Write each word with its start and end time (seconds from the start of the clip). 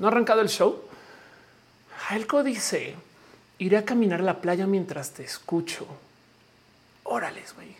No 0.00 0.06
ha 0.06 0.10
arrancado 0.10 0.40
el 0.40 0.48
show. 0.48 0.82
Jaelco 2.08 2.42
dice, 2.42 2.94
iré 3.58 3.76
a 3.76 3.84
caminar 3.84 4.20
a 4.20 4.24
la 4.24 4.40
playa 4.40 4.66
mientras 4.66 5.12
te 5.12 5.22
escucho. 5.22 5.86
Órales, 7.04 7.54
güey. 7.54 7.76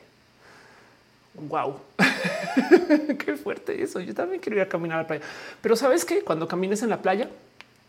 Wow, 1.48 1.80
qué 3.18 3.36
fuerte 3.36 3.82
eso. 3.82 4.00
Yo 4.00 4.14
también 4.14 4.40
quiero 4.40 4.56
ir 4.56 4.62
a 4.62 4.68
caminar 4.68 4.98
a 4.98 5.02
la 5.02 5.08
playa. 5.08 5.24
Pero 5.62 5.74
sabes 5.76 6.04
que 6.04 6.22
cuando 6.22 6.46
camines 6.46 6.82
en 6.82 6.90
la 6.90 7.00
playa, 7.00 7.30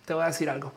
te 0.06 0.14
voy 0.14 0.24
a 0.24 0.28
decir 0.28 0.50
algo. 0.50 0.72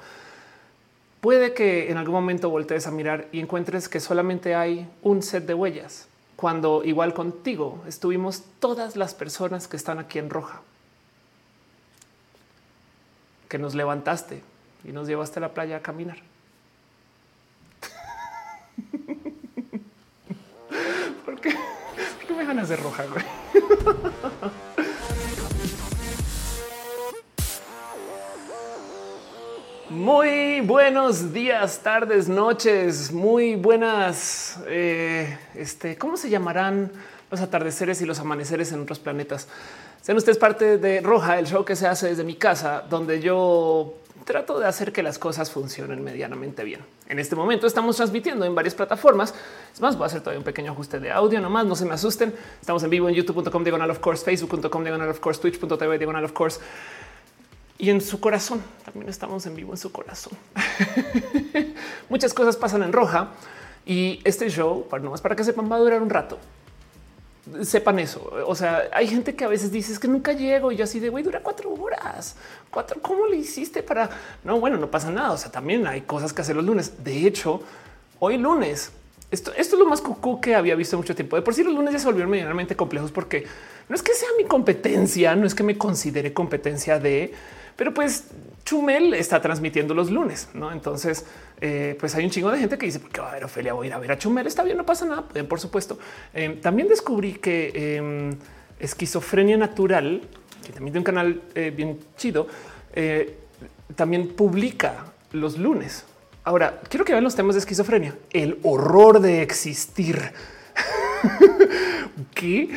Puede 1.20 1.54
que 1.54 1.90
en 1.90 1.96
algún 1.96 2.14
momento 2.14 2.50
voltees 2.50 2.88
a 2.88 2.90
mirar 2.90 3.28
y 3.30 3.38
encuentres 3.38 3.88
que 3.88 4.00
solamente 4.00 4.54
hay 4.56 4.88
un 5.00 5.22
set 5.22 5.46
de 5.46 5.54
huellas, 5.54 6.08
cuando 6.36 6.82
igual 6.84 7.14
contigo 7.14 7.82
estuvimos 7.86 8.42
todas 8.58 8.96
las 8.96 9.14
personas 9.14 9.68
que 9.68 9.76
están 9.76 9.98
aquí 9.98 10.18
en 10.18 10.28
roja, 10.28 10.60
que 13.54 13.58
nos 13.60 13.76
levantaste 13.76 14.42
y 14.82 14.90
nos 14.90 15.06
llevaste 15.06 15.38
a 15.38 15.42
la 15.42 15.54
playa 15.54 15.76
a 15.76 15.80
caminar. 15.80 16.16
¿Por 21.24 21.40
qué? 21.40 21.54
¿Por 22.18 22.26
qué 22.26 22.34
me 22.34 22.44
ganas 22.46 22.68
de 22.68 22.74
roja? 22.74 23.04
Muy 29.88 30.60
buenos 30.62 31.32
días, 31.32 31.78
tardes, 31.78 32.28
noches, 32.28 33.12
muy 33.12 33.54
buenas. 33.54 34.58
Eh, 34.66 35.38
este, 35.54 35.96
¿cómo 35.96 36.16
se 36.16 36.28
llamarán 36.28 36.90
los 37.30 37.40
atardeceres 37.40 38.02
y 38.02 38.04
los 38.04 38.18
amaneceres 38.18 38.72
en 38.72 38.80
otros 38.80 38.98
planetas? 38.98 39.46
Sean 40.04 40.18
ustedes 40.18 40.36
parte 40.36 40.76
de 40.76 41.00
Roja, 41.00 41.38
el 41.38 41.46
show 41.46 41.64
que 41.64 41.74
se 41.74 41.86
hace 41.86 42.08
desde 42.08 42.24
mi 42.24 42.34
casa, 42.34 42.84
donde 42.90 43.22
yo 43.22 43.94
trato 44.26 44.58
de 44.58 44.66
hacer 44.66 44.92
que 44.92 45.02
las 45.02 45.18
cosas 45.18 45.50
funcionen 45.50 46.04
medianamente 46.04 46.62
bien. 46.62 46.82
En 47.08 47.18
este 47.18 47.34
momento 47.34 47.66
estamos 47.66 47.96
transmitiendo 47.96 48.44
en 48.44 48.54
varias 48.54 48.74
plataformas. 48.74 49.34
Es 49.72 49.80
más, 49.80 49.96
voy 49.96 50.04
a 50.04 50.06
hacer 50.08 50.20
todavía 50.20 50.40
un 50.40 50.44
pequeño 50.44 50.72
ajuste 50.72 51.00
de 51.00 51.10
audio, 51.10 51.40
nomás 51.40 51.64
no 51.64 51.74
se 51.74 51.86
me 51.86 51.94
asusten. 51.94 52.34
Estamos 52.60 52.82
en 52.82 52.90
vivo 52.90 53.08
en 53.08 53.14
youtube.com 53.14 53.64
diagonal 53.64 53.90
of 53.90 54.00
course, 54.00 54.22
facebook.com 54.22 54.82
diagonal 54.82 55.08
of 55.08 55.20
course, 55.20 55.40
twitch.tv 55.40 55.96
diagonal 55.96 56.24
of 56.26 56.32
course 56.32 56.60
y 57.78 57.88
en 57.88 58.02
su 58.02 58.20
corazón. 58.20 58.60
También 58.84 59.08
estamos 59.08 59.46
en 59.46 59.56
vivo 59.56 59.72
en 59.72 59.78
su 59.78 59.90
corazón. 59.90 60.34
Muchas 62.10 62.34
cosas 62.34 62.58
pasan 62.58 62.82
en 62.82 62.92
roja 62.92 63.30
y 63.86 64.20
este 64.24 64.50
show, 64.50 64.86
no 65.00 65.10
más 65.10 65.22
para 65.22 65.34
que 65.34 65.44
sepan, 65.44 65.72
va 65.72 65.76
a 65.76 65.78
durar 65.78 66.02
un 66.02 66.10
rato. 66.10 66.38
Sepan 67.62 67.98
eso. 67.98 68.32
O 68.46 68.54
sea, 68.54 68.84
hay 68.92 69.06
gente 69.06 69.34
que 69.34 69.44
a 69.44 69.48
veces 69.48 69.70
dice 69.70 69.98
que 70.00 70.08
nunca 70.08 70.32
llego 70.32 70.72
y 70.72 70.76
yo 70.76 70.84
así 70.84 70.98
de 70.98 71.10
güey, 71.10 71.22
dura 71.22 71.40
cuatro 71.42 71.72
horas. 71.74 72.36
Cuatro. 72.70 73.00
¿Cómo 73.02 73.26
le 73.26 73.36
hiciste 73.36 73.82
para? 73.82 74.08
No, 74.42 74.60
bueno, 74.60 74.76
no 74.78 74.90
pasa 74.90 75.10
nada. 75.10 75.32
O 75.32 75.36
sea, 75.36 75.50
también 75.50 75.86
hay 75.86 76.02
cosas 76.02 76.32
que 76.32 76.42
hacer 76.42 76.56
los 76.56 76.64
lunes. 76.64 77.04
De 77.04 77.26
hecho, 77.26 77.62
hoy 78.18 78.38
lunes 78.38 78.92
esto, 79.30 79.52
esto, 79.56 79.74
es 79.76 79.80
lo 79.80 79.86
más 79.86 80.00
cucú 80.00 80.40
que 80.40 80.54
había 80.54 80.74
visto 80.76 80.96
mucho 80.96 81.14
tiempo. 81.14 81.36
De 81.36 81.42
por 81.42 81.54
sí 81.54 81.64
los 81.64 81.74
lunes 81.74 81.92
ya 81.92 81.98
se 81.98 82.06
volvieron 82.06 82.30
medianamente 82.30 82.76
complejos 82.76 83.10
porque 83.10 83.44
no 83.88 83.96
es 83.96 84.02
que 84.02 84.14
sea 84.14 84.28
mi 84.38 84.44
competencia, 84.44 85.34
no 85.34 85.46
es 85.46 85.54
que 85.54 85.64
me 85.64 85.76
considere 85.76 86.32
competencia 86.32 86.98
de, 87.00 87.34
pero 87.76 87.92
pues 87.92 88.24
Chumel 88.64 89.12
está 89.14 89.42
transmitiendo 89.42 89.92
los 89.92 90.10
lunes, 90.10 90.48
¿no? 90.54 90.72
Entonces, 90.72 91.26
eh, 91.66 91.96
pues 91.98 92.14
hay 92.14 92.26
un 92.26 92.30
chingo 92.30 92.50
de 92.50 92.58
gente 92.58 92.76
que 92.76 92.84
dice, 92.84 93.00
¿por 93.00 93.08
qué 93.08 93.22
va 93.22 93.30
a 93.30 93.32
ver 93.32 93.44
Ofelia? 93.44 93.72
Voy 93.72 93.86
a 93.86 93.88
ir 93.88 93.94
a 93.94 93.98
ver 93.98 94.12
a 94.12 94.18
Chumel, 94.18 94.46
está 94.46 94.62
bien, 94.62 94.76
no 94.76 94.84
pasa 94.84 95.06
nada, 95.06 95.22
pueden, 95.22 95.48
por 95.48 95.58
supuesto. 95.58 95.98
Eh, 96.34 96.58
también 96.60 96.88
descubrí 96.88 97.32
que 97.32 97.96
em, 97.96 98.36
Esquizofrenia 98.78 99.56
Natural, 99.56 100.20
que 100.62 100.72
también 100.74 100.92
tiene 100.92 100.98
un 100.98 101.04
canal 101.04 101.42
eh, 101.54 101.72
bien 101.74 102.00
chido, 102.18 102.48
también 103.96 104.28
publica 104.34 105.06
los 105.32 105.56
lunes. 105.56 106.04
Ahora, 106.44 106.82
quiero 106.90 107.02
que 107.06 107.12
vean 107.12 107.24
los 107.24 107.34
temas 107.34 107.54
de 107.54 107.60
esquizofrenia, 107.60 108.14
el 108.30 108.58
horror 108.62 109.20
de 109.20 109.40
existir. 109.40 110.20
¿Qué? 112.34 112.68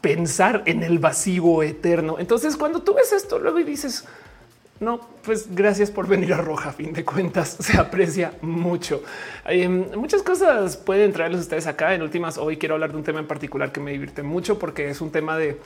Pensar 0.00 0.62
en 0.66 0.84
el 0.84 1.00
vacío 1.00 1.64
eterno. 1.64 2.20
Entonces, 2.20 2.56
cuando 2.56 2.82
tú 2.82 2.94
ves 2.94 3.12
esto, 3.12 3.40
luego 3.40 3.58
dices, 3.58 4.04
no, 4.80 5.00
pues 5.24 5.54
gracias 5.54 5.90
por 5.90 6.06
venir 6.06 6.32
a 6.32 6.38
Roja. 6.38 6.70
A 6.70 6.72
fin 6.72 6.92
de 6.92 7.04
cuentas, 7.04 7.56
se 7.60 7.78
aprecia 7.78 8.34
mucho. 8.42 9.02
muchas 9.96 10.22
cosas 10.22 10.76
pueden 10.76 11.12
traerles 11.12 11.40
ustedes 11.40 11.66
acá. 11.66 11.94
En 11.94 12.02
últimas, 12.02 12.38
hoy 12.38 12.56
quiero 12.56 12.74
hablar 12.74 12.92
de 12.92 12.98
un 12.98 13.04
tema 13.04 13.18
en 13.18 13.26
particular 13.26 13.72
que 13.72 13.80
me 13.80 13.90
divierte 13.90 14.22
mucho 14.22 14.58
porque 14.58 14.88
es 14.90 15.00
un 15.00 15.10
tema 15.10 15.36
de 15.36 15.60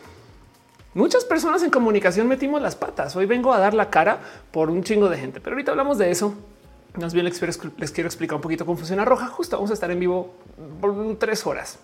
muchas 0.94 1.24
personas 1.24 1.62
en 1.62 1.70
comunicación 1.70 2.26
metimos 2.26 2.62
las 2.62 2.74
patas. 2.74 3.14
Hoy 3.16 3.26
vengo 3.26 3.52
a 3.52 3.58
dar 3.58 3.74
la 3.74 3.90
cara 3.90 4.20
por 4.50 4.70
un 4.70 4.82
chingo 4.82 5.08
de 5.08 5.18
gente, 5.18 5.40
pero 5.40 5.54
ahorita 5.54 5.72
hablamos 5.72 5.98
de 5.98 6.10
eso. 6.10 6.34
Más 6.98 7.14
bien 7.14 7.24
les 7.24 7.38
quiero, 7.38 8.06
explicar 8.08 8.36
un 8.36 8.42
poquito 8.42 8.66
cómo 8.66 8.76
funciona 8.76 9.04
Roja. 9.04 9.26
Justo 9.28 9.56
vamos 9.56 9.70
a 9.70 9.74
estar 9.74 9.90
en 9.90 10.00
vivo 10.00 10.34
por 10.80 11.16
tres 11.18 11.46
horas, 11.46 11.78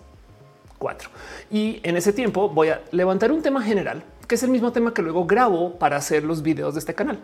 cuatro. 0.78 1.10
Y 1.50 1.80
en 1.82 1.96
ese 1.96 2.12
tiempo 2.12 2.48
voy 2.48 2.68
a 2.68 2.82
levantar 2.92 3.32
un 3.32 3.42
tema 3.42 3.62
general 3.62 4.02
que 4.28 4.34
es 4.34 4.42
el 4.42 4.50
mismo 4.50 4.70
tema 4.72 4.92
que 4.92 5.02
luego 5.02 5.26
grabo 5.26 5.78
para 5.78 5.96
hacer 5.96 6.22
los 6.22 6.42
videos 6.42 6.74
de 6.74 6.80
este 6.80 6.94
canal. 6.94 7.18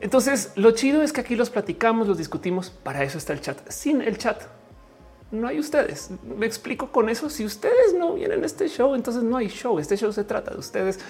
Entonces, 0.00 0.52
lo 0.54 0.70
chido 0.70 1.02
es 1.02 1.12
que 1.12 1.20
aquí 1.20 1.34
los 1.34 1.50
platicamos, 1.50 2.06
los 2.06 2.16
discutimos. 2.16 2.70
Para 2.70 3.02
eso 3.02 3.18
está 3.18 3.32
el 3.32 3.40
chat. 3.40 3.58
Sin 3.68 4.00
el 4.00 4.16
chat, 4.16 4.42
no 5.32 5.48
hay 5.48 5.58
ustedes. 5.58 6.10
Me 6.22 6.46
explico 6.46 6.92
con 6.92 7.08
eso. 7.08 7.28
Si 7.28 7.44
ustedes 7.44 7.94
no 7.98 8.14
vienen 8.14 8.44
a 8.44 8.46
este 8.46 8.68
show, 8.68 8.94
entonces 8.94 9.24
no 9.24 9.36
hay 9.36 9.48
show. 9.48 9.78
Este 9.78 9.96
show 9.96 10.12
se 10.12 10.22
trata 10.22 10.52
de 10.52 10.58
ustedes 10.58 11.00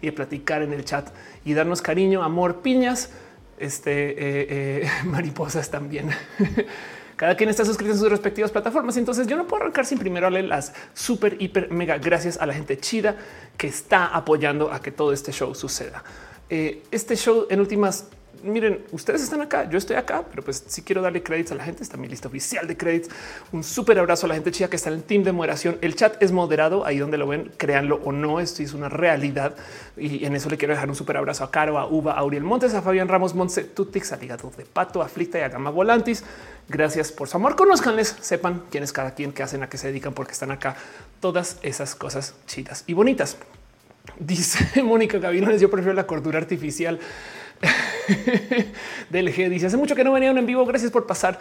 y 0.00 0.06
de 0.06 0.12
platicar 0.12 0.62
en 0.62 0.72
el 0.72 0.84
chat 0.84 1.10
y 1.44 1.52
darnos 1.52 1.82
cariño, 1.82 2.22
amor, 2.22 2.62
piñas, 2.62 3.10
este 3.58 4.10
eh, 4.12 4.46
eh, 4.48 4.88
mariposas 5.04 5.70
también. 5.70 6.10
Cada 7.16 7.36
quien 7.36 7.48
está 7.48 7.64
suscrito 7.64 7.92
en 7.92 7.98
sus 7.98 8.10
respectivas 8.10 8.50
plataformas. 8.50 8.96
Entonces 8.96 9.26
yo 9.26 9.36
no 9.36 9.46
puedo 9.46 9.62
arrancar 9.62 9.86
sin 9.86 9.98
primero 9.98 10.26
darle 10.26 10.42
las 10.42 10.72
super, 10.94 11.36
hiper, 11.40 11.70
mega 11.70 11.98
gracias 11.98 12.38
a 12.38 12.46
la 12.46 12.54
gente 12.54 12.78
chida 12.78 13.16
que 13.56 13.68
está 13.68 14.06
apoyando 14.06 14.72
a 14.72 14.80
que 14.80 14.90
todo 14.90 15.12
este 15.12 15.32
show 15.32 15.54
suceda. 15.54 16.02
Eh, 16.50 16.82
este 16.90 17.16
show 17.16 17.46
en 17.48 17.60
últimas 17.60 18.08
miren, 18.42 18.84
ustedes 18.92 19.22
están 19.22 19.40
acá, 19.40 19.68
yo 19.68 19.78
estoy 19.78 19.96
acá, 19.96 20.24
pero 20.28 20.42
pues 20.42 20.64
si 20.66 20.82
quiero 20.82 21.02
darle 21.02 21.22
créditos 21.22 21.52
a 21.52 21.54
la 21.54 21.64
gente, 21.64 21.82
está 21.82 21.96
mi 21.96 22.08
lista 22.08 22.28
oficial 22.28 22.66
de 22.66 22.76
créditos. 22.76 23.10
Un 23.52 23.62
súper 23.62 23.98
abrazo 23.98 24.26
a 24.26 24.28
la 24.30 24.34
gente 24.34 24.50
chida 24.50 24.68
que 24.68 24.76
está 24.76 24.90
en 24.90 24.96
el 24.96 25.02
team 25.02 25.22
de 25.22 25.32
moderación. 25.32 25.78
El 25.80 25.94
chat 25.94 26.22
es 26.22 26.32
moderado, 26.32 26.84
ahí 26.84 26.98
donde 26.98 27.18
lo 27.18 27.26
ven, 27.26 27.52
créanlo 27.56 28.00
o 28.04 28.12
no, 28.12 28.40
esto 28.40 28.62
es 28.62 28.74
una 28.74 28.88
realidad. 28.88 29.54
Y 29.96 30.24
en 30.24 30.34
eso 30.34 30.48
le 30.50 30.56
quiero 30.56 30.74
dejar 30.74 30.88
un 30.88 30.96
súper 30.96 31.16
abrazo 31.16 31.44
a 31.44 31.50
Caro, 31.50 31.78
a 31.78 31.86
Uva, 31.86 32.12
a 32.12 32.18
Auriel 32.18 32.42
Montes, 32.42 32.74
a 32.74 32.82
Fabián 32.82 33.08
Ramos, 33.08 33.34
Montse, 33.34 33.64
Tutix, 33.64 34.12
a 34.12 34.16
Ligado 34.16 34.50
de 34.56 34.64
Pato, 34.64 35.02
a 35.02 35.08
Flita 35.08 35.38
y 35.38 35.42
a 35.42 35.48
Gama 35.48 35.70
Volantis. 35.70 36.24
Gracias 36.68 37.12
por 37.12 37.28
su 37.28 37.36
amor. 37.36 37.56
Conozcanles, 37.56 38.16
sepan 38.20 38.64
quién 38.70 38.84
es 38.84 38.92
cada 38.92 39.14
quien, 39.14 39.32
qué 39.32 39.42
hacen, 39.42 39.62
a 39.62 39.68
qué 39.68 39.78
se 39.78 39.88
dedican, 39.88 40.14
porque 40.14 40.32
están 40.32 40.50
acá. 40.50 40.76
Todas 41.20 41.58
esas 41.62 41.94
cosas 41.94 42.34
chidas 42.46 42.84
y 42.86 42.94
bonitas. 42.94 43.36
Dice 44.18 44.82
Mónica 44.82 45.18
Gavinones, 45.18 45.60
yo 45.60 45.70
prefiero 45.70 45.94
la 45.94 46.06
cordura 46.06 46.38
artificial. 46.38 46.98
del 49.10 49.34
G 49.34 49.48
dice 49.48 49.66
hace 49.66 49.76
mucho 49.76 49.94
que 49.94 50.04
no 50.04 50.12
venían 50.12 50.36
en 50.38 50.46
vivo. 50.46 50.64
Gracias 50.66 50.90
por 50.90 51.06
pasar. 51.06 51.38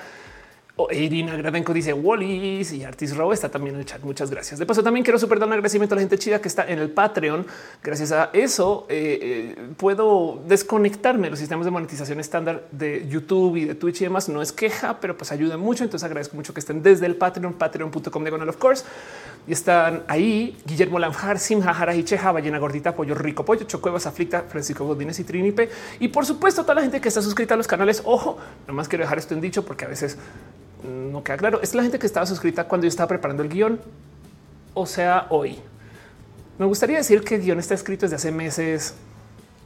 O 0.75 0.91
Irina 0.91 1.35
Gradenko 1.35 1.71
dice 1.71 1.93
Wallis 1.93 2.73
y 2.73 2.83
Artis 2.83 3.15
Row 3.15 3.31
está 3.31 3.47
también 3.47 3.75
en 3.75 3.81
el 3.81 3.85
chat. 3.85 4.01
Muchas 4.01 4.31
gracias. 4.31 4.59
De 4.59 4.65
paso, 4.65 4.81
también 4.81 5.03
quiero 5.03 5.19
super 5.19 5.37
dar 5.37 5.47
un 5.47 5.53
agradecimiento 5.53 5.93
a 5.93 5.97
la 5.97 6.01
gente 6.01 6.17
chida 6.17 6.41
que 6.41 6.47
está 6.47 6.67
en 6.67 6.79
el 6.79 6.89
Patreon. 6.89 7.45
Gracias 7.83 8.11
a 8.11 8.31
eso 8.33 8.87
eh, 8.89 9.19
eh, 9.21 9.67
puedo 9.77 10.41
desconectarme 10.47 11.25
de 11.25 11.29
los 11.29 11.37
sistemas 11.37 11.65
de 11.65 11.71
monetización 11.71 12.19
estándar 12.19 12.63
de 12.71 13.07
YouTube 13.07 13.57
y 13.57 13.65
de 13.65 13.75
Twitch 13.75 14.01
y 14.01 14.05
demás. 14.05 14.29
No 14.29 14.41
es 14.41 14.51
queja, 14.51 14.99
pero 14.99 15.15
pues 15.15 15.31
ayuda 15.31 15.57
mucho. 15.57 15.83
Entonces 15.83 16.05
agradezco 16.05 16.35
mucho 16.35 16.55
que 16.55 16.59
estén 16.59 16.81
desde 16.81 17.05
el 17.05 17.17
Patreon, 17.17 17.53
patreon.com 17.53 18.23
diagonal 18.23 18.49
of 18.49 18.57
course. 18.57 18.83
Y 19.47 19.51
están 19.51 20.03
ahí 20.07 20.57
Guillermo 20.65 20.97
Lanjar, 20.97 21.37
Simha 21.37 21.75
Cheja, 22.03 22.31
Ballena 22.31 22.57
Gordita, 22.57 22.95
Pollo 22.95 23.13
Rico, 23.13 23.45
Pollo, 23.45 23.65
Chocuevas, 23.65 24.07
Aflicta, 24.07 24.45
Francisco 24.49 24.87
Godínez 24.87 25.19
y 25.19 25.23
Trinipe. 25.23 25.69
Y 25.99 26.07
por 26.07 26.25
supuesto, 26.25 26.63
toda 26.63 26.73
la 26.73 26.81
gente 26.81 26.99
que 26.99 27.09
está 27.09 27.21
suscrita 27.21 27.53
a 27.53 27.57
los 27.57 27.67
canales. 27.67 28.01
Ojo, 28.05 28.39
nomás 28.67 28.87
quiero 28.87 29.03
dejar 29.03 29.19
esto 29.19 29.35
en 29.35 29.41
dicho 29.41 29.63
porque 29.63 29.85
a 29.85 29.89
veces 29.89 30.17
no 30.83 31.23
queda 31.23 31.37
claro. 31.37 31.61
Es 31.61 31.73
la 31.75 31.83
gente 31.83 31.99
que 31.99 32.05
estaba 32.05 32.25
suscrita 32.25 32.65
cuando 32.65 32.85
yo 32.85 32.89
estaba 32.89 33.07
preparando 33.07 33.43
el 33.43 33.49
guion, 33.49 33.79
o 34.73 34.85
sea, 34.85 35.27
hoy. 35.29 35.59
Me 36.57 36.65
gustaría 36.65 36.97
decir 36.97 37.23
que 37.23 37.35
el 37.35 37.41
guion 37.41 37.59
está 37.59 37.73
escrito 37.73 38.05
desde 38.05 38.17
hace 38.17 38.31
meses, 38.31 38.95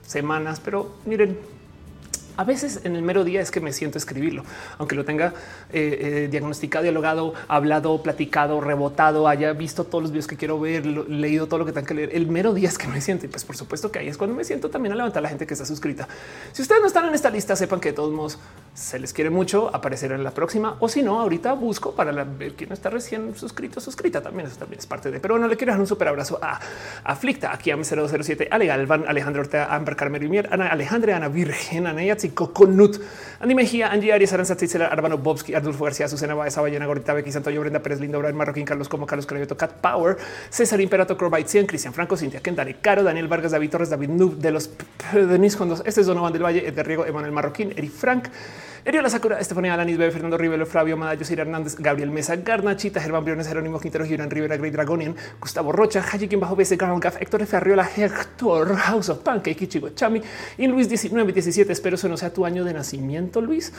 semanas, 0.05 0.61
pero 0.63 0.95
miren, 1.05 1.37
a 2.37 2.43
veces 2.43 2.81
en 2.83 2.95
el 2.95 3.01
mero 3.01 3.23
día 3.23 3.41
es 3.41 3.51
que 3.51 3.59
me 3.59 3.73
siento 3.73 3.97
escribirlo, 3.97 4.43
aunque 4.77 4.95
lo 4.95 5.03
tenga 5.03 5.33
eh, 5.73 5.99
eh, 6.01 6.27
diagnosticado, 6.29 6.83
dialogado, 6.83 7.33
hablado, 7.47 8.01
platicado, 8.03 8.61
rebotado, 8.61 9.27
haya 9.27 9.53
visto 9.53 9.83
todos 9.83 10.03
los 10.03 10.11
videos 10.11 10.27
que 10.27 10.37
quiero 10.37 10.59
ver, 10.59 10.85
leído 10.85 11.47
todo 11.47 11.59
lo 11.59 11.65
que 11.65 11.71
tengo 11.71 11.87
que 11.87 11.93
leer. 11.93 12.09
El 12.13 12.27
mero 12.27 12.53
día 12.53 12.69
es 12.69 12.77
que 12.77 12.87
me 12.87 13.01
siento 13.01 13.25
y 13.25 13.29
pues 13.29 13.43
por 13.43 13.57
supuesto 13.57 13.91
que 13.91 13.99
ahí 13.99 14.07
es 14.07 14.17
cuando 14.17 14.35
me 14.35 14.43
siento 14.43 14.69
también 14.69 14.93
a 14.93 14.95
levantar 14.95 15.19
a 15.19 15.23
la 15.23 15.29
gente 15.29 15.47
que 15.47 15.53
está 15.53 15.65
suscrita. 15.65 16.07
Si 16.53 16.61
ustedes 16.61 16.81
no 16.81 16.87
están 16.87 17.05
en 17.05 17.15
esta 17.15 17.29
lista, 17.29 17.55
sepan 17.55 17.79
que 17.79 17.89
de 17.89 17.95
todos 17.95 18.13
modos 18.13 18.37
se 18.73 18.99
les 18.99 19.11
quiere 19.13 19.31
mucho, 19.31 19.73
aparecer 19.75 20.11
en 20.11 20.23
la 20.23 20.31
próxima 20.31 20.77
o 20.79 20.87
si 20.87 21.01
no, 21.01 21.19
ahorita 21.19 21.53
busco 21.53 21.93
para 21.93 22.11
la, 22.11 22.23
ver 22.23 22.53
quién 22.53 22.71
está 22.71 22.91
recién 22.91 23.35
suscrito, 23.35 23.81
suscrita 23.81 24.21
también. 24.21 24.47
Eso 24.47 24.57
también 24.57 24.79
es 24.79 24.85
parte 24.85 25.09
de, 25.09 25.19
pero 25.19 25.39
no 25.39 25.47
le 25.47 25.57
quiero 25.57 25.73
dar 25.73 25.79
un 25.79 25.87
súper 25.87 26.07
abrazo 26.07 26.39
a 26.41 26.59
Aflicta, 27.03 27.51
aquí 27.51 27.71
a 27.71 27.77
007, 27.83 28.49
Ale 28.51 28.71
Alejandro 28.71 29.41
Ortega, 29.41 29.73
Amber 29.73 29.95
Carmen 29.95 30.21
Rimier, 30.21 30.49
Ana 30.51 30.67
Alejandra, 30.67 31.17
Ana 31.17 31.29
Virgen, 31.29 31.87
Ana 31.87 32.03
Yatsi, 32.03 32.26
Coconut, 32.29 32.99
Andy 33.39 33.55
Mejía, 33.55 33.91
Angie 33.91 34.13
Arias, 34.13 34.33
Aranza 34.33 34.55
Titzela, 34.55 34.87
Arbano 34.87 35.17
Bobski, 35.17 35.53
Arnulfo 35.53 35.83
García, 35.83 36.07
Susana 36.07 36.33
Baeza, 36.33 36.61
Ballena 36.61 36.85
Gorita, 36.85 37.13
Becky 37.13 37.31
Santoyo, 37.31 37.61
Brenda 37.61 37.81
Pérez, 37.81 37.99
Lindo, 37.99 38.19
Brian 38.19 38.35
Marroquín, 38.35 38.65
Carlos 38.65 38.89
Como, 38.89 39.05
Carlos 39.05 39.25
Crayoto, 39.25 39.55
Cat 39.55 39.73
Power, 39.73 40.17
César 40.49 40.81
Imperato, 40.81 41.17
Corbite 41.17 41.47
100, 41.47 41.67
Cristian 41.67 41.93
Franco, 41.93 42.17
Cintia 42.17 42.39
Kendale, 42.39 42.77
Caro, 42.81 43.03
Daniel 43.03 43.27
Vargas, 43.27 43.51
David 43.51 43.69
Torres, 43.69 43.89
David 43.89 44.09
Nub, 44.09 44.37
de 44.37 44.51
los 44.51 44.69
Denis 45.13 45.55
Condos, 45.55 45.83
este 45.85 46.01
es 46.01 46.07
Donovan 46.07 46.33
del 46.33 46.43
Valle, 46.43 46.67
Edgar 46.67 46.87
Riego, 46.87 47.05
Emanuel 47.05 47.31
Marroquín, 47.31 47.73
Eri 47.75 47.89
Frank, 47.89 48.29
Eriola 48.87 49.09
Sakura, 49.09 49.37
Estefanía 49.37 49.73
Alanis, 49.73 49.97
Bebe, 49.97 50.11
Fernando 50.11 50.37
Rivero, 50.37 50.65
Flavio 50.65 50.95
Madayo, 50.95 51.25
Sir 51.25 51.41
Hernández, 51.41 51.75
Gabriel 51.77 52.09
Mesa, 52.09 52.37
Garnachita, 52.37 53.01
Germán 53.01 53.25
Briones, 53.25 53.45
Jerónimo 53.45 53.81
Quintero, 53.81 54.05
Gibran 54.05 54.29
Rivera, 54.29 54.55
Grey 54.55 54.71
Dragonian, 54.71 55.13
Gustavo 55.41 55.73
Rocha, 55.73 56.01
Hajikin 56.01 56.39
Bajo 56.39 56.55
BC, 56.55 56.77
Carol 56.77 57.01
Gaff, 57.01 57.21
Héctor 57.21 57.41
F. 57.41 57.57
Arriola, 57.57 57.83
Hector, 57.83 58.77
House 58.77 59.09
of 59.09 59.19
Pancake, 59.23 59.61
Ichigo 59.65 59.89
Chami 59.89 60.21
y 60.57 60.67
Luis 60.67 60.87
1917. 60.87 61.73
Espero 61.73 61.95
eso 61.97 62.07
no 62.07 62.15
sea 62.15 62.31
tu 62.31 62.45
año 62.45 62.63
de 62.63 62.73
nacimiento, 62.73 63.41
Luis 63.41 63.73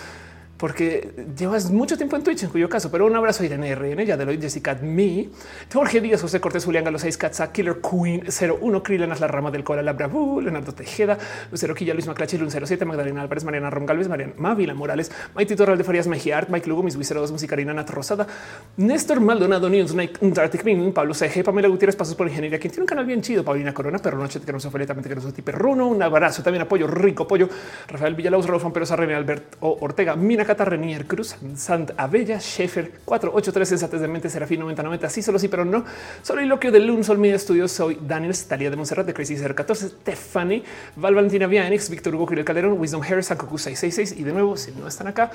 porque 0.59 1.11
llevas 1.39 1.71
mucho 1.71 1.97
tiempo 1.97 2.17
en 2.17 2.25
Twitch, 2.25 2.43
en 2.43 2.51
cuyo 2.51 2.69
caso, 2.69 2.91
pero 2.91 3.07
un 3.07 3.15
abrazo 3.15 3.45
a 3.45 3.47
Irene 3.47 3.75
RN, 3.75 4.05
ya 4.05 4.17
de 4.17 4.25
hoy 4.25 4.39
Jessica 4.41 4.77
Me, 4.83 5.29
Jorge 5.73 6.01
Díaz, 6.01 6.21
José 6.21 6.41
Cortés, 6.41 6.65
Julián 6.65 6.85
Galo 6.85 6.99
6, 6.99 7.17
Katza, 7.17 7.53
Killer 7.53 7.77
Queen 7.81 8.25
01, 8.29 8.83
Krilenas, 8.83 9.21
La 9.21 9.29
Rama 9.29 9.53
del 9.53 9.63
Cola, 9.63 9.83
La 9.83 9.93
Bravu, 9.93 10.41
Leonardo 10.41 10.75
Tejeda, 10.75 11.17
Lucero 11.53 11.75
Quilla, 11.77 11.95
Luis 11.95 12.09
Maclache, 12.09 12.37
Lun 12.39 12.51
07, 12.51 12.85
Magdalena 12.85 13.23
Álvarez, 13.23 13.45
Mariana 13.45 13.71
Rom 13.71 13.87
Galvez, 13.87 14.09
Mariana 14.09 14.33
Mávila 14.37 14.75
Morales, 14.75 15.13
Maite 15.35 15.55
Torral 15.55 15.79
de 15.79 15.85
Farías 15.85 16.09
Mejía 16.09 16.39
Art, 16.39 16.49
Mike 16.49 16.69
Lugo, 16.69 16.83
Mis 16.83 16.97
Wizero 16.97 17.21
2, 17.21 17.31
Musicarina 17.31 17.73
Nat 17.73 17.89
Rosada, 17.91 18.27
Néstor 18.77 19.21
Maldonado, 19.21 19.69
News, 19.69 19.95
Dartic 20.21 20.63
Green, 20.65 20.93
Pablo 20.93 21.15
CG, 21.15 21.45
Pamela 21.45 21.69
Gutiérrez, 21.69 21.95
Pasos 21.95 22.17
por 22.17 22.27
Ingeniería, 22.27 22.59
quien 22.59 22.73
tiene 22.73 22.83
un 22.83 22.89
canal 22.89 23.07
bien 23.07 23.23
chido, 23.23 23.45
Paulina 23.45 23.73
Corona, 23.73 23.99
Perro 23.99 24.19
Noche, 24.19 24.41
que 24.41 24.53
no 24.53 24.59
se 24.59 24.69
también 24.71 25.09
que 25.09 25.15
no 25.15 25.21
se 25.21 25.43
Perruno, 25.43 25.87
un 25.87 26.03
abrazo, 26.03 26.43
también 26.43 26.63
apoyo, 26.63 26.89
rico 26.89 27.23
apoyo, 27.23 27.49
Rafael 27.87 28.15
Villalobos, 28.15 28.49
Rolfón 28.49 28.73
Pérez 28.73 28.91
René 28.91 29.15
Albert 29.15 29.57
Ortega, 29.61 30.17
Mina 30.17 30.48
Cata 30.49 30.65
Renier 30.65 31.07
Cruz, 31.07 31.37
Sant 31.57 31.91
Abella, 31.99 32.41
Schaefer 32.41 32.91
483, 33.05 33.69
Sensatez 33.69 34.01
de 34.01 34.09
Mente, 34.09 34.31
Serafín 34.31 34.61
9090, 34.61 35.11
sí, 35.11 35.21
solo 35.21 35.39
sí, 35.39 35.47
pero 35.49 35.67
no. 35.67 35.85
Solo 36.23 36.41
loquio 36.41 36.73
de 36.73 36.81
Lun 36.81 37.05
Sol 37.05 37.19
Media 37.19 37.39
Studios. 37.39 37.71
Soy 37.71 37.99
Daniel 38.01 38.35
Stalia 38.35 38.71
de 38.71 38.77
Monserrat 38.77 39.05
de 39.05 39.13
Crazy 39.13 39.37
014, 39.37 39.91
Stephanie, 39.91 40.65
Val 40.97 41.15
Valentina 41.15 41.47
Vianix, 41.47 41.91
Víctor 41.91 42.15
Hugo 42.15 42.25
Kirill 42.29 42.47
Calderón, 42.47 42.81
Wisdom 42.81 43.03
Harris, 43.03 43.27
Sankoku 43.27 43.59
666. 43.59 44.19
Y 44.19 44.25
de 44.25 44.33
nuevo, 44.33 44.57
si 44.57 44.73
no 44.73 44.89
están 44.89 45.09
acá, 45.09 45.31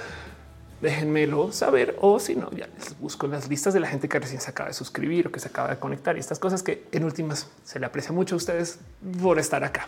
déjenmelo 0.81 1.51
saber 1.51 1.95
o 2.01 2.19
si 2.19 2.35
no, 2.35 2.49
ya 2.49 2.67
les 2.75 2.99
busco 2.99 3.27
las 3.27 3.47
listas 3.47 3.75
de 3.75 3.81
la 3.81 3.87
gente 3.87 4.09
que 4.09 4.17
recién 4.17 4.41
se 4.41 4.49
acaba 4.49 4.69
de 4.69 4.73
suscribir 4.73 5.27
o 5.27 5.31
que 5.31 5.39
se 5.39 5.47
acaba 5.47 5.69
de 5.69 5.77
conectar 5.77 6.17
y 6.17 6.21
estas 6.21 6.39
cosas 6.39 6.63
que 6.63 6.85
en 6.91 7.03
últimas 7.03 7.47
se 7.63 7.79
le 7.79 7.85
aprecia 7.85 8.11
mucho 8.13 8.33
a 8.33 8.37
ustedes 8.37 8.79
por 9.21 9.37
estar 9.37 9.63
acá. 9.63 9.87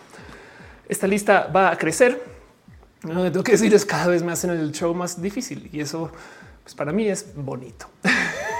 Esta 0.88 1.08
lista 1.08 1.50
va 1.52 1.72
a 1.72 1.78
crecer 1.78 2.35
no, 3.14 3.22
tengo 3.30 3.44
que 3.44 3.52
decir 3.52 3.74
es 3.74 3.84
cada 3.84 4.08
vez 4.08 4.22
me 4.22 4.32
hacen 4.32 4.50
el 4.50 4.72
show 4.72 4.94
más 4.94 5.20
difícil 5.20 5.68
y 5.72 5.80
eso 5.80 6.10
pues 6.66 6.74
para 6.74 6.90
mí 6.90 7.08
es 7.08 7.32
bonito. 7.36 7.86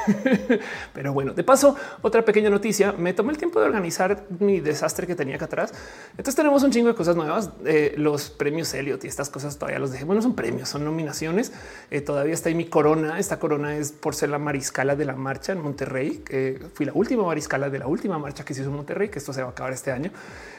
Pero 0.95 1.13
bueno, 1.13 1.35
de 1.35 1.43
paso, 1.43 1.75
otra 2.03 2.25
pequeña 2.25 2.49
noticia. 2.51 2.93
Me 2.93 3.13
tomé 3.13 3.33
el 3.33 3.39
tiempo 3.39 3.59
de 3.59 3.67
organizar 3.67 4.27
mi 4.39 4.61
desastre 4.61 5.09
que 5.09 5.17
tenía 5.17 5.35
acá 5.35 5.47
atrás. 5.47 5.73
Entonces 6.11 6.37
tenemos 6.37 6.63
un 6.63 6.71
chingo 6.71 6.87
de 6.87 6.95
cosas 6.95 7.17
nuevas. 7.17 7.51
Eh, 7.65 7.95
los 7.97 8.31
premios 8.31 8.73
Elliot 8.75 9.03
y 9.05 9.09
estas 9.09 9.29
cosas 9.29 9.59
todavía 9.59 9.81
los 9.81 9.91
dejé. 9.91 10.05
Bueno, 10.05 10.23
son 10.23 10.37
premios, 10.37 10.69
son 10.69 10.85
nominaciones. 10.85 11.53
Eh, 11.91 12.01
todavía 12.01 12.35
está 12.35 12.49
ahí 12.49 12.55
mi 12.55 12.67
corona. 12.67 13.19
Esta 13.19 13.41
corona 13.41 13.77
es 13.77 13.91
por 13.91 14.15
ser 14.15 14.29
la 14.29 14.39
mariscala 14.39 14.95
de 14.95 15.05
la 15.05 15.17
marcha 15.17 15.51
en 15.51 15.61
Monterrey. 15.61 16.19
que 16.19 16.65
fui 16.75 16.87
la 16.87 16.93
última 16.93 17.25
mariscala 17.25 17.71
de 17.71 17.81
la 17.81 17.89
última 17.89 18.21
marcha 18.21 18.45
que 18.45 18.55
se 18.55 18.61
hizo 18.61 18.71
en 18.71 18.77
Monterrey, 18.77 19.09
que 19.09 19.19
esto 19.19 19.33
se 19.33 19.43
va 19.43 19.49
a 19.49 19.51
acabar 19.51 19.73
este 19.73 19.91
año. 19.91 20.13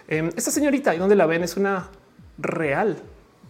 Eh, 0.10 0.30
esta 0.36 0.52
señorita 0.52 0.94
y 0.94 0.98
donde 0.98 1.16
la 1.16 1.26
ven 1.26 1.44
es 1.44 1.56
una 1.56 1.90
real 2.38 2.98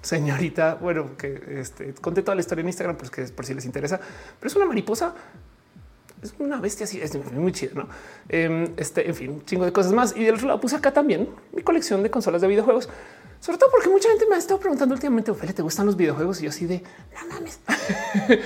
señorita, 0.01 0.75
bueno, 0.75 1.17
que 1.17 1.59
este, 1.59 1.93
conté 1.95 2.21
toda 2.21 2.35
la 2.35 2.41
historia 2.41 2.61
en 2.61 2.67
Instagram, 2.67 2.97
pues 2.97 3.11
que 3.11 3.23
por 3.23 3.45
si 3.45 3.53
les 3.53 3.65
interesa, 3.65 3.99
pero 4.39 4.47
es 4.47 4.55
una 4.55 4.65
mariposa, 4.65 5.13
es 6.21 6.33
una 6.39 6.59
bestia 6.59 6.85
así, 6.85 6.99
es 6.99 7.15
muy 7.31 7.51
chida, 7.51 7.71
¿no? 7.75 7.87
Em, 8.29 8.73
este, 8.77 9.07
en 9.07 9.15
fin, 9.15 9.29
un 9.31 9.45
chingo 9.45 9.65
de 9.65 9.71
cosas 9.71 9.93
más. 9.93 10.15
Y 10.15 10.23
del 10.23 10.35
otro 10.35 10.47
lado 10.47 10.59
puse 10.59 10.75
acá 10.75 10.91
también 10.91 11.29
mi 11.53 11.61
colección 11.61 12.01
de 12.01 12.09
consolas 12.09 12.41
de 12.41 12.47
videojuegos, 12.47 12.89
sobre 13.39 13.57
todo 13.59 13.69
porque 13.69 13.89
mucha 13.89 14.09
gente 14.09 14.25
me 14.27 14.35
ha 14.35 14.39
estado 14.39 14.59
preguntando 14.59 14.95
últimamente, 14.95 15.29
Ophelia, 15.29 15.53
¿te 15.53 15.61
gustan 15.61 15.85
los 15.85 15.95
videojuegos? 15.95 16.41
Y 16.41 16.45
yo 16.45 16.49
así 16.49 16.65
de, 16.65 16.81
no 17.13 17.35
mames. 17.35 17.59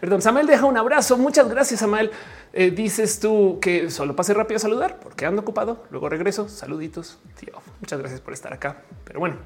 Perdón, 0.00 0.22
Samuel 0.22 0.46
deja 0.46 0.64
un 0.64 0.76
abrazo, 0.76 1.18
muchas 1.18 1.48
gracias, 1.48 1.80
Samuel. 1.80 2.10
Eh, 2.52 2.70
dices 2.70 3.20
tú 3.20 3.58
que 3.60 3.90
solo 3.90 4.16
pase 4.16 4.32
rápido 4.32 4.56
a 4.56 4.60
saludar 4.60 4.98
porque 5.00 5.26
ando 5.26 5.42
ocupado, 5.42 5.84
luego 5.90 6.08
regreso, 6.08 6.48
saluditos, 6.48 7.18
tío, 7.38 7.52
muchas 7.80 7.98
gracias 7.98 8.20
por 8.20 8.32
estar 8.32 8.52
acá. 8.54 8.82
Pero 9.04 9.20
bueno. 9.20 9.36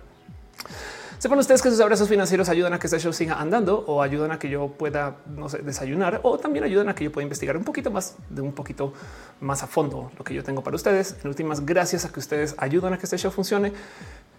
Sepan 1.22 1.38
ustedes 1.38 1.62
que 1.62 1.70
sus 1.70 1.78
abrazos 1.78 2.08
financieros 2.08 2.48
ayudan 2.48 2.74
a 2.74 2.80
que 2.80 2.88
este 2.88 2.98
show 2.98 3.12
siga 3.12 3.40
andando 3.40 3.84
o 3.86 4.02
ayudan 4.02 4.32
a 4.32 4.40
que 4.40 4.50
yo 4.50 4.66
pueda 4.76 5.18
desayunar 5.62 6.18
o 6.24 6.36
también 6.36 6.64
ayudan 6.64 6.88
a 6.88 6.96
que 6.96 7.04
yo 7.04 7.12
pueda 7.12 7.22
investigar 7.22 7.56
un 7.56 7.62
poquito 7.62 7.92
más 7.92 8.16
de 8.28 8.42
un 8.42 8.50
poquito 8.50 8.92
más 9.40 9.62
a 9.62 9.68
fondo 9.68 10.10
lo 10.18 10.24
que 10.24 10.34
yo 10.34 10.42
tengo 10.42 10.64
para 10.64 10.74
ustedes. 10.74 11.14
En 11.22 11.28
últimas, 11.28 11.64
gracias 11.64 12.04
a 12.04 12.12
que 12.12 12.18
ustedes 12.18 12.56
ayudan 12.58 12.94
a 12.94 12.98
que 12.98 13.04
este 13.04 13.18
show 13.18 13.30
funcione, 13.30 13.72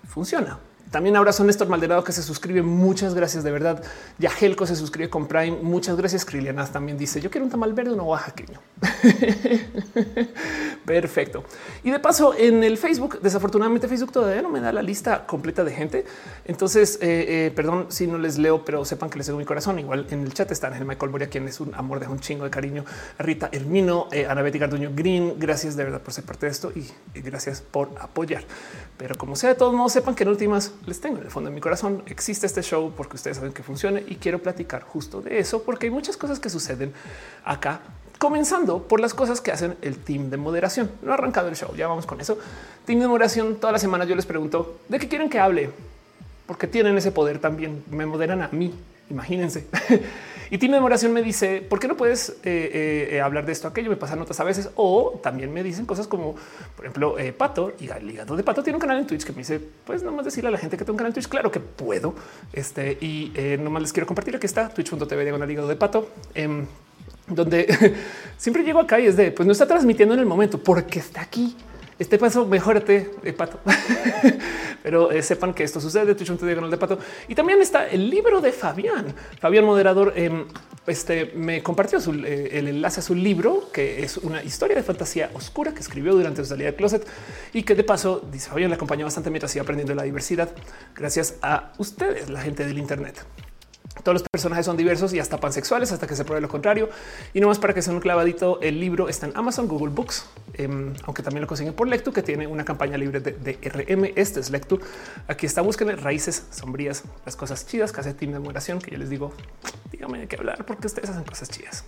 funciona. 0.09 0.59
También 0.91 1.15
abrazo 1.15 1.43
a 1.43 1.45
Néstor 1.45 1.69
Maldonado 1.69 2.03
que 2.03 2.11
se 2.11 2.21
suscribe. 2.21 2.61
Muchas 2.61 3.15
gracias 3.15 3.43
de 3.43 3.51
verdad. 3.51 3.83
Yagelco 4.19 4.67
se 4.67 4.75
suscribe 4.75 5.09
con 5.09 5.27
Prime. 5.27 5.57
Muchas 5.61 5.97
gracias. 5.97 6.23
Krilianas 6.23 6.71
también 6.71 6.97
dice 6.97 7.19
yo 7.19 7.31
quiero 7.31 7.45
un 7.45 7.51
tamal 7.51 7.73
verde, 7.73 7.93
uno 7.93 8.03
oaxaqueño. 8.03 8.59
Perfecto. 10.85 11.43
Y 11.83 11.91
de 11.91 11.99
paso 11.99 12.35
en 12.37 12.63
el 12.63 12.77
Facebook, 12.77 13.19
desafortunadamente 13.21 13.87
Facebook 13.87 14.11
todavía 14.11 14.41
no 14.41 14.49
me 14.49 14.59
da 14.59 14.71
la 14.71 14.81
lista 14.81 15.25
completa 15.25 15.63
de 15.63 15.71
gente. 15.71 16.05
Entonces, 16.45 16.99
eh, 17.01 17.47
eh, 17.47 17.51
perdón 17.55 17.87
si 17.89 18.05
no 18.05 18.17
les 18.17 18.37
leo, 18.37 18.65
pero 18.65 18.85
sepan 18.85 19.09
que 19.09 19.17
les 19.17 19.27
doy 19.27 19.37
mi 19.37 19.45
corazón. 19.45 19.79
Igual 19.79 20.07
en 20.11 20.21
el 20.21 20.33
chat 20.33 20.51
están 20.51 20.73
el 20.73 20.85
Michael 20.85 21.11
Moria, 21.11 21.29
quien 21.29 21.47
es 21.47 21.59
un 21.59 21.73
amor 21.73 21.99
de 21.99 22.07
un 22.07 22.19
chingo 22.19 22.43
de 22.43 22.49
cariño. 22.49 22.83
Rita 23.17 23.49
Hermino, 23.51 24.07
eh, 24.11 24.27
Ana 24.27 24.41
Betty 24.41 24.59
Garduño 24.59 24.91
Green. 24.93 25.35
Gracias 25.39 25.75
de 25.75 25.85
verdad 25.85 26.01
por 26.01 26.13
ser 26.13 26.25
parte 26.25 26.45
de 26.45 26.51
esto 26.51 26.71
y 26.75 26.85
gracias 27.21 27.61
por 27.61 27.89
apoyar. 27.99 28.43
Pero 28.97 29.15
como 29.15 29.35
sea, 29.35 29.49
de 29.49 29.55
todos 29.55 29.73
modos, 29.73 29.93
sepan 29.93 30.15
que 30.15 30.23
en 30.23 30.29
últimas 30.29 30.72
les 30.85 30.99
tengo 30.99 31.17
en 31.17 31.23
el 31.25 31.31
fondo 31.31 31.49
de 31.49 31.55
mi 31.55 31.61
corazón. 31.61 32.03
Existe 32.07 32.45
este 32.45 32.61
show 32.61 32.93
porque 32.95 33.15
ustedes 33.15 33.37
saben 33.37 33.53
que 33.53 33.63
funciona 33.63 33.99
y 33.99 34.15
quiero 34.15 34.39
platicar 34.39 34.83
justo 34.83 35.21
de 35.21 35.39
eso, 35.39 35.63
porque 35.63 35.87
hay 35.87 35.91
muchas 35.91 36.17
cosas 36.17 36.39
que 36.39 36.49
suceden 36.49 36.93
acá, 37.45 37.81
comenzando 38.17 38.83
por 38.83 38.99
las 38.99 39.13
cosas 39.13 39.41
que 39.41 39.51
hacen 39.51 39.75
el 39.81 39.97
team 39.97 40.29
de 40.29 40.37
moderación. 40.37 40.91
No 41.01 41.11
ha 41.11 41.15
arrancado 41.15 41.49
el 41.49 41.55
show, 41.55 41.75
ya 41.75 41.87
vamos 41.87 42.05
con 42.05 42.21
eso. 42.21 42.37
Team 42.85 42.99
de 42.99 43.07
moderación, 43.07 43.55
toda 43.55 43.73
la 43.73 43.79
semana 43.79 44.05
yo 44.05 44.15
les 44.15 44.25
pregunto 44.25 44.79
de 44.89 44.99
qué 44.99 45.07
quieren 45.07 45.29
que 45.29 45.39
hable, 45.39 45.69
porque 46.45 46.67
tienen 46.67 46.97
ese 46.97 47.11
poder 47.11 47.39
también. 47.39 47.83
Me 47.89 48.05
moderan 48.05 48.41
a 48.41 48.49
mí, 48.49 48.73
imagínense. 49.09 49.67
Y 50.53 50.59
Team 50.59 50.71
Memoración 50.71 51.11
me 51.13 51.23
dice, 51.23 51.61
¿por 51.61 51.79
qué 51.79 51.87
no 51.87 51.97
puedes 51.97 52.29
eh, 52.29 52.35
eh, 52.43 53.09
eh, 53.13 53.21
hablar 53.21 53.43
de 53.43 53.51
esto, 53.51 53.67
aquello? 53.67 53.89
Me 53.89 53.95
pasan 53.95 54.19
notas 54.19 54.39
a 54.39 54.43
veces. 54.43 54.69
O 54.75 55.19
también 55.23 55.51
me 55.51 55.63
dicen 55.63 55.87
cosas 55.87 56.05
como, 56.05 56.35
por 56.75 56.85
ejemplo, 56.85 57.15
Pato 57.35 57.73
y 57.79 57.89
el 57.89 58.11
hígado 58.11 58.35
de 58.35 58.43
Pato 58.43 58.61
tiene 58.61 58.77
un 58.77 58.79
canal 58.79 58.99
en 58.99 59.07
Twitch 59.07 59.23
que 59.23 59.31
me 59.31 59.39
dice, 59.39 59.59
pues 59.83 60.03
nomás 60.03 60.25
decirle 60.25 60.49
a 60.49 60.51
la 60.51 60.59
gente 60.59 60.77
que 60.77 60.85
tengo 60.85 60.93
un 60.93 60.97
canal 60.97 61.09
en 61.09 61.15
Twitch. 61.15 61.27
Claro 61.27 61.49
que 61.49 61.59
puedo. 61.59 62.13
Este 62.53 62.91
y 63.01 63.33
nomás 63.61 63.81
les 63.81 63.93
quiero 63.93 64.05
compartir. 64.05 64.35
Aquí 64.35 64.45
está 64.45 64.69
twitch.tv 64.69 65.23
diagonal 65.23 65.49
hígado 65.49 65.67
de 65.67 65.75
Pato. 65.75 66.09
Em, 66.35 66.67
donde 67.25 67.95
siempre 68.37 68.61
llego 68.61 68.79
acá 68.79 68.99
y 68.99 69.07
es 69.07 69.17
de 69.17 69.31
pues 69.31 69.47
no 69.47 69.53
está 69.53 69.65
transmitiendo 69.65 70.13
en 70.13 70.19
el 70.19 70.27
momento 70.27 70.59
porque 70.61 70.99
está 70.99 71.21
aquí 71.21 71.55
este 71.99 72.17
paso, 72.17 72.45
mejórate 72.45 73.11
de 73.21 73.33
pato. 73.33 73.59
Pero 74.83 75.11
eh, 75.11 75.21
sepan 75.21 75.53
que 75.53 75.63
esto 75.63 75.79
sucede 75.79 76.05
de 76.05 76.15
Twitch 76.15 76.31
diagonal 76.31 76.69
de 76.69 76.77
pato. 76.77 76.99
Y 77.27 77.35
también 77.35 77.61
está 77.61 77.87
el 77.87 78.09
libro 78.09 78.41
de 78.41 78.51
Fabián. 78.51 79.13
Fabián, 79.39 79.63
moderador, 79.65 80.13
em, 80.15 80.45
este 80.87 81.31
me 81.35 81.63
compartió 81.63 81.99
eh, 82.25 82.49
el 82.51 82.67
enlace 82.67 82.99
a 82.99 83.03
su 83.03 83.15
libro, 83.15 83.69
que 83.71 84.03
es 84.03 84.17
una 84.17 84.43
historia 84.43 84.75
de 84.75 84.83
fantasía 84.83 85.29
oscura 85.33 85.73
que 85.73 85.79
escribió 85.79 86.13
durante 86.13 86.43
su 86.43 86.49
salida 86.49 86.71
de 86.71 86.75
closet 86.75 87.07
y 87.53 87.63
que 87.63 87.75
de 87.75 87.83
paso 87.83 88.21
dice 88.31 88.49
Fabián 88.49 88.69
le 88.69 88.75
acompañó 88.75 89.05
bastante 89.05 89.29
mientras 89.29 89.55
iba 89.55 89.63
aprendiendo 89.63 89.95
la 89.95 90.03
diversidad. 90.03 90.49
Gracias 90.95 91.35
a 91.41 91.71
ustedes, 91.77 92.29
la 92.29 92.41
gente 92.41 92.65
del 92.65 92.77
Internet. 92.77 93.23
Todos 94.01 94.15
los 94.15 94.23
personajes 94.23 94.65
son 94.65 94.75
diversos 94.75 95.13
y 95.13 95.19
hasta 95.19 95.37
pansexuales 95.37 95.91
hasta 95.91 96.07
que 96.07 96.15
se 96.15 96.25
pruebe 96.25 96.41
lo 96.41 96.49
contrario. 96.49 96.89
Y 97.33 97.39
no 97.39 97.47
más 97.47 97.59
para 97.59 97.73
que 97.73 97.81
sea 97.81 97.93
un 97.93 97.99
clavadito, 97.99 98.59
el 98.61 98.79
libro 98.79 99.07
está 99.07 99.27
en 99.27 99.33
Amazon, 99.35 99.67
Google 99.67 99.93
Books, 99.93 100.25
em, 100.55 100.93
aunque 101.03 101.21
también 101.21 101.41
lo 101.41 101.47
consiguen 101.47 101.73
por 101.73 101.87
Lectu, 101.87 102.11
que 102.11 102.23
tiene 102.23 102.47
una 102.47 102.65
campaña 102.65 102.97
libre 102.97 103.19
de, 103.19 103.33
DRM. 103.33 104.11
Este 104.15 104.39
es 104.39 104.49
Lectu. 104.49 104.79
Aquí 105.27 105.45
está, 105.45 105.61
busquen 105.61 105.95
raíces 106.01 106.47
sombrías, 106.49 107.03
las 107.25 107.35
cosas 107.35 107.65
chidas 107.67 107.93
Team 108.17 108.31
de 108.33 108.39
Moderación, 108.39 108.79
que 108.79 108.91
yo 108.91 108.97
les 108.97 109.09
digo, 109.09 109.31
dígame 109.91 110.19
de 110.19 110.27
qué 110.27 110.37
hablar 110.37 110.65
porque 110.65 110.87
ustedes 110.87 111.09
hacen 111.09 111.23
cosas 111.23 111.49
chidas. 111.49 111.85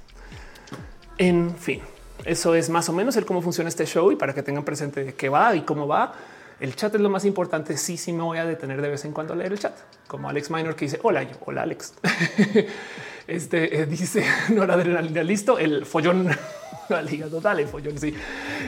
En 1.18 1.56
fin, 1.58 1.82
eso 2.24 2.56
es 2.56 2.70
más 2.70 2.88
o 2.90 2.94
menos 2.94 3.16
el 3.18 3.26
cómo 3.26 3.42
funciona 3.42 3.68
este 3.68 3.86
show 3.86 4.12
y 4.12 4.16
para 4.16 4.34
que 4.34 4.44
tengan 4.44 4.64
presente 4.64 5.14
qué 5.16 5.30
va 5.30 5.56
y 5.56 5.62
cómo 5.62 5.88
va. 5.88 6.14
El 6.60 6.76
chat 6.76 6.94
es 6.96 7.02
lo 7.02 7.10
más 7.10 7.26
importante. 7.26 7.78
Sí, 7.78 7.98
sí 7.98 8.14
me 8.14 8.24
voy 8.24 8.38
a 8.38 8.46
detener 8.46 8.82
de 8.82 8.90
vez 8.90 9.06
en 9.06 9.12
cuando 9.12 9.34
a 9.34 9.36
leer 9.36 9.52
el 9.52 9.60
chat, 9.60 9.76
como 10.08 10.30
Alex 10.30 10.50
Minor 10.50 10.76
que 10.76 10.86
dice 10.86 11.00
hola, 11.04 11.24
yo, 11.24 11.36
hola 11.46 11.64
Alex. 11.64 11.94
este 13.28 13.82
eh, 13.82 13.86
dice 13.86 14.26
no 14.54 14.64
era 14.64 14.76
adrenalina, 14.76 15.24
listo, 15.24 15.58
el 15.60 15.86
follón 15.86 16.30
al 16.90 17.14
hígado, 17.14 17.42
dale 17.42 17.68
follón, 17.68 17.98
sí. 17.98 18.14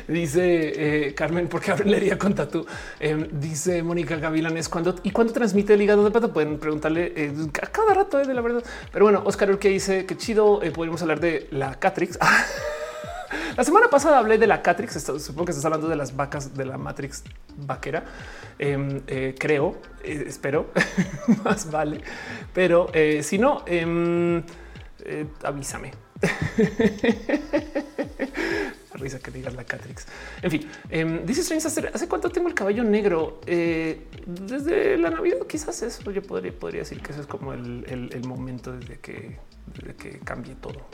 Dice 0.07 1.07
eh, 1.07 1.13
Carmen, 1.13 1.47
¿por 1.47 1.61
qué 1.61 1.75
leería 1.85 2.17
con 2.17 2.35
tatu? 2.35 2.65
Em, 2.99 3.27
dice 3.39 3.81
Mónica 3.83 4.17
Gavilanes, 4.17 4.67
¿cuándo 4.67 4.95
y 5.03 5.11
cuándo 5.11 5.31
transmite 5.31 5.73
el 5.73 5.81
hígado 5.81 6.03
de 6.03 6.11
pato? 6.11 6.33
Pueden 6.33 6.59
preguntarle 6.59 7.13
eh, 7.15 7.33
a 7.61 7.67
cada 7.67 7.93
rato 7.93 8.17
de 8.17 8.33
la 8.33 8.41
verdad. 8.41 8.63
Pero 8.91 9.05
bueno, 9.05 9.21
Oscar 9.25 9.57
que 9.59 9.69
dice 9.69 10.05
que 10.05 10.17
chido, 10.17 10.59
podemos 10.73 11.01
hablar 11.01 11.19
de 11.19 11.47
la 11.51 11.79
Catrix. 11.79 12.19
La 13.55 13.63
semana 13.63 13.89
pasada 13.89 14.19
hablé 14.19 14.37
de 14.37 14.47
la 14.47 14.61
Catrix. 14.61 15.03
Supongo 15.19 15.45
que 15.45 15.51
estás 15.51 15.65
hablando 15.65 15.87
de 15.87 15.95
las 15.95 16.15
vacas 16.15 16.55
de 16.55 16.65
la 16.65 16.77
Matrix 16.77 17.23
vaquera. 17.57 18.03
Em, 18.59 19.01
eh, 19.07 19.35
creo, 19.37 19.77
eh, 20.03 20.25
espero, 20.27 20.71
más 21.43 21.71
vale. 21.71 22.01
Pero 22.53 22.89
eh, 22.93 23.21
si 23.23 23.37
no, 23.37 23.63
em, 23.65 24.43
risa 28.97 29.19
que 29.19 29.31
digas 29.31 29.53
la 29.53 29.63
Catrix. 29.63 30.05
En 30.41 30.51
fin, 30.51 30.69
em, 30.89 31.25
dice 31.25 31.41
Strange, 31.41 31.89
¿hace 31.93 32.07
cuánto 32.07 32.29
tengo 32.29 32.47
el 32.47 32.53
cabello 32.53 32.83
negro? 32.83 33.41
desde 33.45 34.97
la 34.97 35.09
Navidad, 35.09 35.37
quizás 35.47 35.81
eso 35.81 36.11
yo 36.11 36.21
podría, 36.21 36.51
podría 36.51 36.81
decir 36.81 37.01
que 37.01 37.11
eso 37.11 37.21
es 37.21 37.27
como 37.27 37.53
el 37.53 38.21
momento 38.25 38.73
desde 38.73 38.99
que 38.99 39.37
de 39.75 39.95
que 39.95 40.19
cambie 40.19 40.55
todo. 40.55 40.87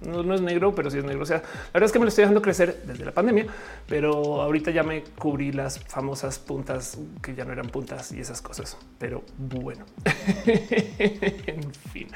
No, 0.00 0.34
es 0.34 0.40
negro, 0.40 0.74
pero 0.74 0.90
sí 0.90 0.98
es 0.98 1.04
negro. 1.04 1.22
O 1.22 1.26
sea, 1.26 1.38
la 1.38 1.70
verdad 1.74 1.86
es 1.86 1.92
que 1.92 1.98
me 1.98 2.04
lo 2.04 2.08
estoy 2.08 2.22
dejando 2.22 2.42
crecer 2.42 2.82
desde 2.84 3.04
la 3.04 3.12
pandemia, 3.12 3.46
pero 3.86 4.42
ahorita 4.42 4.70
ya 4.70 4.82
me 4.82 5.04
cubrí 5.18 5.52
las 5.52 5.78
famosas 5.78 6.38
puntas 6.38 6.98
que 7.22 7.34
ya 7.34 7.44
no 7.44 7.52
eran 7.52 7.68
puntas 7.68 8.12
y 8.12 8.20
esas 8.20 8.42
cosas. 8.42 8.76
Pero 8.98 9.22
bueno, 9.36 9.84
en 10.46 11.72
fin. 11.92 12.08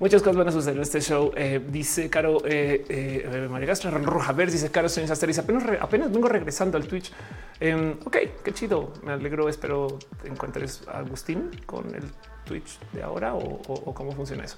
Muchas 0.00 0.22
cosas 0.22 0.36
van 0.36 0.48
a 0.48 0.52
suceder 0.52 0.76
en 0.76 0.82
este 0.82 1.02
show. 1.02 1.30
Eh, 1.36 1.60
dice 1.68 2.08
Caro 2.08 2.38
eh, 2.46 2.86
eh, 2.88 3.48
María 3.50 3.68
Gastra 3.68 3.90
Roja 3.90 4.32
Ver, 4.32 4.50
dice 4.50 4.70
Caro 4.70 4.88
Soy 4.88 5.04
Apenas, 5.04 5.64
apenas 5.78 6.10
vengo 6.10 6.26
regresando 6.26 6.78
al 6.78 6.86
Twitch. 6.86 7.12
Em, 7.60 7.98
ok, 8.02 8.16
qué 8.42 8.52
chido. 8.54 8.94
Me 9.02 9.12
alegro. 9.12 9.50
Espero 9.50 9.98
encuentres 10.24 10.88
a 10.88 11.00
Agustín 11.00 11.50
con 11.66 11.94
el 11.94 12.04
Twitch 12.46 12.78
de 12.92 13.02
ahora 13.02 13.34
o, 13.34 13.92
cómo 13.92 14.12
funciona 14.12 14.44
eso. 14.44 14.56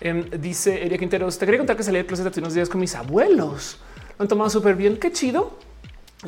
Em, 0.00 0.30
dice 0.40 0.86
Eria 0.86 0.96
Quinteros, 0.96 1.38
te 1.38 1.44
quería 1.44 1.58
contar 1.58 1.76
que 1.76 1.82
salí 1.82 1.98
de 1.98 2.06
closet 2.06 2.28
hace 2.28 2.38
unos 2.38 2.54
días 2.54 2.68
con 2.68 2.80
mis 2.80 2.94
abuelos. 2.94 3.80
Lo 4.16 4.22
han 4.22 4.28
tomado 4.28 4.48
súper 4.48 4.76
bien. 4.76 4.96
Qué 4.98 5.10
chido. 5.10 5.58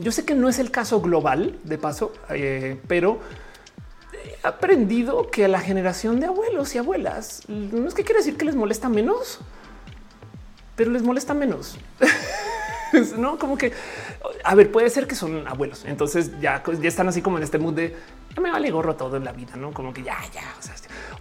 Yo 0.01 0.11
sé 0.11 0.25
que 0.25 0.35
no 0.35 0.49
es 0.49 0.59
el 0.59 0.73
caso 0.73 1.01
global 1.01 1.57
de 1.63 1.79
paso, 1.79 2.13
eh, 2.31 2.81
pero 2.89 3.21
he 4.27 4.47
aprendido 4.47 5.31
que 5.31 5.45
a 5.45 5.49
la 5.49 5.61
generación 5.61 6.21
de 6.21 6.27
abuelos 6.27 6.75
y 6.75 6.79
abuelas 6.79 7.43
no 7.49 7.87
es 7.87 7.95
que 7.95 8.05
quiere 8.05 8.21
decir 8.21 8.37
que 8.37 8.45
les 8.45 8.55
molesta 8.55 8.89
menos, 8.89 9.41
pero 10.75 10.91
les 10.91 11.03
molesta 11.03 11.35
menos. 11.35 11.79
no 13.19 13.39
como 13.39 13.57
que 13.57 13.73
a 14.45 14.55
ver, 14.55 14.71
puede 14.71 14.91
ser 14.91 15.07
que 15.07 15.15
son 15.15 15.47
abuelos. 15.47 15.85
Entonces 15.87 16.31
ya, 16.41 16.63
ya 16.81 16.89
están 16.89 17.09
así 17.09 17.23
como 17.23 17.37
en 17.39 17.45
este 17.45 17.59
mood 17.59 17.75
de 17.75 17.97
me 18.41 18.51
vale 18.51 18.71
gorro 18.71 18.95
todo 18.97 19.17
en 19.17 19.25
la 19.25 19.33
vida, 19.33 19.57
no 19.57 19.73
como 19.73 19.93
que 19.95 20.03
ya, 20.03 20.19
ya. 20.33 20.43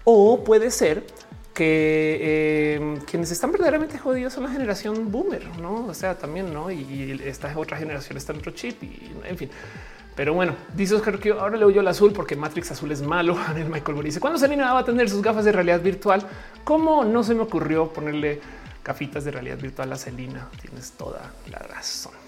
O, 0.03 0.43
puede 0.43 0.69
ser 0.69 1.05
que 1.53 2.17
eh, 2.21 2.99
quienes 3.05 3.31
están 3.31 3.51
verdaderamente 3.51 3.97
jodidos 3.97 4.33
son 4.33 4.43
la 4.43 4.49
generación 4.49 5.11
boomer, 5.11 5.57
no? 5.57 5.85
O 5.85 5.93
sea, 5.93 6.17
también 6.17 6.53
no. 6.53 6.69
Y, 6.69 7.21
esta 7.23 7.57
otra 7.57 7.77
generación 7.77 8.17
está 8.17 8.33
en 8.33 8.39
otro 8.39 8.51
chip 8.51 8.83
y 8.83 9.11
en 9.23 9.37
fin. 9.37 9.49
Pero 10.15 10.33
bueno, 10.33 10.55
dice 10.73 10.95
Oscar 10.95 11.19
que 11.19 11.31
ahora 11.31 11.57
le 11.57 11.65
oyo 11.65 11.81
el 11.81 11.87
azul 11.87 12.13
porque 12.13 12.35
Matrix 12.35 12.71
azul 12.71 12.91
es 12.91 13.01
malo. 13.01 13.37
el 13.55 13.69
Michael 13.69 13.95
Boris 13.95 14.19
cuando 14.19 14.39
Selena 14.39 14.73
va 14.73 14.79
a 14.79 14.85
tener 14.85 15.09
sus 15.09 15.21
gafas 15.21 15.45
de 15.45 15.51
realidad 15.51 15.81
virtual, 15.81 16.25
cómo 16.63 17.03
no 17.03 17.23
se 17.23 17.35
me 17.35 17.41
ocurrió 17.41 17.89
ponerle 17.91 18.41
gafitas 18.83 19.25
de 19.25 19.31
realidad 19.31 19.57
virtual 19.57 19.91
a 19.91 19.97
Selena. 19.97 20.47
Tienes 20.61 20.91
toda 20.93 21.31
la 21.51 21.59
razón. 21.59 22.24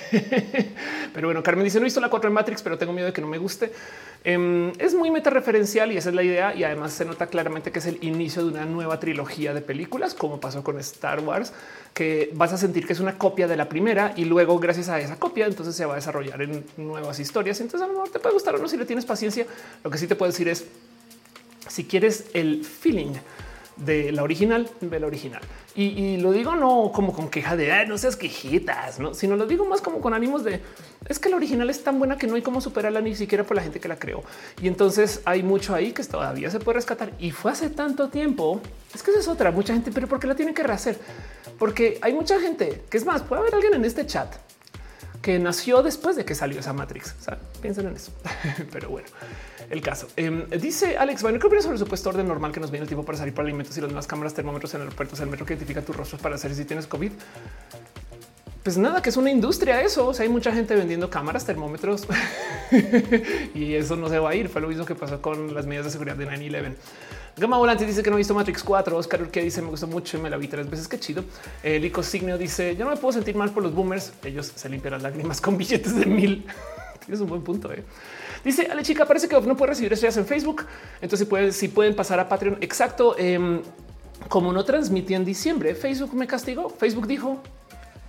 pero 1.14 1.28
bueno, 1.28 1.42
Carmen 1.42 1.64
dice 1.64 1.78
no 1.78 1.84
visto 1.84 2.00
la 2.00 2.10
4 2.10 2.28
en 2.28 2.34
Matrix, 2.34 2.62
pero 2.62 2.78
tengo 2.78 2.92
miedo 2.92 3.06
de 3.06 3.12
que 3.12 3.20
no 3.20 3.26
me 3.26 3.38
guste. 3.38 3.72
Em, 4.24 4.72
es 4.78 4.94
muy 4.94 5.10
meta 5.10 5.30
referencial 5.30 5.90
y 5.92 5.96
esa 5.96 6.10
es 6.10 6.14
la 6.14 6.22
idea. 6.22 6.54
Y 6.54 6.64
además 6.64 6.92
se 6.92 7.04
nota 7.04 7.26
claramente 7.26 7.72
que 7.72 7.80
es 7.80 7.86
el 7.86 7.98
inicio 8.02 8.44
de 8.44 8.50
una 8.50 8.64
nueva 8.64 9.00
trilogía 9.00 9.54
de 9.54 9.60
películas, 9.60 10.14
como 10.14 10.40
pasó 10.40 10.62
con 10.62 10.78
Star 10.78 11.20
Wars, 11.20 11.52
que 11.94 12.30
vas 12.34 12.52
a 12.52 12.56
sentir 12.56 12.86
que 12.86 12.92
es 12.92 13.00
una 13.00 13.18
copia 13.18 13.48
de 13.48 13.56
la 13.56 13.68
primera 13.68 14.12
y 14.16 14.24
luego 14.24 14.58
gracias 14.58 14.88
a 14.88 15.00
esa 15.00 15.16
copia 15.16 15.46
entonces 15.46 15.74
se 15.74 15.84
va 15.84 15.94
a 15.94 15.96
desarrollar 15.96 16.42
en 16.42 16.64
nuevas 16.76 17.18
historias. 17.18 17.60
Entonces 17.60 17.82
a 17.82 17.86
lo 17.86 17.94
mejor 17.94 18.10
te 18.10 18.18
puede 18.18 18.34
gustar 18.34 18.54
o 18.54 18.58
no 18.58 18.68
si 18.68 18.76
le 18.76 18.86
tienes 18.86 19.04
paciencia. 19.04 19.46
Lo 19.82 19.90
que 19.90 19.98
sí 19.98 20.06
te 20.06 20.16
puedo 20.16 20.30
decir 20.30 20.48
es 20.48 20.66
si 21.68 21.84
quieres 21.84 22.26
el 22.34 22.64
feeling 22.64 23.14
de 23.76 24.12
la 24.12 24.22
original, 24.22 24.68
ve 24.80 25.00
la 25.00 25.06
original. 25.06 25.42
Y, 25.74 26.18
lo 26.18 26.32
digo 26.32 26.54
no 26.54 26.92
como 26.92 27.14
con 27.14 27.30
queja 27.30 27.56
de 27.56 27.86
no 27.86 27.96
seas 27.96 28.16
quejitas, 28.16 28.98
¿no? 28.98 29.14
sino 29.14 29.36
lo 29.36 29.46
digo 29.46 29.64
más 29.64 29.80
como 29.80 30.02
con 30.02 30.12
ánimos 30.12 30.44
de 30.44 30.60
es 31.08 31.18
que 31.18 31.30
la 31.30 31.36
original 31.36 31.70
es 31.70 31.82
tan 31.82 31.98
buena 31.98 32.18
que 32.18 32.26
no 32.26 32.34
hay 32.34 32.42
cómo 32.42 32.60
superarla 32.60 33.00
ni 33.00 33.16
siquiera 33.16 33.44
por 33.44 33.56
la 33.56 33.62
gente 33.62 33.80
que 33.80 33.88
la 33.88 33.98
creó. 33.98 34.22
Y 34.60 34.68
entonces 34.68 35.22
hay 35.24 35.42
mucho 35.42 35.74
ahí 35.74 35.92
que 35.92 36.04
todavía 36.04 36.50
se 36.50 36.60
puede 36.60 36.76
rescatar. 36.76 37.12
Y 37.18 37.30
fue 37.30 37.52
hace 37.52 37.70
tanto 37.70 38.08
tiempo. 38.08 38.60
Es 38.94 39.02
que 39.02 39.10
es 39.10 39.26
otra. 39.28 39.50
Mucha 39.50 39.72
gente, 39.72 39.90
pero 39.92 40.06
¿por 40.06 40.20
qué 40.20 40.26
la 40.26 40.34
tienen 40.34 40.54
que 40.54 40.62
rehacer? 40.62 40.98
Porque 41.58 41.98
hay 42.02 42.12
mucha 42.12 42.38
gente 42.38 42.82
que 42.88 42.98
es 42.98 43.04
más, 43.04 43.22
puede 43.22 43.40
haber 43.40 43.54
alguien 43.54 43.74
en 43.74 43.84
este 43.84 44.06
chat 44.06 44.32
que 45.22 45.38
nació 45.38 45.82
después 45.82 46.16
de 46.16 46.24
que 46.24 46.34
salió 46.34 46.60
esa 46.60 46.72
Matrix. 46.72 47.14
piensen 47.60 47.86
en 47.88 47.96
eso. 47.96 48.12
pero 48.72 48.90
bueno 48.90 49.08
el 49.72 49.80
caso. 49.80 50.06
Em, 50.16 50.46
dice 50.50 50.98
Alex, 50.98 51.22
bueno, 51.22 51.38
¿qué 51.38 51.46
opinas 51.46 51.64
sobre 51.64 51.76
el 51.76 51.82
supuesto 51.82 52.10
orden 52.10 52.28
normal 52.28 52.52
que 52.52 52.60
nos 52.60 52.70
viene 52.70 52.82
el 52.82 52.88
tiempo 52.88 53.06
para 53.06 53.16
salir 53.16 53.32
por 53.32 53.42
alimentos 53.42 53.76
y 53.78 53.80
las 53.80 53.88
nuevas 53.88 54.06
cámaras 54.06 54.34
termómetros 54.34 54.74
en 54.74 54.82
aeropuertos, 54.82 55.18
el 55.20 55.28
metro 55.28 55.46
que 55.46 55.54
identifica 55.54 55.80
tus 55.80 55.96
rostros 55.96 56.20
para 56.20 56.34
hacer 56.34 56.54
si 56.54 56.66
tienes 56.66 56.86
COVID? 56.86 57.10
Pues 58.62 58.76
nada, 58.76 59.00
que 59.00 59.08
es 59.08 59.16
una 59.16 59.30
industria 59.30 59.80
eso. 59.80 60.06
O 60.06 60.14
sea, 60.14 60.24
hay 60.24 60.28
mucha 60.28 60.52
gente 60.52 60.76
vendiendo 60.76 61.08
cámaras, 61.08 61.46
termómetros 61.46 62.06
y 63.54 63.72
eso 63.72 63.96
no 63.96 64.10
se 64.10 64.18
va 64.18 64.30
a 64.30 64.34
ir. 64.34 64.50
Fue 64.50 64.60
lo 64.60 64.68
mismo 64.68 64.84
que 64.84 64.94
pasó 64.94 65.22
con 65.22 65.54
las 65.54 65.66
medidas 65.66 65.86
de 65.86 65.90
seguridad 65.92 66.16
de 66.16 66.28
9-11. 66.28 66.74
Gama 67.38 67.56
Volante 67.56 67.86
dice 67.86 68.02
que 68.02 68.10
no 68.10 68.16
ha 68.16 68.18
visto 68.18 68.34
Matrix 68.34 68.62
4. 68.62 68.94
Oscar 68.94 69.26
que 69.30 69.42
dice 69.42 69.62
me 69.62 69.68
gustó 69.68 69.86
mucho 69.86 70.18
y 70.18 70.20
me 70.20 70.28
la 70.28 70.36
vi 70.36 70.48
tres 70.48 70.68
veces. 70.68 70.86
Qué 70.86 71.00
chido. 71.00 71.24
El 71.62 71.80
Lico 71.80 72.02
Signio 72.02 72.36
dice 72.36 72.76
yo 72.76 72.84
no 72.84 72.90
me 72.90 72.98
puedo 72.98 73.12
sentir 73.12 73.36
mal 73.36 73.50
por 73.50 73.62
los 73.62 73.74
boomers. 73.74 74.12
Ellos 74.22 74.52
se 74.54 74.68
limpian 74.68 74.92
las 74.92 75.02
lágrimas 75.02 75.40
con 75.40 75.56
billetes 75.56 75.96
de 75.96 76.04
mil. 76.04 76.46
Tienes 77.04 77.20
un 77.20 77.28
buen 77.28 77.42
punto. 77.42 77.72
Eh. 77.72 77.84
Dice 78.44 78.68
Ale 78.70 78.82
chica, 78.82 79.04
parece 79.04 79.28
que 79.28 79.40
no 79.40 79.56
puede 79.56 79.70
recibir 79.70 79.92
estrellas 79.92 80.16
en 80.16 80.26
Facebook. 80.26 80.66
Entonces 81.00 81.26
pueden, 81.26 81.52
si 81.52 81.68
pueden 81.68 81.94
pasar 81.94 82.20
a 82.20 82.28
Patreon. 82.28 82.58
Exacto. 82.60 83.16
Em, 83.18 83.62
como 84.28 84.52
no 84.52 84.64
transmití 84.64 85.14
en 85.14 85.24
diciembre, 85.24 85.74
Facebook 85.74 86.14
me 86.14 86.26
castigó. 86.26 86.68
Facebook 86.70 87.06
dijo 87.06 87.42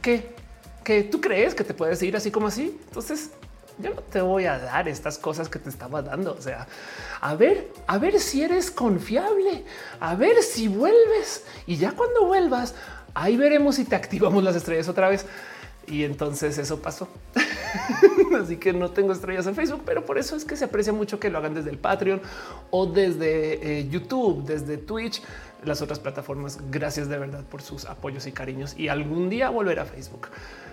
que, 0.02 0.36
que 0.84 1.04
tú 1.04 1.20
crees 1.20 1.56
que 1.56 1.64
te 1.64 1.74
puedes 1.74 2.02
ir 2.04 2.16
así 2.16 2.32
como 2.32 2.48
así. 2.48 2.80
Entonces 2.88 3.32
yo 3.80 3.94
no 3.94 4.02
te 4.02 4.22
voy 4.22 4.46
a 4.46 4.60
dar 4.60 4.88
estas 4.88 5.18
cosas 5.18 5.50
que 5.50 5.60
te 5.60 5.70
estaba 5.70 6.02
dando. 6.02 6.34
O 6.34 6.42
sea, 6.42 6.68
a 7.22 7.36
ver, 7.36 7.72
a 7.88 7.98
ver 7.98 8.20
si 8.20 8.44
eres 8.44 8.70
confiable, 8.70 9.64
a 10.00 10.16
ver 10.16 10.44
si 10.44 10.68
vuelves 10.68 11.46
y 11.66 11.78
ya 11.78 11.92
cuando 11.92 12.26
vuelvas, 12.26 12.76
ahí 13.14 13.38
veremos 13.38 13.76
si 13.76 13.86
te 13.86 13.96
activamos 13.96 14.44
las 14.44 14.56
estrellas 14.56 14.88
otra 14.88 15.10
vez. 15.10 15.26
Y 15.88 16.04
entonces 16.04 16.58
eso 16.58 16.82
pasó. 16.82 17.08
Así 18.42 18.58
que 18.58 18.74
no 18.74 18.92
tengo 18.92 19.14
estrellas 19.14 19.48
en 19.48 19.56
Facebook, 19.56 19.82
pero 19.86 20.06
por 20.06 20.18
eso 20.18 20.36
es 20.36 20.46
que 20.46 20.56
se 20.56 20.66
aprecia 20.66 20.94
mucho 20.94 21.20
que 21.20 21.30
lo 21.30 21.38
hagan 21.38 21.54
desde 21.54 21.70
el 21.70 21.78
Patreon 21.78 22.22
o 22.72 22.86
desde 22.86 23.80
eh, 23.80 23.90
YouTube, 23.90 24.44
desde 24.46 24.78
Twitch, 24.78 25.22
las 25.64 25.82
otras 25.82 26.00
plataformas. 26.00 26.60
Gracias 26.70 27.10
de 27.10 27.18
verdad 27.18 27.44
por 27.44 27.62
sus 27.62 27.86
apoyos 27.86 28.28
y 28.28 28.32
cariños 28.32 28.78
y 28.78 28.88
algún 28.88 29.30
día 29.30 29.50
volver 29.50 29.80
a 29.80 29.86
Facebook. 29.86 30.30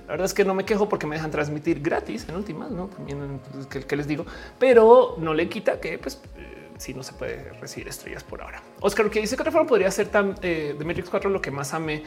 La 0.07 0.15
verdad 0.15 0.27
es 0.27 0.35
que 0.35 0.45
no 0.45 0.55
me 0.55 0.65
quejo 0.65 0.89
porque 0.89 1.07
me 1.07 1.17
dejan 1.17 1.31
transmitir 1.31 1.81
gratis 1.81 2.27
en 2.29 2.35
últimas, 2.35 2.71
no 2.71 2.87
también 2.87 3.41
que, 3.69 3.97
les 3.97 4.09
digo, 4.09 4.27
pero 4.59 5.15
no 5.19 5.35
le 5.35 5.49
quita 5.49 5.81
que 5.81 5.99
pues 5.99 6.21
eh, 6.37 6.71
si 6.79 6.95
no 6.95 7.03
se 7.03 7.13
puede 7.13 7.53
recibir 7.61 7.87
estrellas 7.87 8.25
por 8.25 8.43
ahora. 8.43 8.61
Oscar, 8.81 9.09
que 9.09 9.21
dice 9.21 9.37
que 9.37 9.43
otra 9.43 9.53
forma 9.53 9.69
podría 9.69 9.91
ser 9.91 10.09
tan 10.09 10.35
eh, 10.43 10.75
de 10.77 10.85
Matrix 10.85 11.11
4 11.11 11.31
lo 11.31 11.41
que 11.41 11.51
más 11.51 11.75
ame 11.75 12.03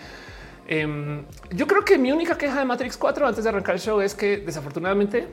Em, 0.68 1.24
yo 1.52 1.68
creo 1.68 1.84
que 1.84 1.98
mi 1.98 2.12
única 2.12 2.38
queja 2.38 2.60
de 2.60 2.66
Matrix 2.66 2.98
4 2.98 3.28
antes 3.28 3.44
de 3.44 3.50
arrancar 3.50 3.76
el 3.76 3.82
show 3.82 4.00
es 4.02 4.16
que 4.16 4.38
desafortunadamente 4.38 5.28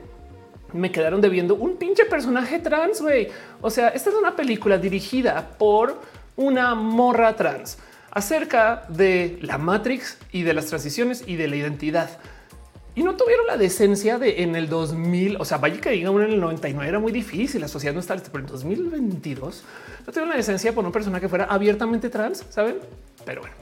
me 0.73 0.91
quedaron 0.91 1.21
debiendo 1.21 1.55
un 1.55 1.77
pinche 1.77 2.05
personaje 2.05 2.59
trans. 2.59 3.01
güey. 3.01 3.27
O 3.61 3.69
sea, 3.69 3.89
esta 3.89 4.09
es 4.09 4.15
una 4.15 4.35
película 4.35 4.77
dirigida 4.77 5.51
por 5.57 5.99
una 6.35 6.75
morra 6.75 7.35
trans 7.35 7.77
acerca 8.11 8.83
de 8.89 9.39
la 9.41 9.57
Matrix 9.57 10.17
y 10.31 10.43
de 10.43 10.53
las 10.53 10.65
transiciones 10.65 11.23
y 11.25 11.35
de 11.35 11.47
la 11.47 11.55
identidad. 11.55 12.09
Y 12.93 13.03
no 13.03 13.15
tuvieron 13.15 13.47
la 13.47 13.55
decencia 13.55 14.19
de 14.19 14.43
en 14.43 14.57
el 14.57 14.67
2000, 14.67 15.37
o 15.39 15.45
sea, 15.45 15.59
vaya 15.59 15.79
que 15.79 15.91
diga 15.91 16.09
en 16.09 16.19
el 16.19 16.39
99 16.41 16.89
era 16.89 16.99
muy 16.99 17.13
difícil, 17.13 17.61
la 17.61 17.69
sociedad 17.69 17.93
no 17.93 18.01
está 18.01 18.15
lista, 18.15 18.29
pero 18.33 18.43
en 18.43 18.51
2022 18.51 19.63
no 20.05 20.11
tuvieron 20.11 20.29
la 20.29 20.35
decencia 20.35 20.73
por 20.73 20.83
una 20.83 20.91
persona 20.91 21.21
que 21.21 21.29
fuera 21.29 21.45
abiertamente 21.45 22.09
trans, 22.09 22.45
¿saben? 22.49 22.79
Pero 23.23 23.41
bueno, 23.41 23.55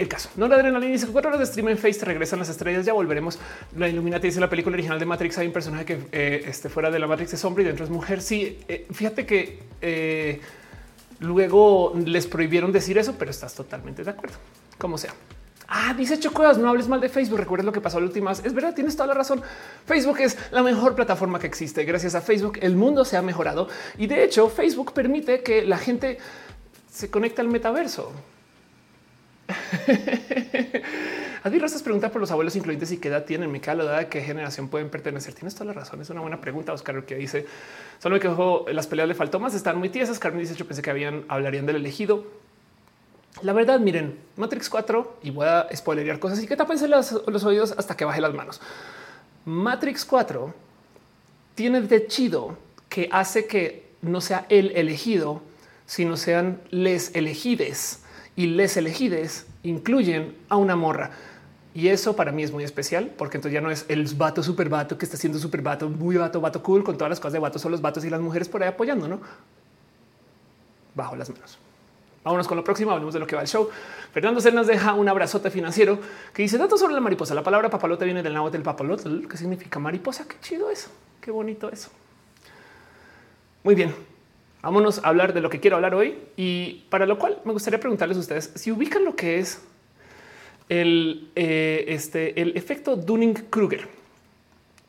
el 0.00 0.08
caso. 0.08 0.30
No 0.36 0.48
la 0.48 0.56
adrenalina 0.56 0.92
dice 0.92 1.06
cuatro 1.06 1.28
horas 1.28 1.40
de 1.40 1.46
stream 1.46 1.68
en 1.68 1.78
Face 1.78 2.04
regresan 2.04 2.38
las 2.38 2.48
estrellas. 2.48 2.86
Ya 2.86 2.92
volveremos. 2.92 3.38
La 3.76 3.88
Illuminati 3.88 4.28
dice 4.28 4.40
la 4.40 4.48
película 4.48 4.74
original 4.74 4.98
de 4.98 5.06
Matrix. 5.06 5.38
Hay 5.38 5.46
un 5.46 5.52
personaje 5.52 5.84
que 5.84 5.98
eh, 6.12 6.42
esté 6.46 6.68
fuera 6.68 6.90
de 6.90 6.98
la 6.98 7.06
Matrix 7.06 7.34
es 7.34 7.44
hombre 7.44 7.64
y 7.64 7.66
dentro 7.66 7.84
es 7.84 7.90
mujer. 7.90 8.22
Sí, 8.22 8.58
eh, 8.66 8.86
fíjate 8.90 9.26
que 9.26 9.58
eh, 9.82 10.40
luego 11.20 11.94
les 12.04 12.26
prohibieron 12.26 12.72
decir 12.72 12.96
eso, 12.98 13.14
pero 13.18 13.30
estás 13.30 13.54
totalmente 13.54 14.02
de 14.02 14.10
acuerdo. 14.10 14.36
Como 14.78 14.96
sea. 14.96 15.14
Ah, 15.68 15.94
dice 15.96 16.18
Chocuevas, 16.18 16.58
no 16.58 16.68
hables 16.68 16.88
mal 16.88 17.00
de 17.00 17.08
Facebook. 17.08 17.38
Recuerda 17.38 17.64
lo 17.64 17.72
que 17.72 17.80
pasó 17.80 18.00
la 18.00 18.06
última 18.06 18.30
vez. 18.30 18.42
Es 18.44 18.54
verdad, 18.54 18.74
tienes 18.74 18.96
toda 18.96 19.08
la 19.08 19.14
razón. 19.14 19.42
Facebook 19.86 20.18
es 20.20 20.36
la 20.50 20.62
mejor 20.62 20.96
plataforma 20.96 21.38
que 21.38 21.46
existe. 21.46 21.84
Gracias 21.84 22.14
a 22.14 22.22
Facebook, 22.22 22.58
el 22.62 22.74
mundo 22.74 23.04
se 23.04 23.16
ha 23.16 23.22
mejorado 23.22 23.68
y 23.98 24.06
de 24.06 24.24
hecho, 24.24 24.48
Facebook 24.48 24.92
permite 24.92 25.42
que 25.42 25.62
la 25.62 25.78
gente 25.78 26.18
se 26.90 27.10
conecte 27.10 27.40
al 27.40 27.48
metaverso. 27.48 28.12
Adi 31.42 31.58
Rosas 31.58 31.82
pregunta 31.82 32.10
por 32.10 32.20
los 32.20 32.30
abuelos 32.30 32.54
incluyentes 32.56 32.92
y 32.92 32.98
qué 32.98 33.08
edad 33.08 33.24
tienen. 33.24 33.58
Queda 33.60 33.74
la 33.74 33.98
de 33.98 34.08
qué 34.08 34.20
generación 34.20 34.68
pueden 34.68 34.90
pertenecer. 34.90 35.32
Tienes 35.32 35.54
toda 35.54 35.66
la 35.66 35.72
razón. 35.72 36.00
Es 36.02 36.10
una 36.10 36.20
buena 36.20 36.40
pregunta. 36.40 36.72
Oscar 36.72 37.04
que 37.04 37.14
dice 37.16 37.46
solo 37.98 38.16
me 38.16 38.20
quejo. 38.20 38.66
Las 38.70 38.86
peleas 38.86 39.08
le 39.08 39.14
faltó 39.14 39.40
más. 39.40 39.54
Están 39.54 39.78
muy 39.78 39.88
tiesas. 39.88 40.18
Carmen 40.18 40.40
dice 40.40 40.54
yo 40.54 40.66
pensé 40.66 40.82
que 40.82 40.90
habían 40.90 41.24
hablarían 41.28 41.64
del 41.64 41.76
elegido. 41.76 42.26
La 43.42 43.52
verdad, 43.52 43.80
miren, 43.80 44.18
Matrix 44.36 44.68
4 44.68 45.18
y 45.22 45.30
voy 45.30 45.46
a 45.46 45.66
spoilerear 45.74 46.18
cosas 46.18 46.42
y 46.42 46.46
que 46.46 46.56
tapense 46.56 46.88
los, 46.88 47.22
los 47.26 47.44
oídos 47.44 47.74
hasta 47.78 47.96
que 47.96 48.04
baje 48.04 48.20
las 48.20 48.34
manos. 48.34 48.60
Matrix 49.46 50.04
4 50.04 50.52
tiene 51.54 51.80
de 51.80 52.06
chido 52.06 52.58
que 52.88 53.08
hace 53.12 53.46
que 53.46 53.88
no 54.02 54.20
sea 54.20 54.46
el 54.48 54.72
elegido, 54.72 55.42
sino 55.86 56.16
sean 56.16 56.60
les 56.70 57.14
elegides 57.14 57.99
y 58.40 58.46
les 58.46 58.74
elegides 58.78 59.46
incluyen 59.64 60.34
a 60.48 60.56
una 60.56 60.74
morra. 60.74 61.10
Y 61.74 61.88
eso 61.88 62.16
para 62.16 62.32
mí 62.32 62.42
es 62.42 62.52
muy 62.52 62.64
especial 62.64 63.12
porque 63.18 63.36
entonces 63.36 63.52
ya 63.52 63.60
no 63.60 63.70
es 63.70 63.84
el 63.88 64.06
vato 64.14 64.42
super 64.42 64.70
vato 64.70 64.96
que 64.96 65.04
está 65.04 65.18
siendo 65.18 65.38
super 65.38 65.60
vato, 65.60 65.90
muy 65.90 66.16
vato, 66.16 66.40
vato 66.40 66.62
cool 66.62 66.82
con 66.82 66.96
todas 66.96 67.10
las 67.10 67.20
cosas 67.20 67.34
de 67.34 67.38
vato, 67.38 67.58
son 67.58 67.70
los 67.70 67.82
vatos 67.82 68.02
y 68.06 68.08
las 68.08 68.22
mujeres 68.22 68.48
por 68.48 68.62
ahí 68.62 68.70
apoyando, 68.70 69.06
no 69.06 69.20
bajo 70.94 71.16
las 71.16 71.28
manos. 71.28 71.58
Vámonos 72.24 72.48
con 72.48 72.56
lo 72.56 72.64
próximo. 72.64 72.92
Hablemos 72.92 73.12
de 73.12 73.20
lo 73.20 73.26
que 73.26 73.36
va 73.36 73.42
el 73.42 73.48
show. 73.48 73.68
Fernando 74.10 74.40
C 74.40 74.50
nos 74.52 74.66
deja 74.66 74.94
un 74.94 75.06
abrazote 75.06 75.50
financiero 75.50 75.98
que 76.32 76.42
dice 76.42 76.56
datos 76.56 76.80
sobre 76.80 76.94
la 76.94 77.00
mariposa. 77.00 77.34
La 77.34 77.42
palabra 77.42 77.68
papalote 77.68 78.06
viene 78.06 78.22
del 78.22 78.32
náhuatl 78.32 78.52
del 78.52 78.62
papalote, 78.62 79.04
que 79.28 79.36
significa 79.36 79.78
mariposa. 79.78 80.26
Qué 80.26 80.36
chido 80.40 80.70
eso. 80.70 80.88
Qué 81.20 81.30
bonito 81.30 81.70
eso. 81.70 81.90
Muy 83.62 83.74
bien. 83.74 84.09
Vámonos 84.62 84.98
a 85.02 85.08
hablar 85.08 85.32
de 85.32 85.40
lo 85.40 85.48
que 85.48 85.60
quiero 85.60 85.76
hablar 85.76 85.94
hoy 85.94 86.18
y 86.36 86.84
para 86.90 87.06
lo 87.06 87.18
cual 87.18 87.38
me 87.44 87.52
gustaría 87.52 87.80
preguntarles 87.80 88.18
a 88.18 88.20
ustedes 88.20 88.52
si 88.54 88.70
ubican 88.70 89.04
lo 89.04 89.16
que 89.16 89.38
es 89.38 89.62
el, 90.68 91.30
eh, 91.34 91.86
este, 91.88 92.40
el 92.40 92.56
efecto 92.56 92.96
Dunning-Kruger 92.96 93.88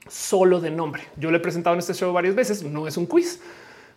solo 0.08 0.60
de 0.60 0.72
nombre. 0.72 1.04
Yo 1.16 1.32
lo 1.32 1.38
he 1.38 1.40
presentado 1.40 1.74
en 1.74 1.80
este 1.80 1.94
show 1.94 2.12
varias 2.12 2.36
veces. 2.36 2.64
No 2.64 2.88
es 2.88 2.98
un 2.98 3.06
quiz, 3.06 3.42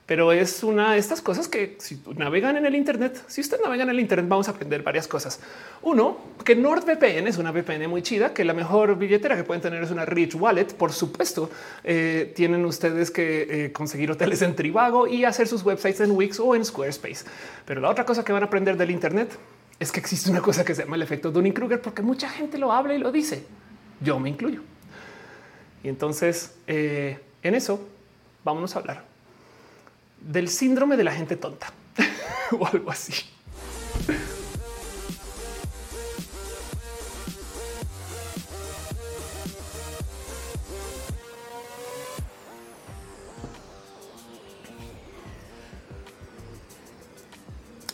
pero 0.06 0.32
es 0.32 0.62
una 0.62 0.92
de 0.92 0.98
estas 0.98 1.22
cosas 1.22 1.48
que 1.48 1.76
si 1.78 1.98
navegan 2.16 2.58
en 2.58 2.66
el 2.66 2.74
Internet, 2.74 3.24
si 3.26 3.40
usted 3.40 3.58
navega 3.62 3.84
en 3.84 3.90
el 3.90 4.00
Internet, 4.00 4.28
vamos 4.28 4.48
a 4.48 4.50
aprender 4.50 4.82
varias 4.82 5.08
cosas. 5.08 5.40
Uno, 5.80 6.18
que 6.44 6.54
NordVPN 6.54 7.26
es 7.26 7.38
una 7.38 7.52
VPN 7.52 7.88
muy 7.88 8.02
chida, 8.02 8.34
que 8.34 8.44
la 8.44 8.52
mejor 8.52 8.98
billetera 8.98 9.34
que 9.34 9.44
pueden 9.44 9.62
tener 9.62 9.82
es 9.82 9.90
una 9.90 10.04
Rich 10.04 10.34
Wallet. 10.34 10.74
Por 10.76 10.92
supuesto, 10.92 11.50
eh, 11.82 12.32
tienen 12.36 12.66
ustedes 12.66 13.10
que 13.10 13.46
eh, 13.48 13.72
conseguir 13.72 14.10
hoteles 14.10 14.42
en 14.42 14.54
Trivago 14.54 15.06
y 15.06 15.24
hacer 15.24 15.48
sus 15.48 15.64
websites 15.64 16.00
en 16.00 16.10
Wix 16.10 16.38
o 16.38 16.54
en 16.54 16.66
Squarespace. 16.66 17.24
Pero 17.64 17.80
la 17.80 17.88
otra 17.88 18.04
cosa 18.04 18.22
que 18.22 18.32
van 18.32 18.42
a 18.42 18.46
aprender 18.46 18.76
del 18.76 18.90
Internet 18.90 19.38
es 19.80 19.90
que 19.90 20.00
existe 20.00 20.30
una 20.30 20.42
cosa 20.42 20.66
que 20.66 20.74
se 20.74 20.82
llama 20.82 20.96
el 20.96 21.02
efecto 21.02 21.30
Dunning-Kruger, 21.30 21.80
porque 21.80 22.02
mucha 22.02 22.28
gente 22.28 22.58
lo 22.58 22.72
habla 22.72 22.94
y 22.94 22.98
lo 22.98 23.10
dice. 23.10 23.46
Yo 24.02 24.20
me 24.20 24.28
incluyo. 24.28 24.60
Y 25.82 25.88
entonces, 25.88 26.56
eh, 26.66 27.18
en 27.42 27.54
eso, 27.54 27.88
vámonos 28.44 28.76
a 28.76 28.80
hablar 28.80 29.13
del 30.24 30.48
síndrome 30.48 30.96
de 30.96 31.04
la 31.04 31.12
gente 31.12 31.36
tonta 31.36 31.72
o 32.58 32.66
algo 32.66 32.90
así. 32.90 33.12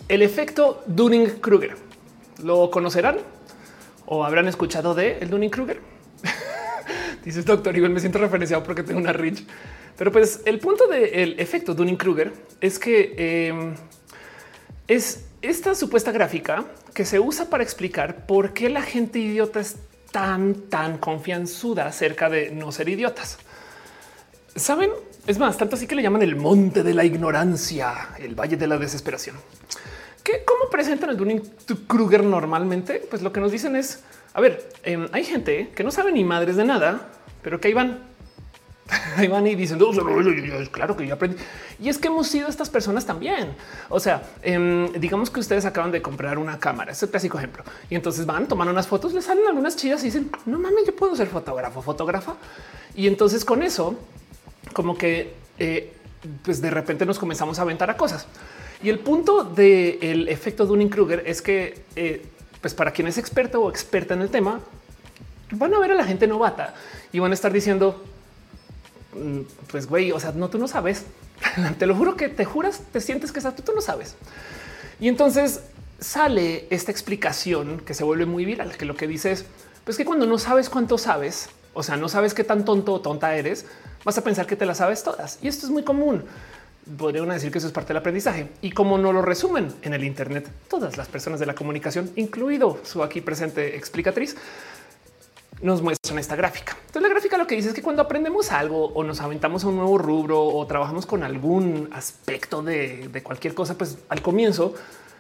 El 0.09 0.23
efecto 0.23 0.83
Dunning-Kruger. 0.87 1.77
¿Lo 2.43 2.69
conocerán 2.73 3.19
o 4.07 4.25
habrán 4.25 4.49
escuchado 4.49 4.93
de 4.93 5.19
el 5.19 5.31
Dunning-Kruger? 5.31 5.81
Dices, 7.25 7.45
doctor, 7.45 7.77
igual 7.77 7.93
me 7.93 8.01
siento 8.01 8.19
referenciado 8.19 8.65
porque 8.65 8.83
tengo 8.83 8.99
una 8.99 9.13
Rich. 9.13 9.47
Pero 9.97 10.13
pues 10.13 10.41
el 10.45 10.59
punto 10.59 10.87
del 10.87 11.39
efecto 11.39 11.75
Dunning-Kruger 11.75 12.33
es 12.61 12.79
que 12.79 13.49
em, 13.49 13.75
es 14.89 15.25
esta 15.43 15.75
supuesta 15.75 16.13
gráfica 16.13 16.65
que 16.95 17.05
se 17.05 17.19
usa 17.19 17.49
para 17.49 17.63
explicar 17.63 18.27
por 18.27 18.53
qué 18.53 18.69
la 18.69 18.83
gente 18.83 19.19
idiota 19.19 19.61
es 19.61 19.77
tan, 20.11 20.55
tan 20.69 20.99
confianzuda 20.99 21.87
acerca 21.87 22.29
de 22.29 22.51
no 22.51 22.73
ser 22.73 22.89
idiotas. 22.89 23.39
Saben, 24.57 24.91
es 25.27 25.39
más, 25.39 25.57
tanto 25.57 25.77
así 25.77 25.87
que 25.87 25.95
le 25.95 26.03
llaman 26.03 26.23
el 26.23 26.37
monte 26.37 26.83
de 26.83 26.93
la 26.93 27.05
ignorancia, 27.05 28.11
el 28.19 28.35
valle 28.35 28.57
de 28.57 28.67
la 28.67 28.77
desesperación. 28.77 29.37
¿Qué, 30.25 30.45
¿Cómo 30.45 30.69
presentan 30.71 31.11
el 31.11 31.17
Dunning-Kruger 31.17 32.25
normalmente? 32.25 33.03
Pues 33.09 33.23
lo 33.23 33.33
que 33.33 33.41
nos 33.41 33.53
dicen 33.53 33.77
es, 33.77 34.03
a 34.35 34.41
ver, 34.41 34.69
em, 34.83 35.09
hay 35.13 35.25
gente 35.25 35.71
que 35.75 35.85
no 35.85 35.91
sabe 35.91 36.13
ni 36.13 36.25
madres 36.25 36.57
de 36.57 36.65
nada, 36.65 37.09
pero 37.43 37.61
que 37.61 37.69
ahí 37.69 37.75
van 37.75 38.10
Ahí 39.17 39.29
van 39.29 39.47
y 39.47 39.55
dicen, 39.55 39.79
claro 40.71 40.97
que 40.97 41.07
yo 41.07 41.15
aprendí. 41.15 41.37
Y 41.79 41.89
es 41.89 41.99
que 41.99 42.09
hemos 42.09 42.27
sido 42.27 42.49
estas 42.49 42.69
personas 42.69 43.07
también. 43.07 43.55
O 43.89 44.01
sea, 44.01 44.23
em, 44.43 44.93
digamos 44.95 45.31
que 45.31 45.41
ustedes 45.41 45.65
acaban 45.65 45.91
de 45.91 46.03
comprar 46.03 46.39
una 46.39 46.59
cámara, 46.59 46.93
es 46.93 47.03
el 47.03 47.11
clásico 47.11 47.39
ejemplo. 47.39 47.65
Y 47.89 47.95
entonces 47.95 48.27
van, 48.27 48.47
toman 48.49 48.69
unas 48.69 48.87
fotos, 48.87 49.13
les 49.13 49.25
salen 49.25 49.47
algunas 49.47 49.77
chidas 49.77 50.03
y 50.03 50.07
dicen, 50.07 50.31
no 50.47 50.59
mames, 50.59 50.87
yo 50.87 50.97
puedo 50.97 51.15
ser 51.15 51.29
fotógrafo, 51.29 51.83
fotógrafa. 51.83 52.37
Y 52.95 53.07
entonces 53.07 53.45
con 53.45 53.63
eso, 53.63 53.97
como 54.73 54.97
que, 54.97 55.35
eh, 55.59 55.93
pues 56.43 56.61
de 56.61 56.71
repente 56.71 57.07
nos 57.07 57.19
comenzamos 57.19 57.59
a 57.59 57.63
aventar 57.63 57.91
a 57.91 57.97
cosas. 57.97 58.27
Y 58.83 58.89
el 58.89 58.99
punto 58.99 59.45
del 59.45 60.29
efecto 60.29 60.67
Dunning-Kruger 60.67 61.23
es 61.27 61.43
que, 61.43 61.85
eh, 61.97 62.27
pues 62.61 62.75
para 62.75 62.91
quien 62.91 63.09
es 63.09 63.19
experto 63.19 63.61
o 63.61 63.71
experta 63.71 64.15
en 64.15 64.23
el 64.23 64.31
tema, 64.31 64.61
van 65.53 65.75
a 65.75 65.79
ver 65.79 65.93
a 65.93 65.95
la 65.95 66.05
gente 66.05 66.27
novata 66.27 66.75
y 67.13 67.19
van 67.19 67.31
a 67.31 67.35
estar 67.35 67.53
diciendo, 67.53 68.03
pues 69.71 69.87
güey, 69.87 70.13
o 70.13 70.21
sea, 70.21 70.33
no, 70.33 70.49
tú 70.49 70.59
no 70.59 70.69
sabes. 70.69 71.05
te 71.79 71.87
lo 71.87 71.95
juro 71.95 72.17
que 72.17 72.29
te 72.29 72.45
juras, 72.45 72.83
te 72.93 73.01
sientes 73.01 73.33
que 73.33 73.41
tú, 73.41 73.63
tú 73.63 73.73
no 73.75 73.81
sabes. 73.81 74.17
Y 75.01 75.09
entonces 75.09 75.63
sale 75.99 76.67
esta 76.71 76.91
explicación 76.91 77.81
que 77.81 77.95
se 77.95 78.05
vuelve 78.05 78.27
muy 78.27 78.45
viral, 78.45 78.77
que 78.77 78.85
lo 78.85 78.97
que 78.97 79.07
dice 79.07 79.33
es, 79.33 79.45
pues 79.85 79.97
que 79.97 80.05
cuando 80.05 80.27
no 80.27 80.39
sabes 80.39 80.69
cuánto 80.69 80.99
sabes, 80.99 81.49
o 81.75 81.83
sea, 81.83 81.97
no 81.97 82.09
sabes 82.09 82.35
qué 82.35 82.45
tan 82.45 82.65
tonto 82.65 82.93
o 82.93 83.01
tonta 83.01 83.35
eres, 83.35 83.67
vas 84.05 84.19
a 84.19 84.25
pensar 84.25 84.47
que 84.47 84.57
te 84.57 84.67
las 84.67 84.79
sabes 84.79 85.03
todas. 85.03 85.39
Y 85.43 85.49
esto 85.49 85.67
es 85.67 85.73
muy 85.73 85.83
común. 85.83 86.25
Podría 86.99 87.23
decir 87.23 87.53
que 87.53 87.59
eso 87.59 87.67
es 87.67 87.73
parte 87.73 87.89
del 87.89 87.99
aprendizaje. 87.99 88.49
Y 88.63 88.73
como 88.73 88.99
no 88.99 89.13
lo 89.13 89.23
resumen 89.23 89.73
en 89.83 89.95
el 89.95 90.03
Internet, 90.03 90.49
todas 90.69 90.97
las 90.97 91.09
personas 91.09 91.39
de 91.39 91.47
la 91.47 91.55
comunicación, 91.55 92.11
incluido 92.17 92.81
su 92.83 93.03
aquí 93.03 93.21
presente 93.21 93.77
explicatriz, 93.77 94.37
nos 95.63 95.83
muestran 95.83 96.19
esta 96.19 96.37
gráfica. 96.37 96.77
Entonces 96.81 97.03
la 97.03 97.09
gráfica 97.09 97.37
lo 97.37 97.47
que 97.47 97.55
dice 97.55 97.69
es 97.69 97.75
que 97.75 97.83
cuando 97.83 98.03
aprendemos 98.03 98.51
algo 98.51 98.87
o 98.87 99.05
nos 99.05 99.21
aventamos 99.21 99.65
a 99.65 99.69
un 99.69 99.77
nuevo 99.77 99.99
rubro 99.99 100.43
o 100.43 100.67
trabajamos 100.67 101.07
con 101.07 101.23
algún 101.23 101.89
aspecto 101.93 102.63
de, 102.63 103.11
cualquier 103.23 103.55
cosa, 103.55 103.77
pues 103.77 103.99
al 104.09 104.23
comienzo 104.23 104.75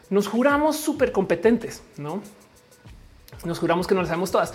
nos 0.08 0.28
juramos 0.28 0.76
súper 0.76 1.12
competentes, 1.12 1.82
¿no? 1.96 2.22
Nos 3.44 3.58
juramos 3.58 3.86
que 3.86 3.94
no 3.94 4.00
las 4.00 4.08
sabemos 4.08 4.30
todas. 4.30 4.52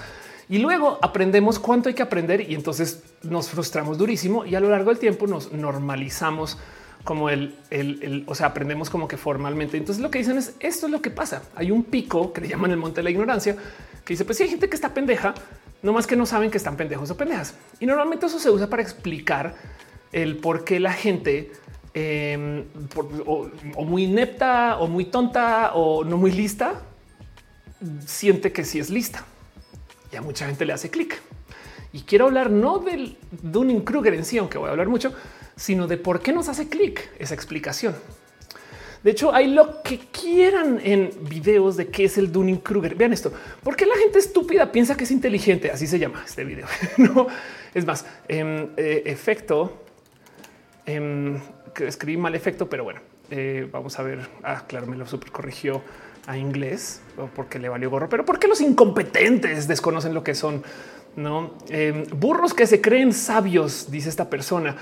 Y 0.49 0.59
luego 0.59 0.99
aprendemos 1.01 1.59
cuánto 1.59 1.89
hay 1.89 1.95
que 1.95 2.03
aprender 2.03 2.41
y 2.41 2.55
entonces 2.55 3.03
nos 3.23 3.49
frustramos 3.49 3.97
durísimo 3.97 4.45
y 4.45 4.55
a 4.55 4.59
lo 4.59 4.69
largo 4.69 4.89
del 4.89 4.99
tiempo 4.99 5.27
nos 5.27 5.51
normalizamos 5.51 6.57
como 7.03 7.29
el, 7.29 7.55
el, 7.69 8.23
o 8.27 8.35
sea, 8.35 8.47
aprendemos 8.47 8.89
como 8.89 9.07
que 9.07 9.17
formalmente. 9.17 9.77
Entonces 9.77 10.01
lo 10.01 10.11
que 10.11 10.19
dicen 10.19 10.37
es 10.37 10.55
esto 10.59 10.87
es 10.87 10.91
lo 10.91 11.01
que 11.01 11.11
pasa. 11.11 11.43
Hay 11.55 11.71
un 11.71 11.83
pico 11.83 12.33
que 12.33 12.41
le 12.41 12.47
llaman 12.47 12.71
el 12.71 12.77
monte 12.77 12.97
de 12.97 13.03
la 13.03 13.11
ignorancia 13.11 13.55
que 14.03 14.13
dice 14.13 14.25
pues 14.25 14.37
si 14.37 14.43
hay 14.43 14.49
gente 14.49 14.69
que 14.69 14.75
está 14.75 14.93
pendeja, 14.93 15.33
no 15.81 15.93
más 15.93 16.07
que 16.07 16.15
no 16.15 16.25
saben 16.25 16.51
que 16.51 16.57
están 16.57 16.77
pendejos 16.77 17.11
o 17.11 17.17
pendejas. 17.17 17.55
Y 17.79 17.85
normalmente 17.85 18.25
eso 18.25 18.39
se 18.39 18.49
usa 18.49 18.67
para 18.69 18.81
explicar 18.81 19.55
el 20.11 20.37
por 20.37 20.63
qué 20.63 20.79
la 20.79 20.93
gente 20.93 21.51
em, 21.93 22.65
o, 23.25 23.49
muy 23.83 24.03
inepta 24.05 24.77
o 24.77 24.87
muy 24.87 25.05
tonta 25.05 25.73
o 25.73 26.03
no 26.03 26.17
muy 26.17 26.31
lista 26.31 26.81
siente 28.05 28.51
que 28.51 28.63
sí 28.63 28.79
es 28.79 28.89
lista. 28.89 29.25
Y 30.11 30.15
a 30.15 30.21
mucha 30.21 30.45
gente 30.47 30.65
le 30.65 30.73
hace 30.73 30.89
clic. 30.89 31.19
Y 31.93 32.01
quiero 32.01 32.25
hablar 32.25 32.49
no 32.49 32.79
del 32.79 33.17
Dunning 33.41 33.81
Kruger 33.81 34.13
en 34.13 34.25
sí, 34.25 34.37
aunque 34.37 34.57
voy 34.57 34.67
a 34.67 34.71
hablar 34.71 34.87
mucho, 34.87 35.13
sino 35.55 35.87
de 35.87 35.97
por 35.97 36.21
qué 36.21 36.33
nos 36.33 36.49
hace 36.49 36.67
clic 36.67 37.09
esa 37.19 37.33
explicación. 37.33 37.95
De 39.05 39.11
hecho, 39.11 39.31
hay 39.31 39.51
lo 39.51 39.83
que 39.83 39.99
quieran 39.99 40.81
en 40.83 41.11
videos 41.29 41.77
de 41.77 41.89
qué 41.89 42.05
es 42.05 42.17
el 42.17 42.31
Dunning 42.31 42.57
Kruger. 42.57 42.95
Vean 42.95 43.13
esto, 43.13 43.31
porque 43.61 43.85
la 43.85 43.93
gente 43.97 44.17
estúpida 44.17 44.71
piensa 44.71 44.97
que 44.97 45.03
es 45.03 45.11
inteligente. 45.11 45.69
Así 45.69 45.85
se 45.85 45.99
llama 45.99 46.23
este 46.25 46.43
video. 46.43 46.65
no 46.97 47.27
es 47.71 47.85
más 47.85 48.03
em, 48.27 48.69
eh, 48.75 49.03
efecto. 49.05 49.79
Em, 50.87 51.39
que 51.75 51.85
escribí 51.85 52.17
mal 52.17 52.33
efecto, 52.33 52.67
pero 52.67 52.83
bueno, 52.83 52.99
eh, 53.29 53.69
vamos 53.71 53.99
a 53.99 54.01
ver. 54.01 54.27
Ah, 54.41 54.63
claro, 54.67 54.87
me 54.87 54.97
lo 54.97 55.05
super 55.05 55.31
corrigió 55.31 55.83
a 56.25 56.35
inglés 56.35 56.99
porque 57.35 57.59
le 57.59 57.69
valió 57.69 57.91
gorro, 57.91 58.09
pero 58.09 58.25
porque 58.25 58.47
los 58.47 58.59
incompetentes 58.59 59.67
desconocen 59.67 60.15
lo 60.15 60.23
que 60.23 60.33
son 60.33 60.63
no 61.15 61.53
em, 61.69 62.05
burros 62.05 62.55
que 62.55 62.65
se 62.65 62.81
creen 62.81 63.13
sabios, 63.13 63.91
dice 63.91 64.09
esta 64.09 64.31
persona. 64.31 64.75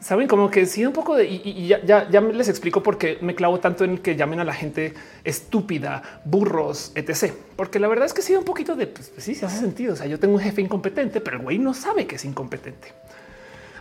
Saben 0.00 0.28
como 0.28 0.48
que 0.48 0.64
sí, 0.66 0.86
un 0.86 0.92
poco 0.92 1.16
de 1.16 1.26
y, 1.26 1.66
ya, 1.66 1.84
ya, 1.84 2.08
ya, 2.08 2.20
les 2.20 2.48
explico 2.48 2.82
por 2.84 2.98
qué 2.98 3.18
me 3.20 3.34
clavo 3.34 3.58
tanto 3.58 3.84
en 3.84 3.98
que 3.98 4.14
llamen 4.14 4.38
a 4.38 4.44
la 4.44 4.54
gente 4.54 4.94
estúpida, 5.24 6.20
burros, 6.24 6.92
etc. 6.94 7.32
Porque 7.56 7.80
la 7.80 7.88
verdad 7.88 8.06
es 8.06 8.14
que 8.14 8.22
sí, 8.22 8.34
un 8.34 8.44
poquito 8.44 8.76
de 8.76 8.86
pues, 8.86 9.08
pues, 9.08 9.24
sí, 9.24 9.34
se 9.34 9.46
hace 9.46 9.58
sentido. 9.58 9.94
O 9.94 9.96
sea, 9.96 10.06
yo 10.06 10.20
tengo 10.20 10.34
un 10.34 10.40
jefe 10.40 10.60
incompetente, 10.60 11.20
pero 11.20 11.38
el 11.38 11.42
güey 11.42 11.58
no 11.58 11.74
sabe 11.74 12.06
que 12.06 12.14
es 12.14 12.24
incompetente. 12.24 12.92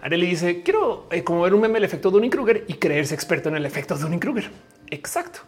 le 0.09 0.25
dice: 0.25 0.63
Quiero 0.63 1.07
eh, 1.11 1.23
como 1.23 1.43
ver 1.43 1.53
un 1.53 1.61
meme 1.61 1.77
el 1.77 1.83
efecto 1.83 2.09
Dunning 2.09 2.31
Kruger 2.31 2.63
y 2.67 2.73
creerse 2.73 3.13
experto 3.13 3.49
en 3.49 3.55
el 3.55 3.65
efecto 3.65 3.95
Dunning 3.95 4.19
Kruger. 4.19 4.49
Exacto. 4.89 5.41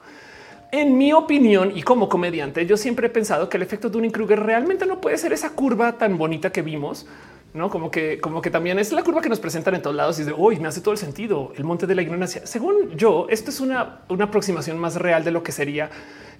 En 0.71 0.99
mi 0.99 1.13
opinión 1.13 1.75
y 1.75 1.81
como 1.81 2.07
comediante, 2.09 2.63
yo 2.67 2.77
siempre 2.77 3.07
he 3.07 3.09
pensado 3.09 3.49
que 3.49 3.57
el 3.57 3.63
efecto 3.63 3.89
Dunning 3.89 4.11
Kruger 4.11 4.39
realmente 4.39 4.85
no 4.85 5.01
puede 5.01 5.17
ser 5.17 5.33
esa 5.33 5.49
curva 5.49 5.97
tan 5.97 6.15
bonita 6.19 6.51
que 6.51 6.61
vimos, 6.61 7.07
no 7.53 7.69
como 7.69 7.89
que, 7.89 8.19
como 8.19 8.41
que 8.41 8.51
también 8.51 8.77
es 8.79 8.91
la 8.91 9.03
curva 9.03 9.21
que 9.21 9.29
nos 9.29 9.39
presentan 9.39 9.75
en 9.75 9.81
todos 9.81 9.95
lados 9.95 10.19
y 10.19 10.23
de 10.23 10.33
hoy 10.35 10.59
me 10.59 10.67
hace 10.67 10.81
todo 10.81 10.91
el 10.91 10.97
sentido. 10.97 11.51
El 11.55 11.63
monte 11.63 11.87
de 11.87 11.95
la 11.95 12.01
ignorancia. 12.01 12.45
Según 12.45 12.95
yo, 12.95 13.27
esto 13.29 13.49
es 13.49 13.59
una, 13.59 14.01
una 14.09 14.25
aproximación 14.25 14.77
más 14.77 14.95
real 14.95 15.23
de 15.23 15.31
lo 15.31 15.41
que 15.41 15.51
sería 15.51 15.89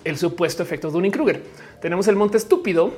el 0.04 0.18
supuesto 0.18 0.64
efecto 0.64 0.92
Dunning 0.92 1.12
Kruger. 1.12 1.44
Tenemos 1.82 2.08
el 2.08 2.16
monte 2.16 2.38
estúpido 2.38 2.94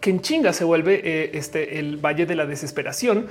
que 0.00 0.10
en 0.10 0.20
chinga 0.20 0.52
se 0.52 0.64
vuelve 0.64 1.00
eh, 1.04 1.30
este 1.34 1.78
el 1.78 1.96
valle 1.96 2.24
de 2.26 2.34
la 2.34 2.46
desesperación 2.46 3.26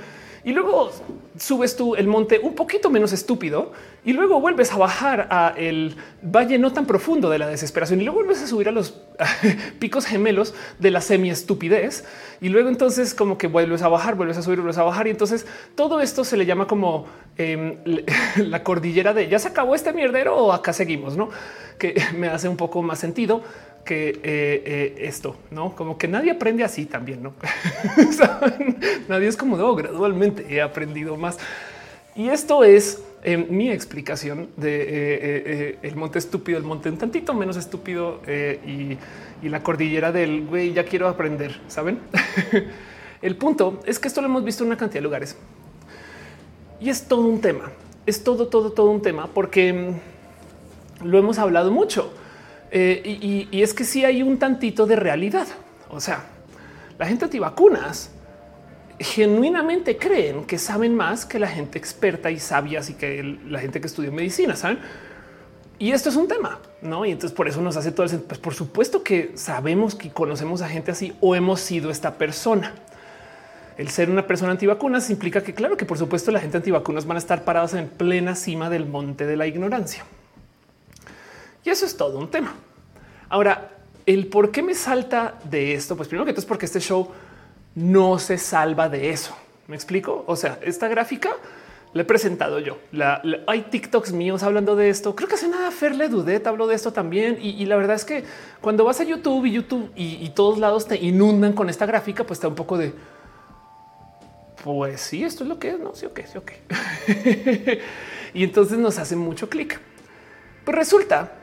y 0.48 0.52
luego 0.52 0.90
subes 1.38 1.76
tú 1.76 1.94
el 1.94 2.06
monte 2.06 2.38
un 2.38 2.54
poquito 2.54 2.88
menos 2.88 3.12
estúpido 3.12 3.70
y 4.02 4.14
luego 4.14 4.40
vuelves 4.40 4.72
a 4.72 4.78
bajar 4.78 5.28
a 5.30 5.52
el 5.58 5.94
valle 6.22 6.58
no 6.58 6.72
tan 6.72 6.86
profundo 6.86 7.28
de 7.28 7.38
la 7.38 7.46
desesperación 7.46 8.00
y 8.00 8.04
luego 8.04 8.20
vuelves 8.20 8.42
a 8.42 8.46
subir 8.46 8.66
a 8.66 8.72
los 8.72 8.98
picos 9.78 10.06
gemelos 10.06 10.54
de 10.78 10.90
la 10.90 11.02
semi 11.02 11.28
estupidez 11.28 12.06
y 12.40 12.48
luego 12.48 12.70
entonces 12.70 13.12
como 13.12 13.36
que 13.36 13.46
vuelves 13.46 13.82
a 13.82 13.88
bajar, 13.88 14.14
vuelves 14.14 14.38
a 14.38 14.42
subir, 14.42 14.60
vuelves 14.60 14.78
a 14.78 14.84
bajar 14.84 15.06
y 15.06 15.10
entonces 15.10 15.46
todo 15.74 16.00
esto 16.00 16.24
se 16.24 16.38
le 16.38 16.46
llama 16.46 16.66
como 16.66 17.04
em, 17.36 17.76
la 18.36 18.64
cordillera 18.64 19.12
de 19.12 19.28
ya 19.28 19.38
se 19.38 19.48
acabó 19.48 19.74
este 19.74 19.92
mierdero 19.92 20.34
o 20.34 20.54
acá 20.54 20.72
seguimos, 20.72 21.14
no? 21.14 21.28
Que 21.78 22.00
me 22.16 22.28
hace 22.28 22.48
un 22.48 22.56
poco 22.56 22.80
más 22.80 23.00
sentido 23.00 23.42
que 23.88 24.10
eh, 24.10 24.20
eh, 24.22 24.94
esto, 24.98 25.34
no 25.50 25.74
como 25.74 25.96
que 25.96 26.06
nadie 26.06 26.30
aprende 26.30 26.62
así 26.62 26.84
también, 26.84 27.22
no 27.22 27.32
nadie 29.08 29.28
es 29.28 29.34
como 29.34 29.56
no, 29.56 29.74
gradualmente 29.74 30.44
he 30.46 30.60
aprendido 30.60 31.16
más. 31.16 31.38
Y 32.14 32.28
esto 32.28 32.64
es 32.64 33.02
eh, 33.22 33.38
mi 33.38 33.70
explicación 33.70 34.50
de 34.58 35.78
el 35.80 35.96
monte 35.96 36.18
estúpido, 36.18 36.58
el 36.58 36.64
monte 36.64 36.90
un 36.90 36.98
tantito 36.98 37.32
menos 37.32 37.56
estúpido 37.56 38.20
y, 38.26 38.98
y, 39.42 39.48
la 39.48 39.62
cordillera 39.62 40.12
del 40.12 40.44
güey. 40.44 40.74
Ya 40.74 40.84
quiero 40.84 41.08
aprender. 41.08 41.58
Saben? 41.68 42.00
el 43.22 43.36
punto 43.36 43.80
es 43.86 43.98
que 43.98 44.08
esto 44.08 44.20
lo 44.20 44.26
hemos 44.26 44.44
visto 44.44 44.64
en 44.64 44.66
una 44.66 44.76
cantidad 44.76 44.98
de 44.98 45.04
lugares 45.04 45.34
y 46.78 46.90
es 46.90 47.08
todo 47.08 47.22
un 47.22 47.40
tema. 47.40 47.70
Es 48.04 48.22
todo, 48.22 48.48
todo, 48.48 48.70
todo 48.70 48.90
un 48.90 49.00
tema 49.00 49.28
porque 49.28 49.72
mm, 49.72 51.06
lo 51.06 51.16
hemos 51.16 51.38
hablado 51.38 51.70
mucho 51.70 52.12
eh, 52.70 53.46
y, 53.50 53.62
es 53.62 53.74
que 53.74 53.84
sí 53.84 54.04
hay 54.04 54.22
un 54.22 54.38
tantito 54.38 54.86
de 54.86 54.96
realidad. 54.96 55.46
O 55.90 56.00
sea, 56.00 56.24
la 56.98 57.06
gente 57.06 57.24
antivacunas 57.24 58.10
genuinamente 58.98 59.96
creen 59.96 60.44
que 60.44 60.58
saben 60.58 60.94
más 60.94 61.24
que 61.24 61.38
la 61.38 61.46
gente 61.46 61.78
experta 61.78 62.30
y 62.30 62.38
sabia, 62.38 62.80
así 62.80 62.94
que 62.94 63.38
la 63.46 63.60
gente 63.60 63.80
que 63.80 63.86
estudió 63.86 64.12
medicina, 64.12 64.56
saben. 64.56 64.78
Y 65.78 65.92
esto 65.92 66.08
es 66.08 66.16
un 66.16 66.26
tema, 66.26 66.58
no? 66.82 67.04
Y 67.04 67.12
entonces 67.12 67.34
por 67.36 67.46
eso 67.46 67.62
nos 67.62 67.76
hace 67.76 67.92
todo 67.92 68.04
el 68.04 68.20
Pues 68.20 68.40
por 68.40 68.52
supuesto 68.52 69.04
que 69.04 69.32
sabemos 69.36 69.94
que 69.94 70.10
conocemos 70.10 70.60
a 70.60 70.68
gente 70.68 70.90
así 70.90 71.14
o 71.20 71.36
hemos 71.36 71.60
sido 71.60 71.90
esta 71.90 72.18
persona. 72.18 72.74
El 73.76 73.88
ser 73.90 74.10
una 74.10 74.26
persona 74.26 74.50
antivacunas 74.50 75.08
implica 75.08 75.40
que, 75.40 75.54
claro, 75.54 75.76
que 75.76 75.86
por 75.86 75.96
supuesto 75.96 76.32
la 76.32 76.40
gente 76.40 76.56
antivacunas 76.56 77.06
van 77.06 77.16
a 77.16 77.20
estar 77.20 77.44
parados 77.44 77.74
en 77.74 77.88
plena 77.88 78.34
cima 78.34 78.68
del 78.68 78.86
monte 78.86 79.24
de 79.24 79.36
la 79.36 79.46
ignorancia. 79.46 80.04
Y 81.68 81.70
eso 81.70 81.84
es 81.84 81.98
todo 81.98 82.18
un 82.18 82.30
tema. 82.30 82.54
Ahora, 83.28 83.72
el 84.06 84.28
por 84.28 84.50
qué 84.50 84.62
me 84.62 84.74
salta 84.74 85.38
de 85.44 85.74
esto, 85.74 85.98
pues 85.98 86.08
primero 86.08 86.24
que 86.24 86.32
todo 86.32 86.40
es 86.40 86.46
porque 86.46 86.64
este 86.64 86.80
show 86.80 87.10
no 87.74 88.18
se 88.18 88.38
salva 88.38 88.88
de 88.88 89.10
eso. 89.10 89.36
Me 89.66 89.76
explico. 89.76 90.24
O 90.26 90.34
sea, 90.34 90.58
esta 90.62 90.88
gráfica 90.88 91.28
la 91.92 92.00
he 92.00 92.04
presentado 92.06 92.58
yo. 92.58 92.78
hay 93.46 93.60
TikToks 93.70 94.12
míos 94.12 94.42
hablando 94.44 94.76
de 94.76 94.88
esto. 94.88 95.14
Creo 95.14 95.28
que 95.28 95.34
hace 95.34 95.46
nada 95.46 95.70
Ferle 95.70 96.08
Dudet 96.08 96.46
habló 96.46 96.66
de 96.68 96.74
esto 96.74 96.94
también. 96.94 97.36
Y, 97.38 97.66
la 97.66 97.76
verdad 97.76 97.96
es 97.96 98.06
que 98.06 98.24
cuando 98.62 98.84
vas 98.84 99.00
a 99.00 99.04
YouTube 99.04 99.44
y 99.44 99.52
YouTube 99.52 99.92
y, 99.94 100.26
todos 100.30 100.56
lados 100.58 100.88
te 100.88 100.96
inundan 100.96 101.52
con 101.52 101.68
esta 101.68 101.84
gráfica, 101.84 102.24
pues 102.24 102.38
está 102.38 102.48
un 102.48 102.54
poco 102.54 102.78
de 102.78 102.94
pues 104.64 105.02
sí, 105.02 105.22
esto 105.22 105.44
es 105.44 105.50
lo 105.50 105.58
que 105.58 105.72
es. 105.72 105.78
No, 105.78 105.94
sí, 105.94 106.06
ok, 106.06 106.20
sí, 106.32 106.38
ok. 106.38 106.52
y 108.32 108.42
entonces 108.42 108.78
nos 108.78 108.98
hace 108.98 109.16
mucho 109.16 109.50
clic. 109.50 109.78
Pues 110.64 110.74
resulta 110.74 111.37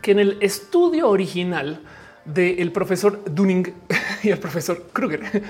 que 0.00 0.12
en 0.12 0.18
el 0.18 0.38
estudio 0.40 1.08
original 1.08 1.80
del 2.24 2.72
profesor 2.72 3.22
Dunning 3.24 3.74
y 4.22 4.30
el 4.30 4.38
profesor 4.38 4.88
Kruger 4.92 5.42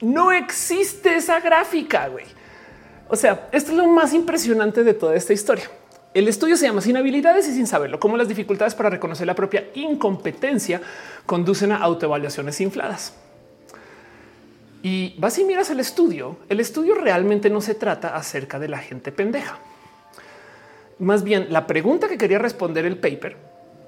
no 0.00 0.32
existe 0.32 1.16
esa 1.16 1.40
gráfica. 1.40 2.08
O 3.08 3.16
sea, 3.16 3.48
esto 3.52 3.72
es 3.72 3.76
lo 3.76 3.86
más 3.88 4.12
impresionante 4.14 4.84
de 4.84 4.94
toda 4.94 5.14
esta 5.16 5.32
historia. 5.32 5.64
El 6.14 6.28
estudio 6.28 6.56
se 6.56 6.66
llama 6.66 6.80
Sin 6.80 6.96
habilidades 6.96 7.48
y 7.48 7.54
sin 7.54 7.66
saberlo, 7.66 8.00
cómo 8.00 8.16
las 8.16 8.28
dificultades 8.28 8.74
para 8.74 8.90
reconocer 8.90 9.26
la 9.26 9.34
propia 9.34 9.68
incompetencia 9.74 10.80
conducen 11.26 11.72
a 11.72 11.78
autoevaluaciones 11.78 12.60
infladas. 12.60 13.14
Y 14.82 15.16
vas 15.18 15.38
y 15.38 15.44
miras 15.44 15.70
el 15.70 15.80
estudio. 15.80 16.36
El 16.48 16.60
estudio 16.60 16.94
realmente 16.94 17.50
no 17.50 17.60
se 17.60 17.74
trata 17.74 18.14
acerca 18.14 18.58
de 18.58 18.68
la 18.68 18.78
gente 18.78 19.10
pendeja 19.10 19.58
más 20.98 21.22
bien 21.22 21.46
la 21.50 21.66
pregunta 21.66 22.08
que 22.08 22.18
quería 22.18 22.38
responder 22.38 22.84
el 22.84 22.98
paper 22.98 23.36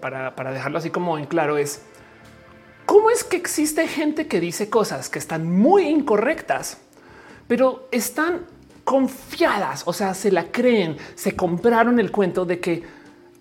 para, 0.00 0.52
dejarlo 0.52 0.78
así 0.78 0.90
como 0.90 1.18
en 1.18 1.26
claro 1.26 1.58
es 1.58 1.82
cómo 2.86 3.10
es 3.10 3.24
que 3.24 3.36
existe 3.36 3.86
gente 3.86 4.26
que 4.26 4.40
dice 4.40 4.70
cosas 4.70 5.08
que 5.08 5.18
están 5.18 5.50
muy 5.50 5.88
incorrectas, 5.88 6.78
pero 7.46 7.88
están 7.92 8.46
confiadas, 8.84 9.82
o 9.86 9.92
sea, 9.92 10.14
se 10.14 10.32
la 10.32 10.50
creen, 10.50 10.96
se 11.14 11.36
compraron 11.36 12.00
el 12.00 12.10
cuento 12.10 12.44
de 12.44 12.58
que 12.60 12.82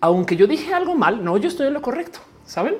aunque 0.00 0.36
yo 0.36 0.46
dije 0.46 0.72
algo 0.72 0.94
mal, 0.94 1.24
no, 1.24 1.36
yo 1.36 1.48
estoy 1.48 1.66
en 1.66 1.74
lo 1.74 1.82
correcto. 1.82 2.20
Saben 2.46 2.76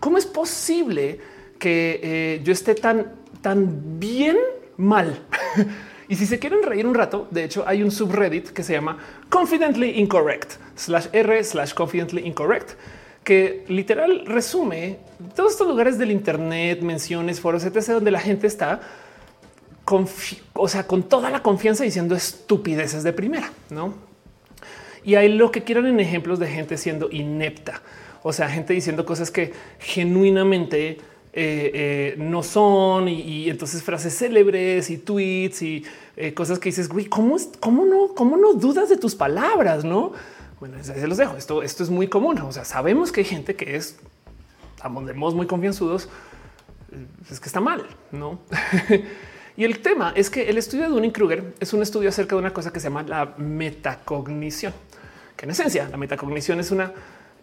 cómo 0.00 0.18
es 0.18 0.26
posible 0.26 1.20
que 1.58 2.00
eh, 2.02 2.40
yo 2.42 2.52
esté 2.52 2.74
tan, 2.74 3.12
tan 3.40 3.98
bien 3.98 4.36
mal 4.76 5.18
Y 6.14 6.16
si 6.16 6.26
se 6.26 6.38
quieren 6.38 6.62
reír 6.62 6.86
un 6.86 6.94
rato, 6.94 7.26
de 7.32 7.42
hecho 7.42 7.64
hay 7.66 7.82
un 7.82 7.90
subreddit 7.90 8.50
que 8.50 8.62
se 8.62 8.72
llama 8.72 8.98
Confidently 9.28 9.98
Incorrect 9.98 10.52
slash 10.76 11.08
r 11.12 11.42
slash 11.42 11.74
confidently 11.74 12.24
incorrect 12.24 12.74
que 13.24 13.64
literal 13.66 14.24
resume 14.24 15.00
todos 15.34 15.50
estos 15.50 15.66
lugares 15.66 15.98
del 15.98 16.12
Internet, 16.12 16.82
menciones, 16.82 17.40
foros, 17.40 17.64
etc., 17.64 17.94
donde 17.94 18.12
la 18.12 18.20
gente 18.20 18.46
está 18.46 18.80
o 20.52 20.68
sea, 20.68 20.86
con 20.86 21.02
toda 21.02 21.30
la 21.30 21.42
confianza 21.42 21.82
diciendo 21.82 22.14
estupideces 22.14 23.02
de 23.02 23.12
primera, 23.12 23.50
no? 23.70 23.94
Y 25.02 25.16
hay 25.16 25.30
lo 25.30 25.50
que 25.50 25.64
quieran 25.64 25.86
en 25.86 25.98
ejemplos 25.98 26.38
de 26.38 26.46
gente 26.46 26.76
siendo 26.76 27.10
inepta, 27.10 27.82
o 28.22 28.32
sea, 28.32 28.48
gente 28.48 28.72
diciendo 28.72 29.04
cosas 29.04 29.32
que 29.32 29.52
genuinamente 29.80 30.98
eh, 31.36 31.70
eh, 31.74 32.14
no 32.16 32.44
son 32.44 33.08
y, 33.08 33.50
entonces 33.50 33.82
frases 33.82 34.16
célebres 34.16 34.88
y 34.88 34.98
tweets 34.98 35.62
y 35.62 35.84
eh, 36.16 36.32
cosas 36.32 36.60
que 36.60 36.68
dices, 36.68 36.88
güey, 36.88 37.06
¿cómo, 37.06 37.36
¿cómo, 37.58 37.84
no, 37.84 38.14
cómo 38.14 38.36
no 38.36 38.54
dudas 38.54 38.88
de 38.88 38.96
tus 38.96 39.16
palabras? 39.16 39.84
No, 39.84 40.12
bueno, 40.60 40.76
se 40.84 41.08
los 41.08 41.18
dejo. 41.18 41.36
Esto, 41.36 41.64
esto 41.64 41.82
es 41.82 41.90
muy 41.90 42.06
común. 42.06 42.38
O 42.38 42.52
sea, 42.52 42.64
sabemos 42.64 43.10
que 43.10 43.22
hay 43.22 43.26
gente 43.26 43.56
que 43.56 43.74
es 43.74 43.96
a 44.80 44.88
modos 44.88 45.34
muy 45.34 45.48
confianzudos, 45.48 46.08
es 47.28 47.40
que 47.40 47.46
está 47.46 47.58
mal, 47.58 47.84
no? 48.12 48.38
y 49.56 49.64
el 49.64 49.80
tema 49.80 50.12
es 50.14 50.30
que 50.30 50.48
el 50.48 50.56
estudio 50.56 50.84
de 50.84 50.90
Dunning 50.90 51.10
Kruger 51.10 51.54
es 51.58 51.72
un 51.72 51.82
estudio 51.82 52.10
acerca 52.10 52.36
de 52.36 52.42
una 52.42 52.52
cosa 52.52 52.72
que 52.72 52.78
se 52.78 52.84
llama 52.84 53.02
la 53.02 53.34
metacognición, 53.38 54.72
que 55.36 55.46
en 55.46 55.50
esencia 55.50 55.88
la 55.88 55.96
metacognición 55.96 56.60
es 56.60 56.70
una 56.70 56.92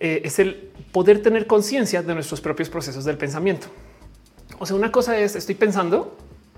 eh, 0.04 0.24
es 0.26 0.40
el 0.40 0.72
poder 0.92 1.22
tener 1.22 1.46
conciencia 1.46 2.02
de 2.02 2.16
nuestros 2.16 2.42
propios 2.42 2.70
procesos 2.70 3.06
del 3.06 3.20
pensamiento. 3.20 3.68
O 4.58 4.66
sea, 4.66 4.76
una 4.76 4.92
cosa 4.92 5.20
es 5.20 5.36
estoy 5.36 5.54
pensando 5.54 6.18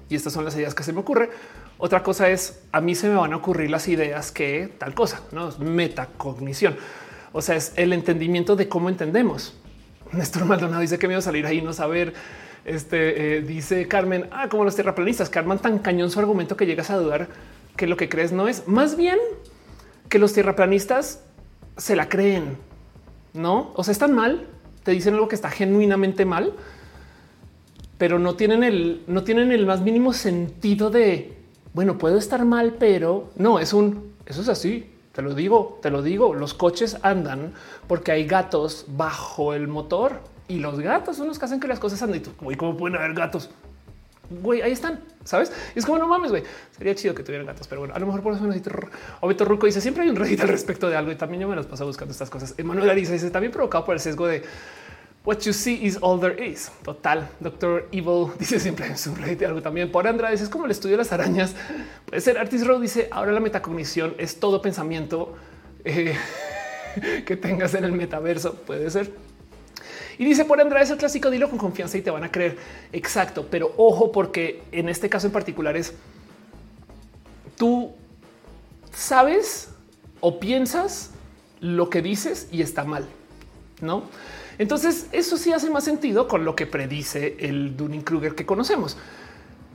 y 0.10 0.16
estas 0.16 0.32
son 0.32 0.46
las 0.46 0.56
ideas 0.56 0.74
que 0.74 0.84
se 0.84 0.94
me 0.94 1.02
ocurre. 1.02 1.30
Otra 1.78 2.04
cosa 2.04 2.30
es 2.30 2.62
a 2.72 2.80
mí 2.80 2.96
se 2.96 3.10
me 3.10 3.16
van 3.16 3.34
a 3.34 3.36
ocurrir 3.36 3.70
las 3.70 3.90
ideas 3.90 4.32
que 4.32 4.74
tal 4.78 4.94
cosa, 4.94 5.24
no 5.34 5.50
es 5.50 5.60
metacognición. 5.60 6.78
O 7.34 7.42
sea, 7.42 7.58
es 7.58 7.74
el 7.76 7.92
entendimiento 7.92 8.56
de 8.56 8.70
cómo 8.70 8.88
entendemos. 8.88 9.54
Néstor 10.14 10.46
Maldonado 10.46 10.80
dice 10.80 10.98
que 10.98 11.08
me 11.08 11.14
iba 11.14 11.20
a 11.20 11.24
salir 11.24 11.46
ahí 11.46 11.62
no 11.62 11.74
saber. 11.74 12.14
Este 12.64 13.40
eh, 13.40 13.42
dice 13.42 13.90
Carmen, 13.90 14.30
ah, 14.32 14.48
como 14.48 14.64
los 14.64 14.78
terraplanistas 14.78 15.30
que 15.30 15.38
arman 15.38 15.60
tan 15.60 15.80
cañón 15.80 16.10
su 16.10 16.20
argumento 16.22 16.56
que 16.56 16.66
llegas 16.66 16.90
a 16.92 16.98
dudar 16.98 17.28
que 17.76 17.88
lo 17.88 17.98
que 17.98 18.08
crees 18.08 18.32
no 18.32 18.48
es 18.48 18.70
más 18.70 18.96
bien 18.96 19.20
que 20.08 20.18
los 20.18 20.32
tierraplanistas 20.32 21.26
se 21.76 21.98
la 21.98 22.08
creen, 22.08 22.58
no? 23.34 23.72
O 23.76 23.84
sea, 23.84 23.92
están 23.92 24.14
mal, 24.14 24.48
te 24.84 24.92
dicen 24.92 25.14
algo 25.14 25.28
que 25.28 25.36
está 25.36 25.50
genuinamente 25.50 26.26
mal, 26.26 26.54
pero 27.98 28.20
no 28.20 28.36
tienen 28.36 28.64
el, 28.64 29.04
no 29.08 29.24
tienen 29.24 29.52
el 29.52 29.66
más 29.66 29.82
mínimo 29.82 30.14
sentido 30.14 30.90
de 30.90 31.38
bueno, 31.74 31.98
puedo 31.98 32.18
estar 32.18 32.46
mal, 32.46 32.76
pero 32.78 33.32
no 33.36 33.60
es 33.60 33.74
un 33.74 34.14
eso 34.26 34.42
es 34.42 34.50
así. 34.50 34.90
Te 35.12 35.22
lo 35.22 35.36
digo, 35.36 35.80
te 35.82 35.90
lo 35.90 36.02
digo. 36.02 36.34
Los 36.34 36.54
coches 36.54 36.98
andan 37.04 37.54
porque 37.88 38.12
hay 38.12 38.26
gatos 38.26 38.86
bajo 38.88 39.54
el 39.54 39.68
motor 39.68 40.22
y 40.48 40.60
los 40.60 40.80
gatos 40.80 41.18
son 41.18 41.28
los 41.28 41.38
que 41.38 41.46
hacen 41.46 41.60
que 41.60 41.68
las 41.68 41.80
cosas 41.80 42.02
anden. 42.02 42.22
Y 42.22 42.24
tú, 42.24 42.32
¿cómo 42.58 42.78
pueden 42.78 42.98
haber 42.98 43.14
gatos? 43.14 43.50
Güey, 44.42 44.62
ahí 44.62 44.72
están, 44.72 45.02
¿sabes? 45.24 45.52
Y 45.76 45.80
es 45.80 45.86
como 45.86 45.98
no 45.98 46.08
mames, 46.08 46.32
güey. 46.32 46.44
Sería 46.78 46.96
chido 46.96 47.14
que 47.14 47.24
tuvieran 47.24 47.48
gatos, 47.48 47.68
pero 47.68 47.82
bueno, 47.82 47.94
a 47.94 48.00
lo 48.00 48.06
mejor 48.06 48.22
por 48.22 48.34
eso 48.34 48.44
necesito. 48.46 48.72
O 49.22 49.28
Beto 49.28 49.46
Ruco 49.46 49.66
dice 49.66 49.82
siempre 49.82 50.04
hay 50.04 50.10
un 50.10 50.16
Reddit 50.16 50.42
al 50.42 50.50
respecto 50.50 50.90
de 50.90 50.96
algo 50.96 51.12
y 51.12 51.16
también 51.16 51.42
yo 51.42 51.48
me 51.48 51.56
los 51.56 51.66
paso 51.66 51.86
buscando 51.86 52.12
estas 52.12 52.30
cosas. 52.30 52.56
Emanuel 52.58 52.90
Ariza 52.90 53.14
dice 53.14 53.30
también 53.30 53.52
provocado 53.52 53.86
por 53.86 53.94
el 53.94 54.00
sesgo 54.00 54.28
de 54.28 54.44
What 55.26 55.40
you 55.46 55.54
see 55.54 55.86
is 55.86 55.98
all 56.02 56.20
there 56.20 56.36
is. 56.46 56.70
Total. 56.84 57.30
Doctor 57.40 57.88
Evil 57.94 58.32
dice 58.40 58.60
siempre 58.60 58.88
en 58.88 58.98
su 58.98 59.16
Reddit 59.16 59.44
algo 59.44 59.62
también. 59.62 59.90
Por 59.90 60.06
Andrade 60.06 60.36
es 60.36 60.50
como 60.50 60.66
el 60.66 60.72
estudio 60.72 60.96
de 60.96 61.04
las 61.04 61.14
arañas. 61.14 61.56
Puede 62.06 62.22
ser. 62.22 62.38
Artis 62.38 62.68
Row 62.68 62.80
dice 62.80 63.08
ahora 63.10 63.32
la 63.32 63.40
metacognición 63.40 64.16
es 64.18 64.40
todo 64.40 64.62
pensamiento 64.62 65.34
eh, 65.86 66.18
que 67.26 67.38
tengas 67.38 67.74
en 67.74 67.86
el 67.86 67.94
metaverso. 67.94 68.54
Puede 68.56 68.90
ser. 68.90 69.12
Y 70.18 70.26
dice 70.26 70.46
por 70.46 70.60
Andrade 70.62 70.86
es 70.86 70.92
el 70.92 70.98
clásico, 70.98 71.30
dilo 71.30 71.50
con 71.50 71.58
confianza 71.60 71.98
y 71.98 72.02
te 72.02 72.12
van 72.12 72.24
a 72.24 72.32
creer. 72.32 72.58
Exacto, 72.92 73.48
pero 73.50 73.74
ojo 73.78 74.12
porque 74.12 74.64
en 74.72 74.90
este 74.90 75.10
caso 75.10 75.28
en 75.28 75.34
particular 75.34 75.76
es 75.78 75.94
tú 77.58 77.92
sabes 78.94 79.70
o 80.20 80.40
piensas 80.40 81.12
lo 81.60 81.90
que 81.90 82.02
dices 82.02 82.48
y 82.52 82.62
está 82.62 82.84
mal, 82.84 83.08
¿no? 83.82 84.04
Entonces 84.58 85.08
eso 85.12 85.38
sí 85.38 85.52
hace 85.52 85.70
más 85.70 85.84
sentido 85.84 86.28
con 86.28 86.46
lo 86.46 86.56
que 86.56 86.68
predice 86.68 87.38
el 87.40 87.76
Dunning-Kruger 87.76 88.36
que 88.36 88.46
conocemos. 88.46 88.98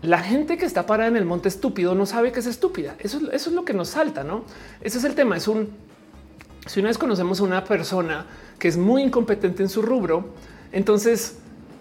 La 0.03 0.21
gente 0.21 0.57
que 0.57 0.65
está 0.65 0.87
parada 0.87 1.09
en 1.09 1.17
el 1.17 1.25
monte 1.25 1.49
estúpido 1.49 1.95
no 1.95 2.07
sabe 2.07 2.31
que 2.31 2.39
es 2.41 2.47
estúpida. 2.47 2.95
Eso, 3.01 3.19
eso 3.33 3.51
es 3.51 3.57
lo 3.57 3.65
que 3.65 3.75
nos 3.75 3.89
salta, 3.89 4.23
¿no? 4.23 4.45
Ese 4.81 4.99
es 4.99 5.05
el 5.05 5.15
tema. 5.15 5.37
Es 5.37 5.49
un... 5.49 5.71
Si 6.67 6.79
una 6.79 6.91
vez 6.91 6.99
conocemos 6.99 7.41
a 7.41 7.43
una 7.43 7.65
persona 7.65 8.27
que 8.59 8.69
es 8.69 8.77
muy 8.77 9.03
incompetente 9.03 9.63
en 9.63 9.69
su 9.69 9.83
rubro, 9.83 10.35
entonces, 10.73 11.37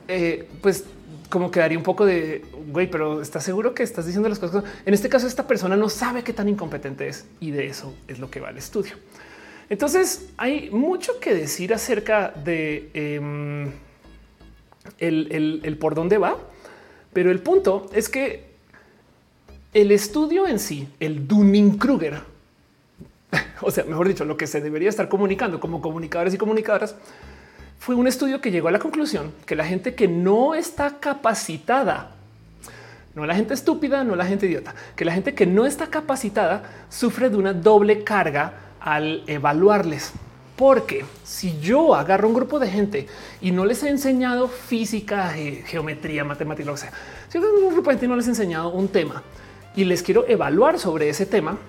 eh, 0.07 0.47
pues 0.61 0.85
como 1.29 1.51
quedaría 1.51 1.77
un 1.77 1.83
poco 1.83 2.05
de 2.05 2.45
güey, 2.71 2.89
pero 2.89 3.21
estás 3.21 3.43
seguro 3.43 3.73
que 3.73 3.83
estás 3.83 4.05
diciendo 4.05 4.29
las 4.29 4.39
cosas. 4.39 4.63
En 4.85 4.93
este 4.93 5.09
caso, 5.09 5.27
esta 5.27 5.47
persona 5.47 5.75
no 5.75 5.89
sabe 5.89 6.23
qué 6.23 6.33
tan 6.33 6.47
incompetente 6.49 7.07
es 7.07 7.25
y 7.39 7.51
de 7.51 7.67
eso 7.67 7.93
es 8.07 8.19
lo 8.19 8.29
que 8.29 8.39
va 8.39 8.49
el 8.49 8.57
estudio. 8.57 8.95
Entonces 9.69 10.29
hay 10.37 10.69
mucho 10.69 11.19
que 11.19 11.33
decir 11.33 11.73
acerca 11.73 12.31
de 12.31 12.89
em, 12.93 13.71
el 14.99 15.77
por 15.79 15.95
dónde 15.95 16.17
va, 16.17 16.37
pero 17.13 17.31
el 17.31 17.39
punto 17.39 17.89
es 17.93 18.07
que 18.07 18.45
el 19.73 19.91
estudio 19.91 20.47
en 20.47 20.59
sí, 20.59 20.87
el 20.99 21.27
Dunning-Kruger, 21.27 22.21
o 23.61 23.71
sea, 23.71 23.83
mejor 23.83 24.07
dicho, 24.07 24.25
lo 24.25 24.37
que 24.37 24.47
se 24.47 24.61
debería 24.61 24.89
estar 24.89 25.09
comunicando 25.09 25.59
como 25.59 25.81
comunicadores 25.81 26.33
y 26.33 26.37
comunicadoras, 26.37 26.95
fue 27.79 27.95
un 27.95 28.07
estudio 28.07 28.41
que 28.41 28.51
llegó 28.51 28.67
a 28.67 28.71
la 28.71 28.79
conclusión 28.79 29.31
que 29.45 29.55
la 29.55 29.65
gente 29.65 29.95
que 29.95 30.07
no 30.07 30.55
está 30.55 30.99
capacitada, 30.99 32.11
no 33.15 33.25
la 33.25 33.35
gente 33.35 33.53
estúpida, 33.53 34.03
no 34.03 34.15
la 34.15 34.25
gente 34.25 34.47
idiota, 34.47 34.73
que 34.95 35.05
la 35.05 35.13
gente 35.13 35.33
que 35.33 35.45
no 35.45 35.65
está 35.65 35.87
capacitada 35.87 36.63
sufre 36.89 37.29
de 37.29 37.37
una 37.37 37.53
doble 37.53 38.03
carga 38.03 38.53
al 38.79 39.23
evaluarles. 39.27 40.11
Porque 40.55 41.05
si 41.23 41.59
yo 41.59 41.93
agarro 41.93 42.27
un 42.27 42.33
grupo 42.33 42.57
de 42.57 42.67
gente 42.67 43.07
y 43.41 43.51
no 43.51 43.63
les 43.63 43.83
he 43.83 43.89
enseñado 43.89 44.47
física, 44.47 45.31
geometría, 45.65 46.23
matemática, 46.23 46.71
o 46.71 46.77
sea, 46.77 46.91
si 47.29 47.37
agarro 47.37 47.59
un 47.59 47.73
grupo 47.73 47.91
de 47.91 47.95
gente 47.95 48.05
y 48.07 48.09
no 48.09 48.15
les 48.15 48.25
he 48.25 48.31
enseñado 48.31 48.69
un 48.69 48.87
tema 48.87 49.21
y 49.75 49.83
les 49.83 50.01
quiero 50.01 50.27
evaluar 50.27 50.79
sobre 50.79 51.09
ese 51.09 51.27
tema, 51.27 51.59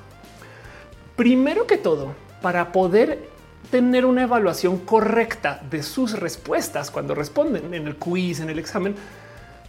primero 1.18 1.66
que 1.66 1.76
todo, 1.76 2.14
para 2.40 2.70
poder 2.70 3.28
tener 3.72 4.07
una 4.07 4.22
evaluación 4.22 4.78
correcta 4.78 5.61
de 5.68 5.83
sus 5.83 6.12
respuestas 6.12 6.92
cuando 6.92 7.12
responden 7.12 7.74
en 7.74 7.88
el 7.88 7.96
quiz, 7.96 8.38
en 8.38 8.50
el 8.50 8.59
examen, 8.61 8.94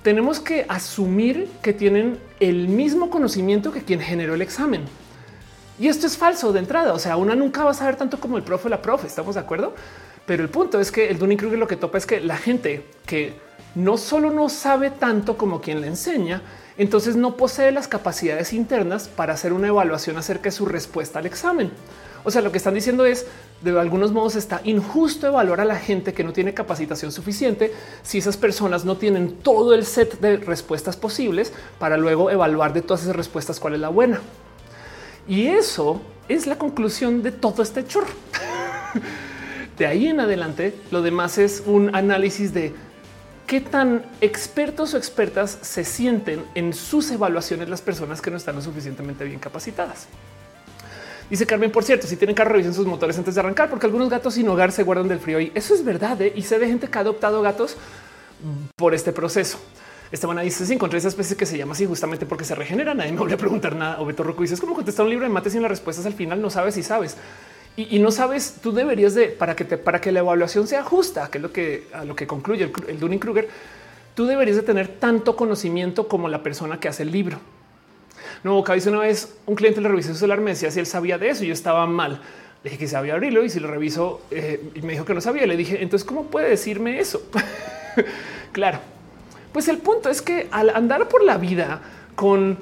tenemos 0.04 0.40
que 0.40 0.68
asumir 0.70 1.50
que 1.64 1.74
tienen 1.74 2.20
el 2.40 2.68
mismo 2.68 3.10
conocimiento 3.10 3.72
que 3.72 3.84
quien 3.84 4.00
generó 4.00 4.36
el 4.36 4.44
examen. 4.44 4.84
Y 5.80 5.88
esto 5.88 6.06
es 6.06 6.18
falso 6.18 6.54
de 6.54 6.60
entrada. 6.60 6.94
O 6.94 7.00
sea, 7.00 7.18
una 7.18 7.36
nunca 7.36 7.64
va 7.64 7.72
a 7.72 7.74
saber 7.74 7.96
tanto 7.96 8.20
como 8.20 8.38
el 8.38 8.44
profe 8.44 8.68
o 8.68 8.70
la 8.70 8.82
profe. 8.84 9.08
Estamos 9.08 9.34
de 9.34 9.42
acuerdo. 9.42 9.74
Pero 10.28 10.44
el 10.44 10.50
punto 10.50 10.80
es 10.80 10.92
que 10.92 11.10
el 11.10 11.18
Dunning 11.18 11.38
Kruger 11.38 11.58
lo 11.58 11.68
que 11.68 11.78
topa 11.78 11.98
es 11.98 12.06
que 12.06 12.20
la 12.20 12.38
gente 12.38 12.86
que 13.08 13.34
no 13.74 13.98
solo 13.98 14.30
no 14.30 14.50
sabe 14.50 14.92
tanto 14.92 15.36
como 15.36 15.62
quien 15.62 15.82
le 15.82 15.88
enseña, 15.88 16.44
entonces 16.80 17.18
no 17.18 17.36
posee 17.36 17.74
las 17.74 17.90
capacidades 17.90 18.54
internas 18.54 19.10
para 19.10 19.34
hacer 19.34 19.52
una 19.52 19.68
evaluación 19.68 20.18
acerca 20.18 20.46
de 20.46 20.52
su 20.52 20.66
respuesta 20.66 21.20
al 21.20 21.26
examen. 21.26 21.72
O 22.24 22.32
sea, 22.32 22.42
lo 22.42 22.54
que 22.54 22.58
están 22.58 22.74
diciendo 22.74 23.06
es 23.06 23.28
de 23.62 23.78
algunos 23.78 24.14
modos 24.14 24.38
está 24.38 24.62
injusto 24.64 25.28
evaluar 25.28 25.60
a 25.60 25.66
la 25.66 25.76
gente 25.76 26.14
que 26.14 26.24
no 26.24 26.32
tiene 26.32 26.54
capacitación 26.54 27.12
suficiente 27.12 27.74
si 28.02 28.20
esas 28.20 28.38
personas 28.38 28.86
no 28.86 28.96
tienen 28.96 29.34
todo 29.34 29.74
el 29.74 29.86
set 29.86 30.22
de 30.22 30.38
respuestas 30.38 30.96
posibles 30.96 31.52
para 31.80 31.98
luego 31.98 32.32
evaluar 32.32 32.72
de 32.72 32.82
todas 32.82 33.04
esas 33.04 33.16
respuestas 33.16 33.60
cuál 33.60 33.74
es 33.74 33.82
la 33.82 33.90
buena. 33.90 34.22
Y 35.28 35.48
eso 35.48 36.02
es 36.30 36.48
la 36.48 36.58
conclusión 36.58 37.22
de 37.24 37.34
todo 37.34 37.62
este 37.62 37.86
chorro. 37.86 38.08
de 39.78 39.86
ahí 39.86 40.08
en 40.08 40.22
adelante, 40.22 40.76
lo 40.92 41.02
demás 41.02 41.38
es 41.38 41.62
un 41.66 41.94
análisis 41.94 42.54
de 42.54 42.74
qué 43.50 43.62
tan 43.62 44.06
expertos 44.22 44.94
o 44.94 44.98
expertas 44.98 45.58
se 45.64 45.84
sienten 45.84 46.46
en 46.54 46.72
sus 46.72 47.10
evaluaciones 47.10 47.68
las 47.68 47.82
personas 47.82 48.22
que 48.22 48.30
no 48.30 48.38
están 48.38 48.56
lo 48.56 48.62
suficientemente 48.62 49.24
bien 49.24 49.40
capacitadas. 49.40 50.06
Dice 51.32 51.48
Carmen, 51.48 51.72
por 51.72 51.84
cierto, 51.84 52.06
si 52.06 52.16
tienen 52.16 52.36
carro, 52.36 52.52
revisen 52.52 52.76
sus 52.76 52.86
motores 52.86 53.18
antes 53.18 53.34
de 53.34 53.42
arrancar, 53.42 53.68
porque 53.68 53.88
algunos 53.88 54.08
gatos 54.08 54.36
sin 54.36 54.48
hogar 54.50 54.72
se 54.72 54.84
guardan 54.84 55.08
del 55.08 55.20
frío 55.20 55.40
y 55.40 55.52
eso 55.56 55.74
es 55.74 55.84
verdad. 55.84 56.22
¿eh? 56.22 56.32
Y 56.36 56.44
sé 56.44 56.60
de 56.60 56.68
gente 56.68 56.90
que 56.90 56.98
ha 57.00 57.02
adoptado 57.02 57.42
gatos 57.42 57.76
por 58.76 58.94
este 58.94 59.14
proceso. 59.14 59.60
Esteban 60.12 60.40
dice: 60.44 60.68
Si 60.68 60.74
encontré 60.74 61.00
esa 61.00 61.08
especie 61.08 61.36
que 61.36 61.48
se 61.48 61.58
llama 61.58 61.74
así 61.74 61.88
justamente 61.88 62.28
porque 62.28 62.46
se 62.46 62.54
regenera. 62.54 62.94
Nadie 62.94 63.12
me 63.14 63.18
volvió 63.18 63.36
a 63.36 63.40
preguntar 63.40 63.76
nada. 63.76 64.00
O 64.00 64.06
Beto 64.06 64.22
Rocco 64.22 64.44
dice: 64.44 64.54
Es 64.54 64.62
como 64.62 64.76
contestar 64.76 65.06
un 65.06 65.10
libro 65.10 65.26
de 65.26 65.34
mates 65.34 65.56
y 65.56 65.60
las 65.60 65.72
respuestas 65.72 66.06
al 66.06 66.14
final 66.14 66.40
no 66.40 66.52
sabes 66.52 66.76
si 66.76 66.84
sabes. 66.84 67.18
Y, 67.90 68.00
no 68.00 68.12
sabes, 68.12 68.58
tú 68.62 68.74
deberías 68.74 69.14
de 69.14 69.28
para 69.28 69.56
que 69.56 69.64
para 69.64 70.02
que 70.02 70.12
la 70.12 70.20
evaluación 70.20 70.68
sea 70.68 70.84
justa, 70.84 71.30
que 71.32 71.38
es 71.38 71.42
lo 71.42 71.54
que 71.54 71.88
a 71.94 72.04
lo 72.04 72.16
que 72.16 72.28
concluye 72.28 72.66
el, 72.66 72.74
el 72.90 73.00
Dunning 73.00 73.20
Kruger. 73.20 73.48
Tú 74.16 74.26
deberías 74.26 74.58
de 74.58 74.64
tener 74.64 74.88
tanto 75.00 75.38
conocimiento 75.38 76.08
como 76.10 76.28
la 76.28 76.44
persona 76.44 76.80
que 76.80 76.90
hace 76.90 77.04
el 77.04 77.12
libro. 77.12 77.40
No, 78.44 78.62
vez 78.64 78.86
una 78.86 79.00
vez 79.00 79.38
un 79.46 79.56
cliente 79.56 79.80
le 79.80 79.88
revisó 79.88 80.10
su 80.10 80.20
celular, 80.20 80.42
me 80.42 80.52
decía 80.52 80.72
si 80.72 80.80
él 80.80 80.86
sabía 80.86 81.18
de 81.18 81.30
eso. 81.30 81.44
Yo 81.44 81.54
estaba 81.54 81.86
mal. 81.86 82.22
Le 82.64 82.70
dije 82.72 82.80
que 82.80 82.88
sabía 82.90 83.14
abrirlo 83.14 83.44
y 83.44 83.50
si 83.50 83.62
lo 83.62 83.70
revisó 83.70 84.22
eh, 84.32 84.72
y 84.76 84.82
me 84.82 84.94
dijo 84.94 85.06
que 85.06 85.14
no 85.14 85.22
sabía. 85.22 85.46
Le 85.48 85.56
dije, 85.56 85.82
entonces, 85.82 86.06
¿cómo 86.06 86.26
puede 86.26 86.50
decirme 86.50 87.00
eso? 87.00 87.22
claro, 88.52 88.80
pues 89.54 89.68
el 89.70 89.78
punto 89.78 90.10
es 90.10 90.22
que 90.22 90.48
al 90.52 90.70
andar 90.70 91.08
por 91.08 91.24
la 91.24 91.38
vida 91.38 91.82
con 92.16 92.58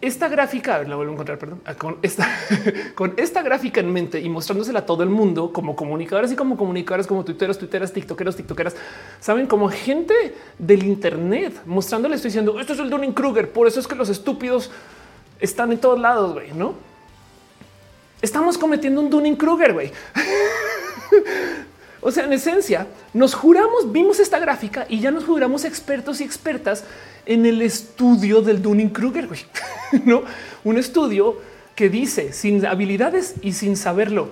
esta 0.00 0.28
gráfica, 0.28 0.82
la 0.82 0.94
vuelvo 0.94 1.12
a 1.12 1.14
encontrar, 1.14 1.38
perdón, 1.38 1.60
ah, 1.64 1.74
con 1.74 1.98
esta, 2.02 2.28
con 2.94 3.14
esta 3.16 3.42
gráfica 3.42 3.80
en 3.80 3.92
mente 3.92 4.20
y 4.20 4.28
mostrándosela 4.28 4.80
a 4.80 4.86
todo 4.86 5.02
el 5.02 5.10
mundo 5.10 5.52
como 5.52 5.74
comunicadores 5.74 6.30
y 6.30 6.36
como 6.36 6.56
comunicadores, 6.56 7.06
como 7.06 7.24
tuiteros, 7.24 7.58
tuiteras, 7.58 7.92
tiktokeros, 7.92 8.36
tiktokeras, 8.36 8.76
saben 9.20 9.46
como 9.46 9.68
gente 9.68 10.14
del 10.58 10.84
Internet 10.84 11.62
mostrándoles, 11.66 12.16
estoy 12.16 12.28
diciendo 12.28 12.60
esto 12.60 12.74
es 12.74 12.78
el 12.78 12.90
Dunning 12.90 13.12
Kruger. 13.12 13.50
Por 13.50 13.66
eso 13.66 13.80
es 13.80 13.86
que 13.86 13.96
los 13.96 14.08
estúpidos 14.08 14.70
están 15.40 15.72
en 15.72 15.78
todos 15.78 15.98
lados, 15.98 16.32
güey, 16.32 16.52
no? 16.52 16.74
Estamos 18.22 18.56
cometiendo 18.56 19.00
un 19.00 19.10
Dunning 19.10 19.36
Kruger, 19.36 19.72
güey. 19.72 19.92
O 22.00 22.12
sea, 22.12 22.24
en 22.24 22.32
esencia, 22.32 22.86
nos 23.12 23.34
juramos, 23.34 23.90
vimos 23.90 24.20
esta 24.20 24.38
gráfica 24.38 24.86
y 24.88 25.00
ya 25.00 25.10
nos 25.10 25.24
juramos 25.24 25.64
expertos 25.64 26.20
y 26.20 26.24
expertas 26.24 26.84
en 27.28 27.44
el 27.44 27.60
estudio 27.60 28.40
del 28.40 28.62
Dunning 28.62 28.88
Kruger, 28.88 29.28
no 30.04 30.22
un 30.64 30.78
estudio 30.78 31.36
que 31.76 31.90
dice 31.90 32.32
sin 32.32 32.66
habilidades 32.66 33.34
y 33.42 33.52
sin 33.52 33.76
saberlo, 33.76 34.30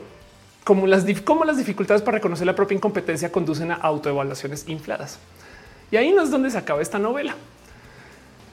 como 0.65 0.87
las, 0.87 1.05
como 1.23 1.45
las 1.45 1.59
dificultades 1.59 2.03
para 2.03 2.17
reconocer 2.17 2.47
la 2.47 2.57
propia 2.57 2.75
incompetencia 2.75 3.31
conducen 3.31 3.71
a 3.71 3.75
autoevaluaciones 3.75 4.67
infladas. 4.67 5.19
Y 5.91 5.97
ahí 5.97 6.11
no 6.11 6.23
es 6.23 6.31
donde 6.31 6.51
se 6.51 6.59
acaba 6.59 6.83
esta 6.83 6.99
novela. 6.99 7.37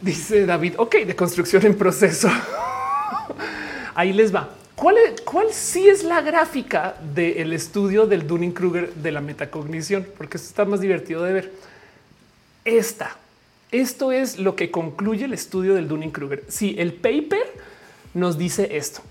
Dice 0.01 0.45
David, 0.45 0.73
ok, 0.77 0.97
de 1.07 1.15
construcción 1.15 1.65
en 1.65 1.75
proceso. 1.75 2.29
Ahí 3.95 4.11
les 4.11 4.35
va. 4.35 4.49
¿Cuál, 4.75 4.97
¿Cuál 5.23 5.53
sí 5.53 5.87
es 5.87 6.03
la 6.03 6.21
gráfica 6.21 6.95
del 7.15 7.53
estudio 7.53 8.05
del 8.05 8.27
Dunning-Kruger 8.27 8.93
de 8.95 9.11
la 9.11 9.21
metacognición? 9.21 10.05
Porque 10.17 10.37
esto 10.37 10.49
está 10.49 10.65
más 10.65 10.81
divertido 10.81 11.23
de 11.23 11.33
ver. 11.33 11.51
Esta. 12.65 13.15
Esto 13.73 14.11
es 14.11 14.37
lo 14.37 14.55
que 14.55 14.69
concluye 14.69 15.25
el 15.25 15.33
estudio 15.33 15.73
del 15.73 15.87
Dunning-Kruger. 15.87 16.43
Si 16.47 16.75
el 16.77 16.93
paper 16.93 17.41
nos 18.13 18.37
dice 18.37 18.77
esto, 18.77 19.01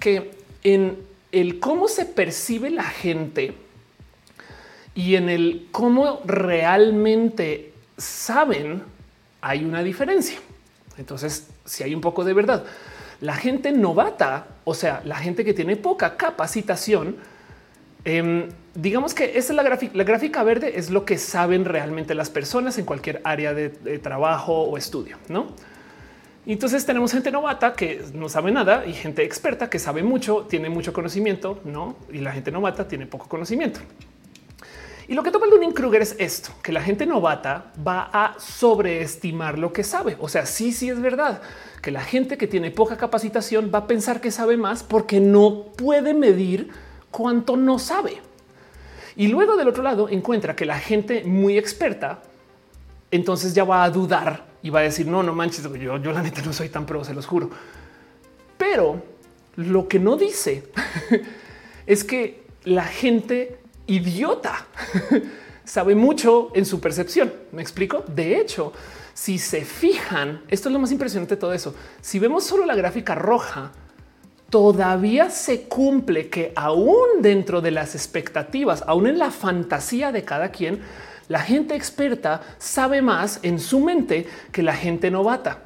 que 0.00 0.32
en 0.64 0.98
el 1.30 1.60
cómo 1.60 1.86
se 1.86 2.04
percibe 2.04 2.68
la 2.70 2.82
gente 2.82 3.54
y 4.96 5.14
en 5.14 5.28
el 5.28 5.68
cómo 5.70 6.20
realmente 6.24 7.72
saben 7.96 8.82
hay 9.40 9.64
una 9.64 9.84
diferencia. 9.84 10.40
Entonces, 10.96 11.46
si 11.64 11.84
hay 11.84 11.94
un 11.94 12.00
poco 12.00 12.24
de 12.24 12.32
verdad, 12.32 12.64
la 13.20 13.36
gente 13.36 13.70
novata, 13.70 14.48
o 14.64 14.74
sea, 14.74 15.00
la 15.04 15.18
gente 15.18 15.44
que 15.44 15.54
tiene 15.54 15.76
poca 15.76 16.16
capacitación, 16.16 17.14
em, 18.04 18.48
digamos 18.80 19.12
que 19.12 19.36
esa 19.36 19.52
es 19.52 19.56
la 19.56 19.62
gráfica. 19.62 19.96
La 19.96 20.04
gráfica 20.04 20.42
verde 20.44 20.78
es 20.78 20.90
lo 20.90 21.04
que 21.04 21.18
saben 21.18 21.64
realmente 21.64 22.14
las 22.14 22.30
personas 22.30 22.78
en 22.78 22.84
cualquier 22.84 23.20
área 23.24 23.52
de, 23.52 23.70
trabajo 23.98 24.62
o 24.62 24.76
estudio, 24.76 25.16
no? 25.28 25.46
entonces 26.46 26.86
tenemos 26.86 27.12
gente 27.12 27.30
novata 27.30 27.74
que 27.74 28.02
no 28.14 28.30
sabe 28.30 28.50
nada 28.50 28.86
y 28.86 28.94
gente 28.94 29.22
experta 29.22 29.68
que 29.68 29.78
sabe 29.78 30.02
mucho, 30.02 30.46
tiene 30.48 30.70
mucho 30.70 30.94
conocimiento, 30.94 31.60
no? 31.64 31.96
Y 32.10 32.18
la 32.18 32.32
gente 32.32 32.50
novata 32.50 32.88
tiene 32.88 33.04
poco 33.04 33.28
conocimiento. 33.28 33.80
Y 35.08 35.14
lo 35.14 35.22
que 35.22 35.30
toma 35.30 35.44
el 35.44 35.52
Dunning-Kruger 35.52 36.00
es 36.00 36.16
esto, 36.18 36.50
que 36.62 36.72
la 36.72 36.80
gente 36.80 37.04
novata 37.04 37.72
va 37.86 38.08
a 38.12 38.34
sobreestimar 38.38 39.58
lo 39.58 39.74
que 39.74 39.84
sabe. 39.84 40.16
O 40.20 40.28
sea, 40.28 40.46
sí, 40.46 40.72
sí 40.72 40.88
es 40.88 41.00
verdad 41.00 41.42
que 41.82 41.90
la 41.90 42.00
gente 42.00 42.38
que 42.38 42.46
tiene 42.46 42.70
poca 42.70 42.96
capacitación 42.96 43.70
va 43.74 43.80
a 43.80 43.86
pensar 43.86 44.20
que 44.22 44.30
sabe 44.30 44.56
más 44.56 44.82
porque 44.82 45.20
no 45.20 45.64
puede 45.76 46.14
medir 46.14 46.70
cuánto 47.10 47.58
no 47.58 47.78
sabe. 47.78 48.22
Y 49.18 49.26
luego 49.26 49.56
del 49.56 49.66
otro 49.66 49.82
lado 49.82 50.08
encuentra 50.08 50.54
que 50.54 50.64
la 50.64 50.78
gente 50.78 51.24
muy 51.24 51.58
experta 51.58 52.22
entonces 53.10 53.52
ya 53.52 53.64
va 53.64 53.82
a 53.82 53.90
dudar 53.90 54.46
y 54.62 54.70
va 54.70 54.78
a 54.78 54.82
decir 54.84 55.08
no, 55.08 55.24
no 55.24 55.34
manches, 55.34 55.64
yo, 55.64 55.98
yo 55.98 56.12
la 56.12 56.22
neta 56.22 56.40
no 56.42 56.52
soy 56.52 56.68
tan 56.68 56.86
pro, 56.86 57.02
se 57.02 57.14
los 57.14 57.26
juro. 57.26 57.50
Pero 58.56 59.02
lo 59.56 59.88
que 59.88 59.98
no 59.98 60.16
dice 60.16 60.70
es 61.86 62.04
que 62.04 62.44
la 62.62 62.84
gente 62.84 63.58
idiota. 63.88 64.66
Sabe 65.64 65.96
mucho 65.96 66.52
en 66.54 66.64
su 66.64 66.78
percepción. 66.80 67.32
¿Me 67.50 67.60
explico? 67.60 68.04
De 68.06 68.38
hecho, 68.38 68.72
si 69.14 69.38
se 69.38 69.64
fijan, 69.64 70.42
esto 70.46 70.68
es 70.68 70.72
lo 70.72 70.78
más 70.78 70.92
impresionante 70.92 71.34
de 71.34 71.40
todo 71.40 71.52
eso. 71.52 71.74
Si 72.00 72.20
vemos 72.20 72.44
solo 72.44 72.64
la 72.64 72.76
gráfica 72.76 73.16
roja, 73.16 73.72
todavía 74.50 75.30
se 75.30 75.62
cumple 75.62 76.28
que 76.28 76.52
aún 76.56 77.20
dentro 77.20 77.60
de 77.60 77.70
las 77.70 77.94
expectativas, 77.94 78.82
aún 78.86 79.06
en 79.06 79.18
la 79.18 79.30
fantasía 79.30 80.12
de 80.12 80.24
cada 80.24 80.50
quien, 80.50 80.80
la 81.28 81.40
gente 81.40 81.74
experta 81.74 82.42
sabe 82.58 83.02
más 83.02 83.40
en 83.42 83.60
su 83.60 83.80
mente 83.80 84.26
que 84.50 84.62
la 84.62 84.74
gente 84.74 85.10
novata. 85.10 85.62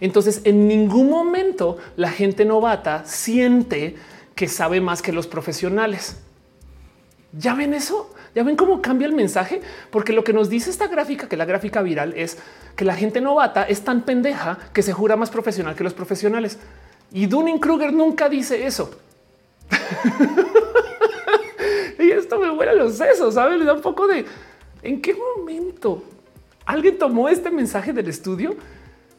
Entonces, 0.00 0.42
en 0.44 0.68
ningún 0.68 1.08
momento 1.08 1.78
la 1.96 2.10
gente 2.10 2.44
novata 2.44 3.04
siente 3.06 3.96
que 4.34 4.48
sabe 4.48 4.82
más 4.82 5.00
que 5.00 5.12
los 5.12 5.26
profesionales. 5.26 6.18
¿Ya 7.32 7.54
ven 7.54 7.72
eso? 7.72 8.14
¿Ya 8.34 8.42
ven 8.42 8.56
cómo 8.56 8.82
cambia 8.82 9.08
el 9.08 9.14
mensaje? 9.14 9.62
Porque 9.90 10.12
lo 10.12 10.22
que 10.22 10.34
nos 10.34 10.50
dice 10.50 10.68
esta 10.68 10.88
gráfica, 10.88 11.26
que 11.26 11.38
la 11.38 11.46
gráfica 11.46 11.80
viral, 11.80 12.12
es 12.14 12.36
que 12.76 12.84
la 12.84 12.94
gente 12.94 13.22
novata 13.22 13.62
es 13.62 13.80
tan 13.82 14.02
pendeja 14.02 14.58
que 14.74 14.82
se 14.82 14.92
jura 14.92 15.16
más 15.16 15.30
profesional 15.30 15.74
que 15.74 15.84
los 15.84 15.94
profesionales. 15.94 16.58
Y 17.12 17.26
Dunning 17.26 17.58
Kruger 17.58 17.92
nunca 17.92 18.28
dice 18.28 18.66
eso. 18.66 18.90
y 21.98 22.10
esto 22.10 22.38
me 22.38 22.50
vuela 22.50 22.74
los 22.74 22.96
sesos, 22.96 23.34
¿sabes? 23.34 23.58
Le 23.58 23.64
da 23.64 23.74
un 23.74 23.82
poco 23.82 24.06
de... 24.06 24.24
¿En 24.82 25.00
qué 25.00 25.14
momento 25.14 26.02
alguien 26.64 26.98
tomó 26.98 27.28
este 27.28 27.50
mensaje 27.50 27.92
del 27.92 28.08
estudio 28.08 28.56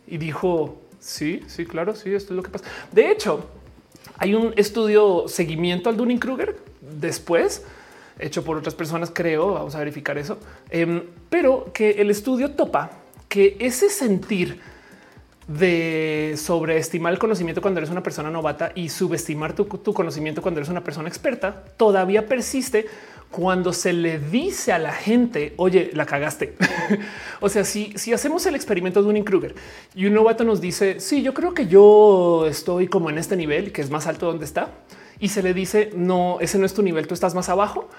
y 0.05 0.17
dijo, 0.17 0.77
sí, 0.99 1.41
sí, 1.47 1.65
claro, 1.65 1.95
sí, 1.95 2.13
esto 2.13 2.33
es 2.33 2.37
lo 2.37 2.43
que 2.43 2.51
pasa? 2.51 2.65
De 2.91 3.11
hecho, 3.11 3.45
hay 4.17 4.35
un 4.35 4.53
estudio 4.55 5.27
seguimiento 5.27 5.89
al 5.89 5.97
Dunning 5.97 6.19
Kruger 6.19 6.57
después 6.81 7.63
hecho 8.19 8.43
por 8.43 8.57
otras 8.57 8.75
personas, 8.75 9.11
creo, 9.13 9.53
vamos 9.53 9.75
a 9.75 9.79
verificar 9.79 10.17
eso, 10.17 10.37
em, 10.69 11.03
pero 11.29 11.71
que 11.73 11.91
el 11.91 12.09
estudio 12.09 12.51
topa 12.51 12.91
que 13.27 13.57
ese 13.59 13.89
sentir 13.89 14.59
de 15.47 16.35
sobreestimar 16.37 17.13
el 17.13 17.19
conocimiento 17.19 17.61
cuando 17.61 17.79
eres 17.79 17.89
una 17.89 18.03
persona 18.03 18.29
novata 18.29 18.73
y 18.75 18.89
subestimar 18.89 19.53
tu, 19.53 19.67
conocimiento 19.67 20.41
cuando 20.41 20.59
eres 20.59 20.69
una 20.69 20.83
persona 20.83 21.07
experta 21.07 21.63
todavía 21.77 22.25
persiste 22.25 22.87
cuando 23.31 23.71
se 23.71 23.93
le 23.93 24.19
dice 24.19 24.71
a 24.71 24.79
la 24.79 24.93
gente, 24.93 25.53
oye, 25.57 25.91
la 25.93 26.05
cagaste. 26.05 26.55
o 27.41 27.49
sea, 27.49 27.65
si, 27.65 27.91
si 27.95 28.13
hacemos 28.13 28.45
el 28.45 28.55
experimento 28.55 29.03
de 29.03 29.09
un 29.09 29.23
Kruger 29.23 29.53
y 29.95 30.05
un 30.05 30.13
novato 30.13 30.45
nos 30.45 30.61
dice, 30.61 30.99
sí, 31.01 31.21
yo 31.23 31.33
creo 31.33 31.53
que 31.53 31.67
yo 31.67 32.45
estoy 32.47 32.87
como 32.87 33.09
en 33.09 33.17
este 33.17 33.35
nivel, 33.35 33.73
que 33.73 33.81
es 33.81 33.89
más 33.89 34.07
alto 34.07 34.27
donde 34.27 34.45
está, 34.45 34.69
y 35.19 35.29
se 35.29 35.43
le 35.43 35.53
dice, 35.53 35.91
no, 35.93 36.37
ese 36.39 36.57
no 36.57 36.65
es 36.65 36.73
tu 36.73 36.81
nivel, 36.83 37.07
tú 37.07 37.13
estás 37.13 37.35
más 37.35 37.49
abajo, 37.49 37.89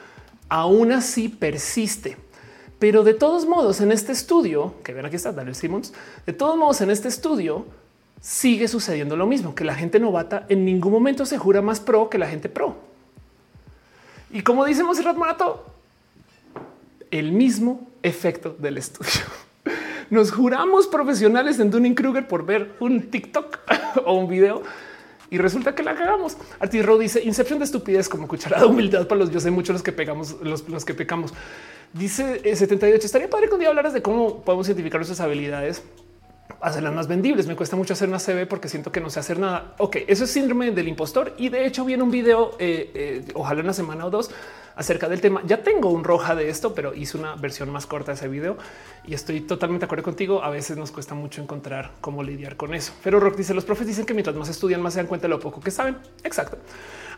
aún 0.48 0.92
así 0.92 1.28
persiste. 1.28 2.16
Pero 2.78 3.02
de 3.02 3.14
todos 3.14 3.46
modos, 3.46 3.80
en 3.80 3.90
este 3.90 4.12
estudio, 4.12 4.74
que 4.84 4.92
ven 4.92 5.04
aquí 5.04 5.16
está 5.16 5.32
Daniel 5.32 5.56
Simmons, 5.56 5.92
de 6.26 6.32
todos 6.32 6.56
modos, 6.56 6.80
en 6.80 6.90
este 6.90 7.08
estudio 7.08 7.66
sigue 8.20 8.68
sucediendo 8.68 9.16
lo 9.16 9.26
mismo, 9.26 9.54
que 9.54 9.64
la 9.64 9.74
gente 9.74 9.98
novata 10.00 10.46
en 10.48 10.64
ningún 10.64 10.92
momento 10.92 11.26
se 11.26 11.38
jura 11.38 11.62
más 11.62 11.80
pro 11.80 12.08
que 12.08 12.18
la 12.18 12.28
gente 12.28 12.48
pro. 12.48 12.76
Y 14.30 14.42
como 14.42 14.64
dice 14.64 14.82
Monserrat 14.82 15.16
Morato, 15.16 15.64
el 17.10 17.32
mismo 17.32 17.88
efecto 18.02 18.54
del 18.58 18.78
estudio. 18.78 19.22
Nos 20.10 20.30
juramos 20.30 20.86
profesionales 20.86 21.58
en 21.58 21.70
Dunning 21.70 21.94
Kruger 21.94 22.28
por 22.28 22.44
ver 22.44 22.74
un 22.80 23.10
TikTok 23.10 23.58
o 24.04 24.14
un 24.14 24.28
video 24.28 24.62
y 25.30 25.38
resulta 25.38 25.74
que 25.74 25.82
la 25.82 25.94
cagamos. 25.94 26.36
Artis 26.58 26.84
Row 26.84 26.98
dice 26.98 27.22
Inception 27.22 27.58
de 27.58 27.66
estupidez 27.66 28.08
como 28.08 28.26
cucharada 28.26 28.62
de 28.62 28.68
humildad 28.68 29.06
para 29.06 29.20
los 29.20 29.30
yo 29.30 29.40
sé 29.40 29.50
mucho 29.50 29.72
los 29.72 29.82
que 29.82 29.92
pegamos, 29.92 30.36
los, 30.42 30.84
que 30.84 30.94
pecamos. 30.94 31.34
Dice 31.92 32.40
78. 32.55 32.87
Eh, 32.87 33.07
Estaría 33.07 33.31
padre 33.31 33.48
que 33.48 33.55
un 33.55 33.61
día 33.61 33.68
hablaras 33.68 33.92
de 33.92 34.03
cómo 34.03 34.42
podemos 34.42 34.66
identificar 34.68 34.98
nuestras 34.98 35.20
habilidades, 35.20 35.83
hacerlas 36.61 36.94
más 36.94 37.09
vendibles. 37.09 37.46
Me 37.46 37.57
cuesta 37.57 37.77
mucho 37.77 37.94
hacer 37.94 38.09
una 38.09 38.18
CB 38.18 38.46
porque 38.46 38.68
siento 38.68 38.92
que 38.92 39.01
no 39.01 39.11
sé 39.11 39.20
hacer 39.20 39.38
nada. 39.38 39.74
Ok, 39.79 39.96
eso 40.07 40.24
es 40.24 40.31
síndrome 40.31 40.70
del 40.70 40.88
impostor. 40.88 41.35
Y 41.38 41.48
de 41.48 41.66
hecho, 41.66 41.85
viene 41.85 42.03
un 42.03 42.11
video, 42.11 42.53
eh, 42.59 42.90
eh, 42.94 43.24
ojalá 43.35 43.62
una 43.62 43.72
semana 43.72 44.07
o 44.07 44.11
dos, 44.11 44.31
acerca 44.78 45.08
del 45.08 45.20
tema. 45.20 45.42
Ya 45.44 45.62
tengo 45.62 45.90
un 45.90 46.04
roja 46.04 46.36
de 46.36 46.48
esto, 46.48 46.72
pero 46.72 46.94
hice 46.94 47.18
una 47.18 47.34
versión 47.34 47.68
más 47.70 47.84
corta 47.84 48.12
de 48.12 48.16
ese 48.16 48.28
video 48.28 48.56
y 49.04 49.12
estoy 49.12 49.40
totalmente 49.40 49.82
de 49.82 49.86
acuerdo 49.86 50.04
contigo. 50.04 50.42
A 50.42 50.50
veces 50.50 50.76
nos 50.76 50.92
cuesta 50.92 51.14
mucho 51.14 51.42
encontrar 51.42 51.90
cómo 52.00 52.22
lidiar 52.22 52.56
con 52.56 52.72
eso. 52.74 52.92
Pero 53.02 53.18
Rock 53.18 53.36
dice: 53.36 53.52
Los 53.54 53.64
profes 53.64 53.88
dicen 53.88 54.06
que 54.06 54.14
mientras 54.14 54.36
más 54.36 54.48
estudian, 54.48 54.80
más 54.80 54.94
se 54.94 55.00
dan 55.00 55.08
cuenta 55.08 55.26
de 55.26 55.30
lo 55.30 55.40
poco 55.40 55.60
que 55.60 55.72
saben. 55.72 55.98
Exacto. 56.22 56.58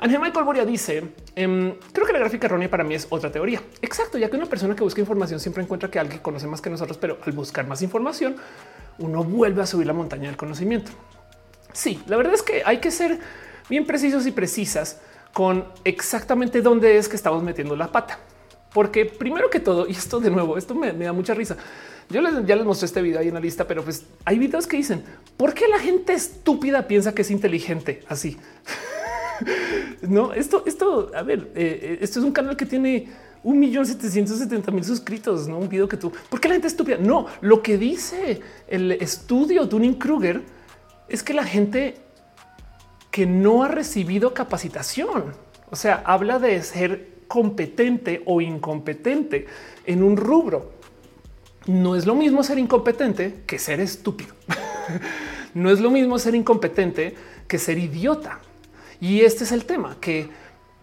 Ángel 0.00 0.20
Michael 0.20 0.46
Boria 0.46 0.64
dice: 0.64 1.12
em, 1.36 1.74
Creo 1.92 2.06
que 2.06 2.14
la 2.14 2.18
gráfica 2.18 2.46
errónea 2.46 2.70
para 2.70 2.82
mí 2.82 2.94
es 2.94 3.06
otra 3.10 3.30
teoría. 3.30 3.62
Exacto, 3.82 4.16
ya 4.16 4.30
que 4.30 4.36
una 4.36 4.46
persona 4.46 4.74
que 4.74 4.82
busca 4.82 5.00
información 5.02 5.38
siempre 5.38 5.62
encuentra 5.62 5.90
que 5.90 5.98
alguien 5.98 6.20
conoce 6.20 6.46
más 6.46 6.62
que 6.62 6.70
nosotros, 6.70 6.96
pero 6.96 7.18
al 7.26 7.32
buscar 7.32 7.66
más 7.66 7.82
información, 7.82 8.36
uno 8.98 9.22
vuelve 9.22 9.60
a 9.60 9.66
subir 9.66 9.86
la 9.86 9.92
montaña 9.92 10.28
del 10.28 10.38
conocimiento. 10.38 10.92
Sí, 11.74 12.02
la 12.06 12.16
verdad 12.16 12.32
es 12.32 12.42
que 12.42 12.62
hay 12.64 12.78
que 12.78 12.90
ser 12.90 13.18
bien 13.68 13.86
precisos 13.86 14.26
y 14.26 14.32
precisas 14.32 14.98
con 15.32 15.64
exactamente 15.84 16.62
dónde 16.62 16.96
es 16.96 17.08
que 17.08 17.16
estamos 17.16 17.42
metiendo 17.42 17.76
la 17.76 17.90
pata. 17.90 18.18
Porque 18.72 19.04
primero 19.04 19.50
que 19.50 19.60
todo, 19.60 19.88
y 19.88 19.92
esto 19.92 20.20
de 20.20 20.30
nuevo, 20.30 20.56
esto 20.56 20.74
me, 20.74 20.92
da 20.92 21.12
mucha 21.12 21.34
risa. 21.34 21.56
Yo 22.08 22.20
les, 22.20 22.46
ya 22.46 22.56
les 22.56 22.64
mostré 22.64 22.86
este 22.86 23.02
video 23.02 23.20
ahí 23.20 23.28
en 23.28 23.34
la 23.34 23.40
lista, 23.40 23.66
pero 23.66 23.82
pues 23.82 24.04
hay 24.24 24.38
videos 24.38 24.66
que 24.66 24.76
dicen 24.76 25.04
por 25.36 25.54
qué 25.54 25.68
la 25.68 25.78
gente 25.78 26.12
estúpida 26.12 26.86
piensa 26.86 27.14
que 27.14 27.22
es 27.22 27.30
inteligente 27.30 28.02
así. 28.08 28.36
no, 30.02 30.32
esto, 30.32 30.62
esto, 30.66 31.10
a 31.14 31.22
ver, 31.22 31.50
eh, 31.54 31.80
eh, 31.82 31.98
esto 32.00 32.20
es 32.20 32.24
un 32.24 32.32
canal 32.32 32.56
que 32.56 32.66
tiene 32.66 33.08
un 33.42 33.58
millón 33.58 33.86
setecientos 33.86 34.38
setenta 34.38 34.70
mil 34.70 34.84
suscritos, 34.84 35.48
no 35.48 35.58
un 35.58 35.68
video 35.68 35.88
que 35.88 35.96
tú, 35.96 36.12
¿por 36.28 36.40
qué 36.40 36.48
la 36.48 36.54
gente 36.54 36.68
estúpida? 36.68 36.98
No, 36.98 37.26
lo 37.40 37.62
que 37.62 37.78
dice 37.78 38.40
el 38.68 38.92
estudio 38.92 39.68
Tuning 39.68 39.94
Kruger 39.94 40.42
es 41.08 41.22
que 41.22 41.32
la 41.32 41.44
gente 41.44 41.96
que 43.10 43.26
no 43.26 43.62
ha 43.64 43.68
recibido 43.68 44.34
capacitación. 44.34 45.34
O 45.70 45.76
sea, 45.76 46.02
habla 46.04 46.38
de 46.38 46.62
ser 46.62 47.08
competente 47.28 48.22
o 48.26 48.40
incompetente 48.40 49.46
en 49.86 50.02
un 50.02 50.16
rubro. 50.16 50.72
No 51.66 51.94
es 51.94 52.06
lo 52.06 52.14
mismo 52.14 52.42
ser 52.42 52.58
incompetente 52.58 53.42
que 53.46 53.58
ser 53.58 53.80
estúpido. 53.80 54.34
no 55.54 55.70
es 55.70 55.80
lo 55.80 55.90
mismo 55.90 56.18
ser 56.18 56.34
incompetente 56.34 57.14
que 57.46 57.58
ser 57.58 57.78
idiota. 57.78 58.40
Y 59.00 59.20
este 59.20 59.44
es 59.44 59.52
el 59.52 59.64
tema, 59.64 59.96
que 60.00 60.28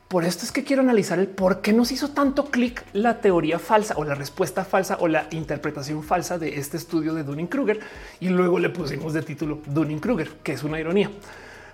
Por 0.08 0.24
esto 0.24 0.46
es 0.46 0.54
que 0.54 0.64
quiero 0.64 0.82
analizar 0.82 1.20
el 1.20 1.28
por 1.28 1.60
qué 1.60 1.74
nos 1.74 1.92
hizo 1.92 2.12
tanto 2.12 2.46
clic 2.46 2.86
la 2.94 3.20
teoría 3.20 3.60
falsa 3.60 3.96
o 3.98 4.06
la 4.06 4.16
respuesta 4.16 4.64
falsa 4.64 4.98
o 5.02 5.10
la 5.10 5.28
interpretación 5.32 6.02
falsa 6.02 6.40
de 6.40 6.58
este 6.58 6.78
estudio 6.78 7.14
de 7.14 7.26
Dunning-Kruger 7.26 7.82
y 8.22 8.30
luego 8.30 8.58
le 8.58 8.70
pusimos 8.70 9.12
de 9.12 9.22
título 9.22 9.60
Dunning-Kruger, 9.66 10.30
que 10.44 10.54
es 10.54 10.64
una 10.64 10.80
ironía. 10.80 11.12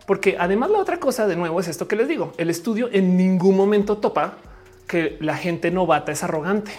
Porque 0.05 0.35
además 0.37 0.69
la 0.69 0.79
otra 0.79 0.99
cosa 0.99 1.27
de 1.27 1.35
nuevo 1.35 1.59
es 1.59 1.67
esto 1.67 1.87
que 1.87 1.95
les 1.95 2.07
digo, 2.07 2.33
el 2.37 2.49
estudio 2.49 2.89
en 2.91 3.15
ningún 3.15 3.55
momento 3.55 3.97
topa 3.97 4.37
que 4.87 5.17
la 5.21 5.37
gente 5.37 5.71
novata 5.71 6.11
es 6.11 6.23
arrogante. 6.23 6.71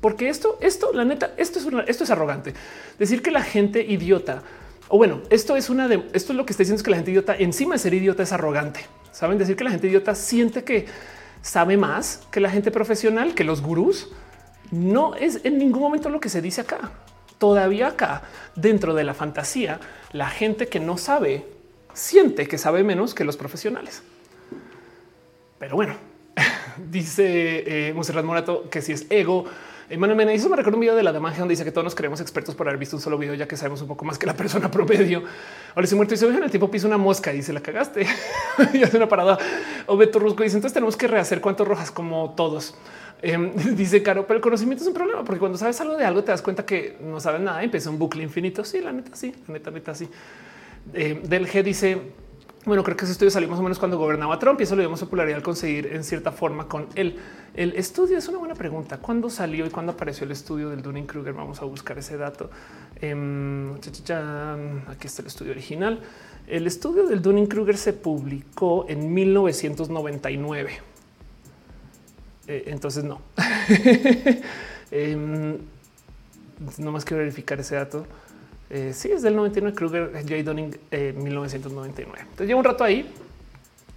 Porque 0.00 0.30
esto, 0.30 0.58
esto, 0.60 0.92
la 0.94 1.04
neta, 1.04 1.34
esto 1.36 1.58
es 1.58 1.66
esto 1.86 2.04
es 2.04 2.10
arrogante. 2.10 2.54
Decir 2.98 3.22
que 3.22 3.30
la 3.30 3.42
gente 3.42 3.82
idiota, 3.82 4.42
o 4.88 4.96
bueno, 4.96 5.20
esto 5.28 5.56
es 5.56 5.68
una 5.68 5.88
de 5.88 6.02
esto 6.14 6.32
es 6.32 6.36
lo 6.36 6.46
que 6.46 6.52
está 6.52 6.62
diciendo 6.62 6.78
es 6.78 6.82
que 6.82 6.90
la 6.90 6.96
gente 6.96 7.10
idiota 7.10 7.36
encima 7.36 7.74
de 7.74 7.78
ser 7.80 7.92
idiota 7.92 8.22
es 8.22 8.32
arrogante. 8.32 8.80
Saben 9.12 9.36
decir 9.36 9.56
que 9.56 9.64
la 9.64 9.70
gente 9.70 9.88
idiota 9.88 10.14
siente 10.14 10.64
que 10.64 10.86
sabe 11.42 11.76
más 11.76 12.22
que 12.30 12.40
la 12.40 12.50
gente 12.50 12.70
profesional, 12.70 13.34
que 13.34 13.44
los 13.44 13.60
gurús. 13.60 14.08
No 14.70 15.14
es 15.16 15.40
en 15.44 15.58
ningún 15.58 15.82
momento 15.82 16.08
lo 16.08 16.20
que 16.20 16.28
se 16.28 16.40
dice 16.40 16.62
acá. 16.62 16.92
Todavía 17.38 17.88
acá, 17.88 18.22
dentro 18.54 18.94
de 18.94 19.04
la 19.04 19.14
fantasía, 19.14 19.80
la 20.12 20.28
gente 20.28 20.68
que 20.68 20.80
no 20.80 20.96
sabe 20.96 21.59
siente 22.00 22.48
que 22.48 22.58
sabe 22.58 22.82
menos 22.82 23.14
que 23.14 23.24
los 23.24 23.36
profesionales. 23.36 24.02
Pero 25.58 25.76
bueno, 25.76 25.94
dice 26.90 27.88
eh, 27.88 27.92
Monserrat 27.92 28.24
Morato 28.24 28.70
que 28.70 28.80
si 28.80 28.92
es 28.92 29.06
ego, 29.10 29.44
Emanuel 29.90 30.16
Mena 30.16 30.32
eso 30.32 30.48
me 30.48 30.56
recuerda 30.56 30.76
un 30.76 30.80
video 30.80 30.94
de 30.94 31.02
la 31.02 31.12
dama 31.12 31.32
donde 31.32 31.52
dice 31.52 31.64
que 31.64 31.72
todos 31.72 31.84
nos 31.84 31.96
creemos 31.96 32.20
expertos 32.20 32.54
por 32.54 32.68
haber 32.68 32.78
visto 32.78 32.96
un 32.96 33.02
solo 33.02 33.18
video, 33.18 33.34
ya 33.34 33.46
que 33.46 33.56
sabemos 33.56 33.82
un 33.82 33.88
poco 33.88 34.04
más 34.04 34.18
que 34.18 34.26
la 34.26 34.34
persona 34.36 34.70
promedio. 34.70 35.24
Ahora 35.74 35.86
si 35.86 35.94
muerto 35.94 36.14
y 36.14 36.16
se 36.16 36.26
en 36.26 36.42
el 36.42 36.50
tipo 36.50 36.70
pisa 36.70 36.86
una 36.86 36.96
mosca 36.96 37.34
y 37.34 37.42
se 37.42 37.52
la 37.52 37.60
cagaste 37.60 38.06
y 38.72 38.82
hace 38.82 38.96
una 38.96 39.08
parada. 39.08 39.36
O 39.86 39.96
Beto 39.96 40.18
Rusco 40.18 40.42
dice 40.42 40.56
entonces 40.56 40.72
tenemos 40.72 40.96
que 40.96 41.06
rehacer 41.06 41.40
cuántos 41.40 41.68
rojas 41.68 41.90
como 41.90 42.34
todos. 42.36 42.74
Em, 43.20 43.52
dice 43.76 44.02
Caro, 44.02 44.26
pero 44.26 44.36
el 44.36 44.42
conocimiento 44.42 44.82
es 44.82 44.88
un 44.88 44.94
problema 44.94 45.22
porque 45.24 45.40
cuando 45.40 45.58
sabes 45.58 45.78
algo 45.82 45.96
de 45.96 46.04
algo 46.04 46.24
te 46.24 46.30
das 46.30 46.40
cuenta 46.40 46.64
que 46.64 46.96
no 47.00 47.20
sabes 47.20 47.40
nada. 47.42 47.62
Empieza 47.62 47.90
un 47.90 47.98
bucle 47.98 48.22
infinito. 48.22 48.64
Sí, 48.64 48.80
la 48.80 48.92
neta, 48.92 49.14
sí, 49.14 49.34
la 49.48 49.54
neta, 49.54 49.70
neta, 49.70 49.94
sí. 49.94 50.08
Eh, 50.92 51.20
del 51.24 51.46
G 51.46 51.62
dice 51.62 52.12
bueno, 52.66 52.84
creo 52.84 52.94
que 52.94 53.04
ese 53.04 53.12
estudio 53.12 53.30
salió 53.30 53.48
más 53.48 53.58
o 53.58 53.62
menos 53.62 53.78
cuando 53.78 53.96
gobernaba 53.96 54.38
Trump 54.38 54.60
y 54.60 54.64
eso 54.64 54.76
lo 54.76 54.84
a 54.84 54.96
popularidad 54.96 55.38
al 55.38 55.42
conseguir 55.42 55.86
en 55.86 56.04
cierta 56.04 56.30
forma 56.30 56.68
con 56.68 56.88
él. 56.94 57.18
El 57.54 57.72
estudio 57.74 58.18
es 58.18 58.28
una 58.28 58.36
buena 58.36 58.54
pregunta. 58.54 58.98
¿Cuándo 58.98 59.30
salió 59.30 59.64
y 59.64 59.70
cuándo 59.70 59.92
apareció 59.92 60.26
el 60.26 60.32
estudio 60.32 60.68
del 60.68 60.82
Dunning 60.82 61.06
Kruger? 61.06 61.32
Vamos 61.32 61.62
a 61.62 61.64
buscar 61.64 61.96
ese 61.96 62.18
dato. 62.18 62.50
Em, 63.00 63.72
aquí 63.76 65.06
está 65.06 65.22
el 65.22 65.28
estudio 65.28 65.52
original. 65.52 66.00
El 66.46 66.66
estudio 66.66 67.06
del 67.06 67.22
Dunning 67.22 67.46
Kruger 67.46 67.78
se 67.78 67.94
publicó 67.94 68.84
en 68.88 69.14
1999. 69.14 70.70
Eh, 72.46 72.64
entonces 72.66 73.04
no. 73.04 73.22
Em, 74.92 75.56
no 76.78 76.92
más 76.92 77.04
quiero 77.04 77.22
verificar 77.22 77.58
ese 77.60 77.76
dato. 77.76 78.06
Eh, 78.70 78.92
sí, 78.94 79.10
es 79.10 79.22
del 79.22 79.34
99. 79.34 79.76
Kruger, 79.76 80.12
J. 80.12 80.42
Dunning, 80.44 80.76
1999. 80.90 82.18
Eh, 82.18 82.22
Entonces 82.22 82.46
lleva 82.46 82.58
un 82.58 82.64
rato 82.64 82.84
ahí, 82.84 83.10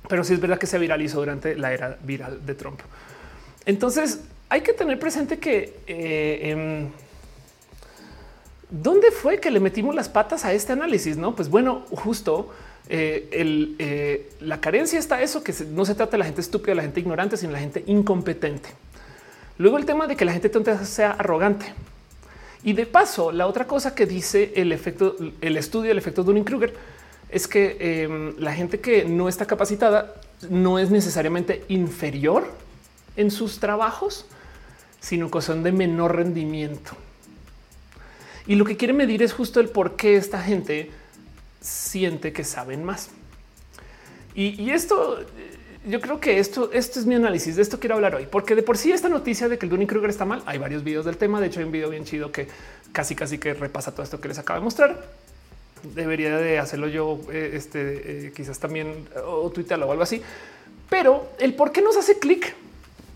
pero 0.10 0.24
sí 0.24 0.34
es 0.34 0.40
verdad 0.40 0.58
que 0.58 0.66
se 0.66 0.80
viralizó 0.80 1.20
durante 1.20 1.56
la 1.56 1.72
era 1.72 1.98
viral 2.04 2.44
de 2.44 2.56
Trump. 2.56 2.80
Entonces 3.66 4.22
hay 4.50 4.62
que 4.62 4.74
tener 4.74 5.00
presente 5.00 5.38
que 5.38 5.80
eh, 5.86 6.50
em, 6.50 6.90
dónde 8.72 9.12
fue 9.12 9.40
que 9.40 9.52
le 9.52 9.60
metimos 9.60 9.94
las 9.94 10.10
patas 10.10 10.44
a 10.44 10.54
este 10.54 10.74
análisis. 10.74 11.18
No, 11.18 11.36
pues 11.36 11.50
bueno, 11.50 11.86
justo 11.92 12.52
la 14.42 14.60
carencia 14.60 15.00
está 15.00 15.22
eso 15.22 15.42
que 15.42 15.54
no 15.70 15.86
se 15.86 15.96
trata 15.96 16.12
de 16.12 16.18
la 16.18 16.26
gente 16.26 16.42
estúpida, 16.42 16.76
la 16.76 16.82
gente 16.82 17.00
ignorante, 17.00 17.38
sino 17.38 17.54
la 17.54 17.60
gente 17.60 17.84
incompetente. 17.88 18.70
Luego 19.58 19.78
el 19.78 19.86
tema 19.86 20.08
de 20.08 20.16
que 20.16 20.26
la 20.26 20.34
gente 20.34 20.52
sea 20.86 21.12
arrogante. 21.12 21.74
Y 22.64 22.74
de 22.74 22.86
paso, 22.86 23.32
la 23.32 23.48
otra 23.48 23.68
cosa 23.68 23.94
que 23.94 24.06
dice 24.06 24.54
el 24.56 24.72
efecto, 24.72 25.16
el 25.42 25.58
estudio 25.58 25.90
del 25.90 25.98
efecto 25.98 26.24
Dunning 26.24 26.46
Kruger 26.46 26.74
es 27.30 27.48
que 27.48 28.04
em, 28.04 28.36
la 28.38 28.54
gente 28.54 28.80
que 28.80 29.06
no 29.06 29.28
está 29.28 29.46
capacitada 29.46 30.16
no 30.50 30.80
es 30.80 30.90
necesariamente 30.90 31.66
inferior 31.68 32.50
en 33.16 33.32
sus 33.32 33.60
trabajos, 33.60 34.26
sino 35.02 35.30
que 35.30 35.42
son 35.42 35.64
de 35.64 35.72
menor 35.72 36.16
rendimiento. 36.16 36.92
Y 38.48 38.56
lo 38.56 38.66
que 38.66 38.78
quiere 38.78 38.94
medir 38.94 39.24
es 39.24 39.34
justo 39.34 39.60
el 39.60 39.70
por 39.70 39.96
qué 39.96 40.16
esta 40.16 40.42
gente 40.42 40.92
siente 41.60 42.34
que 42.34 42.44
saben 42.44 42.84
más. 42.84 43.10
Y, 44.36 44.62
y 44.62 44.72
esto 44.72 45.20
yo 45.86 46.00
creo 46.00 46.20
que 46.20 46.40
esto, 46.40 46.72
esto 46.72 47.00
es 47.00 47.06
mi 47.06 47.16
análisis. 47.16 47.56
De 47.56 47.62
esto 47.62 47.80
quiero 47.80 47.96
hablar 47.96 48.16
hoy, 48.16 48.28
porque 48.30 48.56
de 48.56 48.64
por 48.64 48.78
sí 48.78 48.92
esta 48.92 49.10
noticia 49.10 49.50
de 49.50 49.58
que 49.58 49.66
el 49.66 49.70
Dunning 49.70 49.88
Kruger 49.88 50.10
está 50.10 50.26
mal, 50.26 50.42
hay 50.46 50.58
varios 50.58 50.84
videos 50.84 51.06
del 51.06 51.18
tema. 51.18 51.42
De 51.42 51.48
hecho, 51.48 51.60
hay 51.60 51.66
un 51.66 51.72
video 51.72 51.90
bien 51.90 52.06
chido 52.06 52.32
que 52.32 52.48
casi, 52.92 53.16
casi 53.16 53.38
que 53.38 53.54
repasa 53.54 53.92
todo 53.92 54.04
esto 54.04 54.22
que 54.22 54.30
les 54.30 54.40
acabo 54.40 54.60
de 54.60 54.64
mostrar. 54.64 55.06
Debería 55.84 56.38
de 56.38 56.60
hacerlo 56.60 56.88
yo, 56.88 57.20
eh, 57.32 57.52
este, 57.56 58.28
eh, 58.28 58.34
quizás 58.34 58.60
también 58.60 59.10
o 59.26 59.50
tuitearlo 59.50 59.88
o 59.88 59.92
algo 59.92 60.04
así. 60.04 60.22
Pero 60.90 61.32
el 61.40 61.54
por 61.54 61.72
qué 61.74 61.82
nos 61.82 61.98
hace 61.98 62.18
clic. 62.18 62.56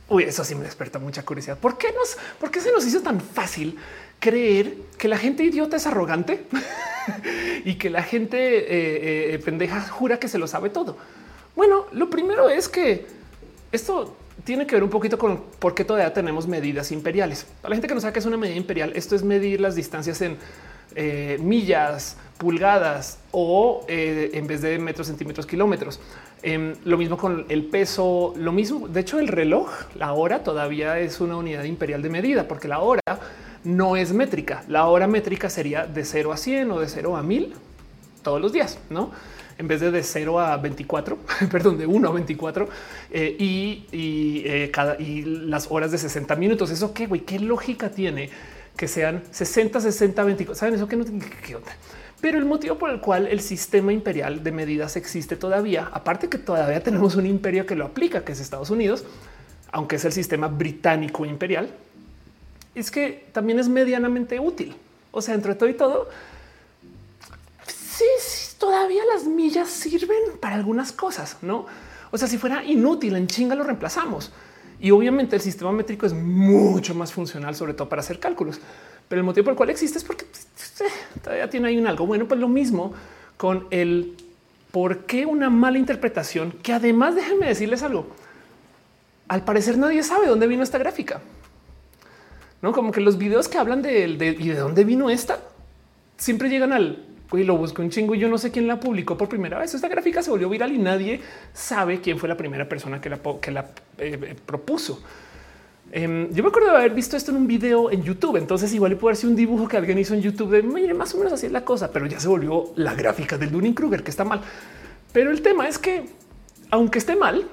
Uy, 0.09 0.23
eso 0.23 0.43
sí 0.43 0.55
me 0.55 0.63
desperta 0.63 0.99
mucha 0.99 1.23
curiosidad. 1.23 1.57
¿Por 1.57 1.77
qué 1.77 1.87
nos, 1.93 2.17
por 2.39 2.51
qué 2.51 2.59
se 2.59 2.71
nos 2.71 2.85
hizo 2.85 3.01
tan 3.01 3.21
fácil 3.21 3.77
creer 4.19 4.73
que 4.97 5.07
la 5.07 5.17
gente 5.17 5.43
idiota 5.43 5.77
es 5.77 5.85
arrogante 5.85 6.45
y 7.65 7.75
que 7.75 7.89
la 7.89 8.03
gente 8.03 8.37
eh, 9.33 9.39
pendeja 9.39 9.81
jura 9.81 10.19
que 10.19 10.27
se 10.27 10.37
lo 10.37 10.47
sabe 10.47 10.69
todo? 10.69 10.97
Bueno, 11.57 11.87
lo 11.91 12.07
primero 12.07 12.49
es 12.49 12.69
que 12.69 13.07
esto 13.71 14.15
tiene 14.43 14.67
que 14.67 14.75
ver 14.75 14.83
un 14.83 14.91
poquito 14.91 15.17
con 15.17 15.41
por 15.57 15.73
qué 15.73 15.83
todavía 15.83 16.13
tenemos 16.13 16.45
medidas 16.45 16.91
imperiales. 16.91 17.47
Para 17.63 17.71
la 17.71 17.75
gente 17.77 17.87
que 17.87 17.95
no 17.95 17.99
sabe 17.99 18.13
qué 18.13 18.19
es 18.19 18.27
una 18.27 18.37
medida 18.37 18.55
imperial, 18.55 18.91
esto 18.93 19.15
es 19.15 19.23
medir 19.23 19.59
las 19.59 19.73
distancias 19.73 20.21
en 20.21 20.37
eh, 20.95 21.39
millas, 21.41 22.15
pulgadas 22.37 23.17
o 23.31 23.83
eh, 23.87 24.29
en 24.33 24.45
vez 24.45 24.61
de 24.61 24.77
metros, 24.77 25.07
centímetros, 25.07 25.47
kilómetros. 25.47 25.99
Em, 26.43 26.75
lo 26.85 26.95
mismo 26.95 27.17
con 27.17 27.47
el 27.49 27.65
peso, 27.65 28.35
lo 28.37 28.51
mismo. 28.51 28.87
De 28.87 28.99
hecho, 28.99 29.17
el 29.17 29.27
reloj, 29.27 29.67
la 29.95 30.13
hora 30.13 30.43
todavía 30.43 30.99
es 30.99 31.19
una 31.19 31.37
unidad 31.37 31.63
imperial 31.63 32.03
de 32.03 32.09
medida, 32.09 32.47
porque 32.47 32.67
la 32.67 32.81
hora 32.81 33.01
no 33.63 33.95
es 33.95 34.13
métrica. 34.13 34.63
La 34.67 34.85
hora 34.85 35.07
métrica 35.07 35.49
sería 35.49 35.87
de 35.87 36.05
0 36.05 36.33
a 36.33 36.37
100 36.37 36.69
o 36.69 36.79
de 36.79 36.87
0 36.87 37.17
a 37.17 37.23
1000 37.23 37.55
todos 38.21 38.39
los 38.39 38.53
días, 38.53 38.77
no? 38.91 39.09
En 39.57 39.67
vez 39.67 39.81
de 39.81 39.91
de 39.91 40.03
0 40.03 40.39
a 40.39 40.57
24, 40.57 41.17
perdón, 41.51 41.77
de 41.77 41.85
1 41.85 42.07
a 42.07 42.11
24 42.11 42.69
eh, 43.11 43.35
y, 43.39 43.85
eh, 43.91 44.69
cada 44.71 44.99
y 44.99 45.23
las 45.23 45.67
horas 45.69 45.91
de 45.91 45.97
60 45.97 46.35
minutos. 46.35 46.69
Eso 46.69 46.93
qué 46.93 47.07
güey, 47.07 47.21
qué 47.21 47.39
lógica 47.39 47.89
tiene 47.89 48.29
que 48.75 48.87
sean 48.87 49.23
60, 49.31 49.81
60, 49.81 50.23
24. 50.23 50.55
Saben 50.55 50.75
eso 50.75 50.87
que 50.87 50.95
no 50.95 51.03
tiene 51.03 51.25
que 51.25 51.55
onda. 51.55 51.71
Pero 52.21 52.37
el 52.37 52.45
motivo 52.45 52.77
por 52.77 52.89
el 52.89 52.99
cual 52.99 53.27
el 53.27 53.41
sistema 53.41 53.93
imperial 53.93 54.43
de 54.43 54.51
medidas 54.51 54.95
existe 54.95 55.35
todavía, 55.35 55.89
aparte 55.91 56.29
que 56.29 56.37
todavía 56.37 56.81
tenemos 56.81 57.15
un 57.15 57.25
imperio 57.25 57.65
que 57.65 57.75
lo 57.75 57.85
aplica, 57.85 58.23
que 58.23 58.31
es 58.31 58.39
Estados 58.39 58.69
Unidos, 58.69 59.05
aunque 59.71 59.97
es 59.97 60.05
el 60.05 60.13
sistema 60.13 60.47
británico 60.47 61.25
imperial, 61.25 61.69
es 62.73 62.89
que 62.89 63.25
también 63.33 63.59
es 63.59 63.69
medianamente 63.69 64.39
útil. 64.39 64.75
O 65.11 65.21
sea, 65.21 65.35
entre 65.35 65.55
todo 65.55 65.69
y 65.69 65.73
todo, 65.73 66.09
todavía 68.57 69.03
las 69.13 69.25
millas 69.25 69.69
sirven 69.69 70.37
para 70.39 70.55
algunas 70.55 70.91
cosas, 70.91 71.37
no? 71.41 71.65
O 72.11 72.17
sea, 72.17 72.27
si 72.27 72.37
fuera 72.37 72.63
inútil 72.63 73.15
en 73.15 73.27
chinga 73.27 73.55
lo 73.55 73.63
reemplazamos. 73.63 74.31
Y 74.79 74.91
obviamente 74.91 75.35
el 75.35 75.41
sistema 75.41 75.71
métrico 75.71 76.05
es 76.05 76.13
mucho 76.13 76.93
más 76.93 77.11
funcional, 77.11 77.55
sobre 77.55 77.73
todo 77.73 77.89
para 77.89 78.01
hacer 78.01 78.19
cálculos. 78.19 78.59
Pero 79.07 79.19
el 79.19 79.25
motivo 79.25 79.45
por 79.45 79.53
el 79.53 79.57
cual 79.57 79.69
existe 79.69 79.97
es 79.97 80.03
porque 80.03 80.25
pues, 80.25 80.47
todavía 81.23 81.49
tiene 81.49 81.69
ahí 81.69 81.77
un 81.77 81.87
algo. 81.87 82.05
Bueno, 82.05 82.27
pues 82.27 82.39
lo 82.39 82.47
mismo 82.47 82.93
con 83.37 83.67
el 83.71 84.15
por 84.71 85.05
qué 85.05 85.25
una 85.25 85.49
mala 85.49 85.77
interpretación, 85.77 86.51
que 86.51 86.73
además 86.73 87.15
déjenme 87.15 87.47
decirles 87.47 87.83
algo. 87.83 88.07
Al 89.27 89.43
parecer 89.43 89.77
nadie 89.77 90.03
sabe 90.03 90.27
dónde 90.27 90.47
vino 90.47 90.63
esta 90.63 90.77
gráfica. 90.77 91.21
No 92.61 92.71
como 92.73 92.91
que 92.91 93.01
los 93.01 93.17
videos 93.17 93.47
que 93.47 93.57
hablan 93.57 93.81
de, 93.81 94.07
de 94.17 94.27
y 94.27 94.49
de 94.49 94.55
dónde 94.59 94.83
vino 94.83 95.09
esta 95.09 95.39
siempre 96.17 96.49
llegan 96.49 96.73
al 96.73 97.03
y 97.33 97.43
lo 97.43 97.57
busco 97.57 97.81
un 97.81 97.89
chingo 97.89 98.15
y 98.15 98.19
yo 98.19 98.29
no 98.29 98.37
sé 98.37 98.51
quién 98.51 98.67
la 98.67 98.79
publicó 98.79 99.17
por 99.17 99.27
primera 99.27 99.59
vez. 99.59 99.73
Esta 99.73 99.87
gráfica 99.87 100.21
se 100.21 100.29
volvió 100.29 100.47
viral 100.49 100.71
y 100.71 100.77
nadie 100.77 101.19
sabe 101.53 101.99
quién 101.99 102.17
fue 102.17 102.29
la 102.29 102.37
primera 102.37 102.69
persona 102.69 103.01
que 103.01 103.09
la, 103.09 103.19
que 103.41 103.51
la 103.51 103.61
eh, 103.97 104.17
eh, 104.21 104.35
propuso. 104.45 105.01
Em, 105.91 106.33
yo 106.33 106.43
me 106.43 106.49
acuerdo 106.49 106.71
de 106.71 106.77
haber 106.77 106.93
visto 106.93 107.15
esto 107.17 107.31
en 107.31 107.37
un 107.37 107.47
video 107.47 107.91
en 107.91 108.03
YouTube. 108.03 108.37
Entonces, 108.37 108.73
igual 108.73 108.95
puede 108.97 109.15
ser 109.15 109.29
un 109.29 109.35
dibujo 109.35 109.67
que 109.67 109.77
alguien 109.77 109.97
hizo 109.97 110.13
en 110.13 110.21
YouTube 110.21 110.51
de 110.51 110.63
mire, 110.63 110.93
más 110.93 111.13
o 111.15 111.17
menos 111.17 111.33
así 111.33 111.45
es 111.45 111.51
la 111.51 111.65
cosa, 111.65 111.91
pero 111.91 112.05
ya 112.05 112.19
se 112.19 112.27
volvió 112.27 112.71
la 112.75 112.93
gráfica 112.93 113.37
del 113.37 113.51
Dunning 113.51 113.73
Kruger, 113.73 114.03
que 114.03 114.11
está 114.11 114.23
mal. 114.23 114.41
Pero 115.11 115.31
el 115.31 115.41
tema 115.41 115.67
es 115.67 115.77
que, 115.77 116.05
aunque 116.71 116.99
esté 116.99 117.15
mal, 117.15 117.47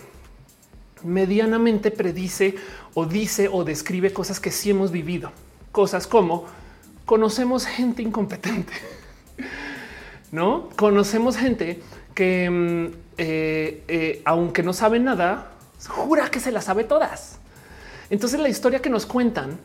medianamente 1.02 1.90
predice 1.90 2.54
o 2.94 3.06
dice 3.06 3.48
o 3.50 3.64
describe 3.64 4.12
cosas 4.12 4.40
que 4.40 4.50
sí 4.50 4.70
hemos 4.70 4.90
vivido, 4.90 5.32
cosas 5.70 6.06
como 6.06 6.46
conocemos 7.04 7.66
gente 7.66 8.02
incompetente. 8.02 8.72
No 10.34 10.68
conocemos 10.74 11.36
gente 11.36 11.80
que, 12.12 12.50
mm, 12.50 12.86
eh, 13.18 13.84
eh, 13.86 14.22
aunque 14.24 14.64
no 14.64 14.72
sabe 14.72 14.98
nada, 14.98 15.52
jura 15.86 16.28
que 16.28 16.40
se 16.40 16.50
las 16.50 16.64
sabe 16.64 16.82
todas. 16.82 17.38
Entonces 18.10 18.40
la 18.40 18.48
historia 18.48 18.82
que 18.82 18.90
nos 18.90 19.06
cuentan 19.06 19.60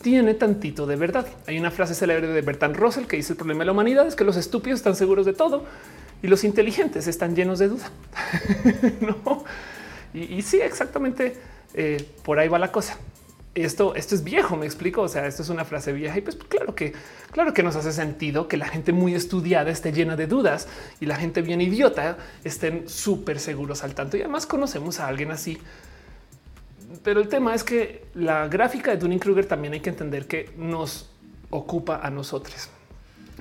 tiene 0.00 0.32
tantito 0.32 0.86
de 0.86 0.96
verdad. 0.96 1.26
Hay 1.46 1.58
una 1.58 1.70
frase 1.70 1.94
célebre 1.94 2.28
de 2.28 2.40
Bertrand 2.40 2.76
Russell 2.76 3.04
que 3.04 3.16
dice 3.16 3.34
el 3.34 3.36
problema 3.36 3.58
de 3.58 3.66
la 3.66 3.72
humanidad 3.72 4.06
es 4.06 4.16
que 4.16 4.24
los 4.24 4.38
estúpidos 4.38 4.80
están 4.80 4.96
seguros 4.96 5.26
de 5.26 5.34
todo 5.34 5.64
y 6.22 6.28
los 6.28 6.44
inteligentes 6.44 7.06
están 7.06 7.36
llenos 7.36 7.58
de 7.58 7.68
duda. 7.68 7.90
no. 9.02 9.44
y, 10.14 10.40
sí, 10.40 10.62
exactamente 10.62 11.36
eh, 11.74 12.02
por 12.22 12.38
ahí 12.38 12.48
va 12.48 12.58
la 12.58 12.72
cosa. 12.72 12.96
Esto, 13.54 13.94
esto 13.94 14.14
es 14.14 14.24
viejo, 14.24 14.56
me 14.56 14.66
explico. 14.66 15.02
O 15.02 15.08
sea, 15.08 15.26
esto 15.26 15.42
es 15.42 15.48
una 15.48 15.64
frase 15.64 15.92
vieja 15.92 16.18
y 16.18 16.20
pues 16.20 16.36
claro 16.36 16.74
que, 16.74 16.92
claro 17.30 17.54
que 17.54 17.62
nos 17.62 17.76
hace 17.76 17.92
sentido 17.92 18.48
que 18.48 18.56
la 18.56 18.66
gente 18.66 18.92
muy 18.92 19.14
estudiada 19.14 19.70
esté 19.70 19.92
llena 19.92 20.16
de 20.16 20.26
dudas 20.26 20.68
y 21.00 21.06
la 21.06 21.16
gente 21.16 21.42
bien 21.42 21.60
idiota 21.60 22.18
estén 22.42 22.88
súper 22.88 23.38
seguros 23.38 23.84
al 23.84 23.94
tanto. 23.94 24.16
Y 24.16 24.20
además 24.20 24.46
conocemos 24.46 25.00
a 25.00 25.06
alguien 25.06 25.30
así 25.30 25.58
pero 27.02 27.20
el 27.20 27.28
tema 27.28 27.54
es 27.54 27.64
que 27.64 28.06
la 28.14 28.48
gráfica 28.48 28.90
de 28.90 28.98
Dunning 28.98 29.18
Kruger 29.18 29.46
también 29.46 29.72
hay 29.74 29.80
que 29.80 29.90
entender 29.90 30.26
que 30.26 30.50
nos 30.56 31.10
ocupa 31.50 32.00
a 32.02 32.10
nosotros. 32.10 32.68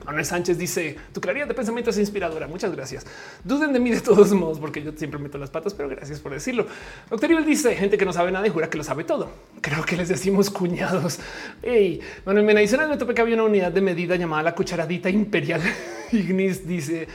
Manuel 0.06 0.26
Sánchez 0.26 0.58
dice 0.58 0.98
tu 1.14 1.22
claridad 1.22 1.48
de 1.48 1.54
pensamiento 1.54 1.92
es 1.92 1.98
inspiradora. 1.98 2.48
Muchas 2.48 2.72
gracias. 2.72 3.06
Duden 3.44 3.74
de 3.74 3.80
mí 3.80 3.92
de 3.92 4.02
todos 4.02 4.32
modos, 4.34 4.60
porque 4.60 4.82
yo 4.82 4.92
siempre 4.96 5.20
meto 5.20 5.38
las 5.38 5.50
patas, 5.50 5.74
pero 5.74 5.90
gracias 5.90 6.20
por 6.20 6.34
decirlo. 6.34 6.68
Ibel 7.12 7.46
dice 7.46 7.76
gente 7.76 7.98
que 7.98 8.06
no 8.06 8.14
sabe 8.14 8.32
nada 8.32 8.46
y 8.46 8.50
jura 8.50 8.70
que 8.70 8.78
lo 8.78 8.84
sabe 8.84 9.04
todo. 9.04 9.32
Creo 9.62 9.84
que 9.84 9.96
les 9.96 10.10
decimos 10.10 10.50
cuñados. 10.50 11.20
Hey, 11.62 12.02
Manuel 12.26 12.46
Mena 12.46 12.60
dice 12.60 12.78
me 12.78 12.98
topé 12.98 13.14
que 13.14 13.22
había 13.22 13.36
una 13.36 13.46
unidad 13.46 13.72
de 13.72 13.82
medida 13.82 14.16
llamada 14.16 14.44
la 14.44 14.56
cucharadita 14.56 15.10
imperial. 15.10 15.62
Ignis 16.12 16.68
dice 16.68 17.08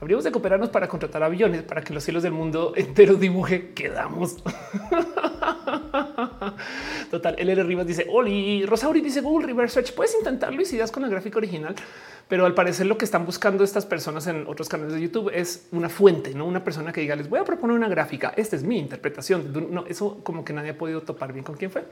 habríamos 0.00 0.24
de 0.24 0.32
cooperarnos 0.32 0.70
para 0.70 0.88
contratar 0.88 1.22
aviones 1.22 1.62
para 1.62 1.82
que 1.82 1.94
los 1.94 2.02
cielos 2.04 2.22
del 2.22 2.32
mundo 2.32 2.72
entero 2.76 3.14
dibuje. 3.14 3.72
Quedamos. 3.74 4.42
Total. 7.10 7.36
LR 7.38 7.64
Rivas 7.64 7.86
dice 7.86 8.06
Oli 8.10 8.64
Rosauri 8.66 9.00
dice 9.00 9.20
Google 9.20 9.46
Reverse 9.46 9.74
Search. 9.74 9.94
Puedes 9.94 10.14
intentarlo 10.14 10.60
y 10.60 10.64
si 10.64 10.76
das 10.76 10.90
con 10.90 11.02
la 11.02 11.08
gráfica 11.08 11.38
original, 11.38 11.74
pero 12.28 12.46
al 12.46 12.54
parecer 12.54 12.86
lo 12.86 12.98
que 12.98 13.04
están 13.04 13.24
buscando 13.26 13.64
estas 13.64 13.86
personas 13.86 14.26
en 14.26 14.46
otros 14.46 14.68
canales 14.68 14.94
de 14.94 15.00
YouTube 15.00 15.30
es 15.32 15.68
una 15.72 15.88
fuente, 15.88 16.34
no 16.34 16.44
una 16.46 16.64
persona 16.64 16.92
que 16.92 17.00
diga 17.00 17.16
les 17.16 17.28
voy 17.28 17.40
a 17.40 17.44
proponer 17.44 17.76
una 17.76 17.88
gráfica. 17.88 18.32
Esta 18.36 18.56
es 18.56 18.62
mi 18.62 18.78
interpretación. 18.78 19.72
No, 19.72 19.86
eso 19.86 20.20
como 20.22 20.44
que 20.44 20.52
nadie 20.52 20.70
ha 20.70 20.78
podido 20.78 21.02
topar 21.02 21.32
bien 21.32 21.44
con 21.44 21.56
quién 21.56 21.70
fue. 21.70 21.84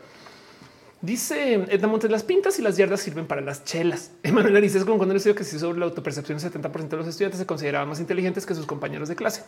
Dice 1.01 1.55
Edna 1.55 1.87
Montes, 1.87 2.11
las 2.11 2.23
pintas 2.23 2.59
y 2.59 2.63
las 2.63 2.77
yardas 2.77 3.01
sirven 3.01 3.27
para 3.27 3.41
las 3.41 3.65
chelas. 3.65 4.13
Emanuel 4.23 4.61
dice 4.63 4.79
es 4.79 4.85
como 4.85 4.97
cuando 4.97 5.13
el 5.13 5.19
estudio 5.19 5.35
que 5.35 5.45
se 5.45 5.59
sobre 5.59 5.79
la 5.79 5.85
autopercepción, 5.87 6.39
el 6.39 6.45
70% 6.45 6.89
de 6.89 6.97
los 6.97 7.07
estudiantes 7.07 7.39
se 7.39 7.47
consideraban 7.47 7.89
más 7.89 8.01
inteligentes 8.01 8.47
que 8.47 8.55
sus 8.55 8.67
compañeros 8.67 9.09
de 9.09 9.17
clase. 9.17 9.45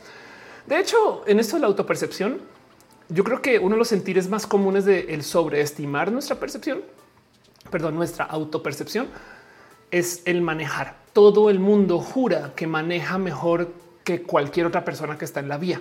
De 0.67 0.79
hecho, 0.79 1.23
en 1.27 1.39
esto 1.41 1.57
de 1.57 1.61
la 1.61 1.69
autopercepción, 1.69 2.41
yo 3.09 3.25
creo 3.25 3.41
que 3.41 3.59
uno 3.59 3.77
de 3.77 3.79
los 3.79 3.89
sentires 3.89 4.29
más 4.29 4.47
comunes 4.47 4.85
de 4.85 5.15
el 5.15 5.23
sobreestimar 5.23 6.11
nuestra 6.11 6.37
percepción, 6.37 6.83
perdón, 7.71 7.95
nuestra 7.95 8.25
autopercepción 8.25 9.09
es 9.91 10.23
el 10.25 10.43
manejar. 10.43 10.97
Todo 11.13 11.49
el 11.49 11.61
mundo 11.61 12.01
jura 12.01 12.53
que 12.57 12.67
maneja 12.67 13.17
mejor 13.19 13.73
que 14.05 14.23
cualquier 14.23 14.67
otra 14.67 14.85
persona 14.85 15.17
que 15.17 15.25
está 15.25 15.41
en 15.41 15.49
la 15.49 15.57
vía. 15.57 15.81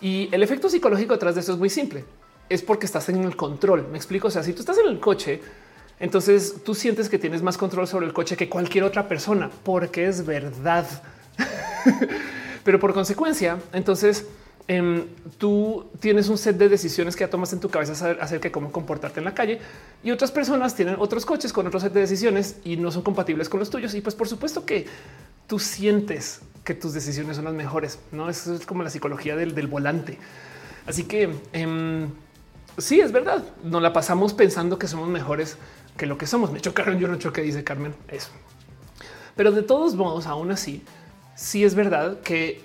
Y 0.00 0.28
el 0.32 0.42
efecto 0.42 0.68
psicológico 0.68 1.14
detrás 1.14 1.34
de 1.34 1.42
eso 1.42 1.52
es 1.52 1.58
muy 1.58 1.70
simple. 1.70 2.04
Es 2.50 2.60
porque 2.60 2.84
estás 2.84 3.08
en 3.08 3.24
el 3.24 3.34
control. 3.34 3.88
Me 3.90 3.96
explico. 3.96 4.28
O 4.28 4.30
sea, 4.30 4.42
si 4.42 4.52
tú 4.52 4.60
estás 4.60 4.76
en 4.76 4.88
el 4.88 5.00
coche, 5.00 5.40
entonces 5.98 6.56
tú 6.62 6.74
sientes 6.74 7.08
que 7.08 7.18
tienes 7.18 7.42
más 7.42 7.56
control 7.56 7.88
sobre 7.88 8.04
el 8.04 8.12
coche 8.12 8.36
que 8.36 8.50
cualquier 8.50 8.84
otra 8.84 9.08
persona, 9.08 9.50
porque 9.64 10.06
es 10.06 10.26
verdad. 10.26 10.86
Pero 12.64 12.78
por 12.78 12.92
consecuencia, 12.92 13.58
entonces 13.72 14.26
Em, 14.72 15.04
tú 15.36 15.86
tienes 15.98 16.28
un 16.28 16.38
set 16.38 16.56
de 16.56 16.68
decisiones 16.68 17.16
que 17.16 17.24
ya 17.24 17.28
tomas 17.28 17.52
en 17.52 17.58
tu 17.58 17.68
cabeza 17.68 17.92
acerca 18.20 18.44
de 18.44 18.52
cómo 18.52 18.70
comportarte 18.70 19.18
en 19.18 19.24
la 19.24 19.34
calle 19.34 19.58
y 20.04 20.12
otras 20.12 20.30
personas 20.30 20.76
tienen 20.76 20.94
otros 21.00 21.26
coches 21.26 21.52
con 21.52 21.66
otro 21.66 21.80
set 21.80 21.92
de 21.92 21.98
decisiones 21.98 22.54
y 22.62 22.76
no 22.76 22.92
son 22.92 23.02
compatibles 23.02 23.48
con 23.48 23.58
los 23.58 23.68
tuyos. 23.68 23.92
Y 23.96 24.00
pues 24.00 24.14
por 24.14 24.28
supuesto 24.28 24.64
que 24.64 24.86
tú 25.48 25.58
sientes 25.58 26.42
que 26.62 26.74
tus 26.74 26.92
decisiones 26.92 27.34
son 27.34 27.46
las 27.46 27.54
mejores. 27.54 27.98
No 28.12 28.30
eso 28.30 28.54
es 28.54 28.64
como 28.64 28.84
la 28.84 28.90
psicología 28.90 29.34
del, 29.34 29.66
volante. 29.66 30.18
Así 30.86 31.02
que 31.02 31.34
em, 31.52 32.08
sí, 32.78 33.00
es 33.00 33.12
verdad. 33.12 33.42
Nos 33.62 33.82
la 33.82 33.92
pasamos 33.92 34.32
pensando 34.32 34.78
que 34.78 34.88
somos 34.88 35.08
mejores 35.08 35.56
que 35.96 36.06
lo 36.06 36.18
que 36.18 36.26
somos. 36.26 36.50
Me 36.50 36.60
chocaron, 36.60 36.98
yo 36.98 37.08
no 37.08 37.16
choqué, 37.16 37.42
dice 37.42 37.64
Carmen. 37.64 37.94
Eso. 38.08 38.30
Pero 39.36 39.52
de 39.52 39.62
todos 39.62 39.94
modos, 39.94 40.26
aún 40.26 40.50
así, 40.50 40.82
sí 41.34 41.64
es 41.64 41.74
verdad 41.74 42.20
que 42.20 42.62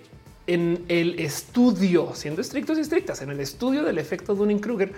en 0.48 0.86
el 0.90 1.20
estudio, 1.20 2.12
siendo 2.14 2.42
estrictos 2.42 2.78
y 2.78 2.82
estrictas, 2.82 3.22
en 3.22 3.30
el 3.30 3.40
estudio 3.40 3.84
del 3.84 3.98
efecto 3.98 4.36
Dunning-Kruger, 4.36 4.94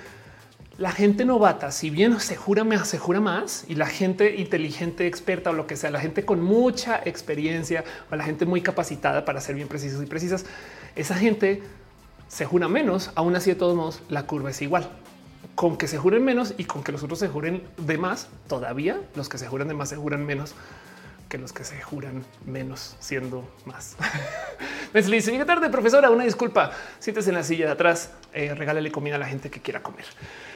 la 0.78 0.92
gente 0.92 1.26
novata, 1.26 1.72
si 1.72 1.90
bien 1.90 2.20
se 2.20 2.36
jura, 2.36 2.64
me 2.64 2.76
asegura 2.76 3.20
más 3.20 3.66
y 3.68 3.76
la 3.76 3.88
gente 3.88 4.36
inteligente, 4.36 5.08
experta 5.08 5.50
o 5.50 5.54
lo 5.54 5.66
que 5.66 5.76
sea, 5.76 5.90
la 5.90 6.00
gente 6.00 6.24
con 6.24 6.44
mucha 6.44 7.02
experiencia 7.04 7.84
o 8.12 8.16
la 8.16 8.24
gente 8.24 8.46
muy 8.46 8.62
capacitada 8.62 9.26
para 9.26 9.42
ser 9.42 9.56
bien 9.56 9.68
precisos 9.68 10.04
y 10.04 10.06
precisas, 10.06 10.46
esa 10.96 11.16
gente 11.16 11.64
se 12.28 12.46
jura 12.46 12.68
menos. 12.68 13.12
Aún 13.16 13.36
así, 13.36 13.52
de 13.52 13.56
todos 13.56 13.76
modos, 13.76 14.02
la 14.10 14.24
curva 14.24 14.50
es 14.52 14.62
igual. 14.62 14.90
Con 15.56 15.78
que 15.78 15.88
se 15.88 15.98
juren 15.98 16.24
menos 16.24 16.54
y 16.58 16.66
con 16.66 16.84
que 16.84 16.92
los 16.92 17.04
otros 17.04 17.20
se 17.20 17.28
juren 17.28 17.64
de 17.78 17.98
más, 17.98 18.28
todavía 18.48 19.02
los 19.16 19.28
que 19.30 19.38
se 19.38 19.48
juran 19.48 19.68
de 19.68 19.74
más 19.74 19.90
se 19.90 19.96
juran 19.96 20.26
menos 20.26 20.54
que 21.28 21.38
los 21.38 21.52
que 21.52 21.64
se 21.64 21.82
juran 21.82 22.24
menos 22.46 22.96
siendo 23.00 23.48
más. 23.66 23.98
Me 24.94 25.02
dice 25.02 25.32
llega 25.32 25.46
tarde, 25.46 25.70
profesora. 25.70 26.10
Una 26.10 26.24
disculpa. 26.24 26.72
Siéntese 27.00 27.30
en 27.30 27.36
la 27.36 27.44
silla 27.44 27.66
de 27.66 27.72
atrás. 27.74 28.12
Eh, 28.34 28.54
regálale 28.56 28.92
comida 28.92 29.16
a 29.16 29.20
la 29.20 29.28
gente 29.28 29.50
que 29.50 29.62
quiera 29.62 29.84
comer. 29.84 30.06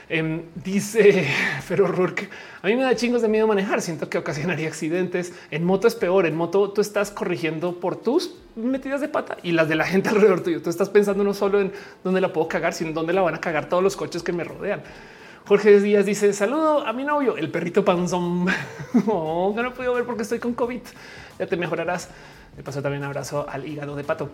Em, 0.09 0.43
dice 0.55 1.27
pero 1.67 1.87
Rourke. 1.87 2.29
A 2.61 2.67
mí 2.67 2.75
me 2.75 2.83
da 2.83 2.95
chingos 2.95 3.21
de 3.21 3.27
miedo 3.27 3.47
manejar. 3.47 3.81
Siento 3.81 4.09
que 4.09 4.17
ocasionaría 4.17 4.67
accidentes. 4.67 5.33
En 5.51 5.63
moto 5.63 5.87
es 5.87 5.95
peor. 5.95 6.25
En 6.25 6.35
moto 6.35 6.71
tú 6.71 6.81
estás 6.81 7.11
corrigiendo 7.11 7.79
por 7.79 7.95
tus 7.95 8.35
metidas 8.55 9.01
de 9.01 9.07
pata 9.07 9.37
y 9.43 9.51
las 9.51 9.69
de 9.69 9.75
la 9.75 9.85
gente 9.85 10.09
alrededor 10.09 10.41
tuyo. 10.41 10.61
Tú 10.61 10.69
estás 10.69 10.89
pensando 10.89 11.23
no 11.23 11.33
solo 11.33 11.61
en 11.61 11.71
dónde 12.03 12.21
la 12.21 12.33
puedo 12.33 12.47
cagar, 12.47 12.73
sino 12.73 12.89
en 12.89 12.93
dónde 12.95 13.13
la 13.13 13.21
van 13.21 13.35
a 13.35 13.41
cagar 13.41 13.69
todos 13.69 13.83
los 13.83 13.95
coches 13.95 14.23
que 14.23 14.33
me 14.33 14.43
rodean. 14.43 14.81
Jorge 15.45 15.79
Díaz 15.79 16.05
dice 16.05 16.33
saludo 16.33 16.85
a 16.85 16.93
mi 16.93 17.03
novio, 17.03 17.35
el 17.35 17.49
perrito 17.49 17.83
panzón. 17.83 18.45
oh, 19.07 19.51
no 19.55 19.63
lo 19.63 19.73
puedo 19.73 19.93
ver 19.93 20.05
porque 20.05 20.23
estoy 20.23 20.39
con 20.39 20.53
COVID. 20.53 20.81
Ya 21.39 21.47
te 21.47 21.57
mejorarás. 21.57 22.09
Me 22.55 22.63
pasó 22.63 22.81
también 22.81 23.03
abrazo 23.03 23.45
al 23.49 23.65
hígado 23.65 23.95
de 23.95 24.03
pato. 24.03 24.29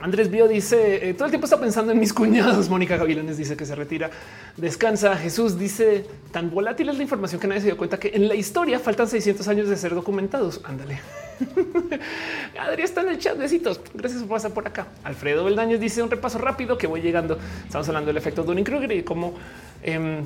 Andrés 0.00 0.28
Bio 0.30 0.48
dice 0.48 1.08
eh, 1.08 1.14
todo 1.14 1.26
el 1.26 1.30
tiempo 1.30 1.44
está 1.44 1.60
pensando 1.60 1.92
en 1.92 2.00
mis 2.00 2.12
cuñados. 2.12 2.68
Mónica 2.68 2.96
Gavilanes 2.96 3.36
dice 3.36 3.56
que 3.56 3.64
se 3.64 3.74
retira, 3.74 4.10
descansa. 4.56 5.16
Jesús 5.16 5.58
dice 5.58 6.04
tan 6.32 6.50
volátil 6.50 6.88
es 6.88 6.96
la 6.96 7.02
información 7.02 7.40
que 7.40 7.46
nadie 7.46 7.60
se 7.60 7.66
dio 7.68 7.76
cuenta 7.76 7.98
que 7.98 8.10
en 8.12 8.26
la 8.26 8.34
historia 8.34 8.80
faltan 8.80 9.08
600 9.08 9.46
años 9.46 9.68
de 9.68 9.76
ser 9.76 9.94
documentados. 9.94 10.60
Ándale. 10.64 11.00
Adri 12.58 12.82
está 12.82 13.02
en 13.02 13.10
el 13.10 13.18
chat. 13.18 13.38
Besitos. 13.38 13.80
Gracias 13.94 14.22
por 14.22 14.30
pasar 14.30 14.52
por 14.52 14.66
acá. 14.66 14.88
Alfredo 15.04 15.44
Beldañez 15.44 15.78
dice 15.78 16.02
un 16.02 16.10
repaso 16.10 16.38
rápido 16.38 16.76
que 16.76 16.88
voy 16.88 17.00
llegando. 17.00 17.38
Estamos 17.64 17.86
hablando 17.88 18.08
del 18.08 18.16
efecto 18.16 18.42
Dunning 18.42 18.64
Kruger 18.64 18.90
y 18.90 19.02
cómo 19.04 19.34
em, 19.82 20.24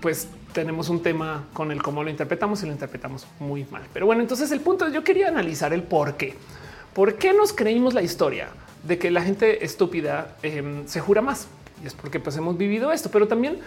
pues 0.00 0.26
tenemos 0.52 0.88
un 0.88 1.02
tema 1.02 1.46
con 1.52 1.70
el 1.70 1.82
cómo 1.82 2.02
lo 2.02 2.10
interpretamos 2.10 2.62
y 2.64 2.66
lo 2.66 2.72
interpretamos 2.72 3.26
muy 3.38 3.64
mal. 3.70 3.82
Pero 3.92 4.06
bueno, 4.06 4.22
entonces 4.22 4.50
el 4.50 4.60
punto 4.60 4.86
es 4.86 4.92
yo 4.92 5.04
quería 5.04 5.28
analizar 5.28 5.72
el 5.72 5.84
por 5.84 6.16
qué. 6.16 6.34
¿Por 6.94 7.14
qué 7.14 7.32
nos 7.32 7.52
creímos 7.52 7.94
la 7.94 8.02
historia 8.02 8.48
de 8.82 8.98
que 8.98 9.10
la 9.10 9.22
gente 9.22 9.64
estúpida 9.64 10.36
em, 10.42 10.86
se 10.86 11.00
jura 11.00 11.22
más? 11.22 11.46
Y 11.82 11.86
es 11.86 11.94
porque 11.94 12.20
pues 12.20 12.36
hemos 12.36 12.58
vivido 12.58 12.92
esto, 12.92 13.10
pero 13.10 13.28
también 13.28 13.58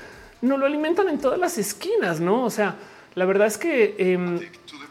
no 0.41 0.57
lo 0.57 0.65
alimentan 0.65 1.09
en 1.09 1.19
todas 1.19 1.39
las 1.39 1.57
esquinas, 1.57 2.19
¿no? 2.19 2.43
O 2.43 2.49
sea, 2.49 2.75
la 3.15 3.25
verdad 3.25 3.47
es 3.47 3.57
que 3.57 3.95
em, 3.97 4.39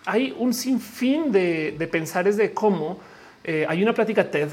hay 0.07 0.35
un 0.39 0.55
sinfín 0.55 1.31
de, 1.31 1.75
de 1.79 1.87
pensares 1.87 2.37
de 2.37 2.53
cómo 2.53 2.99
eh, 3.45 3.67
hay 3.69 3.83
una 3.83 3.93
plática 3.93 4.31
TED 4.31 4.49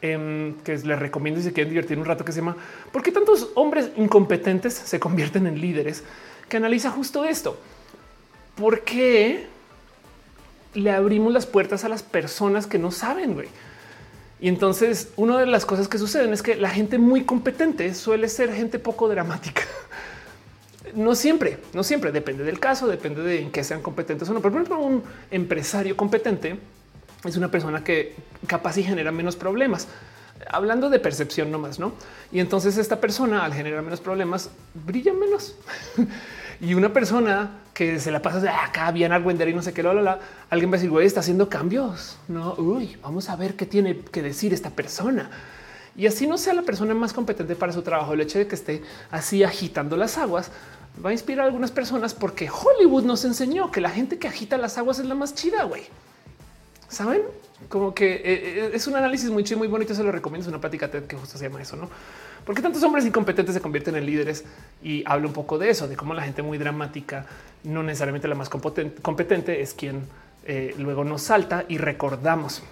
em, 0.00 0.54
que 0.62 0.76
les 0.78 0.98
recomiendo 0.98 1.40
si 1.40 1.48
se 1.48 1.52
quieren 1.52 1.70
divertir 1.70 1.98
un 1.98 2.04
rato 2.04 2.24
que 2.24 2.32
se 2.32 2.40
llama 2.40 2.56
¿Por 2.92 3.02
qué 3.02 3.10
tantos 3.10 3.50
hombres 3.54 3.90
incompetentes 3.96 4.74
se 4.74 5.00
convierten 5.00 5.46
en 5.46 5.60
líderes? 5.60 6.04
Que 6.48 6.56
analiza 6.58 6.90
justo 6.90 7.24
esto. 7.24 7.58
¿Por 8.54 8.82
qué 8.82 9.46
le 10.74 10.90
abrimos 10.90 11.32
las 11.32 11.46
puertas 11.46 11.84
a 11.84 11.88
las 11.88 12.02
personas 12.02 12.66
que 12.66 12.78
no 12.78 12.90
saben, 12.90 13.34
güey. 13.34 13.48
Y 14.40 14.48
entonces 14.48 15.12
una 15.16 15.38
de 15.38 15.46
las 15.46 15.64
cosas 15.64 15.88
que 15.88 15.98
suceden 15.98 16.32
es 16.32 16.42
que 16.42 16.56
la 16.56 16.68
gente 16.68 16.98
muy 16.98 17.24
competente 17.24 17.94
suele 17.94 18.28
ser 18.28 18.52
gente 18.52 18.78
poco 18.78 19.08
dramática. 19.08 19.62
No 20.94 21.16
siempre, 21.16 21.58
no 21.72 21.82
siempre, 21.82 22.12
depende 22.12 22.44
del 22.44 22.60
caso, 22.60 22.86
depende 22.86 23.20
de 23.22 23.40
en 23.40 23.50
qué 23.50 23.64
sean 23.64 23.82
competentes 23.82 24.28
o 24.28 24.32
no. 24.32 24.40
Por 24.40 24.52
ejemplo, 24.52 24.78
un 24.78 25.02
empresario 25.32 25.96
competente 25.96 26.56
es 27.24 27.36
una 27.36 27.50
persona 27.50 27.82
que 27.82 28.14
capaz 28.46 28.76
y 28.78 28.84
genera 28.84 29.10
menos 29.10 29.34
problemas. 29.34 29.88
Hablando 30.48 30.90
de 30.90 31.00
percepción 31.00 31.50
nomás, 31.50 31.80
¿no? 31.80 31.94
Y 32.30 32.38
entonces 32.38 32.76
esta 32.76 33.00
persona 33.00 33.44
al 33.44 33.54
generar 33.54 33.82
menos 33.82 34.00
problemas 34.00 34.50
brilla 34.74 35.12
menos. 35.12 35.56
y 36.60 36.74
una 36.74 36.92
persona 36.92 37.60
que 37.72 37.98
se 37.98 38.10
la 38.10 38.22
pasa 38.22 38.40
de 38.40 38.48
acá 38.48 38.90
bien 38.92 39.12
argüender 39.12 39.48
y 39.48 39.54
no 39.54 39.62
sé 39.62 39.72
qué, 39.72 39.82
la, 39.82 40.18
alguien 40.50 40.70
va 40.70 40.74
a 40.74 40.78
decir, 40.78 40.90
güey, 40.90 41.06
está 41.06 41.20
haciendo 41.20 41.48
cambios. 41.48 42.18
No, 42.28 42.54
uy, 42.54 42.96
vamos 43.02 43.28
a 43.28 43.36
ver 43.36 43.54
qué 43.54 43.66
tiene 43.66 44.00
que 44.00 44.22
decir 44.22 44.52
esta 44.52 44.70
persona. 44.70 45.30
y 45.96 46.06
así 46.06 46.26
no 46.26 46.38
sea 46.38 46.54
la 46.54 46.62
persona 46.62 46.94
más 46.94 47.12
competente 47.12 47.54
para 47.56 47.72
su 47.72 47.82
trabajo, 47.82 48.14
el 48.14 48.20
hecho 48.20 48.38
de 48.38 48.46
que 48.46 48.54
esté 48.54 48.82
así 49.10 49.44
agitando 49.44 49.96
las 49.96 50.18
aguas 50.18 50.50
va 51.04 51.10
a 51.10 51.12
inspirar 51.12 51.44
a 51.44 51.46
algunas 51.46 51.70
personas 51.70 52.14
porque 52.14 52.48
Hollywood 52.50 53.04
nos 53.04 53.24
enseñó 53.24 53.70
que 53.70 53.80
la 53.80 53.90
gente 53.90 54.18
que 54.18 54.28
agita 54.28 54.56
las 54.56 54.78
aguas 54.78 54.98
es 54.98 55.06
la 55.06 55.14
más 55.14 55.34
chida, 55.34 55.64
güey. 55.64 55.82
Saben? 56.88 57.22
Como 57.68 57.94
que 57.94 58.14
eh, 58.14 58.22
eh, 58.24 58.70
es 58.74 58.86
un 58.86 58.94
análisis 58.94 59.30
muy 59.30 59.42
chido, 59.42 59.58
muy 59.58 59.68
bonito. 59.68 59.94
Se 59.94 60.04
lo 60.04 60.12
recomiendo. 60.12 60.44
Es 60.44 60.48
una 60.48 60.60
plática 60.60 60.90
que 60.90 61.16
justo 61.16 61.38
se 61.38 61.48
llama 61.48 61.62
eso, 61.62 61.76
no? 61.76 61.88
Porque 62.44 62.60
tantos 62.60 62.82
hombres 62.82 63.06
incompetentes 63.06 63.54
se 63.54 63.60
convierten 63.60 63.96
en 63.96 64.04
líderes 64.04 64.44
y 64.82 65.02
habla 65.06 65.26
un 65.26 65.32
poco 65.32 65.58
de 65.58 65.70
eso, 65.70 65.88
de 65.88 65.96
cómo 65.96 66.12
la 66.12 66.22
gente 66.22 66.42
muy 66.42 66.58
dramática, 66.58 67.26
no 67.62 67.82
necesariamente 67.82 68.28
la 68.28 68.34
más 68.34 68.50
competente, 68.50 69.62
es 69.62 69.72
quien 69.72 70.02
eh, 70.44 70.74
luego 70.78 71.04
nos 71.04 71.22
salta 71.22 71.64
y 71.68 71.78
recordamos. 71.78 72.62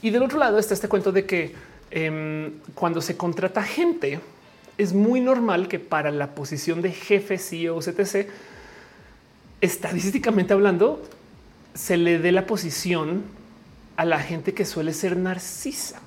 Y 0.00 0.10
del 0.10 0.22
otro 0.22 0.38
lado 0.38 0.58
está 0.58 0.74
este 0.74 0.88
cuento 0.88 1.12
de 1.12 1.26
que 1.26 1.54
em, 1.90 2.52
cuando 2.74 3.00
se 3.00 3.16
contrata 3.16 3.62
gente, 3.62 4.20
es 4.78 4.92
muy 4.92 5.20
normal 5.20 5.68
que 5.68 5.78
para 5.78 6.10
la 6.10 6.34
posición 6.34 6.82
de 6.82 6.92
jefe, 6.92 7.38
CEO, 7.38 7.80
etc., 7.80 8.28
estadísticamente 9.60 10.52
hablando, 10.52 11.02
se 11.74 11.96
le 11.96 12.18
dé 12.18 12.32
la 12.32 12.46
posición 12.46 13.24
a 13.96 14.04
la 14.04 14.20
gente 14.20 14.54
que 14.54 14.64
suele 14.64 14.92
ser 14.92 15.16
narcisa. 15.16 16.00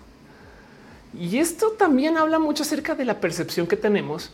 Y 1.20 1.40
esto 1.40 1.72
también 1.72 2.18
habla 2.18 2.40
mucho 2.40 2.64
acerca 2.64 2.96
de 2.96 3.06
la 3.06 3.20
percepción 3.20 3.68
que 3.68 3.78
tenemos 3.78 4.32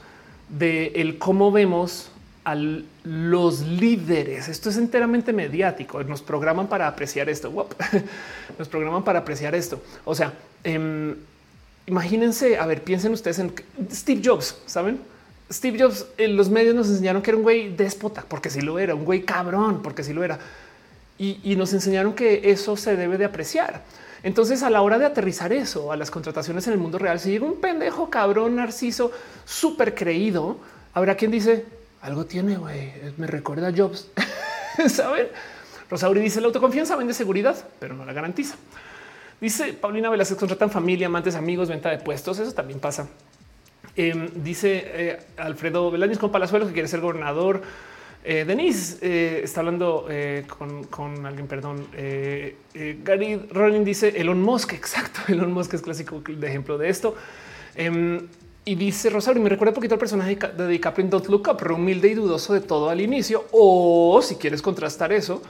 de 0.49 0.87
el 0.95 1.17
cómo 1.17 1.51
vemos 1.51 2.09
a 2.43 2.55
los 2.55 3.61
líderes. 3.61 4.49
Esto 4.49 4.69
es 4.69 4.77
enteramente 4.77 5.31
mediático. 5.31 6.03
Nos 6.03 6.21
programan 6.21 6.67
para 6.67 6.87
apreciar 6.87 7.29
esto. 7.29 7.67
Nos 8.59 8.67
programan 8.67 9.03
para 9.03 9.19
apreciar 9.19 9.55
esto. 9.55 9.81
O 10.03 10.13
sea, 10.13 10.33
em, 10.63 11.15
imagínense, 11.85 12.57
a 12.57 12.65
ver, 12.65 12.83
piensen 12.83 13.13
ustedes 13.13 13.39
en 13.39 13.53
Steve 13.91 14.21
Jobs, 14.23 14.57
¿saben? 14.65 14.99
Steve 15.51 15.77
Jobs, 15.79 16.05
en 16.17 16.35
los 16.35 16.49
medios 16.49 16.73
nos 16.73 16.87
enseñaron 16.89 17.21
que 17.21 17.29
era 17.29 17.37
un 17.37 17.43
güey 17.43 17.75
déspota, 17.75 18.25
porque 18.27 18.49
si 18.49 18.61
lo 18.61 18.79
era, 18.79 18.95
un 18.95 19.05
güey 19.05 19.23
cabrón, 19.23 19.81
porque 19.83 20.03
si 20.03 20.13
lo 20.13 20.23
era. 20.23 20.39
Y, 21.19 21.55
nos 21.55 21.71
enseñaron 21.73 22.13
que 22.13 22.51
eso 22.51 22.75
se 22.75 22.97
debe 22.97 23.17
de 23.17 23.25
apreciar. 23.25 23.83
Entonces, 24.23 24.63
a 24.63 24.69
la 24.69 24.81
hora 24.81 24.97
de 24.97 25.05
aterrizar 25.05 25.51
eso 25.51 25.91
a 25.91 25.97
las 25.97 26.09
contrataciones 26.09 26.65
en 26.67 26.73
el 26.73 26.79
mundo 26.79 26.97
real, 26.97 27.19
si 27.19 27.31
llega 27.31 27.45
un 27.45 27.59
pendejo 27.59 28.09
cabrón 28.09 28.55
narciso 28.55 29.11
súper 29.45 29.93
creído, 29.93 30.57
habrá 30.93 31.15
quien 31.15 31.29
dice 31.29 31.65
algo 32.01 32.25
tiene, 32.25 32.57
güey, 32.57 32.91
me 33.17 33.27
recuerda 33.27 33.67
a 33.67 33.73
Jobs. 33.75 34.09
Saben? 34.87 35.27
Rosauri 35.89 36.21
dice 36.21 36.41
la 36.41 36.47
autoconfianza 36.47 36.95
vende 36.95 37.13
seguridad, 37.13 37.55
pero 37.79 37.95
no 37.95 38.05
la 38.05 38.13
garantiza. 38.13 38.55
Dice 39.39 39.73
Paulina 39.73 40.09
Velázquez, 40.09 40.37
contratan 40.37 40.69
familia, 40.69 41.07
amantes, 41.07 41.35
amigos, 41.35 41.69
venta 41.69 41.89
de 41.89 41.97
puestos. 41.97 42.39
Eso 42.39 42.53
también 42.53 42.79
pasa. 42.79 43.07
Em, 43.95 44.29
dice 44.35 44.83
eh, 44.85 45.19
Alfredo 45.37 45.91
Velázquez 45.91 46.17
con 46.17 46.31
Palazuelos 46.31 46.69
que 46.69 46.73
quiere 46.73 46.87
ser 46.87 47.01
gobernador. 47.01 47.61
Eh, 48.23 48.45
Denise 48.45 48.97
eh, 49.01 49.41
está 49.43 49.59
hablando 49.59 50.07
con, 50.89 51.25
alguien, 51.25 51.47
perdón. 51.47 51.87
Gary 53.03 53.37
Rollin 53.49 53.83
dice 53.83 54.09
Elon 54.09 54.41
Musk. 54.41 54.73
Exacto. 54.73 55.21
Elon 55.27 55.51
Musk 55.51 55.73
es 55.73 55.81
clásico 55.81 56.21
de 56.25 56.47
ejemplo 56.47 56.77
de 56.77 56.89
esto. 56.89 57.15
Em, 57.75 58.27
y 58.65 58.75
dice 58.75 59.09
Rosario, 59.09 59.41
me 59.41 59.49
recuerda 59.49 59.71
un 59.71 59.75
poquito 59.75 59.95
al 59.95 59.99
personaje 59.99 60.37
de 60.55 60.67
DiCaprio 60.67 61.03
en 61.03 61.09
Don't 61.09 61.27
Look 61.27 61.49
Up, 61.49 61.57
pero 61.59 61.75
humilde 61.75 62.07
y 62.07 62.13
dudoso 62.13 62.53
de 62.53 62.61
todo 62.61 62.89
al 62.89 63.01
inicio. 63.01 63.45
O 63.51 64.21
si 64.21 64.35
quieres 64.35 64.61
contrastar 64.61 65.11
eso, 65.11 65.41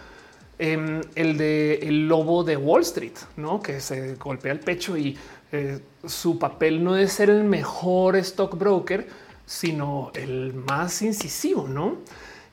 Em, 0.59 1.01
el 1.15 1.37
de 1.37 1.75
el 1.81 2.07
lobo 2.07 2.43
de 2.43 2.55
Wall 2.55 2.83
Street, 2.83 3.17
no 3.37 3.59
que 3.59 3.81
se 3.81 4.15
golpea 4.15 4.51
el 4.51 4.59
pecho 4.59 4.95
y 4.95 5.17
eh, 5.51 5.79
su 6.05 6.37
papel 6.37 6.83
no 6.83 6.95
es 6.95 7.11
ser 7.11 7.31
el 7.31 7.43
mejor 7.43 8.15
stockbroker, 8.15 9.07
sino 9.47 10.11
el 10.13 10.53
más 10.53 11.01
incisivo, 11.01 11.67
no? 11.67 11.97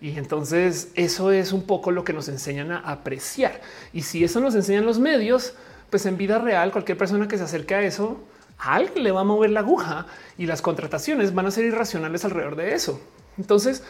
Y 0.01 0.17
entonces 0.17 0.89
eso 0.95 1.31
es 1.31 1.53
un 1.53 1.63
poco 1.63 1.91
lo 1.91 2.05
que 2.05 2.13
nos 2.13 2.29
enseñan 2.29 2.73
a 2.73 2.79
apreciar. 2.79 3.61
Y 3.93 4.03
si 4.03 4.25
eso 4.25 4.41
nos 4.41 4.55
enseñan 4.55 4.87
los 4.87 4.99
medios, 4.99 5.55
pues 5.91 6.07
en 6.07 6.17
vida 6.17 6.39
real, 6.39 6.73
cualquier 6.73 6.97
persona 6.97 7.29
que 7.29 7.37
se 7.37 7.45
acerque 7.45 7.75
a 7.75 7.83
eso, 7.83 8.21
a 8.59 8.75
alguien 8.75 9.05
le 9.05 9.13
va 9.13 9.21
a 9.21 9.25
mover 9.25 9.51
la 9.51 9.61
aguja 9.61 10.07
y 10.39 10.47
las 10.47 10.63
contrataciones 10.63 11.35
van 11.35 11.47
a 11.47 11.51
ser 11.51 11.65
irracionales 11.65 12.25
alrededor 12.25 12.57
de 12.57 12.75
eso. 12.75 13.01
Entonces, 13.37 13.83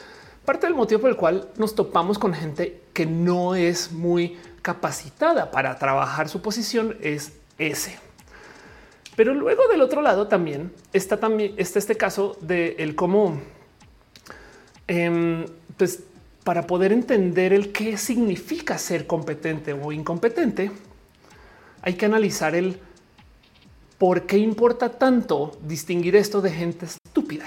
Parte 0.45 0.67
del 0.67 0.75
motivo 0.75 1.03
por 1.03 1.11
el 1.11 1.17
cual 1.17 1.49
nos 1.57 1.75
topamos 1.75 2.19
con 2.19 2.33
gente 2.33 2.81
que 2.93 3.07
no 3.07 3.55
es 3.55 3.93
muy 3.93 4.39
capacitada 4.63 5.51
para 5.51 5.79
trabajar 5.79 6.29
su 6.29 6.41
posición 6.41 6.97
es 7.03 7.35
ese. 7.59 7.99
Pero 9.17 9.35
luego 9.35 9.69
del 9.69 9.83
otro 9.83 10.01
lado 10.01 10.29
también 10.29 10.73
está 10.93 11.19
también 11.19 11.55
está 11.57 11.79
este 11.79 11.97
caso 11.97 12.39
de 12.41 12.77
el 12.79 12.95
cómo, 12.95 13.41
em, 14.87 15.45
pues 15.81 16.01
para 16.45 16.67
poder 16.67 16.93
entender 16.93 17.55
el 17.55 17.73
qué 17.73 17.97
significa 17.97 18.77
ser 18.77 19.07
competente 19.07 19.73
o 19.73 19.93
incompetente, 19.93 20.71
hay 21.81 21.95
que 21.95 22.05
analizar 22.05 22.55
el 22.55 22.79
por 23.97 24.27
qué 24.27 24.37
importa 24.37 24.91
tanto 24.91 25.59
distinguir 25.63 26.17
esto 26.17 26.43
de 26.43 26.51
gente 26.51 26.85
estúpida. 26.85 27.47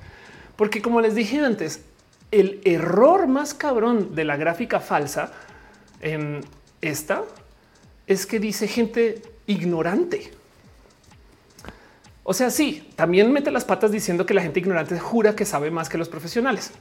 Porque 0.56 0.82
como 0.82 1.00
les 1.00 1.14
dije 1.14 1.40
antes, 1.40 1.80
el 2.30 2.60
error 2.66 3.26
más 3.26 3.54
cabrón 3.54 4.14
de 4.14 4.26
la 4.26 4.36
gráfica 4.36 4.78
falsa 4.78 5.32
en 6.02 6.44
esta 6.82 7.22
es 8.06 8.26
que 8.26 8.38
dice 8.38 8.68
gente 8.68 9.22
ignorante. 9.46 10.30
O 12.22 12.34
sea, 12.34 12.50
sí, 12.50 12.86
también 12.96 13.32
mete 13.32 13.50
las 13.50 13.64
patas 13.64 13.90
diciendo 13.90 14.26
que 14.26 14.34
la 14.34 14.42
gente 14.42 14.60
ignorante 14.60 14.98
jura 14.98 15.34
que 15.34 15.46
sabe 15.46 15.70
más 15.70 15.88
que 15.88 15.96
los 15.96 16.10
profesionales. 16.10 16.72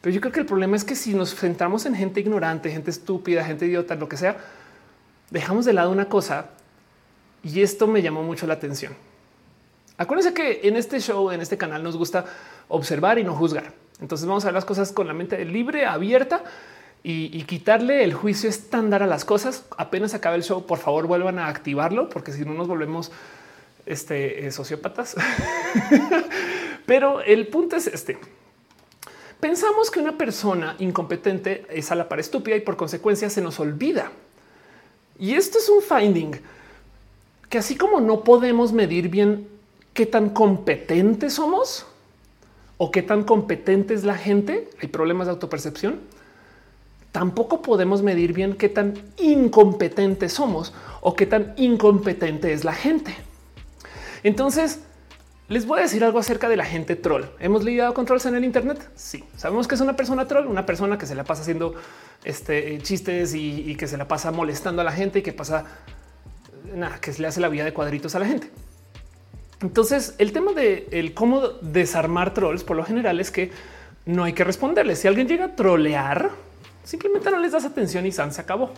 Pero 0.00 0.14
yo 0.14 0.20
creo 0.20 0.32
que 0.32 0.40
el 0.40 0.46
problema 0.46 0.76
es 0.76 0.84
que 0.84 0.94
si 0.94 1.14
nos 1.14 1.34
centramos 1.34 1.84
en 1.86 1.94
gente 1.94 2.20
ignorante, 2.20 2.70
gente 2.70 2.90
estúpida, 2.90 3.44
gente 3.44 3.66
idiota, 3.66 3.94
lo 3.96 4.08
que 4.08 4.16
sea, 4.16 4.38
dejamos 5.30 5.64
de 5.64 5.72
lado 5.72 5.90
una 5.90 6.08
cosa 6.08 6.46
y 7.42 7.62
esto 7.62 7.86
me 7.86 8.02
llamó 8.02 8.22
mucho 8.22 8.46
la 8.46 8.54
atención. 8.54 8.94
Acuérdense 9.98 10.32
que 10.32 10.66
en 10.66 10.76
este 10.76 10.98
show, 11.00 11.30
en 11.30 11.42
este 11.42 11.58
canal, 11.58 11.82
nos 11.82 11.96
gusta 11.96 12.24
observar 12.68 13.18
y 13.18 13.24
no 13.24 13.34
juzgar. 13.34 13.72
Entonces 14.00 14.26
vamos 14.26 14.44
a 14.44 14.48
ver 14.48 14.54
las 14.54 14.64
cosas 14.64 14.92
con 14.92 15.06
la 15.06 15.12
mente 15.12 15.44
libre, 15.44 15.84
abierta 15.84 16.42
y, 17.02 17.42
quitarle 17.44 18.04
el 18.04 18.14
juicio 18.14 18.48
estándar 18.48 19.02
a 19.02 19.06
las 19.06 19.26
cosas. 19.26 19.64
Apenas 19.76 20.14
acabe 20.14 20.36
el 20.36 20.42
show, 20.42 20.64
por 20.64 20.78
favor 20.78 21.06
vuelvan 21.06 21.38
a 21.38 21.48
activarlo, 21.48 22.08
porque 22.08 22.32
si 22.32 22.44
no 22.46 22.54
nos 22.54 22.68
volvemos 22.68 23.12
este, 23.84 24.46
eh, 24.46 24.52
sociópatas. 24.52 25.16
Pero 26.86 27.20
el 27.20 27.48
punto 27.48 27.76
es 27.76 27.86
este. 27.86 28.18
Pensamos 29.40 29.90
que 29.90 30.00
una 30.00 30.18
persona 30.18 30.76
incompetente 30.78 31.66
es 31.70 31.90
a 31.90 31.94
la 31.94 32.08
par 32.08 32.20
estúpida 32.20 32.56
y 32.56 32.60
por 32.60 32.76
consecuencia 32.76 33.30
se 33.30 33.40
nos 33.40 33.58
olvida. 33.58 34.12
Y 35.18 35.34
esto 35.34 35.58
es 35.58 35.68
un 35.68 35.82
finding 35.82 36.40
que 37.48 37.58
así 37.58 37.76
como 37.76 38.00
no 38.00 38.22
podemos 38.22 38.72
medir 38.72 39.08
bien 39.08 39.48
qué 39.92 40.06
tan 40.06 40.30
competentes 40.30 41.34
somos, 41.34 41.86
o 42.82 42.90
qué 42.90 43.02
tan 43.02 43.24
competente 43.24 43.92
es 43.92 44.04
la 44.04 44.16
gente, 44.16 44.70
hay 44.80 44.88
problemas 44.88 45.26
de 45.26 45.32
autopercepción. 45.32 46.00
Tampoco 47.12 47.60
podemos 47.60 48.00
medir 48.00 48.32
bien 48.32 48.54
qué 48.54 48.70
tan 48.70 48.94
incompetentes 49.18 50.32
somos 50.32 50.72
o 51.02 51.14
qué 51.14 51.26
tan 51.26 51.52
incompetente 51.58 52.54
es 52.54 52.64
la 52.64 52.72
gente. 52.72 53.14
Entonces, 54.22 54.80
les 55.50 55.66
voy 55.66 55.80
a 55.80 55.82
decir 55.82 56.04
algo 56.04 56.20
acerca 56.20 56.48
de 56.48 56.56
la 56.56 56.64
gente 56.64 56.94
troll. 56.94 57.24
¿Hemos 57.40 57.64
lidiado 57.64 57.92
con 57.92 58.06
trolls 58.06 58.24
en 58.26 58.36
el 58.36 58.44
Internet? 58.44 58.88
Sí. 58.94 59.24
Sabemos 59.36 59.66
que 59.66 59.74
es 59.74 59.80
una 59.80 59.96
persona 59.96 60.28
troll, 60.28 60.46
una 60.46 60.64
persona 60.64 60.96
que 60.96 61.06
se 61.06 61.16
la 61.16 61.24
pasa 61.24 61.42
haciendo 61.42 61.74
este, 62.22 62.78
chistes 62.82 63.34
y, 63.34 63.74
que 63.74 63.88
se 63.88 63.96
la 63.96 64.06
pasa 64.06 64.30
molestando 64.30 64.80
a 64.80 64.84
la 64.84 64.92
gente 64.92 65.18
y 65.18 65.22
que 65.22 65.32
pasa 65.32 65.64
nada, 66.72 67.00
que 67.00 67.12
se 67.12 67.20
le 67.20 67.26
hace 67.26 67.40
la 67.40 67.48
vida 67.48 67.64
de 67.64 67.72
cuadritos 67.72 68.14
a 68.14 68.20
la 68.20 68.26
gente. 68.26 68.48
Entonces, 69.60 70.14
el 70.18 70.32
tema 70.32 70.52
de 70.52 70.86
el 70.92 71.14
cómo 71.14 71.40
desarmar 71.62 72.32
trolls 72.32 72.62
por 72.62 72.76
lo 72.76 72.84
general 72.84 73.18
es 73.18 73.32
que 73.32 73.50
no 74.06 74.22
hay 74.22 74.34
que 74.34 74.44
responderles. 74.44 75.00
Si 75.00 75.08
alguien 75.08 75.26
llega 75.26 75.46
a 75.46 75.56
trolear, 75.56 76.30
simplemente 76.84 77.28
no 77.28 77.38
les 77.40 77.50
das 77.50 77.64
atención 77.64 78.06
y 78.06 78.12
San 78.12 78.32
se 78.32 78.40
acabó. 78.40 78.70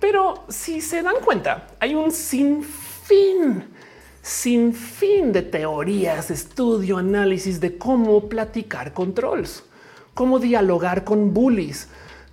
Pero 0.00 0.44
si 0.50 0.82
se 0.82 1.02
dan 1.02 1.16
cuenta, 1.24 1.68
hay 1.80 1.94
un 1.94 2.12
sinfín, 2.12 3.64
sin 4.26 4.74
fin 4.74 5.32
de 5.32 5.40
teorías, 5.40 6.32
estudio, 6.32 6.98
análisis 6.98 7.60
de 7.60 7.78
cómo 7.78 8.28
platicar 8.28 8.92
con 8.92 9.14
trolls, 9.14 9.62
cómo 10.14 10.40
dialogar 10.40 11.04
con 11.04 11.32
bullies, 11.32 11.86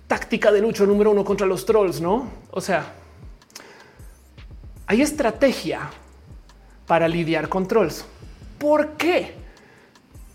táctica 0.08 0.50
de 0.50 0.60
lucha 0.60 0.86
número 0.86 1.12
uno 1.12 1.24
contra 1.24 1.46
los 1.46 1.64
trolls, 1.64 2.00
no? 2.00 2.28
O 2.50 2.60
sea, 2.60 2.94
hay 4.86 5.02
estrategia 5.02 5.88
para 6.84 7.06
lidiar 7.06 7.48
con 7.48 7.68
trolls. 7.68 8.04
¿Por 8.58 8.94
qué? 8.94 9.34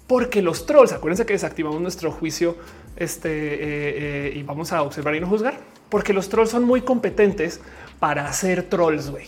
Porque 0.07 0.41
los 0.41 0.65
trolls, 0.65 0.93
acuérdense 0.93 1.25
que 1.25 1.33
desactivamos 1.33 1.81
nuestro 1.81 2.09
juicio 2.09 2.55
este, 2.95 3.29
eh, 3.29 4.29
eh, 4.29 4.33
y 4.33 4.43
vamos 4.43 4.71
a 4.71 4.81
observar 4.81 5.13
y 5.13 5.19
no 5.19 5.27
juzgar, 5.27 5.59
porque 5.89 6.13
los 6.13 6.29
trolls 6.29 6.51
son 6.51 6.63
muy 6.63 6.83
competentes 6.83 7.59
para 7.99 8.29
hacer 8.29 8.63
trolls. 8.63 9.09
güey. 9.09 9.25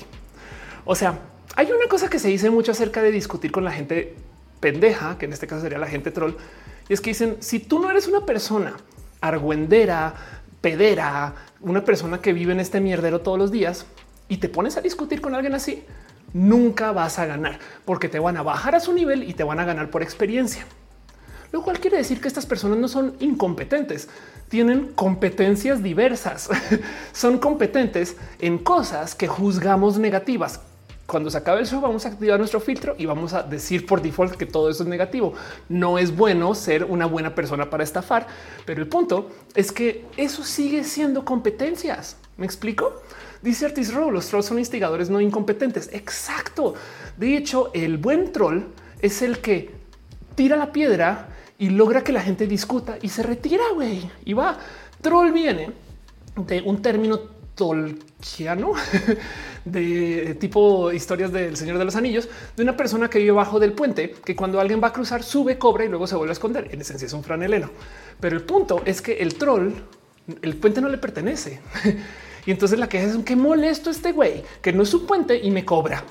O 0.85 0.95
sea, 0.95 1.19
hay 1.55 1.71
una 1.71 1.87
cosa 1.89 2.09
que 2.09 2.19
se 2.19 2.29
dice 2.29 2.49
mucho 2.49 2.71
acerca 2.71 3.01
de 3.01 3.11
discutir 3.11 3.51
con 3.51 3.63
la 3.63 3.71
gente 3.71 4.15
pendeja, 4.59 5.17
que 5.17 5.25
en 5.25 5.33
este 5.33 5.47
caso 5.47 5.61
sería 5.61 5.79
la 5.79 5.87
gente 5.87 6.11
troll, 6.11 6.33
y 6.87 6.93
es 6.93 7.01
que 7.01 7.11
dicen, 7.11 7.37
si 7.39 7.59
tú 7.59 7.79
no 7.79 7.89
eres 7.89 8.07
una 8.07 8.25
persona 8.25 8.75
argüendera, 9.21 10.13
pedera, 10.61 11.35
una 11.61 11.83
persona 11.83 12.21
que 12.21 12.33
vive 12.33 12.53
en 12.53 12.59
este 12.59 12.79
mierdero 12.79 13.21
todos 13.21 13.37
los 13.37 13.51
días 13.51 13.85
y 14.27 14.37
te 14.37 14.49
pones 14.49 14.77
a 14.77 14.81
discutir 14.81 15.21
con 15.21 15.35
alguien 15.35 15.55
así, 15.55 15.83
nunca 16.33 16.91
vas 16.91 17.19
a 17.19 17.25
ganar 17.25 17.59
porque 17.85 18.09
te 18.09 18.19
van 18.19 18.37
a 18.37 18.43
bajar 18.43 18.75
a 18.75 18.79
su 18.79 18.93
nivel 18.93 19.23
y 19.23 19.33
te 19.33 19.43
van 19.43 19.59
a 19.59 19.65
ganar 19.65 19.89
por 19.89 20.03
experiencia. 20.03 20.65
Lo 21.51 21.63
cual 21.63 21.79
quiere 21.79 21.97
decir 21.97 22.21
que 22.21 22.29
estas 22.29 22.45
personas 22.45 22.77
no 22.77 22.87
son 22.87 23.15
incompetentes, 23.19 24.07
tienen 24.47 24.93
competencias 24.93 25.83
diversas, 25.83 26.49
son 27.11 27.39
competentes 27.39 28.15
en 28.39 28.57
cosas 28.57 29.15
que 29.15 29.27
juzgamos 29.27 29.97
negativas, 29.97 30.61
cuando 31.11 31.29
se 31.29 31.37
acabe 31.37 31.59
el 31.59 31.67
show 31.67 31.81
vamos 31.81 32.05
a 32.05 32.09
activar 32.09 32.39
nuestro 32.39 32.61
filtro 32.61 32.95
y 32.97 33.05
vamos 33.05 33.33
a 33.33 33.43
decir 33.43 33.85
por 33.85 34.01
default 34.01 34.35
que 34.35 34.45
todo 34.45 34.69
eso 34.69 34.83
es 34.83 34.89
negativo. 34.89 35.33
No 35.67 35.97
es 35.99 36.15
bueno 36.15 36.55
ser 36.55 36.85
una 36.85 37.05
buena 37.05 37.35
persona 37.35 37.69
para 37.69 37.83
estafar, 37.83 38.27
pero 38.65 38.81
el 38.81 38.87
punto 38.87 39.29
es 39.53 39.73
que 39.73 40.05
eso 40.15 40.45
sigue 40.45 40.85
siendo 40.85 41.25
competencias. 41.25 42.15
¿Me 42.37 42.45
explico? 42.45 43.01
Dice 43.41 43.65
Artis 43.65 43.93
Rowe, 43.93 44.09
los 44.09 44.27
trolls 44.27 44.45
son 44.45 44.57
instigadores 44.57 45.09
no 45.09 45.19
incompetentes. 45.19 45.89
Exacto. 45.91 46.75
De 47.17 47.35
hecho, 47.35 47.71
el 47.73 47.97
buen 47.97 48.31
troll 48.31 48.67
es 49.01 49.21
el 49.21 49.39
que 49.39 49.75
tira 50.35 50.55
la 50.55 50.71
piedra 50.71 51.27
y 51.59 51.71
logra 51.71 52.05
que 52.05 52.13
la 52.13 52.21
gente 52.21 52.47
discuta 52.47 52.97
y 53.01 53.09
se 53.09 53.21
retira, 53.21 53.65
güey. 53.73 54.09
Y 54.23 54.31
va. 54.31 54.57
Troll 55.01 55.33
viene 55.33 55.73
de 56.37 56.61
un 56.61 56.81
término 56.81 57.19
tolkiano 57.61 58.73
de 59.65 60.35
tipo 60.39 60.91
historias 60.91 61.31
del 61.31 61.55
Señor 61.55 61.77
de 61.77 61.85
los 61.85 61.95
Anillos, 61.95 62.27
de 62.57 62.63
una 62.63 62.75
persona 62.75 63.07
que 63.07 63.19
vive 63.19 63.33
bajo 63.33 63.59
del 63.59 63.73
puente, 63.73 64.15
que 64.25 64.35
cuando 64.35 64.59
alguien 64.59 64.81
va 64.81 64.87
a 64.87 64.93
cruzar 64.93 65.21
sube, 65.21 65.59
cobra 65.59 65.85
y 65.85 65.87
luego 65.87 66.07
se 66.07 66.15
vuelve 66.15 66.31
a 66.31 66.33
esconder. 66.33 66.69
En 66.71 66.81
esencia 66.81 67.05
es 67.05 67.13
un 67.13 67.23
franeleno. 67.23 67.69
Pero 68.19 68.35
el 68.35 68.41
punto 68.41 68.81
es 68.83 69.03
que 69.03 69.19
el 69.19 69.35
troll, 69.35 69.73
el 70.41 70.55
puente 70.55 70.81
no 70.81 70.89
le 70.89 70.97
pertenece. 70.97 71.59
y 72.47 72.49
entonces 72.49 72.79
la 72.79 72.89
queja 72.89 73.05
es 73.05 73.17
que 73.17 73.35
molesto 73.35 73.91
este 73.91 74.11
güey, 74.11 74.41
que 74.63 74.73
no 74.73 74.81
es 74.81 74.89
su 74.89 75.05
puente 75.05 75.37
y 75.37 75.51
me 75.51 75.63
cobra. 75.63 76.03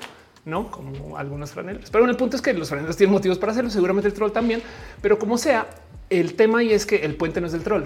No 0.45 0.71
como 0.71 1.17
algunos 1.17 1.51
franelos, 1.51 1.89
pero 1.91 2.05
el 2.05 2.15
punto 2.15 2.37
es 2.37 2.41
que 2.41 2.53
los 2.53 2.69
franelos 2.69 2.95
tienen 2.95 3.11
motivos 3.11 3.37
para 3.37 3.51
hacerlo. 3.51 3.69
Seguramente 3.69 4.07
el 4.07 4.13
troll 4.13 4.31
también, 4.31 4.61
pero 5.01 5.19
como 5.19 5.37
sea, 5.37 5.67
el 6.09 6.33
tema 6.35 6.63
y 6.63 6.71
es 6.71 6.85
que 6.85 7.03
el 7.03 7.15
puente 7.15 7.41
no 7.41 7.47
es 7.47 7.53
del 7.53 7.63
troll, 7.63 7.83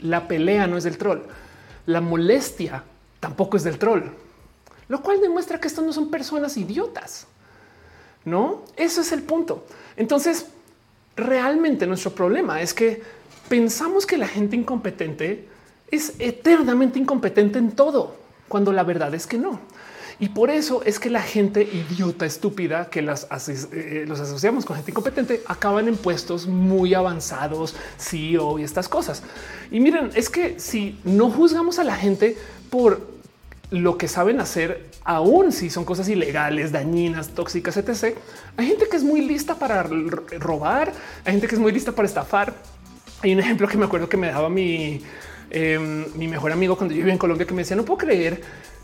la 0.00 0.26
pelea 0.26 0.66
no 0.66 0.78
es 0.78 0.84
del 0.84 0.96
troll, 0.96 1.20
la 1.84 2.00
molestia 2.00 2.82
tampoco 3.24 3.56
es 3.56 3.64
del 3.64 3.78
troll 3.78 4.04
lo 4.88 5.02
cual 5.02 5.20
demuestra 5.20 5.60
que 5.60 5.68
estos 5.68 5.84
no 5.84 5.92
son 5.92 6.10
personas 6.10 6.56
idiotas. 6.56 7.26
No, 8.24 8.62
eso 8.76 9.00
es 9.00 9.12
el 9.12 9.22
punto. 9.22 9.66
Entonces, 9.96 10.46
realmente 11.16 11.86
nuestro 11.86 12.12
problema 12.12 12.60
es 12.62 12.72
que 12.74 13.02
pensamos 13.48 14.06
que 14.06 14.16
la 14.16 14.28
gente 14.28 14.56
incompetente 14.56 15.48
es 15.90 16.14
eternamente 16.18 16.98
incompetente 16.98 17.58
en 17.58 17.72
todo, 17.72 18.16
cuando 18.48 18.72
la 18.72 18.82
verdad 18.82 19.14
es 19.14 19.26
que 19.26 19.38
no. 19.38 19.60
Y 20.20 20.28
por 20.28 20.48
eso 20.48 20.82
es 20.84 21.00
que 21.00 21.10
la 21.10 21.22
gente 21.22 21.62
idiota, 21.62 22.24
estúpida, 22.24 22.88
que 22.88 23.02
las 23.02 23.26
eh, 23.48 24.04
los 24.06 24.20
asociamos 24.20 24.64
con 24.64 24.76
gente 24.76 24.92
incompetente, 24.92 25.42
acaban 25.46 25.88
en 25.88 25.96
puestos 25.96 26.46
muy 26.46 26.94
avanzados, 26.94 27.74
CEO 27.98 28.58
y 28.58 28.62
estas 28.62 28.88
cosas. 28.88 29.22
Y 29.70 29.80
miren, 29.80 30.10
es 30.14 30.30
que 30.30 30.60
si 30.60 31.00
no 31.04 31.30
juzgamos 31.30 31.78
a 31.80 31.84
la 31.84 31.96
gente 31.96 32.38
por 32.70 33.13
lo 33.74 33.98
que 33.98 34.06
saben 34.06 34.40
hacer, 34.40 34.88
aún 35.04 35.50
si 35.50 35.68
son 35.68 35.84
cosas 35.84 36.08
ilegales, 36.08 36.70
dañinas, 36.70 37.30
tóxicas, 37.30 37.76
etc. 37.76 38.16
Hay 38.56 38.66
gente 38.66 38.86
que 38.88 38.96
es 38.96 39.02
muy 39.02 39.20
lista 39.20 39.56
para 39.56 39.82
robar, 39.82 40.92
hay 41.24 41.32
gente 41.32 41.48
que 41.48 41.56
es 41.56 41.60
muy 41.60 41.72
lista 41.72 41.92
para 41.92 42.06
estafar. 42.06 42.54
Hay 43.22 43.32
un 43.32 43.40
ejemplo 43.40 43.66
que 43.66 43.76
me 43.76 43.86
acuerdo 43.86 44.08
que 44.08 44.16
me 44.16 44.28
daba 44.28 44.48
mi, 44.48 45.02
em, 45.50 46.06
mi 46.14 46.28
mejor 46.28 46.52
amigo 46.52 46.76
cuando 46.76 46.94
yo 46.94 46.98
vivía 46.98 47.12
en 47.12 47.18
Colombia, 47.18 47.46
que 47.46 47.54
me 47.54 47.62
decía, 47.62 47.76
no 47.76 47.84
puedo 47.84 47.98
creer 47.98 48.40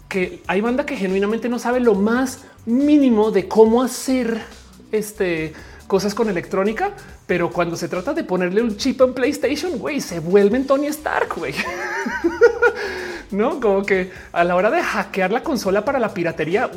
que 0.09 0.43
hay 0.49 0.61
banda 0.61 0.85
que 0.85 0.97
genuinamente 0.97 1.49
no 1.49 1.61
sabe 1.61 1.79
lo 1.79 1.95
más 1.95 2.41
mínimo 2.67 3.31
de 3.31 3.47
cómo 3.47 3.81
hacer 3.83 4.43
este 4.91 5.53
cosas 5.87 6.15
con 6.15 6.29
electrónica, 6.29 6.93
pero 7.27 7.51
cuando 7.51 7.77
se 7.77 7.89
trata 7.89 8.15
de 8.15 8.23
ponerle 8.23 8.63
un 8.63 8.77
chip 8.77 9.01
en 9.01 9.13
PlayStation, 9.13 9.77
güey, 9.77 10.01
se 10.01 10.21
vuelven 10.21 10.65
Tony 10.65 10.87
Stark, 10.87 11.35
güey. 11.37 11.53
no 13.31 13.61
como 13.61 13.85
que 13.85 14.11
a 14.33 14.45
la 14.45 14.57
hora 14.57 14.71
de 14.71 14.83
hackear 14.83 15.31
la 15.31 15.43
consola 15.43 15.85
para 15.85 15.99
la 15.99 16.13
piratería, 16.13 16.71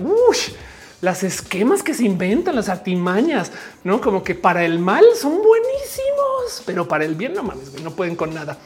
las 1.01 1.23
esquemas 1.23 1.83
que 1.83 1.93
se 1.93 2.05
inventan, 2.05 2.55
las 2.55 2.69
artimañas, 2.69 3.51
no 3.83 3.99
como 3.99 4.23
que 4.23 4.35
para 4.35 4.63
el 4.63 4.79
mal 4.79 5.03
son 5.19 5.33
buenísimos, 5.33 6.63
pero 6.65 6.87
para 6.87 7.05
el 7.05 7.15
bien 7.15 7.33
no 7.33 7.43
mames, 7.43 7.81
no 7.81 7.91
pueden 7.91 8.15
con 8.15 8.33
nada. 8.33 8.57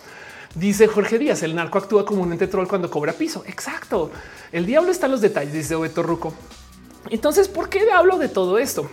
Dice 0.55 0.87
Jorge 0.87 1.19
Díaz, 1.19 1.43
el 1.43 1.55
narco 1.55 1.77
actúa 1.77 2.05
como 2.05 2.23
un 2.23 2.31
ente 2.31 2.47
troll 2.47 2.67
cuando 2.67 2.89
cobra 2.89 3.13
piso. 3.13 3.43
Exacto. 3.47 4.09
El 4.51 4.65
diablo 4.65 4.91
está 4.91 5.05
en 5.05 5.11
los 5.11 5.21
detalles, 5.21 5.53
dice 5.53 5.75
Beto 5.75 6.01
Ruco. 6.01 6.33
Entonces, 7.09 7.47
¿por 7.47 7.69
qué 7.69 7.91
hablo 7.91 8.17
de 8.17 8.27
todo 8.27 8.57
esto? 8.57 8.89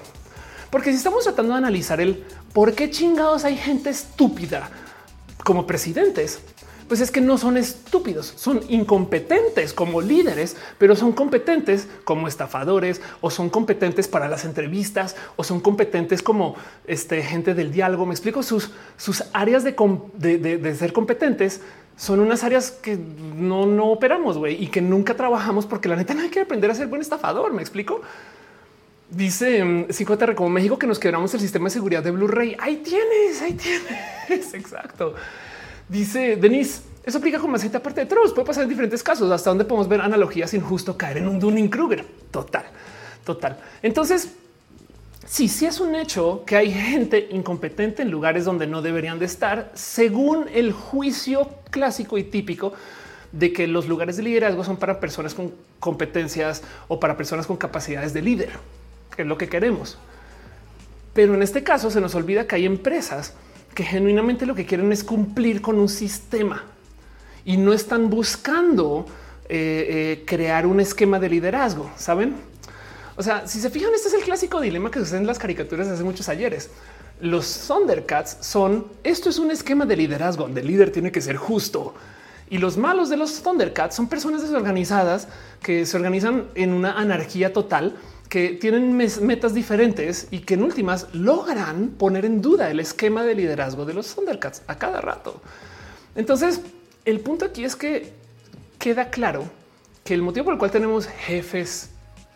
Porque 0.70 0.90
si 0.90 0.96
estamos 0.96 1.24
tratando 1.24 1.52
de 1.52 1.58
analizar 1.58 2.00
el 2.00 2.24
por 2.52 2.74
qué 2.74 2.90
chingados 2.90 3.44
hay 3.44 3.56
gente 3.56 3.90
estúpida 3.90 4.68
como 5.42 5.66
presidentes, 5.66 6.40
pues 6.88 7.00
es 7.00 7.10
que 7.10 7.20
no 7.20 7.38
son 7.38 7.56
estúpidos, 7.56 8.32
son 8.36 8.60
incompetentes 8.68 9.72
como 9.72 10.00
líderes, 10.00 10.56
pero 10.78 10.96
son 10.96 11.12
competentes 11.12 11.88
como 12.04 12.28
estafadores 12.28 13.00
o 13.20 13.30
son 13.30 13.50
competentes 13.50 14.08
para 14.08 14.28
las 14.28 14.44
entrevistas 14.44 15.16
o 15.36 15.44
son 15.44 15.60
competentes 15.60 16.22
como 16.22 16.56
este, 16.86 17.22
gente 17.22 17.54
del 17.54 17.72
diálogo. 17.72 18.06
Me 18.06 18.14
explico 18.14 18.42
sus, 18.42 18.70
sus 18.96 19.24
áreas 19.32 19.64
de, 19.64 19.72
de, 20.38 20.74
ser 20.74 20.92
competentes 20.92 21.60
son 21.96 22.18
unas 22.20 22.42
áreas 22.42 22.72
que 22.72 22.96
no, 22.96 23.66
no 23.66 23.86
operamos 23.86 24.36
güey, 24.36 24.62
y 24.62 24.66
que 24.66 24.80
nunca 24.80 25.14
trabajamos 25.14 25.64
porque 25.64 25.88
la 25.88 25.96
neta 25.96 26.12
no 26.12 26.22
hay 26.22 26.28
que 26.28 26.40
aprender 26.40 26.70
a 26.70 26.74
ser 26.74 26.88
buen 26.88 27.00
estafador. 27.00 27.52
Me 27.52 27.62
explico. 27.62 28.02
Dice 29.10 29.86
5 29.90 30.12
mm, 30.16 30.34
como 30.34 30.48
México 30.48 30.78
que 30.78 30.86
nos 30.86 30.98
quebramos 30.98 31.32
el 31.34 31.40
sistema 31.40 31.66
de 31.66 31.70
seguridad 31.70 32.02
de 32.02 32.10
Blu-ray. 32.10 32.56
Ahí 32.58 32.76
tienes, 32.78 33.42
ahí 33.42 33.52
tienes. 33.52 34.54
Exacto. 34.54 35.14
Dice 35.88 36.36
Denise, 36.36 36.82
eso 37.04 37.18
aplica 37.18 37.38
con 37.38 37.58
gente 37.58 37.76
aparte 37.76 38.00
de 38.00 38.06
trolls. 38.06 38.32
Puede 38.32 38.46
pasar 38.46 38.62
en 38.62 38.68
diferentes 38.68 39.02
casos, 39.02 39.30
hasta 39.30 39.50
donde 39.50 39.64
podemos 39.64 39.88
ver 39.88 40.00
analogías 40.00 40.50
sin 40.50 40.62
justo 40.62 40.96
caer 40.96 41.18
en 41.18 41.28
un 41.28 41.38
Dunning 41.38 41.68
Kruger. 41.68 42.04
Total, 42.30 42.64
total. 43.24 43.58
Entonces, 43.82 44.32
sí, 45.26 45.48
sí 45.48 45.66
es 45.66 45.80
un 45.80 45.94
hecho 45.94 46.44
que 46.46 46.56
hay 46.56 46.72
gente 46.72 47.28
incompetente 47.30 48.02
en 48.02 48.10
lugares 48.10 48.44
donde 48.44 48.66
no 48.66 48.80
deberían 48.80 49.18
de 49.18 49.26
estar, 49.26 49.70
según 49.74 50.46
el 50.54 50.72
juicio 50.72 51.50
clásico 51.70 52.16
y 52.16 52.24
típico 52.24 52.72
de 53.32 53.52
que 53.52 53.66
los 53.66 53.86
lugares 53.86 54.16
de 54.16 54.22
liderazgo 54.22 54.64
son 54.64 54.76
para 54.76 55.00
personas 55.00 55.34
con 55.34 55.52
competencias 55.80 56.62
o 56.88 57.00
para 57.00 57.16
personas 57.16 57.46
con 57.46 57.56
capacidades 57.56 58.14
de 58.14 58.22
líder, 58.22 58.50
que 59.14 59.22
es 59.22 59.28
lo 59.28 59.36
que 59.36 59.48
queremos. 59.48 59.98
Pero 61.12 61.34
en 61.34 61.42
este 61.42 61.62
caso 61.62 61.90
se 61.90 62.00
nos 62.00 62.14
olvida 62.14 62.46
que 62.46 62.56
hay 62.56 62.64
empresas 62.64 63.34
que 63.74 63.84
genuinamente 63.84 64.46
lo 64.46 64.54
que 64.54 64.64
quieren 64.64 64.92
es 64.92 65.04
cumplir 65.04 65.60
con 65.60 65.78
un 65.78 65.88
sistema 65.88 66.64
y 67.44 67.56
no 67.56 67.72
están 67.72 68.08
buscando 68.08 69.06
eh, 69.48 69.86
eh, 70.18 70.24
crear 70.26 70.66
un 70.66 70.80
esquema 70.80 71.18
de 71.18 71.28
liderazgo. 71.28 71.90
Saben? 71.96 72.36
O 73.16 73.22
sea, 73.22 73.46
si 73.46 73.60
se 73.60 73.70
fijan, 73.70 73.92
este 73.94 74.08
es 74.08 74.14
el 74.14 74.22
clásico 74.22 74.60
dilema 74.60 74.90
que 74.90 74.98
sucede 74.98 75.18
en 75.18 75.26
las 75.26 75.38
caricaturas 75.38 75.88
hace 75.88 76.02
muchos 76.02 76.28
ayeres. 76.28 76.70
Los 77.20 77.66
Thundercats 77.68 78.38
son 78.40 78.86
esto 79.04 79.30
es 79.30 79.38
un 79.38 79.50
esquema 79.50 79.86
de 79.86 79.96
liderazgo 79.96 80.44
donde 80.44 80.62
el 80.62 80.66
líder 80.66 80.90
tiene 80.90 81.12
que 81.12 81.20
ser 81.20 81.36
justo. 81.36 81.94
Y 82.50 82.58
los 82.58 82.76
malos 82.76 83.08
de 83.08 83.16
los 83.16 83.42
Thundercats 83.42 83.96
son 83.96 84.08
personas 84.08 84.42
desorganizadas 84.42 85.28
que 85.62 85.86
se 85.86 85.96
organizan 85.96 86.46
en 86.54 86.72
una 86.72 86.98
anarquía 86.98 87.52
total 87.52 87.96
que 88.34 88.48
tienen 88.48 88.96
metas 88.96 89.54
diferentes 89.54 90.26
y 90.32 90.40
que 90.40 90.54
en 90.54 90.64
últimas 90.64 91.06
logran 91.14 91.90
poner 91.90 92.24
en 92.24 92.42
duda 92.42 92.68
el 92.68 92.80
esquema 92.80 93.22
de 93.22 93.36
liderazgo 93.36 93.84
de 93.84 93.94
los 93.94 94.12
Thundercats 94.12 94.62
a 94.66 94.76
cada 94.76 95.00
rato. 95.00 95.40
Entonces, 96.16 96.60
el 97.04 97.20
punto 97.20 97.44
aquí 97.44 97.64
es 97.64 97.76
que 97.76 98.12
queda 98.80 99.10
claro 99.10 99.44
que 100.02 100.14
el 100.14 100.22
motivo 100.22 100.46
por 100.46 100.54
el 100.54 100.58
cual 100.58 100.72
tenemos 100.72 101.06
jefes 101.06 101.90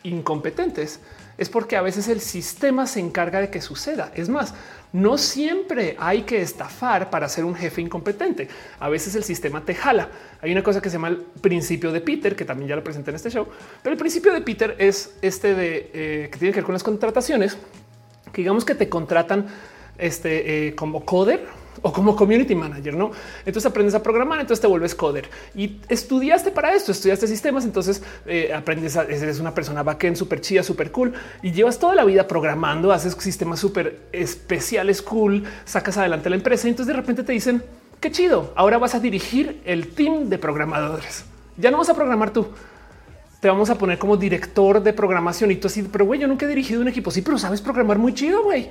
incompetentes 0.05 1.01
es 1.37 1.49
porque 1.49 1.75
a 1.75 1.83
veces 1.83 2.07
el 2.07 2.21
sistema 2.21 2.87
se 2.87 3.01
encarga 3.01 3.41
de 3.41 3.51
que 3.51 3.61
suceda. 3.61 4.13
Es 4.15 4.29
más, 4.29 4.55
no 4.93 5.18
siempre 5.18 5.97
hay 5.99 6.22
que 6.22 6.41
estafar 6.41 7.11
para 7.11 7.28
ser 7.28 7.45
un 7.45 7.55
jefe 7.55 7.80
incompetente. 7.80 8.49
A 8.80 8.89
veces 8.89 9.14
el 9.14 9.24
sistema 9.24 9.64
te 9.64 9.74
jala. 9.74 10.09
Hay 10.41 10.53
una 10.53 10.62
cosa 10.62 10.80
que 10.80 10.89
se 10.89 10.95
llama 10.95 11.09
el 11.09 11.18
principio 11.18 11.93
de 11.93 12.01
Peter, 12.01 12.34
que 12.34 12.45
también 12.45 12.68
ya 12.68 12.76
lo 12.76 12.84
presenté 12.84 13.11
en 13.11 13.16
este 13.16 13.30
show, 13.30 13.47
pero 13.82 13.93
el 13.93 13.99
principio 13.99 14.32
de 14.32 14.41
Peter 14.41 14.76
es 14.78 15.16
este 15.20 15.55
de 15.55 15.91
eh, 15.93 16.28
que 16.32 16.39
tiene 16.39 16.53
que 16.53 16.61
ver 16.61 16.64
con 16.64 16.72
las 16.72 16.82
contrataciones, 16.82 17.57
que 18.32 18.43
digamos 18.43 18.64
que 18.64 18.74
te 18.74 18.89
contratan 18.89 19.47
este, 19.99 20.68
eh, 20.68 20.74
como 20.74 21.05
coder 21.05 21.47
o 21.83 21.93
como 21.93 22.16
community 22.16 22.55
manager, 22.55 22.95
no? 22.95 23.11
Entonces 23.45 23.66
aprendes 23.66 23.95
a 23.95 24.03
programar, 24.03 24.41
entonces 24.41 24.61
te 24.61 24.66
vuelves 24.66 24.95
coder 24.95 25.29
y 25.55 25.81
estudiaste 25.89 26.51
para 26.51 26.74
esto, 26.74 26.93
estudiaste 26.93 27.26
sistemas, 27.26 27.64
entonces 27.64 28.03
eh, 28.26 28.53
aprendes, 28.55 28.97
a, 28.97 29.03
eres 29.03 29.41
una 29.41 29.55
persona 29.55 29.83
backend 29.83 30.16
súper 30.16 30.41
chida, 30.41 30.62
súper 30.62 30.91
cool 30.93 31.12
y 31.43 31.53
llevas 31.53 31.79
toda 31.79 31.95
la 31.95 32.05
vida 32.05 32.26
programando, 32.26 32.93
haces 32.93 33.14
sistemas 33.14 33.61
súper 33.61 34.01
especiales, 34.12 35.03
cool, 35.03 35.45
sacas 35.64 35.97
adelante 35.99 36.31
la 36.31 36.37
empresa 36.37 36.68
entonces 36.68 36.95
de 36.95 37.01
repente 37.01 37.22
te 37.22 37.33
dicen 37.33 37.62
qué 38.01 38.11
chido. 38.11 38.53
Ahora 38.57 38.79
vas 38.79 38.95
a 38.95 39.01
dirigir 39.01 39.61
el 39.64 39.89
team 39.89 40.29
de 40.29 40.39
programadores. 40.39 41.24
Ya 41.57 41.70
no 41.70 41.79
vas 41.79 41.89
a 41.89 41.95
programar 41.95 42.33
tú. 42.33 42.49
Te 43.41 43.49
vamos 43.49 43.70
a 43.70 43.76
poner 43.76 43.99
como 43.99 44.16
director 44.16 44.83
de 44.83 44.93
programación 44.93 45.51
y 45.51 45.57
tú 45.57 45.68
así, 45.68 45.83
pero 45.83 46.05
güey, 46.05 46.20
yo 46.20 46.26
nunca 46.26 46.47
he 46.47 46.49
dirigido 46.49 46.81
un 46.81 46.89
equipo. 46.89 47.11
Sí, 47.11 47.22
pero 47.22 47.39
sabes 47.39 47.61
programar 47.61 47.99
muy 47.99 48.14
chido, 48.14 48.43
güey. 48.43 48.70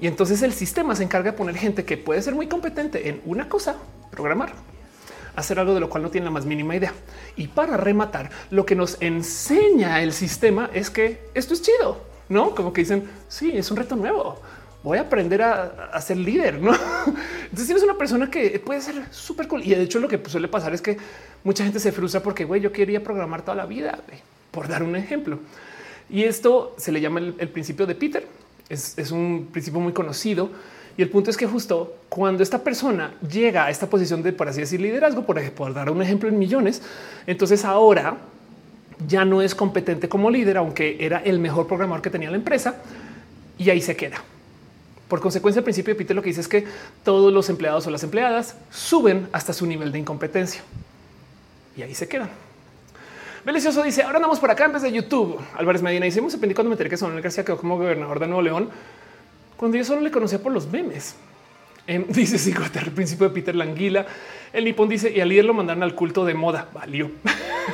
Y 0.00 0.06
entonces 0.06 0.42
el 0.42 0.52
sistema 0.52 0.94
se 0.94 1.04
encarga 1.04 1.32
de 1.32 1.36
poner 1.36 1.56
gente 1.56 1.84
que 1.84 1.96
puede 1.96 2.22
ser 2.22 2.34
muy 2.34 2.46
competente 2.46 3.08
en 3.08 3.20
una 3.24 3.48
cosa, 3.48 3.76
programar, 4.10 4.52
hacer 5.34 5.58
algo 5.58 5.74
de 5.74 5.80
lo 5.80 5.88
cual 5.88 6.02
no 6.02 6.10
tiene 6.10 6.26
la 6.26 6.30
más 6.30 6.44
mínima 6.44 6.76
idea. 6.76 6.92
Y 7.36 7.48
para 7.48 7.76
rematar, 7.76 8.30
lo 8.50 8.66
que 8.66 8.74
nos 8.74 8.98
enseña 9.00 10.02
el 10.02 10.12
sistema 10.12 10.70
es 10.72 10.90
que 10.90 11.20
esto 11.34 11.54
es 11.54 11.62
chido, 11.62 12.02
no 12.28 12.54
como 12.54 12.72
que 12.72 12.82
dicen, 12.82 13.08
sí, 13.28 13.52
es 13.54 13.70
un 13.70 13.78
reto 13.78 13.96
nuevo 13.96 14.40
voy 14.86 14.98
a 14.98 15.00
aprender 15.00 15.42
a, 15.42 16.00
ser 16.00 16.16
líder, 16.16 16.60
¿no? 16.60 16.70
Entonces 17.42 17.66
tienes 17.66 17.82
una 17.82 17.98
persona 17.98 18.30
que 18.30 18.60
puede 18.60 18.80
ser 18.80 18.94
súper 19.10 19.48
cool. 19.48 19.64
Y 19.64 19.70
de 19.70 19.82
hecho 19.82 19.98
lo 19.98 20.06
que 20.06 20.20
suele 20.28 20.46
pasar 20.46 20.72
es 20.74 20.80
que 20.80 20.96
mucha 21.42 21.64
gente 21.64 21.80
se 21.80 21.90
frustra 21.90 22.22
porque, 22.22 22.44
güey, 22.44 22.60
yo 22.60 22.70
quería 22.70 23.02
programar 23.02 23.42
toda 23.42 23.56
la 23.56 23.66
vida, 23.66 23.98
por 24.52 24.68
dar 24.68 24.84
un 24.84 24.94
ejemplo. 24.94 25.40
Y 26.08 26.22
esto 26.22 26.76
se 26.78 26.92
le 26.92 27.00
llama 27.00 27.18
el, 27.18 27.48
principio 27.48 27.84
de 27.84 27.96
Peter. 27.96 28.28
Es, 28.68 29.10
un 29.10 29.48
principio 29.52 29.80
muy 29.80 29.92
conocido. 29.92 30.50
Y 30.96 31.02
el 31.02 31.10
punto 31.10 31.30
es 31.30 31.36
que 31.36 31.46
justo 31.46 31.96
cuando 32.08 32.42
esta 32.42 32.64
persona 32.64 33.14
llega 33.30 33.66
a 33.66 33.70
esta 33.70 33.86
posición 33.88 34.22
de, 34.22 34.32
por 34.32 34.48
así 34.48 34.60
decir, 34.60 34.80
liderazgo, 34.80 35.26
por 35.26 35.38
ejemplo, 35.38 35.66
por 35.66 35.74
dar 35.74 35.90
un 35.90 36.00
ejemplo 36.00 36.28
en 36.28 36.38
millones, 36.38 36.80
entonces 37.26 37.64
ahora 37.64 38.16
ya 39.06 39.26
no 39.26 39.42
es 39.42 39.54
competente 39.54 40.08
como 40.08 40.30
líder, 40.30 40.56
aunque 40.56 40.96
era 40.98 41.18
el 41.18 41.38
mejor 41.38 41.66
programador 41.66 42.00
que 42.00 42.08
tenía 42.08 42.30
la 42.30 42.36
empresa, 42.36 42.76
y 43.58 43.68
ahí 43.68 43.82
se 43.82 43.94
queda. 43.94 44.22
Por 45.08 45.20
consecuencia, 45.20 45.60
el 45.60 45.64
principio 45.64 45.94
de 45.94 45.98
Peter 45.98 46.16
lo 46.16 46.22
que 46.22 46.30
dice 46.30 46.40
es 46.40 46.48
que 46.48 46.64
todos 47.04 47.32
los 47.32 47.48
empleados 47.50 47.86
o 47.86 47.90
las 47.90 48.02
empleadas 48.02 48.56
suben 48.70 49.28
hasta 49.32 49.52
su 49.52 49.66
nivel 49.66 49.92
de 49.92 49.98
incompetencia 49.98 50.62
y 51.76 51.82
ahí 51.82 51.94
se 51.94 52.08
quedan. 52.08 52.30
Delicioso 53.46 53.80
dice 53.84 54.02
ahora 54.02 54.16
andamos 54.16 54.40
por 54.40 54.50
acá 54.50 54.64
en 54.64 54.72
vez 54.72 54.82
de 54.82 54.90
YouTube. 54.90 55.40
Álvarez 55.54 55.80
Medina 55.80 56.04
dice: 56.04 56.18
Hemos 56.18 56.34
cuando 56.34 56.64
me 56.64 56.72
enteré 56.72 56.90
que 56.90 56.96
Samuel 56.96 57.22
García 57.22 57.44
quedó 57.44 57.56
como 57.56 57.78
gobernador 57.78 58.18
de 58.18 58.26
Nuevo 58.26 58.42
León 58.42 58.68
cuando 59.56 59.76
yo 59.78 59.84
solo 59.84 60.00
le 60.00 60.10
conocía 60.10 60.42
por 60.42 60.50
los 60.50 60.66
memes. 60.66 61.14
Em, 61.86 62.04
dice 62.08 62.38
sí, 62.38 62.52
el 62.52 62.90
principio 62.90 63.28
de 63.28 63.34
Peter 63.34 63.54
Languila. 63.54 64.04
El 64.52 64.64
nipón 64.64 64.88
dice 64.88 65.12
y 65.14 65.20
al 65.20 65.28
líder 65.28 65.44
lo 65.44 65.54
mandaron 65.54 65.84
al 65.84 65.94
culto 65.94 66.24
de 66.24 66.34
moda. 66.34 66.68
Valió. 66.74 67.08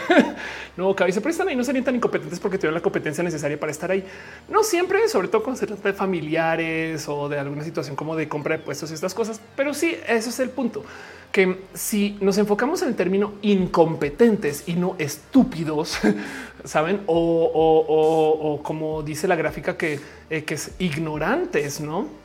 no, 0.76 0.94
cabeza, 0.94 1.22
pero 1.22 1.30
están 1.30 1.48
ahí, 1.48 1.56
no 1.56 1.64
serían 1.64 1.84
tan 1.84 1.94
incompetentes 1.94 2.38
porque 2.38 2.58
tuvieron 2.58 2.74
la 2.74 2.82
competencia 2.82 3.24
necesaria 3.24 3.58
para 3.58 3.72
estar 3.72 3.90
ahí. 3.90 4.04
No 4.50 4.64
siempre, 4.64 5.08
sobre 5.08 5.28
todo 5.28 5.42
con 5.42 5.56
se 5.56 5.64
de 5.64 5.92
familiares 5.94 7.08
o 7.08 7.30
de 7.30 7.38
alguna 7.38 7.64
situación 7.64 7.96
como 7.96 8.14
de 8.14 8.28
compra 8.28 8.58
de 8.58 8.62
puestos 8.62 8.90
y 8.90 8.94
estas 8.94 9.14
cosas. 9.14 9.40
Pero 9.56 9.72
sí, 9.72 9.96
eso 10.06 10.28
es 10.28 10.38
el 10.38 10.50
punto 10.50 10.84
que 11.33 11.62
si 11.72 12.18
nos 12.20 12.37
enfocamos 12.37 12.83
en 12.83 12.89
el 12.89 12.95
término 12.95 13.33
incompetentes 13.41 14.64
y 14.66 14.74
no 14.74 14.95
estúpidos, 14.99 15.99
saben, 16.64 17.01
o, 17.07 18.61
como 18.62 19.03
dice 19.03 19.26
la 19.26 19.35
gráfica 19.35 19.76
que, 19.76 19.99
eh, 20.28 20.45
es 20.47 20.72
ignorantes, 20.78 21.80
no? 21.80 22.22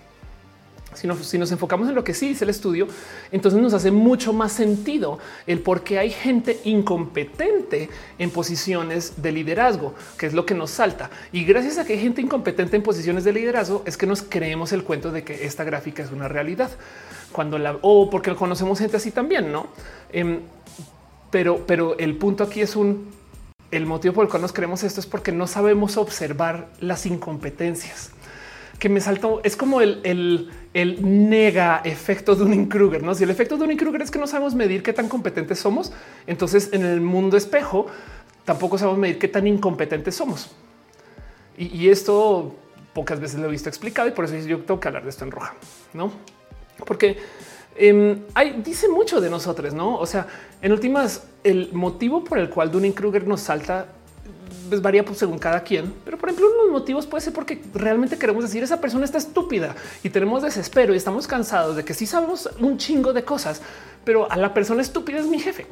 Si, 0.94 1.38
nos 1.38 1.52
enfocamos 1.52 1.88
en 1.90 1.96
lo 1.96 2.04
que 2.04 2.16
sí 2.16 2.30
dice 2.30 2.44
el 2.44 2.50
estudio, 2.50 2.88
entonces 3.32 3.62
nos 3.62 3.74
hace 3.74 3.92
mucho 3.92 4.34
más 4.34 4.52
sentido 4.52 5.20
el 5.46 5.60
por 5.60 5.84
qué 5.84 6.00
hay 6.00 6.10
gente 6.10 6.60
incompetente 6.64 7.90
en 8.18 8.32
posiciones 8.32 9.22
de 9.22 9.32
liderazgo, 9.32 9.94
que 10.18 10.26
es 10.26 10.34
lo 10.34 10.46
que 10.46 10.56
nos 10.56 10.72
salta. 10.72 11.12
Y 11.32 11.44
gracias 11.44 11.78
a 11.78 11.86
que 11.86 11.94
hay 11.94 12.00
gente 12.00 12.22
incompetente 12.22 12.76
en 12.76 12.82
posiciones 12.82 13.24
de 13.26 13.34
liderazgo, 13.34 13.84
es 13.86 13.96
que 13.96 14.08
nos 14.08 14.24
creemos 14.24 14.72
el 14.74 14.84
cuento 14.84 15.12
de 15.12 15.24
que 15.24 15.46
esta 15.46 15.64
gráfica 15.64 16.02
es 16.02 16.12
una 16.12 16.28
realidad. 16.28 16.72
Cuando 17.32 17.58
la 17.58 17.78
o 17.82 18.10
porque 18.10 18.34
conocemos 18.36 18.80
gente 18.80 18.98
así 18.98 19.12
también, 19.12 19.52
no? 19.52 19.68
Em, 20.12 20.42
pero, 21.30 21.66
pero 21.68 21.98
el 21.98 22.16
punto 22.18 22.44
aquí 22.44 22.62
es 22.62 22.76
un 22.76 23.16
el 23.70 23.86
motivo 23.86 24.14
por 24.14 24.24
el 24.24 24.30
cual 24.30 24.42
nos 24.42 24.54
creemos 24.54 24.84
esto 24.84 25.02
es 25.02 25.06
porque 25.06 25.32
no 25.32 25.46
sabemos 25.46 25.98
observar 25.98 26.70
las 26.80 27.06
incompetencias 27.06 28.12
que 28.80 28.90
me 28.90 29.02
saltó. 29.02 29.42
Es 29.44 29.56
como 29.56 29.82
el, 29.82 30.00
el, 30.04 30.52
el 30.74 31.30
nega 31.30 31.82
efecto 31.84 32.36
de 32.36 32.44
un 32.44 32.68
Kruger. 32.68 33.04
No, 33.04 33.16
si 33.16 33.24
el 33.24 33.30
efecto 33.30 33.58
de 33.58 33.66
un 33.66 33.76
Kruger 33.76 34.02
es 34.02 34.12
que 34.12 34.20
no 34.20 34.28
sabemos 34.28 34.56
medir 34.56 34.84
qué 34.84 34.94
tan 34.94 35.10
competentes 35.10 35.60
somos, 35.60 35.92
entonces 36.28 36.70
en 36.72 36.86
el 36.86 37.02
mundo 37.02 37.38
espejo 37.38 37.88
tampoco 38.46 38.78
sabemos 38.78 39.00
medir 39.00 39.20
qué 39.20 39.28
tan 39.28 39.48
incompetentes 39.48 40.16
somos. 40.16 40.52
Y, 41.58 41.90
esto 41.90 42.56
pocas 42.94 43.20
veces 43.20 43.40
lo 43.40 43.48
he 43.48 43.52
visto 43.52 43.68
explicado 43.68 44.08
y 44.08 44.12
por 44.12 44.26
eso 44.26 44.36
yo 44.48 44.60
tengo 44.60 44.80
que 44.80 44.88
hablar 44.88 45.04
de 45.04 45.10
esto 45.10 45.26
en 45.26 45.32
roja, 45.32 45.56
no? 45.94 46.12
Porque 46.86 47.18
em, 47.76 48.22
hay, 48.34 48.62
dice 48.64 48.90
mucho 48.90 49.22
de 49.22 49.30
nosotros, 49.30 49.74
no? 49.74 49.98
O 49.98 50.06
sea, 50.06 50.28
en 50.62 50.72
últimas, 50.72 51.24
el 51.44 51.70
motivo 51.74 52.24
por 52.24 52.40
el 52.40 52.50
cual 52.50 52.72
Dunning 52.72 52.94
Kruger 52.94 53.28
nos 53.28 53.42
salta 53.42 53.88
pues 54.70 54.82
varía 54.82 55.04
pues, 55.04 55.18
según 55.18 55.40
cada 55.40 55.62
quien, 55.62 55.94
pero 56.04 56.18
por 56.18 56.30
ejemplo, 56.30 56.48
uno 56.48 56.64
los 56.64 56.72
motivos 56.72 57.08
puede 57.08 57.22
ser 57.22 57.34
porque 57.34 57.62
realmente 57.74 58.18
queremos 58.18 58.44
decir 58.44 58.64
esa 58.64 58.82
persona 58.82 59.06
está 59.06 59.18
estúpida 59.18 59.76
y 60.04 60.10
tenemos 60.10 60.44
desespero 60.44 60.94
y 60.94 60.98
estamos 60.98 61.28
cansados 61.28 61.76
de 61.76 61.86
que 61.86 61.94
sí 61.94 62.06
sabemos 62.06 62.50
un 62.60 62.78
chingo 62.78 63.14
de 63.14 63.24
cosas, 63.24 63.62
pero 64.04 64.30
a 64.32 64.38
la 64.38 64.54
persona 64.54 64.82
estúpida 64.82 65.20
es 65.20 65.26
mi 65.26 65.40
jefe. 65.40 65.66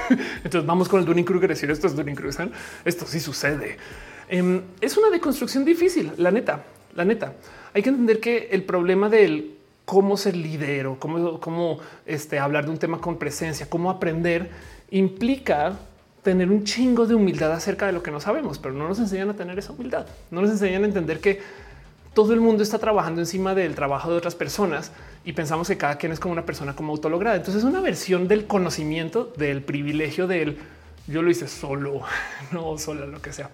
Entonces 0.44 0.66
vamos 0.66 0.88
con 0.88 1.00
el 1.00 1.06
Dunning 1.06 1.24
Kruger 1.24 1.48
decir 1.48 1.70
esto 1.70 1.86
es 1.86 1.96
Dunning 1.96 2.14
Kruger. 2.14 2.50
Esto 2.84 3.06
sí 3.06 3.20
sucede. 3.20 3.76
Em, 4.28 4.62
es 4.80 4.96
una 4.96 5.10
deconstrucción 5.10 5.64
difícil, 5.64 6.12
la 6.16 6.30
neta, 6.30 6.64
la 6.94 7.04
neta. 7.04 7.34
Hay 7.74 7.82
que 7.82 7.90
entender 7.90 8.20
que 8.20 8.48
el 8.50 8.64
problema 8.64 9.08
del 9.08 9.58
cómo 9.84 10.16
ser 10.16 10.36
líder 10.36 10.86
o 10.86 10.98
cómo, 10.98 11.40
cómo 11.40 11.78
este, 12.06 12.38
hablar 12.38 12.64
de 12.64 12.70
un 12.70 12.78
tema 12.78 13.00
con 13.00 13.18
presencia, 13.18 13.68
cómo 13.68 13.90
aprender 13.90 14.50
implica 14.90 15.78
tener 16.22 16.50
un 16.50 16.64
chingo 16.64 17.06
de 17.06 17.14
humildad 17.14 17.52
acerca 17.52 17.86
de 17.86 17.92
lo 17.92 18.02
que 18.02 18.10
no 18.10 18.20
sabemos, 18.20 18.58
pero 18.58 18.74
no 18.74 18.86
nos 18.86 18.98
enseñan 18.98 19.30
a 19.30 19.34
tener 19.34 19.58
esa 19.58 19.72
humildad. 19.72 20.06
No 20.30 20.40
nos 20.40 20.50
enseñan 20.50 20.84
a 20.84 20.86
entender 20.86 21.20
que 21.20 21.40
todo 22.14 22.32
el 22.34 22.40
mundo 22.40 22.62
está 22.62 22.78
trabajando 22.78 23.20
encima 23.20 23.54
del 23.54 23.74
trabajo 23.74 24.10
de 24.10 24.18
otras 24.18 24.34
personas 24.34 24.92
y 25.24 25.32
pensamos 25.32 25.66
que 25.66 25.76
cada 25.76 25.96
quien 25.96 26.12
es 26.12 26.20
como 26.20 26.32
una 26.32 26.44
persona 26.44 26.76
como 26.76 26.92
autolograda. 26.92 27.36
Entonces 27.36 27.62
es 27.62 27.68
una 27.68 27.80
versión 27.80 28.28
del 28.28 28.46
conocimiento, 28.46 29.32
del 29.36 29.62
privilegio 29.62 30.26
del 30.26 30.58
yo 31.08 31.22
lo 31.22 31.30
hice 31.30 31.48
solo, 31.48 32.02
no 32.52 32.78
sola, 32.78 33.06
lo 33.06 33.20
que 33.20 33.32
sea. 33.32 33.50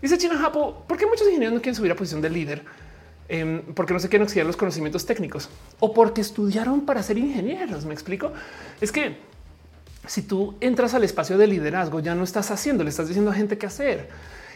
Dice 0.00 0.18
China 0.18 0.36
Japo, 0.38 0.84
¿por 0.88 0.98
qué 0.98 1.06
muchos 1.06 1.26
ingenieros 1.28 1.54
no 1.54 1.60
quieren 1.60 1.76
subir 1.76 1.92
a 1.92 1.94
posición 1.94 2.20
de 2.20 2.30
líder? 2.30 2.62
Eh, 3.28 3.62
porque 3.74 3.92
no 3.94 4.00
se 4.00 4.08
quieren 4.08 4.26
oxidar 4.26 4.46
los 4.46 4.56
conocimientos 4.56 5.06
técnicos 5.06 5.48
o 5.80 5.94
porque 5.94 6.20
estudiaron 6.20 6.82
para 6.82 7.02
ser 7.02 7.18
ingenieros. 7.18 7.84
Me 7.84 7.94
explico. 7.94 8.32
Es 8.80 8.92
que 8.92 9.16
si 10.06 10.22
tú 10.22 10.56
entras 10.60 10.94
al 10.94 11.04
espacio 11.04 11.38
de 11.38 11.46
liderazgo, 11.46 12.00
ya 12.00 12.14
no 12.14 12.24
estás 12.24 12.50
haciendo, 12.50 12.84
le 12.84 12.90
estás 12.90 13.08
diciendo 13.08 13.30
a 13.30 13.34
gente 13.34 13.58
qué 13.58 13.66
hacer. 13.66 14.08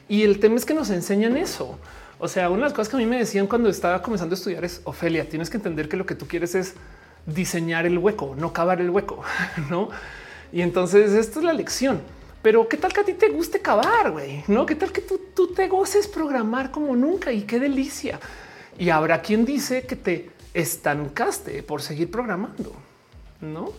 Y 0.09 0.23
el 0.23 0.41
tema 0.41 0.57
es 0.57 0.65
que 0.65 0.75
nos 0.75 0.91
enseñan 0.91 1.37
eso. 1.37 1.79
O 2.19 2.29
sea, 2.29 2.49
una 2.49 2.59
de 2.59 2.65
las 2.65 2.73
cosas 2.73 2.89
que 2.89 2.97
a 2.97 2.99
mí 2.99 3.07
me 3.07 3.19
decían 3.19 3.47
cuando 3.47 3.69
estaba 3.69 4.03
comenzando 4.03 4.35
a 4.35 4.39
estudiar 4.39 4.65
es 4.65 4.81
Ofelia, 4.85 5.29
tienes 5.29 5.51
que 5.51 5.59
entender 5.59 5.89
que 5.89 5.97
lo 5.97 6.07
que 6.07 6.15
tú 6.15 6.27
quieres 6.27 6.55
es 6.55 6.75
diseñar 7.27 7.87
el 7.87 7.99
hueco, 7.99 8.35
no 8.39 8.53
cavar 8.53 8.81
el 8.81 8.91
hueco, 8.91 9.23
no? 9.71 9.91
Y 10.53 10.63
entonces 10.63 11.13
esta 11.13 11.41
es 11.41 11.45
la 11.45 11.53
lección. 11.53 12.01
Pero 12.43 12.69
qué 12.69 12.77
tal 12.77 12.93
que 12.93 13.01
a 13.01 13.05
ti 13.05 13.13
te 13.13 13.29
guste 13.29 13.61
cavar, 13.61 14.13
güey? 14.13 14.45
No, 14.47 14.65
qué 14.67 14.77
tal 14.77 14.93
que 14.93 15.01
tú, 15.01 15.21
tú 15.35 15.53
te 15.53 15.67
goces 15.69 16.07
programar 16.07 16.71
como 16.71 16.95
nunca 16.95 17.33
y 17.33 17.43
qué 17.43 17.59
delicia. 17.59 18.21
Y 18.79 18.91
habrá 18.91 19.23
quien 19.23 19.45
dice 19.45 19.87
que 19.87 19.97
te 19.97 20.31
estancaste 20.55 21.63
por 21.63 21.83
seguir 21.83 22.11
programando, 22.11 22.73
no? 23.41 23.73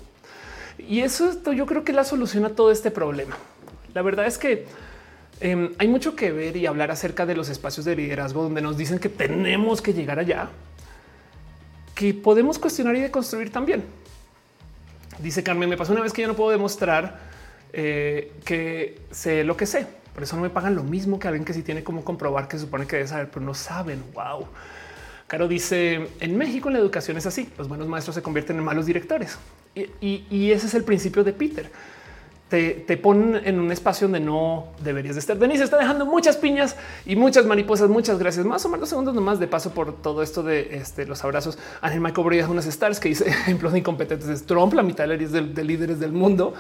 Y 0.78 1.02
eso 1.02 1.32
yo 1.52 1.66
creo 1.66 1.84
que 1.84 1.94
la 1.94 2.04
solución 2.04 2.46
a 2.46 2.50
todo 2.50 2.72
este 2.72 2.92
problema. 2.92 3.36
La 3.94 4.02
verdad 4.02 4.28
es 4.28 4.38
que 4.38 4.66
em, 5.40 5.74
hay 5.80 5.88
mucho 5.88 6.16
que 6.16 6.32
ver 6.32 6.56
y 6.56 6.66
hablar 6.66 6.92
acerca 6.92 7.26
de 7.26 7.36
los 7.36 7.50
espacios 7.50 7.86
de 7.86 7.96
liderazgo 7.96 8.44
donde 8.44 8.62
nos 8.62 8.78
dicen 8.78 9.00
que 9.00 9.10
tenemos 9.10 9.82
que 9.82 9.94
llegar 9.94 10.20
allá, 10.20 10.50
que 11.96 12.14
podemos 12.14 12.60
cuestionar 12.60 12.96
y 12.96 13.02
deconstruir 13.02 13.52
también. 13.52 13.84
Dice 15.20 15.42
Carmen, 15.42 15.68
me 15.68 15.78
pasó 15.78 15.94
una 15.94 16.02
vez 16.02 16.14
que 16.14 16.22
yo 16.22 16.28
no 16.28 16.36
puedo 16.36 16.52
demostrar 16.52 17.20
eh, 17.74 18.34
que 18.46 19.02
sé 19.10 19.44
lo 19.44 19.58
que 19.58 19.66
sé. 19.66 19.88
Por 20.14 20.24
eso 20.24 20.36
no 20.36 20.44
me 20.44 20.50
pagan 20.50 20.76
lo 20.76 20.84
mismo 20.84 21.20
que 21.20 21.28
alguien 21.28 21.46
que 21.46 21.54
sí 21.54 21.64
tiene 21.64 21.84
como 21.84 22.04
comprobar 22.04 22.48
que 22.48 22.58
supone 22.60 22.86
que 22.86 22.98
debe 22.98 23.08
saber, 23.08 23.30
pero 23.30 23.46
no 23.46 23.54
saben. 23.54 24.04
Wow. 24.14 24.48
Caro 25.28 25.48
dice 25.50 26.08
en 26.22 26.38
México 26.38 26.70
la 26.70 26.80
educación 26.80 27.18
es 27.18 27.26
así. 27.26 27.50
Los 27.58 27.68
buenos 27.68 27.88
maestros 27.88 28.16
se 28.16 28.22
convierten 28.22 28.58
en 28.58 28.64
malos 28.64 28.86
directores 28.86 29.38
y, 30.02 30.52
ese 30.52 30.68
es 30.68 30.74
el 30.74 30.84
principio 30.84 31.24
de 31.24 31.34
Peter. 31.34 31.70
te, 32.50 32.98
ponen 32.98 33.46
en 33.46 33.60
un 33.60 33.72
espacio 33.72 34.08
donde 34.08 34.22
no 34.22 34.68
deberías 34.82 35.16
de 35.16 35.20
estar. 35.20 35.38
Denise 35.38 35.66
está 35.66 35.78
dejando 35.78 36.06
muchas 36.06 36.38
piñas 36.38 36.78
y 37.06 37.18
muchas 37.18 37.46
mariposas. 37.46 37.90
Muchas 37.90 38.18
gracias. 38.20 38.46
Más 38.46 38.64
o 38.66 38.70
menos 38.70 38.88
segundos 38.88 39.14
nomás 39.14 39.40
de 39.40 39.48
paso 39.48 39.72
por 39.72 40.02
todo 40.02 40.24
esto 40.24 40.44
de 40.44 40.78
este, 40.78 41.06
los 41.06 41.24
abrazos. 41.26 41.60
Ángel 41.82 42.00
Michael 42.00 42.46
unas 42.50 42.66
stars 42.66 43.00
que 43.00 43.10
dice 43.10 43.28
ejemplos 43.28 43.74
de 43.74 43.80
incompetentes 43.80 44.28
de 44.28 44.46
Trump, 44.46 44.74
la 44.74 44.84
mitad 44.84 45.08
de 45.08 45.64
líderes 45.64 46.00
del 46.00 46.14
mundo. 46.14 46.54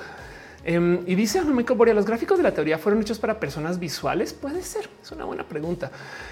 Em, 0.69 0.99
y 1.07 1.15
dice 1.15 1.41
Michael 1.45 1.77
Boria, 1.77 1.93
los 1.93 2.05
gráficos 2.05 2.35
de 2.35 2.43
la 2.43 2.53
teoría 2.53 2.77
fueron 2.77 3.01
hechos 3.01 3.19
para 3.19 3.39
personas 3.39 3.79
visuales. 3.79 4.33
Puede 4.33 4.61
ser. 4.61 4.89
Es 5.01 5.09
una 5.13 5.23
buena 5.23 5.47
pregunta. 5.47 5.89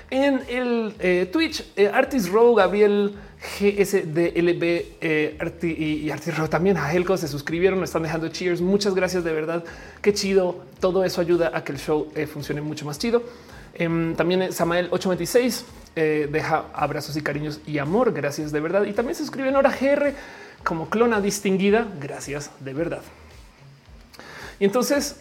En 0.10 0.42
el 0.50 0.94
eh, 1.00 1.30
Twitch, 1.32 1.64
eh, 1.78 1.88
Artis 1.88 2.30
Row, 2.30 2.54
Gabriel 2.54 3.16
GSDLB 3.58 4.64
eh, 5.00 5.38
y, 5.62 6.10
Artis 6.10 6.38
Row 6.38 6.50
también 6.50 6.76
a 6.76 6.92
se 7.16 7.30
suscribieron, 7.30 7.80
me 7.80 7.86
están 7.86 8.04
dejando 8.04 8.28
cheers. 8.28 8.60
Muchas 8.60 8.94
gracias 8.94 9.24
de 9.24 9.32
verdad. 9.32 9.64
Qué 10.02 10.14
chido. 10.14 10.66
Todo 10.82 11.06
eso 11.06 11.22
ayuda 11.22 11.52
a 11.54 11.64
que 11.64 11.72
el 11.72 11.78
show 11.78 12.12
funcione 12.34 12.60
mucho 12.60 12.86
más 12.86 13.00
chido. 13.00 13.24
Em, 13.74 14.16
también 14.16 14.52
Samael 14.52 14.90
826 14.92 15.66
deja 16.30 16.66
abrazos 16.74 17.16
y 17.16 17.22
cariños 17.22 17.62
y 17.66 17.78
amor. 17.78 18.12
Gracias 18.12 18.52
de 18.52 18.60
verdad. 18.60 18.84
Y 18.84 18.92
también 18.92 19.16
se 19.16 19.22
suscribe 19.22 19.48
en 19.48 19.56
Hora 19.56 19.72
GR 19.72 20.12
como 20.66 20.90
clona 20.90 21.22
distinguida. 21.22 21.88
Gracias 22.02 22.52
de 22.60 22.74
verdad. 22.74 23.02
Y 24.60 24.66
entonces 24.66 25.18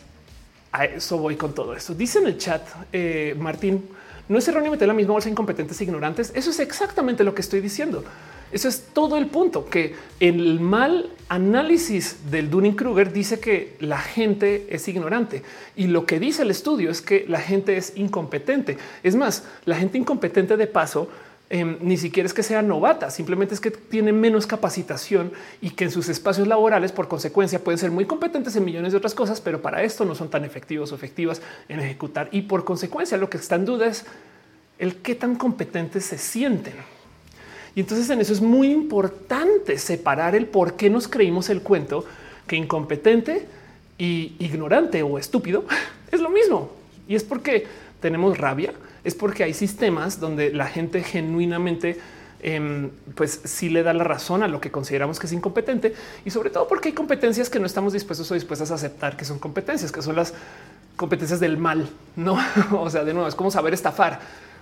a 0.74 0.87
eso 0.87 1.18
voy 1.18 1.37
con 1.37 1.55
todo 1.55 1.74
esto. 1.74 1.95
Dice 1.95 2.18
en 2.18 2.26
el 2.26 2.37
chat 2.37 2.62
eh, 2.93 3.37
Martín, 3.39 3.89
no 4.28 4.39
es 4.39 4.49
erróneo 4.49 4.72
meter 4.72 4.89
la 4.89 4.95
misma 4.95 5.12
bolsa 5.12 5.28
incompetentes 5.28 5.80
e 5.80 5.85
ignorantes. 5.85 6.32
Eso 6.35 6.51
es 6.51 6.59
exactamente 6.59 7.22
lo 7.22 7.35
que 7.35 7.43
estoy 7.43 7.61
diciendo. 7.61 8.05
Eso 8.51 8.68
es 8.68 8.87
todo 8.93 9.16
el 9.16 9.26
punto 9.26 9.66
que 9.66 9.95
el 10.20 10.61
mal 10.61 11.11
análisis 11.28 12.30
del 12.30 12.51
Dunning 12.51 12.74
Kruger 12.74 13.12
dice 13.12 13.41
que 13.41 13.76
la 13.80 13.99
gente 13.99 14.66
es 14.70 14.87
ignorante 14.89 15.43
y 15.74 15.89
lo 15.89 16.07
que 16.07 16.20
dice 16.20 16.43
el 16.43 16.51
estudio 16.51 16.91
es 16.91 17.03
que 17.03 17.24
la 17.28 17.41
gente 17.41 17.76
es 17.76 17.97
incompetente. 17.97 18.78
Es 19.03 19.16
más, 19.16 19.45
la 19.64 19.76
gente 19.76 19.99
incompetente 19.99 20.57
de 20.57 20.66
paso 20.66 21.09
Em, 21.51 21.76
ni 21.82 21.99
siquiera 21.99 22.26
es 22.26 22.32
que 22.32 22.42
sea 22.42 22.62
novata, 22.62 23.11
simplemente 23.11 23.55
es 23.55 23.61
que 23.61 23.70
tiene 23.70 24.12
menos 24.12 24.47
capacitación 24.47 25.30
y 25.61 25.70
que 25.70 25.84
en 25.84 25.90
sus 25.90 26.09
espacios 26.09 26.49
laborales, 26.49 26.90
por 26.90 27.07
consecuencia, 27.07 27.62
pueden 27.62 27.78
ser 27.78 27.90
muy 27.90 28.07
competentes 28.07 28.57
en 28.57 28.64
millones 28.64 28.92
de 28.92 28.99
otras 28.99 29.14
cosas, 29.14 29.42
pero 29.42 29.61
para 29.61 29.82
esto 29.82 30.07
no 30.07 30.14
son 30.14 30.30
tan 30.30 30.45
efectivos 30.45 30.90
o 30.90 30.95
efectivas 30.95 31.42
en 31.68 31.80
ejecutar. 31.80 32.28
Y 32.32 32.42
por 32.42 32.64
consecuencia, 32.64 33.18
lo 33.18 33.28
que 33.28 33.36
está 33.36 33.57
en 33.57 33.66
duda 33.66 33.86
es 33.86 34.07
el 34.78 34.97
qué 34.97 35.14
tan 35.14 35.36
competentes 35.36 36.07
se 36.07 36.16
sienten. 36.16 36.74
Y 37.74 37.80
entonces 37.80 38.09
en 38.09 38.20
eso 38.20 38.32
es 38.32 38.40
muy 38.40 38.70
importante 38.70 39.78
separar 39.78 40.34
el 40.34 40.47
por 40.47 40.74
qué 40.74 40.88
nos 40.88 41.09
creímos 41.09 41.51
el 41.51 41.61
cuento 41.61 42.07
que 42.47 42.57
incompetente 42.57 43.47
y 43.99 44.34
ignorante 44.38 45.03
o 45.03 45.18
estúpido 45.18 45.64
es 46.11 46.20
lo 46.20 46.30
mismo. 46.30 46.70
Y 47.07 47.16
es 47.16 47.24
porque 47.24 47.66
tenemos 48.01 48.38
rabia, 48.38 48.72
es 49.05 49.14
porque 49.14 49.44
hay 49.44 49.55
sistemas 49.55 50.18
donde 50.18 50.52
la 50.52 50.66
gente 50.66 51.02
genuinamente 51.02 52.00
em, 52.42 52.90
pues 53.14 53.40
sí 53.44 53.68
le 53.68 53.82
da 53.82 53.92
la 53.92 54.05
razón 54.05 54.42
a 54.42 54.48
lo 54.48 54.61
que 54.61 54.70
consideramos 54.70 55.18
que 55.18 55.26
es 55.26 55.32
incompetente 55.32 55.94
y 56.24 56.30
sobre 56.30 56.50
todo 56.50 56.66
porque 56.66 56.88
hay 56.88 56.94
competencias 56.94 57.48
que 57.48 57.61
no 57.61 57.66
estamos 57.66 57.92
dispuestos 57.92 58.30
o 58.30 58.34
dispuestas 58.34 58.70
a 58.70 58.74
aceptar 58.74 59.16
que 59.16 59.24
son 59.24 59.38
competencias, 59.38 59.92
que 59.92 60.02
son 60.02 60.16
las 60.16 60.34
competencias 60.96 61.40
del 61.40 61.57
mal, 61.59 61.88
no? 62.16 62.38
o 62.72 62.90
sea, 62.90 63.05
de 63.05 63.12
nuevo 63.12 63.28
es 63.28 63.34
como 63.34 63.50
saber 63.50 63.74
estafar. 63.74 64.20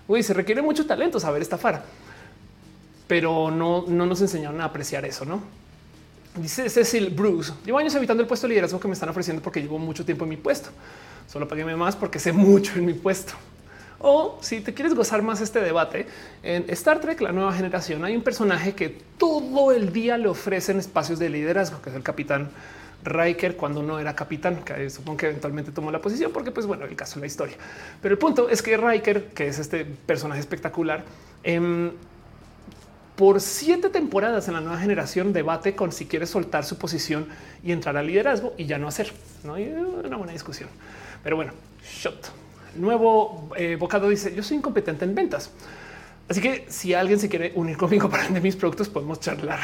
Uy, 0.09 0.23
se 0.23 0.35
requiere 0.35 0.63
mucho 0.63 0.85
talento 0.87 1.21
saber 1.21 1.43
estafar, 1.43 1.85
pero 3.07 3.51
no, 3.51 3.85
no 3.87 4.07
nos 4.07 4.21
enseñaron 4.21 4.61
a 4.61 4.65
apreciar 4.65 5.05
eso, 5.05 5.25
no? 5.25 5.43
Dice 6.35 6.69
Cecil 6.71 7.11
Bruce, 7.11 7.53
llevo 7.65 7.79
años 7.79 7.95
evitando 7.95 8.23
el 8.23 8.27
puesto 8.27 8.47
de 8.47 8.55
liderazgo 8.55 8.81
que 8.81 8.89
me 8.89 8.95
están 8.95 9.11
ofreciendo 9.11 9.43
porque 9.43 9.61
llevo 9.61 9.79
mucho 9.79 10.05
tiempo 10.05 10.25
en 10.25 10.31
mi 10.31 10.37
puesto. 10.37 10.71
Solo 11.31 11.47
paguéme 11.47 11.77
más 11.77 11.95
porque 11.95 12.19
sé 12.19 12.33
mucho 12.33 12.73
en 12.77 12.87
mi 12.87 12.95
puesto. 12.95 13.35
O 14.03 14.39
si 14.41 14.61
te 14.61 14.75
quieres 14.75 14.95
gozar 14.95 15.23
más 15.23 15.41
este 15.41 15.61
debate, 15.61 16.07
en 16.43 16.65
Star 16.71 17.01
Trek, 17.01 17.21
la 17.21 17.31
nueva 17.31 17.53
generación, 17.53 18.05
hay 18.05 18.17
un 18.17 18.23
personaje 18.23 18.75
que 18.75 18.89
todo 19.17 19.71
el 19.71 19.93
día 19.93 20.19
le 20.19 20.27
ofrecen 20.27 20.81
espacios 20.81 21.21
de 21.21 21.29
liderazgo, 21.29 21.81
que 21.81 21.91
es 21.91 21.97
el 21.97 22.03
capitán 22.03 22.51
Riker 23.05 23.57
cuando 23.57 23.81
no 23.81 24.01
era 24.01 24.17
capitán, 24.17 24.65
que 24.65 24.91
supongo 24.91 25.19
que 25.19 25.27
eventualmente 25.27 25.71
tomó 25.71 25.93
la 25.93 26.01
posición 26.01 26.33
porque, 26.33 26.51
pues 26.51 26.67
bueno, 26.67 26.85
el 26.85 26.97
caso 26.97 27.15
de 27.15 27.21
la 27.21 27.27
historia. 27.29 27.57
Pero 28.01 28.13
el 28.13 28.19
punto 28.19 28.49
es 28.49 28.61
que 28.61 28.77
Riker, 28.77 29.27
que 29.27 29.47
es 29.47 29.61
este 29.61 29.85
personaje 29.85 30.41
espectacular, 30.41 31.05
em, 31.45 31.93
por 33.15 33.41
siete 33.41 33.89
temporadas 33.89 34.49
en 34.49 34.55
la 34.55 34.61
nueva 34.61 34.79
generación 34.79 35.33
debate 35.33 35.77
con 35.77 35.93
si 35.93 36.07
quiere 36.07 36.27
soltar 36.27 36.65
su 36.65 36.77
posición 36.77 37.29
y 37.63 37.71
entrar 37.71 37.97
al 37.97 38.09
liderazgo 38.09 38.53
y 38.57 38.67
ya 38.67 38.79
no 38.79 38.89
hacer. 38.89 39.13
No 39.45 39.55
hay 39.55 39.69
una 39.69 40.17
buena 40.17 40.33
discusión. 40.33 40.71
Pero 41.23 41.37
bueno, 41.37 41.53
shot 41.85 42.42
nuevo 42.77 43.49
eh, 43.57 43.77
bocado 43.77 44.09
dice 44.09 44.35
yo 44.35 44.43
soy 44.43 44.59
incompetente 44.59 45.05
en 45.05 45.15
ventas. 45.15 45.51
Así 46.29 46.41
que 46.41 46.65
si 46.69 46.95
alguien 46.95 47.19
se 47.19 47.29
quiere 47.29 47.53
unir 47.57 47.77
conmigo 47.77 48.09
para 48.11 48.25
vender 48.25 48.43
mis 48.43 48.57
productos, 48.57 48.89
podemos 48.89 49.21
charlar. 49.21 49.61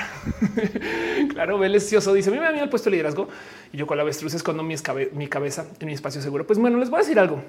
claro, 1.31 1.59
Belecioso 1.59 2.13
dice: 2.13 2.31
Me 2.31 2.45
había 2.45 2.69
puesto 2.69 2.91
liderazgo 2.91 3.29
y 3.73 3.77
yo 3.77 3.87
con 3.87 3.97
la 3.97 4.03
avestruz 4.03 4.35
escondo 4.35 4.63
mi, 4.63 4.75
mi 5.13 5.29
cabeza 5.29 5.67
en 5.81 5.87
mi 5.87 5.95
espacio 5.95 6.21
seguro. 6.21 6.47
Pues 6.47 6.59
bueno, 6.59 6.79
les 6.79 6.91
voy 6.91 6.99
a 6.99 7.03
decir 7.03 7.19
algo. 7.19 7.43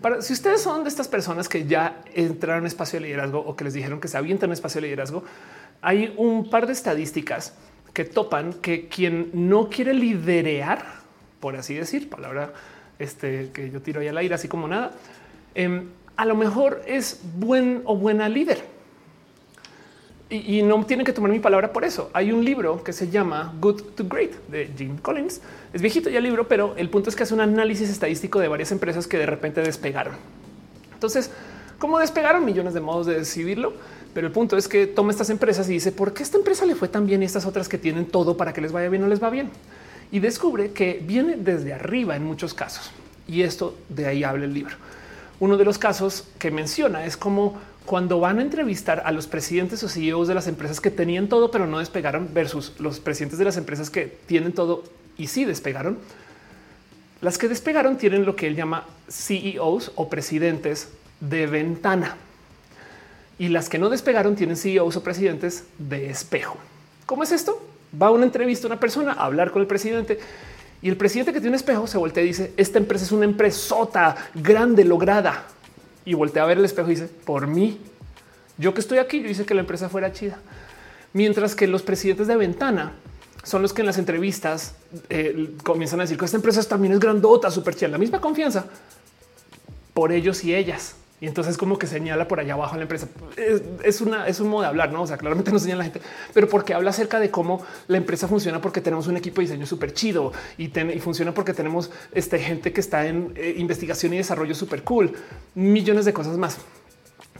Para 0.00 0.22
si 0.22 0.32
ustedes 0.32 0.62
son 0.62 0.84
de 0.84 0.90
estas 0.90 1.08
personas 1.08 1.48
que 1.48 1.66
ya 1.66 2.02
entraron 2.14 2.62
en 2.62 2.66
espacio 2.68 3.00
de 3.00 3.06
liderazgo 3.06 3.40
o 3.40 3.56
que 3.56 3.64
les 3.64 3.74
dijeron 3.74 4.00
que 4.00 4.06
se 4.06 4.16
avientan 4.16 4.50
en 4.50 4.52
espacio 4.52 4.80
de 4.80 4.86
liderazgo, 4.86 5.24
hay 5.82 6.14
un 6.16 6.48
par 6.50 6.66
de 6.66 6.72
estadísticas 6.72 7.54
que 7.92 8.04
topan 8.04 8.52
que 8.52 8.86
quien 8.86 9.30
no 9.32 9.68
quiere 9.68 9.92
liderear, 9.92 10.84
por 11.40 11.56
así 11.56 11.74
decir, 11.74 12.08
palabra 12.08 12.52
este, 12.98 13.50
que 13.52 13.70
yo 13.70 13.80
tiro 13.80 14.00
ahí 14.00 14.08
al 14.08 14.18
aire, 14.18 14.34
así 14.34 14.48
como 14.48 14.68
nada, 14.68 14.92
em, 15.54 15.88
a 16.16 16.24
lo 16.24 16.34
mejor 16.34 16.82
es 16.86 17.20
buen 17.36 17.82
o 17.84 17.96
buena 17.96 18.28
líder. 18.28 18.62
Y, 20.30 20.60
no 20.60 20.84
tienen 20.84 21.06
que 21.06 21.14
tomar 21.14 21.30
mi 21.30 21.38
palabra 21.38 21.72
por 21.72 21.84
eso. 21.84 22.10
Hay 22.12 22.32
un 22.32 22.44
libro 22.44 22.84
que 22.84 22.92
se 22.92 23.08
llama 23.08 23.54
Good 23.60 23.82
to 23.96 24.04
Great 24.06 24.32
de 24.48 24.70
Jim 24.76 24.98
Collins. 24.98 25.40
Es 25.72 25.80
viejito 25.80 26.10
ya 26.10 26.18
el 26.18 26.24
libro, 26.24 26.46
pero 26.46 26.74
el 26.76 26.90
punto 26.90 27.08
es 27.08 27.16
que 27.16 27.22
hace 27.22 27.32
un 27.32 27.40
análisis 27.40 27.88
estadístico 27.88 28.38
de 28.38 28.48
varias 28.48 28.70
empresas 28.70 29.06
que 29.06 29.16
de 29.16 29.24
repente 29.24 29.62
despegaron. 29.62 30.16
Entonces, 30.92 31.30
¿cómo 31.78 31.98
despegaron? 31.98 32.44
Millones 32.44 32.74
de 32.74 32.80
modos 32.80 33.06
de 33.06 33.14
decidirlo. 33.14 33.72
Pero 34.12 34.26
el 34.26 34.32
punto 34.32 34.58
es 34.58 34.68
que 34.68 34.86
toma 34.86 35.12
estas 35.12 35.30
empresas 35.30 35.66
y 35.70 35.74
dice, 35.74 35.92
¿por 35.92 36.12
qué 36.12 36.22
esta 36.22 36.36
empresa 36.36 36.66
le 36.66 36.74
fue 36.74 36.88
tan 36.88 37.06
bien 37.06 37.22
y 37.22 37.26
estas 37.26 37.46
otras 37.46 37.66
que 37.66 37.78
tienen 37.78 38.04
todo 38.04 38.36
para 38.36 38.52
que 38.52 38.60
les 38.60 38.72
vaya 38.72 38.90
bien 38.90 39.00
no 39.00 39.08
les 39.08 39.22
va 39.22 39.30
bien? 39.30 39.50
Y 40.10 40.20
descubre 40.20 40.72
que 40.72 41.02
viene 41.04 41.36
desde 41.36 41.72
arriba 41.72 42.16
en 42.16 42.24
muchos 42.24 42.54
casos. 42.54 42.90
Y 43.26 43.42
esto 43.42 43.76
de 43.88 44.06
ahí 44.06 44.24
habla 44.24 44.46
el 44.46 44.54
libro. 44.54 44.76
Uno 45.40 45.56
de 45.56 45.64
los 45.64 45.78
casos 45.78 46.24
que 46.38 46.50
menciona 46.50 47.04
es 47.04 47.16
como 47.16 47.58
cuando 47.84 48.20
van 48.20 48.38
a 48.38 48.42
entrevistar 48.42 49.02
a 49.04 49.12
los 49.12 49.26
presidentes 49.26 49.82
o 49.82 49.88
CEOs 49.88 50.28
de 50.28 50.34
las 50.34 50.46
empresas 50.46 50.80
que 50.80 50.90
tenían 50.90 51.28
todo 51.28 51.50
pero 51.50 51.66
no 51.66 51.78
despegaron 51.78 52.28
versus 52.34 52.74
los 52.78 53.00
presidentes 53.00 53.38
de 53.38 53.46
las 53.46 53.56
empresas 53.56 53.88
que 53.88 54.18
tienen 54.26 54.52
todo 54.52 54.84
y 55.16 55.28
sí 55.28 55.44
despegaron. 55.44 55.98
Las 57.20 57.38
que 57.38 57.48
despegaron 57.48 57.96
tienen 57.98 58.24
lo 58.24 58.36
que 58.36 58.46
él 58.46 58.56
llama 58.56 58.84
CEOs 59.10 59.92
o 59.96 60.08
presidentes 60.08 60.88
de 61.20 61.46
ventana. 61.46 62.16
Y 63.38 63.48
las 63.48 63.68
que 63.68 63.78
no 63.78 63.88
despegaron 63.88 64.36
tienen 64.36 64.56
CEOs 64.56 64.96
o 64.96 65.02
presidentes 65.02 65.64
de 65.78 66.10
espejo. 66.10 66.56
¿Cómo 67.06 67.22
es 67.22 67.32
esto? 67.32 67.60
Va 68.00 68.08
a 68.08 68.10
una 68.10 68.24
entrevista 68.24 68.66
a 68.66 68.70
una 68.70 68.80
persona 68.80 69.12
a 69.12 69.24
hablar 69.24 69.50
con 69.50 69.62
el 69.62 69.68
presidente 69.68 70.18
y 70.80 70.88
el 70.88 70.96
presidente 70.96 71.32
que 71.32 71.40
tiene 71.40 71.50
un 71.50 71.54
espejo 71.56 71.86
se 71.86 71.98
voltea 71.98 72.22
y 72.22 72.28
dice 72.28 72.52
esta 72.56 72.78
empresa 72.78 73.04
es 73.04 73.12
una 73.12 73.24
empresota 73.24 74.16
grande, 74.34 74.84
lograda 74.84 75.44
y 76.04 76.14
voltea 76.14 76.44
a 76.44 76.46
ver 76.46 76.58
el 76.58 76.64
espejo 76.64 76.90
y 76.90 76.94
dice 76.94 77.08
por 77.08 77.46
mí. 77.46 77.78
Yo 78.56 78.74
que 78.74 78.80
estoy 78.80 78.98
aquí, 78.98 79.22
yo 79.22 79.28
hice 79.28 79.44
que 79.44 79.54
la 79.54 79.60
empresa 79.60 79.88
fuera 79.88 80.12
chida. 80.12 80.38
Mientras 81.12 81.54
que 81.54 81.66
los 81.66 81.82
presidentes 81.82 82.26
de 82.26 82.36
ventana 82.36 82.92
son 83.44 83.62
los 83.62 83.72
que 83.72 83.82
en 83.82 83.86
las 83.86 83.98
entrevistas 83.98 84.74
eh, 85.08 85.54
comienzan 85.62 86.00
a 86.00 86.02
decir 86.02 86.18
que 86.18 86.24
esta 86.24 86.36
empresa 86.36 86.62
también 86.64 86.92
es 86.92 87.00
grandota, 87.00 87.50
súper 87.50 87.74
chida, 87.74 87.88
la 87.88 87.98
misma 87.98 88.20
confianza 88.20 88.66
por 89.94 90.12
ellos 90.12 90.44
y 90.44 90.54
ellas. 90.54 90.94
Y 91.20 91.26
entonces 91.26 91.56
como 91.56 91.78
que 91.78 91.88
señala 91.88 92.28
por 92.28 92.38
allá 92.38 92.54
abajo 92.54 92.76
la 92.76 92.82
empresa. 92.82 93.08
Es, 93.84 94.00
una, 94.00 94.28
es 94.28 94.38
un 94.38 94.48
modo 94.48 94.62
de 94.62 94.68
hablar, 94.68 94.92
no? 94.92 95.02
O 95.02 95.06
sea, 95.06 95.16
claramente 95.16 95.50
no 95.50 95.58
señala 95.58 95.78
la 95.78 95.84
gente, 95.90 96.00
pero 96.32 96.48
porque 96.48 96.74
habla 96.74 96.90
acerca 96.90 97.18
de 97.18 97.30
cómo 97.30 97.64
la 97.88 97.96
empresa 97.96 98.28
funciona 98.28 98.60
porque 98.60 98.80
tenemos 98.80 99.08
un 99.08 99.16
equipo 99.16 99.40
de 99.40 99.48
diseño 99.48 99.66
súper 99.66 99.92
chido 99.92 100.32
y, 100.56 100.68
funciona 101.00 101.34
porque 101.34 101.54
tenemos 101.54 101.90
este, 102.12 102.38
gente 102.38 102.72
que 102.72 102.80
está 102.80 103.06
en 103.06 103.32
eh, 103.34 103.54
investigación 103.58 104.14
y 104.14 104.18
desarrollo 104.18 104.54
súper 104.54 104.84
cool, 104.84 105.12
millones 105.54 106.04
de 106.04 106.12
cosas 106.12 106.36
más. 106.38 106.58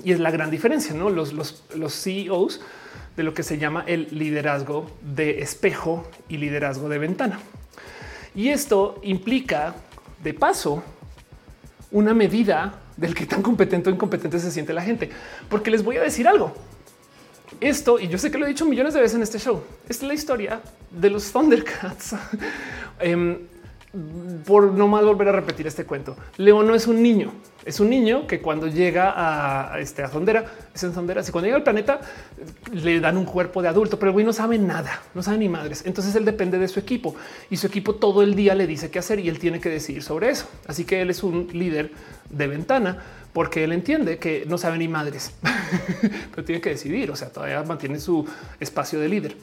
Y 0.02 0.12
es 0.12 0.18
la 0.18 0.30
gran 0.32 0.50
diferencia, 0.50 0.94
¿no? 0.94 1.10
Los, 1.10 1.32
los, 1.32 1.62
los 1.74 1.94
CEOs 1.94 2.60
de 3.16 3.22
lo 3.22 3.34
que 3.34 3.42
se 3.42 3.58
llama 3.58 3.84
el 3.86 4.08
liderazgo 4.10 4.90
de 5.02 5.40
espejo 5.40 6.08
y 6.28 6.38
liderazgo 6.38 6.88
de 6.88 6.98
ventana. 6.98 7.38
Y 8.34 8.48
esto 8.48 9.00
implica, 9.02 9.74
de 10.22 10.34
paso, 10.34 10.82
una 11.90 12.14
medida 12.14 12.80
del 12.98 13.14
que 13.14 13.24
tan 13.24 13.42
competente 13.42 13.88
o 13.88 13.92
incompetente 13.92 14.38
se 14.38 14.50
siente 14.50 14.74
la 14.74 14.82
gente. 14.82 15.08
Porque 15.48 15.70
les 15.70 15.82
voy 15.82 15.96
a 15.96 16.02
decir 16.02 16.28
algo. 16.28 16.52
Esto, 17.60 17.98
y 17.98 18.08
yo 18.08 18.18
sé 18.18 18.30
que 18.30 18.38
lo 18.38 18.44
he 18.44 18.48
dicho 18.48 18.66
millones 18.66 18.92
de 18.92 19.00
veces 19.00 19.16
en 19.16 19.22
este 19.22 19.38
show, 19.38 19.62
es 19.88 20.02
la 20.02 20.12
historia 20.12 20.60
de 20.90 21.10
los 21.10 21.32
Thundercats. 21.32 22.14
Em, 23.00 23.38
por 24.44 24.72
no 24.72 24.88
más 24.88 25.04
volver 25.04 25.28
a 25.28 25.32
repetir 25.32 25.66
este 25.66 25.84
cuento, 25.84 26.16
Leo 26.36 26.64
no 26.64 26.74
es 26.74 26.88
un 26.88 27.00
niño, 27.00 27.32
es 27.64 27.80
un 27.80 27.90
niño 27.90 28.26
que 28.26 28.40
cuando 28.40 28.66
llega 28.68 29.12
a, 29.16 29.78
este 29.80 30.02
a 30.02 30.08
Zondera, 30.08 30.44
es 30.74 30.82
en 30.84 30.92
Zondera, 30.92 31.22
si 31.22 31.32
cuando 31.32 31.46
llega 31.46 31.56
al 31.56 31.62
planeta 31.62 32.00
le 32.72 33.00
dan 33.00 33.16
un 33.16 33.24
cuerpo 33.24 33.62
de 33.62 33.68
adulto, 33.68 33.98
pero 33.98 34.10
el 34.10 34.12
güey 34.14 34.24
no 34.24 34.32
sabe 34.32 34.58
nada, 34.58 35.02
no 35.14 35.22
sabe 35.22 35.38
ni 35.38 35.48
madres. 35.48 35.82
Entonces 35.84 36.14
él 36.14 36.24
depende 36.24 36.58
de 36.58 36.68
su 36.68 36.80
equipo 36.80 37.14
y 37.50 37.56
su 37.56 37.66
equipo 37.66 37.96
todo 37.96 38.22
el 38.22 38.34
día 38.34 38.54
le 38.54 38.66
dice 38.66 38.90
qué 38.90 38.98
hacer 38.98 39.20
y 39.20 39.28
él 39.28 39.38
tiene 39.38 39.60
que 39.60 39.68
decidir 39.68 40.02
sobre 40.02 40.30
eso. 40.30 40.48
Así 40.66 40.84
que 40.84 41.00
él 41.02 41.10
es 41.10 41.22
un 41.22 41.48
líder 41.52 41.92
de 42.30 42.46
ventana 42.46 42.98
porque 43.32 43.64
él 43.64 43.72
entiende 43.72 44.18
que 44.18 44.44
no 44.46 44.58
sabe 44.58 44.78
ni 44.78 44.88
madres, 44.88 45.32
pero 46.30 46.44
tiene 46.44 46.60
que 46.60 46.70
decidir. 46.70 47.10
O 47.10 47.16
sea, 47.16 47.28
todavía 47.28 47.62
mantiene 47.62 48.00
su 48.00 48.26
espacio 48.60 48.98
de 49.00 49.08
líder. 49.08 49.36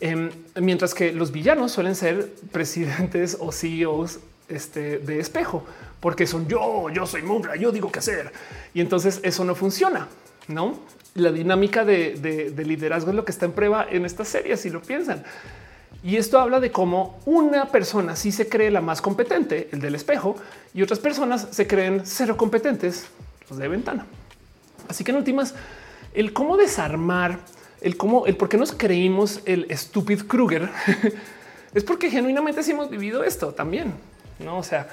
Em, 0.00 0.30
mientras 0.60 0.94
que 0.94 1.12
los 1.12 1.32
villanos 1.32 1.72
suelen 1.72 1.94
ser 1.94 2.30
presidentes 2.52 3.36
o 3.40 3.50
CEOs 3.50 4.20
este, 4.48 4.98
de 4.98 5.18
espejo, 5.20 5.64
porque 6.00 6.26
son 6.26 6.46
yo, 6.48 6.88
yo 6.90 7.06
soy 7.06 7.22
Munra, 7.22 7.56
yo 7.56 7.72
digo 7.72 7.90
qué 7.90 8.00
hacer. 8.00 8.32
Y 8.74 8.80
entonces 8.80 9.20
eso 9.22 9.44
no 9.44 9.54
funciona, 9.54 10.08
¿no? 10.48 10.78
La 11.14 11.32
dinámica 11.32 11.84
de, 11.84 12.52
liderazgo 12.56 13.10
es 13.10 13.16
lo 13.16 13.24
que 13.24 13.32
está 13.32 13.46
en 13.46 13.52
prueba 13.52 13.86
en 13.90 14.04
esta 14.04 14.24
serie, 14.24 14.56
si 14.56 14.70
lo 14.70 14.82
piensan. 14.82 15.24
Y 16.02 16.16
esto 16.16 16.38
habla 16.38 16.60
de 16.60 16.70
cómo 16.70 17.20
una 17.24 17.66
persona 17.66 18.16
sí 18.16 18.30
se 18.30 18.48
cree 18.48 18.70
la 18.70 18.80
más 18.80 19.00
competente, 19.00 19.68
el 19.72 19.80
del 19.80 19.94
espejo, 19.94 20.36
y 20.74 20.82
otras 20.82 20.98
personas 20.98 21.48
se 21.50 21.66
creen 21.66 22.02
cero 22.04 22.36
competentes, 22.36 23.06
los 23.48 23.58
de 23.58 23.66
ventana. 23.66 24.06
Así 24.88 25.02
que 25.02 25.10
en 25.10 25.16
últimas, 25.16 25.54
el 26.14 26.32
cómo 26.32 26.56
desarmar 26.56 27.40
el 27.80 27.96
cómo, 27.96 28.26
el 28.26 28.36
por 28.36 28.48
qué 28.48 28.56
nos 28.56 28.72
creímos 28.72 29.40
el 29.44 29.66
stupid 29.76 30.22
Kruger 30.22 30.68
es 31.74 31.84
porque 31.84 32.10
genuinamente 32.10 32.62
sí 32.62 32.72
hemos 32.72 32.90
vivido 32.90 33.24
esto 33.24 33.52
también. 33.52 33.94
No, 34.38 34.58
o 34.58 34.62
sea, 34.62 34.88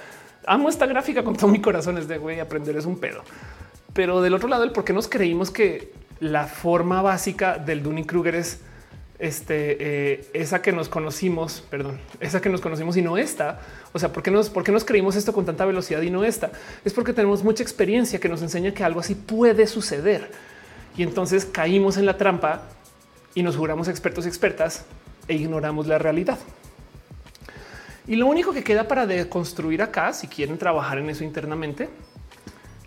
amo 0.45 0.69
esta 0.69 0.85
gráfica 0.85 1.23
con 1.23 1.35
todo 1.35 1.47
mi 1.47 1.61
corazón. 1.61 1.97
Es 1.97 2.07
de 2.07 2.17
güey, 2.17 2.39
aprender 2.39 2.75
es 2.77 2.85
un 2.85 2.99
pedo. 2.99 3.23
Pero 3.93 4.21
del 4.21 4.33
otro 4.33 4.49
lado, 4.49 4.63
el 4.63 4.71
por 4.71 4.83
qué 4.83 4.93
nos 4.93 5.07
creímos 5.07 5.51
que 5.51 5.93
la 6.19 6.45
forma 6.47 7.01
básica 7.01 7.57
del 7.57 7.83
Dunning 7.83 8.05
Kruger 8.05 8.35
es 8.35 8.59
este, 9.19 9.77
eh, 9.79 10.29
esa 10.33 10.61
que 10.61 10.71
nos 10.71 10.89
conocimos, 10.89 11.63
perdón, 11.69 11.99
esa 12.19 12.41
que 12.41 12.49
nos 12.49 12.59
conocimos 12.59 12.97
y 12.97 13.01
no 13.01 13.17
esta. 13.17 13.59
O 13.93 13.99
sea, 13.99 14.11
¿por 14.11 14.23
qué, 14.23 14.31
nos, 14.31 14.49
¿por 14.49 14.63
qué 14.63 14.71
nos 14.71 14.83
creímos 14.83 15.15
esto 15.15 15.33
con 15.33 15.45
tanta 15.45 15.65
velocidad 15.65 16.01
y 16.01 16.09
no 16.09 16.23
esta? 16.23 16.51
Es 16.83 16.93
porque 16.93 17.13
tenemos 17.13 17.43
mucha 17.43 17.63
experiencia 17.63 18.19
que 18.19 18.29
nos 18.29 18.41
enseña 18.41 18.73
que 18.73 18.83
algo 18.83 18.99
así 18.99 19.15
puede 19.15 19.67
suceder 19.67 20.31
y 20.97 21.03
entonces 21.03 21.45
caímos 21.45 21.97
en 21.97 22.05
la 22.05 22.17
trampa 22.17 22.63
y 23.35 23.43
nos 23.43 23.55
juramos 23.55 23.87
expertos 23.87 24.25
y 24.25 24.27
expertas 24.27 24.85
e 25.27 25.35
ignoramos 25.35 25.87
la 25.87 25.97
realidad. 25.97 26.37
Y 28.08 28.16
lo 28.16 28.28
único 28.28 28.51
que 28.54 28.64
queda 28.64 28.88
para 28.88 29.06
deconstruir 29.06 29.82
acá, 29.82 30.14
si 30.14 30.28
quieren 30.28 30.58
trabajar 30.58 30.97
en 30.97 31.10
eso 31.10 31.24
internamente, 31.24 31.89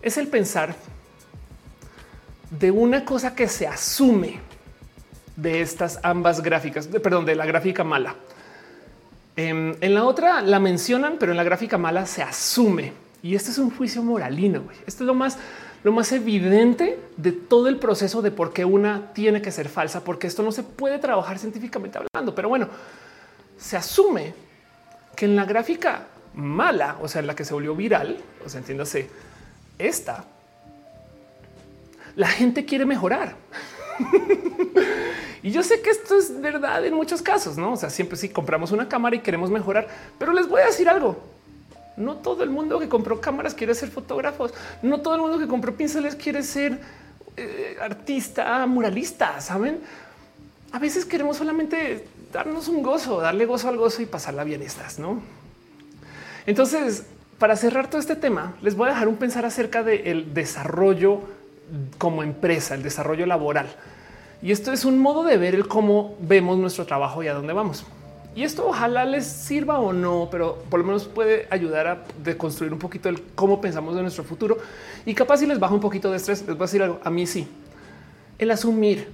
es 0.01 0.17
el 0.17 0.27
pensar 0.27 0.75
de 2.51 2.71
una 2.71 3.03
cosa 3.03 3.35
que 3.35 3.47
se 3.47 3.67
asume 3.67 4.39
de 5.35 5.61
estas 5.61 5.99
ambas 6.03 6.41
gráficas, 6.41 6.87
perdón, 6.87 7.25
de 7.25 7.35
la 7.35 7.45
gráfica 7.45 7.83
mala. 7.83 8.15
En, 9.35 9.47
em, 9.47 9.75
en, 9.81 9.93
la 9.93 10.03
otra 10.03 10.41
la 10.41 10.59
mencionan, 10.59 11.17
pero 11.19 11.31
en 11.31 11.37
la 11.37 11.43
gráfica 11.43 11.77
mala 11.77 12.05
se 12.05 12.21
asume. 12.23 12.93
Y 13.23 13.35
este 13.35 13.51
es 13.51 13.57
un 13.57 13.71
juicio 13.71 14.03
moralino. 14.03 14.63
Esto 14.85 15.03
es 15.03 15.07
lo 15.07 15.13
más 15.13 15.37
lo 15.83 15.91
más 15.91 16.11
evidente 16.11 16.99
de 17.17 17.31
todo 17.31 17.67
el 17.67 17.77
proceso 17.77 18.21
de 18.21 18.31
por 18.31 18.51
qué 18.51 18.65
una 18.65 19.13
tiene 19.13 19.41
que 19.41 19.51
ser 19.51 19.69
falsa, 19.69 20.03
porque 20.03 20.27
esto 20.27 20.43
no 20.43 20.51
se 20.51 20.63
puede 20.63 20.99
trabajar 20.99 21.39
científicamente 21.39 21.97
hablando. 21.97 22.33
Pero 22.35 22.49
bueno, 22.49 22.67
se 23.57 23.77
asume 23.77 24.33
que 25.17 25.25
en 25.25 25.35
la 25.35 25.45
gráfica 25.45 26.03
mala, 26.35 26.97
o 27.01 27.07
sea, 27.07 27.19
en 27.19 27.27
la 27.27 27.35
que 27.35 27.43
se 27.43 27.53
volvió 27.53 27.75
viral, 27.75 28.17
o 28.45 28.49
sea, 28.49 28.59
entiéndase, 28.59 29.09
esta, 29.79 30.23
la 32.15 32.27
gente 32.27 32.63
quiere 32.65 32.85
mejorar. 32.85 33.35
y 35.43 35.49
yo 35.49 35.63
sé 35.63 35.81
que 35.81 35.89
esto 35.89 36.19
es 36.19 36.39
verdad 36.39 36.85
en 36.85 36.93
muchos 36.93 37.23
casos, 37.23 37.57
no? 37.57 37.73
O 37.73 37.75
sea, 37.75 37.89
siempre 37.89 38.15
si 38.15 38.29
compramos 38.29 38.71
una 38.71 38.87
cámara 38.87 39.15
y 39.15 39.19
queremos 39.19 39.49
mejorar, 39.49 39.87
pero 40.19 40.33
les 40.33 40.47
voy 40.47 40.61
a 40.61 40.67
decir 40.67 40.87
algo. 40.87 41.17
No 41.97 42.17
todo 42.17 42.43
el 42.43 42.51
mundo 42.51 42.79
que 42.79 42.87
compró 42.87 43.19
cámaras 43.19 43.55
quiere 43.55 43.73
ser 43.73 43.89
fotógrafos. 43.89 44.53
No 44.83 45.01
todo 45.01 45.15
el 45.15 45.21
mundo 45.21 45.39
que 45.39 45.47
compró 45.47 45.75
pinceles 45.75 46.15
quiere 46.15 46.43
ser 46.43 46.79
eh, 47.35 47.75
artista, 47.81 48.63
muralista. 48.67 49.41
Saben, 49.41 49.79
a 50.71 50.77
veces 50.77 51.05
queremos 51.05 51.37
solamente 51.37 52.05
darnos 52.31 52.67
un 52.67 52.83
gozo, 52.83 53.21
darle 53.21 53.45
gozo 53.45 53.69
al 53.69 53.77
gozo 53.77 54.01
y 54.01 54.05
pasarla 54.05 54.43
bien 54.43 54.61
estas, 54.61 54.99
no? 54.99 55.21
Entonces, 56.45 57.05
para 57.39 57.55
cerrar 57.55 57.89
todo 57.89 57.99
este 57.99 58.15
tema, 58.15 58.55
les 58.61 58.75
voy 58.75 58.87
a 58.87 58.93
dejar 58.93 59.07
un 59.07 59.17
pensar 59.17 59.45
acerca 59.45 59.83
del 59.83 60.33
desarrollo 60.33 61.21
como 61.97 62.23
empresa, 62.23 62.75
el 62.75 62.83
desarrollo 62.83 63.25
laboral. 63.25 63.67
Y 64.41 64.51
esto 64.51 64.71
es 64.71 64.85
un 64.85 64.99
modo 64.99 65.23
de 65.23 65.37
ver 65.37 65.55
el 65.55 65.67
cómo 65.67 66.15
vemos 66.19 66.57
nuestro 66.57 66.85
trabajo 66.85 67.23
y 67.23 67.27
a 67.27 67.33
dónde 67.33 67.53
vamos. 67.53 67.85
Y 68.35 68.43
esto 68.43 68.67
ojalá 68.67 69.03
les 69.03 69.25
sirva 69.25 69.79
o 69.79 69.93
no, 69.93 70.27
pero 70.29 70.63
por 70.69 70.79
lo 70.79 70.85
menos 70.85 71.05
puede 71.05 71.47
ayudar 71.49 71.87
a 71.87 72.03
deconstruir 72.23 72.71
un 72.71 72.77
poquito 72.77 73.09
el 73.09 73.19
cómo 73.33 73.59
pensamos 73.59 73.95
de 73.95 74.03
nuestro 74.03 74.23
futuro 74.23 74.57
y 75.07 75.15
capaz 75.15 75.37
si 75.37 75.47
les 75.47 75.59
baja 75.59 75.73
un 75.73 75.79
poquito 75.79 76.11
de 76.11 76.17
estrés, 76.17 76.41
les 76.41 76.55
voy 76.55 76.63
a 76.63 76.67
decir 76.67 76.83
algo. 76.83 76.99
A 77.03 77.09
mí 77.09 77.25
sí. 77.25 77.47
El 78.37 78.51
asumir 78.51 79.09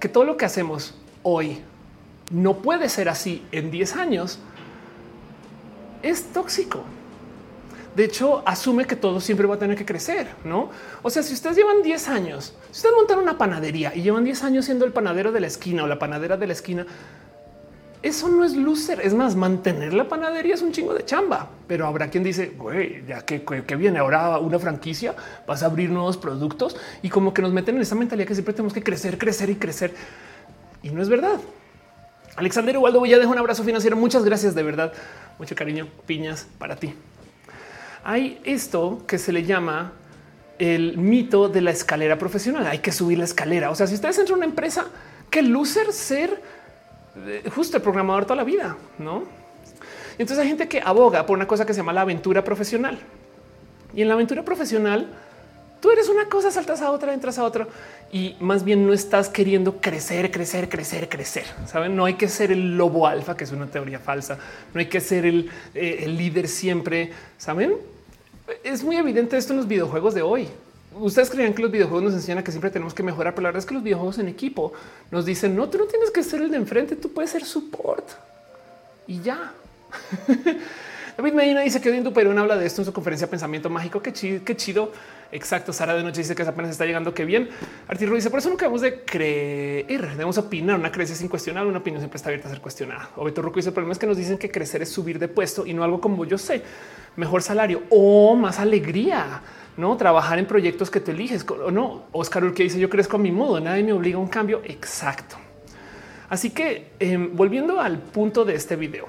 que 0.00 0.08
todo 0.08 0.24
lo 0.24 0.36
que 0.36 0.44
hacemos 0.44 0.94
hoy 1.22 1.60
no 2.30 2.58
puede 2.58 2.88
ser 2.88 3.08
así 3.08 3.44
en 3.52 3.70
10 3.70 3.96
años 3.96 4.38
es 6.02 6.32
tóxico. 6.32 6.84
De 7.96 8.04
hecho, 8.04 8.42
asume 8.44 8.86
que 8.86 8.96
todo 8.96 9.20
siempre 9.20 9.46
va 9.46 9.54
a 9.54 9.58
tener 9.58 9.76
que 9.76 9.84
crecer, 9.84 10.28
¿no? 10.44 10.70
O 11.02 11.10
sea, 11.10 11.22
si 11.22 11.32
ustedes 11.32 11.56
llevan 11.56 11.82
10 11.82 12.08
años, 12.08 12.54
si 12.66 12.78
ustedes 12.78 12.94
montaron 12.96 13.22
una 13.22 13.38
panadería 13.38 13.94
y 13.94 14.02
llevan 14.02 14.24
10 14.24 14.42
años 14.42 14.64
siendo 14.64 14.84
el 14.84 14.92
panadero 14.92 15.30
de 15.30 15.40
la 15.40 15.46
esquina 15.46 15.84
o 15.84 15.86
la 15.86 15.98
panadera 15.98 16.36
de 16.36 16.46
la 16.48 16.52
esquina, 16.54 16.86
eso 18.02 18.28
no 18.28 18.44
es 18.44 18.54
loser. 18.54 19.00
Es 19.00 19.14
más, 19.14 19.36
mantener 19.36 19.94
la 19.94 20.08
panadería 20.08 20.54
es 20.54 20.62
un 20.62 20.72
chingo 20.72 20.92
de 20.92 21.04
chamba, 21.04 21.48
pero 21.66 21.86
habrá 21.86 22.10
quien 22.10 22.24
dice, 22.24 22.52
güey, 22.58 23.06
ya 23.06 23.24
que, 23.24 23.38
viene 23.76 23.98
ahora 23.98 24.38
una 24.38 24.58
franquicia, 24.58 25.14
vas 25.46 25.62
a 25.62 25.66
abrir 25.66 25.88
nuevos 25.88 26.16
productos 26.16 26.76
y 27.00 27.08
como 27.08 27.32
que 27.32 27.40
nos 27.40 27.52
meten 27.52 27.76
en 27.76 27.82
esa 27.82 27.94
mentalidad 27.94 28.26
que 28.26 28.34
siempre 28.34 28.52
tenemos 28.52 28.74
que 28.74 28.82
crecer, 28.82 29.16
crecer 29.18 29.50
y 29.50 29.54
crecer. 29.54 29.94
Y 30.82 30.90
no 30.90 31.00
es 31.00 31.08
verdad. 31.08 31.40
Alexander 32.36 32.78
Waldo 32.78 33.04
ya 33.06 33.18
dejo 33.18 33.30
un 33.30 33.38
abrazo 33.38 33.62
financiero. 33.64 33.96
Muchas 33.96 34.24
gracias 34.24 34.54
de 34.54 34.62
verdad. 34.62 34.92
Mucho 35.38 35.54
cariño, 35.54 35.88
piñas 36.06 36.46
para 36.58 36.76
ti. 36.76 36.94
Hay 38.02 38.40
esto 38.44 39.02
que 39.06 39.18
se 39.18 39.32
le 39.32 39.44
llama 39.44 39.92
el 40.58 40.98
mito 40.98 41.48
de 41.48 41.60
la 41.60 41.70
escalera 41.70 42.18
profesional. 42.18 42.66
Hay 42.66 42.78
que 42.78 42.92
subir 42.92 43.18
la 43.18 43.24
escalera. 43.24 43.70
O 43.70 43.74
sea, 43.74 43.86
si 43.86 43.94
ustedes 43.94 44.18
entran 44.18 44.34
a 44.34 44.38
una 44.38 44.46
empresa, 44.46 44.86
que 45.30 45.42
loser 45.42 45.92
ser 45.92 46.42
justo 47.54 47.76
el 47.76 47.82
programador 47.82 48.24
toda 48.24 48.36
la 48.36 48.44
vida, 48.44 48.76
no? 48.98 49.24
Entonces 50.18 50.38
hay 50.38 50.48
gente 50.48 50.68
que 50.68 50.80
aboga 50.80 51.26
por 51.26 51.36
una 51.36 51.46
cosa 51.46 51.64
que 51.64 51.72
se 51.72 51.78
llama 51.78 51.92
la 51.92 52.02
aventura 52.02 52.44
profesional. 52.44 52.98
Y 53.94 54.02
en 54.02 54.08
la 54.08 54.14
aventura 54.14 54.44
profesional, 54.44 55.08
tú 55.84 55.90
eres 55.90 56.08
una 56.08 56.30
cosa, 56.30 56.50
saltas 56.50 56.80
a 56.80 56.90
otra, 56.90 57.12
entras 57.12 57.36
a 57.36 57.44
otra 57.44 57.68
y 58.10 58.36
más 58.40 58.64
bien 58.64 58.86
no 58.86 58.94
estás 58.94 59.28
queriendo 59.28 59.82
crecer, 59.82 60.30
crecer, 60.30 60.70
crecer, 60.70 61.10
crecer. 61.10 61.44
Saben, 61.66 61.94
no 61.94 62.06
hay 62.06 62.14
que 62.14 62.26
ser 62.26 62.50
el 62.50 62.78
lobo 62.78 63.06
alfa, 63.06 63.36
que 63.36 63.44
es 63.44 63.52
una 63.52 63.66
teoría 63.66 63.98
falsa. 63.98 64.38
No 64.72 64.80
hay 64.80 64.86
que 64.86 65.02
ser 65.02 65.26
el, 65.26 65.50
eh, 65.74 66.04
el 66.04 66.16
líder 66.16 66.48
siempre. 66.48 67.12
Saben, 67.36 67.74
es 68.62 68.82
muy 68.82 68.96
evidente 68.96 69.36
esto 69.36 69.52
en 69.52 69.58
los 69.58 69.68
videojuegos 69.68 70.14
de 70.14 70.22
hoy 70.22 70.48
ustedes 71.00 71.28
creen 71.28 71.52
que 71.52 71.60
los 71.60 71.70
videojuegos 71.70 72.04
nos 72.04 72.14
enseñan 72.14 72.38
a 72.38 72.44
que 72.44 72.52
siempre 72.52 72.70
tenemos 72.70 72.94
que 72.94 73.02
mejorar, 73.02 73.34
pero 73.34 73.42
la 73.42 73.48
verdad 73.48 73.58
es 73.58 73.66
que 73.66 73.74
los 73.74 73.82
videojuegos 73.82 74.18
en 74.20 74.28
equipo 74.28 74.72
nos 75.10 75.26
dicen 75.26 75.54
no, 75.54 75.68
tú 75.68 75.76
no 75.76 75.84
tienes 75.84 76.10
que 76.10 76.22
ser 76.22 76.40
el 76.40 76.50
de 76.50 76.56
enfrente, 76.56 76.96
tú 76.96 77.12
puedes 77.12 77.30
ser 77.30 77.44
support 77.44 78.08
y 79.06 79.20
ya. 79.20 79.52
David 81.16 81.32
Medina 81.32 81.60
dice 81.60 81.80
que 81.80 81.90
Odin 81.90 82.12
Perón 82.12 82.38
habla 82.38 82.56
de 82.56 82.66
esto 82.66 82.82
en 82.82 82.86
su 82.86 82.92
conferencia 82.92 83.30
Pensamiento 83.30 83.70
Mágico. 83.70 84.02
Qué 84.02 84.12
chido, 84.12 84.44
qué 84.44 84.56
chido. 84.56 84.90
Exacto. 85.34 85.72
Sara 85.72 85.94
de 85.94 86.02
Noche 86.04 86.20
dice 86.20 86.34
que 86.34 86.42
apenas 86.44 86.70
está 86.70 86.86
llegando. 86.86 87.12
Qué 87.12 87.24
bien. 87.24 87.48
Arturo 87.88 88.14
dice 88.14 88.30
por 88.30 88.38
eso 88.38 88.48
nunca 88.48 88.66
debemos 88.66 88.80
de 88.82 89.02
creer, 89.04 90.10
debemos 90.10 90.38
opinar. 90.38 90.78
Una 90.78 90.92
creencia 90.92 91.16
sin 91.16 91.28
cuestionar, 91.28 91.66
una 91.66 91.78
opinión 91.78 92.00
siempre 92.00 92.16
está 92.16 92.28
abierta 92.28 92.48
a 92.48 92.52
ser 92.52 92.60
cuestionada. 92.60 93.10
O 93.16 93.28
dice 93.28 93.68
el 93.68 93.74
problema 93.74 93.92
es 93.92 93.98
que 93.98 94.06
nos 94.06 94.16
dicen 94.16 94.38
que 94.38 94.50
crecer 94.50 94.80
es 94.82 94.90
subir 94.90 95.18
de 95.18 95.26
puesto 95.26 95.66
y 95.66 95.74
no 95.74 95.82
algo 95.82 96.00
como 96.00 96.24
yo 96.24 96.38
sé, 96.38 96.62
mejor 97.16 97.42
salario 97.42 97.82
o 97.90 98.36
más 98.36 98.60
alegría 98.60 99.42
no 99.76 99.96
trabajar 99.96 100.38
en 100.38 100.46
proyectos 100.46 100.88
que 100.88 101.00
te 101.00 101.10
eliges 101.10 101.44
o 101.48 101.70
no. 101.72 102.04
Oscar 102.12 102.52
que 102.54 102.62
dice 102.62 102.78
yo 102.78 102.88
crezco 102.88 103.16
a 103.16 103.20
mi 103.20 103.32
modo, 103.32 103.58
nadie 103.58 103.82
me 103.82 103.92
obliga 103.92 104.18
a 104.18 104.20
un 104.20 104.28
cambio 104.28 104.62
exacto. 104.64 105.36
Así 106.28 106.50
que 106.50 106.92
em, 107.00 107.34
volviendo 107.36 107.80
al 107.80 107.98
punto 107.98 108.44
de 108.44 108.54
este 108.54 108.76
video, 108.76 109.06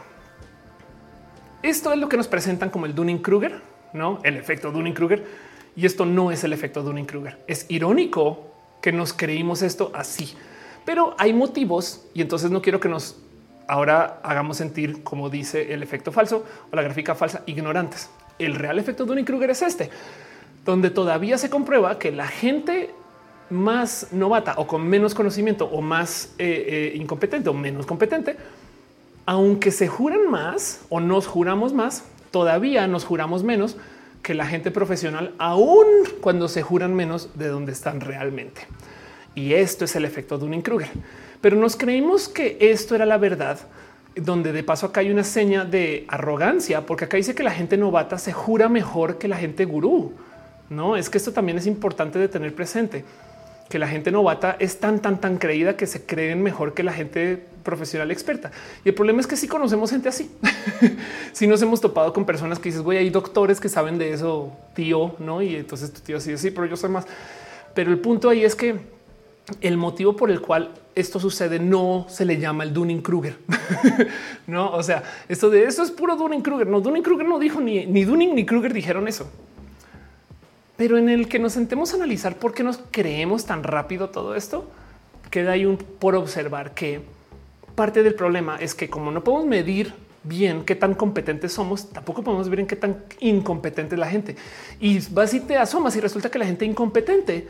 esto 1.62 1.94
es 1.94 2.00
lo 2.00 2.10
que 2.10 2.18
nos 2.18 2.28
presentan 2.28 2.70
como 2.70 2.86
el 2.88 2.96
Dunning 2.96 3.20
Kruger, 3.20 3.62
no 3.94 4.20
el 4.24 4.38
efecto 4.38 4.72
Dunning 4.72 4.94
Kruger. 4.94 5.24
Y 5.76 5.86
esto 5.86 6.06
no 6.06 6.32
es 6.32 6.44
el 6.44 6.54
efecto 6.54 6.84
Dunning 6.84 7.06
Kruger. 7.06 7.38
Es 7.48 7.66
irónico 7.70 8.52
que 8.82 8.92
nos 8.92 9.14
creímos 9.14 9.62
esto 9.62 9.92
así, 9.94 10.36
pero 10.86 11.16
hay 11.18 11.34
motivos 11.34 12.06
y 12.14 12.22
entonces 12.22 12.52
no 12.52 12.62
quiero 12.62 12.80
que 12.80 12.88
nos 12.88 13.18
ahora 13.68 14.20
hagamos 14.24 14.58
sentir, 14.58 15.04
como 15.04 15.30
dice 15.30 15.74
el 15.74 15.82
efecto 15.82 16.12
falso 16.12 16.46
o 16.72 16.76
la 16.76 16.84
gráfica 16.84 17.16
falsa, 17.16 17.44
ignorantes. 17.46 18.10
El 18.38 18.56
real 18.56 18.78
efecto 18.80 19.04
de 19.04 19.10
Dunning-Kruger 19.10 19.50
es 19.50 19.62
este, 19.62 19.90
donde 20.64 20.90
todavía 20.90 21.38
se 21.38 21.50
comprueba 21.50 21.98
que 21.98 22.12
la 22.12 22.28
gente 22.28 22.92
más 23.50 24.10
novata 24.12 24.56
o 24.58 24.68
con 24.68 24.88
menos 24.88 25.14
conocimiento 25.14 25.66
o 25.66 25.82
más 25.82 26.34
eh, 26.38 26.92
eh, 26.94 26.98
incompetente 26.98 27.50
o 27.50 27.54
menos 27.54 27.86
competente, 27.86 28.38
aunque 29.26 29.72
se 29.72 29.88
juran 29.88 30.30
más 30.30 30.82
o 30.90 31.00
nos 31.00 31.28
juramos 31.28 31.74
más, 31.74 32.04
todavía 32.32 32.88
nos 32.88 33.06
juramos 33.06 33.44
menos 33.44 33.78
que 34.26 34.34
la 34.34 34.48
gente 34.48 34.72
profesional, 34.72 35.36
aún 35.38 35.86
cuando 36.20 36.48
se 36.48 36.64
juran 36.64 36.96
menos 36.96 37.30
de 37.36 37.48
donde 37.48 37.72
están 37.72 38.02
realmente. 38.02 38.62
Y 39.36 39.54
esto 39.54 39.86
es 39.86 39.96
el 39.96 40.04
efecto 40.04 40.40
de 40.40 40.46
un 40.46 40.64
Kruger. 40.64 40.90
Pero 41.42 41.58
nos 41.58 41.76
creímos 41.76 42.28
que 42.28 42.58
esto 42.60 42.96
era 42.96 43.06
la 43.06 43.20
verdad, 43.20 43.60
donde 44.16 44.52
de 44.52 44.64
paso 44.64 44.88
acá 44.88 45.02
hay 45.02 45.12
una 45.12 45.24
seña 45.24 45.64
de 45.64 46.06
arrogancia, 46.08 46.88
porque 46.88 47.06
acá 47.06 47.18
dice 47.18 47.36
que 47.36 47.44
la 47.44 47.52
gente 47.52 47.78
novata 47.78 48.18
se 48.18 48.34
jura 48.34 48.68
mejor 48.68 49.20
que 49.20 49.28
la 49.28 49.38
gente 49.38 49.64
gurú. 49.64 50.14
No 50.72 50.98
es 50.98 51.12
que 51.12 51.20
esto 51.20 51.32
también 51.32 51.60
es 51.60 51.68
importante 51.68 52.18
de 52.18 52.28
tener 52.28 52.56
presente 52.56 53.06
que 53.70 53.80
la 53.80 53.88
gente 53.88 54.12
novata 54.12 54.56
es 54.60 54.80
tan, 54.80 55.02
tan, 55.02 55.20
tan 55.20 55.38
creída 55.38 55.76
que 55.76 55.88
se 55.88 56.06
creen 56.06 56.44
mejor 56.44 56.74
que 56.74 56.84
la 56.84 56.94
gente 56.94 57.44
profesional 57.64 58.12
experta. 58.12 58.52
Y 58.84 58.90
el 58.90 58.96
problema 58.96 59.20
es 59.20 59.28
que 59.28 59.36
si 59.36 59.44
sí 59.44 59.48
conocemos 59.48 59.90
gente 59.90 60.08
así. 60.08 60.30
si 61.34 61.48
nos 61.48 61.62
hemos 61.62 61.82
topado 61.82 62.14
con 62.14 62.26
personas 62.26 62.60
que 62.60 62.70
dices, 62.70 62.84
voy, 62.84 62.98
hay 62.98 63.10
doctores 63.10 63.60
que 63.60 63.68
saben 63.68 63.98
de 63.98 64.14
eso, 64.14 64.56
tío, 64.76 65.16
no? 65.20 65.42
Y 65.42 65.56
entonces 65.56 65.92
tu 65.92 66.02
tío 66.02 66.18
así, 66.18 66.38
sí, 66.38 66.52
pero 66.52 66.68
yo 66.68 66.78
sé 66.78 66.88
más. 66.88 67.08
Pero 67.74 67.92
el 67.92 68.00
punto 68.00 68.30
ahí 68.30 68.44
es 68.44 68.56
que 68.56 68.76
el 69.62 69.78
motivo 69.78 70.16
por 70.16 70.30
el 70.30 70.42
cual 70.42 70.72
esto 70.94 71.20
sucede 71.20 71.60
no 71.60 72.06
se 72.08 72.26
le 72.26 72.38
llama 72.38 72.64
el 72.64 72.74
Dunning 72.74 73.02
Kruger. 73.02 73.38
no, 74.48 74.72
o 74.72 74.84
sea, 74.84 75.04
esto 75.28 75.50
de 75.50 75.66
esto 75.66 75.82
es 75.82 75.90
puro 75.90 76.16
Dunning 76.16 76.42
Kruger. 76.42 76.68
No, 76.68 76.82
Dunning 76.82 77.04
Kruger 77.04 77.28
no 77.28 77.40
dijo 77.40 77.60
ni, 77.60 77.86
ni 77.88 78.06
Dunning 78.06 78.36
ni 78.36 78.46
Kruger 78.46 78.74
dijeron 78.74 79.08
eso 79.08 79.28
pero 80.78 80.98
en 80.98 81.10
el 81.10 81.28
que 81.28 81.40
nos 81.40 81.54
sentemos 81.54 81.94
a 81.94 81.98
analizar 81.98 82.38
por 82.38 82.54
qué 82.54 82.64
nos 82.64 82.80
creemos 82.92 83.46
tan 83.46 83.64
rápido 83.64 84.10
todo 84.10 84.36
esto, 84.36 84.70
queda 85.32 85.54
ahí 85.54 85.66
un 85.66 85.78
por 85.78 86.16
observar 86.16 86.74
que 86.74 87.02
parte 87.76 88.04
del 88.04 88.16
problema 88.16 88.58
es 88.58 88.74
que 88.74 88.90
como 88.90 89.12
no 89.12 89.24
podemos 89.24 89.48
medir 89.48 89.94
bien 90.24 90.66
qué 90.66 90.76
tan 90.76 90.96
competentes 90.96 91.54
somos, 91.54 91.90
tampoco 91.92 92.24
podemos 92.24 92.50
ver 92.50 92.62
en 92.62 92.68
qué 92.68 92.76
tan 92.76 93.04
incompetente 93.20 93.96
es 93.96 94.00
la 94.00 94.10
gente. 94.10 94.36
Y 94.80 95.00
vas 95.12 95.34
y 95.34 95.40
te 95.40 95.58
asomas 95.58 95.96
y 95.96 96.00
resulta 96.00 96.30
que 96.30 96.40
la 96.40 96.46
gente 96.46 96.66
incompetente 96.66 97.48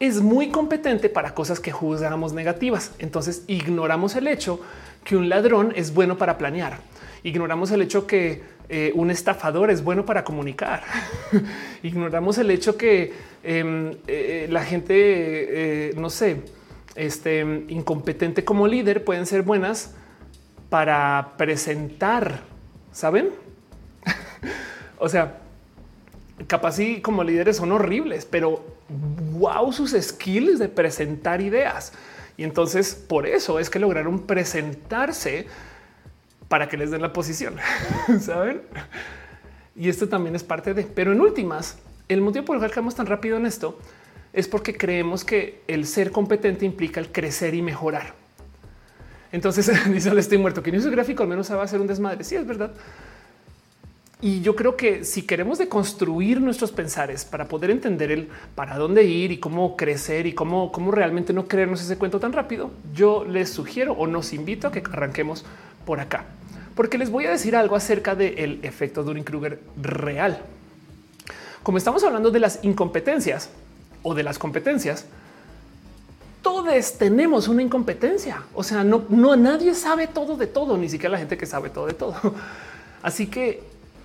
es 0.00 0.20
muy 0.20 0.50
competente 0.50 1.08
para 1.08 1.34
cosas 1.34 1.60
que 1.60 1.72
juzgamos 1.72 2.32
negativas. 2.32 2.92
Entonces 2.98 3.44
ignoramos 3.46 4.14
el 4.16 4.26
hecho 4.26 4.60
que 5.04 5.16
un 5.16 5.28
ladrón 5.28 5.72
es 5.76 5.94
bueno 5.94 6.18
para 6.18 6.38
planear. 6.38 6.78
Ignoramos 7.22 7.70
el 7.70 7.82
hecho 7.82 8.06
que 8.06 8.42
eh, 8.68 8.92
un 8.94 9.10
estafador 9.10 9.70
es 9.70 9.82
bueno 9.82 10.04
para 10.04 10.24
comunicar. 10.24 10.82
Ignoramos 11.82 12.38
el 12.38 12.50
hecho 12.50 12.76
que 12.76 13.14
em, 13.42 13.96
eh, 14.06 14.46
la 14.50 14.62
gente, 14.64 14.94
eh, 14.94 15.92
no 15.96 16.10
sé, 16.10 16.42
este 16.94 17.40
incompetente 17.68 18.44
como 18.44 18.66
líder 18.66 19.04
pueden 19.04 19.24
ser 19.24 19.42
buenas 19.42 19.94
para 20.68 21.34
presentar, 21.38 22.42
saben? 22.92 23.30
o 24.98 25.08
sea, 25.08 25.38
capaz 26.46 26.78
y 26.78 27.00
como 27.00 27.24
líderes 27.24 27.56
son 27.56 27.72
horribles, 27.72 28.26
pero 28.26 28.64
wow, 29.32 29.72
sus 29.72 29.92
skills 29.92 30.58
de 30.58 30.68
presentar 30.68 31.40
ideas. 31.40 31.92
Y 32.36 32.44
entonces 32.44 32.94
por 32.94 33.26
eso 33.26 33.58
es 33.58 33.70
que 33.70 33.78
lograron 33.78 34.20
presentarse 34.20 35.46
para 36.48 36.68
que 36.68 36.76
les 36.76 36.90
den 36.90 37.02
la 37.02 37.12
posición, 37.12 37.56
saben? 38.20 38.62
Y 39.76 39.88
esto 39.88 40.08
también 40.08 40.34
es 40.34 40.42
parte 40.42 40.74
de, 40.74 40.82
pero 40.82 41.12
en 41.12 41.20
últimas, 41.20 41.78
el 42.08 42.20
motivo 42.20 42.44
por 42.44 42.56
el 42.56 42.60
cual 42.60 42.70
caemos 42.70 42.94
tan 42.94 43.06
rápido 43.06 43.36
en 43.36 43.46
esto 43.46 43.78
es 44.32 44.48
porque 44.48 44.76
creemos 44.76 45.24
que 45.24 45.62
el 45.68 45.86
ser 45.86 46.10
competente 46.10 46.64
implica 46.64 47.00
el 47.00 47.12
crecer 47.12 47.54
y 47.54 47.62
mejorar. 47.62 48.14
Entonces 49.30 49.70
dice, 49.92 50.12
le 50.12 50.20
estoy 50.20 50.38
muerto, 50.38 50.62
que 50.62 50.72
ni 50.72 50.78
gráfico 50.78 51.22
al 51.22 51.28
menos 51.28 51.50
va 51.50 51.62
a 51.62 51.68
ser 51.68 51.80
un 51.80 51.86
desmadre. 51.86 52.24
Sí, 52.24 52.34
es 52.34 52.46
verdad. 52.46 52.72
Y 54.20 54.40
yo 54.40 54.56
creo 54.56 54.76
que 54.76 55.04
si 55.04 55.22
queremos 55.22 55.58
deconstruir 55.58 56.40
nuestros 56.40 56.72
pensares 56.72 57.24
para 57.24 57.46
poder 57.46 57.70
entender 57.70 58.10
el 58.10 58.28
para 58.56 58.76
dónde 58.76 59.04
ir 59.04 59.30
y 59.30 59.38
cómo 59.38 59.76
crecer 59.76 60.26
y 60.26 60.32
cómo, 60.32 60.72
cómo 60.72 60.90
realmente 60.90 61.32
no 61.32 61.46
creernos 61.46 61.80
ese 61.82 61.98
cuento 61.98 62.18
tan 62.18 62.32
rápido, 62.32 62.72
yo 62.92 63.24
les 63.24 63.48
sugiero 63.48 63.92
o 63.92 64.08
nos 64.08 64.32
invito 64.32 64.66
a 64.66 64.72
que 64.72 64.80
arranquemos 64.80 65.44
por 65.88 66.00
acá 66.00 66.26
porque 66.78 66.96
les 66.96 67.10
voy 67.10 67.26
a 67.26 67.32
decir 67.32 67.56
algo 67.56 67.74
acerca 67.74 68.14
del 68.14 68.60
efecto 68.62 69.02
Dunning-Kruger 69.02 69.58
real. 69.82 70.38
Como 71.64 71.76
estamos 71.76 72.04
hablando 72.04 72.30
de 72.30 72.38
las 72.38 72.60
incompetencias 72.62 73.50
o 74.04 74.14
de 74.14 74.22
las 74.22 74.38
competencias, 74.38 75.04
todos 76.40 76.96
tenemos 76.96 77.48
una 77.48 77.62
incompetencia. 77.62 78.44
O 78.54 78.62
sea, 78.62 78.84
no, 78.84 79.06
no 79.08 79.34
nadie 79.34 79.74
sabe 79.74 80.06
todo 80.06 80.36
de 80.36 80.46
todo, 80.46 80.78
ni 80.78 80.88
siquiera 80.88 81.14
la 81.14 81.18
gente 81.18 81.36
que 81.36 81.46
sabe 81.46 81.68
todo 81.68 81.88
de 81.88 81.94
todo. 81.94 82.14
Así 83.02 83.26
que 83.26 83.60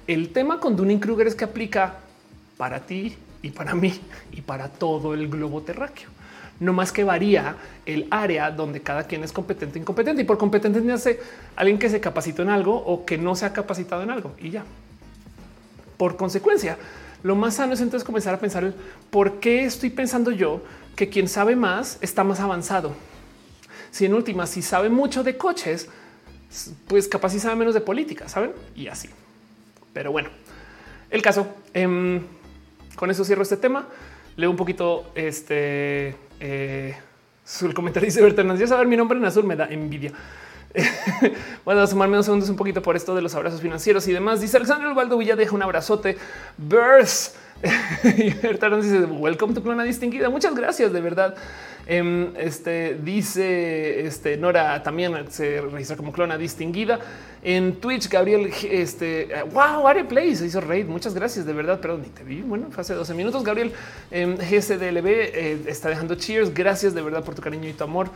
el 0.08 0.34
tema 0.34 0.60
con 0.60 0.76
Dunning-Kruger 0.76 1.28
es 1.28 1.36
que 1.36 1.44
aplica 1.44 1.98
para 2.58 2.80
ti 2.80 3.16
y 3.44 3.52
para 3.52 3.76
mí 3.76 4.02
y 4.32 4.42
para 4.42 4.68
todo 4.68 5.14
el 5.14 5.28
globo 5.28 5.62
terráqueo 5.62 6.10
no 6.60 6.74
más 6.74 6.92
que 6.92 7.04
varía 7.04 7.56
el 7.86 8.08
área 8.12 8.52
donde 8.52 8.82
cada 8.82 9.04
quien 9.04 9.24
es 9.24 9.32
competente 9.32 9.78
e 9.78 9.82
incompetente. 9.82 10.22
Y 10.22 10.26
por 10.26 10.38
competente 10.38 10.92
hace 10.92 11.20
alguien 11.56 11.78
que 11.78 11.90
se 11.90 12.00
capacitó 12.00 12.42
en 12.42 12.50
algo 12.50 12.76
o 12.76 13.06
que 13.06 13.18
no 13.18 13.36
se 13.36 13.46
ha 13.46 13.54
capacitado 13.54 14.04
en 14.04 14.12
algo 14.12 14.34
y 14.40 14.52
ya. 14.52 14.64
Por 15.98 16.16
consecuencia, 16.18 16.78
lo 17.24 17.36
más 17.36 17.56
sano 17.56 17.74
es 17.74 17.82
entonces 17.82 18.06
comenzar 18.06 18.34
a 18.34 18.40
pensar 18.40 18.64
el 18.64 18.74
por 19.10 19.40
qué 19.40 19.64
estoy 19.66 19.90
pensando 19.90 20.32
yo 20.32 20.62
que 20.96 21.10
quien 21.10 21.28
sabe 21.28 21.56
más 21.56 21.98
está 22.02 22.24
más 22.24 22.40
avanzado. 22.40 22.94
Si 23.92 24.06
en 24.06 24.14
última, 24.14 24.48
si 24.48 24.62
sabe 24.62 24.90
mucho 24.90 25.24
de 25.24 25.38
coches, 25.38 25.88
pues 26.88 27.08
capaz 27.08 27.30
si 27.30 27.40
sabe 27.40 27.56
menos 27.56 27.74
de 27.74 27.82
política, 27.82 28.28
saben? 28.28 28.52
Y 28.76 28.88
así. 28.88 29.10
Pero 29.94 30.12
bueno, 30.12 30.30
el 31.10 31.22
caso 31.22 31.48
em, 31.74 32.22
con 32.96 33.10
eso 33.12 33.24
cierro 33.24 33.44
este 33.44 33.58
tema. 33.58 33.88
Leo 34.36 34.50
un 34.50 34.58
poquito 34.58 35.06
este 35.16 36.16
eh, 36.40 36.96
comentario 37.74 38.08
dice 38.08 38.22
Berta 38.22 38.44
ya 38.56 38.68
saber 38.68 38.88
mi 38.88 38.98
nombre 38.98 39.18
en 39.18 39.26
azul 39.26 39.44
me 39.44 39.56
da 39.56 39.66
envidia. 39.66 40.12
bueno, 41.66 41.82
a 41.82 41.88
sumarme 41.88 42.16
unos 42.16 42.26
segundos 42.26 42.50
un 42.50 42.56
poquito 42.56 42.82
por 42.82 42.96
esto 42.96 43.14
de 43.14 43.22
los 43.22 43.36
abrazos 43.36 43.62
financieros 43.62 44.08
y 44.08 44.14
demás. 44.14 44.42
Dice 44.42 44.58
Alexander 44.58 44.88
Osvaldo 44.88 45.18
Villa, 45.18 45.36
deja 45.36 45.54
un 45.54 45.62
abrazote. 45.62 46.18
Birth. 46.58 47.36
y 48.18 48.34
Berta 48.34 48.70
nos 48.70 48.84
dice 48.84 49.06
welcome 49.06 49.54
to 49.54 49.62
clona 49.62 49.84
distinguida. 49.84 50.30
Muchas 50.30 50.56
gracias, 50.56 50.92
de 50.92 51.02
verdad. 51.02 51.36
Em, 51.86 52.34
este 52.38 52.98
dice 53.04 54.06
este 54.06 54.38
Nora 54.38 54.82
también 54.84 55.14
se 55.30 55.60
registra 55.60 55.98
como 55.98 56.14
clona 56.14 56.38
distinguida 56.38 57.00
en 57.44 57.76
Twitch. 57.82 58.08
Gabriel, 58.10 58.52
este 58.70 59.30
wow, 59.52 59.86
Are 59.88 60.04
Play 60.06 60.36
se 60.36 60.46
hizo 60.46 60.62
raid. 60.62 60.86
Muchas 60.86 61.14
gracias 61.14 61.46
de 61.46 61.54
verdad. 61.54 61.80
Perdón, 61.82 62.04
ni 62.04 62.10
te 62.10 62.24
vi. 62.24 62.42
Bueno, 62.42 62.68
fue 62.72 62.82
hace 62.82 62.94
12 62.94 63.14
minutos. 63.14 63.44
Gabriel 63.44 63.74
em, 64.12 64.38
GSDLB 64.38 65.08
eh, 65.08 65.62
está 65.68 65.90
dejando 65.90 66.16
cheers. 66.16 66.54
Gracias 66.54 66.94
de 66.94 67.02
verdad 67.02 67.24
por 67.24 67.36
tu 67.36 67.42
cariño 67.42 67.68
y 67.68 67.74
tu 67.74 67.84
amor. 67.84 68.10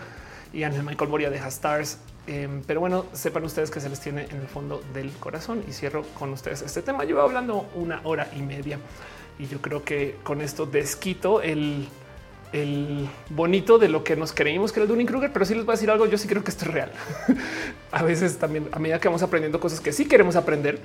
Y 0.53 0.63
Ángel 0.63 0.83
Michael 0.83 1.09
Moria 1.09 1.29
deja 1.29 1.49
stars. 1.49 1.99
Em, 2.25 2.61
pero 2.65 2.79
bueno, 2.79 3.05
sepan 3.13 3.43
ustedes 3.43 3.69
que 3.69 3.81
se 3.81 3.89
les 3.89 3.99
tiene 3.99 4.27
en 4.29 4.37
el 4.37 4.47
fondo 4.47 4.81
del 4.93 5.11
corazón 5.11 5.63
y 5.67 5.73
cierro 5.73 6.03
con 6.17 6.31
ustedes 6.31 6.61
este 6.61 6.81
tema. 6.81 7.03
Llevo 7.03 7.21
hablando 7.21 7.69
una 7.75 7.99
hora 8.05 8.29
y 8.35 8.41
media 8.41 8.79
y 9.39 9.47
yo 9.47 9.61
creo 9.61 9.83
que 9.83 10.15
con 10.23 10.41
esto 10.41 10.65
desquito 10.65 11.41
el 11.41 11.87
el 12.53 13.09
bonito 13.29 13.77
de 13.77 13.89
lo 13.89 14.03
que 14.03 14.15
nos 14.15 14.31
creímos 14.31 14.71
que 14.71 14.79
era 14.79 14.83
el 14.83 14.89
Dunning 14.89 15.07
Kruger, 15.07 15.31
pero 15.31 15.45
si 15.45 15.53
les 15.53 15.65
voy 15.65 15.73
a 15.73 15.75
decir 15.75 15.91
algo. 15.91 16.05
Yo 16.05 16.17
sí 16.17 16.27
creo 16.27 16.43
que 16.43 16.51
esto 16.51 16.65
es 16.65 16.71
real. 16.71 16.91
a 17.91 18.03
veces 18.03 18.37
también, 18.37 18.69
a 18.71 18.79
medida 18.79 18.99
que 18.99 19.07
vamos 19.07 19.23
aprendiendo 19.23 19.59
cosas 19.59 19.79
que 19.79 19.91
sí 19.91 20.05
queremos 20.05 20.35
aprender, 20.35 20.79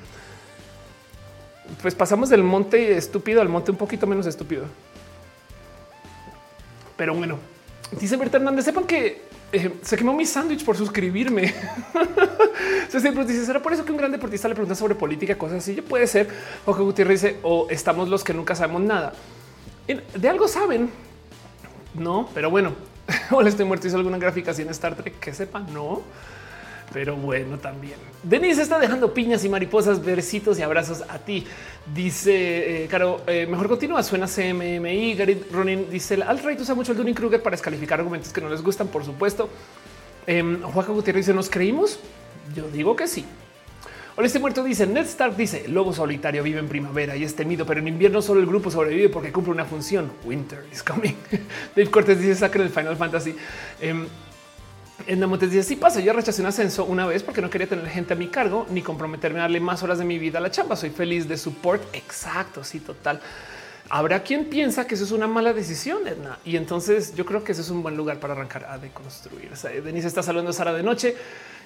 pues 1.81 1.95
pasamos 1.95 2.29
del 2.29 2.43
monte 2.43 2.97
estúpido 2.97 3.41
al 3.41 3.49
monte 3.49 3.71
un 3.71 3.77
poquito 3.77 4.07
menos 4.07 4.27
estúpido. 4.27 4.65
Pero 6.97 7.15
bueno, 7.15 7.39
dice 7.99 8.17
Berta 8.17 8.37
Hernández, 8.37 8.65
sepan 8.65 8.85
que 8.85 9.23
eh, 9.53 9.73
se 9.83 9.97
quemó 9.97 10.13
mi 10.13 10.27
sándwich 10.27 10.65
por 10.65 10.77
suscribirme. 10.77 11.55
Entonces 12.85 13.27
dice, 13.27 13.47
¿será 13.47 13.63
por 13.63 13.73
eso 13.73 13.85
que 13.85 13.93
un 13.93 13.99
gran 13.99 14.13
deportista 14.13 14.49
le 14.49 14.55
pregunta 14.55 14.75
sobre 14.75 14.95
política, 14.95 15.37
cosas 15.37 15.59
así? 15.59 15.81
Puede 15.81 16.07
ser. 16.07 16.29
O 16.67 16.75
que 16.75 16.83
Gutiérrez 16.83 17.23
dice, 17.23 17.37
o 17.43 17.67
estamos 17.71 18.09
los 18.09 18.25
que 18.25 18.35
nunca 18.35 18.55
sabemos 18.55 18.83
nada. 18.83 19.15
De 19.87 20.29
algo 20.29 20.47
saben, 20.49 20.91
no, 21.95 22.29
pero 22.35 22.51
bueno, 22.51 22.73
o 23.31 23.43
le 23.43 23.51
estoy 23.51 23.65
muerto. 23.65 23.87
Hizo 23.87 23.97
alguna 23.97 24.19
gráfica 24.19 24.53
en 24.53 24.69
Star 24.71 24.95
Trek 24.95 25.19
que 25.19 25.35
sepa, 25.35 25.61
no. 25.61 26.03
Pero 26.93 27.17
bueno, 27.17 27.59
también. 27.59 27.95
Denise 28.23 28.61
está 28.61 28.79
dejando 28.79 29.15
piñas 29.15 29.45
y 29.45 29.49
mariposas, 29.49 30.05
versitos 30.05 30.59
y 30.59 30.63
abrazos 30.63 31.03
a 31.09 31.19
ti. 31.19 31.47
Dice, 31.95 32.85
eh, 32.85 32.87
Caro, 32.87 33.23
eh, 33.27 33.47
mejor 33.47 33.69
continúa, 33.69 34.03
suena 34.03 34.27
CMMI. 34.27 35.15
Gary 35.15 35.43
Ronin 35.51 35.91
dice, 35.91 36.15
el 36.15 36.23
alt-right 36.23 36.61
usa 36.61 36.75
mucho 36.75 36.93
el 36.93 36.99
Dunning 36.99 37.15
Kruger 37.15 37.43
para 37.43 37.55
descalificar 37.55 37.99
argumentos 37.99 38.31
que 38.31 38.43
no 38.43 38.51
les 38.51 38.63
gustan, 38.63 38.89
por 38.89 39.05
supuesto. 39.05 39.49
Eh, 40.27 40.43
Gutiérrez 40.43 41.27
dice, 41.27 41.35
nos 41.35 41.51
creímos 41.51 41.99
Yo 42.55 42.69
digo 42.69 42.95
que 42.95 43.09
sí. 43.09 43.25
Hola, 44.15 44.27
este 44.27 44.41
muerto 44.41 44.63
dice 44.63 44.87
Ned 44.87 45.07
Stark 45.07 45.37
dice 45.37 45.67
lobo 45.69 45.95
solitario 45.95 46.43
vive 46.43 46.59
en 46.59 46.69
primavera 46.69 47.17
y 47.17 47.25
es 47.25 47.35
temido, 47.35 47.65
pero 47.65 47.81
en 47.81 47.89
invierno 47.89 48.21
solo 48.21 48.41
el 48.41 48.47
grupo 48.47 48.71
sobrevive 48.71 49.09
porque 49.09 49.33
cumple 49.33 49.55
una 49.55 49.65
función. 49.65 50.13
Winter 50.25 50.67
is 50.71 50.83
coming. 50.83 51.15
Dave 51.75 51.91
Cortés 51.91 52.21
dice 52.21 52.35
saca 52.35 52.61
el 52.61 52.69
Final 52.69 52.95
Fantasy. 52.99 53.35
Em, 53.81 54.07
en 55.07 55.19
la 55.19 55.27
dice 55.39 55.63
sí 55.63 55.77
pasa. 55.77 56.01
Yo 56.01 56.13
rechacé 56.13 56.43
un 56.43 56.49
ascenso 56.49 56.85
una 56.85 57.07
vez 57.07 57.23
porque 57.23 57.41
no 57.41 57.49
quería 57.49 57.67
tener 57.67 57.89
gente 57.89 58.13
a 58.13 58.17
mi 58.17 58.29
cargo 58.29 58.67
ni 58.69 58.83
comprometerme 58.83 59.39
a 59.39 59.43
darle 59.43 59.61
más 59.61 59.83
horas 59.83 59.97
de 59.97 60.05
mi 60.05 60.19
vida 60.19 60.37
a 60.37 60.41
la 60.43 60.51
chamba. 60.51 60.77
Soy 60.77 60.91
feliz 60.91 61.27
de 61.27 61.39
support. 61.39 61.83
Exacto. 61.95 62.65
Sí, 62.65 62.81
total. 62.81 63.19
Habrá 63.89 64.23
quien 64.23 64.45
piensa 64.45 64.87
que 64.87 64.95
eso 64.95 65.05
es 65.05 65.13
una 65.13 65.27
mala 65.27 65.55
decisión. 65.55 66.01
Y 66.45 66.59
entonces 66.59 67.15
yo 67.15 67.25
creo 67.25 67.45
que 67.45 67.53
eso 67.53 67.63
es 67.63 67.71
un 67.71 67.83
buen 67.83 67.97
lugar 67.97 68.21
para 68.21 68.35
arrancar 68.35 68.67
a 68.67 68.77
deconstruir. 68.77 69.51
O 69.53 69.83
Denise 69.83 70.07
está 70.07 70.23
saludando 70.23 70.51
a 70.51 70.55
Sara 70.55 70.75
de 70.75 70.83
noche. 70.83 71.17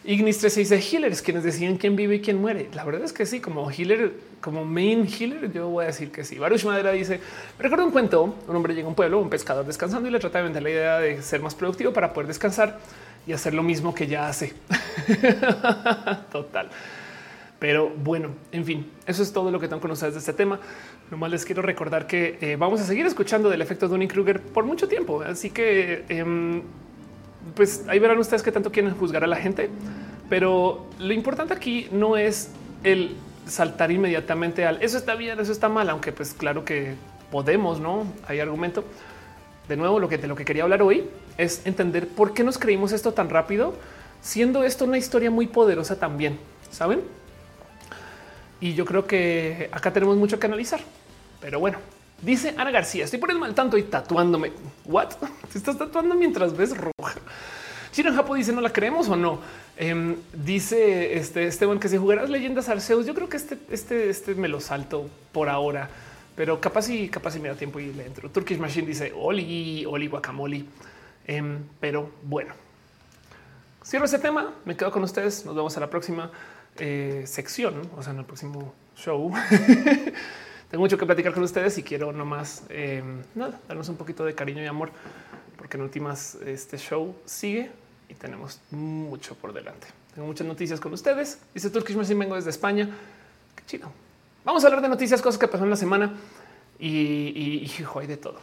Ignis 0.07 0.39
13 0.39 0.61
dice 0.61 0.77
healers, 0.79 1.21
quienes 1.21 1.43
deciden 1.43 1.79
quién 1.79 1.97
vive 1.97 2.15
y 2.15 2.21
quién 2.21 2.41
muere. 2.41 2.69
La 2.75 2.85
verdad 2.85 3.03
es 3.03 3.13
que 3.13 3.27
sí, 3.27 3.41
como 3.41 3.69
healer, 3.71 4.13
como 4.41 4.65
main 4.65 5.09
healer, 5.09 5.53
yo 5.53 5.69
voy 5.69 5.83
a 5.83 5.87
decir 5.89 6.13
que 6.13 6.23
sí. 6.23 6.39
Baruch 6.39 6.65
Madera 6.65 6.93
dice: 6.93 7.21
Recuerdo 7.59 7.85
un 7.85 7.91
cuento. 7.91 8.37
Un 8.47 8.57
hombre 8.57 8.73
llega 8.75 8.87
a 8.87 8.89
un 8.89 8.95
pueblo, 8.95 9.19
un 9.19 9.29
pescador 9.29 9.67
descansando 9.67 10.09
y 10.09 10.13
le 10.13 10.21
trata 10.21 10.39
de 10.39 10.45
vender 10.45 10.63
la 10.63 10.71
idea 10.71 10.99
de 11.01 11.21
ser 11.23 11.43
más 11.43 11.57
productivo 11.57 11.93
para 11.93 12.13
poder 12.13 12.29
descansar 12.29 12.79
y 13.27 13.33
hacer 13.33 13.53
lo 13.53 13.65
mismo 13.65 13.93
que 13.95 14.07
ya 14.07 14.29
hace. 14.29 14.55
Total. 16.31 16.71
Pero 17.59 17.91
bueno, 17.91 18.31
en 18.53 18.65
fin, 18.65 18.91
eso 19.07 19.23
es 19.23 19.33
todo 19.33 19.51
lo 19.51 19.59
que 19.59 19.67
tengo 19.67 19.91
ustedes 19.91 20.15
de 20.15 20.21
este 20.21 20.35
tema. 20.35 20.61
Nomás 21.11 21.31
les 21.31 21.45
quiero 21.45 21.63
recordar 21.63 22.07
que 22.07 22.39
eh, 22.41 22.57
vamos 22.57 22.81
a 22.81 22.85
seguir 22.85 23.07
escuchando 23.07 23.49
del 23.49 23.63
efecto 23.63 23.89
Dunning 23.89 24.09
Kruger 24.09 24.41
por 24.41 24.65
mucho 24.65 24.87
tiempo. 24.87 25.23
Así 25.23 25.51
que, 25.51 26.05
em, 26.09 26.63
pues 27.55 27.85
ahí 27.89 27.99
verán 27.99 28.19
ustedes 28.19 28.43
que 28.43 28.53
tanto 28.53 28.73
quieren 28.73 28.95
juzgar 28.95 29.25
a 29.25 29.27
la 29.27 29.37
gente. 29.37 29.71
Pero 30.29 30.87
lo 30.99 31.13
importante 31.13 31.55
aquí 31.55 31.89
no 31.93 32.17
es 32.17 32.51
el 32.83 33.17
saltar 33.47 33.93
inmediatamente 33.93 34.67
al 34.67 34.83
eso 34.83 34.99
está 34.99 35.15
bien, 35.15 35.39
eso 35.39 35.53
está 35.53 35.69
mal, 35.69 35.89
aunque 35.89 36.13
pues 36.13 36.35
claro 36.35 36.65
que 36.65 36.95
podemos, 37.31 37.81
no 37.81 38.05
hay 38.27 38.41
argumento. 38.41 38.85
De 39.69 39.77
nuevo, 39.77 39.99
lo 39.99 40.09
que 40.09 40.19
de 40.19 40.29
lo 40.29 40.37
que 40.37 40.45
quería 40.45 40.63
hablar 40.63 40.83
hoy 40.83 41.09
es 41.39 41.67
entender 41.67 42.09
por 42.09 42.35
qué 42.35 42.45
nos 42.45 42.59
creímos 42.59 42.93
esto 42.93 43.13
tan 43.13 43.31
rápido, 43.31 43.75
siendo 44.23 44.65
esto 44.65 44.85
una 44.85 44.99
historia 44.99 45.31
muy 45.31 45.47
poderosa 45.47 45.99
también. 45.99 46.39
Saben? 46.71 47.03
Y 48.61 48.75
yo 48.75 48.85
creo 48.85 49.07
que 49.07 49.69
acá 49.73 49.93
tenemos 49.93 50.17
mucho 50.17 50.39
que 50.39 50.47
analizar. 50.47 50.81
Pero 51.41 51.61
bueno, 51.61 51.79
dice 52.23 52.55
Ana 52.57 52.71
García, 52.71 53.05
estoy 53.05 53.19
poniendo 53.19 53.45
mal 53.45 53.55
tanto 53.55 53.77
y 53.79 53.83
tatuándome. 53.85 54.53
What? 54.85 55.15
Te 55.53 55.59
estás 55.59 55.79
tatuando 55.79 56.15
mientras 56.15 56.57
ves 56.57 56.77
roja. 56.77 57.15
Chino 57.93 58.13
Japo 58.13 58.35
dice 58.35 58.53
no 58.53 58.61
la 58.61 58.73
creemos 58.73 59.09
o 59.09 59.17
no. 59.17 59.41
Em, 59.77 60.17
dice 60.33 61.17
este 61.17 61.47
Esteban 61.47 61.79
que 61.79 61.89
si 61.89 61.97
jugarás 61.97 62.29
leyendas 62.31 62.69
Arceus, 62.69 63.07
yo 63.07 63.15
creo 63.15 63.29
que 63.29 63.37
este, 63.37 63.59
este, 63.71 64.11
este 64.11 64.35
me 64.35 64.49
lo 64.49 64.61
salto 64.61 65.09
por 65.33 65.49
ahora, 65.49 65.89
pero 66.35 66.61
capaz 66.61 66.91
y 66.91 67.09
capaz 67.09 67.37
y 67.37 67.41
me 67.41 67.49
da 67.49 67.55
tiempo 67.55 67.81
y 67.81 67.93
le 67.93 68.07
entro. 68.07 68.31
Turkish 68.31 68.59
Machine 68.59 68.87
dice 68.87 69.13
Oli, 69.17 69.85
Oli 69.87 70.09
guacamole. 70.09 70.65
Em, 71.27 71.59
pero 71.81 72.11
bueno, 72.23 72.55
cierro 73.85 74.05
ese 74.05 74.19
tema. 74.19 74.55
Me 74.65 74.77
quedo 74.77 74.91
con 74.91 75.03
ustedes. 75.03 75.45
Nos 75.45 75.55
vemos 75.55 75.77
a 75.77 75.81
la 75.81 75.89
próxima. 75.91 76.31
Eh, 76.79 77.25
sección, 77.27 77.89
o 77.97 78.03
sea, 78.03 78.13
en 78.13 78.19
el 78.19 78.25
próximo 78.25 78.75
show. 78.97 79.33
Tengo 80.77 80.85
mucho 80.85 80.99
que 80.99 81.07
platicar 81.07 81.33
con 81.33 81.43
ustedes 81.43 81.79
y 81.79 81.83
quiero 81.83 82.13
nomás 82.13 82.65
eh, 82.69 83.03
nada, 83.35 83.59
darnos 83.67 83.89
un 83.89 83.97
poquito 83.97 84.27
de 84.27 84.35
cariño 84.35 84.63
y 84.63 84.67
amor, 84.67 84.91
porque 85.57 85.79
en 85.79 85.83
últimas 85.83 86.35
este 86.45 86.77
show 86.77 87.17
sigue 87.25 87.71
y 88.11 88.15
tenemos 88.15 88.61
mucho 88.73 89.35
por 89.37 89.55
delante. 89.55 89.87
Tengo 90.15 90.29
muchas 90.29 90.47
noticias 90.47 90.79
con 90.79 90.93
ustedes. 90.93 91.39
Dice 91.55 91.71
Turkish 91.71 91.97
Machine, 91.97 92.21
vengo 92.21 92.35
desde 92.35 92.51
España. 92.51 92.91
Qué 93.55 93.65
chido. 93.65 93.91
Vamos 94.45 94.65
a 94.65 94.67
hablar 94.67 94.83
de 94.83 94.91
noticias, 94.91 95.23
cosas 95.23 95.39
que 95.39 95.49
pasaron 95.49 95.71
la 95.71 95.77
semana 95.77 96.13
y, 96.79 96.89
y, 96.89 97.73
y 97.79 97.87
hay 97.99 98.07
de 98.07 98.19
todo. 98.19 98.39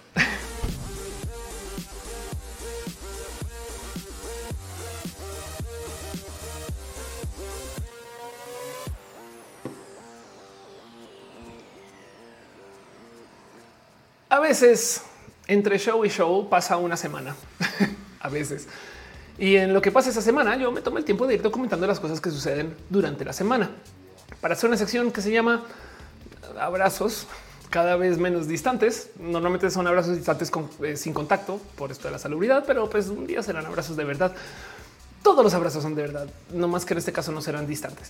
A 14.33 14.39
veces 14.39 15.03
entre 15.45 15.77
show 15.77 16.03
y 16.03 16.09
show 16.09 16.49
pasa 16.49 16.77
una 16.77 16.97
semana, 16.97 17.35
a 18.19 18.29
veces. 18.29 18.67
Y 19.37 19.57
en 19.57 19.75
lo 19.75 19.79
que 19.79 19.91
pasa 19.91 20.09
esa 20.09 20.23
semana, 20.23 20.55
yo 20.55 20.71
me 20.71 20.81
tomo 20.81 20.97
el 20.97 21.05
tiempo 21.05 21.27
de 21.27 21.35
ir 21.35 21.43
documentando 21.43 21.85
las 21.85 21.99
cosas 21.99 22.19
que 22.19 22.31
suceden 22.31 22.75
durante 22.89 23.23
la 23.25 23.31
semana 23.31 23.69
para 24.41 24.55
hacer 24.55 24.69
una 24.69 24.77
sección 24.77 25.11
que 25.11 25.21
se 25.21 25.31
llama 25.31 25.63
abrazos 26.59 27.27
cada 27.69 27.95
vez 27.95 28.17
menos 28.17 28.47
distantes. 28.47 29.11
Normalmente 29.19 29.69
son 29.69 29.85
abrazos 29.85 30.15
distantes 30.15 30.51
eh, 30.81 30.97
sin 30.97 31.13
contacto 31.13 31.61
por 31.75 31.91
esto 31.91 32.07
de 32.07 32.13
la 32.13 32.17
salubridad, 32.17 32.63
pero 32.65 32.89
pues 32.89 33.09
un 33.09 33.27
día 33.27 33.43
serán 33.43 33.67
abrazos 33.67 33.95
de 33.95 34.03
verdad. 34.03 34.33
Todos 35.21 35.43
los 35.43 35.53
abrazos 35.53 35.83
son 35.83 35.93
de 35.93 36.01
verdad, 36.01 36.27
no 36.51 36.67
más 36.67 36.85
que 36.85 36.95
en 36.95 36.97
este 36.97 37.13
caso 37.13 37.31
no 37.31 37.41
serán 37.43 37.67
distantes 37.67 38.09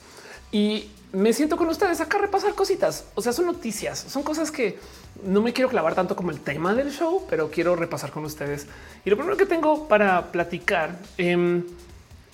y 0.53 0.89
me 1.11 1.34
siento 1.34 1.57
con 1.57 1.67
ustedes 1.67 1.99
acá 1.99 2.19
repasar 2.19 2.53
cositas. 2.53 3.05
O 3.15 3.21
sea, 3.21 3.34
son 3.34 3.47
noticias, 3.47 3.99
son 3.99 4.23
cosas 4.23 4.51
que 4.51 4.77
no 5.23 5.41
me 5.41 5.51
quiero 5.51 5.69
clavar 5.69 5.95
tanto 5.95 6.15
como 6.15 6.31
el 6.31 6.39
tema 6.39 6.73
del 6.73 6.91
show, 6.91 7.25
pero 7.30 7.51
quiero 7.51 7.75
repasar 7.75 8.11
con 8.11 8.23
ustedes. 8.23 8.67
Y 9.03 9.09
lo 9.09 9.17
primero 9.17 9.35
que 9.35 9.47
tengo 9.47 9.88
para 9.88 10.31
platicar 10.31 10.97
em, 11.17 11.63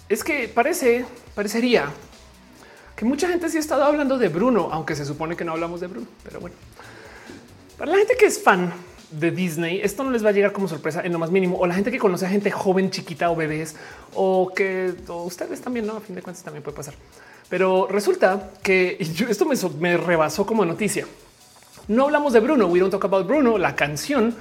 es 0.07 0.23
que 0.23 0.47
parece, 0.47 1.05
parecería 1.33 1.91
que 2.95 3.05
mucha 3.05 3.29
gente 3.29 3.49
sí 3.49 3.55
ha 3.55 3.61
estado 3.61 3.83
hablando 3.85 4.17
de 4.17 4.27
Bruno, 4.27 4.69
aunque 4.71 4.95
se 4.95 5.05
supone 5.05 5.37
que 5.37 5.45
no 5.45 5.53
hablamos 5.53 5.79
de 5.79 5.87
Bruno, 5.87 6.07
pero 6.21 6.41
bueno, 6.41 6.55
para 7.77 7.91
la 7.91 7.97
gente 7.97 8.17
que 8.19 8.25
es 8.25 8.43
fan 8.43 8.73
de 9.11 9.31
Disney, 9.31 9.79
esto 9.81 10.03
no 10.03 10.11
les 10.11 10.23
va 10.23 10.29
a 10.29 10.33
llegar 10.33 10.51
como 10.51 10.67
sorpresa 10.67 11.01
en 11.05 11.13
lo 11.13 11.19
más 11.19 11.31
mínimo. 11.31 11.57
O 11.57 11.65
la 11.65 11.73
gente 11.73 11.91
que 11.91 11.97
conoce 11.97 12.25
a 12.25 12.29
gente 12.29 12.51
joven, 12.51 12.91
chiquita 12.91 13.31
o 13.31 13.35
bebés, 13.37 13.75
o 14.13 14.51
que 14.53 14.93
ustedes 15.07 15.61
también, 15.61 15.87
no, 15.87 15.95
a 15.95 16.01
fin 16.01 16.15
de 16.15 16.21
cuentas 16.21 16.43
también 16.43 16.61
puede 16.61 16.75
pasar. 16.75 16.93
Pero 17.49 17.87
resulta 17.87 18.51
que 18.61 18.97
esto 19.29 19.45
me, 19.79 19.97
rebasó 19.97 20.45
como 20.45 20.63
noticia. 20.65 21.05
No 21.87 22.05
hablamos 22.05 22.33
de 22.33 22.39
Bruno. 22.39 22.67
We 22.67 22.79
don't 22.79 22.91
talk 22.91 23.05
about 23.05 23.27
Bruno. 23.27 23.57
La 23.57 23.75
canción, 23.75 24.35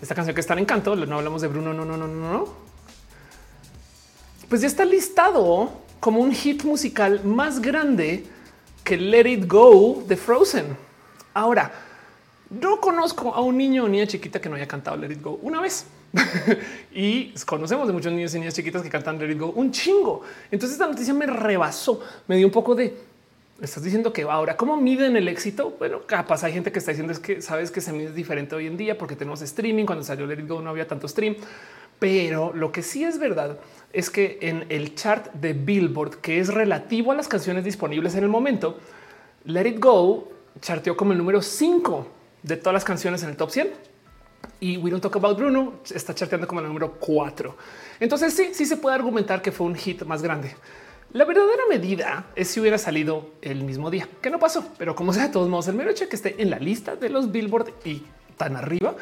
esta 0.00 0.14
canción 0.14 0.34
que 0.34 0.40
está 0.40 0.54
en 0.54 0.60
encanto, 0.60 0.94
no 0.94 1.18
hablamos 1.18 1.42
de 1.42 1.48
Bruno. 1.48 1.74
No, 1.74 1.84
no, 1.84 1.96
no, 1.96 2.06
no, 2.06 2.32
no. 2.32 2.48
Pues 4.48 4.60
ya 4.60 4.68
está 4.68 4.84
listado 4.84 5.72
como 5.98 6.20
un 6.20 6.32
hit 6.32 6.64
musical 6.64 7.24
más 7.24 7.60
grande 7.60 8.24
que 8.84 8.96
Let 8.96 9.28
It 9.28 9.46
Go 9.50 10.04
de 10.06 10.16
Frozen. 10.16 10.76
Ahora, 11.32 11.72
no 12.50 12.80
conozco 12.80 13.34
a 13.34 13.40
un 13.40 13.56
niño 13.58 13.84
o 13.84 13.88
niña 13.88 14.06
chiquita 14.06 14.40
que 14.40 14.48
no 14.48 14.54
haya 14.54 14.68
cantado 14.68 14.96
Let 14.96 15.12
It 15.12 15.22
Go 15.22 15.40
una 15.42 15.60
vez. 15.60 15.86
y 16.94 17.32
conocemos 17.46 17.86
de 17.86 17.92
muchos 17.92 18.12
niños 18.12 18.34
y 18.34 18.38
niñas 18.38 18.54
chiquitas 18.54 18.82
que 18.82 18.90
cantan 18.90 19.18
Let 19.18 19.32
It 19.32 19.38
Go 19.38 19.52
un 19.56 19.70
chingo. 19.72 20.22
Entonces 20.50 20.74
esta 20.74 20.86
noticia 20.86 21.14
me 21.14 21.26
rebasó, 21.26 22.00
me 22.28 22.36
dio 22.36 22.46
un 22.46 22.52
poco 22.52 22.74
de 22.74 22.94
estás 23.60 23.82
diciendo 23.82 24.12
que 24.12 24.22
ahora 24.22 24.56
cómo 24.56 24.76
miden 24.76 25.16
el 25.16 25.28
éxito. 25.28 25.74
Bueno, 25.78 26.02
capaz 26.06 26.44
hay 26.44 26.52
gente 26.52 26.72
que 26.72 26.78
está 26.78 26.92
diciendo 26.92 27.12
es 27.12 27.18
que 27.18 27.40
sabes 27.40 27.70
que 27.70 27.80
se 27.80 27.92
mide 27.92 28.12
diferente 28.12 28.54
hoy 28.54 28.66
en 28.66 28.76
día 28.76 28.98
porque 28.98 29.16
tenemos 29.16 29.42
streaming. 29.42 29.86
Cuando 29.86 30.04
salió 30.04 30.26
Let 30.26 30.40
It 30.40 30.48
Go 30.48 30.60
no 30.60 30.70
había 30.70 30.86
tanto 30.86 31.08
stream, 31.08 31.36
pero 31.98 32.52
lo 32.54 32.72
que 32.72 32.82
sí 32.82 33.04
es 33.04 33.18
verdad 33.18 33.58
es 33.92 34.10
que 34.10 34.38
en 34.40 34.66
el 34.68 34.94
chart 34.94 35.32
de 35.34 35.52
Billboard, 35.52 36.16
que 36.16 36.40
es 36.40 36.48
relativo 36.52 37.12
a 37.12 37.14
las 37.14 37.28
canciones 37.28 37.64
disponibles 37.64 38.14
en 38.14 38.24
el 38.24 38.28
momento, 38.28 38.78
Let 39.44 39.68
It 39.68 39.80
Go 39.80 40.28
charteó 40.60 40.96
como 40.96 41.12
el 41.12 41.18
número 41.18 41.42
5 41.42 42.06
de 42.42 42.56
todas 42.56 42.74
las 42.74 42.84
canciones 42.84 43.22
en 43.22 43.30
el 43.30 43.36
top 43.36 43.50
100 43.50 43.93
y 44.60 44.76
We 44.76 44.90
Don't 44.90 45.02
Talk 45.02 45.16
About 45.16 45.36
Bruno 45.36 45.74
está 45.92 46.14
charteando 46.14 46.46
como 46.46 46.60
el 46.60 46.66
número 46.66 46.92
4. 46.92 47.56
Entonces 48.00 48.34
sí, 48.34 48.50
sí 48.52 48.66
se 48.66 48.76
puede 48.76 48.96
argumentar 48.96 49.42
que 49.42 49.52
fue 49.52 49.66
un 49.66 49.74
hit 49.74 50.02
más 50.04 50.22
grande. 50.22 50.54
La 51.12 51.24
verdadera 51.24 51.62
medida 51.68 52.26
es 52.34 52.48
si 52.48 52.60
hubiera 52.60 52.76
salido 52.76 53.30
el 53.40 53.62
mismo 53.62 53.90
día, 53.90 54.08
que 54.20 54.30
no 54.30 54.40
pasó, 54.40 54.66
pero 54.78 54.96
como 54.96 55.12
sea, 55.12 55.28
de 55.28 55.32
todos 55.32 55.48
modos, 55.48 55.68
el 55.68 55.76
mero 55.76 55.90
hecho 55.90 56.08
que 56.08 56.16
esté 56.16 56.42
en 56.42 56.50
la 56.50 56.58
lista 56.58 56.96
de 56.96 57.08
los 57.08 57.30
Billboard 57.30 57.72
y 57.84 58.02
tan 58.36 58.56
arriba 58.56 58.96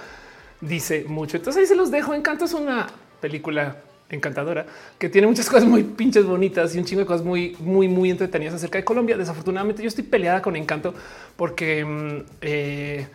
dice 0.60 1.04
mucho. 1.08 1.38
Entonces 1.38 1.60
ahí 1.62 1.66
se 1.66 1.74
los 1.74 1.90
dejo. 1.90 2.12
Encanto 2.12 2.44
es 2.44 2.52
una 2.52 2.86
película 3.20 3.76
encantadora 4.10 4.66
que 4.98 5.08
tiene 5.08 5.26
muchas 5.26 5.48
cosas 5.48 5.64
muy 5.64 5.84
pinches 5.84 6.24
bonitas 6.24 6.74
y 6.74 6.78
un 6.78 6.84
chingo 6.84 7.00
de 7.00 7.06
cosas 7.06 7.24
muy, 7.24 7.56
muy, 7.60 7.88
muy 7.88 8.10
entretenidas 8.10 8.54
acerca 8.54 8.78
de 8.78 8.84
Colombia. 8.84 9.16
Desafortunadamente, 9.16 9.82
yo 9.82 9.88
estoy 9.88 10.04
peleada 10.04 10.42
con 10.42 10.54
Encanto 10.54 10.94
porque 11.36 11.84
mm, 11.84 12.24
eh, 12.42 13.06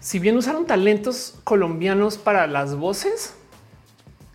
si 0.00 0.18
bien 0.18 0.36
usaron 0.36 0.66
talentos 0.66 1.34
colombianos 1.44 2.18
para 2.18 2.46
las 2.46 2.76
voces 2.76 3.34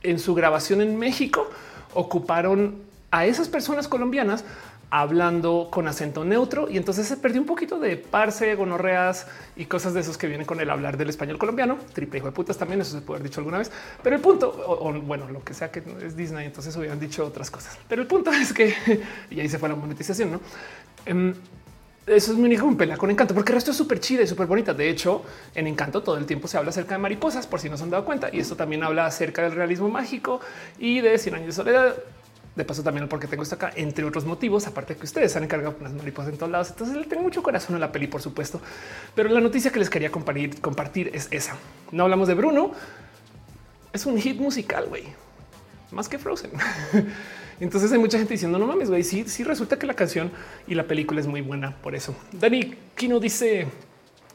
en 0.03 0.19
su 0.19 0.33
grabación 0.33 0.81
en 0.81 0.97
México, 0.97 1.49
ocuparon 1.93 2.81
a 3.11 3.25
esas 3.25 3.49
personas 3.49 3.87
colombianas 3.87 4.43
hablando 4.91 5.69
con 5.71 5.87
acento 5.87 6.25
neutro 6.25 6.69
y 6.69 6.75
entonces 6.75 7.07
se 7.07 7.15
perdió 7.15 7.39
un 7.39 7.47
poquito 7.47 7.79
de 7.79 7.95
parse, 7.95 8.53
gonorreas 8.55 9.25
y 9.55 9.65
cosas 9.65 9.93
de 9.93 10.01
esos 10.01 10.17
que 10.17 10.27
vienen 10.27 10.45
con 10.45 10.59
el 10.59 10.69
hablar 10.69 10.97
del 10.97 11.09
español 11.09 11.37
colombiano. 11.37 11.77
Triple 11.93 12.19
hijo 12.19 12.27
de 12.27 12.33
putas 12.33 12.57
también, 12.57 12.81
eso 12.81 12.97
se 12.97 13.01
puede 13.01 13.19
haber 13.19 13.29
dicho 13.29 13.39
alguna 13.39 13.57
vez. 13.57 13.71
Pero 14.03 14.17
el 14.17 14.21
punto, 14.21 14.49
o, 14.67 14.91
bueno, 14.91 15.29
lo 15.29 15.43
que 15.43 15.53
sea 15.53 15.71
que 15.71 15.81
es 16.03 16.17
Disney, 16.17 16.45
entonces 16.45 16.75
hubieran 16.75 16.99
dicho 16.99 17.25
otras 17.25 17.49
cosas. 17.49 17.79
Pero 17.87 18.01
el 18.01 18.07
punto 18.07 18.31
es 18.33 18.51
que, 18.51 18.75
y 19.29 19.39
ahí 19.39 19.47
se 19.47 19.57
fue 19.57 19.69
la 19.69 19.75
monetización, 19.75 20.31
¿no? 20.31 20.41
Em, 21.05 21.33
eso 22.07 22.31
es 22.31 22.37
mi 22.37 22.45
único 22.45 22.75
pelea 22.75 22.97
con 22.97 23.11
Encanto, 23.11 23.33
porque 23.33 23.51
el 23.51 23.55
resto 23.55 23.71
es 23.71 23.77
súper 23.77 23.99
chida 23.99 24.23
y 24.23 24.27
súper 24.27 24.47
bonita. 24.47 24.73
De 24.73 24.89
hecho, 24.89 25.23
en 25.53 25.67
Encanto 25.67 26.01
todo 26.01 26.17
el 26.17 26.25
tiempo 26.25 26.47
se 26.47 26.57
habla 26.57 26.69
acerca 26.69 26.95
de 26.95 26.99
mariposas, 26.99 27.47
por 27.47 27.59
si 27.59 27.69
no 27.69 27.77
se 27.77 27.83
han 27.83 27.89
dado 27.89 28.05
cuenta. 28.05 28.29
Y 28.31 28.39
esto 28.39 28.55
también 28.55 28.83
habla 28.83 29.05
acerca 29.05 29.43
del 29.43 29.53
realismo 29.53 29.89
mágico 29.89 30.41
y 30.79 31.01
de 31.01 31.17
100 31.17 31.35
años 31.35 31.47
de 31.47 31.53
soledad 31.53 31.95
de 32.55 32.65
paso 32.65 32.83
también 32.83 33.07
porque 33.07 33.27
tengo 33.27 33.43
esto 33.43 33.55
acá, 33.55 33.71
entre 33.75 34.03
otros 34.03 34.25
motivos, 34.25 34.67
aparte 34.67 34.95
que 34.95 35.05
ustedes 35.05 35.35
han 35.37 35.43
encargado 35.43 35.75
con 35.75 35.83
las 35.83 35.93
mariposas 35.93 36.33
en 36.33 36.37
todos 36.37 36.51
lados. 36.51 36.69
Entonces 36.71 36.97
le 36.97 37.05
tengo 37.05 37.23
mucho 37.23 37.41
corazón 37.41 37.75
a 37.75 37.79
la 37.79 37.91
peli, 37.91 38.07
por 38.07 38.21
supuesto. 38.21 38.59
Pero 39.15 39.29
la 39.29 39.39
noticia 39.39 39.71
que 39.71 39.79
les 39.79 39.89
quería 39.89 40.11
compartir, 40.11 40.59
compartir 40.59 41.11
es 41.13 41.27
esa. 41.31 41.55
No 41.91 42.03
hablamos 42.03 42.27
de 42.27 42.33
Bruno. 42.33 42.71
Es 43.93 44.05
un 44.05 44.17
hit 44.17 44.37
musical, 44.37 44.87
güey. 44.87 45.03
Más 45.91 46.09
que 46.09 46.17
Frozen. 46.17 46.51
Entonces 47.59 47.91
hay 47.91 47.99
mucha 47.99 48.17
gente 48.17 48.33
diciendo 48.33 48.57
no 48.57 48.67
mames, 48.67 48.89
güey. 48.89 49.03
Sí, 49.03 49.25
sí 49.27 49.43
resulta 49.43 49.77
que 49.77 49.85
la 49.85 49.93
canción 49.93 50.31
y 50.67 50.75
la 50.75 50.83
película 50.83 51.19
es 51.19 51.27
muy 51.27 51.41
buena 51.41 51.75
por 51.77 51.95
eso. 51.95 52.15
Dani 52.31 52.75
Kino 52.95 53.19
dice, 53.19 53.67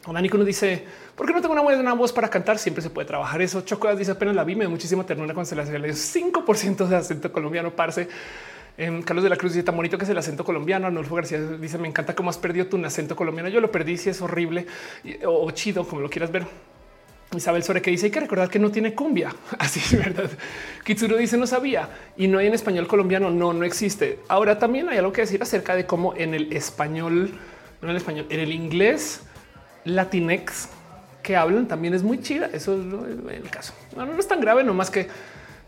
o 0.07 0.13
Dani 0.13 0.29
Kino 0.29 0.45
dice, 0.45 0.85
porque 1.17 1.33
no 1.33 1.41
tengo 1.41 1.53
una 1.53 1.63
buena 1.63 1.95
voz 1.95 2.13
para 2.13 2.29
cantar. 2.29 2.59
Siempre 2.59 2.83
se 2.83 2.91
puede 2.91 3.07
trabajar 3.07 3.41
eso. 3.43 3.63
Chocolas 3.63 3.99
dice 3.99 4.13
apenas 4.13 4.35
la 4.35 4.45
vi, 4.45 4.55
me 4.55 4.65
da 4.65 4.71
muchísima 4.71 5.05
ternura 5.05 5.35
cuando 5.35 5.49
se 5.49 5.57
le 5.57 5.63
hace 5.63 5.75
el 5.75 5.85
5% 5.85 6.87
de 6.87 6.97
acento 6.97 7.33
colombiano. 7.33 7.75
Parce. 7.75 8.09
En 8.79 9.03
Carlos 9.03 9.23
de 9.23 9.31
la 9.31 9.37
Cruz 9.37 9.55
dice 9.55 9.65
tan 9.65 9.75
bonito 9.75 9.97
que 9.97 10.05
es 10.05 10.11
el 10.11 10.19
acento 10.19 10.45
colombiano. 10.45 10.87
Arnulfo 10.87 11.15
García 11.15 11.41
dice 11.41 11.79
me 11.79 11.89
encanta 11.89 12.15
cómo 12.15 12.29
has 12.29 12.37
perdido 12.37 12.67
tu 12.67 12.85
acento 12.85 13.17
colombiano. 13.17 13.49
Yo 13.49 13.61
lo 13.61 13.73
perdí 13.73 13.97
si 13.97 14.11
es 14.11 14.21
horrible 14.21 14.67
o 15.25 15.51
chido, 15.51 15.89
como 15.89 16.03
lo 16.03 16.11
quieras 16.11 16.31
ver. 16.31 16.47
Isabel 17.35 17.63
sobre 17.63 17.83
que 17.83 17.91
dice 17.91 18.07
hay 18.07 18.13
que 18.13 18.21
recordar 18.21 18.49
que 18.49 18.59
no 18.59 18.71
tiene 18.71 18.95
cumbia. 18.95 19.35
Así 19.59 19.81
es 19.81 19.99
verdad. 19.99 20.31
Kitsuru 20.85 21.17
dice 21.17 21.37
no 21.37 21.47
sabía 21.47 21.89
y 22.17 22.29
no 22.29 22.39
hay 22.39 22.47
en 22.47 22.55
español 22.55 22.87
colombiano. 22.87 23.31
No, 23.31 23.53
no 23.53 23.65
existe. 23.65 24.21
Ahora 24.29 24.59
también 24.59 24.89
hay 24.89 24.99
algo 24.99 25.13
que 25.13 25.23
decir 25.23 25.43
acerca 25.43 25.75
de 25.75 25.87
cómo 25.87 26.15
en 26.17 26.35
el 26.35 26.53
español, 26.53 27.33
no 27.81 27.89
en 27.89 27.91
el 27.91 27.97
español, 27.97 28.27
en 28.31 28.41
el 28.41 28.53
inglés 28.53 29.23
latinex 29.85 30.69
que 31.23 31.37
hablan 31.37 31.67
también 31.67 31.95
es 31.95 32.03
muy 32.03 32.21
chida. 32.21 32.49
Eso 32.53 32.79
es 32.79 33.35
el 33.35 33.51
caso. 33.51 33.75
No, 33.97 34.07
no 34.07 34.19
es 34.19 34.29
tan 34.29 34.41
grave, 34.41 34.63
nomás 34.63 34.91
que 34.91 35.09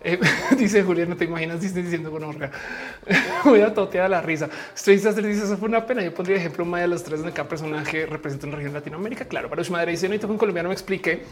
eh, 0.03 0.19
dice 0.57 0.83
Julián, 0.83 1.09
no 1.09 1.17
te 1.17 1.25
imaginas 1.25 1.61
diciendo 1.61 2.11
con 2.11 2.25
orga. 2.25 2.51
Voy 3.45 3.61
a 3.61 3.75
totear 3.75 4.09
la 4.09 4.21
risa. 4.21 4.49
Dice 4.87 5.09
eso 5.09 5.57
fue 5.57 5.69
una 5.69 5.87
pena. 5.87 6.03
Yo 6.03 6.15
pondría 6.15 6.37
ejemplo 6.37 6.65
más 6.65 6.81
de 6.83 6.89
los 6.89 7.03
tres 7.03 7.23
de 7.23 7.33
cada 7.33 7.49
personaje 7.49 8.07
representa 8.07 8.47
una 8.47 8.57
región 8.57 8.73
de 8.73 8.81
Latinoamérica. 8.81 9.25
Claro, 9.27 9.65
su 9.65 9.73
madre 9.73 9.93
dice 9.93 10.07
y 10.07 10.25
un 10.25 10.39
colombiano 10.39 10.69
me 10.69 10.75
explique 10.75 11.23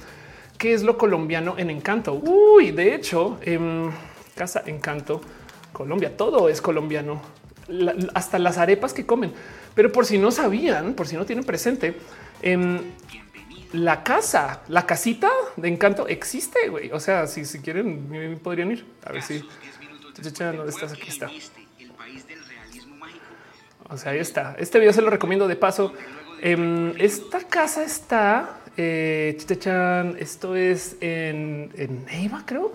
qué 0.59 0.75
es 0.75 0.83
lo 0.83 0.99
colombiano 0.99 1.55
en 1.59 1.71
Encanto. 1.71 2.15
Uy, 2.15 2.73
de 2.73 2.95
hecho, 2.95 3.39
en 3.43 3.91
Casa 4.35 4.63
Encanto, 4.67 5.21
Colombia, 5.73 6.17
todo 6.17 6.49
es 6.49 6.61
colombiano, 6.61 7.21
hasta 8.15 8.39
las 8.39 8.59
arepas 8.59 8.93
que 8.93 9.07
comen. 9.07 9.33
Pero 9.75 9.93
por 9.93 10.07
si 10.07 10.19
no 10.19 10.31
sabían, 10.31 10.95
por 10.95 11.07
si 11.07 11.17
no 11.17 11.27
tienen 11.27 11.45
presente, 11.45 11.97
en 12.43 12.93
la 13.73 14.03
casa, 14.03 14.63
la 14.69 14.87
casita 14.87 15.31
de 15.57 15.69
encanto 15.69 16.09
existe, 16.09 16.69
güey. 16.69 16.91
O 16.93 17.01
sea, 17.01 17.27
si, 17.27 17.45
si 17.45 17.61
quieren, 17.61 18.39
podrían 18.43 18.73
ir. 18.73 18.87
A 19.05 19.13
ver 19.13 19.23
si... 19.23 19.43
¿Dónde 20.15 20.69
estás? 20.69 20.93
Aquí 20.93 21.09
está. 21.09 21.31
O 23.89 23.97
sea, 23.97 24.13
ahí 24.13 24.19
está. 24.19 24.57
Este 24.59 24.79
video 24.79 24.93
se 24.93 25.03
lo 25.03 25.11
recomiendo 25.11 25.47
de 25.47 25.57
paso. 25.57 25.93
Em, 26.41 26.95
esta 26.99 27.41
casa 27.41 27.85
está... 27.85 28.61
Eh, 28.79 29.39
esto 30.19 30.55
es 30.55 30.97
en, 31.01 31.73
en 31.77 32.05
Neiva, 32.05 32.43
creo. 32.45 32.73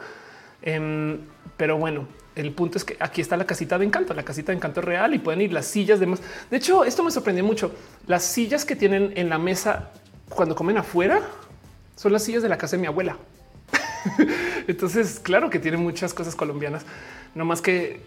Em, 0.61 1.19
pero 1.57 1.77
bueno, 1.77 2.07
el 2.35 2.53
punto 2.53 2.77
es 2.77 2.85
que 2.85 2.97
aquí 2.99 3.21
está 3.21 3.37
la 3.37 3.45
casita 3.45 3.77
de 3.77 3.85
encanto, 3.85 4.13
la 4.13 4.23
casita 4.23 4.51
de 4.51 4.57
encanto 4.57 4.81
real 4.81 5.13
y 5.13 5.19
pueden 5.19 5.41
ir 5.41 5.53
las 5.53 5.65
sillas 5.65 5.99
de 5.99 6.07
más. 6.07 6.21
De 6.49 6.57
hecho, 6.57 6.83
esto 6.85 7.03
me 7.03 7.11
sorprendió 7.11 7.43
mucho. 7.43 7.71
Las 8.07 8.23
sillas 8.23 8.65
que 8.65 8.75
tienen 8.75 9.13
en 9.15 9.29
la 9.29 9.37
mesa 9.37 9.91
cuando 10.35 10.55
comen 10.55 10.77
afuera 10.77 11.21
son 11.95 12.13
las 12.13 12.23
sillas 12.23 12.43
de 12.43 12.49
la 12.49 12.57
casa 12.57 12.75
de 12.75 12.81
mi 12.81 12.87
abuela. 12.87 13.17
Entonces, 14.67 15.19
claro 15.19 15.49
que 15.49 15.59
tiene 15.59 15.77
muchas 15.77 16.13
cosas 16.13 16.35
colombianas, 16.35 16.85
no 17.35 17.45
más 17.45 17.61
que 17.61 18.01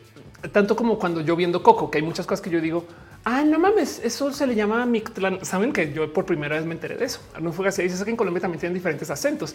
tanto 0.52 0.76
como 0.76 0.98
cuando 0.98 1.20
yo 1.20 1.36
viendo 1.36 1.62
Coco, 1.62 1.90
que 1.90 1.98
hay 1.98 2.04
muchas 2.04 2.26
cosas 2.26 2.42
que 2.42 2.50
yo 2.50 2.60
digo, 2.60 2.84
ah, 3.24 3.42
no 3.44 3.58
mames, 3.58 4.00
eso 4.04 4.32
se 4.32 4.46
le 4.46 4.54
llama 4.54 4.84
Mictlán. 4.86 5.44
Saben 5.44 5.72
que 5.72 5.92
yo 5.92 6.12
por 6.12 6.26
primera 6.26 6.56
vez 6.56 6.64
me 6.64 6.74
enteré 6.74 6.96
de 6.96 7.04
eso. 7.04 7.20
No 7.40 7.52
fue 7.52 7.68
así. 7.68 7.82
Dices 7.82 8.02
que 8.04 8.10
en 8.10 8.16
Colombia 8.16 8.40
también 8.40 8.60
tienen 8.60 8.74
diferentes 8.74 9.10
acentos. 9.10 9.54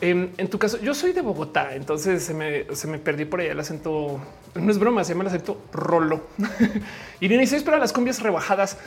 Em, 0.00 0.30
en, 0.36 0.48
tu 0.48 0.58
caso, 0.58 0.78
yo 0.78 0.94
soy 0.94 1.12
de 1.12 1.20
Bogotá, 1.20 1.76
entonces 1.76 2.24
se 2.24 2.34
me, 2.34 2.66
se 2.74 2.88
me 2.88 2.98
perdí 2.98 3.24
por 3.24 3.40
ahí 3.40 3.48
el 3.48 3.60
acento. 3.60 4.20
No 4.54 4.70
es 4.70 4.78
broma, 4.78 5.04
se 5.04 5.12
llama 5.12 5.22
el 5.22 5.28
acento 5.28 5.62
rolo. 5.72 6.26
y 7.20 7.28
ni 7.28 7.46
se 7.46 7.60
para 7.60 7.78
las 7.78 7.92
cumbias 7.92 8.20
rebajadas 8.20 8.78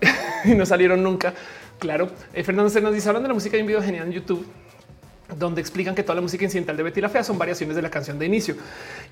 y 0.44 0.54
no 0.54 0.66
salieron 0.66 1.02
nunca. 1.02 1.34
Claro. 1.84 2.08
Eh, 2.32 2.42
Fernando 2.42 2.70
se 2.70 2.80
nos 2.80 2.94
dice 2.94 3.10
hablando 3.10 3.26
de 3.26 3.28
la 3.28 3.34
música, 3.34 3.56
hay 3.56 3.60
un 3.60 3.66
video 3.66 3.82
genial 3.82 4.06
en 4.06 4.12
YouTube 4.14 4.46
donde 5.38 5.60
explican 5.60 5.94
que 5.94 6.02
toda 6.02 6.14
la 6.14 6.22
música 6.22 6.42
incidental 6.42 6.78
de 6.78 6.82
Betty 6.82 7.02
la 7.02 7.10
Fea 7.10 7.22
son 7.22 7.36
variaciones 7.36 7.76
de 7.76 7.82
la 7.82 7.90
canción 7.90 8.18
de 8.18 8.24
inicio. 8.24 8.56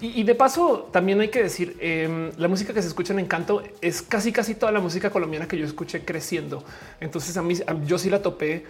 Y, 0.00 0.22
de 0.22 0.34
paso, 0.34 0.88
también 0.90 1.20
hay 1.20 1.28
que 1.28 1.42
decir, 1.42 1.76
em, 1.80 2.30
la 2.38 2.48
música 2.48 2.72
que 2.72 2.80
se 2.80 2.88
escucha 2.88 3.12
en 3.12 3.18
Encanto 3.18 3.62
es 3.82 4.00
casi 4.00 4.32
casi 4.32 4.54
toda 4.54 4.72
la 4.72 4.80
música 4.80 5.10
colombiana 5.10 5.46
que 5.46 5.58
yo 5.58 5.66
escuché 5.66 6.02
creciendo. 6.02 6.64
Entonces 6.98 7.36
a 7.36 7.42
mí 7.42 7.56
yo 7.84 7.98
sí 7.98 8.08
la 8.08 8.22
topé 8.22 8.64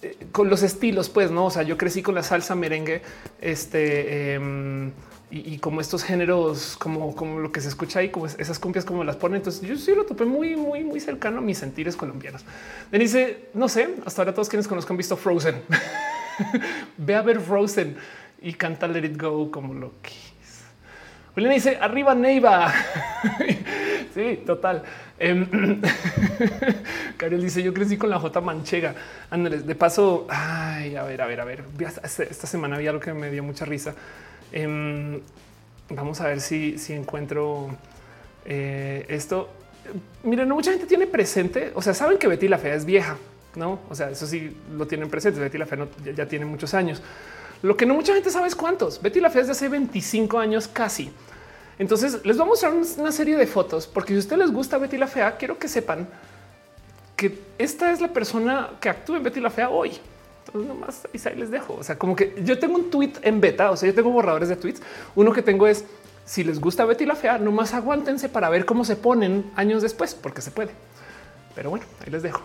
eh, 0.00 0.16
con 0.32 0.48
los 0.48 0.62
estilos, 0.62 1.10
pues, 1.10 1.30
¿no? 1.30 1.44
O 1.44 1.50
sea, 1.50 1.62
yo 1.62 1.76
crecí 1.76 2.02
con 2.02 2.14
la 2.14 2.22
salsa 2.22 2.54
merengue, 2.54 3.02
este... 3.38 4.50
Em, 5.32 5.54
y, 5.54 5.58
como 5.58 5.80
estos 5.80 6.04
géneros, 6.04 6.76
como, 6.76 7.14
como 7.14 7.40
lo 7.40 7.50
que 7.50 7.60
se 7.60 7.68
escucha 7.68 8.00
ahí, 8.00 8.10
como 8.10 8.26
esas 8.26 8.58
cumbias, 8.58 8.84
como 8.84 9.02
las 9.02 9.16
ponen. 9.16 9.36
Entonces 9.36 9.66
yo 9.66 9.76
sí 9.76 9.94
lo 9.94 10.04
topé 10.04 10.24
muy, 10.24 10.56
muy, 10.56 10.84
muy 10.84 11.00
cercano 11.00 11.38
a 11.38 11.40
mis 11.40 11.58
sentires 11.58 11.96
colombianos. 11.96 12.44
Denise, 12.90 13.48
no 13.54 13.68
sé, 13.68 13.94
hasta 14.04 14.22
ahora 14.22 14.34
todos 14.34 14.48
quienes 14.48 14.68
conozco 14.68 14.92
han 14.92 14.98
visto 14.98 15.16
Frozen. 15.16 15.62
Ve 16.98 17.14
a 17.14 17.22
ver 17.22 17.40
Frozen 17.40 17.96
y 18.40 18.52
canta 18.54 18.86
Let 18.86 19.06
It 19.06 19.20
Go 19.20 19.50
como 19.50 19.74
lo 19.74 19.92
que 20.02 20.12
Julián 21.34 21.54
dice 21.54 21.78
arriba 21.80 22.14
Neiva. 22.14 22.72
sí, 24.14 24.42
total. 24.46 24.82
Um, 25.22 25.46
dice 27.38 27.62
yo 27.62 27.72
crecí 27.72 27.96
con 27.96 28.10
la 28.10 28.18
J 28.18 28.40
manchega. 28.40 28.92
Ándales, 29.30 29.64
de 29.64 29.76
paso, 29.76 30.26
ay, 30.28 30.96
a 30.96 31.04
ver, 31.04 31.22
a 31.22 31.26
ver, 31.26 31.40
a 31.40 31.44
ver. 31.44 31.64
Esta 31.78 32.48
semana 32.48 32.74
había 32.74 32.90
algo 32.90 33.00
que 33.00 33.14
me 33.14 33.30
dio 33.30 33.44
mucha 33.44 33.64
risa. 33.64 33.94
Em, 34.52 35.20
vamos 35.88 36.20
a 36.20 36.28
ver 36.28 36.40
si, 36.40 36.78
si 36.78 36.92
encuentro 36.92 37.70
eh, 38.44 39.06
esto. 39.08 39.48
Miren, 40.22 40.48
no 40.48 40.54
mucha 40.54 40.70
gente 40.70 40.86
tiene 40.86 41.06
presente. 41.06 41.72
O 41.74 41.82
sea, 41.82 41.94
saben 41.94 42.18
que 42.18 42.28
Betty 42.28 42.48
la 42.48 42.58
Fea 42.58 42.74
es 42.74 42.84
vieja, 42.84 43.16
no? 43.56 43.80
O 43.90 43.94
sea, 43.94 44.10
eso 44.10 44.26
sí 44.26 44.54
lo 44.76 44.86
tienen 44.86 45.08
presente. 45.08 45.40
Betty 45.40 45.58
la 45.58 45.66
Fea 45.66 45.86
ya, 46.14 46.26
tiene 46.26 46.44
muchos 46.44 46.74
años. 46.74 47.02
Lo 47.62 47.76
que 47.76 47.86
no 47.86 47.94
mucha 47.94 48.14
gente 48.14 48.30
sabe 48.30 48.48
es 48.48 48.54
cuántos. 48.54 49.00
Betty 49.00 49.20
la 49.20 49.30
Fea 49.30 49.42
es 49.42 49.48
de 49.48 49.52
hace 49.52 49.68
25 49.68 50.38
años 50.38 50.68
casi. 50.68 51.10
Entonces 51.78 52.24
les 52.24 52.36
vamos 52.36 52.62
a 52.62 52.70
mostrar 52.70 53.02
una 53.02 53.12
serie 53.12 53.36
de 53.36 53.46
fotos 53.46 53.86
porque 53.86 54.12
si 54.12 54.16
a 54.16 54.18
ustedes 54.20 54.38
les 54.38 54.52
gusta 54.52 54.78
Betty 54.78 54.98
la 54.98 55.06
Fea, 55.06 55.36
quiero 55.36 55.58
que 55.58 55.68
sepan 55.68 56.06
que 57.16 57.38
esta 57.58 57.90
es 57.90 58.00
la 58.00 58.08
persona 58.08 58.70
que 58.80 58.88
actúa 58.88 59.16
en 59.16 59.22
Betty 59.22 59.40
la 59.40 59.50
Fea 59.50 59.70
hoy. 59.70 59.92
Entonces 60.54 60.68
nomás 60.68 61.26
ahí 61.26 61.36
les 61.36 61.50
dejo. 61.50 61.74
O 61.74 61.82
sea, 61.82 61.96
como 61.96 62.14
que 62.14 62.34
yo 62.44 62.58
tengo 62.58 62.74
un 62.74 62.90
tweet 62.90 63.14
en 63.22 63.40
beta, 63.40 63.70
o 63.70 63.76
sea, 63.76 63.88
yo 63.88 63.94
tengo 63.94 64.10
borradores 64.10 64.50
de 64.50 64.56
tweets. 64.56 64.82
Uno 65.14 65.32
que 65.32 65.40
tengo 65.40 65.66
es 65.66 65.84
si 66.26 66.44
les 66.44 66.60
gusta 66.60 66.84
Betty 66.84 67.06
la 67.06 67.16
fea, 67.16 67.38
nomás 67.38 67.72
aguántense 67.74 68.28
para 68.28 68.50
ver 68.50 68.64
cómo 68.66 68.84
se 68.84 68.96
ponen 68.96 69.50
años 69.56 69.82
después, 69.82 70.14
porque 70.14 70.42
se 70.42 70.50
puede. 70.50 70.72
Pero 71.54 71.70
bueno, 71.70 71.86
ahí 72.04 72.12
les 72.12 72.22
dejo. 72.22 72.42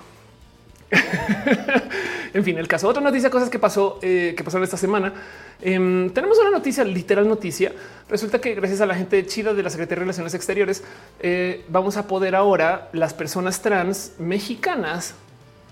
en 2.34 2.44
fin, 2.46 2.58
el 2.58 2.68
caso. 2.68 2.88
Otra 2.88 3.02
noticia, 3.02 3.30
cosas 3.30 3.50
que 3.50 3.60
pasó, 3.60 4.00
eh, 4.02 4.34
que 4.38 4.44
pasaron 4.44 4.64
esta 4.64 4.78
semana. 4.78 5.14
Em, 5.62 6.10
tenemos 6.12 6.40
una 6.40 6.50
noticia, 6.50 6.86
literal 6.86 7.28
noticia. 7.28 7.74
Resulta 8.10 8.40
que 8.40 8.56
gracias 8.56 8.80
a 8.80 8.86
la 8.86 8.96
gente 8.96 9.26
chida 9.26 9.54
de 9.54 9.64
la 9.64 9.70
Secretaría 9.70 10.00
de 10.00 10.06
Relaciones 10.06 10.34
Exteriores, 10.34 10.84
eh, 11.20 11.66
vamos 11.68 11.98
a 11.98 12.08
poder 12.08 12.36
ahora 12.36 12.90
las 12.94 13.14
personas 13.14 13.62
trans 13.62 14.14
mexicanas 14.18 15.14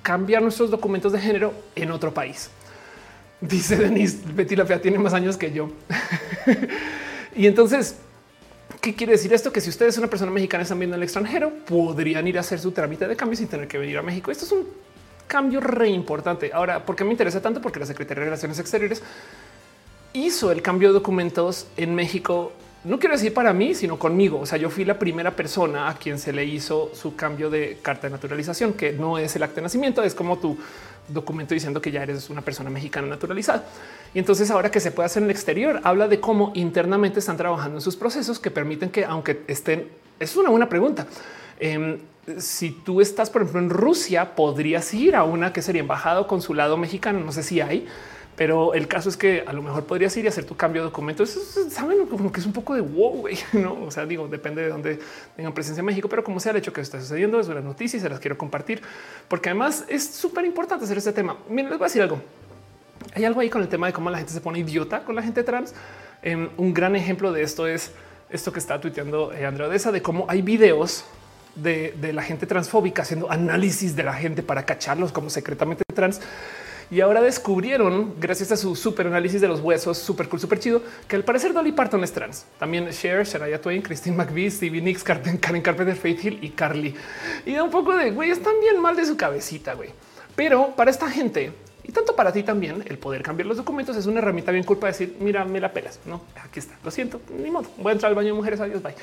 cambiar 0.06 0.44
nuestros 0.44 0.70
documentos 0.70 1.12
de 1.12 1.20
género 1.20 1.52
en 1.76 1.90
otro 1.90 2.14
país. 2.14 2.52
Dice 3.42 3.76
Denise, 3.76 4.20
Betty 4.36 4.56
la 4.56 4.64
Fea 4.64 4.80
tiene 4.80 5.00
más 5.00 5.16
años 5.16 5.36
que 5.36 5.52
yo. 5.52 5.72
y 7.36 7.48
entonces, 7.48 7.96
¿qué 8.82 8.94
quiere 8.94 9.14
decir 9.14 9.34
esto? 9.34 9.52
Que 9.52 9.62
si 9.62 9.72
ustedes 9.72 9.96
es 9.96 9.98
una 9.98 10.08
persona 10.08 10.32
mexicana 10.32 10.62
están 10.62 10.78
viendo 10.78 10.96
en 10.96 11.02
el 11.02 11.06
extranjero, 11.06 11.52
podrían 11.66 12.28
ir 12.28 12.38
a 12.38 12.42
hacer 12.42 12.60
su 12.60 12.72
trámite 12.72 13.08
de 13.08 13.16
cambio 13.16 13.36
sin 13.36 13.48
tener 13.48 13.68
que 13.68 13.80
venir 13.80 13.98
a 13.98 14.04
México. 14.04 14.30
Esto 14.30 14.46
es 14.46 14.52
un 14.52 14.68
cambio 15.26 15.60
re 15.60 15.90
importante. 15.90 16.52
Ahora, 16.54 16.86
¿por 16.86 16.96
qué 16.96 17.04
me 17.04 17.10
interesa 17.10 17.42
tanto? 17.42 17.60
Porque 17.60 17.80
la 17.80 17.88
Secretaría 17.88 18.20
de 18.20 18.26
Relaciones 18.26 18.60
Exteriores 18.60 19.02
hizo 20.14 20.52
el 20.52 20.62
cambio 20.62 20.90
de 20.90 20.94
documentos 20.94 21.66
en 21.78 21.96
México 21.96 22.52
no 22.86 23.00
quiero 23.00 23.16
decir 23.16 23.34
para 23.34 23.52
mí, 23.52 23.74
sino 23.74 23.98
conmigo. 23.98 24.40
O 24.40 24.46
sea, 24.46 24.58
yo 24.58 24.70
fui 24.70 24.86
la 24.86 25.00
primera 25.00 25.36
persona 25.36 25.90
a 25.90 25.96
quien 25.96 26.20
se 26.20 26.32
le 26.32 26.46
hizo 26.46 26.92
su 26.94 27.16
cambio 27.16 27.50
de 27.50 27.80
carta 27.82 28.08
de 28.08 28.12
naturalización, 28.12 28.74
que 28.74 28.94
no 28.94 29.18
es 29.18 29.36
el 29.36 29.44
acta 29.44 29.56
de 29.56 29.64
nacimiento, 29.64 30.04
es 30.04 30.14
como 30.14 30.38
tu 30.38 30.58
documento 31.08 31.54
diciendo 31.54 31.82
que 31.82 31.92
ya 31.92 32.04
eres 32.04 32.30
una 32.30 32.42
persona 32.42 32.70
mexicana 32.70 33.08
naturalizada. 33.08 33.66
Y 34.14 34.20
entonces 34.20 34.52
ahora 34.52 34.70
que 34.70 34.80
se 34.80 34.92
puede 34.92 35.08
hacer 35.08 35.24
en 35.24 35.30
el 35.30 35.36
exterior, 35.36 35.82
habla 35.84 36.08
de 36.08 36.20
cómo 36.20 36.52
internamente 36.54 37.20
están 37.20 37.38
trabajando 37.38 37.78
en 37.78 37.82
sus 37.82 37.96
procesos 37.96 38.40
que 38.40 38.52
permiten 38.52 38.90
que 38.90 39.04
aunque 39.04 39.42
estén, 39.48 39.88
es 40.20 40.36
una 40.36 40.50
buena 40.50 40.70
pregunta. 40.70 41.08
Em, 41.60 41.98
si 42.38 42.72
tú 42.72 43.02
estás, 43.02 43.30
por 43.30 43.42
ejemplo, 43.42 43.62
en 43.62 43.70
Rusia, 43.70 44.36
podrías 44.36 44.94
ir 44.94 45.16
a 45.16 45.24
una 45.24 45.54
que 45.54 45.62
sería 45.62 45.82
embajada 45.82 46.20
o 46.20 46.28
consulado 46.28 46.78
mexicano. 46.78 47.20
No 47.20 47.32
sé 47.32 47.44
si 47.44 47.62
hay, 47.62 47.88
pero 48.36 48.74
el 48.74 48.88
caso 48.88 49.08
es 49.08 49.16
que 49.16 49.44
a 49.48 49.54
lo 49.54 49.62
mejor 49.62 49.86
podrías 49.86 50.16
ir 50.18 50.26
y 50.26 50.28
hacer 50.28 50.44
tu 50.46 50.58
cambio 50.58 50.82
de 50.82 50.88
documentos. 50.88 51.30
Saben 51.70 52.06
como 52.06 52.32
que 52.32 52.42
es 52.42 52.46
un 52.46 52.52
poco 52.52 52.76
de 52.76 52.82
wow, 52.82 53.12
güey, 53.22 53.38
no? 53.54 53.84
O 53.86 53.92
sea, 53.92 54.06
digo, 54.06 54.28
depende 54.28 54.62
de 54.62 54.70
dónde 54.70 55.00
tengan 55.36 55.54
presencia 55.54 55.80
en 55.80 55.86
México, 55.86 56.10
pero 56.10 56.24
como 56.24 56.40
sea 56.40 56.52
el 56.52 56.58
hecho 56.58 56.74
que 56.74 56.82
está 56.82 57.00
sucediendo, 57.00 57.40
es 57.40 57.48
una 57.48 57.62
noticia 57.62 57.98
y 57.98 58.00
se 58.00 58.10
las 58.10 58.20
quiero 58.20 58.38
compartir 58.38 58.82
porque 59.28 59.50
además 59.50 59.86
es 59.88 60.06
súper 60.06 60.46
importante 60.46 60.84
hacer 60.86 60.98
este 60.98 61.14
tema. 61.14 61.38
Miren, 61.50 61.70
les 61.70 61.80
voy 61.80 61.86
a 61.86 61.88
decir 61.88 62.02
algo. 62.02 62.22
Hay 63.14 63.24
algo 63.24 63.40
ahí 63.40 63.50
con 63.50 63.62
el 63.62 63.70
tema 63.70 63.88
de 63.88 63.94
cómo 63.94 64.10
la 64.10 64.18
gente 64.18 64.34
se 64.34 64.42
pone 64.42 64.60
idiota 64.60 65.04
con 65.04 65.16
la 65.16 65.22
gente 65.22 65.44
trans. 65.44 65.74
Em, 66.22 66.50
un 66.58 66.74
gran 66.74 66.96
ejemplo 66.96 67.32
de 67.32 67.44
esto 67.44 67.68
es 67.68 67.92
esto 68.30 68.52
que 68.52 68.60
está 68.60 68.82
tuiteando 68.82 69.32
eh, 69.32 69.46
Andrea 69.46 69.68
Odessa 69.68 69.92
de 69.92 70.02
cómo 70.02 70.26
hay 70.28 70.42
videos 70.42 71.06
de, 71.56 71.94
de 72.02 72.12
la 72.12 72.24
gente 72.24 72.48
transfóbica 72.48 73.04
haciendo 73.04 73.32
análisis 73.32 73.96
de 73.96 74.04
la 74.04 74.14
gente 74.14 74.44
para 74.44 74.66
cacharlos 74.66 75.12
como 75.12 75.30
secretamente 75.30 75.84
trans 75.94 76.20
y 76.92 77.02
ahora 77.02 77.22
descubrieron, 77.22 78.16
gracias 78.20 78.52
a 78.52 78.58
su 78.58 78.76
super 78.76 79.08
análisis 79.08 79.42
de 79.42 79.48
los 79.48 79.62
huesos, 79.62 79.98
súper 79.98 80.30
cool, 80.30 80.40
súper 80.40 80.60
chido, 80.60 80.82
que 81.08 81.16
al 81.16 81.24
parecer 81.24 81.54
Dolly 81.54 81.72
Parton 81.72 82.04
es 82.04 82.12
trans. 82.12 82.46
También 82.60 82.90
Cher, 82.92 83.26
Shania 83.26 83.62
Twain, 83.62 83.82
Christine 83.82 84.16
McVie, 84.16 84.52
Stevie 84.52 84.82
Nicks, 84.82 85.04
Karen 85.04 85.38
Carpenter, 85.38 85.96
Faith 85.96 86.24
Hill 86.24 86.40
y 86.42 86.50
Carly. 86.50 86.96
Y 87.46 87.54
da 87.54 87.64
un 87.64 87.72
poco 87.72 87.96
de 87.96 88.12
güey, 88.12 88.32
están 88.32 88.54
bien 88.62 88.80
mal 88.82 88.96
de 88.96 89.06
su 89.06 89.18
cabecita, 89.18 89.74
güey. 89.74 89.90
Pero 90.36 90.76
para 90.76 90.92
esta 90.92 91.10
gente 91.10 91.52
y 91.88 91.92
tanto 91.92 92.16
para 92.16 92.32
ti 92.32 92.42
también, 92.42 92.84
el 92.88 92.98
poder 92.98 93.22
cambiar 93.22 93.46
los 93.46 93.58
documentos 93.58 93.96
es 93.96 94.08
una 94.08 94.20
herramienta 94.20 94.52
bien 94.52 94.64
culpa 94.64 94.88
de 94.88 94.94
decir, 94.94 95.18
mira, 95.20 95.46
me 95.46 95.60
la 95.60 95.72
pelas. 95.72 96.00
No, 96.06 96.22
aquí 96.44 96.60
está. 96.60 96.76
Lo 96.84 96.90
siento, 96.90 97.22
ni 97.38 97.52
modo. 97.52 97.70
Voy 97.78 97.92
a 97.92 97.94
entrar 97.94 98.10
al 98.10 98.16
baño 98.16 98.30
de 98.30 98.34
mujeres. 98.34 98.60
Adiós, 98.60 98.82
bye. 98.82 98.96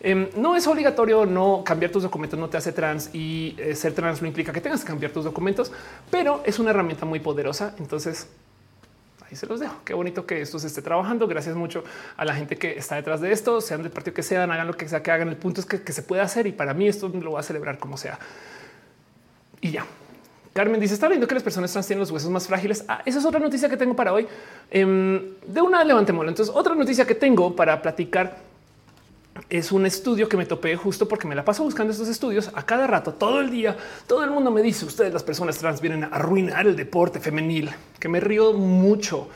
Em, 0.00 0.28
no 0.36 0.56
es 0.56 0.66
obligatorio 0.66 1.24
no 1.24 1.62
cambiar 1.64 1.90
tus 1.90 2.02
documentos, 2.02 2.38
no 2.38 2.48
te 2.48 2.56
hace 2.56 2.72
trans 2.72 3.10
y 3.14 3.54
eh, 3.58 3.74
ser 3.74 3.94
trans 3.94 4.20
no 4.20 4.28
implica 4.28 4.52
que 4.52 4.60
tengas 4.60 4.80
que 4.80 4.88
cambiar 4.88 5.12
tus 5.12 5.24
documentos, 5.24 5.72
pero 6.10 6.42
es 6.44 6.58
una 6.58 6.70
herramienta 6.70 7.06
muy 7.06 7.20
poderosa. 7.20 7.74
Entonces, 7.78 8.28
ahí 9.28 9.36
se 9.36 9.46
los 9.46 9.60
dejo. 9.60 9.76
Qué 9.84 9.94
bonito 9.94 10.26
que 10.26 10.40
esto 10.42 10.58
se 10.58 10.66
esté 10.66 10.82
trabajando. 10.82 11.26
Gracias 11.26 11.56
mucho 11.56 11.82
a 12.16 12.24
la 12.24 12.34
gente 12.34 12.56
que 12.56 12.78
está 12.78 12.96
detrás 12.96 13.20
de 13.20 13.32
esto, 13.32 13.60
sean 13.60 13.82
del 13.82 13.92
partido 13.92 14.14
que 14.14 14.22
sean, 14.22 14.50
hagan 14.50 14.66
lo 14.66 14.74
que 14.74 14.88
sea 14.88 15.02
que 15.02 15.10
hagan. 15.10 15.28
El 15.28 15.36
punto 15.36 15.60
es 15.60 15.66
que, 15.66 15.92
se 15.92 16.02
puede 16.02 16.22
hacer 16.22 16.46
y 16.46 16.52
para 16.52 16.74
mí 16.74 16.88
esto 16.88 17.08
lo 17.08 17.30
voy 17.30 17.40
a 17.40 17.42
celebrar 17.42 17.78
como 17.78 17.96
sea. 17.96 18.18
Y 19.60 19.70
ya. 19.70 19.86
Carmen 20.52 20.80
dice: 20.80 20.94
Está 20.94 21.08
viendo 21.08 21.26
que 21.26 21.34
las 21.34 21.42
personas 21.42 21.72
trans 21.72 21.86
tienen 21.86 22.00
los 22.00 22.10
huesos 22.10 22.30
más 22.30 22.46
frágiles. 22.46 22.84
Ah, 22.88 23.02
esa 23.04 23.18
es 23.18 23.24
otra 23.24 23.40
noticia 23.40 23.68
que 23.68 23.76
tengo 23.76 23.94
para 23.96 24.12
hoy. 24.12 24.26
Em, 24.70 25.34
de 25.46 25.60
una 25.60 25.84
levantémoslo. 25.84 26.30
Entonces, 26.30 26.54
otra 26.54 26.74
noticia 26.74 27.06
que 27.06 27.14
tengo 27.14 27.54
para 27.54 27.82
platicar 27.82 28.45
es 29.50 29.72
un 29.72 29.86
estudio 29.86 30.28
que 30.28 30.36
me 30.36 30.46
topé 30.46 30.76
justo 30.76 31.08
porque 31.08 31.26
me 31.26 31.34
la 31.34 31.44
paso 31.44 31.62
buscando 31.62 31.92
estos 31.92 32.08
estudios 32.08 32.50
a 32.54 32.64
cada 32.64 32.86
rato, 32.86 33.12
todo 33.12 33.40
el 33.40 33.50
día. 33.50 33.76
Todo 34.06 34.24
el 34.24 34.30
mundo 34.30 34.50
me 34.50 34.62
dice 34.62 34.84
ustedes, 34.84 35.12
las 35.12 35.22
personas 35.22 35.58
trans 35.58 35.80
vienen 35.80 36.04
a 36.04 36.08
arruinar 36.08 36.66
el 36.66 36.76
deporte 36.76 37.20
femenil, 37.20 37.70
que 37.98 38.08
me 38.08 38.20
río 38.20 38.52
mucho 38.52 39.28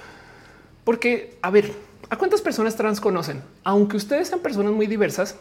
porque 0.84 1.36
a 1.42 1.50
ver, 1.50 1.72
a 2.08 2.16
cuántas 2.16 2.40
personas 2.40 2.76
trans 2.76 3.00
conocen, 3.00 3.42
aunque 3.64 3.96
ustedes 3.96 4.28
sean 4.28 4.40
personas 4.40 4.72
muy 4.72 4.86
diversas, 4.86 5.36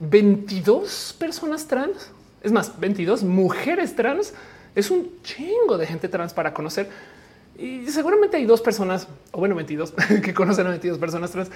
22 0.00 1.14
personas 1.18 1.66
trans, 1.68 2.10
es 2.42 2.50
más, 2.50 2.78
22 2.80 3.22
mujeres 3.22 3.94
trans. 3.94 4.34
Es 4.74 4.90
un 4.90 5.12
chingo 5.22 5.78
de 5.78 5.86
gente 5.86 6.08
trans 6.08 6.34
para 6.34 6.52
conocer. 6.52 6.88
Y 7.56 7.86
seguramente 7.86 8.36
hay 8.36 8.46
dos 8.46 8.60
personas, 8.62 9.06
o 9.30 9.38
bueno, 9.38 9.54
22 9.54 9.92
que 10.24 10.34
conocen 10.34 10.66
a 10.66 10.70
22 10.70 10.98
personas 10.98 11.30
trans 11.30 11.50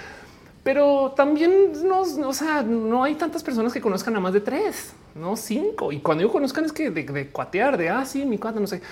pero 0.66 1.12
también 1.14 1.74
no, 1.84 2.00
o 2.00 2.32
sea, 2.32 2.60
no 2.64 3.04
hay 3.04 3.14
tantas 3.14 3.40
personas 3.44 3.72
que 3.72 3.80
conozcan 3.80 4.16
a 4.16 4.18
más 4.18 4.32
de 4.32 4.40
tres, 4.40 4.94
no 5.14 5.36
cinco. 5.36 5.92
Y 5.92 6.00
cuando 6.00 6.24
yo 6.24 6.32
conozcan 6.32 6.64
es 6.64 6.72
que 6.72 6.90
de, 6.90 7.28
cuatear, 7.28 7.78
de 7.78 7.88
así, 7.88 8.22
ah, 8.22 8.26
mi 8.26 8.36
cuate, 8.36 8.58
no 8.58 8.66
sé. 8.66 8.82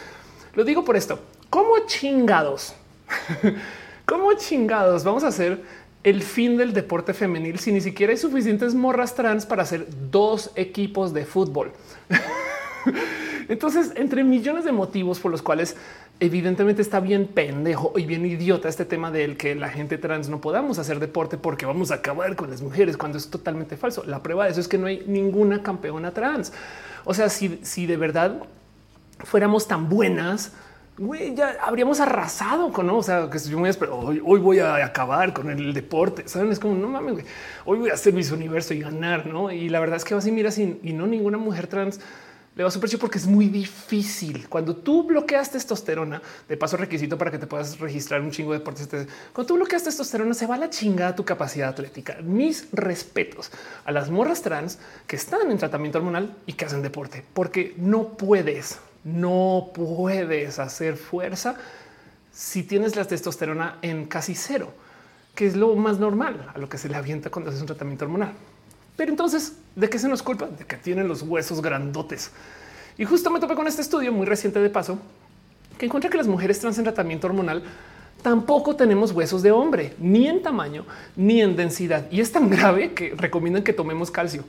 Lo 0.55 0.62
digo 0.62 0.84
por 0.84 0.96
esto. 0.96 1.18
¿Cómo 1.51 1.72
chingados? 1.86 2.76
¿Cómo 4.06 4.34
chingados 4.34 5.02
vamos 5.02 5.24
a 5.24 5.26
hacer 5.26 5.64
el 6.05 6.22
fin 6.22 6.56
del 6.56 6.74
deporte 6.74 7.12
femenil 7.12 7.59
si 7.59 7.72
ni 7.72 7.80
siquiera 7.80 8.12
hay 8.12 8.18
suficientes 8.18 8.72
morras 8.72 9.16
trans 9.16 9.44
para 9.44 9.64
hacer 9.64 9.88
dos 10.12 10.52
equipos 10.55 11.12
de 11.12 11.24
fútbol? 11.24 11.72
Entonces, 13.48 13.92
entre 13.96 14.22
millones 14.22 14.64
de 14.64 14.70
motivos 14.70 15.18
por 15.18 15.32
los 15.32 15.42
cuales 15.42 15.74
evidentemente 16.20 16.80
está 16.80 17.00
bien 17.00 17.26
pendejo 17.26 17.92
y 17.96 18.06
bien 18.06 18.24
idiota 18.24 18.68
este 18.68 18.84
tema 18.84 19.10
del 19.10 19.36
que 19.36 19.54
la 19.54 19.68
gente 19.68 19.98
trans 19.98 20.28
no 20.28 20.40
podamos 20.40 20.78
hacer 20.78 21.00
deporte 21.00 21.36
porque 21.36 21.66
vamos 21.66 21.90
a 21.90 21.96
acabar 21.96 22.36
con 22.36 22.50
las 22.50 22.62
mujeres 22.62 22.96
cuando 22.96 23.18
es 23.18 23.28
totalmente 23.28 23.76
falso. 23.76 24.04
La 24.04 24.22
prueba 24.22 24.44
de 24.44 24.52
eso 24.52 24.60
es 24.60 24.68
que 24.68 24.78
no 24.78 24.86
hay 24.86 25.04
ninguna 25.06 25.62
campeona 25.62 26.12
trans. 26.12 26.52
O 27.04 27.14
sea, 27.14 27.28
si, 27.28 27.58
si 27.62 27.86
de 27.86 27.96
verdad 27.96 28.42
fuéramos 29.18 29.66
tan 29.66 29.88
buenas, 29.88 30.52
ya 31.34 31.56
habríamos 31.60 31.98
arrasado 31.98 32.72
con, 32.72 32.86
¿no? 32.86 32.98
o 32.98 33.02
sea, 33.02 33.28
que 33.28 33.38
yo 33.40 33.58
me 33.58 33.68
hoy, 33.90 34.22
hoy 34.24 34.40
voy 34.40 34.60
a 34.60 34.84
acabar 34.84 35.32
con 35.32 35.50
el 35.50 35.74
deporte. 35.74 36.28
Saben, 36.28 36.52
es 36.52 36.60
como 36.60 36.76
no 36.76 36.88
mames, 36.88 37.24
hoy 37.64 37.78
voy 37.78 37.90
a 37.90 37.94
hacer 37.94 38.12
mis 38.12 38.30
universo 38.30 38.72
y 38.72 38.80
ganar, 38.80 39.26
no? 39.26 39.50
Y 39.50 39.68
la 39.68 39.80
verdad 39.80 39.96
es 39.96 40.04
que 40.04 40.14
vas 40.14 40.26
y 40.26 40.32
miras 40.32 40.58
y, 40.58 40.78
y 40.82 40.92
no 40.92 41.06
ninguna 41.06 41.38
mujer 41.38 41.66
trans 41.66 42.00
le 42.56 42.62
va 42.62 42.70
súper 42.70 42.98
porque 42.98 43.18
es 43.18 43.26
muy 43.26 43.47
difícil. 43.47 44.48
Cuando 44.48 44.76
tú 44.76 45.05
bloqueas 45.05 45.51
testosterona, 45.51 46.22
de 46.48 46.56
paso 46.56 46.76
requisito 46.76 47.18
para 47.18 47.31
que 47.31 47.39
te 47.39 47.47
puedas 47.47 47.81
registrar 47.81 48.20
un 48.20 48.31
chingo 48.31 48.52
de 48.52 48.59
deportes. 48.59 48.89
Cuando 49.32 49.47
tú 49.47 49.55
bloqueas 49.55 49.82
testosterona, 49.82 50.35
se 50.35 50.47
va 50.47 50.56
la 50.56 50.70
chingada 50.70 51.16
tu 51.16 51.24
capacidad 51.24 51.70
atlética. 51.70 52.18
Mis 52.22 52.68
respetos 52.72 53.51
a 53.85 53.90
las 53.90 54.09
morras 54.09 54.43
trans 54.43 54.78
que 55.06 55.16
están 55.16 55.51
en 55.51 55.59
tratamiento 55.59 55.98
hormonal 55.98 56.36
y 56.47 56.52
que 56.52 56.64
hacen 56.64 56.82
deporte, 56.82 57.24
porque 57.35 57.74
no 57.76 58.10
puedes, 58.10 58.78
no 59.02 59.70
puedes 59.74 60.60
hacer 60.60 60.97
fuerza 60.97 61.56
si 62.32 62.62
tienes 62.62 62.94
la 62.94 63.05
testosterona 63.05 63.78
en 63.82 64.06
casi 64.06 64.36
cero, 64.36 64.72
que 65.35 65.47
es 65.47 65.56
lo 65.56 65.74
más 65.74 65.98
normal 65.98 66.51
a 66.55 66.59
lo 66.59 66.68
que 66.68 66.78
se 66.78 66.89
le 66.89 66.97
avienta 66.97 67.31
cuando 67.31 67.51
haces 67.51 67.60
un 67.60 67.66
tratamiento 67.66 68.05
hormonal. 68.05 68.35
Pero 68.96 69.10
entonces, 69.10 69.56
¿de 69.74 69.88
qué 69.88 69.98
se 69.98 70.08
nos 70.08 70.22
culpa? 70.22 70.46
De 70.46 70.64
que 70.64 70.76
tienen 70.76 71.08
los 71.08 71.22
huesos 71.22 71.60
grandotes. 71.60 72.30
Y 72.96 73.04
justo 73.04 73.30
me 73.30 73.40
topé 73.40 73.54
con 73.54 73.66
este 73.66 73.82
estudio 73.82 74.12
muy 74.12 74.26
reciente 74.26 74.60
de 74.60 74.70
paso 74.70 74.98
que 75.78 75.86
encuentra 75.86 76.10
que 76.10 76.16
las 76.16 76.28
mujeres 76.28 76.60
trans 76.60 76.78
en 76.78 76.84
tratamiento 76.84 77.26
hormonal 77.26 77.64
tampoco 78.22 78.74
tenemos 78.76 79.12
huesos 79.12 79.42
de 79.42 79.50
hombre, 79.50 79.94
ni 79.98 80.28
en 80.28 80.42
tamaño, 80.42 80.86
ni 81.16 81.42
en 81.42 81.56
densidad. 81.56 82.10
Y 82.10 82.20
es 82.20 82.32
tan 82.32 82.48
grave 82.48 82.94
que 82.94 83.14
recomiendan 83.16 83.62
que 83.62 83.72
tomemos 83.72 84.10
calcio. 84.10 84.44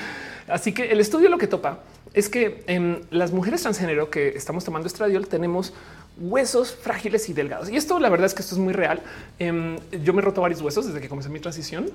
Así 0.48 0.72
que 0.72 0.90
el 0.90 1.00
estudio 1.00 1.28
lo 1.28 1.38
que 1.38 1.46
topa 1.46 1.80
es 2.12 2.28
que 2.28 2.64
en 2.66 3.02
las 3.10 3.32
mujeres 3.32 3.62
transgénero 3.62 4.10
que 4.10 4.28
estamos 4.30 4.64
tomando 4.64 4.88
estradiol 4.88 5.28
tenemos 5.28 5.72
huesos 6.20 6.72
frágiles 6.72 7.28
y 7.28 7.32
delgados. 7.32 7.70
Y 7.70 7.76
esto, 7.76 7.98
la 7.98 8.10
verdad 8.10 8.26
es 8.26 8.34
que 8.34 8.42
esto 8.42 8.54
es 8.54 8.60
muy 8.60 8.72
real. 8.72 9.02
Em, 9.38 9.76
yo 10.02 10.12
me 10.12 10.20
he 10.20 10.24
roto 10.24 10.42
varios 10.42 10.60
huesos 10.60 10.86
desde 10.86 11.00
que 11.00 11.08
comencé 11.08 11.30
mi 11.30 11.40
transición. 11.40 11.90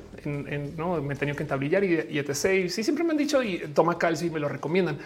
¿no? 0.76 1.02
Me 1.02 1.14
he 1.14 1.18
tenido 1.18 1.38
que 1.38 1.44
entablillar 1.44 1.84
y, 1.84 2.08
y 2.10 2.20
etc. 2.20 2.66
Y 2.66 2.70
sí, 2.70 2.84
siempre 2.84 3.04
me 3.04 3.12
han 3.12 3.18
dicho 3.18 3.42
y 3.42 3.60
toma 3.74 3.98
calcio 3.98 4.28
y 4.28 4.32
me 4.32 4.40
lo 4.40 4.50
recomiendan. 4.50 4.98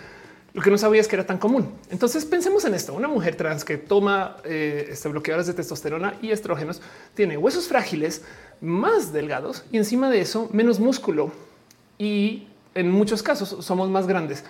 Lo 0.53 0.63
que 0.63 0.71
no 0.71 0.77
sabía 0.77 1.01
es 1.01 1.07
que 1.07 1.15
era 1.15 1.25
tan 1.25 1.37
común. 1.37 1.71
Entonces 1.91 2.25
pensemos 2.25 2.65
en 2.65 2.73
esto. 2.73 2.93
Una 2.93 3.07
mujer 3.07 3.35
trans 3.35 3.63
que 3.63 3.77
toma 3.77 4.37
eh, 4.43 4.87
este 4.89 5.09
bloqueadores 5.09 5.47
de 5.47 5.53
testosterona 5.53 6.15
y 6.21 6.31
estrógenos 6.31 6.81
tiene 7.13 7.37
huesos 7.37 7.67
frágiles 7.67 8.23
más 8.61 9.13
delgados 9.13 9.63
y 9.71 9.77
encima 9.77 10.09
de 10.09 10.21
eso 10.21 10.49
menos 10.51 10.79
músculo. 10.79 11.31
Y 11.97 12.47
en 12.73 12.89
muchos 12.89 13.21
casos 13.21 13.63
somos 13.63 13.89
más 13.89 14.07
grandes. 14.07 14.43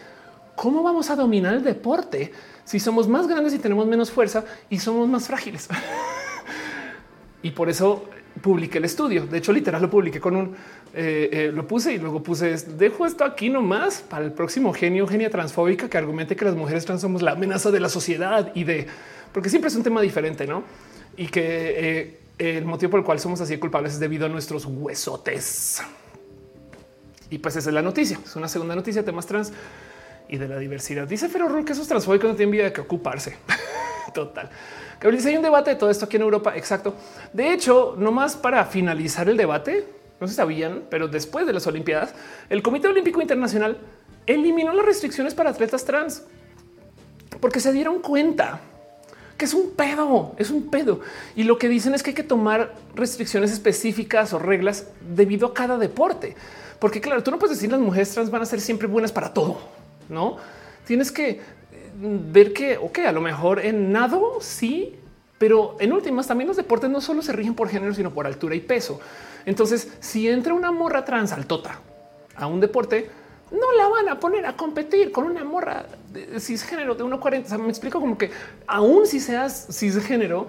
¿Cómo 0.56 0.84
vamos 0.84 1.10
a 1.10 1.16
dominar 1.16 1.54
el 1.54 1.64
deporte 1.64 2.32
si 2.70 2.80
somos 2.80 3.08
más 3.08 3.28
grandes 3.28 3.52
y 3.56 3.58
tenemos 3.58 3.88
menos 3.88 4.12
fuerza 4.12 4.46
y 4.70 4.78
somos 4.78 5.10
más 5.10 5.26
frágiles. 5.26 5.68
y 7.42 7.50
por 7.50 7.68
eso 7.68 8.06
publiqué 8.44 8.78
el 8.78 8.86
estudio. 8.86 9.26
De 9.26 9.40
hecho, 9.40 9.52
literal 9.52 9.82
lo 9.82 9.90
publiqué 9.90 10.20
con 10.20 10.36
un 10.36 10.56
eh, 10.94 11.30
eh, 11.32 11.52
lo 11.52 11.66
puse 11.66 11.94
y 11.94 11.98
luego 11.98 12.22
puse 12.22 12.56
dejo 12.56 13.08
esto 13.08 13.24
aquí 13.24 13.50
nomás 13.50 14.02
para 14.02 14.24
el 14.24 14.34
próximo 14.34 14.72
genio, 14.72 15.08
genia 15.08 15.32
transfóbica 15.32 15.90
que 15.90 15.98
argumente 15.98 16.36
que 16.36 16.46
las 16.46 16.56
mujeres 16.56 16.86
trans 16.86 17.02
somos 17.02 17.24
la 17.24 17.32
amenaza 17.32 17.72
de 17.72 17.80
la 17.80 17.90
sociedad 17.90 18.52
y 18.54 18.66
de 18.66 18.86
porque 19.34 19.50
siempre 19.50 19.70
es 19.70 19.76
un 19.76 19.82
tema 19.82 20.00
diferente, 20.02 20.46
no? 20.46 20.62
Y 21.18 21.26
que 21.26 21.42
eh, 22.38 22.58
el 22.58 22.66
motivo 22.66 22.92
por 22.92 23.00
el 23.00 23.06
cual 23.06 23.20
somos 23.20 23.42
así 23.42 23.58
culpables 23.58 23.94
es 23.94 24.00
debido 24.00 24.28
a 24.28 24.30
nuestros 24.30 24.66
huesotes. 24.66 25.82
Y 27.32 27.40
pues 27.40 27.56
esa 27.56 27.70
es 27.70 27.74
la 27.74 27.82
noticia. 27.82 28.20
Es 28.24 28.36
una 28.36 28.48
segunda 28.48 28.76
noticia, 28.76 29.04
temas 29.04 29.26
trans 29.26 29.54
y 30.30 30.38
de 30.38 30.48
la 30.48 30.58
diversidad. 30.58 31.08
Dice 31.08 31.28
Ferro 31.28 31.66
que 31.66 31.74
esos 31.74 31.88
transfóbicos 31.88 32.30
no 32.30 32.36
tienen 32.36 32.52
vida 32.52 32.64
de 32.66 32.74
que 32.74 32.82
ocuparse. 32.82 33.38
Total. 34.14 34.50
Gabriel 35.00 35.28
hay 35.28 35.38
un 35.38 35.44
debate 35.44 35.72
de 35.72 35.76
todo 35.76 35.90
esto 35.90 36.06
aquí 36.06 36.18
en 36.18 36.24
Europa. 36.24 36.56
Exacto. 36.56 36.96
De 37.34 37.54
hecho, 37.54 37.96
nomás 37.98 38.36
para 38.36 38.64
finalizar 38.66 39.28
el 39.30 39.38
debate, 39.38 39.86
no 40.20 40.28
se 40.28 40.34
sabían, 40.34 40.84
pero 40.90 41.08
después 41.08 41.48
de 41.48 41.54
las 41.54 41.66
Olimpiadas, 41.68 42.14
el 42.50 42.62
Comité 42.62 42.88
Olímpico 42.88 43.22
Internacional 43.22 43.78
eliminó 44.26 44.74
las 44.74 44.86
restricciones 44.86 45.34
para 45.34 45.50
atletas 45.50 45.86
trans 45.86 46.24
porque 47.40 47.60
se 47.60 47.72
dieron 47.72 48.02
cuenta 48.02 48.60
que 49.38 49.46
es 49.46 49.54
un 49.54 49.72
pedo, 49.72 50.36
es 50.38 50.52
un 50.52 50.70
pedo. 50.70 51.00
Y 51.36 51.44
lo 51.44 51.58
que 51.58 51.70
dicen 51.70 51.96
es 51.96 52.04
que 52.04 52.10
hay 52.10 52.16
que 52.16 52.24
tomar 52.24 52.76
restricciones 52.94 53.52
específicas 53.52 54.34
o 54.34 54.40
reglas 54.40 54.88
debido 55.16 55.48
a 55.48 55.54
cada 55.54 55.78
deporte. 55.78 56.36
Porque 56.78 57.00
claro, 57.00 57.24
tú 57.24 57.32
no 57.32 57.40
puedes 57.40 57.58
decir 57.58 57.72
las 57.72 57.80
mujeres 57.80 58.12
trans 58.14 58.30
van 58.30 58.42
a 58.42 58.46
ser 58.46 58.60
siempre 58.60 58.88
buenas 58.88 59.14
para 59.14 59.34
todo, 59.34 59.60
¿no? 60.10 60.38
Tienes 60.86 61.12
que 61.12 61.30
eh, 61.30 61.40
ver 62.02 62.52
que, 62.54 62.78
ok, 62.78 63.00
a 63.00 63.12
lo 63.12 63.22
mejor 63.22 63.64
en 63.64 63.92
nado 63.92 64.40
sí, 64.42 64.96
pero 65.38 65.78
en 65.80 65.94
últimas 65.94 66.28
también 66.28 66.48
los 66.48 66.58
deportes 66.58 66.90
no 66.90 67.00
solo 67.00 67.22
se 67.22 67.32
rigen 67.32 67.56
por 67.56 67.70
género, 67.70 67.94
sino 67.94 68.12
por 68.12 68.28
altura 68.28 68.56
y 68.56 68.60
peso. 68.60 69.00
Entonces, 69.46 69.94
si 70.00 70.28
entra 70.28 70.54
una 70.54 70.72
morra 70.72 71.06
trans 71.06 71.32
altota 71.32 71.80
a 72.36 72.48
un 72.48 72.60
deporte, 72.60 73.10
no 73.52 73.72
la 73.78 73.88
van 73.88 74.10
a 74.10 74.20
poner 74.20 74.46
a 74.46 74.56
competir 74.56 75.12
con 75.12 75.26
una 75.26 75.44
morra 75.44 75.86
de 76.12 76.40
cisgénero 76.40 76.96
de 76.96 77.04
1,40. 77.04 77.56
O 77.56 77.60
me 77.60 77.70
explico 77.70 78.00
como 78.00 78.18
que 78.18 78.32
aún 78.68 79.08
si 79.08 79.20
seas 79.20 79.68
cisgénero, 79.72 80.48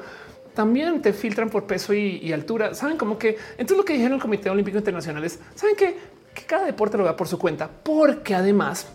también 0.55 1.01
te 1.01 1.12
filtran 1.12 1.49
por 1.49 1.65
peso 1.65 1.95
y, 1.95 2.32
altura. 2.32 2.74
Saben 2.74 2.97
como 2.97 3.19
que 3.19 3.39
entonces 3.53 3.77
lo 3.77 3.85
que 3.85 3.93
dijeron 3.95 4.15
el 4.15 4.20
Comité 4.20 4.51
Olímpico 4.51 4.78
Internacional 4.78 5.24
es 5.24 5.39
saben 5.55 5.77
que, 5.77 5.97
que 6.35 6.43
cada 6.43 6.66
deporte 6.66 6.99
lo 6.99 7.05
da 7.05 7.16
por 7.16 7.28
su 7.28 7.39
cuenta, 7.39 7.70
porque 7.82 8.35
además 8.35 8.87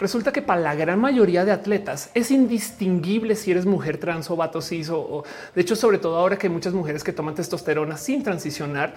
resulta 0.00 0.32
que 0.32 0.42
para 0.42 0.60
la 0.60 0.74
gran 0.74 0.98
mayoría 0.98 1.44
de 1.44 1.52
atletas 1.52 2.10
es 2.14 2.30
indistinguible 2.30 3.36
si 3.36 3.50
eres 3.50 3.66
mujer 3.66 3.98
trans 3.98 4.30
o 4.30 4.36
vato 4.36 4.60
cis 4.62 4.88
o, 4.90 5.24
de 5.54 5.60
hecho, 5.60 5.76
sobre 5.76 5.98
todo 5.98 6.16
ahora 6.16 6.38
que 6.38 6.46
hay 6.46 6.52
muchas 6.52 6.72
mujeres 6.72 7.04
que 7.04 7.12
toman 7.12 7.34
testosterona 7.34 7.96
sin 7.96 8.22
transicionar 8.22 8.94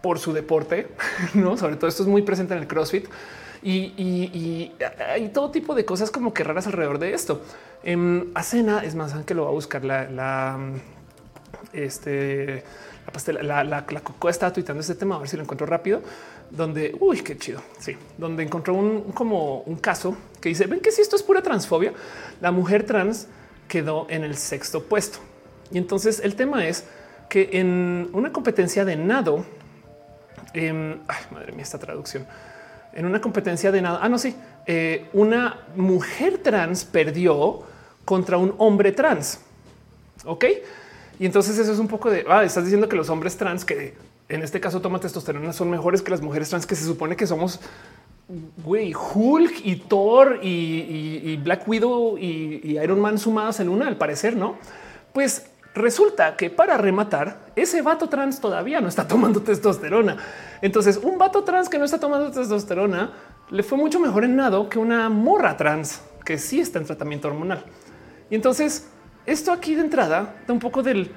por 0.00 0.18
su 0.18 0.32
deporte, 0.32 0.88
no? 1.34 1.56
Sobre 1.56 1.76
todo 1.76 1.88
esto 1.88 2.04
es 2.04 2.08
muy 2.08 2.22
presente 2.22 2.54
en 2.54 2.60
el 2.60 2.68
CrossFit 2.68 3.06
y, 3.62 4.72
hay 5.12 5.28
todo 5.30 5.50
tipo 5.50 5.74
de 5.74 5.84
cosas 5.84 6.10
como 6.10 6.32
que 6.32 6.44
raras 6.44 6.66
alrededor 6.66 6.98
de 6.98 7.12
esto. 7.12 7.42
En 7.82 8.30
Acena 8.34 8.84
es 8.84 8.94
más 8.94 9.12
que 9.24 9.34
lo 9.34 9.44
va 9.44 9.48
a 9.48 9.52
buscar 9.52 9.84
la, 9.84 10.08
la 10.08 10.58
este 11.72 12.62
la 13.06 13.12
pastela, 13.12 13.42
la, 13.42 13.64
la, 13.64 13.84
la 13.88 14.00
Coco 14.00 14.28
está 14.28 14.52
tuitando 14.52 14.80
este 14.80 14.94
tema, 14.94 15.16
a 15.16 15.18
ver 15.18 15.28
si 15.28 15.36
lo 15.36 15.42
encuentro 15.44 15.66
rápido, 15.66 16.02
donde, 16.50 16.96
uy, 17.00 17.20
qué 17.20 17.36
chido, 17.36 17.62
sí, 17.78 17.96
donde 18.18 18.42
encontró 18.42 18.74
un 18.74 19.12
como 19.12 19.60
un 19.62 19.76
caso 19.76 20.16
que 20.40 20.48
dice, 20.48 20.66
ven 20.66 20.80
que 20.80 20.92
si 20.92 21.02
esto 21.02 21.16
es 21.16 21.22
pura 21.22 21.42
transfobia, 21.42 21.92
la 22.40 22.50
mujer 22.50 22.84
trans 22.84 23.28
quedó 23.68 24.06
en 24.08 24.24
el 24.24 24.36
sexto 24.36 24.84
puesto. 24.84 25.18
Y 25.70 25.78
entonces 25.78 26.20
el 26.22 26.36
tema 26.36 26.66
es 26.66 26.84
que 27.28 27.50
en 27.52 28.08
una 28.12 28.32
competencia 28.32 28.84
de 28.84 28.96
nado, 28.96 29.44
ay, 30.54 30.72
madre 31.32 31.52
mía, 31.52 31.62
esta 31.62 31.78
traducción, 31.78 32.26
en 32.92 33.04
una 33.04 33.20
competencia 33.20 33.70
de 33.70 33.82
nada. 33.82 33.98
Ah, 34.02 34.08
no, 34.08 34.18
sí. 34.18 34.34
Eh, 34.66 35.06
una 35.12 35.60
mujer 35.76 36.38
trans 36.38 36.84
perdió 36.84 37.62
contra 38.04 38.38
un 38.38 38.54
hombre 38.58 38.92
trans. 38.92 39.40
Ok. 40.24 40.44
Y 41.18 41.26
entonces 41.26 41.58
eso 41.58 41.72
es 41.72 41.78
un 41.78 41.88
poco 41.88 42.10
de 42.10 42.24
ah, 42.28 42.42
estás 42.42 42.64
diciendo 42.64 42.88
que 42.88 42.96
los 42.96 43.10
hombres 43.10 43.36
trans 43.36 43.64
que 43.64 43.94
en 44.28 44.42
este 44.42 44.60
caso 44.60 44.80
toman 44.80 45.00
testosterona 45.00 45.52
son 45.52 45.70
mejores 45.70 46.02
que 46.02 46.10
las 46.10 46.20
mujeres 46.20 46.48
trans 46.50 46.66
que 46.66 46.74
se 46.74 46.84
supone 46.84 47.16
que 47.16 47.26
somos 47.26 47.60
güey, 48.64 48.92
Hulk 48.92 49.64
y 49.64 49.76
Thor 49.76 50.40
y, 50.42 51.36
Black 51.36 51.66
Widow 51.68 52.18
y, 52.18 52.78
Iron 52.82 53.00
Man 53.00 53.18
sumados 53.18 53.60
en 53.60 53.68
una, 53.68 53.86
al 53.86 53.96
parecer, 53.96 54.36
no? 54.36 54.56
Pues 55.12 55.46
Resulta 55.76 56.36
que 56.36 56.48
para 56.48 56.78
rematar, 56.78 57.52
ese 57.54 57.82
vato 57.82 58.08
trans 58.08 58.40
todavía 58.40 58.80
no 58.80 58.88
está 58.88 59.06
tomando 59.06 59.42
testosterona. 59.42 60.16
Entonces, 60.62 60.98
un 61.02 61.18
vato 61.18 61.44
trans 61.44 61.68
que 61.68 61.78
no 61.78 61.84
está 61.84 62.00
tomando 62.00 62.30
testosterona 62.30 63.12
le 63.50 63.62
fue 63.62 63.76
mucho 63.76 64.00
mejor 64.00 64.24
en 64.24 64.36
nado 64.36 64.70
que 64.70 64.78
una 64.78 65.10
morra 65.10 65.54
trans 65.58 66.00
que 66.24 66.38
sí 66.38 66.60
está 66.60 66.78
en 66.78 66.86
tratamiento 66.86 67.28
hormonal. 67.28 67.62
Y 68.30 68.36
entonces, 68.36 68.88
esto 69.26 69.52
aquí 69.52 69.74
de 69.74 69.82
entrada 69.82 70.36
da 70.46 70.54
un 70.54 70.60
poco 70.60 70.82
del 70.82 71.10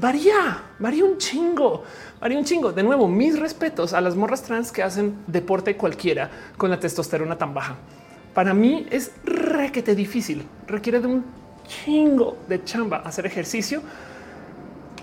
varía, 0.00 0.62
varía 0.78 1.04
un 1.04 1.18
chingo, 1.18 1.84
varía 2.20 2.38
un 2.38 2.44
chingo. 2.44 2.72
De 2.72 2.82
nuevo, 2.82 3.08
mis 3.08 3.38
respetos 3.38 3.92
a 3.92 4.00
las 4.00 4.14
morras 4.16 4.42
trans 4.42 4.72
que 4.72 4.82
hacen 4.82 5.18
deporte 5.26 5.76
cualquiera 5.76 6.30
con 6.56 6.70
la 6.70 6.78
testosterona 6.78 7.36
tan 7.36 7.54
baja. 7.54 7.76
Para 8.34 8.52
mí 8.52 8.86
es 8.90 9.12
requete 9.24 9.94
difícil, 9.94 10.46
requiere 10.66 11.00
de 11.00 11.06
un 11.06 11.24
chingo 11.66 12.36
de 12.48 12.62
chamba 12.64 12.98
hacer 12.98 13.26
ejercicio 13.26 13.82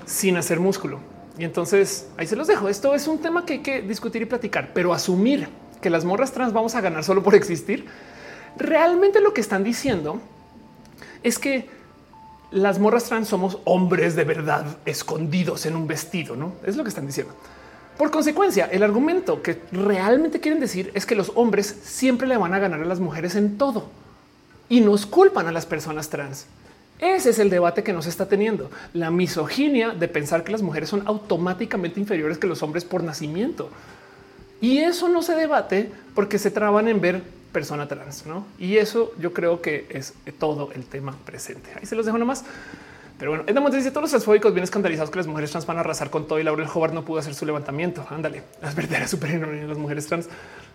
sin 0.06 0.38
hacer 0.38 0.60
músculo. 0.60 1.00
Y 1.38 1.44
entonces 1.46 2.10
ahí 2.18 2.28
se 2.28 2.36
los 2.36 2.48
dejo. 2.48 2.70
Esto 2.70 2.94
es 2.94 3.08
un 3.08 3.18
tema 3.18 3.46
que 3.46 3.54
hay 3.54 3.60
que 3.60 3.82
discutir 3.82 4.22
y 4.22 4.26
platicar, 4.26 4.72
pero 4.74 4.94
asumir 4.94 5.48
que 5.82 5.90
las 5.90 6.06
morras 6.06 6.32
trans 6.32 6.54
vamos 6.54 6.76
a 6.76 6.82
ganar 6.82 7.04
solo 7.04 7.24
por 7.24 7.34
existir. 7.34 7.88
Realmente 8.56 9.20
lo 9.20 9.34
que 9.34 9.42
están 9.42 9.64
diciendo 9.64 10.22
es 11.24 11.40
que 11.40 11.68
las 12.54 12.78
morras 12.78 13.06
trans 13.06 13.28
somos 13.28 13.58
hombres 13.64 14.16
de 14.16 14.24
verdad 14.24 14.78
escondidos 14.86 15.66
en 15.66 15.76
un 15.76 15.88
vestido, 15.88 16.36
no 16.36 16.54
es 16.64 16.78
lo 16.78 16.84
que 16.84 16.90
están 16.90 17.08
diciendo. 17.08 17.34
Por 17.98 18.12
consecuencia, 18.12 18.66
el 18.72 18.84
argumento 18.84 19.42
que 19.42 19.60
realmente 19.72 20.40
quieren 20.40 20.60
decir 20.60 20.92
es 20.94 21.06
que 21.06 21.16
los 21.16 21.32
hombres 21.36 21.76
siempre 21.84 22.28
le 22.28 22.38
van 22.38 22.54
a 22.54 22.60
ganar 22.60 22.82
a 22.82 22.86
las 22.86 23.00
mujeres 23.00 23.36
en 23.36 23.58
todo 23.58 23.88
y 24.70 24.82
nos 24.82 25.06
culpan 25.06 25.48
a 25.48 25.52
las 25.52 25.66
personas 25.66 26.10
trans. 26.10 26.46
Ese 27.00 27.32
es 27.32 27.40
el 27.40 27.50
debate 27.50 27.84
que 27.84 27.92
nos 27.92 28.06
está 28.06 28.28
teniendo. 28.28 28.70
La 28.94 29.10
misoginia 29.10 29.90
de 29.90 30.08
pensar 30.08 30.44
que 30.44 30.52
las 30.52 30.62
mujeres 30.62 30.90
son 30.90 31.04
automáticamente 31.08 32.00
inferiores 32.00 32.38
que 32.38 32.48
los 32.48 32.62
hombres 32.62 32.86
por 32.86 33.04
nacimiento. 33.04 33.70
Y 34.62 34.78
eso 34.78 35.10
no 35.10 35.22
se 35.22 35.36
debate 35.36 35.92
porque 36.16 36.40
se 36.40 36.52
traban 36.52 36.88
en 36.88 37.02
ver 37.02 37.24
persona 37.54 37.88
trans, 37.88 38.26
¿no? 38.26 38.46
Y 38.60 38.78
eso 38.78 39.14
yo 39.18 39.32
creo 39.32 39.62
que 39.62 39.86
es 39.90 40.14
todo 40.40 40.72
el 40.74 40.86
tema 40.86 41.16
presente. 41.26 41.70
Ahí 41.80 41.86
se 41.86 41.96
los 41.96 42.06
dejo 42.06 42.18
nomás. 42.18 42.44
Pero 43.20 43.32
bueno, 43.32 43.46
Edmond 43.48 43.76
dice 43.76 43.92
todos 43.92 44.02
los 44.02 44.10
transfóbicos 44.10 44.54
bien 44.54 44.64
escandalizados 44.64 45.10
que 45.10 45.18
las 45.18 45.28
mujeres 45.28 45.52
trans 45.52 45.66
van 45.66 45.78
a 45.78 45.80
arrasar 45.82 46.10
con 46.10 46.28
todo 46.28 46.40
y 46.40 46.44
Laurel 46.44 46.68
Hobart 46.74 46.94
no 46.94 47.06
pudo 47.06 47.20
hacer 47.20 47.36
su 47.36 47.46
levantamiento. 47.46 48.06
Ándale, 48.10 48.44
las 48.62 48.76
verdaderas 48.76 49.12
superiores 49.12 49.66
las 49.66 49.78
mujeres 49.78 50.08
trans. 50.08 50.28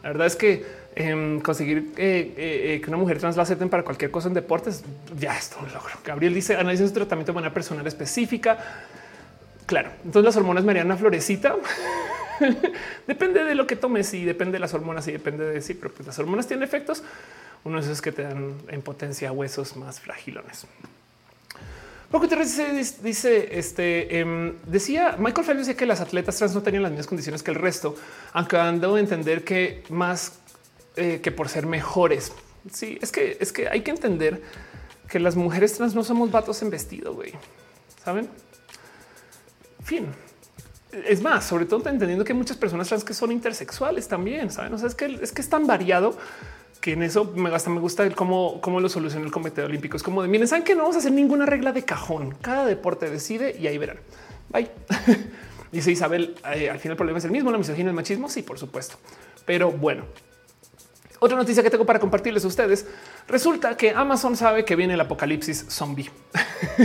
La 0.03 0.11
verdad 0.11 0.29
es 0.29 0.37
que 0.37 0.65
em, 0.95 1.41
conseguir 1.41 1.93
eh, 1.97 2.33
eh, 2.37 2.75
eh, 2.75 2.81
que 2.81 2.89
una 2.89 2.97
mujer 2.97 3.19
trans 3.19 3.37
la 3.37 3.43
acepten 3.43 3.69
para 3.69 3.83
cualquier 3.83 4.11
cosa 4.11 4.29
en 4.29 4.35
deportes 4.35 4.85
ya 5.19 5.37
es 5.37 5.51
todo 5.51 5.65
un 5.65 5.73
logro. 5.73 5.95
Gabriel 6.05 6.33
dice 6.33 6.57
analicen 6.57 6.89
su 6.89 6.95
tratamiento 6.95 7.33
de 7.33 7.35
manera 7.35 7.53
personal 7.53 7.87
específica. 7.87 8.57
Claro, 9.67 9.91
entonces 9.99 10.25
las 10.25 10.37
hormonas 10.37 10.65
me 10.65 10.71
harían 10.71 10.87
una 10.87 10.97
florecita. 10.97 11.55
depende 13.07 13.45
de 13.45 13.55
lo 13.55 13.67
que 13.67 13.77
tomes 13.77 14.13
y 14.15 14.25
depende 14.25 14.53
de 14.55 14.61
las 14.61 14.75
hormonas 14.75 15.07
y 15.09 15.13
depende 15.13 15.45
de 15.45 15.61
sí, 15.61 15.75
pero 15.75 15.93
pues 15.93 16.07
las 16.07 16.19
hormonas 16.19 16.47
tienen 16.47 16.65
efectos. 16.65 17.03
Uno 17.65 17.79
de 17.79 17.85
esos 17.85 18.01
que 18.01 18.13
te 18.13 18.23
dan 18.23 18.55
en 18.69 18.83
potencia 18.83 19.33
huesos 19.33 19.77
más 19.77 20.01
fragilones. 20.01 20.67
Poco 22.11 22.27
dice, 22.27 22.73
dice 23.03 23.59
este 23.59 24.21
em, 24.21 24.55
decía 24.67 25.17
Michael 25.19 25.47
Phelps 25.47 25.67
decía 25.67 25.77
que 25.77 25.85
las 25.85 26.01
atletas 26.01 26.39
trans 26.39 26.55
no 26.55 26.63
tenían 26.63 26.83
las 26.83 26.93
mismas 26.93 27.07
condiciones 27.07 27.43
que 27.43 27.51
el 27.51 27.57
resto, 27.57 27.97
aunque 28.33 28.57
han 28.57 28.81
dado 28.81 28.95
a 28.95 29.01
entender 29.01 29.45
que 29.45 29.83
más 29.91 30.39
eh, 30.97 31.21
que 31.23 31.31
por 31.31 31.51
ser 31.51 31.67
mejores. 31.67 32.33
Sí, 32.73 32.99
es 33.03 33.13
que 33.13 33.37
es 33.41 33.53
que 33.53 33.69
hay 33.69 33.83
que 33.83 33.91
entender 33.91 34.43
que 35.09 35.21
las 35.21 35.37
mujeres 35.37 35.75
trans 35.75 35.95
no 35.95 36.03
somos 36.03 36.31
vatos 36.31 36.63
en 36.63 36.71
vestido, 36.71 37.13
güey. 37.13 37.33
Saben? 38.03 38.29
Fin. 39.85 40.07
Es 40.93 41.23
más, 41.23 41.45
sobre 41.45 41.67
todo 41.67 41.89
entendiendo 41.89 42.25
que 42.25 42.35
muchas 42.35 42.57
personas 42.57 42.89
trans 42.89 43.05
que 43.05 43.15
son 43.15 43.31
intersexuales 43.33 44.09
también. 44.09 44.51
Saben? 44.51 44.73
O 44.73 44.79
sea, 44.79 44.89
es 44.89 44.95
que 44.95 45.19
es 45.21 45.33
que 45.33 45.43
es 45.43 45.49
tan 45.49 45.67
variado 45.67 46.17
que 46.81 46.93
en 46.93 47.03
eso 47.03 47.33
me, 47.37 47.55
hasta 47.55 47.71
me 47.71 47.81
gusta 47.81 48.05
el 48.05 48.15
cómo, 48.15 48.61
cómo 48.61 48.81
lo 48.81 48.89
soluciona 48.89 49.27
el 49.27 49.33
Comité 49.33 49.63
Olímpico. 49.63 49.97
Es 49.97 50.03
como 50.03 50.23
de 50.23 50.29
miren, 50.29 50.49
saben 50.49 50.65
que 50.65 50.75
no 50.75 50.83
vamos 50.83 50.97
a 50.97 51.01
hacer 51.01 51.13
ninguna 51.13 51.45
regla 51.47 51.73
de 51.73 51.85
cajón. 51.85 52.35
Cada 52.41 52.65
deporte 52.65 53.11
decide 53.11 53.57
y 53.59 53.67
ahí 53.67 53.79
verán. 53.79 53.99
Bye. 54.49 54.71
Dice 55.73 55.91
Isabel, 55.91 56.35
eh, 56.55 56.71
al 56.71 56.79
final 56.79 56.93
el 56.93 56.97
problema 56.97 57.19
es 57.19 57.25
el 57.27 57.31
mismo, 57.31 57.51
la 57.51 57.59
misoginia, 57.59 57.91
el 57.91 57.97
machismo. 57.97 58.29
Sí, 58.31 58.43
por 58.43 58.59
supuesto. 58.59 58.97
Pero 59.45 59.71
bueno, 59.71 60.05
otra 61.19 61.37
noticia 61.37 61.63
que 61.63 61.71
tengo 61.71 61.85
para 61.85 61.99
compartirles 61.99 62.45
a 62.45 62.49
ustedes. 62.49 62.87
Resulta 63.27 63.77
que 63.77 63.91
Amazon 63.91 64.37
sabe 64.37 64.65
que 64.65 64.77
viene 64.77 64.95
el 64.95 65.01
apocalipsis 65.01 65.67
zombie. 65.69 66.11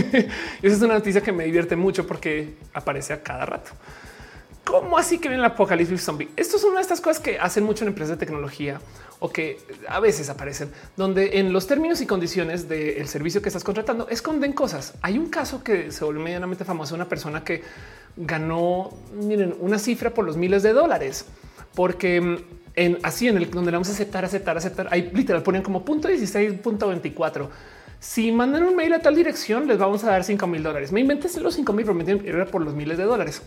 esa 0.62 0.76
es 0.76 0.82
una 0.82 0.94
noticia 0.94 1.20
que 1.20 1.32
me 1.32 1.44
divierte 1.44 1.76
mucho 1.76 2.06
porque 2.06 2.56
aparece 2.72 3.12
a 3.12 3.22
cada 3.22 3.46
rato. 3.46 3.70
¿Cómo 4.64 4.96
así 4.96 5.18
que 5.18 5.28
viene 5.28 5.44
el 5.44 5.50
apocalipsis 5.50 6.02
zombie? 6.02 6.30
Esto 6.36 6.56
es 6.56 6.64
una 6.64 6.76
de 6.76 6.82
estas 6.82 7.00
cosas 7.00 7.22
que 7.22 7.38
hacen 7.38 7.64
mucho 7.64 7.84
en 7.84 7.88
empresas 7.88 8.18
de 8.18 8.24
tecnología 8.24 8.80
o 9.20 9.30
que 9.30 9.58
a 9.88 10.00
veces 10.00 10.30
aparecen, 10.30 10.70
donde 10.96 11.38
en 11.38 11.52
los 11.52 11.66
términos 11.66 12.00
y 12.00 12.06
condiciones 12.06 12.68
del 12.68 13.06
servicio 13.06 13.42
que 13.42 13.50
estás 13.50 13.62
contratando 13.62 14.08
esconden 14.08 14.52
cosas. 14.52 14.94
Hay 15.02 15.18
un 15.18 15.28
caso 15.28 15.62
que 15.62 15.92
se 15.92 16.04
volvió 16.04 16.22
medianamente 16.22 16.64
famoso, 16.64 16.94
una 16.94 17.08
persona 17.08 17.44
que 17.44 17.62
ganó 18.16 18.90
miren, 19.12 19.54
una 19.60 19.78
cifra 19.78 20.10
por 20.10 20.24
los 20.24 20.36
miles 20.36 20.62
de 20.62 20.72
dólares, 20.72 21.26
porque 21.74 22.20
mm, 22.20 22.36
en 22.76 22.98
así 23.02 23.28
en 23.28 23.36
el 23.36 23.50
donde 23.50 23.70
vamos 23.70 23.88
a 23.88 23.92
aceptar, 23.92 24.24
aceptar, 24.24 24.56
aceptar, 24.56 24.88
ahí 24.90 25.10
literal 25.12 25.42
ponían 25.42 25.62
como 25.62 25.84
punto 25.84 26.08
16, 26.08 26.54
punto 26.54 26.88
24. 26.88 27.50
Si 28.00 28.30
mandan 28.32 28.64
un 28.64 28.76
mail 28.76 28.92
a 28.92 28.98
tal 29.00 29.14
dirección, 29.14 29.66
les 29.66 29.78
vamos 29.78 30.04
a 30.04 30.10
dar 30.10 30.24
5 30.24 30.46
mil 30.46 30.62
dólares. 30.62 30.92
Me 30.92 31.00
inventé 31.00 31.28
los 31.40 31.54
5 31.54 31.72
mil, 31.72 31.86
pero 31.86 32.36
era 32.36 32.46
por 32.46 32.62
los 32.62 32.74
miles 32.74 32.98
de 32.98 33.04
dólares. 33.04 33.42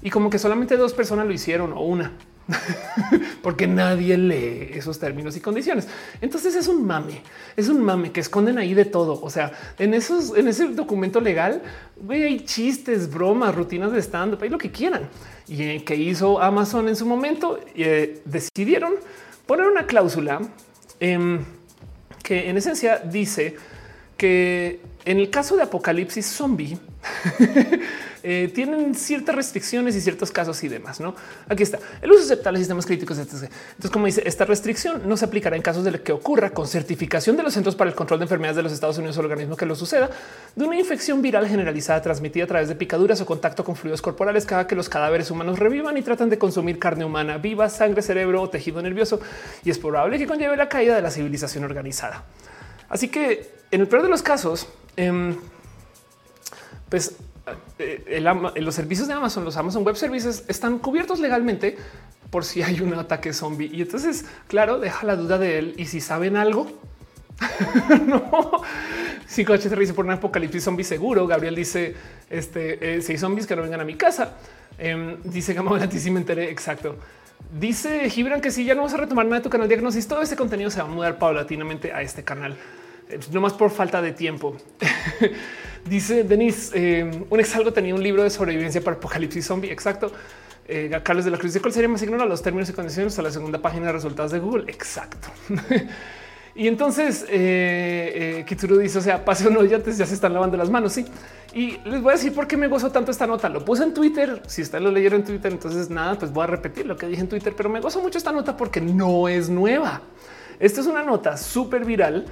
y 0.00 0.10
como 0.10 0.30
que 0.30 0.38
solamente 0.38 0.76
dos 0.76 0.94
personas 0.94 1.26
lo 1.26 1.32
hicieron 1.32 1.72
o 1.72 1.80
una. 1.80 2.12
porque 3.42 3.66
nadie 3.66 4.16
lee 4.16 4.70
esos 4.72 4.98
términos 4.98 5.36
y 5.36 5.40
condiciones. 5.40 5.86
Entonces 6.20 6.54
es 6.54 6.68
un 6.68 6.86
mame, 6.86 7.22
es 7.56 7.68
un 7.68 7.82
mame 7.82 8.12
que 8.12 8.20
esconden 8.20 8.58
ahí 8.58 8.74
de 8.74 8.84
todo. 8.84 9.20
O 9.22 9.30
sea, 9.30 9.52
en 9.78 9.94
esos, 9.94 10.36
en 10.36 10.48
ese 10.48 10.68
documento 10.68 11.20
legal 11.20 11.62
hay 12.08 12.40
chistes, 12.40 13.10
bromas, 13.10 13.54
rutinas 13.54 13.92
de 13.92 14.00
stand 14.00 14.34
up, 14.34 14.42
hay 14.42 14.48
lo 14.48 14.58
que 14.58 14.70
quieran. 14.70 15.08
Y 15.46 15.62
eh, 15.62 15.84
que 15.84 15.96
hizo 15.96 16.40
Amazon 16.40 16.88
en 16.88 16.96
su 16.96 17.06
momento, 17.06 17.58
eh, 17.74 18.20
decidieron 18.24 18.94
poner 19.46 19.66
una 19.66 19.86
cláusula 19.86 20.40
em, 21.00 21.44
que 22.22 22.50
en 22.50 22.56
esencia 22.56 22.98
dice 22.98 23.56
que 24.16 24.80
en 25.04 25.18
el 25.18 25.30
caso 25.30 25.56
de 25.56 25.62
apocalipsis 25.62 26.26
zombie, 26.26 26.76
Eh, 28.22 28.50
tienen 28.54 28.94
ciertas 28.94 29.34
restricciones 29.34 29.94
y 29.96 30.00
ciertos 30.00 30.30
casos 30.30 30.62
y 30.64 30.68
demás. 30.68 31.00
No 31.00 31.14
aquí 31.48 31.62
está 31.62 31.78
el 32.02 32.10
uso 32.10 32.22
aceptable 32.22 32.58
de 32.58 32.64
sistemas 32.64 32.86
críticos. 32.86 33.18
Entonces, 33.18 33.50
como 33.92 34.06
dice, 34.06 34.22
esta 34.26 34.44
restricción 34.44 35.02
no 35.06 35.16
se 35.16 35.24
aplicará 35.24 35.56
en 35.56 35.62
casos 35.62 35.84
de 35.84 36.00
que 36.02 36.12
ocurra 36.12 36.50
con 36.50 36.66
certificación 36.66 37.36
de 37.36 37.42
los 37.42 37.54
Centros 37.54 37.76
para 37.76 37.90
el 37.90 37.96
Control 37.96 38.20
de 38.20 38.24
Enfermedades 38.24 38.56
de 38.56 38.62
los 38.62 38.72
Estados 38.72 38.98
Unidos 38.98 39.16
o 39.16 39.20
organismo 39.20 39.56
que 39.56 39.66
lo 39.66 39.74
suceda 39.74 40.10
de 40.54 40.64
una 40.64 40.78
infección 40.78 41.22
viral 41.22 41.48
generalizada 41.48 42.02
transmitida 42.02 42.44
a 42.44 42.46
través 42.48 42.68
de 42.68 42.74
picaduras 42.74 43.20
o 43.20 43.26
contacto 43.26 43.64
con 43.64 43.76
fluidos 43.76 44.02
corporales 44.02 44.46
cada 44.46 44.66
que 44.66 44.74
los 44.74 44.88
cadáveres 44.88 45.30
humanos 45.30 45.58
revivan 45.58 45.96
y 45.96 46.02
tratan 46.02 46.28
de 46.30 46.38
consumir 46.38 46.78
carne 46.78 47.04
humana 47.04 47.38
viva, 47.38 47.68
sangre, 47.68 48.02
cerebro 48.02 48.42
o 48.42 48.50
tejido 48.50 48.82
nervioso. 48.82 49.20
Y 49.64 49.70
es 49.70 49.78
probable 49.78 50.18
que 50.18 50.26
conlleve 50.26 50.56
la 50.56 50.68
caída 50.68 50.94
de 50.94 51.02
la 51.02 51.10
civilización 51.10 51.64
organizada. 51.64 52.24
Así 52.88 53.08
que 53.08 53.58
en 53.70 53.80
el 53.82 53.88
peor 53.88 54.02
de 54.02 54.08
los 54.08 54.22
casos, 54.22 54.66
em, 54.96 55.36
pues 56.88 57.16
eh, 57.78 58.20
los 58.56 58.74
servicios 58.74 59.08
de 59.08 59.14
Amazon, 59.14 59.44
los 59.44 59.56
Amazon 59.56 59.84
Web 59.84 59.96
Services 59.96 60.44
están 60.48 60.78
cubiertos 60.78 61.20
legalmente 61.20 61.76
por 62.30 62.44
si 62.44 62.62
hay 62.62 62.80
un 62.80 62.94
ataque 62.94 63.32
zombie. 63.32 63.70
Y 63.72 63.82
entonces, 63.82 64.24
claro, 64.46 64.78
deja 64.78 65.06
la 65.06 65.16
duda 65.16 65.38
de 65.38 65.58
él. 65.58 65.74
Y 65.76 65.86
si 65.86 66.00
saben 66.00 66.36
algo, 66.36 66.66
no. 68.06 68.62
Si 69.26 69.44
coche 69.44 69.68
dice 69.68 69.94
por 69.94 70.04
un 70.04 70.12
apocalipsis 70.12 70.64
zombie 70.64 70.84
seguro. 70.84 71.26
Gabriel 71.26 71.54
dice: 71.54 71.94
Este 72.28 72.96
eh, 72.96 73.04
hay 73.06 73.18
zombies 73.18 73.46
que 73.46 73.56
no 73.56 73.62
vengan 73.62 73.80
a 73.80 73.84
mi 73.84 73.94
casa. 73.94 74.34
Eh, 74.78 75.18
dice 75.24 75.54
Gamolanti, 75.54 75.98
si 75.98 76.10
me 76.10 76.20
enteré. 76.20 76.50
Exacto. 76.50 76.96
Dice 77.52 78.10
Gibran 78.10 78.40
que 78.40 78.50
si 78.50 78.64
ya 78.64 78.74
no 78.74 78.82
vas 78.82 78.94
a 78.94 78.98
retomar 78.98 79.24
nada 79.24 79.36
de 79.36 79.42
tu 79.42 79.50
canal 79.50 79.68
diagnosis, 79.68 80.06
todo 80.06 80.20
este 80.22 80.36
contenido 80.36 80.70
se 80.70 80.80
va 80.82 80.88
a 80.88 80.90
mudar 80.90 81.18
paulatinamente 81.18 81.92
a 81.92 82.02
este 82.02 82.22
canal, 82.22 82.56
eh, 83.08 83.18
no 83.32 83.40
más 83.40 83.54
por 83.54 83.70
falta 83.70 84.02
de 84.02 84.12
tiempo. 84.12 84.56
Dice 85.88 86.24
Denis, 86.24 86.70
eh, 86.74 87.24
un 87.30 87.40
exalgo 87.40 87.72
tenía 87.72 87.94
un 87.94 88.02
libro 88.02 88.22
de 88.22 88.30
sobrevivencia 88.30 88.80
para 88.80 88.96
apocalipsis 88.96 89.46
zombie. 89.46 89.70
Exacto. 89.70 90.12
Eh, 90.66 90.90
Carlos 91.02 91.24
de 91.24 91.30
la 91.30 91.38
Cruz 91.38 91.56
cuál 91.60 91.72
sería 91.72 91.88
más 91.88 92.02
ignora 92.02 92.26
los 92.26 92.42
términos 92.42 92.68
y 92.68 92.74
condiciones 92.74 93.18
a 93.18 93.22
la 93.22 93.30
segunda 93.30 93.58
página 93.58 93.86
de 93.86 93.92
resultados 93.92 94.32
de 94.32 94.38
Google. 94.38 94.64
Exacto. 94.66 95.28
y 96.54 96.68
entonces 96.68 97.24
eh, 97.28 98.44
Kitsuru 98.46 98.78
dice: 98.78 98.98
O 98.98 99.00
sea, 99.00 99.24
pase 99.24 99.48
uno 99.48 99.64
ya, 99.64 99.78
ya 99.78 100.04
se 100.04 100.14
están 100.14 100.34
lavando 100.34 100.56
las 100.58 100.68
manos. 100.68 100.92
Sí. 100.92 101.06
Y 101.54 101.78
les 101.88 102.02
voy 102.02 102.12
a 102.12 102.16
decir 102.16 102.34
por 102.34 102.46
qué 102.46 102.58
me 102.58 102.68
gozo 102.68 102.90
tanto 102.90 103.10
esta 103.10 103.26
nota. 103.26 103.48
Lo 103.48 103.64
puse 103.64 103.84
en 103.84 103.94
Twitter. 103.94 104.42
Si 104.46 104.60
ustedes 104.60 104.84
lo 104.84 104.90
leyeron 104.90 105.20
en 105.20 105.26
Twitter, 105.26 105.50
entonces 105.50 105.88
nada, 105.88 106.18
pues 106.18 106.30
voy 106.30 106.44
a 106.44 106.48
repetir 106.48 106.84
lo 106.84 106.96
que 106.96 107.06
dije 107.06 107.22
en 107.22 107.28
Twitter, 107.28 107.54
pero 107.56 107.70
me 107.70 107.80
gozo 107.80 108.02
mucho 108.02 108.18
esta 108.18 108.32
nota 108.32 108.56
porque 108.56 108.82
no 108.82 109.26
es 109.26 109.48
nueva. 109.48 110.02
Esta 110.60 110.82
es 110.82 110.86
una 110.86 111.02
nota 111.02 111.36
súper 111.36 111.84
viral 111.84 112.26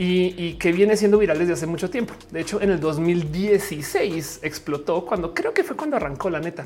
y, 0.00 0.52
que 0.54 0.70
viene 0.70 0.96
siendo 0.96 1.18
viral 1.18 1.38
desde 1.38 1.54
hace 1.54 1.66
mucho 1.66 1.90
tiempo. 1.90 2.14
De 2.30 2.40
hecho, 2.40 2.60
en 2.60 2.70
el 2.70 2.78
2016 2.78 4.40
explotó 4.42 5.04
cuando 5.04 5.34
creo 5.34 5.52
que 5.52 5.64
fue 5.64 5.74
cuando 5.76 5.96
arrancó 5.96 6.30
la 6.30 6.38
neta. 6.38 6.62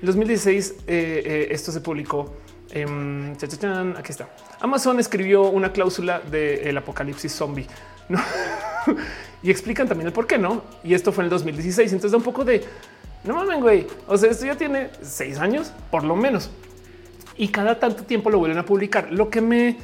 En 0.00 0.06
2016 0.06 0.70
eh, 0.70 0.76
eh, 0.86 1.48
esto 1.50 1.72
se 1.72 1.80
publicó. 1.80 2.32
en 2.70 3.36
aquí 3.96 4.12
está. 4.12 4.28
Amazon 4.60 5.00
escribió 5.00 5.42
una 5.48 5.72
cláusula 5.72 6.20
del 6.20 6.76
apocalipsis 6.76 7.32
zombie 7.32 7.66
y 9.42 9.50
explican 9.50 9.88
también 9.88 10.06
el 10.06 10.12
por 10.12 10.28
qué 10.28 10.38
no. 10.38 10.62
Y 10.84 10.94
esto 10.94 11.10
fue 11.10 11.22
en 11.22 11.26
el 11.26 11.30
2016. 11.30 11.92
Entonces 11.92 12.12
da 12.12 12.18
un 12.18 12.24
poco 12.24 12.44
de 12.44 12.62
no 13.24 13.34
mames, 13.34 13.60
güey. 13.62 13.86
O 14.06 14.16
sea, 14.16 14.30
esto 14.30 14.46
ya 14.46 14.54
tiene 14.54 14.90
seis 15.02 15.38
años 15.38 15.72
por 15.90 16.04
lo 16.04 16.14
menos 16.14 16.50
y 17.36 17.48
cada 17.48 17.78
tanto 17.78 18.04
tiempo 18.04 18.30
lo 18.30 18.38
vuelven 18.38 18.58
a 18.58 18.64
publicar. 18.64 19.08
Lo 19.10 19.28
que 19.28 19.40
me 19.40 19.76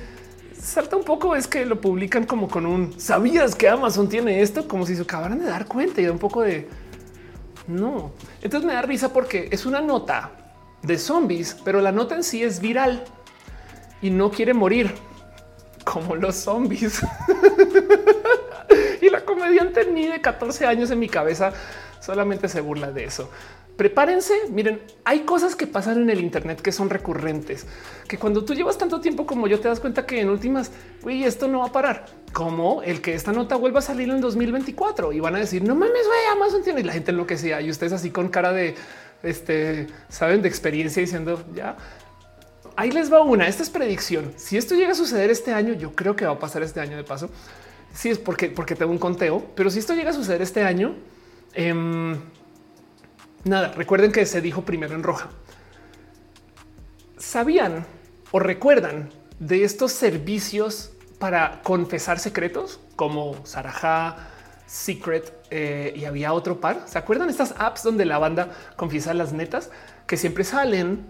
salta 0.63 0.97
un 0.97 1.05
poco 1.05 1.35
es 1.35 1.49
que 1.49 1.67
lo 1.67 1.81
publican 1.81 2.25
como 2.25 2.49
con 2.49 2.67
un 2.67 2.99
sabías 2.99 3.55
que 3.55 3.69
Amazon 3.69 4.09
tiene 4.09 4.43
esto, 4.43 4.69
como 4.69 4.87
si 4.87 4.95
se 4.95 5.03
acabaran 5.03 5.39
de 5.41 5.47
dar 5.47 5.67
cuenta 5.67 6.01
y 6.01 6.07
da 6.07 6.13
un 6.13 6.19
poco 6.19 6.43
de 6.43 6.69
no. 7.67 8.13
Entonces 8.41 8.67
me 8.67 8.75
da 8.75 8.83
risa 8.83 9.13
porque 9.13 9.49
es 9.51 9.67
una 9.67 9.81
nota 9.81 10.31
de 10.83 10.99
zombies, 10.99 11.57
pero 11.65 11.81
la 11.81 11.93
nota 11.93 12.15
en 12.15 12.23
sí 12.23 12.43
es 12.43 12.61
viral 12.61 13.05
y 14.01 14.11
no 14.11 14.31
quiere 14.31 14.55
morir 14.55 14.95
como 15.85 16.15
los 16.15 16.37
zombies. 16.37 17.03
y 19.01 19.11
la 19.11 19.25
comediante 19.25 19.85
ni 19.85 20.07
de 20.07 20.21
14 20.21 20.67
años 20.67 20.91
en 20.91 21.01
mi 21.01 21.09
cabeza 21.09 21.53
solamente 22.01 22.49
se 22.49 22.61
burla 22.61 22.93
de 22.93 23.05
eso 23.05 23.29
prepárense. 23.83 24.33
Miren, 24.49 24.81
hay 25.03 25.23
cosas 25.23 25.57
que 25.57 25.67
pasan 25.67 26.03
en 26.03 26.11
el 26.11 26.21
Internet 26.21 26.61
que 26.61 26.71
son 26.71 26.89
recurrentes, 26.89 27.67
que 28.07 28.17
cuando 28.17 28.45
tú 28.45 28.55
llevas 28.55 28.79
tanto 28.79 29.01
tiempo 29.01 29.27
como 29.27 29.49
yo 29.49 29.59
te 29.59 29.67
das 29.67 29.81
cuenta 29.81 30.07
que 30.07 30.21
en 30.21 30.31
últimas, 30.31 30.71
güey, 31.03 31.25
esto 31.25 31.49
no 31.49 31.59
va 31.59 31.67
a 31.67 31.73
parar. 31.73 32.07
Como 32.33 32.85
el 32.85 33.01
que 33.01 33.13
esta 33.13 33.33
nota 33.33 33.57
vuelva 33.57 33.81
a 33.81 33.83
salir 33.83 34.09
en 34.09 34.21
2024 34.21 35.13
y 35.13 35.19
van 35.19 35.35
a 35.35 35.41
decir, 35.41 35.65
no 35.65 35.75
mames, 35.75 36.07
güey, 36.07 36.21
Amazon 36.31 36.63
tiene 36.63 36.83
y 36.83 36.85
la 36.85 36.93
gente 36.93 37.11
lo 37.11 37.27
que 37.27 37.37
sea. 37.37 37.61
Y 37.61 37.71
ustedes 37.71 37.93
así 37.93 38.11
con 38.11 38.29
cara 38.29 38.53
de, 38.53 38.77
este, 39.25 39.89
saben, 40.09 40.43
de 40.43 40.49
experiencia 40.49 41.01
diciendo, 41.01 41.45
ya, 41.53 41.77
ahí 42.77 42.93
les 42.93 43.13
va 43.13 43.23
una. 43.23 43.49
Esta 43.49 43.65
es 43.65 43.71
predicción. 43.71 44.33
Si 44.37 44.57
esto 44.57 44.77
llega 44.77 44.93
a 44.93 44.95
suceder 44.95 45.29
este 45.29 45.55
año, 45.55 45.75
yo 45.75 45.97
creo 45.97 46.15
que 46.15 46.25
va 46.25 46.35
a 46.35 46.39
pasar 46.39 46.63
este 46.63 46.79
año 46.79 46.97
de 46.97 47.03
paso. 47.03 47.31
Sí, 47.93 48.11
es 48.11 48.19
porque, 48.19 48.49
porque 48.49 48.77
tengo 48.77 48.93
un 48.93 48.99
conteo, 48.99 49.45
pero 49.57 49.71
si 49.71 49.81
esto 49.81 49.93
llega 49.93 50.11
a 50.11 50.15
suceder 50.15 50.41
este 50.41 50.63
año, 50.63 50.95
eh, 51.55 51.75
Nada, 53.45 53.73
recuerden 53.73 54.13
que 54.13 54.25
se 54.25 54.41
dijo 54.41 54.63
primero 54.63 54.95
en 54.95 55.03
roja. 55.03 55.29
¿Sabían 57.19 57.87
o 58.31 58.39
recuerdan 58.39 59.11
de 59.41 59.65
estos 59.65 59.93
servicios 59.93 60.93
para 61.19 61.61
confesar 61.63 62.19
secretos 62.21 62.81
como 62.95 63.45
Sarajá, 63.45 64.29
Secret 64.67 65.33
eh, 65.51 65.93
y 65.97 66.05
había 66.05 66.33
otro 66.33 66.61
par? 66.61 66.85
¿Se 66.87 66.99
acuerdan 66.99 67.31
estas 67.31 67.55
apps 67.59 67.83
donde 67.83 68.05
la 68.05 68.19
banda 68.19 68.51
confiesa 68.77 69.13
las 69.13 69.33
netas 69.33 69.71
que 70.07 70.17
siempre 70.17 70.45
salen? 70.45 71.05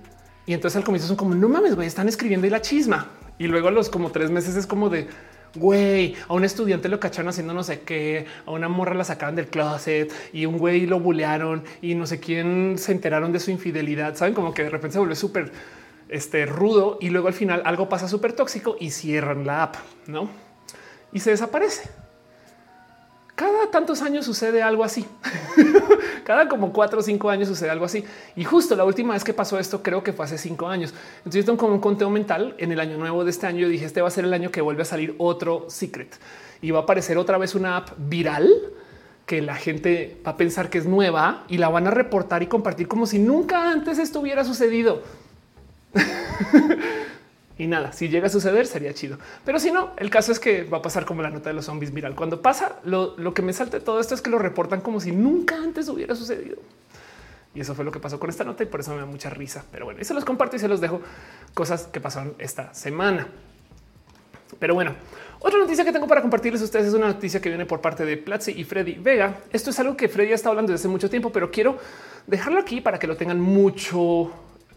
Y 0.47 0.55
entonces 0.55 0.77
al 0.77 0.85
comienzo 0.85 1.09
son 1.09 1.17
como 1.17 1.35
no 1.35 1.49
mames, 1.49 1.75
güey, 1.75 1.87
están 1.87 2.09
escribiendo 2.09 2.47
y 2.47 2.51
la 2.51 2.63
chisma. 2.63 3.11
Y 3.39 3.47
luego 3.47 3.69
a 3.69 3.71
los 3.71 3.91
como 3.91 4.11
tres 4.11 4.31
meses 4.31 4.57
es 4.57 4.67
como 4.67 4.89
de 4.89 5.09
güey, 5.55 6.17
a 6.29 6.35
un 6.35 6.45
estudiante 6.45 6.89
lo 6.89 7.01
cacharon 7.01 7.29
haciendo 7.29 7.55
no 7.55 7.63
sé 7.63 7.81
qué, 7.81 8.27
a 8.47 8.51
una 8.51 8.69
morra 8.69 8.95
la 8.95 9.05
sacaron 9.05 9.37
del 9.37 9.49
closet 9.49 10.13
y 10.33 10.47
un 10.47 10.59
güey 10.59 10.87
lo 10.87 11.01
bulearon 11.01 11.65
y 11.81 11.95
no 11.95 12.07
sé 12.07 12.21
quién 12.21 12.77
se 12.79 12.93
enteraron 12.93 13.33
de 13.33 13.41
su 13.41 13.51
infidelidad. 13.51 14.15
Saben 14.17 14.35
como 14.35 14.55
que 14.55 14.65
de 14.65 14.71
repente 14.71 14.95
se 14.95 14.99
vuelve 14.99 15.17
súper 15.17 15.53
este, 16.09 16.47
rudo 16.47 16.99
y 17.01 17.11
luego 17.11 17.29
al 17.29 17.35
final 17.35 17.63
algo 17.65 17.89
pasa 17.89 18.09
súper 18.09 18.33
tóxico 18.33 18.77
y 18.79 18.91
cierran 18.91 19.47
la 19.47 19.65
app, 19.65 19.77
no? 20.07 20.31
Y 21.13 21.21
se 21.21 21.31
desaparece 21.31 22.02
cada 23.35 23.71
tantos 23.71 24.03
años 24.03 24.25
sucede 24.25 24.63
algo 24.63 24.85
así. 24.85 25.07
cada 26.25 26.49
como 26.49 26.73
cuatro 26.73 27.01
o 27.01 27.03
cinco 27.03 27.31
años 27.31 27.49
sucede 27.49 27.71
algo 27.71 27.85
así. 27.85 28.05
Y 28.37 28.45
justo 28.45 28.77
la 28.77 28.85
última 28.85 29.15
vez 29.15 29.25
que 29.25 29.33
pasó 29.33 29.59
esto, 29.59 29.83
creo 29.83 30.03
que 30.03 30.13
fue 30.13 30.27
hace 30.27 30.39
cinco 30.39 30.69
años. 30.69 30.93
Entonces, 31.19 31.45
tengo 31.45 31.59
como 31.59 31.75
un 31.75 31.81
conteo 31.81 32.11
mental 32.11 32.55
en 32.59 32.73
el 32.73 32.81
año 32.81 32.99
nuevo 32.99 33.25
de 33.25 33.31
este 33.31 33.47
año. 33.47 33.61
Yo 33.61 33.69
dije, 33.69 33.87
este 33.87 34.03
va 34.03 34.09
a 34.09 34.11
ser 34.11 34.25
el 34.25 34.35
año 34.35 34.51
que 34.51 34.61
vuelve 34.61 34.83
a 34.83 34.85
salir 34.85 35.15
otro 35.19 35.67
secret 35.69 36.19
y 36.61 36.71
va 36.71 36.81
a 36.81 36.83
aparecer 36.83 37.19
otra 37.19 37.39
vez 37.39 37.55
una 37.55 37.77
app 37.77 37.91
viral 37.97 38.49
que 39.27 39.41
la 39.41 39.55
gente 39.55 40.21
va 40.27 40.33
a 40.33 40.37
pensar 40.37 40.69
que 40.69 40.79
es 40.79 40.87
nueva 40.87 41.45
y 41.49 41.59
la 41.59 41.69
van 41.69 41.87
a 41.87 41.91
reportar 41.91 42.43
y 42.43 42.47
compartir 42.47 42.89
como 42.89 43.07
si 43.07 43.19
nunca 43.19 43.71
antes 43.71 43.99
esto 43.99 44.21
hubiera 44.21 44.45
sucedido. 44.45 45.03
y 47.59 47.67
nada, 47.67 47.93
si 47.93 48.09
llega 48.09 48.27
a 48.27 48.31
suceder 48.31 48.67
sería 48.67 48.95
chido. 48.95 49.19
Pero 49.45 49.61
si 49.61 49.71
no, 49.71 49.91
el 49.99 50.11
caso 50.11 50.33
es 50.33 50.41
que 50.41 50.65
va 50.65 50.79
a 50.79 50.83
pasar 50.83 51.05
como 51.05 51.23
la 51.23 51.31
nota 51.31 51.51
de 51.51 51.55
los 51.55 51.67
zombies 51.67 51.93
viral. 51.93 52.15
Cuando 52.15 52.41
pasa, 52.41 52.79
lo, 52.85 53.17
que 53.35 53.43
me 53.43 53.53
salte 53.53 53.81
todo 53.81 54.01
esto 54.01 54.15
es 54.15 54.23
que 54.23 54.31
lo 54.31 54.39
reportan 54.39 54.81
como 54.81 55.01
si 55.01 55.13
nunca 55.13 55.57
antes 55.57 55.89
hubiera 55.89 56.15
sucedido. 56.15 56.57
Y 57.55 57.61
eso 57.61 57.75
fue 57.75 57.85
lo 57.85 57.93
que 57.93 58.01
pasó 58.01 58.19
con 58.19 58.31
esta 58.31 58.45
nota 58.45 58.63
y 58.63 58.67
por 58.67 58.81
eso 58.81 58.93
me 58.95 59.01
da 59.01 59.07
mucha 59.07 59.29
risa. 59.29 59.65
Pero 59.71 59.85
bueno, 59.85 60.01
y 60.01 60.05
se 60.05 60.15
los 60.15 60.25
comparto 60.25 60.57
y 60.57 60.59
se 60.59 60.69
los 60.69 60.81
dejo 60.81 61.03
cosas 61.53 61.87
que 61.87 62.01
pasaron 62.01 62.35
esta 62.39 62.73
semana. 62.73 63.27
Pero 64.59 64.75
bueno, 64.75 64.95
otra 65.41 65.59
noticia 65.59 65.85
que 65.85 65.93
tengo 65.93 66.07
para 66.07 66.23
compartirles 66.23 66.63
a 66.63 66.65
ustedes 66.65 66.87
es 66.87 66.95
una 66.95 67.09
noticia 67.09 67.41
que 67.41 67.51
viene 67.51 67.67
por 67.67 67.81
parte 67.83 68.07
de 68.07 68.17
Platzi 68.17 68.53
y 68.53 68.65
Freddy 68.65 68.95
Vega. 68.95 69.41
Esto 69.53 69.71
es 69.71 69.79
algo 69.81 69.97
que 69.97 70.09
Freddy 70.09 70.33
ha 70.33 70.35
estado 70.35 70.53
hablando 70.53 70.73
desde 70.73 70.83
hace 70.83 70.89
mucho 70.89 71.11
tiempo, 71.11 71.31
pero 71.31 71.51
quiero 71.51 71.79
dejarlo 72.27 72.61
aquí 72.61 72.81
para 72.81 72.99
que 72.99 73.07
lo 73.07 73.17
tengan 73.17 73.41
mucho 73.41 74.33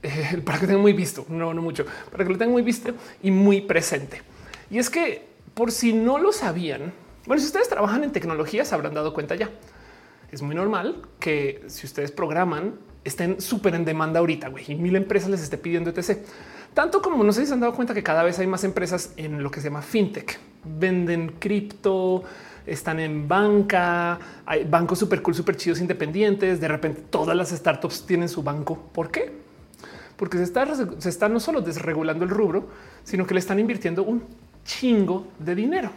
para 0.45 0.59
que 0.59 0.67
tengan 0.67 0.81
muy 0.81 0.93
visto, 0.93 1.25
no, 1.29 1.53
no 1.53 1.61
mucho, 1.61 1.85
para 2.11 2.23
que 2.23 2.31
lo 2.31 2.37
tengan 2.37 2.53
muy 2.53 2.61
visto 2.61 2.93
y 3.23 3.31
muy 3.31 3.61
presente. 3.61 4.21
Y 4.69 4.77
es 4.77 4.89
que 4.89 5.25
por 5.53 5.71
si 5.71 5.93
no 5.93 6.17
lo 6.17 6.31
sabían, 6.31 6.93
bueno, 7.25 7.39
si 7.39 7.47
ustedes 7.47 7.69
trabajan 7.69 8.03
en 8.03 8.11
tecnología, 8.11 8.65
se 8.65 8.75
habrán 8.75 8.93
dado 8.93 9.13
cuenta 9.13 9.35
ya. 9.35 9.49
es 10.31 10.41
muy 10.41 10.55
normal 10.55 11.01
que 11.19 11.63
si 11.67 11.85
ustedes 11.85 12.11
programan 12.11 12.75
estén 13.03 13.39
súper 13.39 13.75
en 13.75 13.85
demanda 13.85 14.19
ahorita 14.19 14.49
güey, 14.49 14.65
y 14.67 14.75
mil 14.75 14.95
empresas 14.95 15.29
les 15.29 15.41
esté 15.41 15.57
pidiendo 15.57 15.91
etc. 15.91 16.19
Tanto 16.73 17.01
como 17.01 17.23
no 17.23 17.31
sé 17.31 17.41
si 17.41 17.47
se 17.47 17.53
han 17.53 17.61
dado 17.61 17.73
cuenta 17.73 17.93
que 17.93 18.03
cada 18.03 18.23
vez 18.23 18.37
hay 18.39 18.47
más 18.47 18.63
empresas 18.63 19.13
en 19.15 19.41
lo 19.41 19.49
que 19.49 19.61
se 19.61 19.69
llama 19.69 19.81
fintech, 19.81 20.37
venden 20.65 21.35
cripto, 21.39 22.23
están 22.65 22.99
en 22.99 23.27
banca, 23.27 24.19
hay 24.45 24.63
bancos 24.65 24.99
súper 24.99 25.21
cool, 25.21 25.35
súper 25.35 25.55
chidos 25.55 25.79
independientes. 25.79 26.59
De 26.59 26.67
repente 26.67 27.03
todas 27.09 27.35
las 27.35 27.49
startups 27.49 28.05
tienen 28.05 28.27
su 28.27 28.43
banco. 28.43 28.89
¿Por 28.91 29.11
qué? 29.11 29.44
Porque 30.17 30.37
se 30.37 31.09
está, 31.09 31.29
no 31.29 31.39
solo 31.39 31.61
desregulando 31.61 32.23
el 32.23 32.29
rubro, 32.29 32.69
sino 33.03 33.27
que 33.27 33.33
le 33.33 33.39
están 33.39 33.59
invirtiendo 33.59 34.03
un 34.03 34.23
chingo 34.63 35.27
de 35.39 35.55
dinero. 35.55 35.91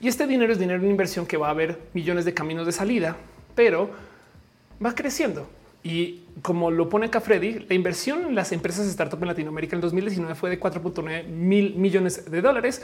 Y 0.00 0.08
este 0.08 0.26
dinero 0.26 0.52
es 0.52 0.58
dinero 0.58 0.82
en 0.82 0.90
inversión 0.90 1.26
que 1.26 1.36
va 1.36 1.48
a 1.48 1.50
haber 1.50 1.78
millones 1.92 2.24
de 2.24 2.34
caminos 2.34 2.66
de 2.66 2.72
salida, 2.72 3.16
pero 3.54 3.90
va 4.84 4.94
creciendo. 4.94 5.48
Y 5.82 6.22
como 6.40 6.70
lo 6.70 6.88
pone 6.88 7.06
acá 7.06 7.20
Freddy, 7.20 7.66
la 7.68 7.74
inversión 7.74 8.26
en 8.26 8.34
las 8.34 8.52
empresas 8.52 8.86
startup 8.86 9.20
en 9.20 9.28
Latinoamérica 9.28 9.76
en 9.76 9.82
2019 9.82 10.34
fue 10.34 10.48
de 10.48 10.58
4.9 10.58 11.26
mil 11.26 11.74
millones 11.76 12.30
de 12.30 12.40
dólares 12.40 12.80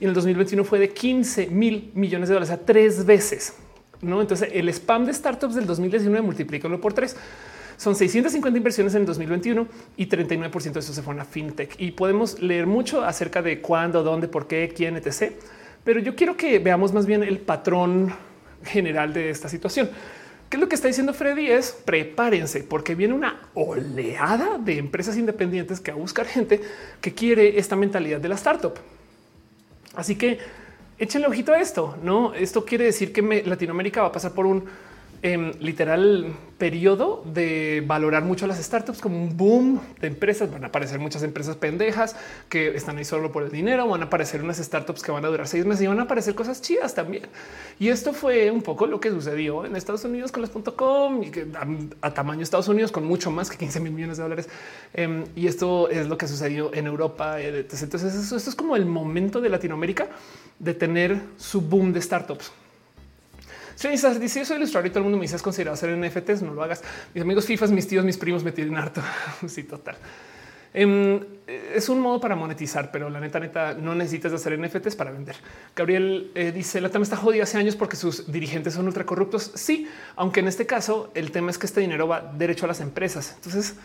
y 0.00 0.04
en 0.04 0.08
el 0.08 0.14
2021 0.14 0.64
fue 0.64 0.80
de 0.80 0.90
15 0.92 1.46
mil 1.46 1.92
millones 1.94 2.28
de 2.28 2.34
dólares, 2.34 2.52
a 2.52 2.58
tres 2.58 3.06
veces. 3.06 3.54
No, 4.02 4.20
entonces 4.20 4.48
el 4.52 4.68
spam 4.70 5.04
de 5.04 5.14
startups 5.14 5.54
del 5.54 5.66
2019 5.66 6.22
multiplícalo 6.22 6.80
por 6.80 6.92
tres. 6.92 7.16
Son 7.80 7.96
650 7.96 8.58
inversiones 8.58 8.94
en 8.94 9.00
el 9.00 9.06
2021 9.06 9.66
y 9.96 10.06
39% 10.06 10.72
de 10.72 10.80
eso 10.80 10.92
se 10.92 11.00
fueron 11.00 11.22
a 11.22 11.24
fintech. 11.24 11.76
Y 11.78 11.92
podemos 11.92 12.38
leer 12.38 12.66
mucho 12.66 13.02
acerca 13.02 13.40
de 13.40 13.62
cuándo, 13.62 14.02
dónde, 14.02 14.28
por 14.28 14.46
qué, 14.46 14.70
quién, 14.76 14.98
etc. 14.98 15.32
Pero 15.82 15.98
yo 15.98 16.14
quiero 16.14 16.36
que 16.36 16.58
veamos 16.58 16.92
más 16.92 17.06
bien 17.06 17.22
el 17.22 17.38
patrón 17.38 18.12
general 18.64 19.14
de 19.14 19.30
esta 19.30 19.48
situación. 19.48 19.88
¿Qué 20.50 20.58
es 20.58 20.60
lo 20.60 20.68
que 20.68 20.74
está 20.74 20.88
diciendo 20.88 21.14
Freddy? 21.14 21.46
Es 21.46 21.72
prepárense 21.72 22.64
porque 22.64 22.94
viene 22.94 23.14
una 23.14 23.48
oleada 23.54 24.58
de 24.58 24.76
empresas 24.76 25.16
independientes 25.16 25.80
que 25.80 25.90
a 25.90 25.94
buscar 25.94 26.26
gente 26.26 26.60
que 27.00 27.14
quiere 27.14 27.58
esta 27.58 27.76
mentalidad 27.76 28.20
de 28.20 28.28
la 28.28 28.34
startup. 28.34 28.74
Así 29.94 30.16
que 30.16 30.38
échenle 30.98 31.28
ojito 31.28 31.54
a 31.54 31.58
esto. 31.58 31.96
No, 32.02 32.34
esto 32.34 32.62
quiere 32.62 32.84
decir 32.84 33.10
que 33.10 33.42
Latinoamérica 33.46 34.02
va 34.02 34.08
a 34.08 34.12
pasar 34.12 34.32
por 34.32 34.44
un 34.44 34.64
literal 35.22 36.34
periodo 36.56 37.22
de 37.24 37.82
valorar 37.86 38.22
mucho 38.22 38.44
a 38.44 38.48
las 38.48 38.58
startups 38.62 39.00
como 39.00 39.22
un 39.22 39.36
boom 39.36 39.80
de 40.00 40.06
empresas. 40.06 40.50
Van 40.50 40.64
a 40.64 40.68
aparecer 40.68 40.98
muchas 40.98 41.22
empresas 41.22 41.56
pendejas 41.56 42.16
que 42.48 42.74
están 42.76 42.98
ahí 42.98 43.04
solo 43.04 43.32
por 43.32 43.42
el 43.42 43.50
dinero. 43.50 43.86
Van 43.88 44.02
a 44.02 44.06
aparecer 44.06 44.42
unas 44.42 44.58
startups 44.58 45.02
que 45.02 45.10
van 45.12 45.24
a 45.24 45.28
durar 45.28 45.48
seis 45.48 45.66
meses 45.66 45.84
y 45.84 45.86
van 45.88 45.98
a 46.00 46.02
aparecer 46.02 46.34
cosas 46.34 46.62
chidas 46.62 46.94
también. 46.94 47.24
Y 47.78 47.88
esto 47.88 48.12
fue 48.12 48.50
un 48.50 48.62
poco 48.62 48.86
lo 48.86 49.00
que 49.00 49.10
sucedió 49.10 49.64
en 49.64 49.76
Estados 49.76 50.04
Unidos 50.04 50.32
con 50.32 50.42
las 50.42 50.50
.com 50.50 51.22
y 51.22 51.30
que 51.30 51.46
a, 52.02 52.10
tamaño 52.12 52.42
Estados 52.42 52.68
Unidos 52.68 52.92
con 52.92 53.04
mucho 53.04 53.30
más 53.30 53.50
que 53.50 53.56
15 53.56 53.80
mil 53.80 53.92
millones 53.92 54.18
de 54.18 54.22
dólares. 54.22 54.48
Em, 54.94 55.24
y 55.34 55.46
esto 55.46 55.88
es 55.88 56.08
lo 56.08 56.16
que 56.16 56.28
sucedió 56.28 56.72
en 56.74 56.86
Europa. 56.86 57.40
Entonces, 57.40 58.14
esto 58.14 58.36
es 58.36 58.54
como 58.54 58.76
el 58.76 58.86
momento 58.86 59.40
de 59.40 59.48
Latinoamérica 59.48 60.08
de 60.58 60.74
tener 60.74 61.20
su 61.36 61.60
boom 61.60 61.92
de 61.92 62.02
startups. 62.02 62.52
Sí, 63.80 63.88
dice 63.88 64.40
yo 64.40 64.44
soy 64.44 64.58
ilustrador 64.58 64.88
y 64.88 64.90
todo 64.90 64.98
el 64.98 65.04
mundo 65.04 65.16
me 65.16 65.22
dice 65.22 65.36
es 65.36 65.42
considerado 65.42 65.72
hacer 65.72 65.96
NFTs, 65.96 66.42
no 66.42 66.52
lo 66.52 66.62
hagas. 66.62 66.82
Mis 67.14 67.22
amigos 67.22 67.46
FIFAs, 67.46 67.70
mis 67.70 67.88
tíos, 67.88 68.04
mis 68.04 68.18
primos 68.18 68.44
me 68.44 68.52
tienen 68.52 68.76
harto. 68.76 69.00
sí, 69.48 69.62
total. 69.62 69.96
Em, 70.74 71.18
es 71.46 71.88
un 71.88 71.98
modo 71.98 72.20
para 72.20 72.36
monetizar, 72.36 72.90
pero 72.92 73.08
la 73.08 73.20
neta, 73.20 73.40
neta, 73.40 73.72
no 73.72 73.94
necesitas 73.94 74.34
hacer 74.34 74.60
NFTs 74.60 74.96
para 74.96 75.10
vender. 75.10 75.34
Gabriel 75.74 76.30
eh, 76.34 76.52
dice 76.52 76.82
la 76.82 76.90
tema 76.90 77.04
está 77.04 77.16
jodida 77.16 77.44
hace 77.44 77.56
años 77.56 77.74
porque 77.74 77.96
sus 77.96 78.30
dirigentes 78.30 78.74
son 78.74 78.84
ultra 78.84 79.06
corruptos. 79.06 79.50
Sí, 79.54 79.88
aunque 80.14 80.40
en 80.40 80.48
este 80.48 80.66
caso 80.66 81.10
el 81.14 81.32
tema 81.32 81.50
es 81.50 81.56
que 81.56 81.64
este 81.64 81.80
dinero 81.80 82.06
va 82.06 82.20
derecho 82.36 82.66
a 82.66 82.68
las 82.68 82.82
empresas. 82.82 83.32
Entonces 83.36 83.76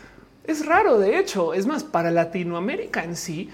es 0.46 0.66
raro. 0.66 1.00
De 1.00 1.18
hecho, 1.18 1.54
es 1.54 1.66
más 1.68 1.86
para 1.86 2.12
Latinoamérica 2.12 3.06
en 3.06 3.16
sí 3.16 3.50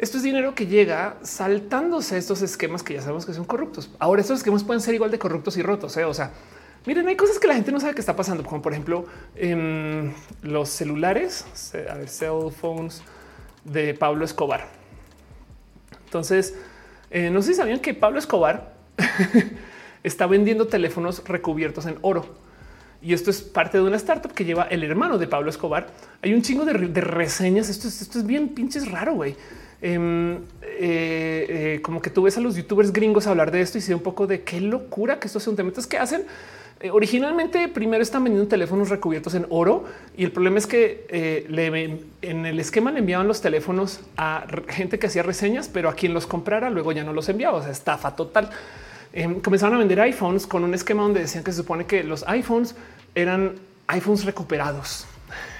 esto 0.00 0.16
es 0.16 0.22
dinero 0.22 0.54
que 0.54 0.66
llega 0.66 1.18
saltándose 1.22 2.16
estos 2.16 2.40
esquemas 2.40 2.82
que 2.82 2.94
ya 2.94 3.02
sabemos 3.02 3.26
que 3.26 3.34
son 3.34 3.44
corruptos. 3.44 3.90
Ahora 3.98 4.22
estos 4.22 4.38
esquemas 4.38 4.64
pueden 4.64 4.80
ser 4.80 4.94
igual 4.94 5.10
de 5.10 5.18
corruptos 5.18 5.58
y 5.58 5.62
rotos. 5.62 5.94
¿eh? 5.98 6.06
O 6.06 6.14
sea, 6.14 6.32
miren, 6.86 7.06
hay 7.06 7.16
cosas 7.16 7.38
que 7.38 7.46
la 7.46 7.54
gente 7.54 7.70
no 7.70 7.80
sabe 7.80 7.92
que 7.92 8.00
está 8.00 8.16
pasando, 8.16 8.42
como 8.42 8.62
por 8.62 8.72
ejemplo 8.72 9.04
en 9.36 10.14
los 10.40 10.70
celulares, 10.70 11.44
cell 11.54 12.50
phones 12.50 13.02
de 13.64 13.92
Pablo 13.92 14.24
Escobar. 14.24 14.68
Entonces, 16.06 16.54
eh, 17.10 17.28
no 17.28 17.42
sé 17.42 17.48
si 17.48 17.54
sabían 17.56 17.80
que 17.80 17.92
Pablo 17.92 18.18
Escobar 18.18 18.72
está 20.02 20.26
vendiendo 20.26 20.66
teléfonos 20.66 21.22
recubiertos 21.28 21.84
en 21.84 21.98
oro. 22.00 22.24
Y 23.02 23.12
esto 23.12 23.30
es 23.30 23.42
parte 23.42 23.76
de 23.76 23.84
una 23.84 23.96
startup 23.96 24.32
que 24.32 24.46
lleva 24.46 24.62
el 24.62 24.82
hermano 24.82 25.18
de 25.18 25.26
Pablo 25.26 25.50
Escobar. 25.50 25.88
Hay 26.22 26.32
un 26.32 26.40
chingo 26.40 26.64
de, 26.64 26.72
reseñas. 26.72 27.68
Esto 27.68 27.86
es, 27.86 28.00
esto 28.00 28.18
es 28.18 28.26
bien 28.26 28.48
pinches 28.48 28.90
raro, 28.90 29.12
güey. 29.12 29.36
Em, 29.82 30.36
eh, 30.62 31.46
eh, 31.48 31.80
como 31.82 32.02
que 32.02 32.10
tú 32.10 32.22
ves 32.22 32.36
a 32.36 32.40
los 32.40 32.54
youtubers 32.54 32.92
gringos 32.92 33.26
hablar 33.26 33.50
de 33.50 33.62
esto 33.62 33.78
y 33.78 33.80
se 33.80 33.94
un 33.94 34.02
poco 34.02 34.26
de 34.26 34.42
qué 34.42 34.60
locura 34.60 35.18
que 35.18 35.26
estos 35.26 35.42
son 35.42 35.56
temas 35.56 35.86
que 35.86 35.96
hacen. 35.96 36.24
Eh, 36.80 36.90
originalmente 36.90 37.68
primero 37.68 38.02
están 38.02 38.24
vendiendo 38.24 38.48
teléfonos 38.48 38.88
recubiertos 38.88 39.34
en 39.34 39.46
oro 39.50 39.84
y 40.16 40.24
el 40.24 40.32
problema 40.32 40.58
es 40.58 40.66
que 40.66 41.46
le, 41.48 42.00
en 42.22 42.46
el 42.46 42.60
esquema 42.60 42.90
le 42.90 43.00
enviaban 43.00 43.26
los 43.26 43.40
teléfonos 43.40 44.00
a 44.16 44.46
gente 44.68 44.98
que 44.98 45.06
hacía 45.06 45.22
reseñas, 45.22 45.68
pero 45.68 45.88
a 45.88 45.94
quien 45.94 46.14
los 46.14 46.26
comprara 46.26 46.70
luego 46.70 46.92
ya 46.92 47.04
no 47.04 47.12
los 47.12 47.28
enviaba. 47.28 47.58
O 47.58 47.62
sea, 47.62 47.72
estafa 47.72 48.16
total. 48.16 48.50
Em, 49.12 49.40
comenzaron 49.40 49.74
a 49.74 49.78
vender 49.78 50.00
iPhones 50.00 50.46
con 50.46 50.62
un 50.62 50.74
esquema 50.74 51.02
donde 51.02 51.20
decían 51.20 51.42
que 51.42 51.52
se 51.52 51.58
supone 51.58 51.86
que 51.86 52.04
los 52.04 52.26
iPhones 52.28 52.76
eran 53.14 53.54
iPhones 53.88 54.24
recuperados. 54.24 55.06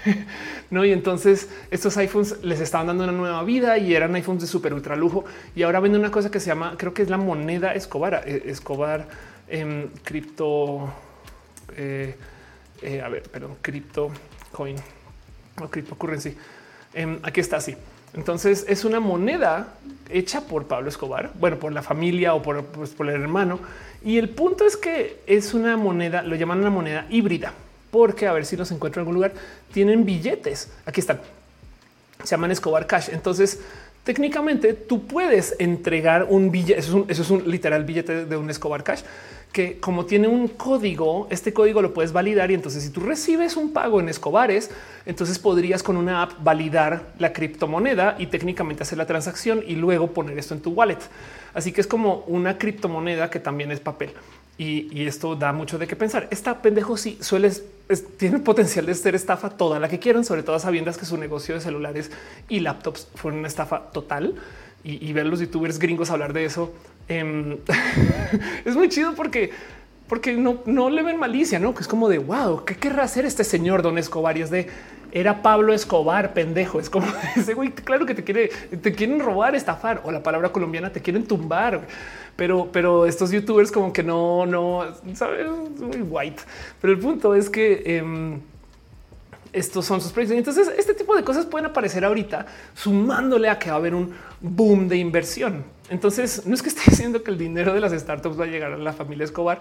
no, 0.71 0.85
y 0.85 0.93
entonces 0.93 1.49
estos 1.69 1.97
iPhones 1.97 2.37
les 2.43 2.61
estaban 2.61 2.87
dando 2.87 3.03
una 3.03 3.11
nueva 3.11 3.43
vida 3.43 3.77
y 3.77 3.93
eran 3.93 4.15
iPhones 4.15 4.43
de 4.43 4.47
super 4.47 4.73
ultra 4.73 4.95
lujo. 4.95 5.25
Y 5.53 5.63
ahora 5.63 5.81
venden 5.81 5.99
una 5.99 6.11
cosa 6.11 6.31
que 6.31 6.39
se 6.39 6.47
llama, 6.47 6.75
creo 6.77 6.93
que 6.93 7.01
es 7.01 7.09
la 7.09 7.17
moneda 7.17 7.73
Escobar, 7.73 8.23
eh, 8.25 8.43
Escobar 8.45 9.05
en 9.49 9.91
cripto. 10.01 10.89
Eh, 11.75 12.15
eh, 12.81 13.01
a 13.01 13.09
ver, 13.09 13.23
perdón, 13.23 13.57
cripto 13.61 14.11
coin 14.53 14.77
o 15.59 15.95
currency. 15.95 16.37
Em, 16.93 17.19
aquí 17.21 17.41
está 17.41 17.57
así. 17.57 17.75
Entonces 18.13 18.65
es 18.69 18.85
una 18.85 19.01
moneda 19.01 19.73
hecha 20.09 20.39
por 20.47 20.67
Pablo 20.67 20.87
Escobar, 20.87 21.31
bueno, 21.37 21.57
por 21.59 21.73
la 21.73 21.81
familia 21.81 22.33
o 22.33 22.41
por, 22.41 22.63
pues, 22.67 22.91
por 22.91 23.09
el 23.09 23.21
hermano. 23.21 23.59
Y 24.05 24.17
el 24.17 24.29
punto 24.29 24.65
es 24.65 24.77
que 24.77 25.19
es 25.27 25.53
una 25.53 25.75
moneda, 25.75 26.21
lo 26.21 26.35
llaman 26.37 26.59
una 26.59 26.69
moneda 26.69 27.07
híbrida 27.09 27.53
porque 27.91 28.25
a 28.25 28.33
ver 28.33 28.45
si 28.45 28.55
los 28.55 28.71
encuentro 28.71 29.01
en 29.01 29.03
algún 29.03 29.15
lugar, 29.15 29.33
tienen 29.71 30.05
billetes. 30.05 30.69
Aquí 30.85 30.99
están. 30.99 31.21
Se 32.23 32.31
llaman 32.31 32.51
Escobar 32.51 32.85
Cash. 32.87 33.09
Entonces, 33.11 33.59
técnicamente 34.03 34.73
tú 34.73 35.07
puedes 35.07 35.55
entregar 35.59 36.27
un 36.29 36.51
billete. 36.51 36.79
Eso 36.79 37.05
es 37.07 37.29
un, 37.29 37.49
literal 37.49 37.83
billete 37.83 38.25
de 38.25 38.37
un 38.37 38.49
Escobar 38.49 38.83
Cash 38.83 39.01
que 39.51 39.79
como 39.79 40.05
tiene 40.05 40.27
un 40.27 40.47
código, 40.47 41.27
este 41.29 41.51
código 41.51 41.81
lo 41.81 41.93
puedes 41.93 42.13
validar 42.13 42.51
y 42.51 42.53
entonces 42.53 42.83
si 42.83 42.89
tú 42.89 43.01
recibes 43.01 43.57
un 43.57 43.73
pago 43.73 43.99
en 43.99 44.07
Escobares, 44.07 44.71
entonces 45.05 45.39
podrías 45.39 45.83
con 45.83 45.97
una 45.97 46.23
app 46.23 46.41
validar 46.41 47.11
la 47.19 47.33
criptomoneda 47.33 48.15
y 48.17 48.27
técnicamente 48.27 48.83
hacer 48.83 48.97
la 48.97 49.05
transacción 49.05 49.61
y 49.67 49.75
luego 49.75 50.11
poner 50.13 50.37
esto 50.37 50.53
en 50.53 50.61
tu 50.61 50.71
wallet. 50.71 50.99
Así 51.53 51.73
que 51.73 51.81
es 51.81 51.87
como 51.87 52.23
una 52.27 52.57
criptomoneda 52.57 53.29
que 53.29 53.39
también 53.39 53.71
es 53.71 53.81
papel. 53.81 54.11
Y, 54.57 55.07
esto 55.07 55.35
da 55.35 55.53
mucho 55.53 55.79
de 55.79 55.87
qué 55.87 55.95
pensar. 55.95 56.27
Esta 56.29 56.61
pendejo 56.61 56.95
sí 56.95 57.17
suele 57.95 58.15
tiene 58.17 58.39
potencial 58.39 58.85
de 58.85 58.95
ser 58.95 59.15
estafa 59.15 59.49
toda 59.49 59.79
la 59.79 59.89
que 59.89 59.99
quieran, 59.99 60.23
sobre 60.23 60.43
todo 60.43 60.59
sabiendo 60.59 60.91
que 60.93 61.05
su 61.05 61.17
negocio 61.17 61.55
de 61.55 61.61
celulares 61.61 62.11
y 62.49 62.59
laptops 62.59 63.07
fue 63.15 63.31
una 63.31 63.47
estafa 63.47 63.91
total. 63.91 64.35
Y, 64.83 65.13
ver 65.13 65.27
a 65.27 65.29
los 65.29 65.39
youtubers 65.39 65.77
gringos 65.77 66.09
hablar 66.09 66.33
de 66.33 66.43
eso 66.43 66.73
em, 67.07 67.57
es 68.65 68.75
muy 68.75 68.89
chido 68.89 69.13
porque 69.13 69.51
porque 70.07 70.33
no, 70.33 70.61
no 70.65 70.89
le 70.89 71.03
ven 71.03 71.17
malicia, 71.17 71.59
no 71.59 71.73
que 71.73 71.81
es 71.81 71.87
como 71.87 72.09
de 72.09 72.17
wow, 72.17 72.65
qué 72.65 72.75
querrá 72.75 73.03
hacer 73.03 73.23
este 73.23 73.43
señor 73.43 73.83
Don 73.83 73.97
Escobar 73.97 74.37
y 74.37 74.41
es 74.41 74.49
de 74.49 74.67
era 75.11 75.41
Pablo 75.41 75.73
Escobar, 75.73 76.33
pendejo. 76.33 76.79
Es 76.79 76.89
como 76.89 77.07
ese 77.35 77.53
güey, 77.53 77.71
claro 77.71 78.05
que 78.05 78.15
te 78.15 78.23
quiere, 78.23 78.49
te 78.81 78.93
quieren 78.93 79.19
robar, 79.19 79.55
estafar 79.55 80.01
o 80.03 80.11
la 80.11 80.23
palabra 80.23 80.49
colombiana 80.49 80.91
te 80.91 81.01
quieren 81.01 81.25
tumbar 81.25 81.81
pero, 82.35 82.69
pero 82.71 83.05
estos 83.05 83.31
youtubers 83.31 83.71
como 83.71 83.93
que 83.93 84.03
no, 84.03 84.45
no, 84.45 84.83
sabes, 85.13 85.47
muy 85.79 86.01
white. 86.01 86.41
Pero 86.79 86.93
el 86.93 86.99
punto 86.99 87.35
es 87.35 87.49
que 87.49 87.83
em, 87.97 88.39
estos 89.53 89.85
son 89.85 90.01
sus 90.01 90.11
precios. 90.11 90.37
Entonces, 90.37 90.71
este 90.77 90.93
tipo 90.93 91.15
de 91.15 91.23
cosas 91.23 91.45
pueden 91.45 91.67
aparecer 91.67 92.03
ahorita, 92.03 92.45
sumándole 92.73 93.49
a 93.49 93.59
que 93.59 93.69
va 93.69 93.75
a 93.75 93.79
haber 93.79 93.93
un 93.93 94.13
boom 94.39 94.87
de 94.87 94.97
inversión. 94.97 95.63
Entonces, 95.89 96.45
no 96.45 96.55
es 96.55 96.61
que 96.61 96.69
esté 96.69 96.81
diciendo 96.89 97.21
que 97.21 97.31
el 97.31 97.37
dinero 97.37 97.73
de 97.73 97.79
las 97.79 97.91
startups 97.91 98.39
va 98.39 98.45
a 98.45 98.47
llegar 98.47 98.73
a 98.73 98.77
la 98.77 98.93
familia 98.93 99.25
Escobar, 99.25 99.59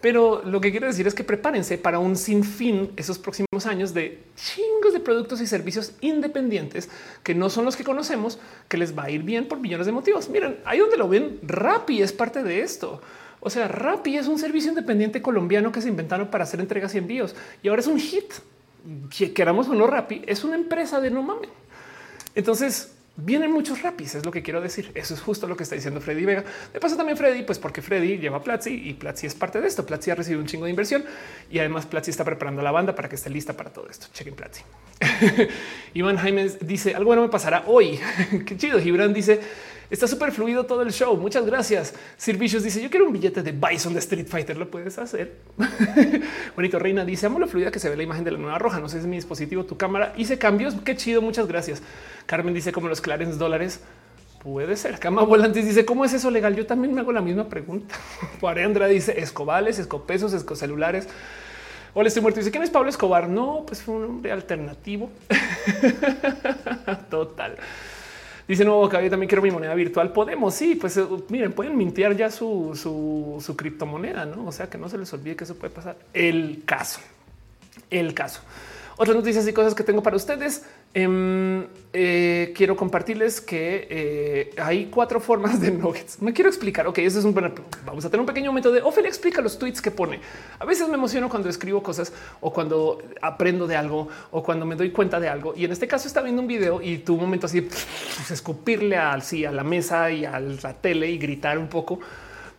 pero 0.00 0.42
lo 0.44 0.60
que 0.60 0.70
quiero 0.70 0.86
decir 0.86 1.06
es 1.06 1.14
que 1.14 1.24
prepárense 1.24 1.76
para 1.76 1.98
un 1.98 2.16
sinfín 2.16 2.92
esos 2.96 3.18
próximos 3.18 3.66
años 3.66 3.92
de 3.94 4.22
chingos 4.36 4.92
de 4.92 5.00
productos 5.00 5.40
y 5.40 5.46
servicios 5.46 5.92
independientes 6.00 6.88
que 7.24 7.34
no 7.34 7.50
son 7.50 7.64
los 7.64 7.76
que 7.76 7.82
conocemos, 7.82 8.38
que 8.68 8.76
les 8.76 8.96
va 8.96 9.04
a 9.04 9.10
ir 9.10 9.22
bien 9.22 9.48
por 9.48 9.58
millones 9.58 9.86
de 9.86 9.92
motivos. 9.92 10.28
Miren, 10.28 10.58
ahí 10.64 10.78
donde 10.78 10.96
lo 10.96 11.08
ven, 11.08 11.40
Rappi 11.42 12.00
es 12.00 12.12
parte 12.12 12.44
de 12.44 12.60
esto. 12.60 13.00
O 13.40 13.50
sea, 13.50 13.66
Rappi 13.66 14.16
es 14.16 14.28
un 14.28 14.38
servicio 14.38 14.70
independiente 14.70 15.20
colombiano 15.20 15.72
que 15.72 15.82
se 15.82 15.88
inventaron 15.88 16.28
para 16.28 16.44
hacer 16.44 16.60
entregas 16.60 16.94
y 16.94 16.98
envíos 16.98 17.34
y 17.62 17.68
ahora 17.68 17.80
es 17.80 17.88
un 17.88 17.98
hit. 17.98 18.32
Que 19.16 19.32
queramos 19.32 19.68
o 19.68 19.74
no, 19.74 19.86
Rappi 19.88 20.22
es 20.26 20.44
una 20.44 20.54
empresa 20.54 21.00
de 21.00 21.10
no 21.10 21.22
mames. 21.22 21.50
Entonces, 22.36 22.92
vienen 23.18 23.50
muchos 23.52 23.82
rapis, 23.82 24.14
es 24.14 24.24
lo 24.24 24.30
que 24.30 24.42
quiero 24.42 24.60
decir. 24.60 24.90
Eso 24.94 25.12
es 25.12 25.20
justo 25.20 25.46
lo 25.46 25.56
que 25.56 25.64
está 25.64 25.74
diciendo 25.74 26.00
Freddy 26.00 26.24
Vega. 26.24 26.44
De 26.72 26.80
paso 26.80 26.96
también 26.96 27.18
Freddy, 27.18 27.42
pues 27.42 27.58
porque 27.58 27.82
Freddy 27.82 28.18
lleva 28.18 28.42
Platzi 28.42 28.70
y 28.70 28.94
Platzi 28.94 29.26
es 29.26 29.34
parte 29.34 29.60
de 29.60 29.66
esto. 29.66 29.84
Platzi 29.84 30.10
ha 30.10 30.14
recibido 30.14 30.40
un 30.40 30.46
chingo 30.46 30.64
de 30.64 30.70
inversión 30.70 31.04
y 31.50 31.58
además 31.58 31.86
Platzi 31.86 32.10
está 32.10 32.24
preparando 32.24 32.62
la 32.62 32.70
banda 32.70 32.94
para 32.94 33.08
que 33.08 33.16
esté 33.16 33.28
lista 33.28 33.54
para 33.54 33.70
todo 33.70 33.88
esto. 33.90 34.06
Chequen 34.12 34.34
Platzi. 34.34 34.62
Iván 35.94 36.16
Jaime 36.16 36.48
dice 36.60 36.94
algo 36.94 37.08
bueno 37.08 37.22
me 37.22 37.28
pasará 37.28 37.64
hoy. 37.66 37.98
Qué 38.46 38.56
chido. 38.56 38.80
Gibran 38.80 39.12
dice 39.12 39.40
Está 39.90 40.06
súper 40.06 40.32
fluido 40.32 40.66
todo 40.66 40.82
el 40.82 40.92
show. 40.92 41.16
Muchas 41.16 41.46
gracias. 41.46 41.94
Servicios 42.18 42.62
dice: 42.62 42.82
Yo 42.82 42.90
quiero 42.90 43.06
un 43.06 43.12
billete 43.12 43.42
de 43.42 43.52
Bison 43.52 43.94
de 43.94 44.00
Street 44.00 44.26
Fighter. 44.26 44.56
Lo 44.58 44.70
puedes 44.70 44.98
hacer. 44.98 45.36
Bonito 46.56 46.78
Reina 46.78 47.06
dice: 47.06 47.26
Amo 47.26 47.38
lo 47.38 47.46
fluida 47.46 47.70
que 47.70 47.78
se 47.78 47.88
ve 47.88 47.96
la 47.96 48.02
imagen 48.02 48.22
de 48.22 48.32
la 48.32 48.38
nueva 48.38 48.58
roja. 48.58 48.80
No 48.80 48.88
sé 48.88 48.96
si 48.96 49.00
es 49.00 49.06
mi 49.06 49.16
dispositivo, 49.16 49.64
tu 49.64 49.78
cámara. 49.78 50.12
Hice 50.16 50.36
cambios. 50.36 50.74
Qué 50.84 50.94
chido. 50.94 51.22
Muchas 51.22 51.48
gracias. 51.48 51.82
Carmen 52.26 52.52
dice: 52.52 52.70
Como 52.70 52.88
los 52.88 53.00
Clarence 53.00 53.38
dólares. 53.38 53.80
Puede 54.42 54.76
ser. 54.76 54.98
Cama 54.98 55.22
Volantes 55.22 55.64
dice: 55.64 55.86
¿Cómo 55.86 56.04
es 56.04 56.12
eso 56.12 56.30
legal? 56.30 56.54
Yo 56.54 56.66
también 56.66 56.94
me 56.94 57.00
hago 57.00 57.12
la 57.12 57.22
misma 57.22 57.48
pregunta. 57.48 57.94
Andra 58.42 58.88
dice: 58.88 59.18
Escobales, 59.18 59.78
escopesos, 59.78 60.34
escocelulares. 60.34 61.08
Hola, 61.94 62.08
estoy 62.08 62.20
muerto. 62.20 62.40
Dice: 62.40 62.50
¿Quién 62.50 62.62
es 62.62 62.70
Pablo 62.70 62.90
Escobar? 62.90 63.26
No, 63.26 63.64
pues 63.66 63.80
fue 63.80 63.94
un 63.94 64.04
hombre 64.04 64.32
alternativo. 64.32 65.10
Total. 67.10 67.56
Dice 68.48 68.64
nuevo 68.64 68.88
que 68.88 69.02
yo 69.04 69.10
también 69.10 69.28
quiero 69.28 69.42
mi 69.42 69.50
moneda 69.50 69.74
virtual. 69.74 70.10
Podemos, 70.10 70.54
sí, 70.54 70.74
pues 70.74 70.96
eh, 70.96 71.04
miren, 71.28 71.52
pueden 71.52 71.76
mintear 71.76 72.16
ya 72.16 72.30
su, 72.30 72.72
su, 72.74 73.42
su 73.44 73.54
criptomoneda, 73.54 74.24
no? 74.24 74.46
O 74.46 74.52
sea 74.52 74.70
que 74.70 74.78
no 74.78 74.88
se 74.88 74.96
les 74.96 75.12
olvide 75.12 75.36
que 75.36 75.44
eso 75.44 75.54
puede 75.54 75.74
pasar. 75.74 75.96
El 76.14 76.62
caso, 76.64 77.00
el 77.90 78.14
caso. 78.14 78.40
Otras 78.96 79.14
noticias 79.14 79.46
y 79.46 79.52
cosas 79.52 79.74
que 79.74 79.84
tengo 79.84 80.02
para 80.02 80.16
ustedes. 80.16 80.64
Em, 80.94 81.66
eh, 81.92 82.52
quiero 82.56 82.76
compartirles 82.76 83.40
que 83.40 83.86
eh, 83.90 84.50
hay 84.60 84.86
cuatro 84.86 85.20
formas 85.20 85.60
de 85.60 85.70
nuggets. 85.70 86.20
Me 86.22 86.32
quiero 86.32 86.48
explicar. 86.48 86.86
Ok, 86.86 86.98
eso 86.98 87.18
es 87.18 87.24
un 87.24 87.34
buen. 87.34 87.52
Vamos 87.84 88.04
a 88.04 88.10
tener 88.10 88.20
un 88.20 88.26
pequeño 88.26 88.50
momento 88.50 88.72
de 88.72 88.80
Ophelia 88.80 89.08
explica 89.08 89.42
los 89.42 89.58
tweets 89.58 89.82
que 89.82 89.90
pone. 89.90 90.20
A 90.58 90.64
veces 90.64 90.88
me 90.88 90.94
emociono 90.94 91.28
cuando 91.28 91.48
escribo 91.48 91.82
cosas 91.82 92.12
o 92.40 92.52
cuando 92.52 93.02
aprendo 93.20 93.66
de 93.66 93.76
algo 93.76 94.08
o 94.30 94.42
cuando 94.42 94.64
me 94.64 94.76
doy 94.76 94.90
cuenta 94.90 95.20
de 95.20 95.28
algo. 95.28 95.54
Y 95.56 95.64
en 95.64 95.72
este 95.72 95.86
caso 95.86 96.08
está 96.08 96.22
viendo 96.22 96.40
un 96.40 96.48
video 96.48 96.80
y 96.82 97.04
un 97.08 97.20
momento 97.20 97.46
así, 97.46 97.60
pues, 97.60 98.30
escupirle 98.30 98.96
al 98.96 99.22
sí, 99.22 99.44
a 99.44 99.52
la 99.52 99.64
mesa 99.64 100.10
y 100.10 100.24
a 100.24 100.40
la 100.40 100.72
tele 100.74 101.10
y 101.10 101.18
gritar 101.18 101.58
un 101.58 101.68
poco 101.68 102.00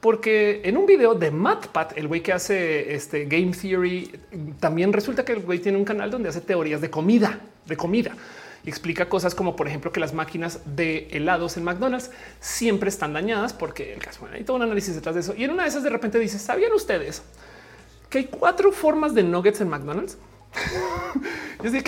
porque 0.02 0.62
en 0.64 0.78
un 0.78 0.86
video 0.86 1.14
de 1.14 1.32
MatPat, 1.32 1.98
el 1.98 2.08
güey 2.08 2.22
que 2.22 2.32
hace 2.32 2.94
este 2.94 3.26
Game 3.26 3.52
Theory, 3.52 4.12
también 4.60 4.94
resulta 4.94 5.26
que 5.26 5.34
el 5.34 5.42
güey 5.42 5.60
tiene 5.60 5.78
un 5.78 5.86
canal 5.86 6.10
donde 6.10 6.30
hace 6.30 6.42
teorías 6.42 6.82
de 6.82 6.90
comida, 6.90 7.40
de 7.66 7.76
comida. 7.76 8.16
Y 8.64 8.70
explica 8.70 9.08
cosas 9.08 9.36
como, 9.36 9.56
por 9.56 9.68
ejemplo, 9.68 9.92
que 9.92 10.00
las 10.00 10.14
máquinas 10.14 10.62
de 10.66 11.08
helados 11.12 11.58
en 11.58 11.64
McDonald's 11.64 12.12
siempre 12.40 12.90
están 12.90 13.14
dañadas 13.14 13.54
porque 13.54 13.94
el 13.94 14.00
caso 14.00 14.28
hay 14.32 14.44
todo 14.44 14.58
un 14.58 14.64
análisis 14.64 14.96
detrás 14.96 15.16
de 15.16 15.22
eso. 15.22 15.34
Y 15.36 15.44
en 15.44 15.52
una 15.52 15.64
de 15.64 15.70
esas 15.70 15.84
de 15.84 15.90
repente 15.90 16.20
dice, 16.20 16.40
¿sabían 16.40 16.74
ustedes 16.74 17.22
que 18.10 18.20
hay 18.20 18.26
cuatro 18.26 18.72
formas 18.72 19.14
de 19.14 19.24
nuggets 19.24 19.62
en 19.62 19.70
McDonald's? 19.70 20.18
Yo 21.64 21.72
dije 21.72 21.84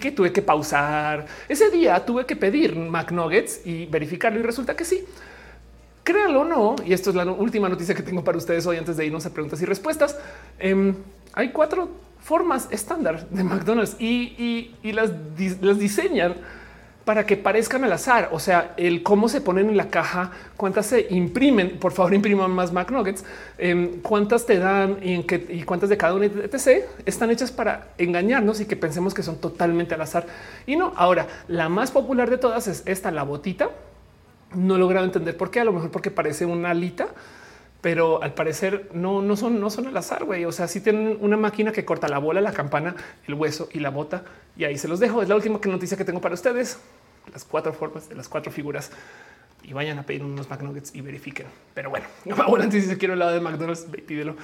que, 0.00 0.10
tuve 0.12 0.32
que 0.32 0.42
pausar 0.42 1.26
ese 1.48 1.70
día, 1.70 2.04
tuve 2.04 2.26
que 2.26 2.36
pedir 2.36 2.74
McNuggets 2.74 3.66
y 3.66 3.86
verificarlo 3.86 4.40
y 4.40 4.42
resulta 4.42 4.74
que 4.74 4.84
sí. 4.84 5.04
Créanlo 6.08 6.40
o 6.40 6.44
no, 6.44 6.76
y 6.86 6.94
esto 6.94 7.10
es 7.10 7.16
la 7.16 7.30
última 7.30 7.68
noticia 7.68 7.94
que 7.94 8.02
tengo 8.02 8.24
para 8.24 8.38
ustedes 8.38 8.66
hoy 8.66 8.78
antes 8.78 8.96
de 8.96 9.04
irnos 9.04 9.26
a 9.26 9.30
preguntas 9.30 9.60
y 9.60 9.66
respuestas. 9.66 10.16
Em, 10.58 10.94
hay 11.34 11.50
cuatro 11.50 11.90
formas 12.18 12.66
estándar 12.70 13.28
de 13.28 13.44
McDonald's 13.44 13.94
y, 14.00 14.70
las, 14.84 15.10
las 15.60 15.78
diseñan 15.78 16.36
para 17.04 17.26
que 17.26 17.36
parezcan 17.36 17.84
al 17.84 17.92
azar. 17.92 18.30
O 18.32 18.40
sea, 18.40 18.72
el 18.78 19.02
cómo 19.02 19.28
se 19.28 19.42
ponen 19.42 19.68
en 19.68 19.76
la 19.76 19.90
caja, 19.90 20.30
cuántas 20.56 20.86
se 20.86 21.08
imprimen. 21.10 21.78
Por 21.78 21.92
favor, 21.92 22.14
impriman 22.14 22.52
más 22.52 22.72
McNuggets, 22.72 23.22
em, 23.58 24.00
cuántas 24.00 24.46
te 24.46 24.58
dan 24.58 25.00
y, 25.02 25.12
en 25.12 25.24
qué, 25.24 25.46
y 25.50 25.62
cuántas 25.64 25.90
de 25.90 25.98
cada 25.98 26.14
una, 26.14 26.24
etc. 26.24 26.86
Están 27.04 27.30
hechas 27.30 27.52
para 27.52 27.88
engañarnos 27.98 28.62
y 28.62 28.64
que 28.64 28.76
pensemos 28.76 29.12
que 29.12 29.22
son 29.22 29.36
totalmente 29.42 29.92
al 29.92 30.00
azar. 30.00 30.24
Y 30.66 30.74
no, 30.74 30.94
ahora 30.96 31.26
la 31.48 31.68
más 31.68 31.90
popular 31.90 32.30
de 32.30 32.38
todas 32.38 32.66
es 32.66 32.82
esta, 32.86 33.10
la 33.10 33.24
botita 33.24 33.68
no 34.54 34.76
he 34.76 34.78
logrado 34.78 35.04
entender 35.04 35.36
por 35.36 35.50
qué, 35.50 35.60
a 35.60 35.64
lo 35.64 35.72
mejor 35.72 35.90
porque 35.90 36.10
parece 36.10 36.46
una 36.46 36.70
alita, 36.70 37.08
pero 37.80 38.22
al 38.22 38.34
parecer 38.34 38.90
no, 38.92 39.22
no 39.22 39.36
son, 39.36 39.60
no 39.60 39.70
son 39.70 39.86
al 39.86 39.96
azar, 39.96 40.24
güey. 40.24 40.44
O 40.44 40.52
sea, 40.52 40.66
si 40.66 40.80
tienen 40.80 41.18
una 41.20 41.36
máquina 41.36 41.72
que 41.72 41.84
corta 41.84 42.08
la 42.08 42.18
bola, 42.18 42.40
la 42.40 42.52
campana, 42.52 42.96
el 43.26 43.34
hueso 43.34 43.68
y 43.72 43.80
la 43.80 43.90
bota. 43.90 44.24
Y 44.56 44.64
ahí 44.64 44.76
se 44.78 44.88
los 44.88 44.98
dejo. 44.98 45.22
Es 45.22 45.28
la 45.28 45.36
última 45.36 45.60
noticia 45.64 45.96
que 45.96 46.04
tengo 46.04 46.20
para 46.20 46.34
ustedes. 46.34 46.78
Las 47.32 47.44
cuatro 47.44 47.72
formas 47.72 48.08
de 48.08 48.14
las 48.16 48.28
cuatro 48.28 48.50
figuras 48.50 48.90
y 49.62 49.72
vayan 49.72 49.98
a 49.98 50.02
pedir 50.02 50.24
unos 50.24 50.48
McNuggets 50.48 50.94
y 50.94 51.00
verifiquen. 51.00 51.46
Pero 51.74 51.90
bueno, 51.90 52.06
ahora 52.44 52.64
antes 52.64 52.86
si 52.86 52.96
quiero 52.96 53.14
el 53.14 53.20
lado 53.20 53.32
de 53.32 53.40
McDonald's, 53.40 53.86
pídelo. 54.06 54.36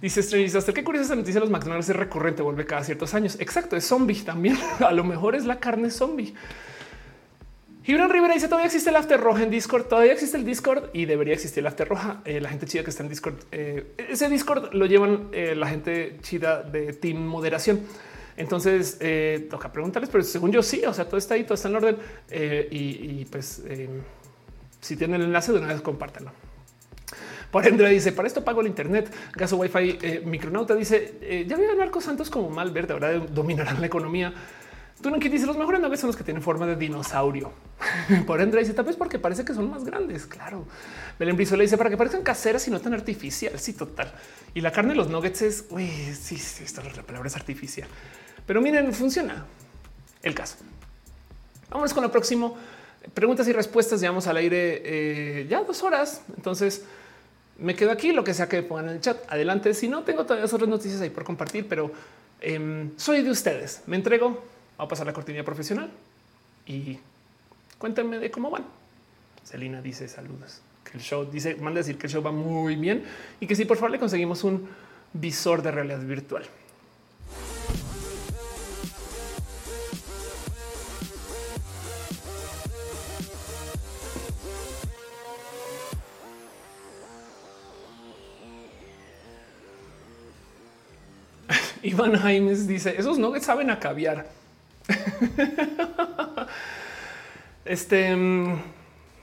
Dice 0.00 0.20
Strange 0.20 0.56
hasta 0.56 0.72
qué 0.72 0.82
curiosa 0.82 1.06
esa 1.06 1.14
noticia 1.14 1.40
de 1.40 1.46
los 1.46 1.50
McDonald's 1.50 1.88
es 1.88 1.96
recurrente, 1.96 2.42
vuelve 2.42 2.66
cada 2.66 2.82
ciertos 2.82 3.14
años. 3.14 3.36
Exacto, 3.38 3.76
es 3.76 3.86
zombie 3.86 4.20
también. 4.22 4.58
A 4.80 4.92
lo 4.92 5.04
mejor 5.04 5.34
es 5.34 5.44
la 5.44 5.58
carne 5.58 5.90
zombie. 5.90 6.34
Gibran 7.84 8.10
Rivera 8.10 8.34
dice 8.34 8.46
todavía 8.46 8.66
existe 8.66 8.90
el 8.90 8.96
after 8.96 9.20
roja 9.20 9.42
en 9.42 9.50
Discord, 9.50 9.86
todavía 9.86 10.12
existe 10.12 10.36
el 10.36 10.44
Discord 10.44 10.90
y 10.92 11.04
debería 11.04 11.34
existir 11.34 11.60
el 11.60 11.66
after 11.66 11.88
roja. 11.88 12.22
Eh, 12.24 12.40
la 12.40 12.48
gente 12.48 12.66
chida 12.66 12.84
que 12.84 12.90
está 12.90 13.02
en 13.02 13.08
Discord, 13.08 13.34
eh, 13.50 13.94
ese 13.96 14.28
Discord 14.28 14.72
lo 14.72 14.86
llevan 14.86 15.30
eh, 15.32 15.56
la 15.56 15.66
gente 15.66 16.18
chida 16.22 16.62
de 16.62 16.92
Team 16.92 17.18
Moderación. 17.18 17.80
Entonces 18.36 18.98
toca 19.50 19.70
preguntarles, 19.70 20.08
pero 20.10 20.24
según 20.24 20.52
yo 20.52 20.62
sí, 20.62 20.82
o 20.86 20.94
sea, 20.94 21.04
todo 21.04 21.18
está 21.18 21.34
ahí, 21.34 21.44
todo 21.44 21.54
está 21.54 21.68
en 21.68 21.76
orden 21.76 21.96
y, 22.70 23.26
pues 23.26 23.62
si 24.80 24.96
tienen 24.96 25.20
el 25.20 25.26
enlace 25.26 25.52
de 25.52 25.58
una 25.58 25.68
vez 25.68 25.82
compártanlo. 25.82 26.32
Por 27.50 27.66
ende 27.66 27.86
dice 27.90 28.10
para 28.12 28.26
esto 28.26 28.42
pago 28.42 28.62
el 28.62 28.68
Internet, 28.68 29.12
gaso 29.34 29.56
Wi-Fi. 29.58 30.22
Micronauta 30.24 30.74
dice 30.74 31.44
ya 31.46 31.56
veo 31.58 31.72
a 31.72 31.74
Narcos 31.74 32.04
Santos 32.04 32.30
como 32.30 32.48
mal 32.48 32.70
verde, 32.70 32.94
ahora 32.94 33.18
dominarán 33.18 33.80
la 33.80 33.86
economía. 33.86 34.32
No 35.10 35.16
dice 35.18 35.46
los 35.46 35.56
mejores 35.56 35.80
nuggets 35.80 36.00
son 36.00 36.08
los 36.08 36.16
que 36.16 36.24
tienen 36.24 36.42
forma 36.42 36.66
de 36.66 36.76
dinosaurio. 36.76 37.50
Por 38.26 38.40
ende 38.40 38.58
dice 38.58 38.72
tal 38.72 38.84
vez 38.84 38.96
porque 38.96 39.18
parece 39.18 39.44
que 39.44 39.52
son 39.52 39.70
más 39.70 39.84
grandes. 39.84 40.26
Claro. 40.26 40.64
Belén 41.18 41.36
Brizo 41.36 41.56
le 41.56 41.64
dice 41.64 41.76
para 41.76 41.90
que 41.90 41.96
parezcan 41.96 42.22
caseras 42.22 42.66
y 42.68 42.70
no 42.70 42.80
tan 42.80 42.94
artificial. 42.94 43.58
Sí, 43.58 43.72
total. 43.72 44.12
Y 44.54 44.60
la 44.60 44.70
carne 44.70 44.90
de 44.90 44.96
los 44.96 45.08
nuggets 45.08 45.42
es 45.42 45.64
uy, 45.70 45.88
sí, 45.88 46.36
sí, 46.36 46.64
esta 46.64 46.82
la 46.84 47.02
palabra 47.02 47.28
es 47.28 47.36
artificial, 47.36 47.88
pero 48.46 48.60
miren, 48.60 48.92
funciona 48.92 49.44
el 50.22 50.34
caso. 50.34 50.56
Vamos 51.70 51.92
con 51.94 52.02
lo 52.02 52.12
próximo. 52.12 52.56
Preguntas 53.14 53.48
y 53.48 53.52
respuestas. 53.52 54.00
Llevamos 54.00 54.26
al 54.26 54.36
aire 54.36 54.82
eh, 54.84 55.46
ya 55.48 55.62
dos 55.64 55.82
horas. 55.82 56.22
Entonces 56.36 56.84
me 57.58 57.74
quedo 57.74 57.90
aquí. 57.90 58.12
Lo 58.12 58.22
que 58.22 58.34
sea 58.34 58.48
que 58.48 58.62
pongan 58.62 58.90
en 58.90 58.94
el 58.96 59.00
chat. 59.00 59.18
Adelante. 59.28 59.74
Si 59.74 59.88
no, 59.88 60.02
tengo 60.02 60.24
todavía 60.24 60.44
otras 60.44 60.68
noticias 60.68 61.00
ahí 61.00 61.10
por 61.10 61.24
compartir, 61.24 61.66
pero 61.68 61.90
em, 62.40 62.90
soy 62.96 63.22
de 63.22 63.30
ustedes. 63.30 63.82
Me 63.86 63.96
entrego 63.96 64.51
a 64.84 64.88
pasar 64.88 65.06
la 65.06 65.12
cortina 65.12 65.42
profesional 65.42 65.90
y 66.66 66.98
cuéntenme 67.78 68.18
de 68.18 68.30
cómo 68.30 68.50
van. 68.50 68.64
Celina 69.44 69.80
dice 69.80 70.08
saludos. 70.08 70.60
Que 70.84 70.98
el 70.98 71.02
show 71.02 71.24
dice, 71.24 71.54
manda 71.56 71.78
decir 71.78 71.98
que 71.98 72.06
el 72.06 72.12
show 72.12 72.22
va 72.22 72.32
muy 72.32 72.76
bien 72.76 73.04
y 73.40 73.46
que 73.46 73.54
si 73.56 73.64
por 73.64 73.76
favor 73.76 73.90
le 73.92 73.98
conseguimos 73.98 74.44
un 74.44 74.68
visor 75.12 75.62
de 75.62 75.70
realidad 75.70 76.00
virtual. 76.00 76.44
Iván 91.82 92.16
Jaimes 92.16 92.66
dice 92.66 92.94
esos 92.98 93.18
nuggets 93.18 93.46
saben 93.46 93.70
a 93.70 93.78
caviar. 93.78 94.41
Este 97.64 98.16
mm, 98.16 98.60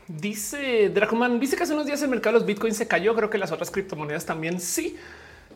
dice 0.07 0.89
Dracoman, 0.89 1.39
dice 1.39 1.55
que 1.55 1.63
hace 1.63 1.73
unos 1.73 1.85
días 1.85 2.01
el 2.01 2.09
mercado 2.09 2.33
de 2.33 2.39
los 2.39 2.47
bitcoins 2.47 2.77
se 2.77 2.87
cayó. 2.87 3.15
Creo 3.15 3.29
que 3.29 3.37
las 3.37 3.51
otras 3.51 3.71
criptomonedas 3.71 4.25
también 4.25 4.59
sí. 4.59 4.97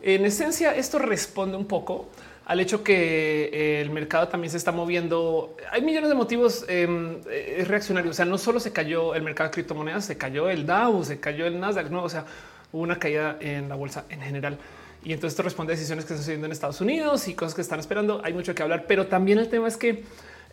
En 0.02 0.24
esencia, 0.24 0.74
esto 0.74 0.98
responde 0.98 1.56
un 1.56 1.66
poco 1.66 2.10
al 2.46 2.60
hecho 2.60 2.84
que 2.84 3.50
eh, 3.52 3.80
el 3.80 3.90
mercado 3.90 4.28
también 4.28 4.50
se 4.50 4.58
está 4.58 4.70
moviendo. 4.70 5.56
Hay 5.70 5.82
millones 5.82 6.10
de 6.10 6.14
motivos 6.14 6.66
em, 6.68 7.20
eh, 7.30 7.64
reaccionarios. 7.66 8.14
O 8.14 8.16
sea, 8.16 8.26
no 8.26 8.38
solo 8.38 8.60
se 8.60 8.72
cayó 8.72 9.14
el 9.14 9.22
mercado 9.22 9.48
de 9.48 9.54
criptomonedas, 9.54 10.04
se 10.04 10.18
cayó 10.18 10.50
el 10.50 10.66
Dow, 10.66 11.04
se 11.04 11.20
cayó 11.20 11.46
el 11.46 11.58
Nasdaq. 11.58 11.90
No, 11.90 12.02
o 12.02 12.08
sea, 12.08 12.26
hubo 12.72 12.82
una 12.82 12.98
caída 12.98 13.38
en 13.40 13.68
la 13.68 13.76
bolsa 13.76 14.04
en 14.10 14.20
general. 14.20 14.58
Y 15.04 15.12
entonces 15.12 15.34
esto 15.34 15.42
responde 15.42 15.74
a 15.74 15.76
decisiones 15.76 16.06
que 16.06 16.14
están 16.14 16.18
sucediendo 16.18 16.46
en 16.46 16.52
Estados 16.52 16.80
Unidos 16.80 17.28
y 17.28 17.34
cosas 17.34 17.54
que 17.54 17.60
están 17.60 17.78
esperando. 17.78 18.22
Hay 18.24 18.32
mucho 18.32 18.54
que 18.54 18.62
hablar, 18.62 18.86
pero 18.88 19.06
también 19.06 19.38
el 19.38 19.50
tema 19.50 19.68
es 19.68 19.76
que 19.76 20.02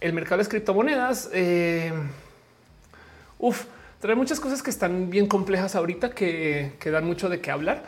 el 0.02 0.14
mercado 0.14 0.44
de 0.44 0.49
criptomonedas, 0.49 1.30
eh, 1.32 1.94
trae 4.02 4.15
muchas 4.15 4.40
cosas 4.40 4.61
que 4.61 4.69
están 4.69 5.10
bien 5.10 5.28
complejas 5.28 5.76
ahorita 5.76 6.10
que, 6.10 6.73
que 6.80 6.91
dan 6.91 7.06
mucho 7.06 7.30
de 7.30 7.40
qué 7.40 7.49
hablar, 7.52 7.84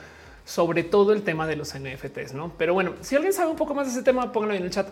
sobre 0.46 0.84
todo 0.84 1.12
el 1.12 1.24
tema 1.24 1.48
de 1.48 1.58
los 1.58 1.74
NFTs, 1.78 2.34
¿no? 2.34 2.54
Pero 2.58 2.74
bueno, 2.74 2.94
si 3.02 3.16
alguien 3.16 3.34
sabe 3.34 3.52
un 3.52 3.58
poco 3.58 3.74
más 3.74 3.88
de 3.88 3.94
ese 3.94 4.04
tema, 4.04 4.32
pónganlo 4.32 4.56
en 4.56 4.64
el 4.64 4.70
chat. 4.70 4.88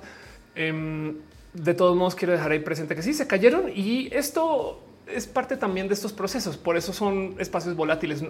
Em, 0.55 1.19
de 1.53 1.73
todos 1.73 1.95
modos, 1.95 2.15
quiero 2.15 2.33
dejar 2.33 2.51
ahí 2.51 2.59
presente 2.59 2.95
que 2.95 3.03
sí 3.03 3.13
se 3.13 3.27
cayeron 3.27 3.71
y 3.73 4.09
esto 4.13 4.81
es 5.13 5.27
parte 5.27 5.57
también 5.57 5.87
de 5.87 5.93
estos 5.93 6.13
procesos. 6.13 6.57
Por 6.57 6.77
eso 6.77 6.93
son 6.93 7.35
espacios 7.39 7.75
volátiles. 7.75 8.23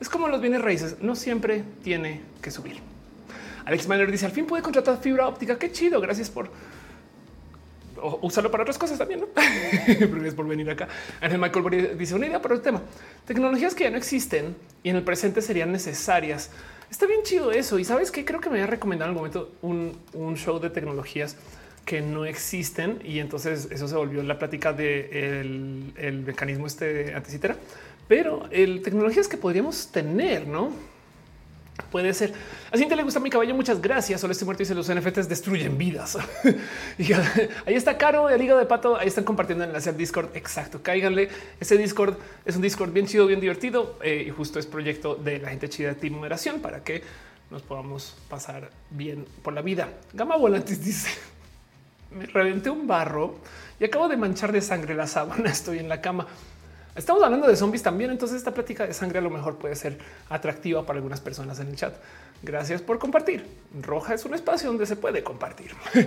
Es 0.00 0.08
como 0.08 0.28
los 0.28 0.40
bienes 0.40 0.62
raíces. 0.62 0.96
No 1.00 1.16
siempre 1.16 1.64
tiene 1.82 2.22
que 2.42 2.50
subir. 2.50 2.80
Alex 3.64 3.88
Miller 3.88 4.10
dice 4.10 4.26
al 4.26 4.32
fin 4.32 4.46
puede 4.46 4.62
contratar 4.62 5.00
fibra 5.00 5.26
óptica. 5.26 5.58
Qué 5.58 5.72
chido. 5.72 6.00
Gracias 6.00 6.30
por 6.30 6.50
usarlo 8.20 8.50
para 8.50 8.62
otras 8.62 8.78
cosas 8.78 8.98
también. 8.98 9.20
¿no? 9.20 9.26
Gracias 9.86 10.34
por 10.34 10.46
venir 10.46 10.70
acá. 10.70 10.88
Ángel 11.20 11.38
Michael 11.38 11.98
dice 11.98 12.14
una 12.14 12.26
idea 12.26 12.42
para 12.42 12.54
el 12.54 12.60
tema. 12.60 12.82
Tecnologías 13.26 13.74
que 13.74 13.84
ya 13.84 13.90
no 13.90 13.96
existen 13.96 14.56
y 14.82 14.90
en 14.90 14.96
el 14.96 15.02
presente 15.02 15.40
serían 15.42 15.72
necesarias. 15.72 16.50
Está 16.90 17.06
bien 17.06 17.22
chido 17.22 17.50
eso. 17.50 17.78
Y 17.78 17.84
sabes 17.84 18.10
que 18.10 18.24
creo 18.24 18.40
que 18.40 18.50
me 18.50 18.56
había 18.56 18.66
recomendado 18.66 19.10
en 19.10 19.16
algún 19.16 19.30
momento 19.30 19.96
un 20.12 20.36
show 20.36 20.60
de 20.60 20.70
tecnologías 20.70 21.36
que 21.84 22.00
no 22.00 22.24
existen 22.24 23.00
y 23.04 23.18
entonces 23.18 23.68
eso 23.70 23.88
se 23.88 23.94
volvió 23.94 24.22
la 24.22 24.38
plática 24.38 24.72
del 24.72 25.92
de 25.94 26.08
el 26.08 26.20
mecanismo 26.20 26.66
este 26.66 27.14
anticitera, 27.14 27.56
pero 28.08 28.48
el 28.50 28.82
tecnologías 28.82 29.28
que 29.28 29.36
podríamos 29.36 29.88
tener, 29.88 30.46
no 30.46 30.72
puede 31.90 32.14
ser. 32.14 32.32
Así 32.70 32.86
te 32.86 32.96
le 32.96 33.02
gusta 33.02 33.20
mi 33.20 33.30
caballo. 33.30 33.54
Muchas 33.54 33.80
gracias. 33.80 34.20
Solo 34.20 34.32
estoy 34.32 34.46
muerto 34.46 34.62
y 34.62 34.64
dice 34.64 34.74
los 34.74 34.92
NFTs 34.92 35.28
destruyen 35.28 35.76
vidas. 35.76 36.16
y 36.98 37.12
ahí 37.66 37.74
está 37.74 37.98
Caro, 37.98 38.28
el 38.28 38.40
hígado 38.40 38.60
de 38.60 38.66
pato. 38.66 38.96
Ahí 38.96 39.08
están 39.08 39.24
compartiendo 39.24 39.64
enlace 39.64 39.90
al 39.90 39.96
Discord. 39.96 40.30
Exacto. 40.34 40.80
Cáiganle. 40.82 41.28
Ese 41.60 41.76
Discord 41.76 42.16
es 42.44 42.56
un 42.56 42.62
Discord 42.62 42.92
bien 42.92 43.06
chido, 43.06 43.26
bien 43.26 43.40
divertido 43.40 43.98
eh, 44.02 44.24
y 44.26 44.30
justo 44.30 44.58
es 44.58 44.66
proyecto 44.66 45.14
de 45.14 45.38
la 45.38 45.50
gente 45.50 45.68
chida 45.68 45.88
de 45.88 45.94
Team 45.94 46.14
Numeración 46.14 46.60
para 46.60 46.82
que 46.82 47.02
nos 47.50 47.62
podamos 47.62 48.16
pasar 48.28 48.70
bien 48.90 49.26
por 49.42 49.52
la 49.52 49.62
vida. 49.62 49.88
Gama 50.12 50.36
Volantis 50.36 50.84
dice 50.84 51.10
me 52.14 52.26
reventé 52.26 52.70
un 52.70 52.86
barro 52.86 53.36
y 53.78 53.84
acabo 53.84 54.08
de 54.08 54.16
manchar 54.16 54.52
de 54.52 54.60
sangre 54.60 54.94
la 54.94 55.06
sábana. 55.06 55.50
Estoy 55.50 55.78
en 55.78 55.88
la 55.88 56.00
cama. 56.00 56.26
Estamos 56.94 57.22
hablando 57.24 57.48
de 57.48 57.56
zombies 57.56 57.82
también, 57.82 58.10
entonces 58.12 58.36
esta 58.36 58.54
plática 58.54 58.86
de 58.86 58.94
sangre 58.94 59.18
a 59.18 59.22
lo 59.22 59.30
mejor 59.30 59.56
puede 59.56 59.74
ser 59.74 59.98
atractiva 60.30 60.86
para 60.86 60.98
algunas 60.98 61.20
personas 61.20 61.58
en 61.58 61.68
el 61.68 61.76
chat. 61.76 61.94
Gracias 62.42 62.82
por 62.82 63.00
compartir. 63.00 63.44
Roja 63.82 64.14
es 64.14 64.24
un 64.24 64.34
espacio 64.34 64.68
donde 64.68 64.86
se 64.86 64.94
puede 64.94 65.24
compartir. 65.24 65.72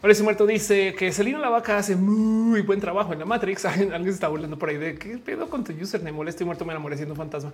Ahora 0.00 0.12
ese 0.12 0.22
muerto 0.22 0.46
dice 0.46 0.94
que 0.96 1.12
Celino 1.12 1.38
la 1.38 1.48
vaca 1.48 1.78
hace 1.78 1.94
muy 1.94 2.60
buen 2.62 2.80
trabajo 2.80 3.12
en 3.12 3.20
la 3.20 3.24
Matrix. 3.24 3.64
Alguien 3.66 4.08
está 4.08 4.28
volviendo 4.28 4.58
por 4.58 4.68
ahí 4.68 4.76
de 4.76 4.96
qué 4.96 5.18
pedo 5.18 5.48
con 5.48 5.64
tu 5.64 5.72
username. 5.72 6.12
Molesto 6.12 6.44
y 6.44 6.46
muerto 6.46 6.64
me 6.64 6.72
enamoré 6.72 6.96
siendo 6.96 7.14
fantasma. 7.14 7.52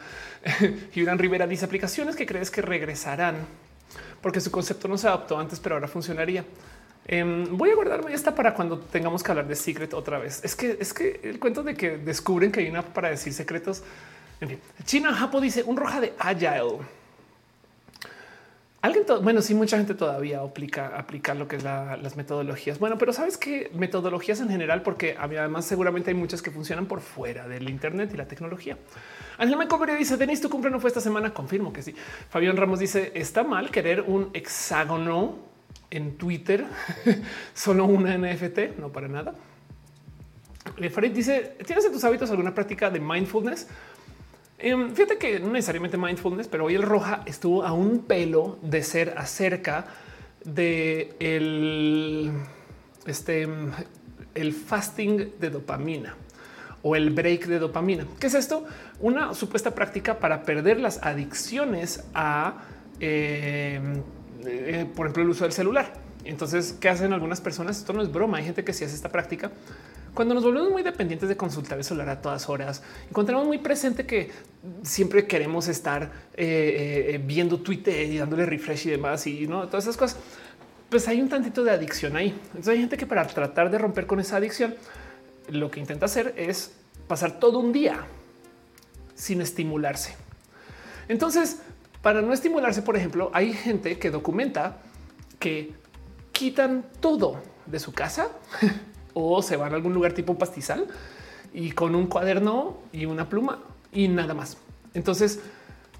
Gibran 0.92 1.18
Rivera 1.18 1.46
dice 1.46 1.64
aplicaciones 1.64 2.16
que 2.16 2.26
crees 2.26 2.50
que 2.50 2.60
regresarán 2.60 3.36
porque 4.20 4.40
su 4.40 4.50
concepto 4.50 4.88
no 4.88 4.98
se 4.98 5.06
adaptó 5.06 5.38
antes, 5.38 5.60
pero 5.60 5.76
ahora 5.76 5.88
funcionaría. 5.88 6.44
Em, 7.10 7.56
voy 7.56 7.70
a 7.70 7.74
guardarme 7.74 8.12
esta 8.12 8.34
para 8.34 8.52
cuando 8.52 8.78
tengamos 8.78 9.22
que 9.22 9.30
hablar 9.30 9.48
de 9.48 9.56
Secret 9.56 9.94
otra 9.94 10.18
vez. 10.18 10.44
Es 10.44 10.54
que 10.54 10.76
es 10.78 10.92
que 10.92 11.20
el 11.24 11.40
cuento 11.40 11.62
de 11.62 11.74
que 11.74 11.96
descubren 11.96 12.52
que 12.52 12.60
hay 12.60 12.68
una 12.68 12.82
para 12.82 13.08
decir 13.08 13.32
secretos. 13.32 13.82
En 14.42 14.50
fin, 14.50 14.60
China 14.84 15.14
Japo 15.14 15.40
dice 15.40 15.62
un 15.64 15.78
roja 15.78 16.02
de 16.02 16.12
Agile. 16.18 16.78
Alguien, 18.80 19.04
bueno, 19.22 19.42
sí, 19.42 19.54
mucha 19.54 19.76
gente 19.76 19.94
todavía 19.94 20.40
aplica, 20.40 20.96
aplica 20.96 21.34
lo 21.34 21.48
que 21.48 21.56
es 21.56 21.64
las 21.64 22.16
metodologías. 22.16 22.78
Bueno, 22.78 22.96
pero 22.96 23.12
sabes 23.12 23.36
que 23.36 23.72
metodologías 23.74 24.40
en 24.40 24.50
general, 24.50 24.82
porque 24.82 25.16
además 25.18 25.64
seguramente 25.64 26.10
hay 26.10 26.14
muchas 26.14 26.42
que 26.42 26.52
funcionan 26.52 26.86
por 26.86 27.00
fuera 27.00 27.48
del 27.48 27.68
Internet 27.70 28.10
y 28.14 28.16
la 28.16 28.28
tecnología. 28.28 28.78
Ángel 29.38 29.56
Mencoberia 29.56 29.96
dice: 29.96 30.16
Denis, 30.18 30.42
tu 30.42 30.50
cumple 30.50 30.70
no 30.70 30.78
fue 30.78 30.88
esta 30.88 31.00
semana. 31.00 31.32
Confirmo 31.32 31.72
que 31.72 31.82
sí. 31.82 31.94
Fabián 32.28 32.56
Ramos 32.56 32.78
dice: 32.78 33.10
Está 33.14 33.42
mal 33.42 33.70
querer 33.70 34.02
un 34.02 34.30
hexágono 34.34 35.48
en 35.90 36.16
Twitter, 36.16 36.64
solo 37.54 37.84
una 37.84 38.16
NFT, 38.16 38.78
no 38.78 38.90
para 38.90 39.08
nada. 39.08 39.34
Eh, 40.76 40.90
Farid 40.90 41.12
dice: 41.12 41.56
¿Tienes 41.66 41.84
en 41.84 41.92
tus 41.92 42.04
hábitos 42.04 42.30
alguna 42.30 42.54
práctica 42.54 42.90
de 42.90 43.00
mindfulness? 43.00 43.66
Em, 44.58 44.92
fíjate 44.92 45.18
que 45.18 45.38
no 45.38 45.50
necesariamente 45.50 45.96
mindfulness, 45.96 46.48
pero 46.48 46.64
hoy 46.64 46.74
el 46.74 46.82
roja 46.82 47.22
estuvo 47.26 47.64
a 47.64 47.72
un 47.72 48.00
pelo 48.00 48.58
de 48.62 48.82
ser 48.82 49.14
acerca 49.16 49.86
de 50.44 51.14
el, 51.20 52.32
este, 53.06 53.48
el 54.34 54.52
fasting 54.52 55.38
de 55.38 55.50
dopamina 55.50 56.16
o 56.82 56.96
el 56.96 57.10
break 57.10 57.46
de 57.46 57.58
dopamina. 57.60 58.04
¿Qué 58.18 58.26
es 58.26 58.34
esto? 58.34 58.64
Una 59.00 59.32
supuesta 59.34 59.74
práctica 59.74 60.18
para 60.18 60.42
perder 60.42 60.80
las 60.80 61.02
adicciones 61.04 62.04
a 62.14 62.64
em, 62.98 64.02
eh, 64.48 64.86
por 64.94 65.06
ejemplo, 65.06 65.22
el 65.22 65.28
uso 65.30 65.44
del 65.44 65.52
celular. 65.52 65.92
Entonces, 66.24 66.76
¿qué 66.80 66.88
hacen 66.88 67.12
algunas 67.12 67.40
personas? 67.40 67.78
Esto 67.78 67.92
no 67.92 68.02
es 68.02 68.12
broma. 68.12 68.38
Hay 68.38 68.44
gente 68.44 68.64
que 68.64 68.72
sí 68.72 68.84
hace 68.84 68.94
esta 68.94 69.08
práctica. 69.08 69.50
Cuando 70.14 70.34
nos 70.34 70.42
volvemos 70.42 70.70
muy 70.70 70.82
dependientes 70.82 71.28
de 71.28 71.36
consultar 71.36 71.78
el 71.78 71.84
celular 71.84 72.08
a 72.08 72.20
todas 72.20 72.48
horas, 72.48 72.82
encontramos 73.08 73.46
muy 73.46 73.58
presente 73.58 74.04
que 74.04 74.30
siempre 74.82 75.26
queremos 75.26 75.68
estar 75.68 76.10
eh, 76.34 77.10
eh, 77.14 77.20
viendo 77.24 77.60
Twitter 77.60 78.10
y 78.10 78.18
dándole 78.18 78.44
refresh 78.44 78.88
y 78.88 78.90
demás 78.90 79.26
y 79.26 79.46
no 79.46 79.68
todas 79.68 79.84
esas 79.84 79.96
cosas. 79.96 80.18
Pues 80.90 81.06
hay 81.06 81.20
un 81.20 81.28
tantito 81.28 81.62
de 81.62 81.70
adicción 81.70 82.16
ahí. 82.16 82.28
Entonces 82.48 82.68
hay 82.68 82.80
gente 82.80 82.96
que 82.96 83.06
para 83.06 83.26
tratar 83.26 83.70
de 83.70 83.78
romper 83.78 84.06
con 84.06 84.18
esa 84.18 84.38
adicción, 84.38 84.74
lo 85.50 85.70
que 85.70 85.80
intenta 85.80 86.06
hacer 86.06 86.34
es 86.36 86.72
pasar 87.06 87.38
todo 87.38 87.58
un 87.58 87.72
día 87.72 88.04
sin 89.14 89.40
estimularse. 89.40 90.16
Entonces, 91.08 91.60
para 92.02 92.22
no 92.22 92.32
estimularse, 92.32 92.82
por 92.82 92.96
ejemplo, 92.96 93.30
hay 93.32 93.52
gente 93.52 93.98
que 93.98 94.10
documenta 94.10 94.78
que 95.38 95.74
quitan 96.32 96.84
todo 97.00 97.42
de 97.66 97.78
su 97.80 97.92
casa 97.92 98.28
o 99.14 99.42
se 99.42 99.56
van 99.56 99.72
a 99.72 99.76
algún 99.76 99.94
lugar 99.94 100.12
tipo 100.12 100.38
pastizal 100.38 100.86
y 101.52 101.72
con 101.72 101.94
un 101.94 102.06
cuaderno 102.06 102.78
y 102.92 103.06
una 103.06 103.28
pluma 103.28 103.60
y 103.92 104.08
nada 104.08 104.34
más. 104.34 104.58
Entonces, 104.94 105.40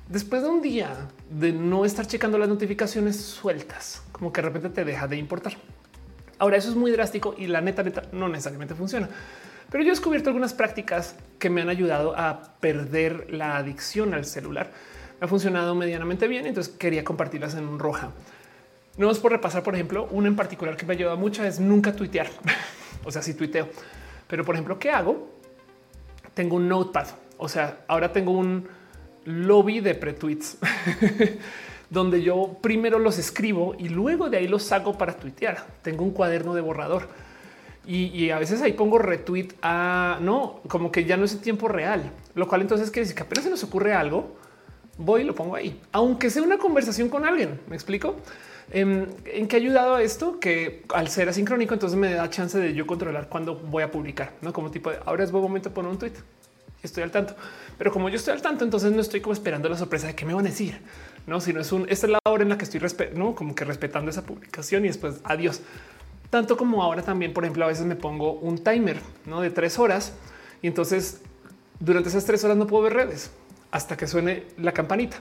después 0.08 0.42
de 0.42 0.48
un 0.48 0.62
día 0.62 1.08
de 1.30 1.52
no 1.52 1.84
estar 1.84 2.06
checando 2.06 2.38
las 2.38 2.48
notificaciones 2.48 3.16
sueltas, 3.16 4.02
como 4.12 4.32
que 4.32 4.40
de 4.40 4.48
repente 4.48 4.70
te 4.70 4.84
deja 4.84 5.08
de 5.08 5.16
importar. 5.16 5.54
Ahora 6.38 6.56
eso 6.56 6.68
es 6.68 6.76
muy 6.76 6.92
drástico 6.92 7.34
y 7.36 7.48
la 7.48 7.60
neta, 7.60 7.82
neta 7.82 8.02
no 8.12 8.28
necesariamente 8.28 8.74
funciona. 8.74 9.08
Pero 9.70 9.82
yo 9.82 9.88
he 9.88 9.92
descubierto 9.92 10.30
algunas 10.30 10.54
prácticas 10.54 11.16
que 11.38 11.50
me 11.50 11.60
han 11.60 11.68
ayudado 11.68 12.16
a 12.16 12.54
perder 12.60 13.26
la 13.30 13.56
adicción 13.56 14.14
al 14.14 14.24
celular 14.24 14.70
ha 15.20 15.26
funcionado 15.26 15.74
medianamente 15.74 16.28
bien. 16.28 16.46
Entonces 16.46 16.74
quería 16.76 17.04
compartirlas 17.04 17.54
en 17.54 17.78
roja. 17.78 18.10
No 18.96 19.10
es 19.10 19.18
por 19.18 19.32
repasar, 19.32 19.62
por 19.62 19.74
ejemplo, 19.74 20.08
una 20.10 20.28
en 20.28 20.36
particular 20.36 20.76
que 20.76 20.84
me 20.86 20.94
ayuda 20.94 21.14
mucho 21.16 21.44
es 21.44 21.60
nunca 21.60 21.94
tuitear. 21.94 22.28
o 23.04 23.12
sea, 23.12 23.22
si 23.22 23.34
tuiteo, 23.34 23.68
pero 24.26 24.44
por 24.44 24.54
ejemplo, 24.54 24.78
¿qué 24.78 24.90
hago? 24.90 25.30
Tengo 26.34 26.56
un 26.56 26.68
notepad. 26.68 27.06
O 27.36 27.48
sea, 27.48 27.84
ahora 27.86 28.12
tengo 28.12 28.32
un 28.32 28.68
lobby 29.24 29.80
de 29.80 29.94
pre-tweets 29.94 30.58
donde 31.90 32.22
yo 32.22 32.56
primero 32.60 32.98
los 32.98 33.18
escribo 33.18 33.74
y 33.78 33.88
luego 33.88 34.28
de 34.28 34.38
ahí 34.38 34.48
los 34.48 34.64
saco 34.64 34.98
para 34.98 35.14
tuitear. 35.16 35.66
Tengo 35.82 36.04
un 36.04 36.10
cuaderno 36.10 36.54
de 36.54 36.60
borrador 36.60 37.08
y, 37.90 38.28
a 38.28 38.38
veces 38.38 38.60
ahí 38.60 38.74
pongo 38.74 38.98
retweet 38.98 39.48
a 39.62 40.18
no, 40.20 40.60
como 40.68 40.92
que 40.92 41.06
ya 41.06 41.16
no 41.16 41.24
es 41.24 41.32
el 41.32 41.40
tiempo 41.40 41.68
real, 41.68 42.12
lo 42.34 42.46
cual 42.46 42.60
entonces 42.60 42.90
quiere 42.90 43.04
decir 43.04 43.16
que 43.16 43.22
apenas 43.22 43.44
se 43.44 43.50
nos 43.50 43.64
ocurre 43.64 43.94
algo, 43.94 44.36
voy 44.98 45.22
y 45.22 45.24
lo 45.24 45.34
pongo 45.34 45.54
ahí, 45.54 45.80
aunque 45.92 46.28
sea 46.28 46.42
una 46.42 46.58
conversación 46.58 47.08
con 47.08 47.24
alguien. 47.24 47.60
Me 47.68 47.76
explico 47.76 48.16
em, 48.70 49.06
en, 49.24 49.48
qué 49.48 49.56
ha 49.56 49.58
ayudado 49.58 49.94
a 49.94 50.02
esto 50.02 50.38
que 50.40 50.82
al 50.92 51.08
ser 51.08 51.28
asincrónico, 51.28 51.72
entonces 51.72 51.98
me 51.98 52.12
da 52.12 52.28
chance 52.28 52.58
de 52.58 52.74
yo 52.74 52.86
controlar 52.86 53.28
cuándo 53.28 53.54
voy 53.54 53.84
a 53.84 53.90
publicar, 53.90 54.32
no 54.42 54.52
como 54.52 54.70
tipo 54.70 54.90
de 54.90 54.98
ahora 55.06 55.24
es 55.24 55.30
buen 55.30 55.42
momento 55.42 55.72
poner 55.72 55.90
un 55.90 55.98
tweet. 55.98 56.12
Estoy 56.80 57.02
al 57.02 57.10
tanto, 57.10 57.34
pero 57.76 57.90
como 57.90 58.08
yo 58.08 58.16
estoy 58.16 58.34
al 58.34 58.42
tanto, 58.42 58.64
entonces 58.64 58.92
no 58.92 59.00
estoy 59.00 59.20
como 59.20 59.32
esperando 59.32 59.68
la 59.68 59.76
sorpresa 59.76 60.06
de 60.06 60.14
qué 60.14 60.24
me 60.24 60.32
van 60.32 60.46
a 60.46 60.50
decir, 60.50 60.80
no, 61.26 61.40
sino 61.40 61.60
es 61.60 61.72
un 61.72 61.86
esta 61.88 62.06
es 62.06 62.12
la 62.12 62.20
hora 62.24 62.44
en 62.44 62.50
la 62.50 62.58
que 62.58 62.64
estoy 62.64 62.80
no 63.14 63.34
como 63.34 63.54
que 63.54 63.64
respetando 63.64 64.10
esa 64.10 64.24
publicación 64.24 64.84
y 64.84 64.88
después 64.88 65.20
adiós. 65.24 65.60
Tanto 66.30 66.56
como 66.56 66.82
ahora 66.82 67.02
también, 67.02 67.32
por 67.32 67.44
ejemplo, 67.44 67.64
a 67.64 67.68
veces 67.68 67.86
me 67.86 67.96
pongo 67.96 68.34
un 68.34 68.62
timer 68.62 69.00
¿no? 69.24 69.40
de 69.40 69.50
tres 69.50 69.78
horas 69.78 70.12
y 70.60 70.66
entonces 70.66 71.20
durante 71.80 72.10
esas 72.10 72.24
tres 72.26 72.44
horas 72.44 72.56
no 72.56 72.66
puedo 72.66 72.84
ver 72.84 72.92
redes 72.92 73.30
hasta 73.70 73.96
que 73.96 74.06
suene 74.06 74.44
la 74.56 74.72
campanita. 74.72 75.18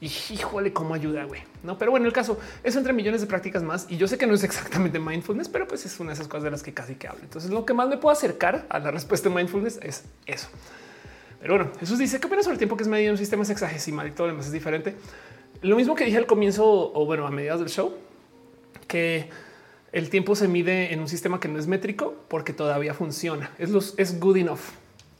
Y 0.00 0.06
híjole, 0.06 0.72
cómo 0.72 0.94
ayuda, 0.94 1.24
güey. 1.24 1.42
No, 1.64 1.76
pero 1.76 1.90
bueno, 1.90 2.06
el 2.06 2.12
caso 2.12 2.38
es 2.62 2.76
entre 2.76 2.92
millones 2.92 3.20
de 3.20 3.26
prácticas 3.26 3.64
más. 3.64 3.86
Y 3.88 3.96
yo 3.96 4.06
sé 4.06 4.16
que 4.16 4.26
no 4.26 4.34
es 4.34 4.44
exactamente 4.44 5.00
mindfulness, 5.00 5.48
pero 5.48 5.66
pues 5.66 5.84
es 5.86 5.98
una 5.98 6.10
de 6.10 6.14
esas 6.14 6.28
cosas 6.28 6.44
de 6.44 6.50
las 6.52 6.62
que 6.62 6.72
casi 6.72 6.94
que 6.94 7.08
hablo. 7.08 7.20
Entonces, 7.22 7.50
lo 7.50 7.64
que 7.64 7.74
más 7.74 7.88
me 7.88 7.96
puedo 7.96 8.12
acercar 8.12 8.66
a 8.68 8.78
la 8.78 8.90
respuesta 8.92 9.28
de 9.28 9.34
mindfulness 9.34 9.80
es 9.82 10.04
eso. 10.26 10.48
Pero 11.40 11.56
bueno, 11.56 11.70
Jesús 11.78 11.98
dice 11.98 12.20
que 12.20 12.26
opinas 12.26 12.44
sobre 12.44 12.54
el 12.54 12.58
tiempo 12.58 12.76
que 12.76 12.82
es 12.82 12.88
medido 12.88 13.08
en 13.08 13.12
un 13.12 13.18
sistema 13.18 13.44
sexagesimal 13.44 14.08
y 14.08 14.10
todo 14.12 14.26
lo 14.28 14.32
demás 14.32 14.46
es 14.46 14.52
diferente. 14.52 14.96
Lo 15.62 15.76
mismo 15.76 15.94
que 15.94 16.04
dije 16.04 16.16
al 16.16 16.26
comienzo 16.26 16.92
o 16.94 17.04
bueno, 17.04 17.26
a 17.26 17.30
mediados 17.30 17.60
del 17.60 17.68
show, 17.68 17.94
que 18.86 19.30
el 19.92 20.10
tiempo 20.10 20.36
se 20.36 20.48
mide 20.48 20.92
en 20.92 21.00
un 21.00 21.08
sistema 21.08 21.40
que 21.40 21.48
no 21.48 21.58
es 21.58 21.66
métrico 21.66 22.14
porque 22.28 22.52
todavía 22.52 22.94
funciona. 22.94 23.50
Es, 23.58 23.70
los, 23.70 23.94
es 23.98 24.18
good 24.20 24.36
enough 24.36 24.60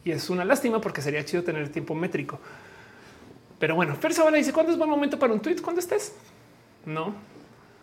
y 0.05 0.13
es 0.13 0.31
una 0.31 0.45
lástima 0.45 0.81
porque 0.81 1.03
sería 1.03 1.25
chido 1.25 1.43
tener 1.43 1.69
tiempo 1.71 1.95
métrico. 1.95 2.41
Pero 3.59 3.75
bueno, 3.75 3.95
Fer 3.97 4.13
le 4.31 4.39
dice 4.39 4.53
cuándo 4.53 4.73
es 4.73 4.79
buen 4.79 4.91
momento 4.91 5.19
para 5.19 5.33
un 5.33 5.41
tweet 5.41 5.57
cuando 5.63 5.81
estés. 5.81 6.15
No, 6.87 7.15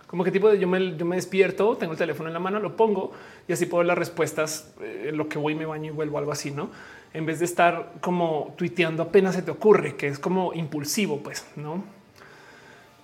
como 0.07 0.23
que 0.23 0.31
tipo 0.31 0.49
de 0.49 0.59
yo 0.59 0.67
me, 0.67 0.79
despierto, 1.15 1.75
tengo 1.77 1.93
el 1.93 1.97
teléfono 1.97 2.29
en 2.29 2.33
la 2.33 2.39
mano, 2.39 2.59
lo 2.59 2.75
pongo 2.75 3.11
y 3.47 3.53
así 3.53 3.65
puedo 3.65 3.79
ver 3.79 3.87
las 3.87 3.97
respuestas 3.97 4.73
eh, 4.81 5.11
lo 5.13 5.27
que 5.27 5.37
voy, 5.37 5.55
me 5.55 5.65
baño 5.65 5.91
y 5.91 5.95
vuelvo, 5.95 6.17
algo 6.17 6.31
así, 6.31 6.51
no? 6.51 6.69
En 7.13 7.25
vez 7.25 7.39
de 7.39 7.45
estar 7.45 7.93
como 8.01 8.53
tuiteando 8.57 9.03
apenas 9.03 9.35
se 9.35 9.41
te 9.41 9.51
ocurre, 9.51 9.95
que 9.95 10.07
es 10.07 10.19
como 10.19 10.53
impulsivo, 10.53 11.21
pues 11.23 11.45
no. 11.55 11.83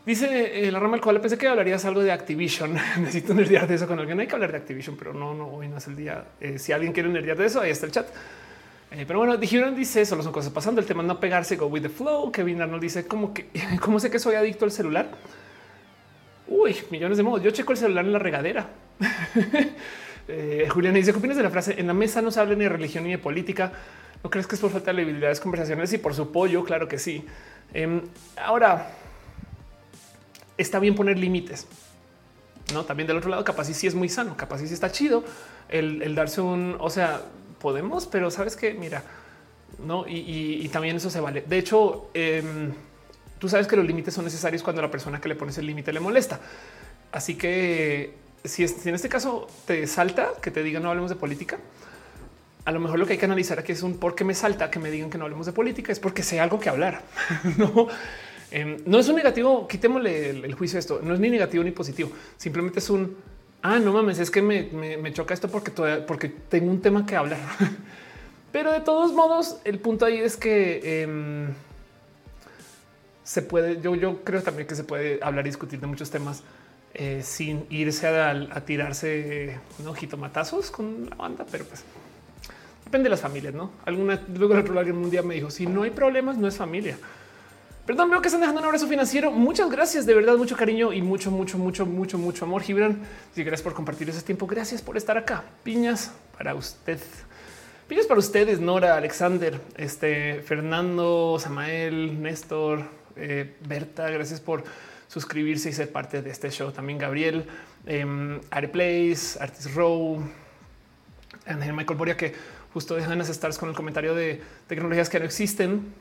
Dice 0.06 0.68
eh, 0.68 0.72
la 0.72 0.80
rama 0.80 0.95
al 0.95 1.02
cual 1.02 1.19
pensé 1.22 1.38
que 1.38 1.48
hablarías 1.48 1.85
algo 1.85 2.02
de 2.02 2.11
Activision. 2.11 2.73
Necesito 2.99 3.34
nerdear 3.34 3.68
de 3.68 3.76
eso 3.76 3.88
con 3.88 3.99
alguien. 3.99 4.19
Hay 4.19 4.27
que 4.27 4.35
hablar 4.35 4.52
de 4.52 4.57
Activision, 4.57 4.95
pero 4.98 5.14
no, 5.14 5.34
no, 5.34 5.48
hoy 5.48 5.68
no 5.68 5.77
es 5.77 5.88
el 5.88 5.95
día. 5.95 6.26
Eh, 6.39 6.60
si 6.60 6.72
alguien 6.72 6.91
quiere 6.91 7.10
nerdear 7.10 7.38
de 7.38 7.45
eso, 7.45 7.61
ahí 7.61 7.72
está 7.72 7.85
el 7.85 7.91
chat. 7.91 8.07
Pero 9.08 9.20
bueno, 9.20 9.38
dijeron, 9.38 9.76
dice, 9.76 10.06
solo 10.06 10.22
son 10.22 10.34
cosas 10.34 10.52
pasando. 10.52 10.82
El 10.82 10.88
tema 10.88 11.02
no 11.02 11.20
pegarse, 11.20 11.56
go 11.56 11.68
with 11.68 11.82
the 11.82 11.90
flow. 11.90 12.32
Kevin 12.32 12.62
Arnold 12.62 12.82
dice, 12.82 13.08
como 13.08 13.34
que, 13.34 13.50
¿cómo 13.82 14.00
sé 14.00 14.12
que 14.12 14.20
soy 14.20 14.36
adicto 14.36 14.66
al 14.66 14.72
celular? 14.72 15.10
Uy, 16.48 16.76
millones 16.90 17.18
de 17.18 17.24
modos. 17.24 17.42
Yo 17.42 17.52
checo 17.52 17.72
el 17.72 17.78
celular 17.78 18.06
en 18.06 18.12
la 18.12 18.20
regadera. 18.20 18.70
eh, 20.28 20.68
Juliana 20.70 20.98
dice, 20.98 21.14
¿qué 21.14 21.20
opinas 21.20 21.38
de 21.38 21.44
la 21.44 21.50
frase? 21.50 21.80
En 21.80 21.88
la 21.88 21.94
mesa 21.94 22.22
no 22.22 22.32
se 22.32 22.40
habla 22.42 22.56
ni 22.56 22.64
de 22.64 22.70
religión 22.70 23.06
ni 23.06 23.12
de 23.12 23.18
política. 23.18 23.72
¿No 24.24 24.30
crees 24.30 24.46
que 24.46 24.56
es 24.56 24.62
por 24.62 24.72
falta 24.72 24.94
de 24.94 25.02
habilidades 25.02 25.40
conversacionales? 25.40 25.94
Y 25.94 25.98
por 25.98 26.14
su 26.14 26.32
pollo, 26.32 26.64
claro 26.64 26.88
que 26.88 27.00
sí. 27.00 27.26
Em, 27.74 28.02
ahora, 28.36 28.92
está 30.58 30.80
bien 30.80 30.96
poner 30.96 31.18
límites. 31.18 31.66
No, 32.74 32.84
también 32.84 33.08
del 33.08 33.18
otro 33.18 33.30
lado, 33.30 33.44
capaz 33.44 33.66
sí 33.66 33.88
es 33.88 33.96
muy 33.96 34.10
sano, 34.10 34.38
capaz 34.38 34.60
sí 34.60 34.74
está 34.74 34.92
chido 34.92 35.24
el, 35.72 36.16
darse 36.16 36.42
un, 36.42 36.76
o 36.80 36.90
sea, 36.90 37.22
podemos, 37.62 38.08
pero 38.08 38.32
sabes 38.32 38.56
que, 38.56 38.74
mira, 38.74 39.04
no, 39.86 40.06
y, 40.08 40.68
también 40.70 40.98
eso 40.98 41.10
se 41.10 41.20
vale. 41.20 41.44
De 41.48 41.58
hecho, 41.58 42.10
eh, 42.14 42.44
Tú 43.42 43.50
sabes 43.50 43.66
que 43.66 43.76
los 43.76 43.88
límites 43.88 44.14
son 44.14 44.24
necesarios 44.24 44.62
cuando 44.62 44.84
la 44.84 44.92
persona 44.92 45.20
que 45.20 45.28
le 45.28 45.34
pones 45.34 45.58
el 45.58 45.66
límite 45.66 45.92
le 45.92 46.00
molesta. 46.00 46.40
Así 47.12 47.34
que 47.34 48.14
si, 48.44 48.64
en 48.64 48.94
este 48.94 49.10
caso 49.10 49.48
te 49.66 49.88
salta 49.88 50.34
que 50.40 50.52
te 50.52 50.62
digan 50.62 50.84
no 50.84 50.90
hablemos 50.90 51.10
de 51.10 51.16
política, 51.16 51.58
a 52.66 52.72
lo 52.72 52.80
mejor 52.80 53.00
lo 53.00 53.08
que 53.08 53.14
hay 53.14 53.18
que 53.18 53.26
analizar 53.26 53.58
aquí 53.58 53.72
es 53.72 53.82
un 53.82 53.98
por 53.98 54.14
qué 54.14 54.24
me 54.24 54.36
salta 54.36 54.70
que 54.70 54.78
me 54.78 54.92
digan 54.92 55.10
que 55.10 55.18
no 55.18 55.24
hablemos 55.24 55.48
de 55.48 55.54
política, 55.54 55.92
es 55.92 56.00
porque 56.00 56.22
sé 56.22 56.40
algo 56.40 56.60
que 56.60 56.70
hablar. 56.70 57.02
no, 57.58 57.88
em, 58.52 58.78
no 58.86 59.00
es 59.00 59.10
un 59.10 59.16
negativo. 59.16 59.68
Quitémosle 59.68 60.30
el, 60.30 60.54
juicio 60.54 60.78
a 60.78 60.80
esto. 60.80 61.00
No 61.02 61.16
es 61.16 61.20
ni 61.20 61.32
negativo 61.32 61.64
ni 61.64 61.72
positivo. 61.72 62.12
Simplemente 62.38 62.78
es 62.78 62.92
un 62.92 63.18
ah, 63.62 63.80
no 63.80 63.94
mames, 63.94 64.20
es 64.20 64.32
que 64.32 64.42
me, 64.42 65.14
choca 65.14 65.34
esto 65.34 65.50
porque 65.50 65.72
porque 66.06 66.30
tengo 66.30 66.72
un 66.72 66.82
tema 66.82 67.06
que 67.06 67.16
hablar. 67.16 67.40
Pero 68.52 68.72
de 68.72 68.82
todos 68.82 69.14
modos, 69.14 69.60
el 69.64 69.80
punto 69.80 70.06
ahí 70.06 70.18
es 70.18 70.36
que 70.36 71.04
em, 71.04 71.54
se 73.24 73.42
puede, 73.42 73.82
yo, 73.82 73.96
yo 73.96 74.24
creo 74.24 74.42
también 74.42 74.68
que 74.68 74.76
se 74.76 74.84
puede 74.84 75.20
hablar 75.22 75.46
y 75.46 75.50
discutir 75.50 75.80
de 75.80 75.88
muchos 75.88 76.10
temas 76.10 76.44
eh, 76.94 77.22
sin 77.24 77.66
irse 77.70 78.06
a, 78.08 78.66
tirarse 78.66 79.58
¿no? 79.82 79.94
jitomatazos 79.94 80.70
con 80.70 81.10
la 81.10 81.16
banda, 81.16 81.46
pero 81.50 81.64
pues 81.64 81.86
depende 82.84 83.06
de 83.06 83.12
las 83.12 83.22
familias, 83.22 83.54
¿no? 83.54 83.72
Alguna, 83.86 84.20
luego 84.36 84.60
otro 84.60 84.78
alguien 84.78 84.98
un 84.98 85.10
día 85.10 85.22
me 85.22 85.36
dijo, 85.36 85.50
si 85.50 85.66
no 85.66 85.84
hay 85.84 85.92
problemas, 85.92 86.38
no 86.38 86.50
es 86.50 86.58
familia. 86.58 86.98
Perdón, 87.92 88.10
veo 88.10 88.22
que 88.22 88.30
están 88.30 88.40
dejando 88.40 88.62
un 88.62 88.68
abrazo 88.68 88.88
financiero. 88.88 89.32
Muchas 89.32 89.70
gracias, 89.70 90.06
de 90.06 90.14
verdad, 90.14 90.38
mucho 90.38 90.56
cariño 90.56 90.94
y 90.94 91.02
mucho, 91.02 91.30
mucho, 91.30 91.58
mucho, 91.58 91.86
mucho, 91.86 92.18
mucho 92.18 92.46
amor. 92.46 92.62
Gibran, 92.62 93.02
y 93.36 93.44
gracias 93.44 93.64
por 93.64 93.74
compartir 93.74 94.10
ese 94.10 94.22
tiempo. 94.22 94.48
Gracias 94.48 94.82
por 94.82 94.96
estar 94.96 95.18
acá. 95.18 95.44
Piñas 95.62 96.14
para 96.38 96.56
usted. 96.56 97.00
Piñas 97.90 98.06
para 98.06 98.22
ustedes, 98.22 98.62
Nora, 98.62 98.96
Alexander, 98.96 99.60
este, 99.76 100.42
Fernando, 100.42 101.38
Samael, 101.38 102.22
Néstor, 102.24 102.86
eh, 103.18 103.58
Berta, 103.68 104.10
gracias 104.10 104.40
por 104.40 104.64
suscribirse 105.10 105.68
y 105.68 105.74
ser 105.74 105.92
parte 105.92 106.22
de 106.22 106.30
este 106.30 106.50
show. 106.50 106.72
También 106.72 106.98
Gabriel, 106.98 107.44
eh, 107.86 108.40
Areplace, 108.52 109.38
Artist 109.38 109.76
Row, 109.76 110.24
Ángel 111.46 111.74
Michael 111.74 111.98
Boria, 111.98 112.16
que 112.16 112.34
justo 112.74 112.96
dejan 112.96 113.20
estar 113.20 113.54
con 113.58 113.68
el 113.68 113.76
comentario 113.76 114.16
de 114.16 114.42
tecnologías 114.70 115.10
que 115.10 115.20
no 115.20 115.26
existen. 115.26 115.94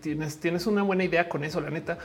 Tienes, 0.00 0.38
tienes 0.38 0.66
una 0.66 0.82
buena 0.82 1.04
idea 1.04 1.28
con 1.28 1.44
eso, 1.44 1.60
la 1.60 1.70
neta. 1.70 1.98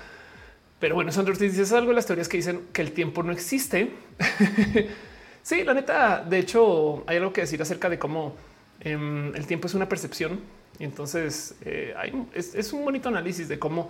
Pero 0.79 0.95
bueno, 0.95 1.11
Sandro 1.11 1.37
te 1.37 1.45
dices 1.45 1.71
algo 1.73 1.89
de 1.89 1.95
las 1.95 2.07
teorías 2.07 2.27
que 2.27 2.37
dicen 2.37 2.67
que 2.73 2.81
el 2.81 2.91
tiempo 2.91 3.21
no 3.21 3.31
existe. 3.31 3.91
sí, 5.43 5.63
la 5.63 5.73
neta, 5.73 6.23
de 6.27 6.39
hecho, 6.39 7.03
hay 7.07 7.17
algo 7.17 7.31
que 7.31 7.41
decir 7.41 7.61
acerca 7.61 7.87
de 7.87 7.99
cómo 7.99 8.35
em, 8.79 9.35
el 9.35 9.45
tiempo 9.45 9.67
es 9.67 9.75
una 9.75 9.87
percepción. 9.87 10.39
Y 10.79 10.83
entonces 10.85 11.55
eh, 11.61 11.93
es, 12.33 12.55
es, 12.55 12.73
un 12.73 12.83
bonito 12.83 13.09
análisis 13.09 13.47
de 13.47 13.59
cómo 13.59 13.89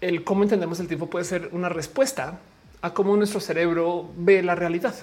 el 0.00 0.24
cómo 0.24 0.42
entendemos 0.42 0.80
el 0.80 0.88
tiempo 0.88 1.08
puede 1.08 1.24
ser 1.24 1.50
una 1.52 1.68
respuesta 1.68 2.38
a 2.82 2.94
cómo 2.94 3.16
nuestro 3.16 3.40
cerebro 3.40 4.10
ve 4.16 4.42
la 4.42 4.54
realidad. 4.54 4.94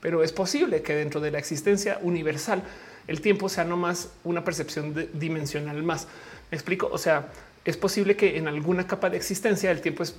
Pero 0.00 0.22
es 0.22 0.32
posible 0.32 0.82
que 0.82 0.94
dentro 0.94 1.20
de 1.20 1.30
la 1.30 1.38
existencia 1.38 1.98
universal 2.02 2.62
el 3.10 3.20
tiempo 3.20 3.48
sea 3.48 3.64
no 3.64 3.76
más 3.76 4.10
una 4.24 4.44
percepción 4.44 4.94
dimensional 5.12 5.82
más. 5.82 6.06
Me 6.50 6.56
explico. 6.56 6.88
O 6.90 6.96
sea, 6.96 7.28
es 7.64 7.76
posible 7.76 8.16
que 8.16 8.38
en 8.38 8.48
alguna 8.48 8.86
capa 8.86 9.10
de 9.10 9.16
existencia 9.16 9.70
el 9.70 9.80
tiempo 9.80 10.02
es 10.04 10.14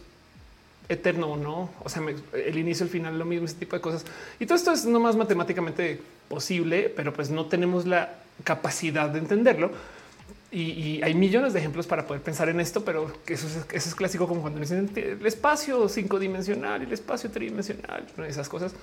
eterno 0.89 1.27
o 1.27 1.37
no. 1.37 1.69
O 1.83 1.89
sea, 1.89 2.03
el 2.33 2.57
inicio, 2.57 2.83
el 2.83 2.89
final, 2.89 3.17
lo 3.17 3.25
mismo, 3.25 3.45
ese 3.45 3.55
tipo 3.55 3.75
de 3.75 3.81
cosas. 3.81 4.05
Y 4.39 4.45
todo 4.45 4.57
esto 4.57 4.73
es 4.73 4.85
no 4.85 4.99
más 4.99 5.15
matemáticamente 5.15 6.01
posible, 6.27 6.93
pero 6.95 7.13
pues 7.13 7.29
no 7.29 7.45
tenemos 7.45 7.87
la 7.87 8.13
capacidad 8.43 9.09
de 9.09 9.19
entenderlo 9.19 9.71
y, 10.51 11.01
hay 11.01 11.13
millones 11.13 11.53
de 11.53 11.59
ejemplos 11.59 11.87
para 11.87 12.05
poder 12.05 12.21
pensar 12.21 12.49
en 12.49 12.59
esto, 12.59 12.83
pero 12.83 13.11
que 13.25 13.35
eso 13.35 13.47
es, 13.71 13.95
clásico 13.95 14.27
como 14.27 14.41
cuando 14.41 14.59
dicen 14.59 14.89
el 14.95 15.25
espacio 15.25 15.87
cinco 15.87 16.19
dimensional 16.19 16.81
el 16.81 16.91
espacio 16.91 17.31
tridimensional, 17.31 18.05
esas 18.27 18.49
cosas. 18.49 18.73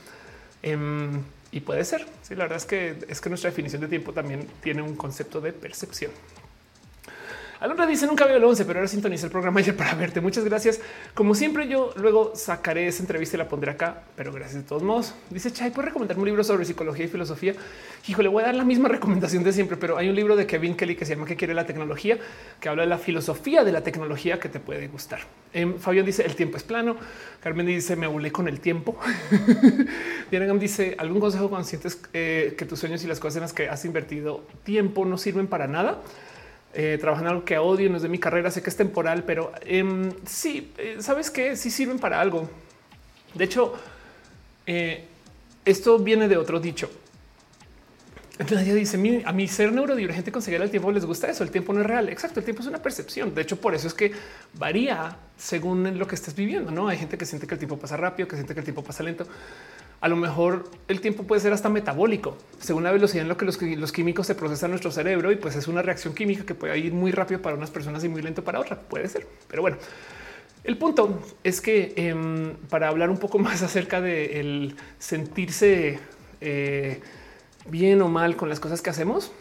Em, 0.63 1.23
y 1.51 1.61
puede 1.61 1.85
ser. 1.85 2.07
Sí, 2.23 2.35
la 2.35 2.45
verdad 2.45 2.59
es 2.59 2.67
que 2.67 2.97
es 3.09 3.21
que 3.21 3.29
nuestra 3.29 3.51
definición 3.51 3.83
de 3.83 3.89
tiempo 3.89 4.13
también 4.13 4.47
tiene 4.63 4.83
un 4.83 4.97
concepto 4.97 5.41
de 5.41 5.53
percepción. 5.53 6.11
Alondra 7.61 7.87
dice 7.87 8.07
nunca 8.07 8.25
veo 8.25 8.37
el 8.37 8.45
11, 8.45 8.65
pero 8.65 8.79
ahora 8.79 8.89
sintoniza 8.89 9.27
el 9.27 9.33
programa 9.33 9.59
ayer 9.59 9.77
para 9.77 9.93
verte. 9.95 10.21
Muchas 10.21 10.45
gracias. 10.45 10.81
Como 11.13 11.35
siempre, 11.35 11.67
yo 11.67 11.93
luego 11.97 12.33
sacaré 12.37 12.87
esa 12.87 13.03
entrevista 13.03 13.37
y 13.37 13.39
la 13.39 13.49
pondré 13.49 13.73
acá, 13.73 14.03
pero 14.15 14.33
gracias 14.33 14.63
de 14.63 14.69
todos 14.69 14.85
modos. 14.85 15.13
Dice 15.29 15.51
Chay, 15.53 15.71
¿puedes 15.71 15.87
recomendarme 15.87 16.23
un 16.23 16.29
libro 16.29 16.45
sobre 16.45 16.65
psicología 16.65 17.07
y 17.07 17.09
filosofía? 17.09 17.55
Hijo, 18.07 18.23
le 18.23 18.29
voy 18.29 18.45
a 18.45 18.47
dar 18.47 18.55
la 18.55 18.65
misma 18.65 18.89
recomendación 18.89 19.43
de 19.43 19.53
siempre, 19.53 19.77
pero 19.77 19.99
hay 19.99 20.09
un 20.09 20.15
libro 20.15 20.37
de 20.37 20.47
Kevin 20.47 20.77
Kelly 20.77 20.95
que 20.95 21.05
se 21.05 21.17
llama 21.17 21.27
¿Qué 21.27 21.35
quiere 21.35 21.53
la 21.53 21.67
tecnología? 21.67 22.19
que 22.61 22.69
habla 22.69 22.83
de 22.83 22.89
la 22.89 22.99
filosofía 22.99 23.65
de 23.65 23.73
la 23.73 23.83
tecnología 23.83 24.39
que 24.39 24.49
te 24.49 24.61
puede 24.61 24.87
gustar. 24.87 25.21
Em, 25.53 25.79
Fabián 25.79 26.07
dice 26.07 26.25
el 26.25 26.37
tiempo 26.37 26.59
es 26.59 26.63
plano. 26.63 26.97
Carmen 27.41 27.67
dice 27.67 27.97
me 27.97 28.07
volé 28.07 28.31
con 28.31 28.47
el 28.47 28.61
tiempo. 28.61 28.97
Diana 30.31 30.53
dice 30.55 30.95
algún 30.97 31.19
consejo 31.19 31.49
cuando 31.49 31.67
sientes 31.67 32.01
eh, 32.13 32.55
que 32.57 32.65
tus 32.67 32.79
sueños 32.79 33.03
y 33.03 33.09
las 33.09 33.19
cosas 33.19 33.37
en 33.37 33.43
las 33.43 33.53
que 33.53 33.69
has 33.69 33.85
invertido 33.85 34.45
tiempo 34.63 35.05
no 35.05 35.19
sirven 35.19 35.49
para 35.49 35.67
nada 35.67 36.03
eh, 36.81 36.97
trabajando 36.97 37.31
en 37.31 37.35
algo 37.35 37.45
que 37.45 37.59
odio, 37.59 37.91
no 37.91 37.97
es 37.97 38.03
de 38.03 38.09
mi 38.09 38.21
carrera, 38.21 38.53
sé 38.53 38.63
que 38.63 38.71
es 38.71 38.77
temporal, 38.77 39.25
pero 39.25 39.51
em, 39.63 40.13
sí, 40.25 40.73
eh, 40.79 40.99
sabes 41.01 41.29
que 41.29 41.57
sí 41.57 41.73
sirven 41.73 41.99
para 41.99 42.21
algo. 42.21 42.49
De 43.35 43.43
hecho, 43.43 43.75
eh, 44.65 45.05
esto 45.65 45.99
viene 45.99 46.29
de 46.29 46.37
otro 46.37 46.61
dicho. 46.61 46.89
Nadie 48.49 48.73
dice 48.77 49.25
a 49.25 49.33
mi 49.33 49.49
ser 49.49 49.73
neurodivergente 49.73 50.31
conseguir 50.31 50.63
el 50.63 50.71
tiempo 50.71 50.93
les 50.93 51.05
gusta 51.05 51.29
eso. 51.29 51.43
El 51.43 51.51
tiempo 51.51 51.73
no 51.73 51.81
es 51.81 51.87
real. 51.89 52.09
Exacto. 52.11 52.39
El 52.39 52.45
tiempo 52.45 52.63
es 52.63 52.69
una 52.69 52.81
percepción. 52.81 53.35
De 53.35 53.43
hecho, 53.43 53.61
por 53.61 53.75
eso 53.75 53.89
es 53.89 53.95
que 53.95 54.13
varía 54.55 55.17
según 55.37 55.99
lo 55.99 56.07
que 56.07 56.15
estés 56.15 56.37
viviendo. 56.37 56.71
No 56.71 56.87
hay 56.87 56.97
gente 56.97 57.19
que 57.19 57.27
siente 57.27 57.49
que 57.49 57.55
el 57.55 57.59
tiempo 57.59 57.77
pasa 57.77 57.97
rápido, 57.97 58.29
que 58.29 58.37
siente 58.37 58.55
que 58.55 58.61
el 58.61 58.65
tiempo 58.65 58.85
pasa 58.85 59.03
lento 59.03 59.27
a 60.01 60.09
lo 60.09 60.17
mejor 60.17 60.71
el 60.87 61.01
tiempo 61.01 61.25
puede 61.25 61.41
ser 61.41 61.53
hasta 61.53 61.69
metabólico, 61.69 62.37
según 62.61 62.85
la 62.85 62.93
velocidad 62.93 63.23
en 63.23 63.29
lo 63.29 63.37
que 63.37 63.45
los, 63.45 63.93
químicos 63.93 64.27
se 64.27 64.35
procesan 64.35 64.69
en 64.69 64.73
nuestro 64.73 64.93
cerebro 64.93 65.33
y 65.33 65.37
pues 65.37 65.57
es 65.57 65.67
una 65.67 65.83
reacción 65.83 66.15
química 66.15 66.47
que 66.47 66.55
puede 66.55 66.79
ir 66.79 66.93
muy 66.93 67.11
rápido 67.11 67.43
para 67.43 67.57
unas 67.57 67.71
personas 67.71 68.05
y 68.05 68.09
muy 68.09 68.23
lento 68.23 68.45
para 68.45 68.61
otras. 68.61 68.79
Puede 68.89 69.09
ser, 69.09 69.27
pero 69.49 69.63
bueno. 69.63 69.77
El 70.65 70.77
punto 70.77 71.21
es 71.43 71.61
que 71.61 71.95
em, 71.97 72.55
para 72.69 72.89
hablar 72.89 73.11
un 73.11 73.19
poco 73.19 73.39
más 73.41 73.63
acerca 73.63 74.01
de 74.01 74.75
sentirse 74.99 75.99
eh, 76.41 77.01
bien 77.69 78.01
o 78.03 78.09
mal 78.09 78.37
con 78.37 78.49
las 78.49 78.61
cosas 78.61 78.83
que 78.83 78.91
hacemos, 78.91 79.33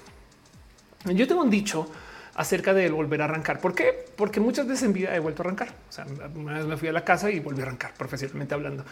yo 1.05 1.27
tengo 1.27 1.43
un 1.43 1.49
dicho 1.49 1.89
acerca 2.33 2.73
de 2.73 2.89
volver 2.89 3.21
a 3.21 3.25
arrancar. 3.25 3.59
¿Por 3.59 3.75
qué? 3.75 4.05
Porque 4.15 4.39
muchas 4.39 4.67
veces 4.67 4.83
en 4.83 4.93
vida 4.93 5.15
he 5.15 5.19
vuelto 5.19 5.41
a 5.41 5.45
arrancar. 5.45 5.69
O 5.89 5.91
sea, 5.91 6.05
una 6.35 6.57
vez 6.57 6.65
me 6.65 6.77
fui 6.77 6.87
a 6.87 6.91
la 6.91 7.03
casa 7.03 7.29
y 7.29 7.39
volví 7.39 7.59
a 7.61 7.63
arrancar 7.63 7.93
profesionalmente 7.95 8.53
hablando 8.53 8.85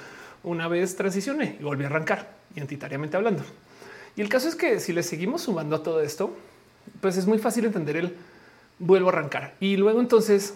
una 0.45 0.67
vez 0.67 0.95
transicioné 0.95 1.57
y 1.59 1.63
volví 1.63 1.83
a 1.83 1.87
arrancar 1.87 2.35
identitariamente 2.55 3.17
hablando. 3.17 3.43
Y 4.15 4.21
el 4.21 4.29
caso 4.29 4.47
es 4.47 4.55
que 4.55 4.79
si 4.79 4.93
le 4.93 5.03
seguimos 5.03 5.41
sumando 5.41 5.75
a 5.75 5.83
todo 5.83 6.01
esto, 6.01 6.35
pues 7.01 7.17
es 7.17 7.25
muy 7.25 7.39
fácil 7.39 7.65
entender 7.65 7.97
el 7.97 8.15
vuelvo 8.79 9.09
a 9.09 9.13
arrancar 9.13 9.55
y 9.59 9.77
luego 9.77 9.99
entonces 9.99 10.55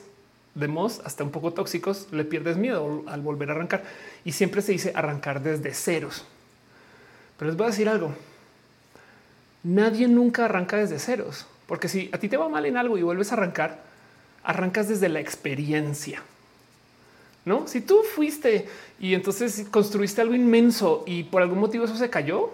de 0.56 0.90
hasta 1.06 1.24
un 1.24 1.32
poco 1.32 1.54
tóxicos 1.54 2.08
le 2.12 2.26
pierdes 2.26 2.58
miedo 2.58 3.04
al 3.08 3.22
volver 3.22 3.50
a 3.50 3.54
arrancar 3.54 3.84
y 4.26 4.34
siempre 4.34 4.62
se 4.62 4.74
dice 4.74 4.92
arrancar 4.96 5.42
desde 5.42 5.74
ceros. 5.74 6.26
Pero 7.38 7.50
les 7.50 7.58
voy 7.58 7.66
a 7.66 7.70
decir 7.70 7.88
algo. 7.88 8.14
nadie 9.64 10.08
nunca 10.08 10.46
arranca 10.46 10.78
desde 10.78 11.00
ceros, 11.00 11.46
porque 11.68 11.88
si 11.88 12.10
a 12.12 12.18
ti 12.18 12.28
te 12.28 12.38
va 12.38 12.50
mal 12.50 12.66
en 12.66 12.78
algo 12.78 12.98
y 12.98 13.04
vuelves 13.04 13.32
a 13.32 13.36
arrancar, 13.36 13.84
arrancas 14.44 14.88
desde 14.88 15.10
la 15.10 15.20
experiencia. 15.20 16.22
No, 17.46 17.68
si 17.68 17.82
tú 17.82 18.02
fuiste 18.16 18.68
y 19.00 19.14
entonces 19.14 19.66
construiste 19.72 20.22
algo 20.22 20.36
inmenso 20.36 21.04
y 21.08 21.24
por 21.24 21.42
algún 21.42 21.60
motivo 21.60 21.86
eso 21.86 21.96
se 21.96 22.10
cayó, 22.10 22.50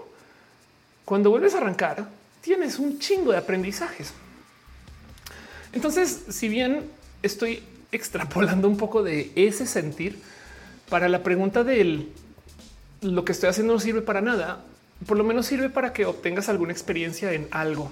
cuando 1.04 1.30
vuelves 1.30 1.54
a 1.56 1.58
arrancar, 1.58 2.08
tienes 2.42 2.80
un 2.80 3.00
chingo 3.00 3.32
de 3.32 3.38
aprendizajes. 3.38 4.14
Entonces, 5.74 6.24
si 6.30 6.48
bien 6.48 6.90
estoy 7.22 7.64
extrapolando 7.92 8.68
un 8.68 8.78
poco 8.78 9.04
de 9.04 9.32
ese 9.36 9.66
sentir 9.66 10.20
para 10.90 11.10
la 11.10 11.24
pregunta 11.24 11.64
del 11.64 12.10
lo 13.02 13.26
que 13.26 13.34
estoy 13.34 13.50
haciendo 13.50 13.74
no 13.74 13.80
sirve 13.80 14.02
para 14.02 14.22
nada, 14.22 14.64
por 15.06 15.18
lo 15.18 15.24
menos 15.24 15.46
sirve 15.46 15.70
para 15.70 15.94
que 15.94 16.06
obtengas 16.06 16.50
alguna 16.50 16.72
experiencia 16.72 17.34
en 17.34 17.48
algo, 17.52 17.92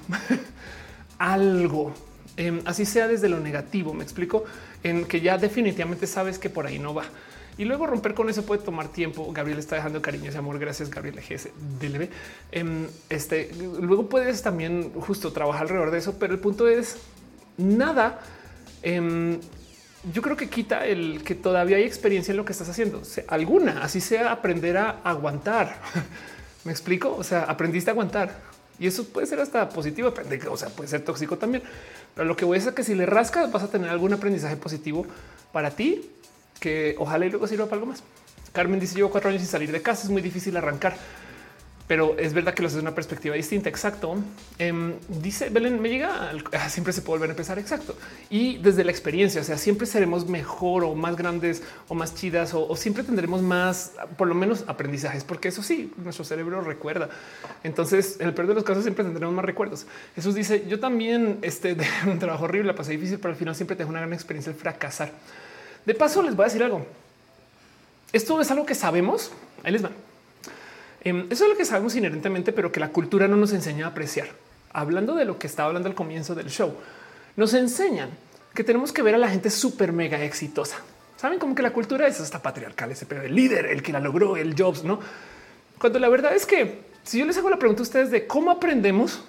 algo, 1.20 1.94
em, 2.38 2.62
así 2.66 2.86
sea 2.86 3.08
desde 3.08 3.30
lo 3.30 3.40
negativo. 3.40 3.94
Me 3.94 4.04
explico 4.04 4.44
en 4.84 5.06
que 5.06 5.22
ya 5.22 5.38
definitivamente 5.38 6.08
sabes 6.08 6.40
que 6.40 6.50
por 6.50 6.68
ahí 6.68 6.80
no 6.80 6.94
va. 6.94 7.06
Y 7.58 7.66
luego 7.66 7.86
romper 7.86 8.14
con 8.14 8.30
eso 8.30 8.46
puede 8.46 8.62
tomar 8.64 8.88
tiempo. 8.88 9.32
Gabriel 9.32 9.60
está 9.60 9.76
dejando 9.76 10.02
cariño 10.02 10.32
y 10.32 10.36
amor. 10.36 10.58
Gracias, 10.58 10.90
Gabriel 10.90 11.18
GS 11.18 11.50
DLB. 11.80 12.10
Em, 12.52 12.88
este 13.10 13.52
luego 13.80 14.10
puedes 14.10 14.42
también 14.42 14.92
justo 14.94 15.32
trabajar 15.32 15.64
alrededor 15.64 15.92
de 15.92 16.00
eso, 16.00 16.18
pero 16.20 16.34
el 16.34 16.40
punto 16.40 16.68
es 16.68 16.98
nada. 17.58 18.22
Em, 18.82 19.40
yo 20.12 20.22
creo 20.22 20.36
que 20.36 20.50
quita 20.50 20.86
el 20.86 21.24
que 21.24 21.36
todavía 21.36 21.78
hay 21.78 21.84
experiencia 21.84 22.32
en 22.32 22.38
lo 22.38 22.46
que 22.46 22.52
estás 22.52 22.70
haciendo. 22.70 23.02
alguna, 23.28 23.84
así 23.84 24.02
sea 24.02 24.32
aprender 24.32 24.78
a 24.78 25.02
aguantar. 25.04 25.80
Me 26.66 26.72
explico. 26.72 27.16
O 27.16 27.24
sea, 27.24 27.44
aprendiste 27.44 27.92
a 27.92 27.94
aguantar 27.94 28.54
y 28.80 28.88
eso 28.88 29.06
puede 29.06 29.28
ser 29.28 29.40
hasta 29.40 29.70
positivo. 29.70 30.14
O 30.50 30.58
sea, 30.58 30.70
puede 30.70 30.90
ser 30.90 31.06
tóxico 31.06 31.38
también. 31.38 31.64
Pero 32.16 32.28
lo 32.28 32.36
que 32.36 32.46
voy 32.46 32.56
a 32.56 32.60
decir 32.60 32.70
es 32.70 32.76
que 32.76 32.84
si 32.84 32.96
le 32.96 33.06
rascas, 33.06 33.52
vas 33.52 33.64
a 33.64 33.70
tener 33.70 33.90
algún 33.90 34.14
aprendizaje 34.14 34.56
positivo 34.56 35.06
para 35.52 35.72
ti 35.72 36.10
que 36.60 36.96
ojalá 36.98 37.26
y 37.26 37.30
luego 37.30 37.48
sirva 37.48 37.66
para 37.66 37.76
algo 37.76 37.88
más. 37.88 38.04
Carmen 38.52 38.80
dice: 38.80 38.96
Llevo 38.96 39.10
cuatro 39.10 39.30
años 39.30 39.42
sin 39.42 39.50
salir 39.50 39.72
de 39.72 39.82
casa, 39.82 40.04
es 40.04 40.10
muy 40.10 40.22
difícil 40.22 40.56
arrancar 40.56 40.96
pero 41.88 42.18
es 42.18 42.34
verdad 42.34 42.54
que 42.54 42.62
lo 42.62 42.70
hace 42.70 42.80
una 42.80 42.96
perspectiva 42.96 43.36
distinta. 43.36 43.70
Exacto. 43.70 44.16
Em, 44.58 44.94
dice 45.10 45.50
Belén, 45.50 45.82
me 45.82 45.90
llega 45.90 46.32
ah, 46.54 46.70
siempre 46.70 46.94
se 46.94 47.02
puede 47.02 47.20
volver 47.20 47.32
a 47.32 47.34
empezar. 47.34 47.60
Exacto. 47.60 47.96
Y 48.30 48.58
desde 48.58 48.84
la 48.84 48.92
experiencia, 48.92 49.42
o 49.42 49.44
sea, 49.44 49.58
siempre 49.58 49.86
seremos 49.86 50.28
mejor 50.28 50.86
o 50.86 50.96
más 50.96 51.18
grandes 51.18 51.62
o 51.90 51.96
más 51.96 52.16
chidas 52.16 52.54
o, 52.54 52.76
siempre 52.76 53.04
tendremos 53.04 53.42
más, 53.42 53.94
por 54.18 54.28
lo 54.28 54.36
menos 54.36 54.64
aprendizajes, 54.68 55.24
porque 55.24 55.50
eso 55.50 55.62
sí, 55.62 55.92
nuestro 55.98 56.24
cerebro 56.24 56.62
recuerda. 56.62 57.10
Entonces, 57.64 58.18
en 58.20 58.28
el 58.28 58.34
peor 58.34 58.48
de 58.48 58.56
los 58.56 58.64
casos, 58.64 58.84
siempre 58.84 59.04
tendremos 59.04 59.36
más 59.36 59.46
recuerdos. 59.46 59.86
Jesús 60.16 60.36
dice: 60.36 60.66
Yo 60.68 60.80
también 60.80 61.40
este, 61.42 61.76
de 61.76 61.86
un 62.08 62.20
trabajo 62.20 62.46
horrible, 62.46 62.68
la 62.68 62.76
pasé 62.76 62.94
difícil, 62.94 63.20
pero 63.20 63.34
al 63.34 63.38
final 63.38 63.56
siempre 63.56 63.76
tengo 63.76 63.90
una 63.90 64.00
gran 64.00 64.14
experiencia 64.14 64.52
el 64.52 64.56
fracasar. 64.56 65.12
De 65.86 65.94
paso, 65.94 66.24
les 66.24 66.36
voy 66.36 66.44
a 66.44 66.48
decir 66.48 66.64
algo. 66.64 66.86
Esto 68.14 68.40
es 68.40 68.50
algo 68.52 68.66
que 68.66 68.76
sabemos. 68.76 69.32
Ahí 69.64 69.74
les 69.74 69.82
van. 69.82 69.92
Em, 71.04 71.28
eso 71.30 71.44
es 71.44 71.50
lo 71.50 71.58
que 71.58 71.66
sabemos 71.66 71.96
inherentemente, 71.96 72.54
pero 72.54 72.72
que 72.72 72.80
la 72.80 72.90
cultura 72.90 73.28
no 73.28 73.36
nos 73.36 73.52
enseña 73.52 73.86
a 73.86 73.90
apreciar. 73.90 74.30
Hablando 74.72 75.16
de 75.16 75.26
lo 75.26 75.38
que 75.38 75.48
estaba 75.48 75.68
hablando 75.68 75.90
al 75.90 75.96
comienzo 75.96 76.34
del 76.34 76.50
show, 76.50 76.74
nos 77.36 77.54
enseñan 77.54 78.10
que 78.54 78.64
tenemos 78.64 78.94
que 78.94 79.02
ver 79.02 79.16
a 79.16 79.18
la 79.18 79.30
gente 79.30 79.50
súper 79.50 79.92
mega 79.92 80.24
exitosa. 80.24 80.78
Saben 81.18 81.40
como 81.40 81.56
que 81.56 81.62
la 81.62 81.74
cultura 81.74 82.08
es 82.08 82.20
hasta 82.20 82.42
patriarcal, 82.42 82.92
ese 82.92 83.06
pero 83.06 83.24
el 83.24 83.36
líder, 83.36 83.66
el 83.68 83.82
que 83.82 83.92
la 83.92 84.00
logró, 84.00 84.38
el 84.38 84.56
Jobs, 84.58 84.84
no? 84.84 85.00
Cuando 85.80 86.00
la 86.00 86.10
verdad 86.10 86.34
es 86.36 86.46
que 86.46 86.82
si 87.04 87.20
yo 87.20 87.26
les 87.26 87.38
hago 87.38 87.50
la 87.50 87.60
pregunta 87.60 87.82
a 87.82 87.84
ustedes 87.84 88.12
de 88.12 88.26
cómo 88.28 88.52
aprendemos, 88.52 89.22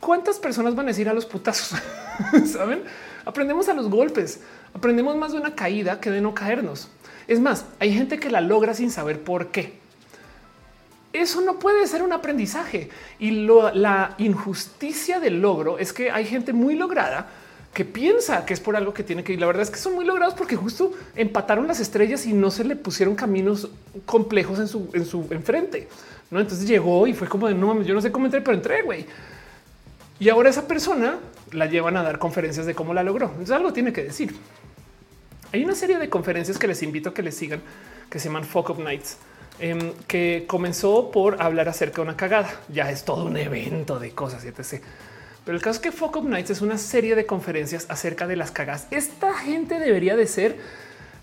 cuántas 0.00 0.38
personas 0.38 0.74
van 0.74 0.86
a 0.86 0.88
decir 0.88 1.08
a 1.08 1.14
los 1.14 1.26
putazos? 1.26 1.80
Saben? 2.46 2.82
Aprendemos 3.24 3.68
a 3.68 3.74
los 3.74 3.88
golpes, 3.88 4.40
aprendemos 4.74 5.16
más 5.16 5.32
de 5.32 5.38
una 5.38 5.54
caída 5.54 6.00
que 6.00 6.10
de 6.10 6.20
no 6.20 6.34
caernos. 6.34 6.88
Es 7.26 7.40
más, 7.40 7.64
hay 7.78 7.92
gente 7.92 8.18
que 8.18 8.30
la 8.30 8.40
logra 8.40 8.74
sin 8.74 8.90
saber 8.90 9.20
por 9.20 9.48
qué 9.48 9.85
eso 11.16 11.40
no 11.40 11.58
puede 11.58 11.86
ser 11.86 12.02
un 12.02 12.12
aprendizaje. 12.12 12.90
Y 13.18 13.30
la 13.30 14.14
injusticia 14.18 15.20
del 15.20 15.40
logro 15.40 15.78
es 15.78 15.92
que 15.92 16.10
hay 16.10 16.24
gente 16.24 16.52
muy 16.52 16.74
lograda 16.74 17.28
que 17.76 17.84
piensa 17.84 18.46
que 18.46 18.54
es 18.54 18.60
por 18.60 18.74
algo 18.74 18.94
que 18.94 19.02
tiene 19.02 19.22
que 19.22 19.34
ir. 19.34 19.40
La 19.40 19.46
verdad 19.46 19.62
es 19.62 19.70
que 19.70 19.76
son 19.76 19.94
muy 19.94 20.06
logrados 20.06 20.34
porque 20.34 20.56
justo 20.56 20.92
empataron 21.14 21.68
las 21.68 21.78
estrellas 21.78 22.24
y 22.24 22.32
no 22.32 22.50
se 22.50 22.64
le 22.64 22.74
pusieron 22.74 23.14
caminos 23.14 23.68
complejos 24.06 24.58
en 24.60 24.66
su, 24.66 24.88
en 24.94 25.04
su 25.04 25.26
enfrente. 25.30 25.86
¿no? 26.30 26.40
Entonces 26.40 26.66
llegó 26.66 27.06
y 27.06 27.12
fue 27.12 27.28
como 27.28 27.48
de 27.48 27.54
no, 27.54 27.82
yo 27.82 27.92
no 27.92 28.00
sé 28.00 28.10
cómo 28.10 28.24
entré, 28.24 28.40
pero 28.40 28.56
entré, 28.56 28.82
güey. 28.82 29.04
Y 30.18 30.30
ahora 30.30 30.48
esa 30.48 30.66
persona 30.66 31.18
la 31.52 31.66
llevan 31.66 31.96
a 31.98 32.02
dar 32.02 32.18
conferencias 32.18 32.64
de 32.64 32.74
cómo 32.74 32.94
la 32.94 33.02
logró. 33.02 33.26
Entonces 33.26 33.50
algo 33.50 33.72
tiene 33.72 33.92
que 33.92 34.04
decir. 34.04 34.34
Hay 35.52 35.62
una 35.62 35.74
serie 35.74 35.98
de 35.98 36.08
conferencias 36.08 36.58
que 36.58 36.66
les 36.66 36.82
invito 36.82 37.10
a 37.10 37.14
que 37.14 37.22
les 37.22 37.34
sigan 37.34 37.60
que 38.08 38.18
se 38.18 38.28
llaman 38.28 38.44
Fuck 38.44 38.70
Up 38.70 38.78
Nights 38.78 39.18
Em, 39.58 39.94
que 40.06 40.44
comenzó 40.46 41.10
por 41.10 41.40
hablar 41.40 41.68
acerca 41.68 41.96
de 41.96 42.02
una 42.02 42.16
cagada. 42.16 42.60
Ya 42.68 42.90
es 42.90 43.04
todo 43.04 43.24
un 43.24 43.36
evento 43.38 43.98
de 43.98 44.10
cosas 44.10 44.44
etc. 44.44 44.82
Pero 45.44 45.56
el 45.56 45.62
caso 45.62 45.76
es 45.76 45.82
que 45.82 45.92
Fuck 45.92 46.16
Up 46.16 46.28
Nights 46.28 46.50
es 46.50 46.60
una 46.60 46.76
serie 46.76 47.14
de 47.14 47.24
conferencias 47.24 47.86
acerca 47.88 48.26
de 48.26 48.36
las 48.36 48.50
cagadas. 48.50 48.86
Esta 48.90 49.32
gente 49.32 49.78
debería 49.78 50.14
de 50.14 50.26
ser 50.26 50.58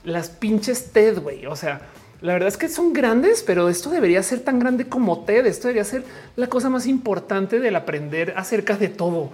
las 0.03 0.29
pinches 0.29 0.91
TED, 0.91 1.19
güey. 1.19 1.45
O 1.45 1.55
sea, 1.55 1.81
la 2.21 2.33
verdad 2.33 2.47
es 2.47 2.57
que 2.57 2.69
son 2.69 2.91
grandes, 2.91 3.43
pero 3.43 3.69
esto 3.69 3.91
debería 3.91 4.23
ser 4.23 4.39
tan 4.39 4.57
grande 4.57 4.87
como 4.87 5.25
TED. 5.25 5.45
Esto 5.45 5.67
debería 5.67 5.83
ser 5.83 6.03
la 6.35 6.47
cosa 6.47 6.69
más 6.69 6.87
importante 6.87 7.59
del 7.59 7.75
aprender 7.75 8.33
acerca 8.35 8.77
de 8.77 8.87
todo. 8.87 9.29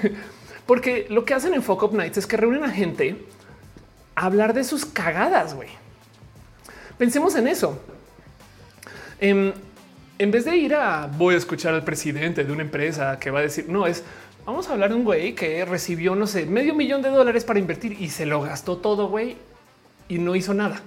Porque 0.66 1.06
lo 1.10 1.24
que 1.24 1.34
hacen 1.34 1.54
en 1.54 1.62
Fuck 1.62 1.84
Up 1.84 1.94
Nights 1.94 2.18
es 2.18 2.26
que 2.26 2.36
reúnen 2.36 2.64
a 2.64 2.70
gente 2.70 3.24
a 4.16 4.26
hablar 4.26 4.52
de 4.52 4.64
sus 4.64 4.84
cagadas, 4.84 5.54
güey. 5.54 5.68
Pensemos 6.98 7.36
en 7.36 7.46
eso. 7.46 7.78
Em, 9.24 9.52
en, 10.18 10.30
vez 10.32 10.44
de 10.44 10.56
ir 10.56 10.74
a 10.74 11.06
voy 11.06 11.36
a 11.36 11.38
escuchar 11.38 11.74
al 11.74 11.84
presidente 11.84 12.42
de 12.42 12.50
una 12.52 12.62
empresa 12.62 13.20
que 13.20 13.30
va 13.30 13.38
a 13.38 13.42
decir 13.42 13.68
no 13.68 13.86
es 13.86 14.02
vamos 14.44 14.68
a 14.68 14.72
hablar 14.72 14.90
de 14.90 14.96
un 14.96 15.04
güey 15.04 15.36
que 15.36 15.64
recibió 15.64 16.16
no 16.16 16.26
sé 16.26 16.44
medio 16.44 16.74
millón 16.74 17.02
de 17.02 17.08
dólares 17.08 17.44
para 17.44 17.60
invertir 17.60 17.96
y 18.00 18.08
se 18.08 18.26
lo 18.26 18.42
gastó 18.42 18.78
todo 18.78 19.08
güey 19.08 19.36
y 20.08 20.18
no 20.18 20.34
hizo 20.34 20.54
nada 20.54 20.82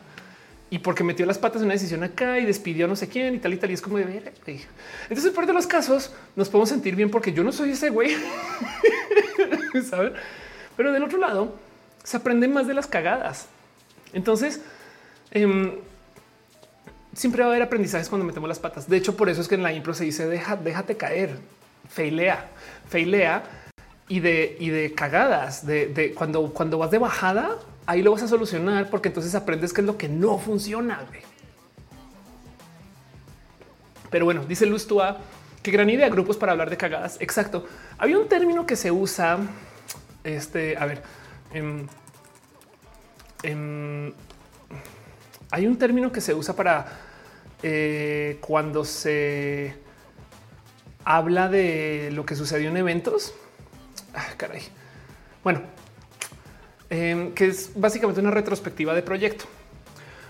y 0.69 0.79
porque 0.79 1.05
metió 1.05 1.25
las 1.25 1.37
patas 1.37 1.61
en 1.61 1.67
una 1.67 1.75
decisión 1.75 2.03
acá 2.03 2.37
y 2.37 2.45
despidió 2.45 2.89
no 2.89 2.97
sé 2.97 3.07
quién 3.07 3.35
y 3.35 3.39
tal 3.39 3.53
y 3.53 3.57
tal. 3.57 3.71
Y 3.71 3.75
es 3.75 3.81
como 3.81 3.97
de 3.97 4.03
ver. 4.03 4.33
Entonces, 5.07 5.31
por 5.31 5.45
de 5.45 5.53
los 5.53 5.67
casos, 5.67 6.11
nos 6.35 6.49
podemos 6.49 6.67
sentir 6.67 6.97
bien 6.97 7.09
porque 7.09 7.31
yo 7.31 7.43
no 7.43 7.53
soy 7.53 7.69
ese 7.69 7.91
güey, 7.91 8.13
¿saben? 9.89 10.13
Pero 10.75 10.91
del 10.91 11.03
otro 11.03 11.17
lado, 11.19 11.55
se 12.03 12.17
aprende 12.17 12.47
más 12.47 12.67
de 12.67 12.73
las 12.73 12.87
cagadas. 12.87 13.47
Entonces, 14.11 14.59
eh, 15.31 15.79
siempre 17.15 17.41
va 17.41 17.47
a 17.47 17.51
haber 17.51 17.63
aprendizajes 17.63 18.09
cuando 18.09 18.25
metemos 18.25 18.47
las 18.47 18.59
patas. 18.59 18.87
De 18.87 18.97
hecho, 18.97 19.17
por 19.17 19.29
eso 19.29 19.41
es 19.41 19.47
que 19.47 19.55
en 19.55 19.63
la 19.63 19.73
impro 19.73 19.93
se 19.93 20.03
dice 20.03 20.27
deja, 20.27 20.55
déjate 20.55 20.97
caer, 20.97 21.39
feilea, 21.89 22.47
feilea 22.87 23.43
y 24.07 24.19
de, 24.19 24.55
y 24.59 24.69
de 24.69 24.93
cagadas, 24.93 25.65
de, 25.65 26.13
cuando, 26.15 26.53
cuando 26.53 26.77
vas 26.77 26.91
de 26.91 26.99
bajada, 26.99 27.57
ahí 27.87 28.03
lo 28.03 28.11
vas 28.11 28.21
a 28.21 28.27
solucionar 28.27 28.89
porque 28.89 29.07
entonces 29.07 29.33
aprendes 29.33 29.73
qué 29.73 29.81
es 29.81 29.87
lo 29.87 29.97
que 29.97 30.09
no 30.09 30.37
funciona. 30.37 30.99
Pero 34.11 34.25
bueno, 34.25 34.45
dice 34.45 34.65
Luz 34.65 34.85
Tua 34.85 35.17
que 35.63 35.71
gran 35.71 35.89
idea 35.89 36.09
grupos 36.09 36.37
para 36.37 36.51
hablar 36.51 36.69
de 36.69 36.77
cagadas. 36.77 37.17
Exacto. 37.19 37.65
Había 37.97 38.19
un 38.19 38.27
término 38.27 38.67
que 38.67 38.75
se 38.75 38.91
usa. 38.91 39.39
Este, 40.23 40.77
a 40.77 40.85
ver, 40.85 41.01
em, 41.53 41.87
em, 43.41 44.13
hay 45.49 45.65
un 45.65 45.77
término 45.77 46.11
que 46.11 46.21
se 46.21 46.35
usa 46.35 46.55
para 46.55 47.04
eh, 47.67 48.37
cuando 48.41 48.85
se 48.85 49.73
habla 51.03 51.49
de 51.49 52.11
lo 52.11 52.23
que 52.23 52.35
sucedió 52.35 52.69
en 52.69 52.77
eventos. 52.77 53.33
Ah, 54.13 54.27
caray. 54.37 54.61
Bueno, 55.43 55.63
em, 56.91 57.33
que 57.33 57.47
es 57.47 57.71
básicamente 57.73 58.21
una 58.21 58.29
retrospectiva 58.29 58.93
de 58.93 59.01
proyecto. 59.01 59.45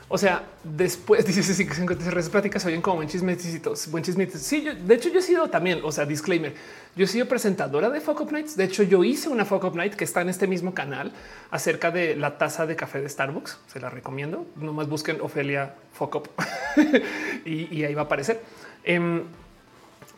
O 0.08 0.18
sea, 0.18 0.44
después 0.64 1.26
dice 1.36 1.44
sí, 1.44 1.66
que 1.66 1.74
se 1.74 2.30
pláticas 2.30 2.66
oyen 2.66 2.82
como 2.82 2.98
buen 2.98 3.08
chismecitos, 3.08 3.90
buen 3.90 4.04
chismecitos. 4.04 4.42
Sí, 4.42 4.62
yo, 4.64 4.76
de 4.76 4.96
hecho, 4.96 5.10
yo 5.10 5.20
he 5.20 5.22
sido 5.24 5.50
también, 5.50 5.80
o 5.84 5.92
sea, 5.92 6.06
disclaimer. 6.06 6.54
Yo 6.96 7.06
he 7.06 7.08
sido 7.08 7.28
presentadora 7.28 7.90
de 7.90 8.00
Fuck 8.02 8.22
Up 8.22 8.32
Nights. 8.32 8.56
De 8.56 8.64
hecho, 8.64 8.84
yo 8.84 9.04
hice 9.04 9.30
una 9.30 9.46
Fuck 9.46 9.64
Up 9.66 9.76
Night 9.76 9.96
que 9.96 10.04
está 10.04 10.22
en 10.22 10.30
este 10.30 10.48
mismo 10.48 10.74
canal 10.74 11.12
acerca 11.52 11.92
de 11.92 12.16
la 12.16 12.38
taza 12.38 12.66
de 12.66 12.76
café 12.76 13.02
de 13.02 13.10
Starbucks. 13.10 13.58
Se 13.68 13.80
la 13.80 13.90
recomiendo. 13.90 14.46
Nomás 14.56 14.88
busquen 14.88 15.20
Ofelia 15.22 15.74
Fuck 15.94 16.16
Up 16.16 16.30
y, 17.46 17.84
ahí 17.84 17.94
va 17.94 18.04
a 18.04 18.06
aparecer. 18.06 18.42
Em, 18.84 19.24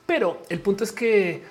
pero 0.05 0.43
el 0.49 0.59
punto 0.59 0.83
es 0.83 0.91
que 0.91 1.43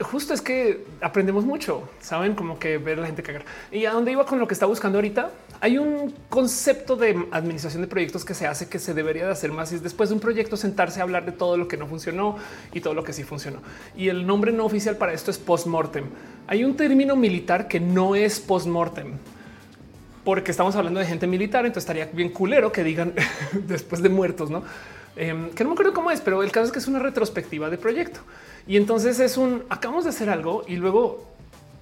justo 0.00 0.32
es 0.32 0.40
que 0.40 0.84
aprendemos 1.00 1.44
mucho, 1.44 1.88
saben 2.00 2.34
como 2.34 2.58
que 2.58 2.78
ver 2.78 2.98
a 2.98 3.02
la 3.02 3.06
gente 3.06 3.22
cagar 3.22 3.44
y 3.72 3.84
a 3.84 3.92
dónde 3.92 4.12
iba 4.12 4.24
con 4.24 4.38
lo 4.38 4.46
que 4.46 4.54
está 4.54 4.66
buscando 4.66 4.98
ahorita. 4.98 5.30
Hay 5.60 5.78
un 5.78 6.14
concepto 6.28 6.94
de 6.94 7.26
administración 7.32 7.82
de 7.82 7.88
proyectos 7.88 8.24
que 8.24 8.34
se 8.34 8.46
hace 8.46 8.68
que 8.68 8.78
se 8.78 8.94
debería 8.94 9.26
de 9.26 9.32
hacer 9.32 9.50
más 9.50 9.72
y 9.72 9.76
es 9.76 9.82
después 9.82 10.08
de 10.10 10.14
un 10.14 10.20
proyecto 10.20 10.56
sentarse 10.56 11.00
a 11.00 11.02
hablar 11.02 11.24
de 11.26 11.32
todo 11.32 11.56
lo 11.56 11.66
que 11.66 11.76
no 11.76 11.86
funcionó 11.86 12.36
y 12.72 12.80
todo 12.80 12.94
lo 12.94 13.02
que 13.02 13.12
sí 13.12 13.24
funcionó. 13.24 13.58
Y 13.96 14.08
el 14.08 14.26
nombre 14.26 14.52
no 14.52 14.64
oficial 14.64 14.96
para 14.96 15.12
esto 15.12 15.30
es 15.30 15.38
postmortem. 15.38 16.04
Hay 16.46 16.64
un 16.64 16.76
término 16.76 17.16
militar 17.16 17.66
que 17.66 17.80
no 17.80 18.14
es 18.14 18.38
postmortem 18.38 19.14
porque 20.28 20.50
estamos 20.50 20.76
hablando 20.76 21.00
de 21.00 21.06
gente 21.06 21.26
militar, 21.26 21.64
entonces 21.64 21.84
estaría 21.84 22.04
bien 22.12 22.28
culero 22.28 22.70
que 22.70 22.84
digan 22.84 23.14
después 23.66 24.02
de 24.02 24.10
muertos, 24.10 24.50
no? 24.50 24.62
Em, 25.20 25.50
que 25.50 25.64
no 25.64 25.70
me 25.70 25.74
acuerdo 25.74 25.92
cómo 25.92 26.12
es, 26.12 26.20
pero 26.20 26.44
el 26.44 26.52
caso 26.52 26.66
es 26.66 26.72
que 26.72 26.78
es 26.78 26.86
una 26.86 27.00
retrospectiva 27.00 27.68
de 27.68 27.76
proyecto. 27.76 28.20
Y 28.68 28.76
entonces 28.76 29.18
es 29.18 29.36
un 29.36 29.64
acabamos 29.68 30.04
de 30.04 30.10
hacer 30.10 30.30
algo 30.30 30.64
y 30.68 30.76
luego 30.76 31.26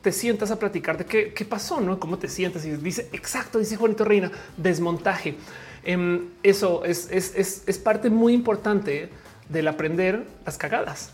te 0.01 0.11
sientas 0.11 0.51
a 0.51 0.59
platicar 0.59 0.97
de 0.97 1.05
qué, 1.05 1.45
pasó, 1.45 1.79
no 1.83 2.01
cómo 2.01 2.17
te 2.17 2.29
sientes. 2.29 2.65
Y 2.65 2.71
dice 2.71 3.11
exacto, 3.13 3.59
dice 3.59 3.77
Juanito 3.77 4.07
Reina, 4.07 4.33
desmontaje. 4.57 5.37
Em, 5.85 6.31
eso 6.43 6.83
es, 6.87 7.11
es, 7.11 7.79
parte 7.79 8.09
muy 8.09 8.33
importante 8.33 9.11
del 9.51 9.69
aprender 9.69 10.25
las 10.47 10.57
cagadas. 10.57 11.11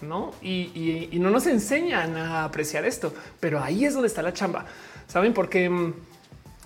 No, 0.00 0.32
y, 0.42 1.10
no 1.20 1.30
nos 1.30 1.46
enseñan 1.46 2.16
a 2.16 2.44
apreciar 2.44 2.84
esto, 2.84 3.14
pero 3.38 3.62
ahí 3.62 3.84
es 3.84 3.94
donde 3.94 4.08
está 4.08 4.22
la 4.22 4.32
chamba. 4.32 4.64
Saben 5.06 5.32
por 5.34 5.48
qué? 5.48 5.66
Em, 5.66 5.92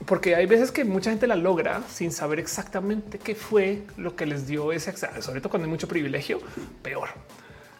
porque 0.06 0.34
hay 0.34 0.46
veces 0.46 0.72
que 0.72 0.84
mucha 0.84 1.10
gente 1.10 1.26
la 1.26 1.36
logra 1.36 1.82
sin 1.88 2.12
saber 2.12 2.38
exactamente 2.38 3.18
qué 3.18 3.34
fue 3.34 3.82
lo 3.96 4.16
que 4.16 4.26
les 4.26 4.46
dio 4.46 4.72
ese, 4.72 4.92
sobre 5.20 5.40
todo 5.40 5.50
cuando 5.50 5.66
hay 5.66 5.70
mucho 5.70 5.88
privilegio, 5.88 6.40
peor. 6.82 7.10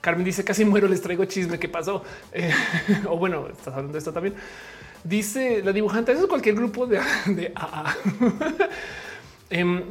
Carmen 0.05 0.24
dice 0.24 0.45
casi 0.45 0.66
muero, 0.66 0.86
les 0.86 1.01
traigo 1.01 1.24
chisme. 1.24 1.59
¿Qué 1.59 1.69
pasó? 1.69 2.05
Eh, 2.31 2.53
o 3.09 3.16
bueno, 3.16 3.49
estás 3.49 3.69
hablando 3.69 3.93
de 3.93 3.99
esto 3.99 4.12
también. 4.12 4.35
Dice 5.03 5.62
la 5.65 5.73
dibujante, 5.73 6.12
eso 6.12 6.23
es 6.23 6.27
cualquier 6.27 6.55
grupo 6.55 6.86
de, 6.86 7.01
de. 7.27 7.53
Em, 9.51 9.82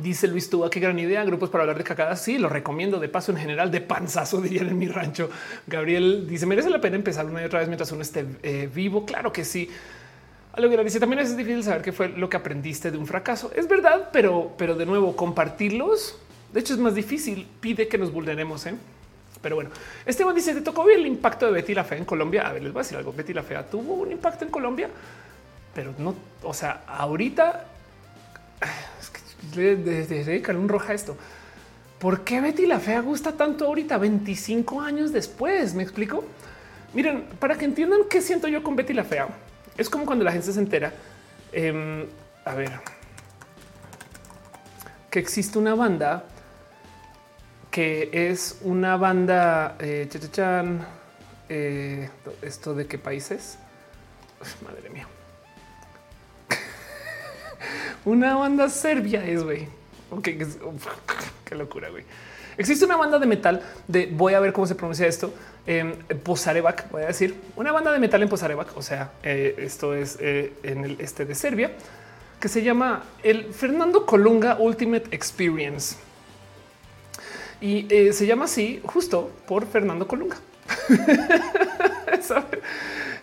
dice 0.00 0.28
Luis 0.28 0.48
Tuba, 0.50 0.70
qué 0.70 0.78
gran 0.78 0.98
idea. 0.98 1.24
Grupos 1.24 1.50
para 1.50 1.62
hablar 1.62 1.78
de 1.78 1.84
cacadas. 1.84 2.22
Sí, 2.22 2.38
lo 2.38 2.48
recomiendo 2.48 3.00
de 3.00 3.08
paso 3.08 3.32
en 3.32 3.38
general, 3.38 3.70
de 3.70 3.80
panzazo, 3.80 4.40
dirían 4.40 4.68
en 4.68 4.78
mi 4.78 4.86
rancho. 4.86 5.30
Gabriel 5.66 6.26
dice: 6.28 6.46
merece 6.46 6.70
la 6.70 6.80
pena 6.80 6.94
empezar 6.94 7.26
una 7.26 7.42
y 7.42 7.44
otra 7.44 7.58
vez 7.58 7.68
mientras 7.68 7.90
uno 7.90 8.02
esté 8.02 8.24
eh, 8.44 8.68
vivo. 8.72 9.04
Claro 9.04 9.32
que 9.32 9.44
sí. 9.44 9.68
Algo 10.58 10.70
que 10.70 10.82
dice 10.82 10.98
también 10.98 11.20
es 11.20 11.36
difícil 11.36 11.62
saber 11.62 11.82
qué 11.82 11.92
fue 11.92 12.08
lo 12.08 12.28
que 12.28 12.36
aprendiste 12.36 12.90
de 12.90 12.98
un 12.98 13.06
fracaso. 13.06 13.52
Es 13.54 13.68
verdad, 13.68 14.08
pero, 14.12 14.54
pero 14.58 14.74
de 14.74 14.86
nuevo, 14.86 15.14
compartirlos. 15.14 16.18
De 16.52 16.58
hecho, 16.58 16.74
es 16.74 16.80
más 16.80 16.96
difícil. 16.96 17.46
Pide 17.60 17.86
que 17.86 17.96
nos 17.96 18.12
vulneremos. 18.12 18.66
¿eh? 18.66 18.74
Pero 19.40 19.54
bueno, 19.54 19.70
Esteban 20.04 20.34
dice: 20.34 20.52
Te 20.54 20.60
tocó 20.60 20.82
ver 20.82 20.98
el 20.98 21.06
impacto 21.06 21.46
de 21.46 21.52
Betty 21.52 21.74
la 21.74 21.84
Fea 21.84 21.98
en 21.98 22.04
Colombia. 22.04 22.48
A 22.48 22.54
ver, 22.54 22.64
les 22.64 22.72
voy 22.72 22.80
a 22.80 22.82
decir 22.82 22.98
algo. 22.98 23.12
Betty 23.12 23.32
la 23.34 23.44
Fea 23.44 23.70
tuvo 23.70 23.94
un 23.94 24.10
impacto 24.10 24.44
en 24.44 24.50
Colombia, 24.50 24.90
pero 25.72 25.94
no, 25.96 26.16
o 26.42 26.52
sea, 26.52 26.82
ahorita 26.88 27.66
es 29.00 29.10
que 30.40 30.52
un 30.56 30.68
roja 30.68 30.92
esto. 30.92 31.16
¿Por 32.00 32.24
qué 32.24 32.40
Betty 32.40 32.66
la 32.66 32.80
Fea 32.80 33.00
gusta 33.00 33.30
tanto 33.30 33.64
ahorita, 33.64 33.96
25 33.96 34.80
años 34.80 35.12
después? 35.12 35.74
Me 35.74 35.84
explico. 35.84 36.24
Miren, 36.94 37.26
para 37.38 37.56
que 37.56 37.64
entiendan 37.64 38.00
qué 38.10 38.20
siento 38.20 38.48
yo 38.48 38.64
con 38.64 38.74
Betty 38.74 38.92
la 38.92 39.04
Fea, 39.04 39.28
es 39.78 39.88
como 39.88 40.04
cuando 40.04 40.24
la 40.24 40.32
gente 40.32 40.52
se 40.52 40.58
entera. 40.58 40.92
Em, 41.52 42.06
a 42.44 42.54
ver, 42.54 42.72
que 45.10 45.18
existe 45.18 45.58
una 45.58 45.74
banda 45.74 46.24
que 47.70 48.10
es 48.12 48.58
una 48.62 48.96
banda, 48.96 49.76
eh, 49.78 50.08
eh, 51.48 52.10
esto 52.42 52.74
de 52.74 52.86
qué 52.86 52.98
países? 52.98 53.58
madre 54.62 54.90
mía. 54.90 55.06
una 58.04 58.36
banda 58.36 58.68
serbia 58.68 59.24
es, 59.24 59.44
güey. 59.44 59.68
Ok, 60.10 60.28
qué 61.44 61.54
locura, 61.54 61.88
güey. 61.90 62.04
Existe 62.58 62.84
una 62.84 62.96
banda 62.96 63.18
de 63.18 63.26
metal 63.26 63.62
de, 63.86 64.06
voy 64.12 64.34
a 64.34 64.40
ver 64.40 64.52
cómo 64.52 64.66
se 64.66 64.74
pronuncia 64.74 65.06
esto, 65.06 65.32
en 65.64 65.92
Pozarevac, 66.24 66.90
voy 66.90 67.04
a 67.04 67.06
decir, 67.06 67.36
una 67.56 67.72
banda 67.72 67.92
de 67.92 68.00
metal 68.00 68.22
en 68.22 68.28
Pozarevac, 68.28 68.76
o 68.76 68.82
sea, 68.82 69.12
eh, 69.22 69.54
esto 69.58 69.94
es 69.94 70.18
eh, 70.20 70.52
en 70.62 70.84
el 70.84 71.00
este 71.00 71.24
de 71.24 71.34
Serbia, 71.34 71.72
que 72.40 72.48
se 72.48 72.62
llama 72.62 73.04
el 73.22 73.52
Fernando 73.52 74.06
Colunga 74.06 74.56
Ultimate 74.58 75.14
Experience. 75.14 75.96
Y 77.60 77.86
eh, 77.94 78.12
se 78.12 78.26
llama 78.26 78.46
así 78.46 78.80
justo 78.84 79.30
por 79.46 79.66
Fernando 79.66 80.08
Colunga. 80.08 80.36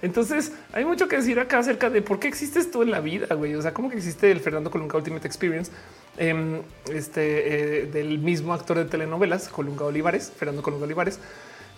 Entonces 0.01 0.51
hay 0.71 0.85
mucho 0.85 1.07
que 1.07 1.15
decir 1.15 1.39
acá 1.39 1.59
acerca 1.59 1.89
de 1.89 2.01
por 2.01 2.19
qué 2.19 2.27
existe 2.27 2.59
esto 2.59 2.83
en 2.83 2.91
la 2.91 2.99
vida, 2.99 3.33
güey. 3.35 3.55
O 3.55 3.61
sea, 3.61 3.73
cómo 3.73 3.89
que 3.89 3.97
existe 3.97 4.29
el 4.29 4.39
Fernando 4.39 4.69
Colunga 4.69 4.97
Ultimate 4.97 5.27
Experience, 5.27 5.71
em, 6.17 6.61
este 6.93 7.83
eh, 7.83 7.85
del 7.87 8.19
mismo 8.19 8.53
actor 8.53 8.77
de 8.77 8.85
telenovelas, 8.85 9.49
Colunga 9.49 9.85
Olivares, 9.85 10.31
Fernando 10.35 10.61
Colunga 10.61 10.85
Olivares. 10.85 11.19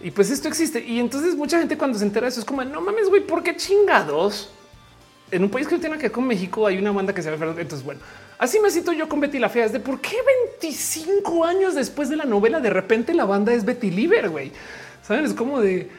Y 0.01 0.11
pues 0.11 0.29
esto 0.29 0.47
existe. 0.47 0.83
Y 0.83 0.99
entonces 0.99 1.35
mucha 1.35 1.59
gente 1.59 1.77
cuando 1.77 1.97
se 1.97 2.05
entera 2.05 2.25
de 2.25 2.29
eso 2.29 2.39
es 2.39 2.45
como 2.45 2.63
no 2.63 2.81
mames, 2.81 3.09
güey, 3.09 3.25
¿por 3.25 3.43
qué 3.43 3.55
chingados? 3.55 4.51
En 5.31 5.43
un 5.43 5.49
país 5.49 5.67
que 5.67 5.77
tiene 5.77 5.97
que 5.97 6.03
ver 6.03 6.11
con 6.11 6.25
México 6.25 6.65
hay 6.67 6.77
una 6.77 6.91
banda 6.91 7.13
que 7.13 7.21
se 7.21 7.29
llama 7.29 7.39
Fernando. 7.39 7.61
Entonces, 7.61 7.85
bueno, 7.85 7.99
Así 8.39 8.59
me 8.59 8.69
siento 8.69 8.91
yo 8.93 9.09
con 9.09 9.19
Betty 9.19 9.39
la 9.39 9.49
Fea. 9.49 9.65
Es 9.65 9.73
de 9.73 9.79
por 9.79 9.99
qué 9.99 10.15
25 10.61 11.43
años 11.43 11.73
después 11.73 12.09
de 12.09 12.15
la 12.15 12.25
novela, 12.25 12.59
de 12.59 12.69
repente 12.69 13.13
la 13.13 13.25
banda 13.25 13.53
es 13.53 13.65
Betty 13.65 13.89
Liber, 13.89 14.29
güey. 14.29 14.51
Saben, 15.01 15.25
es 15.25 15.33
como 15.33 15.59
de 15.59 15.89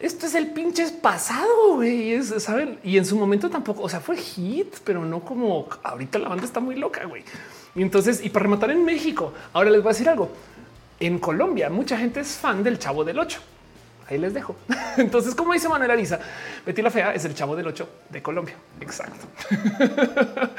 esto 0.00 0.26
es 0.26 0.34
el 0.34 0.48
pinche 0.48 0.86
pasado, 1.02 1.74
güey. 1.74 2.22
Saben, 2.22 2.78
y 2.82 2.98
en 2.98 3.04
su 3.04 3.16
momento 3.16 3.50
tampoco, 3.50 3.82
o 3.82 3.88
sea, 3.88 4.00
fue 4.00 4.16
hit, 4.16 4.76
pero 4.84 5.04
no 5.04 5.20
como 5.20 5.68
ahorita 5.82 6.18
la 6.18 6.28
banda 6.28 6.44
está 6.44 6.60
muy 6.60 6.76
loca, 6.76 7.04
güey. 7.04 7.24
Y 7.76 7.82
entonces, 7.82 8.24
y 8.24 8.30
para 8.30 8.44
rematar 8.44 8.70
en 8.70 8.84
México, 8.84 9.32
ahora 9.52 9.70
les 9.70 9.82
voy 9.82 9.90
a 9.90 9.92
decir 9.92 10.08
algo. 10.08 10.30
En 10.98 11.18
Colombia, 11.18 11.68
mucha 11.68 11.98
gente 11.98 12.20
es 12.20 12.28
fan 12.38 12.62
del 12.64 12.78
Chavo 12.78 13.04
del 13.04 13.18
Ocho. 13.18 13.40
Ahí 14.08 14.18
les 14.18 14.32
dejo. 14.32 14.56
Entonces, 14.96 15.34
como 15.34 15.52
dice 15.52 15.68
Manuel 15.68 15.90
Ariza, 15.90 16.18
Betty 16.64 16.80
la 16.80 16.90
Fea 16.90 17.14
es 17.14 17.24
el 17.24 17.34
Chavo 17.34 17.54
del 17.54 17.66
Ocho 17.66 17.88
de 18.08 18.22
Colombia. 18.22 18.54
Exacto. 18.80 19.26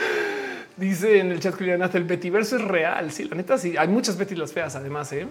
Dice 0.78 1.20
en 1.20 1.32
el 1.32 1.40
chat 1.40 1.56
que 1.56 1.74
el 1.74 2.04
Betty 2.04 2.30
verso 2.30 2.56
es 2.58 2.62
real. 2.62 3.12
Sí, 3.12 3.24
la 3.24 3.36
neta, 3.36 3.58
sí. 3.58 3.76
Hay 3.76 3.88
muchas 3.88 4.16
Betty 4.16 4.36
las 4.36 4.54
feas, 4.54 4.76
además. 4.76 5.12
¿eh? 5.12 5.26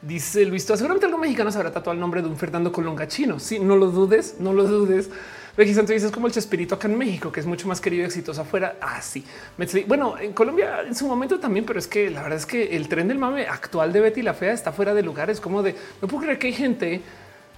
Dice 0.00 0.44
Luis, 0.44 0.62
seguramente 0.62 1.06
algún 1.06 1.22
mexicano 1.22 1.50
se 1.50 1.58
habrá 1.58 1.72
tatuado 1.72 1.94
el 1.94 2.00
nombre 2.00 2.22
de 2.22 2.28
un 2.28 2.36
Fernando 2.36 2.70
Colonga 2.70 3.08
chino. 3.08 3.40
Sí, 3.40 3.58
no 3.58 3.74
lo 3.74 3.90
dudes, 3.90 4.36
no 4.38 4.52
lo 4.52 4.62
dudes. 4.62 5.10
Becky 5.56 5.72
Santos 5.72 5.96
es 5.96 6.12
como 6.12 6.26
el 6.26 6.32
Chespirito 6.34 6.74
acá 6.74 6.86
en 6.86 6.98
México, 6.98 7.32
que 7.32 7.40
es 7.40 7.46
mucho 7.46 7.66
más 7.66 7.80
querido 7.80 8.02
y 8.02 8.06
exitoso 8.06 8.42
afuera. 8.42 8.76
Ah, 8.80 9.00
sí. 9.00 9.24
Bueno, 9.86 10.18
en 10.18 10.34
Colombia 10.34 10.82
en 10.86 10.94
su 10.94 11.06
momento 11.06 11.40
también, 11.40 11.64
pero 11.64 11.78
es 11.78 11.86
que 11.86 12.10
la 12.10 12.22
verdad 12.22 12.38
es 12.38 12.44
que 12.44 12.76
el 12.76 12.88
tren 12.88 13.08
del 13.08 13.18
mame 13.18 13.46
actual 13.46 13.92
de 13.92 14.00
Betty 14.00 14.20
la 14.20 14.34
Fea 14.34 14.52
está 14.52 14.70
fuera 14.70 14.92
de 14.92 15.02
lugar. 15.02 15.30
Es 15.30 15.40
como 15.40 15.62
de 15.62 15.74
no 16.02 16.08
puedo 16.08 16.24
creer 16.24 16.38
que 16.38 16.48
hay 16.48 16.52
gente 16.52 17.00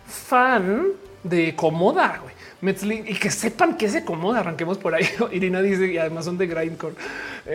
fan 0.06 0.86
de 1.24 1.56
Comoda. 1.56 2.20
Güey 2.22 2.37
y 2.60 3.14
que 3.14 3.30
sepan 3.30 3.76
que 3.76 3.88
se 3.88 3.98
acomoda. 3.98 4.40
Arranquemos 4.40 4.78
por 4.78 4.94
ahí. 4.94 5.06
Irina 5.32 5.62
dice 5.62 5.92
y 5.92 5.98
además 5.98 6.24
son 6.24 6.38
de 6.38 6.46
grindcore. 6.46 6.94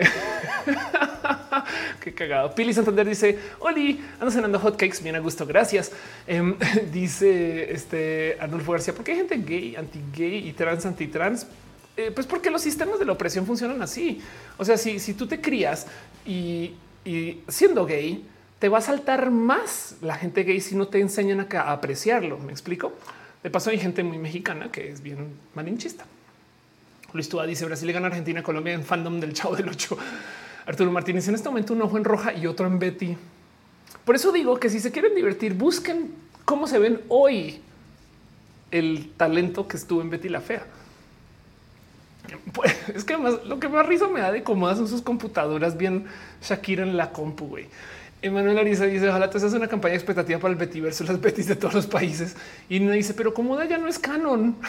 Qué 2.00 2.14
cagado. 2.14 2.54
Pili 2.54 2.72
Santander 2.72 3.06
dice: 3.06 3.38
Oli, 3.60 4.02
ando 4.18 4.30
cenando 4.30 4.58
hotcakes 4.58 5.02
bien 5.02 5.16
a 5.16 5.18
gusto. 5.18 5.46
Gracias. 5.46 5.92
Em, 6.26 6.56
dice 6.92 7.72
este 7.72 8.36
Arnulfo 8.40 8.72
García: 8.72 8.94
¿Por 8.94 9.04
qué 9.04 9.12
hay 9.12 9.18
gente 9.18 9.36
gay, 9.36 9.76
anti 9.76 10.00
gay 10.16 10.48
y 10.48 10.52
trans, 10.52 10.86
anti 10.86 11.06
trans? 11.06 11.46
Eh, 11.96 12.10
pues 12.12 12.26
porque 12.26 12.50
los 12.50 12.62
sistemas 12.62 12.98
de 12.98 13.04
la 13.04 13.12
opresión 13.12 13.46
funcionan 13.46 13.80
así. 13.82 14.20
O 14.56 14.64
sea, 14.64 14.76
si, 14.76 14.98
si 14.98 15.14
tú 15.14 15.28
te 15.28 15.40
crías 15.40 15.86
y, 16.26 16.74
siendo 17.46 17.86
gay, 17.86 18.24
te 18.58 18.68
va 18.68 18.78
a 18.78 18.80
saltar 18.80 19.30
más 19.30 19.96
la 20.00 20.16
gente 20.16 20.42
gay 20.42 20.60
si 20.60 20.74
no 20.74 20.88
te 20.88 21.00
enseñan 21.00 21.46
a 21.52 21.72
apreciarlo. 21.72 22.38
Me 22.38 22.50
explico. 22.50 22.94
De 23.44 23.50
paso, 23.50 23.68
hay 23.68 23.78
gente 23.78 24.02
muy 24.02 24.16
mexicana 24.16 24.72
que 24.72 24.90
es 24.90 25.02
bien 25.02 25.34
malinchista. 25.54 26.06
Luis 27.12 27.28
Tua 27.28 27.46
dice 27.46 27.66
Brasil 27.66 27.92
gana 27.92 28.06
Argentina, 28.06 28.42
Colombia 28.42 28.72
en 28.72 28.82
fandom 28.82 29.20
del 29.20 29.34
Chavo 29.34 29.54
del 29.54 29.68
Ocho. 29.68 29.98
Arturo 30.66 30.90
Martínez 30.90 31.28
en 31.28 31.34
este 31.34 31.50
momento 31.50 31.74
un 31.74 31.82
ojo 31.82 31.98
en 31.98 32.04
roja 32.04 32.32
y 32.32 32.46
otro 32.46 32.66
en 32.66 32.78
Betty. 32.78 33.18
Por 34.06 34.14
eso 34.14 34.32
digo 34.32 34.58
que 34.58 34.70
si 34.70 34.80
se 34.80 34.90
quieren 34.90 35.14
divertir, 35.14 35.52
busquen 35.52 36.14
cómo 36.46 36.66
se 36.66 36.78
ven 36.78 37.02
hoy 37.08 37.60
el 38.70 39.10
talento 39.10 39.68
que 39.68 39.76
estuvo 39.76 40.00
en 40.00 40.08
Betty 40.08 40.30
la 40.30 40.40
Fea. 40.40 40.66
Pues, 42.54 42.74
es 42.94 43.04
que 43.04 43.18
lo 43.18 43.60
que 43.60 43.68
más 43.68 43.84
risa 43.84 44.08
me 44.08 44.20
da 44.20 44.32
de 44.32 44.42
cómodas 44.42 44.78
son 44.78 44.88
sus 44.88 45.02
computadoras 45.02 45.76
bien 45.76 46.06
Shakira 46.40 46.82
en 46.82 46.96
la 46.96 47.12
compu. 47.12 47.58
Emanuel 48.24 48.58
Ariza 48.58 48.86
dice: 48.86 49.08
Ojalá 49.08 49.28
te 49.28 49.36
hagas 49.36 49.52
una 49.52 49.68
campaña 49.68 49.94
expectativa 49.94 50.38
para 50.38 50.52
el 50.52 50.58
Betty 50.58 50.80
versus 50.80 51.06
las 51.06 51.20
Betis 51.20 51.46
de 51.46 51.56
todos 51.56 51.74
los 51.74 51.86
países. 51.86 52.34
Y 52.70 52.80
me 52.80 52.94
dice: 52.94 53.12
Pero 53.12 53.34
como 53.34 53.62
ya 53.62 53.76
no 53.76 53.86
es 53.86 53.98
canon. 53.98 54.56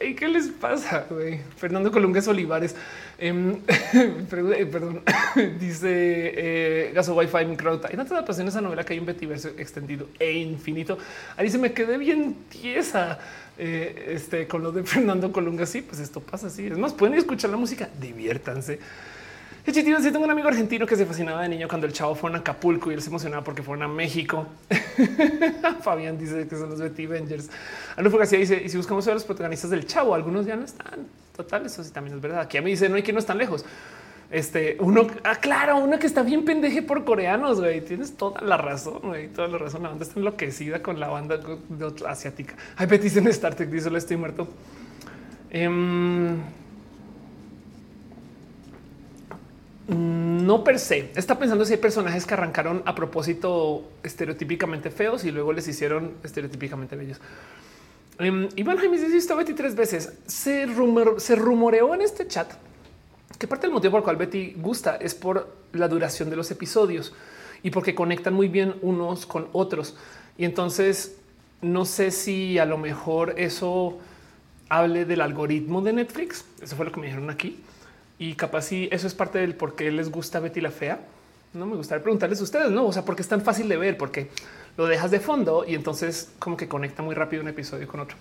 ¿Y 0.00 0.14
qué 0.14 0.28
les 0.28 0.48
pasa? 0.48 1.06
Güey? 1.10 1.40
Fernando 1.56 1.90
Colungues 1.90 2.28
Olivares. 2.28 2.76
Em, 3.18 3.56
eh, 3.68 4.66
perdón, 4.70 5.02
dice 5.58 5.88
eh, 5.88 6.92
Gaso 6.94 7.14
Wi-Fi 7.16 7.46
Microta. 7.46 7.88
Y 7.92 7.96
no 7.96 8.04
te 8.04 8.14
da 8.14 8.24
pasión 8.24 8.46
esa 8.46 8.60
novela 8.60 8.84
que 8.84 8.92
hay 8.92 9.00
un 9.00 9.06
Betiverso 9.06 9.48
extendido 9.58 10.08
e 10.18 10.32
infinito. 10.32 10.96
Ahí 11.36 11.50
se 11.50 11.58
me 11.58 11.72
quedé 11.72 11.98
bien 11.98 12.36
tiesa 12.50 13.18
eh, 13.58 14.12
este, 14.14 14.46
con 14.46 14.62
lo 14.62 14.70
de 14.70 14.84
Fernando 14.84 15.32
Colunga. 15.32 15.66
Sí, 15.66 15.82
pues 15.82 16.00
esto 16.00 16.20
pasa 16.20 16.46
así. 16.46 16.66
Es 16.66 16.78
más, 16.78 16.92
pueden 16.92 17.18
escuchar 17.18 17.50
la 17.50 17.56
música, 17.56 17.88
diviértanse. 18.00 18.78
Sí, 19.66 19.82
tengo 19.82 20.24
un 20.24 20.30
amigo 20.30 20.48
argentino 20.48 20.86
que 20.86 20.94
se 20.94 21.06
fascinaba 21.06 21.42
de 21.42 21.48
niño 21.48 21.66
cuando 21.68 21.86
el 21.86 21.92
chavo 21.92 22.14
fue 22.14 22.30
a 22.30 22.36
Acapulco 22.36 22.90
y 22.90 22.94
él 22.94 23.00
se 23.00 23.08
emocionaba 23.08 23.42
porque 23.42 23.62
fueron 23.62 23.82
a 23.82 23.88
México. 23.88 24.46
Fabián 25.80 26.18
dice 26.18 26.46
que 26.46 26.56
son 26.56 26.68
los 26.68 26.78
Betty 26.78 27.06
Avengers. 27.06 27.48
Algo 27.96 28.20
así 28.20 28.36
dice, 28.36 28.62
y 28.62 28.68
si 28.68 28.76
buscamos 28.76 29.08
a 29.08 29.14
los 29.14 29.24
protagonistas 29.24 29.70
del 29.70 29.86
chavo, 29.86 30.14
algunos 30.14 30.44
ya 30.44 30.56
no 30.56 30.64
están. 30.64 31.06
Total, 31.34 31.64
eso 31.64 31.82
sí 31.82 31.90
también 31.92 32.16
es 32.16 32.22
verdad. 32.22 32.40
Aquí 32.40 32.58
a 32.58 32.62
mí 32.62 32.72
dice, 32.72 32.90
no 32.90 32.96
hay 32.96 33.02
que 33.02 33.14
no 33.14 33.18
están 33.18 33.38
lejos. 33.38 33.64
Este 34.30 34.76
uno, 34.80 35.06
ah, 35.22 35.36
claro, 35.36 35.78
uno 35.78 35.98
que 35.98 36.06
está 36.06 36.22
bien 36.22 36.44
pendeje 36.44 36.82
por 36.82 37.04
coreanos. 37.04 37.58
Güey, 37.58 37.80
tienes 37.80 38.16
toda 38.16 38.42
la 38.42 38.58
razón. 38.58 39.00
Güey, 39.02 39.28
toda 39.28 39.48
la 39.48 39.56
razón. 39.56 39.82
La 39.82 39.88
banda 39.88 40.04
está 40.04 40.18
enloquecida 40.18 40.82
con 40.82 41.00
la 41.00 41.08
banda 41.08 41.40
asiática. 42.06 42.54
Hay 42.76 42.86
Betis 42.86 43.16
en 43.16 43.28
Star 43.28 43.54
Trek. 43.54 43.70
Dice, 43.70 43.96
estoy 43.96 44.16
muerto. 44.18 44.46
Em, 45.50 46.36
no 49.86 50.64
per 50.64 50.78
se. 50.78 51.10
Está 51.14 51.38
pensando 51.38 51.64
si 51.64 51.74
hay 51.74 51.78
personajes 51.78 52.24
que 52.26 52.34
arrancaron 52.34 52.82
a 52.86 52.94
propósito 52.94 53.90
estereotípicamente 54.02 54.90
feos 54.90 55.24
y 55.24 55.30
luego 55.30 55.52
les 55.52 55.68
hicieron 55.68 56.12
estereotípicamente 56.22 56.96
bellos. 56.96 57.20
Um, 58.18 58.48
Iván 58.56 58.78
Jaime 58.78 58.98
dice 58.98 59.16
esto 59.16 59.36
Betty 59.36 59.54
tres 59.54 59.74
veces. 59.74 60.12
Se, 60.26 60.66
se 61.18 61.36
rumoreó 61.36 61.94
en 61.94 62.00
este 62.00 62.26
chat 62.26 62.52
que 63.38 63.46
parte 63.46 63.66
del 63.66 63.74
motivo 63.74 63.92
por 63.92 64.00
el 64.00 64.04
cual 64.04 64.16
Betty 64.16 64.54
gusta 64.56 64.96
es 64.96 65.14
por 65.14 65.52
la 65.72 65.88
duración 65.88 66.30
de 66.30 66.36
los 66.36 66.50
episodios 66.50 67.12
y 67.62 67.70
porque 67.70 67.94
conectan 67.94 68.32
muy 68.32 68.48
bien 68.48 68.76
unos 68.80 69.26
con 69.26 69.48
otros. 69.52 69.96
Y 70.38 70.44
entonces 70.44 71.16
no 71.60 71.84
sé 71.84 72.10
si 72.10 72.58
a 72.58 72.64
lo 72.64 72.78
mejor 72.78 73.34
eso 73.36 73.98
hable 74.68 75.04
del 75.04 75.20
algoritmo 75.20 75.82
de 75.82 75.92
Netflix. 75.92 76.44
Eso 76.62 76.76
fue 76.76 76.86
lo 76.86 76.92
que 76.92 77.00
me 77.00 77.06
dijeron 77.06 77.28
aquí 77.28 77.60
y 78.18 78.34
capaz 78.34 78.62
si 78.62 78.88
eso 78.92 79.06
es 79.06 79.14
parte 79.14 79.38
del 79.38 79.54
por 79.54 79.74
qué 79.74 79.90
les 79.90 80.10
gusta 80.10 80.40
Betty 80.40 80.60
la 80.60 80.70
fea. 80.70 81.00
No 81.52 81.66
me 81.66 81.76
gustaría 81.76 82.02
preguntarles 82.02 82.40
a 82.40 82.44
ustedes, 82.44 82.70
no? 82.70 82.86
O 82.86 82.92
sea, 82.92 83.04
porque 83.04 83.22
es 83.22 83.28
tan 83.28 83.40
fácil 83.42 83.68
de 83.68 83.76
ver, 83.76 83.96
porque 83.96 84.30
lo 84.76 84.86
dejas 84.86 85.10
de 85.10 85.20
fondo 85.20 85.64
y 85.66 85.74
entonces 85.74 86.30
como 86.38 86.56
que 86.56 86.68
conecta 86.68 87.02
muy 87.02 87.14
rápido 87.14 87.42
un 87.42 87.48
episodio 87.48 87.86
con 87.86 88.00
otro. 88.00 88.16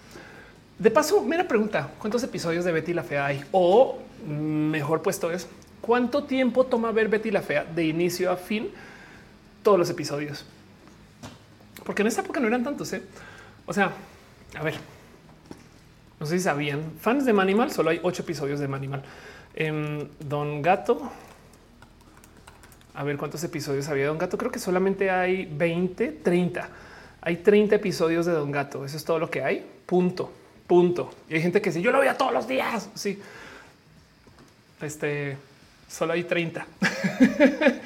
De 0.77 0.91
paso, 0.91 1.21
mira 1.21 1.47
pregunta, 1.47 1.91
¿cuántos 1.99 2.23
episodios 2.23 2.65
de 2.65 2.71
Betty 2.71 2.93
la 2.93 3.03
fea 3.03 3.25
hay? 3.25 3.43
O 3.51 3.99
mejor 4.27 5.01
puesto 5.01 5.31
es, 5.31 5.47
¿cuánto 5.81 6.23
tiempo 6.23 6.65
toma 6.65 6.91
ver 6.91 7.07
Betty 7.07 7.31
la 7.31 7.41
fea 7.41 7.63
de 7.63 7.85
inicio 7.85 8.31
a 8.31 8.37
fin 8.37 8.69
todos 9.61 9.77
los 9.77 9.89
episodios? 9.89 10.45
Porque 11.83 12.01
en 12.01 12.07
esta 12.07 12.21
época 12.21 12.39
no 12.39 12.47
eran 12.47 12.63
tantos, 12.63 12.91
¿eh? 12.93 13.03
O 13.65 13.73
sea, 13.73 13.91
a 14.55 14.63
ver, 14.63 14.75
no 16.19 16.25
sé 16.25 16.37
si 16.37 16.43
sabían, 16.43 16.93
fans 16.99 17.25
de 17.25 17.33
Manimal, 17.33 17.71
solo 17.71 17.89
hay 17.89 17.99
ocho 18.03 18.23
episodios 18.23 18.59
de 18.59 18.67
Manimal. 18.67 19.03
En 19.55 20.09
Don 20.19 20.61
Gato. 20.61 21.11
A 22.95 23.03
ver 23.03 23.17
cuántos 23.17 23.43
episodios 23.43 23.87
había 23.89 24.07
Don 24.07 24.17
Gato. 24.17 24.37
Creo 24.37 24.51
que 24.51 24.59
solamente 24.59 25.09
hay 25.09 25.45
20, 25.45 26.11
30. 26.23 26.69
Hay 27.21 27.37
30 27.37 27.75
episodios 27.75 28.25
de 28.25 28.33
Don 28.33 28.51
Gato. 28.51 28.85
Eso 28.85 28.97
es 28.97 29.05
todo 29.05 29.19
lo 29.19 29.29
que 29.29 29.43
hay. 29.43 29.65
Punto, 29.85 30.31
punto. 30.67 31.11
Y 31.29 31.35
hay 31.35 31.41
gente 31.41 31.61
que 31.61 31.69
dice 31.69 31.81
yo 31.81 31.91
lo 31.91 31.99
veía 31.99 32.17
todos 32.17 32.33
los 32.33 32.47
días. 32.47 32.89
Sí. 32.93 33.19
Este 34.81 35.37
solo 35.87 36.13
hay 36.13 36.23
30. 36.23 36.65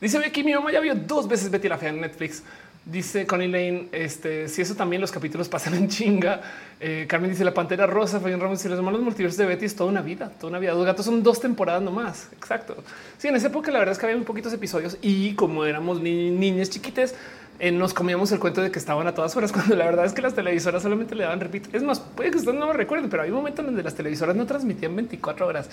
Dice 0.00 0.18
aquí 0.18 0.44
mi 0.44 0.52
mamá 0.52 0.70
ya 0.72 0.80
vio 0.80 0.94
dos 0.94 1.26
veces 1.26 1.50
Betty 1.50 1.68
la 1.68 1.78
Fea 1.78 1.88
en 1.88 2.00
Netflix. 2.00 2.42
Dice 2.86 3.26
Connie 3.26 3.48
Lane, 3.48 3.88
este, 3.90 4.46
si 4.46 4.62
eso 4.62 4.76
también 4.76 5.02
los 5.02 5.10
capítulos 5.10 5.48
pasan 5.48 5.74
en 5.74 5.88
chinga. 5.88 6.40
Eh, 6.78 7.06
Carmen 7.08 7.28
dice 7.28 7.44
la 7.44 7.52
pantera 7.52 7.84
rosa, 7.84 8.20
Fabián 8.20 8.38
Ramos 8.38 8.64
y 8.64 8.68
los 8.68 8.80
malos 8.80 9.00
multiversos 9.00 9.36
de 9.36 9.44
Betty 9.44 9.64
es 9.64 9.74
toda 9.74 9.90
una 9.90 10.02
vida, 10.02 10.30
toda 10.38 10.50
una 10.50 10.60
vida. 10.60 10.70
Dos 10.70 10.86
gatos 10.86 11.04
son 11.04 11.20
dos 11.24 11.40
temporadas 11.40 11.82
nomás. 11.82 12.28
Exacto. 12.30 12.76
Sí, 13.18 13.26
en 13.26 13.34
esa 13.34 13.48
época 13.48 13.72
la 13.72 13.80
verdad 13.80 13.90
es 13.94 13.98
que 13.98 14.06
había 14.06 14.16
muy 14.16 14.24
poquitos 14.24 14.52
episodios 14.52 14.98
y 15.02 15.34
como 15.34 15.64
éramos 15.64 16.00
ni 16.00 16.30
niñas 16.30 16.70
chiquites, 16.70 17.16
eh, 17.58 17.72
nos 17.72 17.92
comíamos 17.92 18.30
el 18.30 18.38
cuento 18.38 18.62
de 18.62 18.70
que 18.70 18.78
estaban 18.78 19.04
a 19.08 19.14
todas 19.14 19.34
horas, 19.36 19.50
cuando 19.52 19.74
la 19.74 19.86
verdad 19.86 20.04
es 20.04 20.12
que 20.12 20.22
las 20.22 20.34
televisoras 20.34 20.80
solamente 20.80 21.16
le 21.16 21.24
daban 21.24 21.40
repito. 21.40 21.70
Es 21.72 21.82
más, 21.82 21.98
puede 21.98 22.30
que 22.30 22.38
ustedes 22.38 22.56
no 22.56 22.66
lo 22.66 22.72
recuerden, 22.72 23.10
pero 23.10 23.24
hay 23.24 23.30
un 23.30 23.36
momento 23.36 23.64
donde 23.64 23.82
las 23.82 23.96
televisoras 23.96 24.36
no 24.36 24.46
transmitían 24.46 24.94
24 24.94 25.44
horas. 25.44 25.68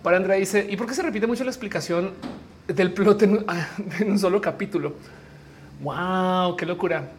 Para 0.00 0.18
Andrea 0.18 0.36
dice, 0.36 0.64
¿y 0.70 0.76
por 0.76 0.86
qué 0.86 0.94
se 0.94 1.02
repite 1.02 1.26
mucho 1.26 1.42
la 1.42 1.50
explicación 1.50 2.12
del 2.68 2.92
plot 2.92 3.22
en 3.24 3.44
un 4.06 4.18
solo 4.20 4.40
capítulo? 4.40 4.94
Wow, 5.80 6.56
qué 6.56 6.66
locura. 6.66 7.10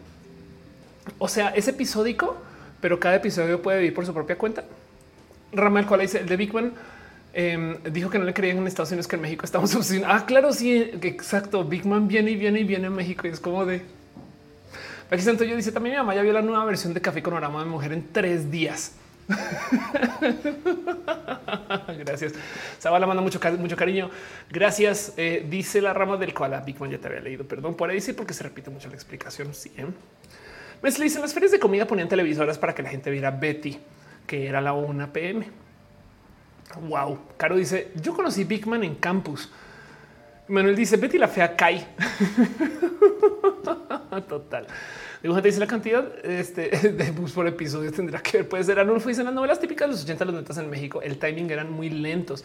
O 1.20 1.28
sea, 1.28 1.50
es 1.50 1.68
episódico, 1.68 2.38
pero 2.82 3.00
cada 3.00 3.16
episodio 3.16 3.62
puede 3.62 3.80
vivir 3.80 3.94
por 3.94 4.06
su 4.06 4.14
propia 4.14 4.38
cuenta. 4.38 4.64
Ramal, 5.52 5.86
cual 5.86 6.02
dice 6.02 6.20
el 6.20 6.28
de 6.28 6.38
Big 6.38 6.52
em, 7.34 7.78
dijo 7.92 8.10
que 8.10 8.20
no 8.20 8.26
le 8.26 8.34
creían 8.34 8.58
en 8.58 8.68
Estados 8.68 8.90
Unidos 8.92 9.08
que 9.08 9.16
en 9.16 9.22
México 9.22 9.46
estamos 9.46 9.76
Ah, 10.06 10.26
claro, 10.26 10.52
sí, 10.54 10.92
exacto. 11.02 11.64
Big 11.64 11.86
Man 11.86 12.08
viene 12.08 12.32
y 12.32 12.36
viene 12.36 12.60
y 12.60 12.64
viene 12.64 12.88
a 12.88 12.90
México 12.90 13.28
y 13.28 13.32
es 13.32 13.40
como 13.40 13.66
de. 13.66 13.82
Aquí 15.10 15.22
Santo 15.22 15.46
yo 15.46 15.56
dice 15.56 15.72
también 15.72 15.96
mi 15.96 16.00
mamá 16.00 16.16
ya 16.16 16.22
vio 16.22 16.34
la 16.34 16.42
nueva 16.42 16.66
versión 16.66 16.94
de 16.94 17.00
Café 17.00 17.24
con 17.24 17.34
Aroma 17.34 17.64
de 17.64 17.70
Mujer 17.70 17.94
en 17.94 18.12
tres 18.12 18.52
días. 18.52 18.94
Gracias. 22.00 22.34
Sabala 22.80 23.06
manda 23.06 23.22
mucho, 23.22 23.40
mucho 23.60 23.76
cariño. 23.76 24.10
Gracias. 24.50 25.14
Eh, 25.18 25.46
dice 25.50 25.82
la 25.82 25.94
rama 25.94 26.18
del 26.18 26.34
koala. 26.34 26.62
Big 26.62 26.80
Man 26.80 26.92
ya 26.92 26.98
te 26.98 27.08
había 27.08 27.20
leído. 27.20 27.48
Perdón 27.48 27.76
por 27.76 27.90
ahí, 27.90 28.02
sí, 28.02 28.14
porque 28.14 28.34
se 28.34 28.44
repite 28.44 28.70
mucho 28.70 28.90
la 28.90 28.96
explicación. 28.96 29.54
Sí. 29.54 29.72
¿eh? 29.78 29.86
Me 30.82 30.92
dicen 30.92 31.22
las 31.22 31.34
ferias 31.34 31.52
de 31.52 31.60
comida 31.60 31.86
ponían 31.86 32.08
televisoras 32.08 32.58
para 32.58 32.74
que 32.74 32.84
la 32.84 32.90
gente 32.90 33.10
viera 33.10 33.32
Betty, 33.32 33.78
que 34.26 34.48
era 34.48 34.62
la 34.62 34.74
1 34.74 35.12
pm. 35.12 35.48
Wow. 36.82 37.20
Caro 37.38 37.56
dice: 37.56 37.92
Yo 37.96 38.14
conocí 38.14 38.44
Big 38.44 38.68
Man 38.68 38.84
en 38.84 38.96
campus. 38.96 39.50
Manuel 40.48 40.76
dice: 40.76 40.98
Betty 40.98 41.18
la 41.18 41.28
fea 41.28 41.56
cae. 41.56 41.88
Total. 44.28 44.68
Dibujante 45.22 45.50
dice 45.50 45.60
la 45.60 45.68
cantidad 45.68 46.06
este, 46.26 46.70
de 46.92 47.12
bus 47.12 47.32
por 47.32 47.48
episodio 47.48 47.92
tendrá 47.92 48.22
que 48.22 48.38
ver. 48.38 48.50
Puede 48.50 48.64
ser 48.64 48.80
Arnulfo 48.80 49.10
dice 49.10 49.24
las 49.24 49.34
novelas 49.34 49.60
típicas 49.60 49.88
de 49.88 49.94
los 49.94 50.04
80, 50.04 50.26
los 50.26 50.36
netas 50.36 50.58
en 50.58 50.70
México. 50.70 51.02
El 51.02 51.18
timing 51.18 51.50
eran 51.52 51.72
muy 51.72 51.90
lentos. 51.90 52.44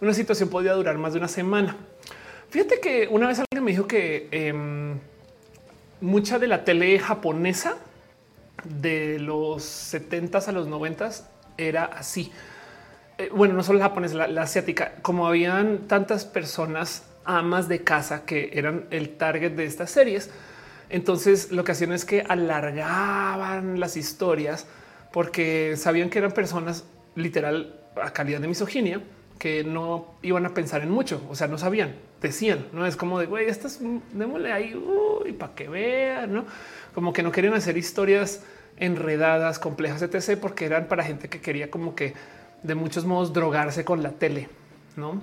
Una 0.00 0.14
situación 0.14 0.48
podía 0.48 0.72
durar 0.72 0.98
más 0.98 1.12
de 1.12 1.18
una 1.18 1.28
semana. 1.28 1.76
Fíjate 2.50 2.80
que 2.80 3.08
una 3.10 3.28
vez 3.28 3.38
alguien 3.38 3.64
me 3.64 3.70
dijo 3.70 3.86
que 3.86 4.28
em, 4.30 4.98
mucha 6.00 6.38
de 6.38 6.48
la 6.48 6.64
tele 6.64 6.98
japonesa 6.98 7.76
de 8.64 9.18
los 9.18 9.62
70 9.62 10.38
a 10.38 10.52
los 10.52 10.66
90 10.66 11.10
era 11.56 11.84
así. 11.84 12.30
Eh, 13.18 13.30
bueno, 13.32 13.54
no 13.54 13.62
solo 13.62 13.78
la 13.78 13.86
japonesa, 13.86 14.26
la 14.26 14.42
asiática, 14.42 14.94
como 15.02 15.26
habían 15.26 15.86
tantas 15.86 16.24
personas 16.24 17.04
amas 17.24 17.68
de 17.68 17.82
casa 17.82 18.24
que 18.24 18.50
eran 18.52 18.86
el 18.90 19.16
target 19.16 19.52
de 19.52 19.64
estas 19.64 19.90
series 19.90 20.30
entonces 20.92 21.50
lo 21.50 21.64
que 21.64 21.72
hacían 21.72 21.92
es 21.92 22.04
que 22.04 22.20
alargaban 22.20 23.80
las 23.80 23.96
historias 23.96 24.66
porque 25.10 25.74
sabían 25.76 26.10
que 26.10 26.18
eran 26.18 26.32
personas 26.32 26.84
literal 27.16 27.80
a 28.00 28.12
calidad 28.12 28.40
de 28.40 28.48
misoginia 28.48 29.00
que 29.38 29.64
no 29.64 30.14
iban 30.22 30.46
a 30.46 30.54
pensar 30.54 30.82
en 30.82 30.90
mucho, 30.90 31.26
o 31.28 31.34
sea, 31.34 31.48
no 31.48 31.58
sabían, 31.58 31.96
decían, 32.20 32.66
no 32.72 32.86
es 32.86 32.94
como 32.96 33.18
de 33.18 33.26
güey, 33.26 33.48
estas 33.48 33.80
démosle 34.12 34.52
ahí 34.52 34.80
y 35.26 35.32
para 35.32 35.54
que 35.54 35.68
vean, 35.68 36.32
no 36.32 36.44
como 36.94 37.12
que 37.12 37.22
no 37.22 37.32
querían 37.32 37.54
hacer 37.54 37.76
historias 37.76 38.42
enredadas, 38.76 39.58
complejas, 39.58 40.02
etc., 40.02 40.38
porque 40.40 40.66
eran 40.66 40.86
para 40.88 41.04
gente 41.04 41.28
que 41.28 41.40
quería 41.40 41.70
como 41.70 41.94
que 41.94 42.14
de 42.62 42.74
muchos 42.74 43.04
modos 43.04 43.32
drogarse 43.32 43.84
con 43.84 44.02
la 44.02 44.10
tele, 44.10 44.48
no? 44.96 45.20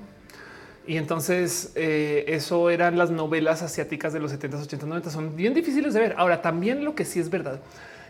Y 0.90 0.98
entonces 0.98 1.72
eh, 1.76 2.26
eso 2.30 2.72
eran 2.72 2.98
las 2.98 3.12
novelas 3.12 3.62
asiáticas 3.62 4.12
de 4.12 4.20
los 4.20 4.32
70, 4.32 4.58
80, 4.58 4.88
90. 4.88 5.12
Son 5.12 5.36
bien 5.36 5.54
difíciles 5.54 5.94
de 5.94 6.00
ver. 6.00 6.16
Ahora, 6.18 6.42
también 6.42 6.84
lo 6.84 6.96
que 6.96 7.06
sí 7.06 7.20
es 7.20 7.30
verdad 7.30 7.60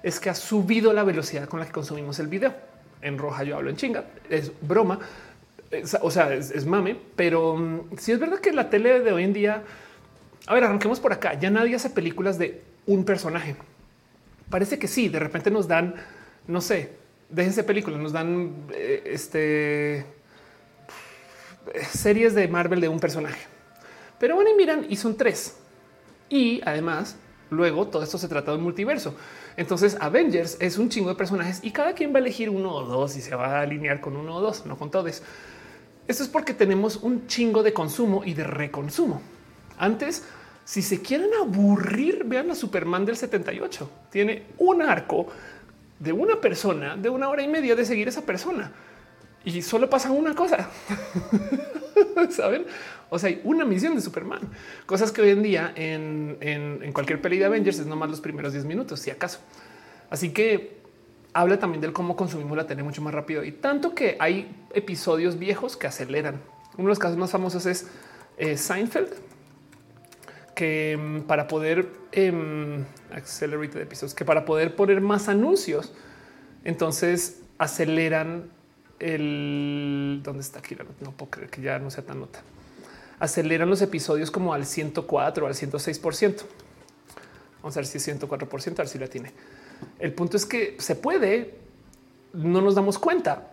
es 0.01 0.21
que 0.21 0.29
ha 0.29 0.33
subido 0.33 0.93
la 0.93 1.03
velocidad 1.03 1.49
con 1.49 1.59
la 1.59 1.65
que 1.65 1.73
consumimos 1.73 2.19
el 2.19 2.27
video. 2.27 2.53
En 3.01 3.17
roja 3.17 3.43
yo 3.43 3.57
hablo 3.57 3.69
en 3.69 3.75
chinga, 3.75 4.05
es 4.29 4.53
broma, 4.61 4.97
o 5.99 6.09
sea, 6.09 6.33
es, 6.33 6.65
mame, 6.65 6.95
pero 7.17 7.57
mm, 7.57 7.97
sí 7.97 8.13
es 8.13 8.19
verdad 8.19 8.39
que 8.39 8.53
la 8.53 8.69
tele 8.69 9.01
de 9.01 9.11
hoy 9.11 9.25
en 9.25 9.33
día, 9.33 9.61
a 10.47 10.53
ver, 10.53 10.63
arranquemos 10.63 11.01
por 11.01 11.11
acá, 11.11 11.33
ya 11.37 11.49
nadie 11.49 11.75
hace 11.75 11.89
películas 11.89 12.37
de 12.37 12.61
un 12.85 13.03
personaje. 13.03 13.57
Parece 14.49 14.79
que 14.79 14.87
sí, 14.87 15.09
de 15.09 15.19
repente 15.19 15.51
nos 15.51 15.67
dan, 15.67 15.95
no 16.47 16.61
sé, 16.61 16.91
déjense 17.27 17.65
películas, 17.65 17.99
nos 17.99 18.13
dan 18.13 18.53
eh, 18.73 19.03
este 19.05 20.18
series 21.91 22.35
de 22.35 22.47
Marvel 22.47 22.81
de 22.81 22.89
un 22.89 22.99
personaje. 22.99 23.47
Pero 24.19 24.35
bueno, 24.35 24.49
y 24.51 24.55
miran, 24.55 24.85
y 24.89 24.95
son 24.95 25.15
tres. 25.15 25.57
Y 26.29 26.61
además 26.65 27.17
Luego 27.51 27.87
todo 27.87 28.03
esto 28.03 28.17
se 28.17 28.27
trata 28.27 28.51
de 28.51 28.57
un 28.57 28.63
multiverso. 28.63 29.15
Entonces 29.57 29.97
Avengers 29.99 30.57
es 30.59 30.77
un 30.77 30.89
chingo 30.89 31.09
de 31.09 31.15
personajes 31.15 31.59
y 31.63 31.71
cada 31.71 31.93
quien 31.93 32.13
va 32.13 32.17
a 32.17 32.21
elegir 32.21 32.49
uno 32.49 32.73
o 32.73 32.85
dos 32.85 33.17
y 33.17 33.21
se 33.21 33.35
va 33.35 33.57
a 33.57 33.61
alinear 33.61 34.01
con 34.01 34.15
uno 34.15 34.35
o 34.35 34.41
dos, 34.41 34.65
no 34.65 34.77
con 34.77 34.91
todos. 34.91 35.23
Esto 36.07 36.23
es 36.23 36.29
porque 36.29 36.53
tenemos 36.53 36.97
un 36.97 37.27
chingo 37.27 37.63
de 37.63 37.73
consumo 37.73 38.23
y 38.23 38.33
de 38.33 38.43
reconsumo. 38.43 39.21
Antes, 39.77 40.25
si 40.63 40.81
se 40.81 41.01
quieren 41.01 41.29
aburrir, 41.41 42.23
vean 42.25 42.51
a 42.51 42.55
Superman 42.55 43.05
del 43.05 43.17
78. 43.17 43.89
Tiene 44.11 44.43
un 44.59 44.81
arco 44.81 45.27
de 45.99 46.13
una 46.13 46.39
persona 46.39 46.97
de 46.97 47.09
una 47.09 47.29
hora 47.29 47.41
y 47.41 47.47
media 47.47 47.75
de 47.75 47.85
seguir 47.85 48.07
esa 48.07 48.21
persona 48.21 48.71
y 49.45 49.61
solo 49.61 49.89
pasa 49.89 50.11
una 50.11 50.35
cosa. 50.35 50.69
Saben? 52.29 52.65
O 53.09 53.17
sea, 53.17 53.29
hay 53.29 53.41
una 53.43 53.65
misión 53.65 53.95
de 53.95 54.01
Superman, 54.01 54.41
cosas 54.85 55.11
que 55.11 55.21
hoy 55.21 55.29
en 55.29 55.41
día 55.41 55.73
en, 55.75 56.91
cualquier 56.93 57.21
peli 57.21 57.37
de 57.39 57.45
Avengers 57.45 57.79
es 57.79 57.85
nomás 57.87 58.09
los 58.09 58.21
primeros 58.21 58.53
10 58.53 58.65
minutos, 58.65 58.99
si 58.99 59.09
acaso. 59.09 59.39
Así 60.09 60.31
que 60.31 60.79
habla 61.33 61.57
también 61.57 61.81
del 61.81 61.93
cómo 61.93 62.15
consumimos 62.15 62.55
la 62.55 62.67
tele 62.67 62.83
mucho 62.83 63.01
más 63.01 63.13
rápido 63.13 63.43
y 63.43 63.51
tanto 63.51 63.95
que 63.95 64.17
hay 64.19 64.55
episodios 64.73 65.39
viejos 65.39 65.75
que 65.75 65.87
aceleran. 65.87 66.41
Uno 66.73 66.85
de 66.85 66.89
los 66.89 66.99
casos 66.99 67.17
más 67.17 67.31
famosos 67.31 67.65
es 67.65 67.87
eh, 68.37 68.57
Seinfeld, 68.57 69.09
que 70.55 70.97
mm, 70.99 71.21
para 71.21 71.47
poder 71.47 71.87
eh, 72.11 72.85
accelerate 73.11 73.81
episodios, 73.81 74.13
que 74.13 74.25
para 74.25 74.45
poder 74.45 74.75
poner 74.75 75.01
más 75.01 75.29
anuncios, 75.29 75.93
entonces 76.63 77.41
aceleran 77.57 78.49
el 78.99 80.21
dónde 80.23 80.41
está 80.41 80.59
aquí. 80.59 80.75
No 81.01 81.11
puedo 81.11 81.31
creer 81.31 81.49
que 81.49 81.61
ya 81.61 81.79
no 81.79 81.89
sea 81.89 82.05
tan 82.05 82.19
nota. 82.19 82.41
Aceleran 83.19 83.69
los 83.69 83.81
episodios 83.81 84.31
como 84.31 84.53
al 84.53 84.65
104 84.65 85.45
o 85.45 85.47
al 85.47 85.55
106 85.55 86.01
Vamos 87.61 87.75
a 87.75 87.79
ver 87.79 87.85
si 87.85 87.97
es 87.97 88.03
104 88.03 88.47
a 88.47 88.77
ver 88.77 88.87
si 88.87 88.97
la 88.97 89.07
tiene. 89.07 89.33
El 89.99 90.13
punto 90.13 90.37
es 90.37 90.45
que 90.45 90.75
se 90.79 90.95
puede, 90.95 91.55
no 92.33 92.61
nos 92.61 92.75
damos 92.75 92.97
cuenta 92.97 93.47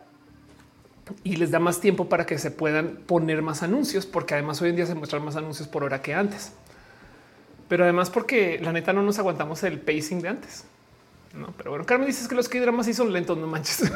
y 1.22 1.36
les 1.36 1.50
da 1.50 1.58
más 1.58 1.80
tiempo 1.80 2.08
para 2.08 2.26
que 2.26 2.38
se 2.38 2.50
puedan 2.50 2.96
poner 3.06 3.42
más 3.42 3.62
anuncios, 3.62 4.06
porque 4.06 4.34
además 4.34 4.60
hoy 4.62 4.70
en 4.70 4.76
día 4.76 4.86
se 4.86 4.94
muestran 4.94 5.24
más 5.24 5.36
anuncios 5.36 5.68
por 5.68 5.84
hora 5.84 6.02
que 6.02 6.14
antes. 6.14 6.52
Pero 7.68 7.84
además 7.84 8.10
porque 8.10 8.60
la 8.60 8.72
neta 8.72 8.92
no 8.92 9.02
nos 9.02 9.18
aguantamos 9.18 9.62
el 9.64 9.80
pacing 9.80 10.20
de 10.20 10.28
antes. 10.28 10.64
No, 11.34 11.52
pero 11.56 11.70
bueno, 11.70 11.84
Carmen 11.84 12.06
dices 12.06 12.28
que 12.28 12.34
los 12.34 12.48
que 12.48 12.60
dramas 12.60 12.86
sí 12.86 12.94
son 12.94 13.12
lentos, 13.12 13.36
no 13.36 13.46
manches. 13.46 13.82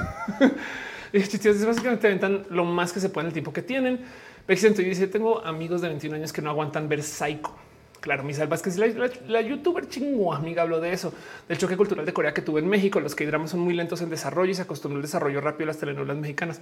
es 1.13 1.67
básicamente 1.67 2.07
aventan 2.07 2.47
lo 2.51 2.65
más 2.65 2.93
que 2.93 3.01
se 3.01 3.09
puede 3.09 3.25
en 3.25 3.29
el 3.29 3.33
tiempo 3.33 3.53
que 3.53 3.63
tienen. 3.63 4.01
Vexento 4.47 4.83
dice: 4.83 5.07
Tengo 5.07 5.45
amigos 5.45 5.81
de 5.81 5.89
21 5.89 6.17
años 6.17 6.33
que 6.33 6.43
no 6.43 6.51
aguantan 6.51 6.89
ver 6.89 7.03
Psycho. 7.03 7.55
Claro, 8.01 8.25
mi 8.25 8.33
salvas 8.33 8.63
que 8.63 8.71
la, 8.71 9.11
la, 9.29 9.41
youtuber 9.43 9.87
chingua 9.87 10.39
amiga 10.39 10.63
habló 10.63 10.81
de 10.81 10.93
eso, 10.93 11.13
del 11.47 11.59
choque 11.59 11.77
cultural 11.77 12.07
de 12.07 12.15
Corea 12.15 12.33
que 12.33 12.41
tuve 12.41 12.61
en 12.61 12.69
México. 12.69 12.99
Los 12.99 13.15
que 13.15 13.27
dramas 13.27 13.51
son 13.51 13.61
muy 13.61 13.75
lentos 13.75 14.01
en 14.01 14.09
desarrollo 14.09 14.51
y 14.51 14.55
se 14.55 14.63
acostumbró 14.63 14.97
al 14.97 15.03
desarrollo 15.03 15.41
rápido 15.43 15.61
de 15.61 15.67
las 15.67 15.79
telenovelas 15.79 16.17
mexicanas. 16.17 16.61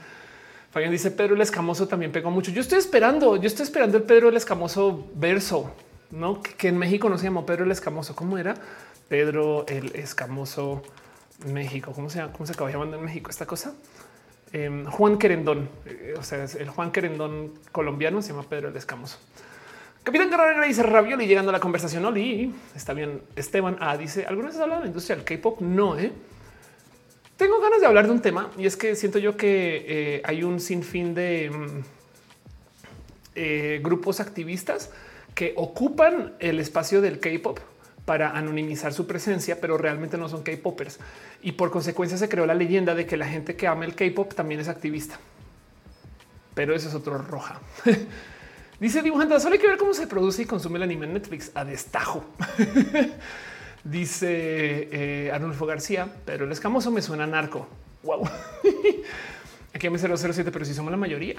Fabián 0.71 0.91
dice 0.91 1.11
Pedro 1.13 1.35
el 1.35 1.41
Escamoso 1.41 1.87
también 1.87 2.11
pegó 2.11 2.31
mucho. 2.31 2.51
Yo 2.51 2.61
estoy 2.61 2.79
esperando, 2.79 3.37
yo 3.37 3.47
estoy 3.47 3.65
esperando 3.65 3.97
el 3.97 4.03
Pedro 4.03 4.29
el 4.29 4.37
Escamoso 4.37 5.07
verso, 5.15 5.73
no 6.11 6.43
que, 6.43 6.69
en 6.69 6.77
México 6.77 7.09
no 7.09 7.19
se 7.19 7.25
llamó 7.25 7.47
Pedro 7.47 7.65
el 7.65 7.71
Escamoso. 7.71 8.17
¿Cómo 8.17 8.37
era? 8.37 8.55
Pedro 9.09 9.65
el 9.69 9.95
Escamoso 9.95 10.83
México. 11.47 11.93
¿Cómo 11.95 12.11
se? 12.11 12.21
¿Cómo 12.33 12.47
se 12.47 12.53
acaba 12.53 12.71
llamando 12.71 12.97
en 12.99 13.05
México 13.05 13.31
esta 13.31 13.47
cosa? 13.47 13.75
Em, 14.53 14.85
Juan 14.87 15.19
Querendón, 15.19 15.69
eh, 15.85 16.15
o 16.19 16.23
sea, 16.23 16.45
el 16.45 16.71
Juan 16.71 16.91
Querendón 16.91 17.53
colombiano 17.71 18.23
se 18.23 18.33
llama 18.33 18.45
Pedro 18.49 18.69
el 18.69 18.77
Escamoso. 18.77 19.19
Capitán 20.03 20.31
Carrera 20.31 20.65
dice 20.65 20.83
Ravioli 20.83 21.27
llegando 21.27 21.51
a 21.51 21.53
la 21.53 21.61
conversación. 21.61 22.05
Oli, 22.07 22.55
está 22.75 22.95
bien. 22.95 23.21
Esteban 23.37 23.77
A 23.81 23.97
dice: 23.99 24.25
¿Alguna 24.27 24.49
vez 24.49 24.57
has 24.57 24.63
hablado 24.63 24.81
de 24.81 24.87
la 24.87 24.89
industria 24.89 25.17
del 25.17 25.25
K-pop? 25.27 25.61
No, 25.61 25.99
¿eh? 25.99 26.13
Tengo 27.37 27.61
ganas 27.61 27.81
de 27.81 27.87
hablar 27.87 28.07
de 28.07 28.13
un 28.13 28.23
tema 28.23 28.51
y 28.57 28.67
es 28.67 28.77
que 28.77 28.97
siento 28.97 29.19
yo 29.19 29.37
que 29.37 29.85
eh, 29.87 30.23
hay 30.25 30.43
un 30.43 30.61
sinfín 30.61 31.15
de 31.15 31.51
mm, 31.51 31.83
eh, 33.35 33.81
grupos 33.83 34.19
activistas 34.19 34.91
que 35.35 35.53
ocupan 35.57 36.35
el 36.41 36.59
espacio 36.59 37.01
del 37.01 37.21
K-pop 37.21 37.61
para 38.09 38.31
anonimizar 38.31 38.95
su 38.95 39.07
presencia, 39.07 39.61
pero 39.61 39.77
realmente 39.77 40.17
no 40.17 40.31
son 40.31 40.43
K-popers. 40.43 40.99
Y 41.43 41.53
por 41.53 41.71
consecuencia 41.71 42.17
se 42.17 42.31
creó 42.31 42.47
la 42.47 42.55
leyenda 42.55 42.95
de 42.95 43.05
que 43.05 43.19
la 43.19 43.27
gente 43.27 43.55
que 43.55 43.67
ama 43.67 43.85
el 43.85 43.95
K-pop 43.95 44.33
también 44.33 44.63
es 44.63 44.69
activista. 44.69 45.21
Pero 46.55 46.75
eso 46.75 46.89
es 46.89 46.95
otro 46.95 47.19
roja. 47.19 47.61
Dice 48.81 49.03
dibujante, 49.03 49.39
solo 49.39 49.57
hay 49.57 49.61
que 49.61 49.67
ver 49.67 49.77
cómo 49.77 49.93
se 49.93 50.07
produce 50.07 50.41
y 50.41 50.45
consume 50.47 50.79
el 50.79 50.85
anime 50.85 51.05
en 51.05 51.13
Netflix 51.13 51.51
a 51.55 51.67
destajo. 51.67 52.25
Dice 53.85 54.89
eh, 54.91 55.31
Arnulfo 55.31 55.67
García, 55.67 56.09
pero 56.25 56.47
el 56.47 56.53
escamoso 56.53 56.91
me 56.91 57.03
suena 57.03 57.27
narco. 57.27 57.69
Wow. 58.05 58.27
Aquí 59.75 59.91
me 59.91 59.99
007, 59.99 60.51
pero 60.51 60.65
si 60.65 60.73
somos 60.73 60.91
la 60.91 60.97
mayoría. 60.97 61.37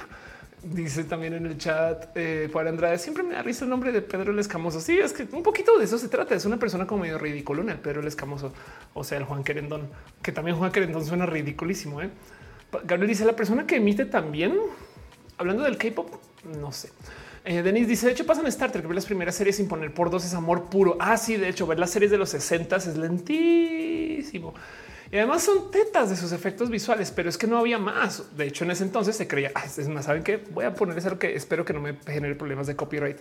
Dice 0.61 1.05
también 1.05 1.33
en 1.33 1.45
el 1.45 1.57
chat 1.57 2.09
eh, 2.15 2.49
Juan 2.51 2.67
Andrade, 2.67 2.97
siempre 2.97 3.23
me 3.23 3.33
da 3.33 3.41
risa 3.41 3.63
el 3.63 3.69
nombre 3.69 3.93
de 3.93 4.01
Pedro 4.01 4.33
el 4.33 4.39
Escamoso. 4.39 4.81
Sí, 4.81 4.99
es 4.99 5.13
que 5.13 5.25
un 5.31 5.41
poquito 5.41 5.77
de 5.77 5.85
eso 5.85 5.97
se 5.97 6.09
trata. 6.09 6.35
Es 6.35 6.43
una 6.43 6.57
persona 6.57 6.85
como 6.85 7.03
medio 7.03 7.17
ridículo 7.17 7.61
en 7.61 7.69
el 7.69 7.77
Pedro 7.77 8.01
el 8.01 8.07
Escamoso, 8.07 8.53
o 8.93 9.03
sea, 9.05 9.17
el 9.17 9.23
Juan 9.23 9.43
Querendón, 9.43 9.89
que 10.21 10.33
también 10.33 10.57
Juan 10.57 10.71
Querendón 10.71 11.05
suena 11.05 11.25
ridiculísimo. 11.25 12.01
¿eh? 12.01 12.09
Gabriel 12.83 13.07
dice 13.07 13.23
la 13.23 13.37
persona 13.37 13.65
que 13.65 13.77
emite 13.77 14.05
también 14.05 14.57
hablando 15.37 15.63
del 15.63 15.77
K-pop. 15.77 16.09
No 16.59 16.73
sé. 16.73 16.89
Eh, 17.45 17.61
Denis 17.61 17.87
dice: 17.87 18.07
De 18.07 18.11
hecho, 18.11 18.25
pasan 18.25 18.45
Star 18.47 18.69
Trek, 18.71 18.85
ver 18.85 18.95
las 18.95 19.05
primeras 19.05 19.35
series 19.35 19.55
sin 19.55 19.67
poner 19.69 19.93
por 19.93 20.09
dos 20.09 20.25
es 20.25 20.33
amor 20.33 20.65
puro. 20.65 20.97
Ah, 20.99 21.15
sí, 21.15 21.37
de 21.37 21.47
hecho, 21.47 21.67
ver 21.67 21.79
las 21.79 21.91
series 21.91 22.11
de 22.11 22.17
los 22.17 22.29
60 22.29 22.75
es 22.75 22.97
lentísimo. 22.97 24.53
Y 25.11 25.17
además 25.17 25.43
son 25.43 25.71
tetas 25.71 26.09
de 26.09 26.15
sus 26.15 26.31
efectos 26.31 26.69
visuales, 26.69 27.11
pero 27.11 27.29
es 27.29 27.37
que 27.37 27.47
no 27.47 27.57
había 27.57 27.79
más. 27.79 28.37
De 28.37 28.45
hecho, 28.45 28.63
en 28.63 28.71
ese 28.71 28.83
entonces 28.83 29.15
se 29.15 29.27
creía, 29.27 29.51
es 29.65 29.87
más, 29.89 30.05
saben 30.05 30.23
que 30.23 30.37
voy 30.37 30.65
a 30.65 30.73
poner 30.73 30.97
eso 30.97 31.17
que 31.17 31.35
espero 31.35 31.65
que 31.65 31.73
no 31.73 31.81
me 31.81 31.95
genere 32.05 32.35
problemas 32.35 32.67
de 32.67 32.75
copyright. 32.75 33.17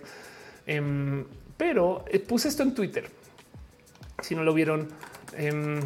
Em, 0.67 1.25
pero 1.57 2.05
eh, 2.07 2.19
puse 2.19 2.47
esto 2.47 2.61
en 2.61 2.75
Twitter. 2.75 3.09
Si 4.21 4.35
no 4.35 4.43
lo 4.43 4.53
vieron, 4.53 4.87
em, 5.35 5.79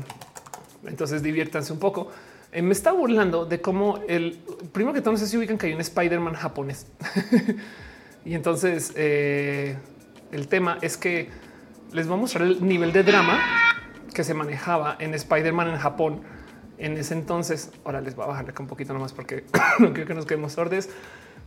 entonces 0.86 1.24
diviértanse 1.24 1.72
un 1.72 1.80
poco. 1.80 2.12
Eh, 2.52 2.62
me 2.62 2.74
está 2.74 2.92
burlando 2.92 3.46
de 3.46 3.62
cómo 3.62 4.00
el 4.08 4.40
primero 4.74 4.94
que 4.94 5.02
todo 5.02 5.14
no 5.14 5.18
sé 5.18 5.28
si 5.28 5.38
ubican 5.38 5.58
que 5.58 5.68
hay 5.68 5.74
un 5.74 5.82
Spider-Man 5.82 6.34
japonés. 6.34 6.86
y 8.26 8.34
entonces 8.34 8.92
eh, 8.96 9.78
el 10.34 10.50
tema 10.50 10.80
es 10.82 10.98
que 10.98 11.30
les 11.94 12.08
voy 12.08 12.18
a 12.18 12.22
mostrar 12.22 12.46
el 12.46 12.68
nivel 12.68 12.92
de 12.92 13.04
drama 13.04 13.40
que 14.14 14.24
se 14.24 14.34
manejaba 14.34 14.96
en 15.00 15.14
Spider-Man 15.14 15.70
en 15.70 15.78
Japón 15.78 16.22
en 16.78 16.98
ese 16.98 17.14
entonces. 17.14 17.72
Ahora 17.84 18.02
les 18.02 18.16
voy 18.16 18.26
a 18.26 18.28
bajarle 18.28 18.54
un 18.60 18.68
poquito 18.68 18.94
nomás 18.94 19.14
porque 19.14 19.46
no 19.80 19.94
quiero 19.94 20.08
que 20.08 20.14
nos 20.14 20.26
quedemos 20.26 20.54
sordes, 20.54 20.90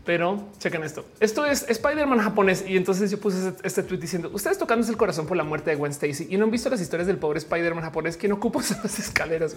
pero 0.05 0.49
chequen 0.59 0.83
esto. 0.85 1.05
Esto 1.21 1.45
es 1.45 1.69
Spider-Man 1.69 2.21
japonés. 2.21 2.65
Y 2.67 2.77
entonces 2.77 3.11
yo 3.11 3.19
puse 3.19 3.53
este 3.63 3.83
tweet 3.83 3.99
diciendo 3.99 4.31
ustedes 4.33 4.59
tocándose 4.59 4.91
el 4.91 4.97
corazón 4.97 5.27
por 5.27 5.37
la 5.37 5.45
muerte 5.45 5.71
de 5.71 5.77
Gwen 5.77 5.93
Stacy 5.93 6.29
y 6.31 6.37
no 6.37 6.45
han 6.45 6.51
visto 6.51 6.71
las 6.71 6.81
historias 6.81 7.07
del 7.07 7.19
pobre 7.19 7.39
Spider-Man 7.39 7.85
japonés 7.85 8.17
quien 8.17 8.33
ocupa 8.33 8.61
esas 8.63 8.99
escaleras. 8.99 9.55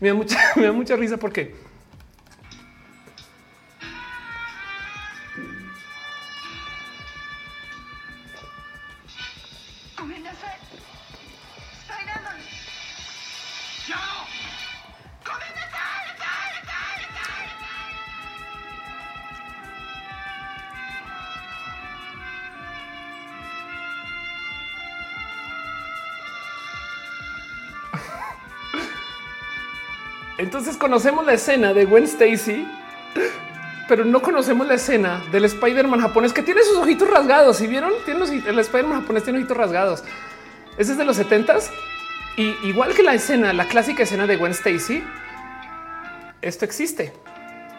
Me 0.00 0.08
da 0.08 0.14
mucha, 0.14 0.38
me 0.56 0.64
da 0.64 0.72
mucha 0.72 0.96
risa 0.96 1.16
porque 1.16 1.54
Entonces 30.38 30.76
conocemos 30.76 31.24
la 31.24 31.32
escena 31.32 31.72
de 31.72 31.86
Gwen 31.86 32.04
Stacy, 32.04 32.66
pero 33.88 34.04
no 34.04 34.20
conocemos 34.20 34.66
la 34.66 34.74
escena 34.74 35.22
del 35.32 35.46
Spider-Man 35.46 36.00
japonés 36.00 36.32
que 36.32 36.42
tiene 36.42 36.62
sus 36.62 36.76
ojitos 36.76 37.08
rasgados. 37.08 37.56
Si 37.56 37.66
vieron, 37.66 37.92
tiene 38.04 38.22
el 38.24 38.58
Spider-Man 38.58 39.00
japonés 39.00 39.24
tiene 39.24 39.38
ojitos 39.38 39.56
rasgados. 39.56 40.04
Ese 40.76 40.92
es 40.92 40.98
de 40.98 41.04
los 41.04 41.18
70s 41.18 41.70
y 42.36 42.54
igual 42.64 42.94
que 42.94 43.02
la 43.02 43.14
escena, 43.14 43.54
la 43.54 43.66
clásica 43.66 44.02
escena 44.02 44.26
de 44.26 44.36
Gwen 44.36 44.52
Stacy, 44.52 45.02
esto 46.42 46.66
existe 46.66 47.14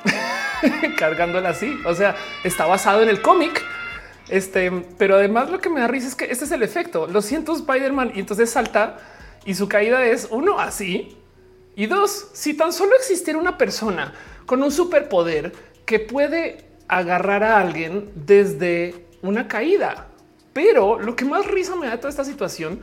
cargándola 0.97 1.49
así. 1.49 1.79
O 1.85 1.93
sea, 1.93 2.15
está 2.43 2.65
basado 2.65 3.03
en 3.03 3.09
el 3.09 3.21
cómic. 3.21 3.63
Este, 4.29 4.71
pero 4.97 5.15
además 5.15 5.51
lo 5.51 5.59
que 5.59 5.69
me 5.69 5.79
da 5.79 5.87
risa 5.87 6.07
es 6.07 6.15
que 6.15 6.25
este 6.25 6.45
es 6.45 6.51
el 6.51 6.63
efecto. 6.63 7.05
Lo 7.05 7.21
siento, 7.21 7.55
Spider-Man, 7.55 8.13
y 8.15 8.19
entonces 8.19 8.49
salta 8.49 8.97
y 9.45 9.53
su 9.53 9.69
caída 9.69 10.03
es 10.05 10.27
uno 10.31 10.59
así 10.59 11.15
y 11.77 11.85
dos, 11.85 12.29
si 12.33 12.55
tan 12.55 12.73
solo 12.73 12.95
existiera 12.95 13.37
una 13.37 13.55
persona 13.55 14.11
con 14.47 14.63
un 14.63 14.71
superpoder 14.71 15.53
que 15.85 15.99
puede 15.99 16.65
agarrar 16.87 17.43
a 17.43 17.59
alguien 17.59 18.09
desde 18.15 19.05
una 19.21 19.47
caída. 19.47 20.07
Pero 20.53 20.99
lo 20.99 21.15
que 21.15 21.23
más 21.23 21.45
risa 21.45 21.75
me 21.75 21.85
da 21.85 21.97
toda 21.97 22.09
esta 22.09 22.25
situación 22.25 22.81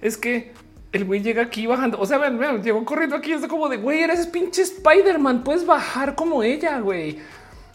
es 0.00 0.16
que 0.16 0.52
el 0.90 1.04
güey 1.04 1.22
llega 1.22 1.42
aquí 1.42 1.68
bajando. 1.68 2.00
O 2.00 2.06
sea, 2.06 2.18
vean, 2.18 2.36
vean, 2.36 2.60
llegó 2.60 2.84
corriendo 2.84 3.14
aquí. 3.14 3.32
Es 3.32 3.46
como 3.46 3.68
de 3.68 3.76
güey, 3.76 4.02
eres 4.02 4.26
pinche 4.26 4.62
Spider-Man. 4.62 5.44
Puedes 5.44 5.64
bajar 5.64 6.16
como 6.16 6.42
ella, 6.42 6.80
güey. 6.80 7.20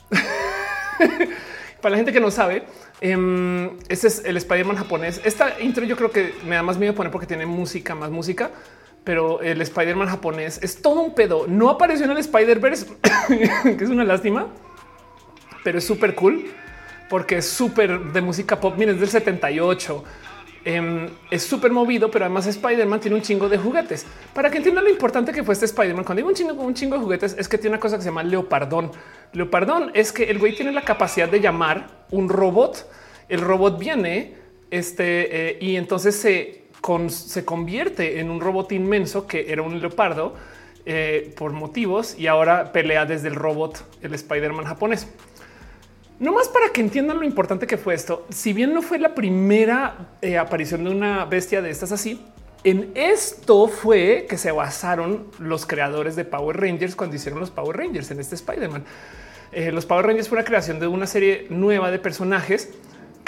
Para 1.82 1.92
la 1.92 1.98
gente 1.98 2.12
que 2.12 2.20
no 2.20 2.32
sabe, 2.32 2.64
este 3.00 4.08
es 4.08 4.26
el 4.26 4.36
Spider-Man 4.36 4.76
japonés. 4.76 5.22
Esta 5.24 5.58
intro 5.62 5.86
yo 5.86 5.96
creo 5.96 6.12
que 6.12 6.34
me 6.46 6.56
da 6.56 6.64
más 6.64 6.78
miedo 6.78 6.94
poner 6.94 7.14
porque 7.14 7.28
tiene 7.28 7.46
música, 7.46 7.96
más 7.96 8.10
música, 8.10 8.52
pero 9.10 9.42
el 9.42 9.60
Spider-Man 9.60 10.08
japonés 10.08 10.60
es 10.62 10.84
todo 10.84 11.02
un 11.02 11.16
pedo. 11.16 11.48
No 11.48 11.72
apareció 11.72 12.06
en 12.06 12.12
el 12.12 12.20
Spider-Verse, 12.20 12.86
que 13.64 13.84
es 13.84 13.90
una 13.90 14.04
lástima, 14.04 14.50
pero 15.64 15.80
es 15.80 15.88
súper 15.88 16.14
cool 16.14 16.46
porque 17.10 17.38
es 17.38 17.50
súper 17.50 18.00
de 18.00 18.22
música 18.22 18.60
pop. 18.60 18.76
Miren, 18.78 18.94
es 18.94 19.02
del 19.02 19.10
78. 19.10 20.04
Em, 20.64 21.10
es 21.32 21.42
súper 21.42 21.72
movido, 21.72 22.12
pero 22.12 22.26
además 22.26 22.46
Spider-Man 22.46 23.00
tiene 23.00 23.18
un 23.18 23.24
chingo 23.24 23.50
de 23.50 23.58
juguetes. 23.58 24.06
Para 24.32 24.52
que 24.52 24.58
entiendan 24.58 24.84
lo 24.84 24.92
importante 24.92 25.32
que 25.32 25.44
fue 25.44 25.56
este 25.56 25.66
Spider-Man, 25.66 26.04
cuando 26.04 26.20
digo 26.20 26.30
un 26.30 26.36
chingo, 26.36 26.54
un 26.54 26.76
chingo 26.76 26.96
de 26.96 27.02
juguetes, 27.02 27.36
es 27.36 27.50
que 27.50 27.58
tiene 27.58 27.78
una 27.78 27.80
cosa 27.80 27.96
que 27.96 28.04
se 28.04 28.10
llama 28.10 28.22
leopardón. 28.22 28.92
Leopardón 29.34 29.90
es 29.96 30.12
que 30.12 30.26
el 30.26 30.38
güey 30.38 30.56
tiene 30.56 30.72
la 30.72 30.84
capacidad 30.84 31.28
de 31.28 31.40
llamar 31.40 32.06
un 32.12 32.30
robot. 32.30 32.88
El 33.28 33.42
robot 33.42 33.80
viene 33.80 34.36
este, 34.70 35.50
eh, 35.50 35.58
y 35.62 35.78
entonces 35.78 36.16
se, 36.16 36.59
se 37.10 37.46
convierte 37.46 38.20
en 38.20 38.30
un 38.30 38.40
robot 38.40 38.72
inmenso 38.72 39.28
que 39.28 39.52
era 39.52 39.62
un 39.62 39.80
leopardo 39.80 40.34
eh, 40.86 41.34
por 41.38 41.52
motivos 41.52 42.18
y 42.18 42.28
ahora 42.28 42.72
pelea 42.72 43.06
desde 43.06 43.28
el 43.28 43.36
robot, 43.36 43.84
el 44.02 44.14
Spider-Man 44.14 44.66
japonés. 44.66 45.08
No 46.20 46.34
más 46.34 46.50
para 46.50 46.70
que 46.70 46.82
entiendan 46.82 47.18
lo 47.18 47.24
importante 47.24 47.68
que 47.68 47.78
fue 47.78 47.94
esto. 47.94 48.26
Si 48.30 48.54
bien 48.54 48.74
no 48.74 48.82
fue 48.82 49.00
la 49.00 49.16
primera 49.16 50.16
eh, 50.22 50.38
aparición 50.38 50.84
de 50.84 50.90
una 50.90 51.26
bestia 51.26 51.62
de 51.62 51.70
estas 51.70 51.92
así, 51.92 52.22
en 52.64 52.92
esto 52.96 53.68
fue 53.68 54.26
que 54.28 54.38
se 54.38 54.52
basaron 54.52 55.28
los 55.40 55.66
creadores 55.66 56.18
de 56.18 56.26
Power 56.26 56.60
Rangers 56.60 56.96
cuando 56.96 57.16
hicieron 57.16 57.40
los 57.40 57.52
Power 57.52 57.78
Rangers 57.78 58.12
en 58.12 58.20
este 58.20 58.36
Spider-Man. 58.36 58.84
Eh, 59.52 59.72
los 59.72 59.86
Power 59.86 60.08
Rangers 60.08 60.28
fue 60.28 60.38
una 60.38 60.46
creación 60.46 60.80
de 60.80 60.88
una 60.88 61.08
serie 61.08 61.48
nueva 61.50 61.90
de 61.90 62.00
personajes 62.00 62.70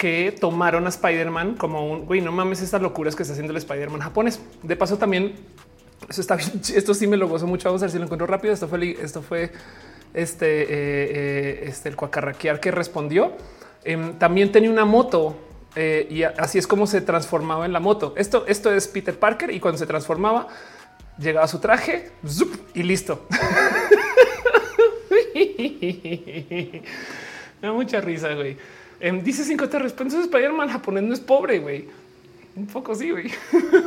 que 0.02 0.34
tomaron 0.36 0.84
a 0.86 0.88
Spider-Man 0.88 1.54
como 1.54 1.88
un 1.88 2.06
güey, 2.06 2.20
no 2.20 2.32
mames 2.32 2.60
estas 2.60 2.82
locuras 2.82 3.14
que 3.14 3.22
está 3.22 3.34
haciendo 3.34 3.52
el 3.52 3.58
Spider-Man 3.58 4.00
japonés. 4.00 4.40
De 4.64 4.74
paso, 4.74 4.98
también 4.98 5.36
eso 6.08 6.20
está 6.20 6.34
bien. 6.34 6.60
Esto 6.74 6.92
sí 6.92 7.06
me 7.06 7.16
lo 7.16 7.28
gozo 7.28 7.46
mucho. 7.46 7.68
Vamos 7.68 7.82
a 7.82 7.84
ver 7.84 7.92
si 7.92 7.98
lo 7.98 8.04
encuentro 8.06 8.26
rápido. 8.26 8.52
Esto 8.52 8.66
fue, 8.66 8.98
esto 9.00 9.22
fue 9.22 9.52
este, 10.12 10.62
eh, 10.62 10.66
eh, 10.72 11.64
este 11.68 11.88
el 11.88 11.94
cuacarraquear 11.94 12.58
que 12.58 12.72
respondió. 12.72 13.36
Em, 13.84 14.14
también 14.14 14.50
tenía 14.50 14.70
una 14.70 14.84
moto 14.84 15.36
eh, 15.76 16.08
y 16.10 16.24
así 16.24 16.58
es 16.58 16.66
como 16.66 16.88
se 16.88 17.00
transformaba 17.00 17.64
en 17.64 17.72
la 17.72 17.78
moto. 17.78 18.12
Esto, 18.16 18.44
esto 18.48 18.74
es 18.74 18.88
Peter 18.88 19.16
Parker 19.16 19.52
y 19.52 19.60
cuando 19.60 19.78
se 19.78 19.86
transformaba 19.86 20.48
llegaba 21.16 21.46
su 21.46 21.60
traje 21.60 22.10
y 22.74 22.82
listo. 22.82 23.24
Me 27.62 27.68
da 27.68 27.72
mucha 27.72 28.00
risa, 28.00 28.34
güey. 28.34 28.56
Em, 29.02 29.20
dice 29.20 29.42
cinco 29.42 29.68
te 29.68 29.80
respondes 29.80 30.14
Spider-Man 30.14 30.68
japonés 30.68 31.02
no 31.02 31.12
es 31.12 31.18
pobre, 31.18 31.58
güey. 31.58 31.88
Un 32.54 32.68
poco 32.68 32.94
sí, 32.94 33.10
güey. 33.10 33.32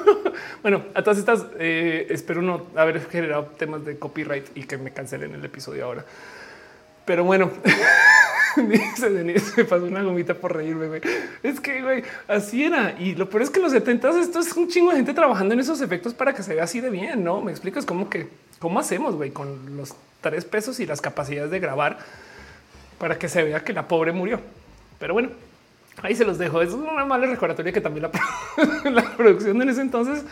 bueno, 0.62 0.84
a 0.94 1.02
todas 1.02 1.20
estas 1.20 1.46
eh, 1.58 2.06
espero 2.10 2.42
no 2.42 2.66
haber 2.76 3.00
generado 3.08 3.46
temas 3.58 3.86
de 3.86 3.98
copyright 3.98 4.46
y 4.58 4.64
que 4.64 4.78
me 4.78 4.92
cancelen 4.92 5.34
el 5.34 5.46
episodio 5.46 5.86
ahora. 5.86 6.04
Pero 7.06 7.24
bueno, 7.24 7.50
dice 8.58 9.10
me 9.10 9.64
pasó 9.64 9.86
una 9.86 10.04
gomita 10.04 10.34
por 10.34 10.54
reírme. 10.54 10.88
Güey. 10.88 11.02
Es 11.44 11.62
que 11.62 11.82
güey, 11.82 12.04
así 12.28 12.66
era. 12.66 12.94
Y 13.00 13.16
lo 13.16 13.30
peor 13.30 13.44
es 13.44 13.50
que 13.50 13.60
en 13.60 13.64
los 13.64 13.72
70 13.72 14.20
esto 14.20 14.40
es 14.40 14.52
un 14.52 14.68
chingo 14.68 14.90
de 14.90 14.98
gente 14.98 15.14
trabajando 15.14 15.54
en 15.54 15.62
esos 15.62 15.80
efectos 15.80 16.14
para 16.14 16.34
que 16.34 16.44
se 16.44 16.56
vea 16.56 16.66
así 16.66 16.82
de 16.82 16.90
bien. 16.90 17.24
No 17.24 17.40
me 17.40 17.52
explicas 17.52 17.86
cómo 17.86 18.10
que 18.10 18.28
cómo 18.60 18.82
hacemos 18.82 19.16
güey 19.16 19.32
con 19.32 19.78
los 19.78 19.96
tres 20.20 20.44
pesos 20.44 20.82
y 20.82 20.86
las 20.86 21.00
capacidades 21.00 21.52
de 21.52 21.60
grabar 21.62 22.00
para 22.98 23.18
que 23.18 23.30
se 23.30 23.44
vea 23.44 23.64
que 23.64 23.72
la 23.72 23.88
pobre 23.88 24.12
murió. 24.12 24.42
Pero 25.00 25.14
bueno, 25.14 25.30
Ahí 26.02 26.16
se 26.16 26.26
los 26.26 26.38
dejo. 26.38 26.62
Es 26.62 26.74
una 26.74 27.06
mala 27.06 27.28
recordatoria 27.28 27.72
que 27.72 27.82
también 27.82 28.10
la, 28.94 29.02
producción 29.18 29.62
en 29.62 29.70
ese 29.70 29.82
entonces 29.82 30.26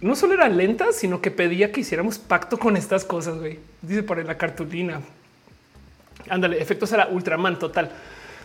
no 0.00 0.16
solo 0.16 0.34
era 0.34 0.48
lenta, 0.48 0.92
sino 0.92 1.20
que 1.20 1.30
pedía 1.30 1.72
que 1.72 1.80
hiciéramos 1.80 2.18
pacto 2.18 2.58
con 2.58 2.76
estas 2.76 3.04
cosas. 3.04 3.38
Güey. 3.38 3.58
Dice 3.82 4.02
por 4.02 4.22
la 4.24 4.36
cartulina. 4.36 5.00
Ándale, 6.28 6.60
efectos 6.60 6.92
era 6.92 7.08
Ultraman 7.08 7.58
total. 7.58 7.90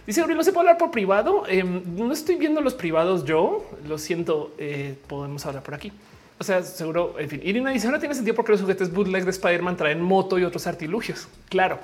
Dice 0.06 0.22
Gabriel, 0.22 0.38
no 0.38 0.44
se 0.44 0.52
puede 0.52 0.68
hablar 0.68 0.78
por 0.78 0.92
privado. 0.92 1.44
Em, 1.48 1.82
no 1.96 2.12
estoy 2.12 2.36
viendo 2.36 2.62
los 2.62 2.74
privados 2.74 3.26
yo. 3.26 3.70
Lo 3.88 3.98
siento, 3.98 4.54
eh, 4.58 4.96
podemos 5.08 5.46
hablar 5.46 5.64
por 5.64 5.74
aquí. 5.74 5.92
O 6.38 6.44
sea, 6.44 6.64
seguro, 6.64 7.16
en 7.20 7.30
fin. 7.30 7.42
Irina 7.44 7.72
dice, 7.72 7.88
ahora 7.88 8.00
tiene 8.00 8.16
sentido 8.16 8.36
porque 8.36 8.54
los 8.54 8.62
juguetes 8.62 8.92
bootleg 8.92 9.24
de 9.24 9.32
Spider-Man 9.32 9.78
traen 9.78 10.02
moto 10.02 10.40
y 10.40 10.44
otros 10.44 10.68
artilugios. 10.68 11.28
Claro. 11.50 11.80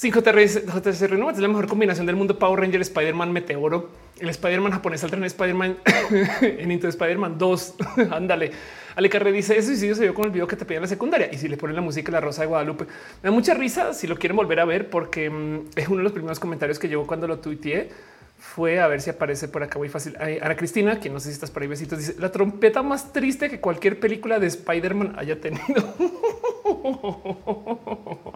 5TR 0.00 1.18
no 1.18 1.28
es 1.28 1.38
la 1.38 1.48
mejor 1.48 1.66
combinación 1.66 2.06
del 2.06 2.14
mundo 2.14 2.38
Power 2.38 2.60
Ranger, 2.60 2.80
Spider-Man, 2.82 3.32
Meteoro, 3.32 3.90
el 4.20 4.28
Spider-Man 4.28 4.70
japonés, 4.70 5.02
al 5.02 5.12
en 5.12 5.24
Spider-Man 5.24 5.76
en 6.40 6.70
Into 6.70 6.86
Spider-Man 6.86 7.36
2. 7.36 7.74
Ándale. 8.12 8.52
Ale 8.94 9.10
Carre 9.10 9.32
dice 9.32 9.58
y 9.58 9.62
si 9.62 9.92
se 9.92 10.02
vio 10.02 10.14
con 10.14 10.26
el 10.26 10.30
video 10.30 10.46
que 10.46 10.54
te 10.54 10.64
pedía 10.64 10.76
en 10.76 10.82
la 10.82 10.88
secundaria 10.88 11.28
y 11.32 11.36
si 11.36 11.48
le 11.48 11.56
ponen 11.56 11.74
la 11.74 11.82
música 11.82 12.12
La 12.12 12.20
Rosa 12.20 12.42
de 12.42 12.46
Guadalupe. 12.46 12.84
Me 12.84 13.24
da 13.24 13.32
mucha 13.32 13.54
risa 13.54 13.92
si 13.92 14.06
lo 14.06 14.16
quieren 14.16 14.36
volver 14.36 14.60
a 14.60 14.64
ver 14.64 14.88
porque 14.88 15.30
mm, 15.30 15.70
es 15.74 15.88
uno 15.88 15.96
de 15.96 16.04
los 16.04 16.12
primeros 16.12 16.38
comentarios 16.38 16.78
que 16.78 16.86
llegó 16.86 17.04
cuando 17.04 17.26
lo 17.26 17.40
tuiteé. 17.40 17.90
Fue 18.38 18.78
a 18.78 18.86
ver 18.86 19.00
si 19.00 19.10
aparece 19.10 19.48
por 19.48 19.64
acá 19.64 19.80
muy 19.80 19.88
fácil. 19.88 20.16
Ana 20.16 20.54
Cristina, 20.54 21.00
quien 21.00 21.12
no 21.12 21.18
sé 21.18 21.30
si 21.30 21.32
estás 21.32 21.50
por 21.50 21.62
ahí, 21.62 21.68
besitos, 21.68 21.98
dice 21.98 22.14
la 22.20 22.30
trompeta 22.30 22.84
más 22.84 23.12
triste 23.12 23.50
que 23.50 23.58
cualquier 23.58 23.98
película 23.98 24.38
de 24.38 24.46
Spider-Man 24.46 25.16
haya 25.18 25.40
tenido. 25.40 25.92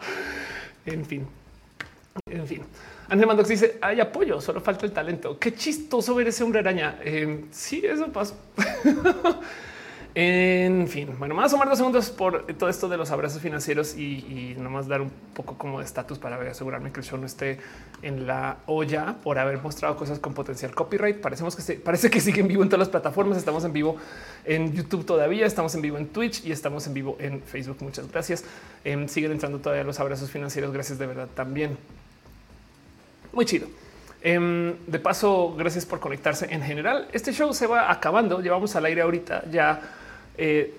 en 0.86 1.04
fin, 1.04 1.28
en 2.26 2.46
fin, 2.46 2.62
Ángel 3.08 3.26
Mandox 3.26 3.48
dice 3.48 3.78
hay 3.80 4.00
apoyo, 4.00 4.40
solo 4.40 4.60
falta 4.60 4.86
el 4.86 4.92
talento. 4.92 5.38
Qué 5.38 5.54
chistoso 5.54 6.14
ver 6.14 6.28
ese 6.28 6.42
hombre 6.44 6.60
araña. 6.60 6.98
Eh, 7.02 7.44
sí, 7.50 7.82
eso 7.84 8.10
pasa. 8.12 8.34
En 10.14 10.88
fin, 10.88 11.08
bueno, 11.18 11.34
más 11.34 11.54
o 11.54 11.56
menos 11.56 11.70
dos 11.70 11.78
segundos 11.78 12.10
por 12.10 12.46
todo 12.58 12.68
esto 12.68 12.86
de 12.86 12.98
los 12.98 13.10
abrazos 13.10 13.40
financieros 13.40 13.96
y, 13.96 14.54
nomás 14.58 14.86
dar 14.86 15.00
un 15.00 15.10
poco 15.32 15.56
como 15.56 15.78
de 15.78 15.86
estatus 15.86 16.18
para 16.18 16.36
asegurarme 16.50 16.92
que 16.92 17.00
el 17.00 17.06
show 17.06 17.18
no 17.18 17.24
esté 17.24 17.58
en 18.02 18.26
la 18.26 18.58
olla 18.66 19.16
por 19.22 19.38
haber 19.38 19.62
mostrado 19.62 19.96
cosas 19.96 20.18
con 20.18 20.34
potencial 20.34 20.74
copyright. 20.74 21.18
Parecemos 21.22 21.56
que 21.56 21.62
se, 21.62 21.74
parece 21.76 22.10
que 22.10 22.20
sigue 22.20 22.42
en 22.42 22.48
vivo 22.48 22.62
en 22.62 22.68
todas 22.68 22.80
las 22.80 22.88
plataformas. 22.90 23.38
Estamos 23.38 23.64
en 23.64 23.72
vivo 23.72 23.96
en 24.44 24.74
YouTube 24.74 25.06
todavía, 25.06 25.46
estamos 25.46 25.74
en 25.74 25.80
vivo 25.80 25.96
en 25.96 26.08
Twitch 26.08 26.44
y 26.44 26.52
estamos 26.52 26.86
en 26.86 26.92
vivo 26.92 27.16
en 27.18 27.40
Facebook. 27.40 27.78
Muchas 27.80 28.10
gracias. 28.12 28.44
Em, 28.84 29.08
siguen 29.08 29.32
entrando 29.32 29.60
todavía 29.60 29.82
los 29.82 29.98
abrazos 29.98 30.30
financieros. 30.30 30.74
Gracias 30.74 30.98
de 30.98 31.06
verdad 31.06 31.28
también. 31.34 31.78
Muy 33.32 33.44
chido. 33.44 33.68
Em, 34.22 34.76
de 34.86 34.98
paso, 34.98 35.54
gracias 35.56 35.84
por 35.84 35.98
conectarse 35.98 36.46
en 36.50 36.62
general. 36.62 37.08
Este 37.12 37.32
show 37.32 37.52
se 37.52 37.66
va 37.66 37.90
acabando. 37.90 38.40
Llevamos 38.40 38.76
al 38.76 38.84
aire 38.84 39.02
ahorita 39.02 39.44
ya 39.50 39.80
eh, 40.36 40.74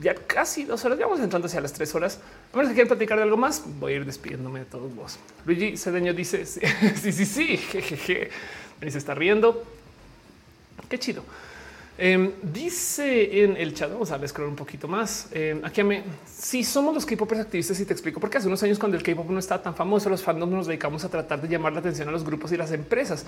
ya 0.00 0.14
casi 0.14 0.64
dos 0.64 0.84
horas, 0.84 0.98
vamos 0.98 1.20
entrando 1.20 1.46
hacia 1.46 1.60
las 1.60 1.72
tres 1.72 1.94
horas. 1.94 2.20
A 2.52 2.56
ver 2.56 2.66
si 2.66 2.72
quieren 2.72 2.88
platicar 2.88 3.16
de 3.16 3.24
algo 3.24 3.36
más, 3.36 3.62
voy 3.78 3.92
a 3.92 3.96
ir 3.96 4.04
despidiéndome 4.04 4.60
de 4.60 4.64
todos 4.66 4.94
vos. 4.94 5.18
Luigi 5.46 5.76
Cedeño 5.76 6.12
dice 6.12 6.44
sí, 6.46 7.12
sí, 7.12 7.24
sí, 7.24 7.56
jejeje. 7.72 8.30
Y 8.82 8.90
se 8.90 8.98
está 8.98 9.14
riendo. 9.14 9.64
Qué 10.88 10.98
chido. 10.98 11.24
Em, 11.96 12.32
dice 12.42 13.44
en 13.44 13.56
el 13.56 13.72
chat, 13.72 13.88
vamos 13.88 14.10
a 14.10 14.26
scroll 14.26 14.48
un 14.48 14.56
poquito 14.56 14.88
más. 14.88 15.28
Eh, 15.30 15.60
aquí 15.62 15.80
me 15.84 16.02
si 16.26 16.64
somos 16.64 16.92
los 16.92 17.06
K-popers 17.06 17.42
activistas 17.42 17.78
y 17.78 17.84
te 17.84 17.92
explico 17.92 18.18
porque 18.18 18.38
hace 18.38 18.48
unos 18.48 18.60
años 18.64 18.80
cuando 18.80 18.96
el 18.96 19.04
K-pop 19.04 19.30
no 19.30 19.38
estaba 19.38 19.62
tan 19.62 19.76
famoso, 19.76 20.10
los 20.10 20.20
fandoms 20.20 20.52
nos 20.52 20.66
dedicamos 20.66 21.04
a 21.04 21.08
tratar 21.08 21.40
de 21.40 21.46
llamar 21.46 21.72
la 21.72 21.78
atención 21.78 22.08
a 22.08 22.10
los 22.10 22.24
grupos 22.24 22.50
y 22.50 22.56
las 22.56 22.72
empresas. 22.72 23.24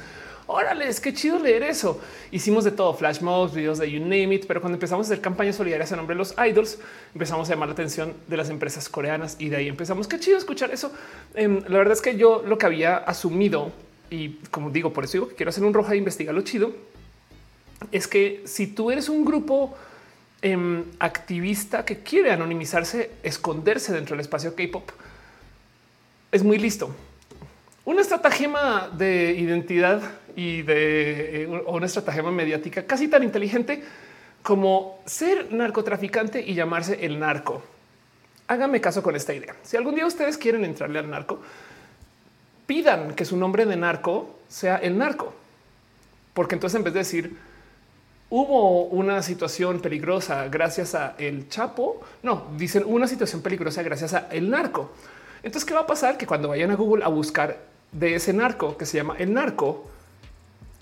Órale, 0.48 0.88
es 0.88 1.00
que 1.00 1.14
chido 1.14 1.38
leer 1.38 1.62
eso. 1.62 2.00
Hicimos 2.32 2.64
de 2.64 2.72
todo, 2.72 2.92
flash 2.92 3.20
mobs, 3.20 3.54
videos 3.54 3.78
de 3.78 3.88
you 3.88 4.00
name 4.00 4.34
it, 4.34 4.46
pero 4.48 4.60
cuando 4.60 4.74
empezamos 4.74 5.06
a 5.06 5.12
hacer 5.12 5.22
campañas 5.22 5.54
solidarias 5.54 5.92
a 5.92 5.96
nombre 5.96 6.16
de 6.16 6.18
los 6.18 6.34
idols, 6.36 6.80
empezamos 7.14 7.48
a 7.48 7.52
llamar 7.52 7.68
la 7.68 7.74
atención 7.74 8.14
de 8.26 8.36
las 8.36 8.50
empresas 8.50 8.88
coreanas 8.88 9.36
y 9.38 9.48
de 9.48 9.56
ahí 9.58 9.68
empezamos. 9.68 10.08
Qué 10.08 10.18
chido 10.18 10.38
escuchar 10.38 10.72
eso. 10.72 10.90
Em, 11.34 11.62
la 11.68 11.78
verdad 11.78 11.92
es 11.92 12.02
que 12.02 12.16
yo 12.16 12.42
lo 12.44 12.58
que 12.58 12.66
había 12.66 12.96
asumido 12.96 13.70
y 14.10 14.30
como 14.50 14.70
digo, 14.70 14.92
por 14.92 15.04
eso 15.04 15.12
digo 15.12 15.28
que 15.28 15.36
quiero 15.36 15.50
hacer 15.50 15.62
un 15.62 15.72
roja 15.72 15.94
e 15.94 15.96
investigar 15.96 16.34
lo 16.34 16.42
chido 16.42 16.95
es 17.92 18.06
que 18.08 18.42
si 18.44 18.66
tú 18.66 18.90
eres 18.90 19.08
un 19.08 19.24
grupo 19.24 19.76
em, 20.42 20.84
activista 20.98 21.84
que 21.84 21.98
quiere 22.00 22.32
anonimizarse, 22.32 23.10
esconderse 23.22 23.92
dentro 23.92 24.14
del 24.14 24.20
espacio 24.20 24.54
K-pop, 24.54 24.90
es 26.32 26.42
muy 26.42 26.58
listo. 26.58 26.94
Una 27.84 28.00
estratagema 28.00 28.90
de 28.92 29.36
identidad 29.38 30.02
y 30.34 30.62
de 30.62 31.44
eh, 31.44 31.62
una 31.66 31.86
estratagema 31.86 32.30
mediática 32.30 32.84
casi 32.84 33.08
tan 33.08 33.22
inteligente 33.22 33.82
como 34.42 35.00
ser 35.06 35.52
narcotraficante 35.52 36.40
y 36.40 36.54
llamarse 36.54 37.04
el 37.04 37.18
narco. 37.18 37.62
Háganme 38.48 38.80
caso 38.80 39.02
con 39.02 39.16
esta 39.16 39.34
idea. 39.34 39.56
Si 39.62 39.76
algún 39.76 39.94
día 39.94 40.06
ustedes 40.06 40.38
quieren 40.38 40.64
entrarle 40.64 40.98
al 40.98 41.10
narco, 41.10 41.40
pidan 42.66 43.14
que 43.14 43.24
su 43.24 43.36
nombre 43.36 43.66
de 43.66 43.76
narco 43.76 44.38
sea 44.48 44.76
el 44.76 44.98
narco, 44.98 45.34
porque 46.34 46.54
entonces 46.54 46.76
en 46.76 46.84
vez 46.84 46.92
de 46.92 47.00
decir 47.00 47.36
hubo 48.30 48.84
una 48.84 49.22
situación 49.22 49.80
peligrosa 49.80 50.48
gracias 50.48 50.94
a 50.94 51.14
el 51.18 51.48
Chapo. 51.48 52.00
No, 52.22 52.46
dicen 52.56 52.84
una 52.86 53.06
situación 53.06 53.42
peligrosa 53.42 53.82
gracias 53.82 54.14
a 54.14 54.28
el 54.30 54.50
narco. 54.50 54.90
Entonces, 55.42 55.64
¿qué 55.64 55.74
va 55.74 55.80
a 55.80 55.86
pasar? 55.86 56.16
Que 56.16 56.26
cuando 56.26 56.48
vayan 56.48 56.70
a 56.70 56.74
Google 56.74 57.04
a 57.04 57.08
buscar 57.08 57.58
de 57.92 58.14
ese 58.14 58.32
narco 58.32 58.76
que 58.76 58.86
se 58.86 58.96
llama 58.96 59.14
el 59.18 59.32
narco, 59.32 59.88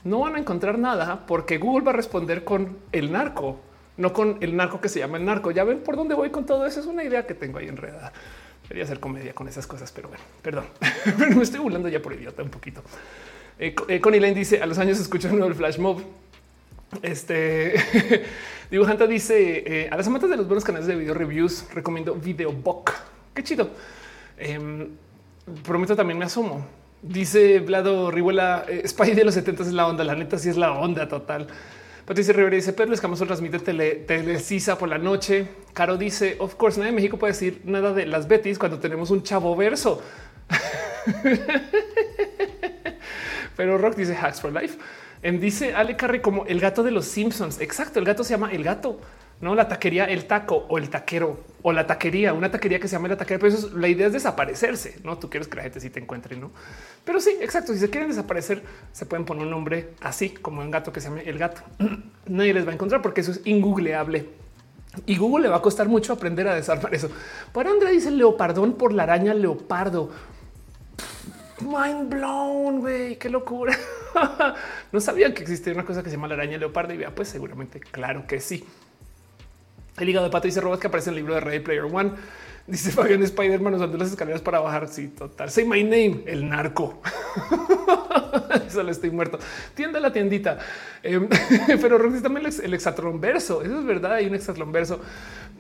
no 0.05 0.21
van 0.21 0.37
a 0.37 0.39
encontrar 0.39 0.79
nada 0.79 1.27
porque 1.27 1.59
Google 1.59 1.85
va 1.85 1.93
a 1.93 1.97
responder 1.97 2.45
con 2.45 2.77
el 2.93 3.13
narco, 3.13 3.61
no 3.97 4.13
con 4.13 4.39
el 4.41 4.57
narco 4.57 4.81
que 4.81 4.89
se 4.89 5.01
llama 5.01 5.19
el 5.19 5.25
narco. 5.25 5.51
Ya 5.51 5.65
ven 5.65 5.81
por 5.81 5.97
dónde 5.97 6.15
voy 6.15 6.31
con 6.31 6.47
todo 6.47 6.67
eso. 6.67 6.81
Es 6.81 6.87
una 6.87 7.05
idea 7.05 7.27
que 7.27 7.35
tengo 7.35 7.59
ahí 7.59 7.69
enredada. 7.69 8.13
Quería 8.69 8.85
hacer 8.85 9.01
comedia 9.01 9.35
con 9.35 9.47
esas 9.49 9.67
cosas, 9.67 9.93
pero 9.93 10.09
bueno, 10.09 10.25
perdón. 10.41 10.65
me 11.37 11.43
estoy 11.43 11.61
burlando 11.61 11.89
ya 11.89 12.01
por 12.01 12.15
idiota 12.15 12.43
un 12.43 12.49
poquito. 12.49 12.83
Eh, 13.59 13.75
eh, 13.89 14.35
dice 14.35 14.63
a 14.63 14.67
los 14.67 14.79
años 14.79 14.99
escucho 14.99 15.29
un 15.29 15.39
nuevo 15.39 15.55
flash 15.55 15.79
mob. 15.79 16.03
Este 17.03 17.75
dibujante 18.71 19.07
dice 19.07 19.65
eh, 19.67 19.89
a 19.91 19.97
las 19.97 20.07
amantes 20.07 20.31
de 20.31 20.37
los 20.37 20.47
buenos 20.47 20.65
canales 20.65 20.87
de 20.87 20.97
video 20.97 21.15
reviews 21.15 21.67
recomiendo 21.73 22.15
Videobook. 22.15 22.93
Qué 23.35 23.43
chido. 23.43 23.71
Em, 24.39 24.89
prometo 25.63 25.97
también 25.97 26.19
me 26.19 26.25
asomo. 26.25 26.67
Dice 27.03 27.61
Vlado 27.61 28.11
Rihuela, 28.11 28.65
Spy 28.87 29.13
de 29.13 29.25
los 29.25 29.35
70 29.35 29.65
es 29.65 29.73
la 29.73 29.87
onda. 29.87 30.05
La 30.05 30.15
neta 30.15 30.39
sí 30.39 30.49
es 30.49 30.57
la 30.57 30.73
onda 30.73 31.09
total. 31.09 31.49
Patricia 32.07 32.35
Rivera 32.35 32.57
dice 32.57 32.75
Pedro 32.75 32.93
Escamoso 32.93 33.25
transmite 33.25 33.59
tele, 33.61 33.95
telecisa 34.07 34.77
por 34.77 34.89
la 34.91 34.99
noche. 34.99 35.49
Caro 35.73 35.97
dice 35.97 36.37
of 36.39 36.55
course 36.57 36.79
nadie 36.79 36.91
en 36.91 36.97
México 36.97 37.19
puede 37.19 37.33
decir 37.33 37.63
nada 37.65 37.95
de 37.95 38.05
las 38.07 38.29
Betis 38.29 38.59
cuando 38.59 38.79
tenemos 38.79 39.11
un 39.11 39.23
chavo 39.23 39.57
verso. 39.57 40.03
Pero 43.57 43.79
Rock 43.79 43.97
dice 43.97 44.15
hacks 44.15 44.41
for 44.41 44.53
life. 44.53 44.77
En 45.25 45.41
dice 45.41 45.75
Ale 45.75 45.97
Carre 45.97 46.21
como 46.21 46.45
el 46.45 46.61
gato 46.61 46.83
de 46.83 46.91
los 46.91 47.07
Simpsons. 47.07 47.59
Exacto. 47.59 47.99
El 47.99 48.05
gato 48.05 48.23
se 48.23 48.35
llama 48.35 48.53
el 48.53 48.63
gato, 48.63 49.01
no 49.41 49.55
la 49.55 49.67
taquería, 49.69 50.05
el 50.05 50.27
taco 50.27 50.67
o 50.69 50.77
el 50.77 50.91
taquero 50.91 51.41
o 51.63 51.73
la 51.73 51.87
taquería, 51.87 52.35
una 52.35 52.51
taquería 52.51 52.79
que 52.79 52.89
se 52.89 52.97
llama 52.97 53.09
la 53.09 53.17
taquería. 53.17 53.39
Pero 53.39 53.55
eso, 53.55 53.71
la 53.75 53.89
idea 53.89 54.09
es 54.09 54.13
desaparecerse. 54.13 54.99
No 55.03 55.17
tú 55.17 55.31
quieres 55.31 55.49
que 55.49 55.57
la 55.57 55.63
gente 55.63 55.81
sí 55.81 55.89
te 55.89 55.99
encuentre, 55.99 56.37
no? 56.37 56.51
Pero 57.07 57.21
sí, 57.21 57.39
exacto. 57.41 57.73
Si 57.73 57.79
se 57.79 57.89
quieren 57.89 58.11
desaparecer, 58.11 58.63
se 58.93 59.07
pueden 59.07 59.25
poner 59.25 59.45
un 59.45 59.51
nombre 59.51 59.95
así 60.03 60.29
como 60.29 60.61
un 60.61 60.71
gato 60.71 60.93
que 60.93 61.01
se 61.01 61.09
llame 61.09 61.23
el 61.25 61.39
gato. 61.39 61.63
Nadie 62.27 62.53
les 62.53 62.67
va 62.67 62.73
a 62.73 62.75
encontrar 62.75 63.01
porque 63.01 63.23
eso 63.23 63.31
es 63.31 63.41
ingoogleable. 63.47 64.29
Y 65.07 65.17
Google 65.17 65.45
le 65.45 65.49
va 65.49 65.57
a 65.57 65.63
costar 65.63 65.89
mucho 65.89 66.13
aprender 66.13 66.47
a 66.49 66.55
desarmar 66.55 66.95
eso. 66.95 67.11
Por 67.51 67.67
Andrea 67.67 67.91
dice 67.91 68.11
leopardón 68.11 68.75
por 68.75 68.93
la 68.93 69.05
araña 69.05 69.33
leopardo. 69.33 70.11
Mind 71.61 72.09
blown, 72.11 72.81
güey, 72.81 73.17
qué 73.17 73.29
locura. 73.29 73.79
no 74.93 75.01
sabía 75.01 75.33
que 75.33 75.43
existía 75.43 75.73
una 75.73 75.85
cosa 75.85 76.03
que 76.03 76.11
se 76.11 76.17
llama 76.17 76.29
la 76.29 76.35
araña 76.35 76.59
leopardo 76.59 76.93
y 76.95 76.97
vea, 76.97 77.15
pues 77.15 77.29
seguramente, 77.29 77.81
claro 77.81 78.27
que 78.27 78.41
sí. 78.41 78.65
El 79.99 80.09
hígado 80.09 80.27
de 80.27 80.33
pato 80.33 80.49
dice 80.49 80.61
robot 80.61 80.81
que 80.81 80.89
aparece 80.89 81.11
en 81.11 81.15
el 81.15 81.21
libro 81.21 81.35
de 81.35 81.41
Ready 81.41 81.61
Player 81.61 81.85
One. 81.85 82.13
Dice 82.67 82.91
Fabián 82.91 83.23
Spider-Man 83.23 83.75
usando 83.75 83.99
las 83.99 84.11
escaleras 84.11 84.41
para 84.41 84.59
bajar. 84.59 84.89
Sí, 84.89 85.09
total. 85.09 85.51
Say 85.51 85.65
my 85.65 85.85
name, 85.85 86.23
el 86.27 86.49
narco. 86.49 87.01
Solo 88.71 88.91
estoy 88.91 89.11
muerto. 89.11 89.39
Tienda 89.75 90.01
la 90.01 90.13
tiendita. 90.13 90.59
Em, 91.03 91.29
pero 91.81 91.99
también 92.23 92.47
el, 92.47 92.65
el 92.65 92.75
exatlón 92.75 93.21
verso. 93.21 93.63
Eso 93.63 93.81
es 93.81 93.85
verdad. 93.85 94.15
Hay 94.15 94.27
un 94.27 94.35
exatlón 94.35 94.73
verso. 94.73 94.99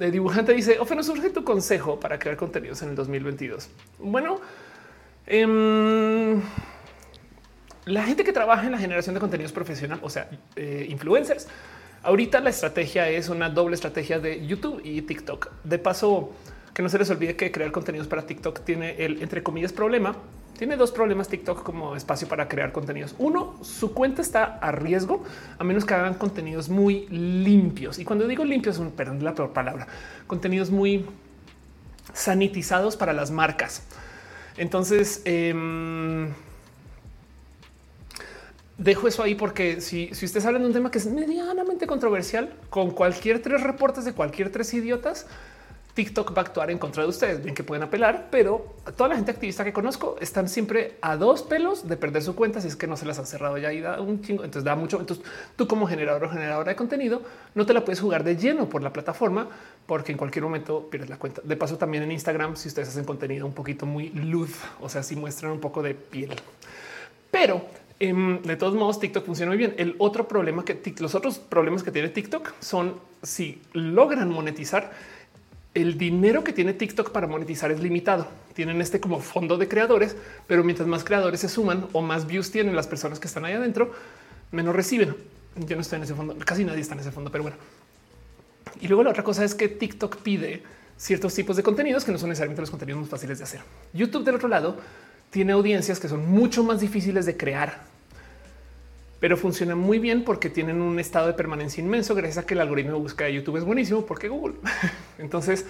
El 0.01 0.11
dibujante 0.11 0.55
dice: 0.55 0.79
Ofe, 0.81 0.97
nos 0.97 1.07
surge 1.07 1.29
tu 1.29 1.45
consejo 1.45 2.01
para 2.01 2.19
crear 2.19 2.37
contenidos 2.39 2.81
en 2.83 2.89
el 2.89 2.95
2022. 2.97 3.69
Bueno, 3.99 4.41
Em, 5.27 6.41
la 7.87 8.03
gente 8.05 8.25
que 8.25 8.33
trabaja 8.33 8.67
en 8.67 8.73
la 8.73 8.79
generación 8.79 9.15
de 9.15 9.21
contenidos 9.21 9.53
profesional, 9.53 9.99
o 10.03 10.11
sea, 10.11 10.29
eh, 10.57 10.87
influencers, 10.89 11.49
ahorita 12.03 12.41
la 12.41 12.51
estrategia 12.51 13.09
es 13.09 13.29
una 13.29 13.49
doble 13.49 13.75
estrategia 13.75 14.19
de 14.19 14.47
YouTube 14.47 14.81
y 14.85 15.03
TikTok. 15.03 15.51
De 15.65 15.79
paso, 15.79 16.33
que 16.75 16.83
no 16.83 16.89
se 16.89 16.99
les 16.99 17.09
olvide 17.11 17.37
que 17.37 17.51
crear 17.51 17.73
contenidos 17.73 18.07
para 18.07 18.27
TikTok 18.27 18.65
tiene 18.65 18.97
el, 19.05 19.23
entre 19.23 19.43
comillas, 19.43 19.73
problema. 19.73 20.15
Tiene 20.59 20.77
dos 20.77 20.93
problemas 20.93 21.29
TikTok 21.29 21.65
como 21.65 21.97
espacio 21.97 22.29
para 22.29 22.47
crear 22.47 22.71
contenidos. 22.71 23.17
Uno, 23.19 23.57
su 23.63 23.93
cuenta 23.93 24.23
está 24.23 24.45
a 24.45 24.71
riesgo 24.71 25.25
a 25.59 25.65
menos 25.65 25.85
que 25.85 25.95
hagan 25.95 26.15
contenidos 26.15 26.69
muy 26.69 27.09
limpios. 27.09 27.99
Y 27.99 28.05
cuando 28.05 28.29
digo 28.29 28.45
limpios, 28.45 28.81
perdón 28.97 29.25
la 29.25 29.35
peor 29.35 29.53
palabra, 29.53 29.89
contenidos 30.29 30.71
muy 30.71 31.07
sanitizados 32.13 32.97
para 32.97 33.13
las 33.13 33.33
marcas. 33.33 33.83
Entonces, 34.57 35.23
em, 35.25 36.33
dejo 38.79 39.09
eso 39.09 39.23
ahí 39.23 39.35
porque 39.35 39.81
si, 39.81 40.15
si 40.15 40.27
ustedes 40.27 40.47
hablan 40.47 40.63
de 40.63 40.69
un 40.69 40.75
tema 40.75 40.91
que 40.91 40.99
es 40.99 41.07
medianamente 41.07 41.87
controversial, 41.87 42.53
con 42.71 42.91
cualquier 42.91 43.41
tres 43.43 43.63
reportes 43.63 44.05
de 44.05 44.13
cualquier 44.13 44.51
tres 44.51 44.73
idiotas, 44.75 45.27
TikTok 45.95 46.37
va 46.37 46.43
a 46.43 46.45
actuar 46.45 46.71
en 46.73 46.79
contra 46.79 47.05
de 47.05 47.09
ustedes. 47.09 47.43
Bien 47.43 47.55
que 47.55 47.63
pueden 47.63 47.85
apelar, 47.85 48.27
pero 48.31 48.75
toda 48.97 49.11
la 49.11 49.17
gente 49.17 49.31
activista 49.31 49.65
que 49.65 49.73
conozco 49.73 50.17
están 50.21 50.49
siempre 50.49 50.97
a 51.01 51.17
dos 51.17 51.43
pelos 51.43 51.89
de 51.89 51.97
perder 51.97 52.23
su 52.23 52.35
cuenta 52.35 52.61
si 52.61 52.67
es 52.67 52.75
que 52.75 52.89
no 52.89 52.97
se 52.97 53.07
las 53.07 53.19
han 53.21 53.27
cerrado 53.27 53.59
ya 53.59 53.73
y 53.73 53.81
da 53.81 54.01
un 54.01 54.21
chingo. 54.21 54.43
Entonces 54.43 54.65
da 54.65 54.75
mucho. 54.75 54.99
Entonces 54.99 55.25
tú 55.55 55.69
como 55.69 55.87
generador 55.87 56.25
o 56.25 56.31
generadora 56.31 56.71
de 56.71 56.77
contenido 56.77 57.23
no 57.55 57.65
te 57.65 57.73
la 57.73 57.85
puedes 57.85 58.01
jugar 58.01 58.25
de 58.25 58.37
lleno 58.37 58.69
por 58.69 58.83
la 58.83 58.93
plataforma 58.93 59.49
porque 59.87 60.11
en 60.11 60.19
cualquier 60.19 60.43
momento 60.43 60.89
pierdes 60.91 61.09
la 61.09 61.17
cuenta. 61.17 61.43
De 61.45 61.57
paso 61.57 61.79
también 61.79 62.03
en 62.03 62.11
Instagram 62.11 62.57
si 62.57 62.67
ustedes 62.69 62.89
hacen 62.89 63.05
contenido 63.05 63.47
un 63.47 63.53
poquito 63.53 63.87
muy 63.87 64.11
luz, 64.11 64.51
o 64.81 64.89
sea, 64.89 65.05
si 65.05 65.15
muestran 65.15 65.53
un 65.53 65.61
poco 65.61 65.81
de 65.81 65.95
piel. 65.95 66.35
Pero 67.31 67.65
em, 68.01 68.43
de 68.43 68.57
todos 68.57 68.75
modos, 68.75 68.99
TikTok 68.99 69.25
funciona 69.25 69.51
muy 69.51 69.59
bien. 69.59 69.75
El 69.79 69.95
otro 69.99 70.27
problema 70.27 70.65
que 70.65 70.81
los 70.99 71.15
otros 71.15 71.39
problemas 71.39 71.85
que 71.85 71.93
tiene 71.93 72.09
TikTok 72.09 72.53
son 72.59 72.95
si 73.23 73.63
logran 73.73 74.29
monetizar 74.29 74.93
el 75.75 75.99
dinero 75.99 76.45
que 76.45 76.53
tiene 76.53 76.73
TikTok 76.73 77.11
para 77.11 77.27
monetizar 77.27 77.71
es 77.73 77.81
limitado. 77.81 78.29
Tienen 78.55 78.81
este 78.81 79.01
como 79.01 79.21
fondo 79.21 79.59
de 79.59 79.69
creadores, 79.69 80.17
pero 80.47 80.63
mientras 80.63 80.89
más 80.89 81.03
creadores 81.03 81.41
se 81.41 81.49
suman 81.49 81.89
o 81.93 82.01
más 82.01 82.27
views 82.27 82.51
tienen 82.51 82.77
las 82.77 82.87
personas 82.87 83.19
que 83.19 83.27
están 83.27 83.45
ahí 83.45 83.55
adentro, 83.55 83.93
menos 84.53 84.75
reciben. 84.75 85.17
Yo 85.57 85.75
no 85.77 85.83
estoy 85.83 85.97
en 85.97 86.05
ese 86.05 86.15
fondo, 86.15 86.37
casi 86.45 86.65
nadie 86.65 86.81
está 86.81 86.95
en 86.95 87.01
ese 87.01 87.11
fondo, 87.11 87.31
pero 87.31 87.43
bueno. 87.43 87.57
Y 88.81 88.89
luego 88.89 89.03
la 89.03 89.11
otra 89.11 89.25
cosa 89.25 89.45
es 89.45 89.55
que 89.55 89.69
TikTok 89.69 90.19
pide 90.19 90.63
ciertos 90.97 91.35
tipos 91.35 91.57
de 91.57 91.63
contenidos 91.63 92.05
que 92.05 92.13
no 92.13 92.19
son 92.19 92.29
necesariamente 92.29 92.63
los 92.63 92.71
contenidos 92.71 93.01
más 93.03 93.11
fáciles 93.11 93.39
de 93.39 93.45
hacer. 93.45 93.61
YouTube 93.93 94.25
del 94.25 94.37
otro 94.37 94.49
lado 94.49 94.77
tiene 95.31 95.53
audiencias 95.53 95.99
que 95.99 96.09
son 96.09 96.29
mucho 96.29 96.63
más 96.63 96.81
difíciles 96.81 97.27
de 97.27 97.37
crear 97.37 97.83
pero 99.25 99.39
funciona 99.39 99.75
muy 99.75 99.99
bien 99.99 100.23
porque 100.23 100.51
tienen 100.51 100.83
un 100.83 101.01
estado 101.01 101.29
de 101.29 101.33
permanencia 101.33 101.83
inmenso 101.83 102.15
gracias 102.15 102.45
a 102.45 102.47
que 102.47 102.53
el 102.53 102.61
algoritmo 102.61 102.93
de 102.93 102.99
búsqueda 102.99 103.29
de 103.29 103.33
YouTube 103.33 103.57
es 103.57 103.65
buenísimo 103.65 104.05
porque 104.05 104.29
Google. 104.29 104.57
Entonces, 105.19 105.65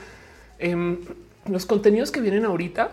em, 0.58 0.98
los 1.46 1.64
contenidos 1.64 2.10
que 2.10 2.20
vienen 2.20 2.46
ahorita 2.46 2.90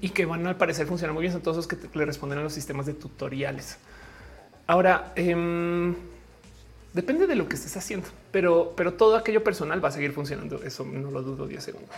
y 0.00 0.08
que 0.08 0.26
van 0.26 0.44
a 0.48 0.58
parecer 0.58 0.88
funcionar 0.88 1.14
muy 1.14 1.20
bien 1.20 1.32
son 1.32 1.42
todos 1.42 1.58
los 1.58 1.68
que 1.68 1.76
le 1.94 2.04
responden 2.06 2.40
a 2.40 2.42
los 2.42 2.52
sistemas 2.52 2.86
de 2.86 2.94
tutoriales. 2.94 3.76
Ahora, 4.66 5.12
em, 5.14 5.94
depende 6.92 7.28
de 7.28 7.36
lo 7.36 7.48
que 7.48 7.54
estés 7.54 7.76
haciendo, 7.76 8.08
pero, 8.32 8.72
pero 8.76 8.94
todo 8.94 9.14
aquello 9.14 9.44
personal 9.44 9.84
va 9.84 9.90
a 9.90 9.92
seguir 9.92 10.10
funcionando. 10.10 10.60
Eso 10.64 10.84
no 10.84 11.08
lo 11.12 11.22
dudo 11.22 11.46
10 11.46 11.62
segundos. 11.62 11.94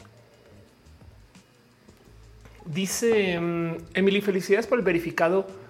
Dice 2.66 3.32
em, 3.32 3.78
Emily, 3.94 4.20
felicidades 4.20 4.66
por 4.66 4.78
el 4.78 4.84
verificado 4.84 5.61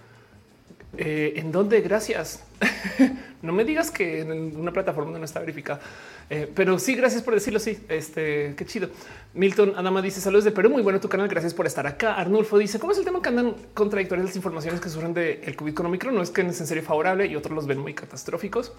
eh, 0.96 1.34
¿En 1.36 1.52
dónde? 1.52 1.80
Gracias. 1.80 2.44
no 3.42 3.52
me 3.52 3.64
digas 3.64 3.90
que 3.90 4.20
en 4.20 4.56
una 4.56 4.72
plataforma 4.72 5.18
no 5.18 5.24
está 5.24 5.40
verificada, 5.40 5.80
eh, 6.28 6.50
pero 6.54 6.78
sí, 6.78 6.94
gracias 6.94 7.22
por 7.22 7.34
decirlo. 7.34 7.58
Sí, 7.58 7.78
este 7.88 8.54
qué 8.56 8.66
chido. 8.66 8.90
Milton 9.34 9.74
Adama 9.76 10.02
dice 10.02 10.20
saludos 10.20 10.44
de 10.44 10.50
Perú. 10.50 10.70
Muy 10.70 10.82
bueno 10.82 11.00
tu 11.00 11.08
canal. 11.08 11.28
Gracias 11.28 11.54
por 11.54 11.66
estar 11.66 11.86
acá. 11.86 12.14
Arnulfo 12.14 12.58
dice 12.58 12.78
cómo 12.78 12.92
es 12.92 12.98
el 12.98 13.04
tema 13.04 13.22
que 13.22 13.30
andan 13.30 13.54
contradictorias 13.74 14.26
las 14.26 14.36
informaciones 14.36 14.80
que 14.80 14.90
surgen 14.90 15.14
del 15.14 15.56
COVID 15.56 15.74
con 15.74 15.86
Omicron. 15.86 16.14
No 16.14 16.22
es 16.22 16.30
que 16.30 16.42
en 16.42 16.52
serio 16.52 16.82
favorable 16.82 17.26
y 17.26 17.36
otros 17.36 17.54
los 17.54 17.66
ven 17.66 17.78
muy 17.78 17.94
catastróficos. 17.94 18.72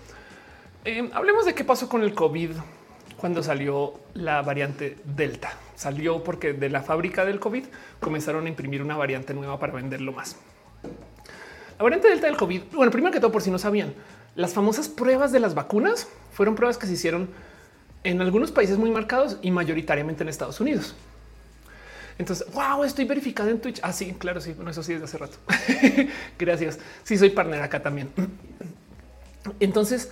Eh, 0.86 1.10
hablemos 1.14 1.46
de 1.46 1.56
qué 1.56 1.64
pasó 1.64 1.90
con 1.90 2.04
el 2.04 2.14
COVID 2.14 2.52
cuando 3.18 3.42
salió 3.42 3.94
la 4.14 4.42
variante 4.44 4.98
Delta. 5.04 5.54
Salió 5.76 6.24
porque 6.24 6.54
de 6.54 6.70
la 6.70 6.84
fábrica 6.84 7.26
del 7.26 7.40
COVID 7.40 7.64
comenzaron 8.00 8.46
a 8.46 8.50
imprimir 8.50 8.84
una 8.84 8.98
variante 8.98 9.34
nueva 9.34 9.58
para 9.60 9.74
venderlo 9.74 10.12
más. 10.12 10.36
La 11.78 11.84
variante 11.84 12.08
delta 12.08 12.28
del 12.28 12.38
COVID. 12.38 12.62
Bueno, 12.74 12.92
primero 12.92 13.12
que 13.12 13.20
todo, 13.20 13.32
por 13.32 13.42
si 13.42 13.52
no 13.52 13.58
sabían, 13.58 13.94
las 14.36 14.54
famosas 14.54 14.90
pruebas 14.90 15.32
de 15.32 15.40
las 15.40 15.54
vacunas 15.56 16.08
fueron 16.32 16.56
pruebas 16.56 16.78
que 16.78 16.88
se 16.88 16.94
hicieron 16.94 17.30
en 18.04 18.22
algunos 18.22 18.52
países 18.52 18.78
muy 18.78 18.92
marcados 18.92 19.38
y 19.42 19.52
mayoritariamente 19.52 20.24
en 20.24 20.30
Estados 20.30 20.60
Unidos. 20.60 20.96
Entonces, 22.18 22.46
wow, 22.54 22.84
estoy 22.84 23.06
verificado 23.06 23.50
en 23.50 23.60
Twitch. 23.60 23.80
Ah, 23.82 23.92
claro, 24.20 24.40
sí. 24.40 24.54
Bueno, 24.54 24.72
eso 24.72 24.84
sí 24.84 24.94
desde 24.94 25.06
hace 25.06 25.18
rato. 25.18 25.38
Gracias. 26.40 26.80
Sí, 27.04 27.18
soy 27.18 27.30
partner 27.30 27.62
acá 27.62 27.82
también. 27.82 28.10
Entonces, 29.60 30.12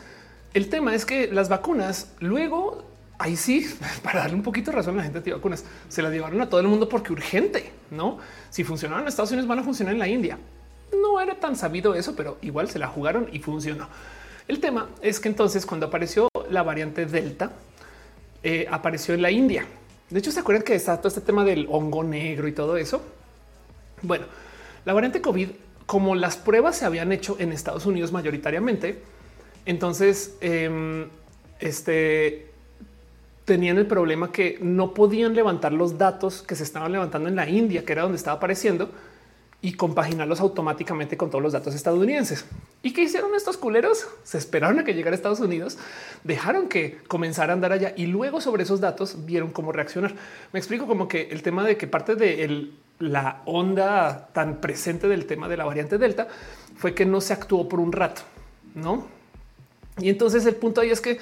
el 0.54 0.70
tema 0.70 0.96
es 0.96 1.06
que 1.06 1.32
las 1.32 1.48
vacunas 1.48 2.14
luego 2.20 2.86
ahí 3.20 3.38
sí, 3.38 3.72
para 4.04 4.22
darle 4.22 4.36
un 4.36 4.44
poquito 4.44 4.72
de 4.72 4.78
razón 4.78 4.96
a 4.96 4.98
la 4.98 5.04
gente 5.04 5.22
de 5.22 5.34
vacunas, 5.34 5.64
se 5.90 6.02
las 6.02 6.12
llevaron 6.12 6.42
a 6.42 6.50
todo 6.50 6.60
el 6.60 6.68
mundo 6.68 6.90
porque 6.90 7.14
urgente, 7.14 7.72
no? 7.92 8.18
Si 8.50 8.64
funcionaron 8.64 9.04
en 9.04 9.10
Estados 9.10 9.32
Unidos, 9.32 9.48
van 9.48 9.60
a 9.60 9.64
funcionar 9.64 9.94
en 9.94 10.00
la 10.00 10.08
India 10.08 10.40
no 11.00 11.20
era 11.20 11.36
tan 11.36 11.56
sabido 11.56 11.96
eso, 11.96 12.16
pero 12.16 12.38
igual 12.42 12.70
se 12.70 12.80
la 12.80 12.88
jugaron 12.88 13.30
y 13.32 13.40
funcionó. 13.40 13.88
El 14.48 14.60
tema 14.60 14.90
es 15.02 15.20
que 15.20 15.30
entonces 15.30 15.66
cuando 15.66 15.86
apareció 15.86 16.28
la 16.50 16.64
variante 16.64 17.06
Delta, 17.06 17.52
eh, 18.44 18.66
apareció 18.70 19.14
en 19.14 19.22
la 19.22 19.32
India. 19.32 19.66
De 20.10 20.20
hecho, 20.20 20.32
¿se 20.32 20.40
acuerdan 20.40 20.64
que 20.64 20.76
está 20.76 20.98
todo 20.98 21.08
este 21.08 21.22
tema 21.22 21.46
del 21.46 21.68
hongo 21.70 22.04
negro 22.04 22.48
y 22.48 22.52
todo 22.52 22.76
eso? 22.76 23.02
Bueno, 24.02 24.26
la 24.84 24.94
variante 24.94 25.22
COVID, 25.22 25.50
como 25.86 26.16
las 26.16 26.38
pruebas 26.38 26.76
se 26.78 26.86
habían 26.86 27.12
hecho 27.12 27.38
en 27.40 27.52
Estados 27.52 27.86
Unidos 27.86 28.12
mayoritariamente, 28.12 29.02
entonces 29.66 30.36
em, 30.42 31.08
este, 31.60 32.48
tenían 33.46 33.78
el 33.78 33.86
problema 33.86 34.32
que 34.32 34.58
no 34.60 34.94
podían 34.94 35.34
levantar 35.36 35.72
los 35.72 35.98
datos 35.98 36.42
que 36.42 36.56
se 36.56 36.64
estaban 36.64 36.92
levantando 36.92 37.30
en 37.30 37.36
la 37.36 37.48
India, 37.48 37.86
que 37.86 37.92
era 37.92 38.02
donde 38.04 38.18
estaba 38.18 38.38
apareciendo, 38.38 38.92
y 39.62 39.74
compaginarlos 39.74 40.40
automáticamente 40.40 41.18
con 41.18 41.30
todos 41.30 41.44
los 41.44 41.54
datos 41.54 41.76
estadounidenses. 41.76 42.46
¿Y 42.82 42.94
qué 42.94 43.04
hicieron 43.04 43.36
estos 43.36 43.58
culeros? 43.58 44.08
Se 44.24 44.38
esperaron 44.38 44.80
a 44.80 44.84
que 44.84 44.94
llegara 44.94 45.14
a 45.14 45.16
Estados 45.16 45.40
Unidos, 45.40 45.78
dejaron 46.24 46.68
que 46.68 46.98
comenzara 47.08 47.54
a 47.54 47.56
andar 47.56 47.72
allá 47.72 47.94
y 47.96 48.08
luego 48.08 48.42
sobre 48.42 48.64
esos 48.64 48.82
datos 48.82 49.26
vieron 49.26 49.52
cómo 49.52 49.72
reaccionar. 49.72 50.16
Me 50.52 50.60
explico 50.60 50.88
como 50.88 51.08
que 51.08 51.30
el 51.30 51.44
tema 51.44 51.64
de 51.64 51.78
que 51.78 51.86
parte 51.86 52.16
de 52.16 52.72
la 52.98 53.42
onda 53.46 54.30
tan 54.34 54.62
presente 54.62 55.08
del 55.08 55.26
tema 55.26 55.48
de 55.48 55.58
la 55.58 55.66
variante 55.66 56.00
Delta 56.00 56.28
fue 56.76 56.96
que 56.96 57.06
no 57.06 57.22
se 57.22 57.34
actuó 57.34 57.70
por 57.70 57.80
un 57.80 57.92
rato, 57.92 58.24
¿no? 58.74 59.06
Y 60.00 60.10
entonces 60.10 60.46
el 60.48 60.56
punto 60.56 60.82
ahí 60.82 60.90
es 60.90 61.02
que 61.02 61.20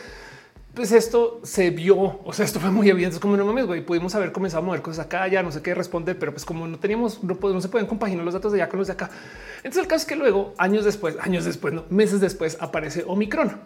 pues 0.80 0.94
esto 0.94 1.42
se 1.44 1.72
vio, 1.72 2.22
o 2.24 2.32
sea, 2.32 2.46
esto 2.46 2.58
fue 2.58 2.72
muy 2.72 2.90
evidente. 2.90 3.16
Es 3.16 3.20
como 3.20 3.36
no 3.36 3.46
mames, 3.46 3.66
güey, 3.66 3.86
pudimos 3.86 4.16
haber 4.16 4.32
comenzado 4.32 4.64
a 4.64 4.66
mover 4.66 4.82
cosas 4.82 5.08
acá, 5.08 5.28
ya 5.28 5.44
no 5.44 5.52
sé 5.52 5.62
qué 5.62 5.76
responder, 5.76 6.18
pero 6.18 6.32
pues 6.32 6.46
como 6.46 6.70
no 6.70 6.80
teníamos, 6.80 7.22
no, 7.22 7.36
se 7.60 7.68
pueden 7.68 7.86
compaginar 7.86 8.24
los 8.24 8.34
datos 8.34 8.54
de 8.54 8.62
allá 8.62 8.70
con 8.70 8.80
los 8.80 8.88
de 8.88 8.94
acá. 8.94 9.10
Entonces 9.58 9.82
el 9.82 9.88
caso 9.88 10.04
es 10.04 10.06
que 10.06 10.16
luego, 10.16 10.54
años 10.58 10.86
después, 10.86 11.18
años 11.20 11.44
después, 11.44 11.74
no, 11.74 11.84
meses 11.90 12.22
después, 12.22 12.56
aparece 12.62 13.04
Omicron. 13.06 13.60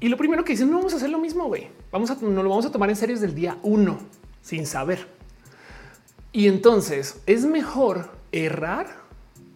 Y 0.00 0.08
lo 0.08 0.16
primero 0.16 0.42
que 0.42 0.54
dicen, 0.54 0.68
no 0.68 0.78
vamos 0.78 0.94
a 0.94 0.96
hacer 0.96 1.10
lo 1.10 1.20
mismo, 1.20 1.46
güey. 1.46 1.68
Vamos 1.92 2.10
a, 2.10 2.16
no 2.20 2.42
lo 2.42 2.50
vamos 2.50 2.66
a 2.66 2.72
tomar 2.72 2.90
en 2.90 2.96
serio 2.96 3.14
desde 3.14 3.28
el 3.28 3.36
día 3.36 3.58
uno, 3.62 4.00
sin 4.40 4.66
saber. 4.66 5.06
Y 6.32 6.48
entonces 6.48 7.20
es 7.26 7.44
mejor 7.44 8.10
errar 8.32 8.88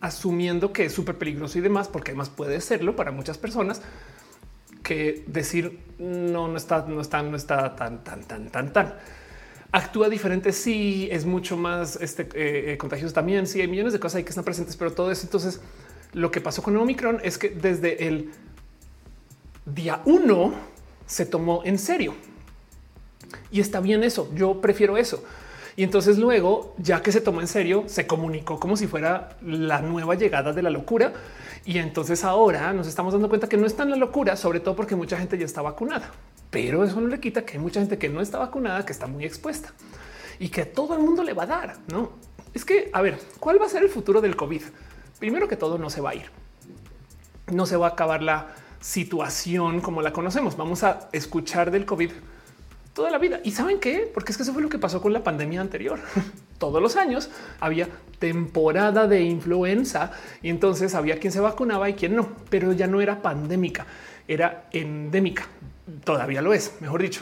asumiendo 0.00 0.72
que 0.72 0.84
es 0.84 0.92
súper 0.92 1.18
peligroso 1.18 1.58
y 1.58 1.62
demás, 1.62 1.88
porque 1.88 2.12
además 2.12 2.28
puede 2.28 2.60
serlo 2.60 2.94
para 2.94 3.10
muchas 3.10 3.38
personas 3.38 3.82
que 4.86 5.24
decir 5.26 5.80
no, 5.98 6.46
no 6.46 6.56
está, 6.56 6.86
no 6.86 7.00
está, 7.00 7.20
no 7.22 7.36
está 7.36 7.74
tan, 7.74 8.04
tan, 8.04 8.22
tan, 8.22 8.48
tan, 8.50 8.72
tan. 8.72 8.94
Actúa 9.72 10.08
diferente. 10.08 10.52
Sí, 10.52 11.08
es 11.10 11.26
mucho 11.26 11.56
más 11.56 11.96
este, 12.00 12.22
eh, 12.22 12.72
eh, 12.72 12.78
contagioso 12.78 13.12
también. 13.12 13.48
Sí, 13.48 13.60
hay 13.60 13.66
millones 13.66 13.92
de 13.92 13.98
cosas 13.98 14.22
que 14.22 14.28
están 14.28 14.44
presentes, 14.44 14.76
pero 14.76 14.92
todo 14.92 15.10
eso. 15.10 15.26
Entonces, 15.26 15.60
lo 16.12 16.30
que 16.30 16.40
pasó 16.40 16.62
con 16.62 16.74
el 16.74 16.80
Omicron 16.80 17.20
es 17.24 17.36
que 17.36 17.48
desde 17.48 18.06
el 18.06 18.30
día 19.64 20.02
uno 20.04 20.54
se 21.04 21.26
tomó 21.26 21.62
en 21.64 21.78
serio 21.78 22.14
y 23.50 23.58
está 23.58 23.80
bien 23.80 24.04
eso. 24.04 24.30
Yo 24.36 24.60
prefiero 24.60 24.96
eso. 24.96 25.24
Y 25.76 25.84
entonces 25.84 26.18
luego, 26.18 26.74
ya 26.78 27.02
que 27.02 27.12
se 27.12 27.20
tomó 27.20 27.42
en 27.42 27.46
serio, 27.46 27.84
se 27.86 28.06
comunicó 28.06 28.58
como 28.58 28.76
si 28.76 28.86
fuera 28.86 29.36
la 29.42 29.82
nueva 29.82 30.14
llegada 30.14 30.52
de 30.52 30.62
la 30.62 30.70
locura 30.70 31.12
y 31.66 31.78
entonces 31.78 32.24
ahora 32.24 32.72
nos 32.72 32.86
estamos 32.86 33.12
dando 33.12 33.28
cuenta 33.28 33.48
que 33.48 33.58
no 33.58 33.66
es 33.66 33.76
tan 33.76 33.90
la 33.90 33.96
locura, 33.96 34.36
sobre 34.36 34.60
todo 34.60 34.74
porque 34.74 34.96
mucha 34.96 35.18
gente 35.18 35.36
ya 35.36 35.44
está 35.44 35.60
vacunada. 35.60 36.10
Pero 36.50 36.82
eso 36.82 37.00
no 37.00 37.08
le 37.08 37.20
quita 37.20 37.44
que 37.44 37.54
hay 37.54 37.58
mucha 37.58 37.80
gente 37.80 37.98
que 37.98 38.08
no 38.08 38.22
está 38.22 38.38
vacunada, 38.38 38.86
que 38.86 38.92
está 38.92 39.06
muy 39.06 39.24
expuesta 39.24 39.74
y 40.38 40.48
que 40.48 40.64
todo 40.64 40.94
el 40.94 41.02
mundo 41.02 41.22
le 41.22 41.34
va 41.34 41.42
a 41.42 41.46
dar. 41.46 41.76
No 41.92 42.12
es 42.56 42.64
que, 42.64 42.88
a 42.94 43.02
ver, 43.02 43.18
¿cuál 43.38 43.60
va 43.60 43.66
a 43.66 43.68
ser 43.68 43.82
el 43.82 43.90
futuro 43.90 44.22
del 44.22 44.34
COVID? 44.34 44.62
Primero 45.18 45.46
que 45.46 45.56
todo, 45.56 45.76
no 45.76 45.90
se 45.90 46.00
va 46.00 46.10
a 46.10 46.14
ir. 46.14 46.30
No 47.52 47.66
se 47.66 47.76
va 47.76 47.88
a 47.88 47.90
acabar 47.90 48.22
la 48.22 48.46
situación 48.80 49.82
como 49.82 50.00
la 50.00 50.14
conocemos. 50.14 50.56
Vamos 50.56 50.82
a 50.82 51.10
escuchar 51.12 51.70
del 51.70 51.84
COVID 51.84 52.12
toda 52.96 53.10
la 53.10 53.18
vida. 53.18 53.40
¿Y 53.44 53.50
saben 53.50 53.78
qué? 53.78 54.10
Porque 54.12 54.32
es 54.32 54.38
que 54.38 54.42
eso 54.42 54.54
fue 54.54 54.62
lo 54.62 54.70
que 54.70 54.78
pasó 54.78 55.02
con 55.02 55.12
la 55.12 55.22
pandemia 55.22 55.60
anterior. 55.60 56.00
Todos 56.58 56.80
los 56.80 56.96
años 56.96 57.28
había 57.60 57.88
temporada 58.18 59.06
de 59.06 59.20
influenza 59.20 60.12
y 60.40 60.48
entonces 60.48 60.94
había 60.94 61.18
quien 61.20 61.30
se 61.30 61.38
vacunaba 61.38 61.90
y 61.90 61.94
quien 61.94 62.16
no, 62.16 62.26
pero 62.48 62.72
ya 62.72 62.86
no 62.86 63.02
era 63.02 63.20
pandémica, 63.20 63.86
era 64.26 64.64
endémica. 64.72 65.46
Todavía 66.04 66.40
lo 66.40 66.54
es, 66.54 66.72
mejor 66.80 67.02
dicho. 67.02 67.20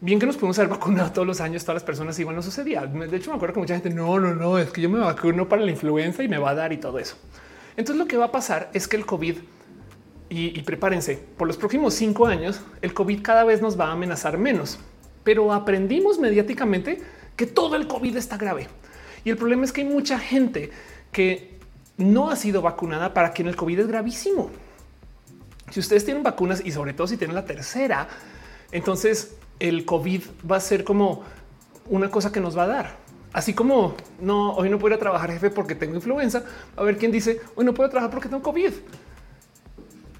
Bien 0.00 0.18
que 0.18 0.24
nos 0.24 0.36
pudimos 0.38 0.58
haber 0.58 0.70
vacunado 0.70 1.12
todos 1.12 1.28
los 1.28 1.42
años, 1.42 1.62
todas 1.62 1.74
las 1.74 1.84
personas 1.84 2.18
igual 2.18 2.34
no 2.34 2.42
sucedía. 2.42 2.86
De 2.86 3.14
hecho, 3.14 3.30
me 3.30 3.36
acuerdo 3.36 3.52
que 3.52 3.60
mucha 3.60 3.74
gente 3.74 3.90
no, 3.90 4.18
no, 4.18 4.34
no, 4.34 4.58
es 4.58 4.70
que 4.70 4.80
yo 4.80 4.88
me 4.88 4.98
vacuno 4.98 5.46
para 5.46 5.60
la 5.60 5.70
influenza 5.70 6.22
y 6.22 6.28
me 6.28 6.38
va 6.38 6.50
a 6.50 6.54
dar 6.54 6.72
y 6.72 6.78
todo 6.78 6.98
eso. 6.98 7.16
Entonces 7.76 7.96
lo 7.96 8.06
que 8.08 8.16
va 8.16 8.26
a 8.26 8.32
pasar 8.32 8.70
es 8.72 8.88
que 8.88 8.96
el 8.96 9.04
COVID 9.04 9.36
y, 10.32 10.62
prepárense, 10.62 11.18
por 11.36 11.48
los 11.48 11.56
próximos 11.56 11.92
cinco 11.94 12.26
años, 12.26 12.60
el 12.82 12.94
COVID 12.94 13.20
cada 13.20 13.42
vez 13.42 13.60
nos 13.60 13.78
va 13.78 13.86
a 13.86 13.92
amenazar 13.92 14.38
menos, 14.38 14.78
pero 15.24 15.52
aprendimos 15.52 16.20
mediáticamente 16.20 17.02
que 17.34 17.46
todo 17.46 17.74
el 17.74 17.88
COVID 17.88 18.16
está 18.16 18.36
grave. 18.36 18.68
Y 19.24 19.30
el 19.30 19.36
problema 19.36 19.64
es 19.64 19.72
que 19.72 19.80
hay 19.80 19.88
mucha 19.88 20.20
gente 20.20 20.70
que 21.10 21.58
no 21.96 22.30
ha 22.30 22.36
sido 22.36 22.62
vacunada 22.62 23.12
para 23.12 23.32
quien 23.32 23.48
el 23.48 23.56
COVID 23.56 23.80
es 23.80 23.88
gravísimo. 23.88 24.50
Si 25.70 25.80
ustedes 25.80 26.04
tienen 26.04 26.22
vacunas 26.22 26.62
y 26.64 26.70
sobre 26.70 26.92
todo 26.92 27.08
si 27.08 27.16
tienen 27.16 27.34
la 27.34 27.44
tercera, 27.44 28.08
entonces 28.70 29.34
el 29.58 29.84
COVID 29.84 30.22
va 30.48 30.56
a 30.56 30.60
ser 30.60 30.84
como 30.84 31.24
una 31.86 32.08
cosa 32.08 32.30
que 32.30 32.40
nos 32.40 32.56
va 32.56 32.62
a 32.62 32.68
dar. 32.68 32.96
Así 33.32 33.52
como 33.52 33.96
no, 34.20 34.54
hoy 34.54 34.70
no 34.70 34.78
puedo 34.78 34.96
trabajar 34.96 35.32
jefe 35.32 35.50
porque 35.50 35.74
tengo 35.74 35.96
influenza. 35.96 36.44
A 36.76 36.84
ver 36.84 36.98
quién 36.98 37.10
dice 37.10 37.40
hoy 37.56 37.64
no 37.64 37.74
puedo 37.74 37.90
trabajar 37.90 38.10
porque 38.12 38.28
tengo 38.28 38.42
COVID. 38.42 38.72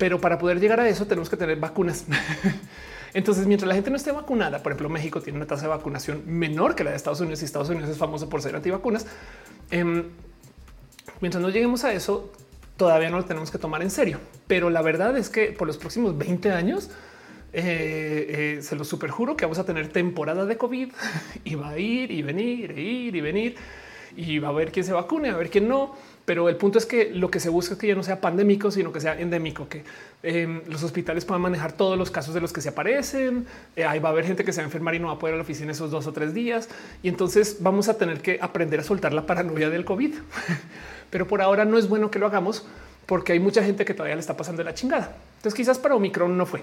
Pero 0.01 0.19
para 0.19 0.39
poder 0.39 0.59
llegar 0.61 0.81
a 0.81 0.89
eso 0.89 1.07
tenemos 1.07 1.29
que 1.29 1.37
tener 1.37 1.59
vacunas. 1.61 2.07
Entonces, 3.13 3.47
mientras 3.47 3.69
la 3.69 3.75
gente 3.75 3.91
no 3.91 3.97
esté 3.97 4.13
vacunada, 4.13 4.63
por 4.63 4.73
ejemplo, 4.73 4.89
México 4.89 5.21
tiene 5.21 5.37
una 5.37 5.47
tasa 5.47 5.65
de 5.65 5.69
vacunación 5.69 6.23
menor 6.25 6.75
que 6.75 6.85
la 6.85 6.91
de 6.91 6.97
Estados 6.97 7.21
Unidos 7.21 7.43
y 7.43 7.45
Estados 7.45 7.69
Unidos 7.69 7.91
es 7.91 7.99
famoso 7.99 8.27
por 8.31 8.41
ser 8.41 8.57
antivacunas. 8.57 9.07
Eh, 9.71 10.05
mientras 11.21 11.43
no 11.43 11.51
lleguemos 11.51 11.85
a 11.85 11.93
eso, 11.93 12.33
todavía 12.79 13.11
no 13.11 13.19
lo 13.19 13.27
tenemos 13.27 13.51
que 13.51 13.59
tomar 13.59 13.83
en 13.83 13.91
serio. 13.91 14.21
Pero 14.47 14.71
la 14.71 14.81
verdad 14.81 15.19
es 15.19 15.29
que 15.29 15.53
por 15.53 15.67
los 15.67 15.77
próximos 15.77 16.17
20 16.17 16.51
años, 16.51 16.89
eh, 17.53 18.57
eh, 18.57 18.63
se 18.63 18.77
lo 18.77 18.85
superjuro 18.85 19.37
que 19.37 19.45
vamos 19.45 19.59
a 19.59 19.65
tener 19.65 19.89
temporada 19.89 20.47
de 20.47 20.57
COVID 20.57 20.93
y 21.45 21.55
va 21.57 21.71
a 21.71 21.79
ir 21.79 22.11
y 22.11 22.23
venir, 22.23 22.79
ir 22.79 23.15
y 23.15 23.21
venir 23.21 23.57
y 24.17 24.39
va 24.39 24.49
a 24.49 24.53
ver 24.53 24.73
quién 24.73 24.87
se 24.87 24.95
vacune, 24.95 25.29
a 25.29 25.37
ver 25.37 25.51
quién 25.51 25.69
no 25.69 25.95
pero 26.31 26.49
el 26.49 26.55
punto 26.55 26.79
es 26.79 26.87
que 26.87 27.11
lo 27.13 27.29
que 27.29 27.41
se 27.41 27.49
busca 27.49 27.75
es 27.75 27.81
que 27.81 27.89
ya 27.89 27.97
no 27.97 28.05
sea 28.05 28.21
pandémico, 28.21 28.71
sino 28.71 28.93
que 28.93 29.01
sea 29.01 29.19
endémico, 29.19 29.69
que 29.69 29.83
em, 30.23 30.63
los 30.69 30.81
hospitales 30.85 31.25
puedan 31.25 31.43
manejar 31.43 31.73
todos 31.73 31.99
los 31.99 32.13
casos 32.13 32.35
de 32.35 32.41
los 32.41 32.53
que 32.53 32.61
se 32.61 32.69
aparecen. 32.69 33.47
Eh, 33.75 33.85
ahí 33.85 33.99
va 33.99 34.11
a 34.11 34.13
haber 34.13 34.27
gente 34.27 34.45
que 34.45 34.53
se 34.53 34.61
va 34.61 34.63
a 34.63 34.67
enfermar 34.67 34.95
y 34.95 35.01
no 35.01 35.09
va 35.09 35.15
a 35.15 35.19
poder 35.19 35.35
a 35.35 35.39
la 35.39 35.43
oficina 35.43 35.73
esos 35.73 35.91
dos 35.91 36.07
o 36.07 36.13
tres 36.13 36.33
días. 36.33 36.69
Y 37.03 37.09
entonces 37.09 37.57
vamos 37.59 37.89
a 37.89 37.99
tener 37.99 38.21
que 38.23 38.39
aprender 38.41 38.79
a 38.79 38.85
soltar 38.85 39.13
la 39.13 39.27
paranoia 39.27 39.71
del 39.71 39.85
COVID. 39.85 40.15
pero 41.11 41.27
por 41.27 41.43
ahora 41.43 41.65
no 41.65 41.77
es 41.79 41.89
bueno 41.89 42.13
que 42.13 42.21
lo 42.21 42.27
hagamos 42.27 42.65
porque 43.07 43.33
hay 43.33 43.41
mucha 43.41 43.65
gente 43.65 43.85
que 43.85 43.93
todavía 43.93 44.15
le 44.15 44.21
está 44.21 44.37
pasando 44.37 44.63
la 44.63 44.73
chingada. 44.73 45.17
Entonces 45.39 45.57
quizás 45.57 45.81
para 45.81 45.97
Omicron 45.97 46.39
no 46.39 46.47
fue. 46.47 46.63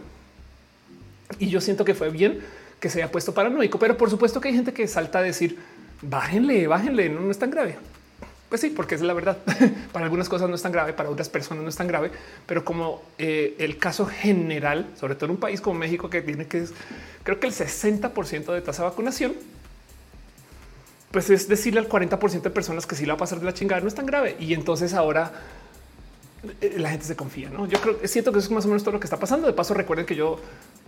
Y 1.40 1.50
yo 1.50 1.60
siento 1.60 1.84
que 1.84 1.94
fue 1.94 2.10
bien 2.10 2.40
que 2.80 2.90
se 2.90 3.04
haya 3.04 3.12
puesto 3.12 3.34
paranoico, 3.34 3.78
pero 3.80 3.98
por 3.98 4.10
supuesto 4.10 4.40
que 4.40 4.48
hay 4.48 4.54
gente 4.54 4.72
que 4.72 4.88
salta 4.88 5.20
a 5.20 5.24
decir 5.24 5.60
bájenle, 6.02 6.68
bájenle, 6.68 7.10
no, 7.10 7.20
no 7.20 7.32
es 7.32 7.38
tan 7.38 7.52
grave. 7.52 7.76
Pues 8.50 8.61
sí, 8.61 8.69
porque 8.69 8.95
es 8.95 9.01
la 9.01 9.14
verdad. 9.14 9.38
para 9.92 10.06
algunas 10.06 10.30
cosas 10.30 10.50
no 10.50 10.56
es 10.56 10.61
tan 10.61 10.72
grave, 10.72 10.93
para 10.93 11.09
otras 11.09 11.30
personas 11.30 11.64
no 11.64 11.69
es 11.69 11.76
tan 11.76 11.88
grave, 11.88 12.11
pero 12.45 12.64
como 12.64 13.01
eh, 13.17 13.56
el 13.59 13.77
caso 13.77 14.06
general, 14.06 14.88
sobre 14.98 15.16
todo 15.16 15.26
en 15.26 15.32
un 15.32 15.38
país 15.38 15.59
como 15.59 15.80
México, 15.80 16.09
que 16.09 16.22
tiene 16.22 16.48
que 16.48 16.66
creo 17.24 17.40
que 17.40 17.48
el 17.48 17.53
60 17.53 18.09
de 18.09 18.61
tasa 18.61 18.84
de 18.84 18.90
vacunación, 18.90 19.34
pues 21.11 21.30
es 21.30 21.48
decirle 21.48 21.80
al 21.80 21.88
40 21.88 22.17
de 22.17 22.50
personas 22.50 22.85
que 22.85 22.95
sí 22.95 23.06
la 23.06 23.14
va 23.14 23.17
a 23.17 23.19
pasar 23.19 23.40
de 23.40 23.45
la 23.45 23.53
chingada, 23.53 23.82
no 23.82 23.88
es 23.88 23.95
tan 23.95 24.06
grave. 24.06 24.35
Y 24.40 24.53
entonces 24.53 24.93
ahora 24.93 25.32
eh, 26.61 26.76
la 26.77 26.90
gente 26.90 27.06
se 27.06 27.16
confía. 27.16 27.50
No, 27.50 27.66
yo 27.67 27.82
creo 27.82 28.00
que 28.00 28.08
siento 28.08 28.32
que 28.32 28.40
eso 28.40 28.48
es 28.48 28.53
más 28.53 28.66
o 28.66 28.67
menos 28.69 28.84
todo 28.84 28.93
lo 28.93 29.00
que 29.00 29.08
está 29.08 29.17
pasando. 29.17 29.48
De 29.48 29.53
paso, 29.53 29.74
recuerden 29.74 30.06
que 30.06 30.16
yo 30.16 30.40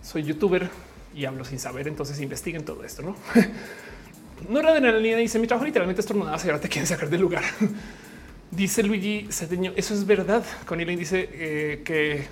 soy 0.02 0.22
youtuber 0.22 0.70
y 1.14 1.24
hablo 1.24 1.44
sin 1.44 1.58
saber, 1.58 1.88
entonces 1.88 2.20
investiguen 2.20 2.64
todo 2.64 2.84
esto. 2.84 3.02
No? 3.02 3.16
No 4.48 4.60
era 4.60 4.78
línea. 4.98 5.16
Dice 5.16 5.38
mi 5.38 5.46
trabajo 5.46 5.66
literalmente 5.66 6.00
estornudaba. 6.00 6.38
Si 6.38 6.48
ahora 6.48 6.60
te 6.60 6.68
quieren 6.68 6.86
sacar 6.86 7.08
del 7.08 7.20
lugar. 7.20 7.42
dice 8.50 8.82
Luigi 8.82 9.28
Cedeño. 9.30 9.72
Eso 9.76 9.94
es 9.94 10.06
verdad. 10.06 10.44
Con 10.66 10.80
Elaine 10.80 10.98
dice 10.98 11.28
eh, 11.32 11.82
que 11.84 12.24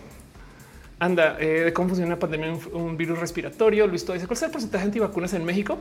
anda 0.98 1.36
eh, 1.38 1.64
de 1.64 1.72
cómo 1.72 1.88
funciona 1.88 2.08
una 2.08 2.18
pandemia, 2.18 2.56
un, 2.72 2.96
virus 2.96 3.18
respiratorio. 3.18 3.86
Luis 3.86 4.04
todo 4.04 4.14
dice 4.14 4.26
cuál 4.26 4.36
es 4.36 4.42
el 4.42 4.50
porcentaje 4.50 4.84
de 4.84 4.88
antivacunas 4.88 5.32
en 5.34 5.44
México. 5.44 5.78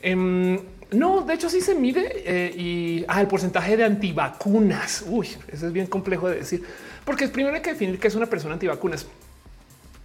Em, 0.00 0.58
no, 0.92 1.22
de 1.22 1.34
hecho 1.34 1.50
sí 1.50 1.60
se 1.60 1.74
mide 1.74 2.22
eh, 2.24 2.54
y 2.56 3.04
ah, 3.08 3.20
el 3.20 3.26
porcentaje 3.26 3.76
de 3.76 3.84
antivacunas. 3.84 5.04
Uy, 5.06 5.28
eso 5.48 5.66
es 5.66 5.72
bien 5.72 5.86
complejo 5.86 6.28
de 6.28 6.36
decir, 6.36 6.62
porque 7.04 7.28
primero 7.28 7.54
hay 7.54 7.62
que 7.62 7.72
definir 7.72 7.98
qué 7.98 8.08
es 8.08 8.14
una 8.14 8.26
persona 8.26 8.54
antivacunas. 8.54 9.06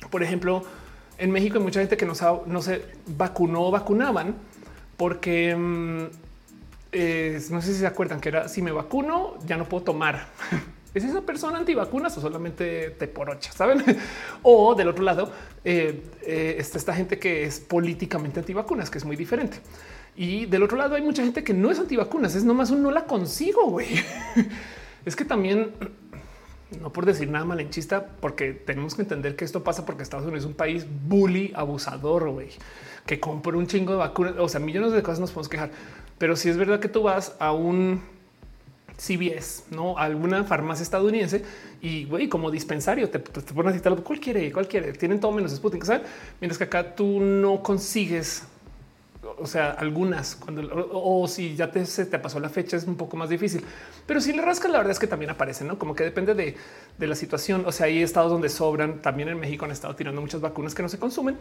Por 0.09 0.23
ejemplo, 0.23 0.64
en 1.17 1.32
México 1.32 1.57
hay 1.57 1.64
mucha 1.64 1.80
gente 1.80 1.95
que 1.95 2.06
no, 2.06 2.14
no 2.45 2.61
se 2.61 2.82
vacunó 3.07 3.67
o 3.67 3.72
vacunaban 3.72 4.35
porque 4.97 5.55
mm, 5.55 6.03
no 7.51 7.61
sé 7.61 7.73
si 7.73 7.80
se 7.80 7.88
acuerdan 7.88 8.22
que 8.22 8.30
era 8.30 8.47
si 8.47 8.61
me 8.61 8.72
vacuno, 8.72 9.38
ya 9.45 9.57
no 9.57 9.65
puedo 9.65 9.83
tomar. 9.83 10.27
¿Es 10.93 11.03
esa 11.03 11.22
persona 11.22 11.57
antivacunas 11.57 12.15
o 12.17 12.22
solamente 12.22 12.91
te 12.91 13.07
porocha? 13.07 13.51
Saben? 13.51 13.83
o 14.43 14.75
del 14.75 14.89
otro 14.89 15.03
lado 15.03 15.31
eh, 15.65 16.03
eh, 16.22 16.55
está 16.59 16.77
esta 16.77 16.93
gente 16.93 17.17
que 17.17 17.45
es 17.45 17.59
políticamente 17.59 18.39
antivacunas, 18.39 18.91
que 18.91 18.99
es 18.99 19.05
muy 19.05 19.15
diferente. 19.15 19.57
Y 20.15 20.45
del 20.45 20.61
otro 20.61 20.77
lado 20.77 20.93
hay 20.93 21.01
mucha 21.01 21.23
gente 21.23 21.43
que 21.43 21.53
no 21.55 21.72
es 21.72 21.80
antivacunas, 21.80 22.35
es 22.35 22.43
nomás 22.43 22.69
un 22.69 22.83
no 22.83 22.91
la 22.91 23.05
consigo. 23.05 23.72
Güey, 23.72 23.88
es 25.05 25.15
que 25.15 25.25
también 25.25 25.72
no 26.81 26.93
por 26.93 27.07
decir 27.07 27.27
nada 27.27 27.43
malenchista, 27.43 28.05
porque 28.19 28.53
tenemos 28.53 28.93
que 28.93 29.01
entender 29.01 29.35
que 29.35 29.45
esto 29.45 29.63
pasa 29.63 29.88
porque 29.88 30.03
Estados 30.03 30.25
Unidos 30.25 30.43
es 30.43 30.47
un 30.47 30.55
país 30.55 30.85
bully, 31.07 31.51
abusador, 31.55 32.30
güey, 32.30 32.49
que 33.06 33.19
compra 33.19 33.57
un 33.57 33.67
chingo 33.67 33.93
de 33.93 33.99
vacunas. 33.99 34.35
O 34.40 34.48
sea, 34.48 34.59
millones 34.59 34.91
de 34.91 35.03
cosas 35.03 35.19
nos 35.19 35.32
podemos 35.32 35.49
quejar, 35.49 35.72
pero 36.17 36.35
si 36.35 36.49
es 36.49 36.57
verdad 36.57 36.80
que 36.80 36.90
tú 36.90 37.03
vas 37.03 37.35
a 37.40 37.51
un 37.51 38.01
CBS, 38.98 39.64
no 39.72 39.98
alguna 39.98 40.43
farmacia 40.43 40.83
estadounidense 40.83 41.43
y 41.82 42.06
güey, 42.06 42.30
como 42.30 42.51
dispensario 42.51 43.09
te, 43.09 43.19
te, 43.19 43.41
te 43.41 43.53
ponen 43.53 43.72
a 43.72 43.75
citar 43.75 43.95
cuál 44.03 44.19
quiere, 44.19 44.51
tienen 44.93 45.19
todo 45.19 45.32
menos 45.32 45.51
Sputnik, 45.51 45.83
¿sabes? 45.83 46.03
Mientras 46.40 46.57
que 46.57 46.64
acá 46.65 46.95
tú 46.95 47.19
no 47.19 47.61
consigues 47.64 48.43
o 49.37 49.47
sea, 49.47 49.71
algunas 49.71 50.35
cuando 50.35 50.89
o, 50.91 51.27
si 51.27 51.55
ya 51.55 51.71
te, 51.71 51.85
se 51.85 52.05
te 52.05 52.19
pasó 52.19 52.39
la 52.39 52.49
fecha 52.49 52.77
es 52.77 52.85
un 52.85 52.95
poco 52.95 53.17
más 53.17 53.29
difícil, 53.29 53.63
pero 54.05 54.19
si 54.19 54.33
le 54.33 54.41
rascas, 54.41 54.71
la 54.71 54.77
verdad 54.77 54.91
es 54.91 54.99
que 54.99 55.07
también 55.07 55.31
aparecen, 55.31 55.67
no 55.67 55.79
como 55.79 55.95
que 55.95 56.03
depende 56.03 56.33
de, 56.33 56.55
de, 56.97 57.07
la 57.07 57.15
situación. 57.15 57.63
O 57.65 57.71
sea, 57.71 57.85
hay 57.85 58.01
estados 58.01 58.31
donde 58.31 58.49
sobran. 58.49 59.01
También 59.01 59.29
en 59.29 59.39
México 59.39 59.65
han 59.65 59.71
estado 59.71 59.95
tirando 59.95 60.19
muchas 60.21 60.41
vacunas 60.41 60.75
que 60.75 60.83
no 60.83 60.89
se 60.89 60.99
consumen. 60.99 61.37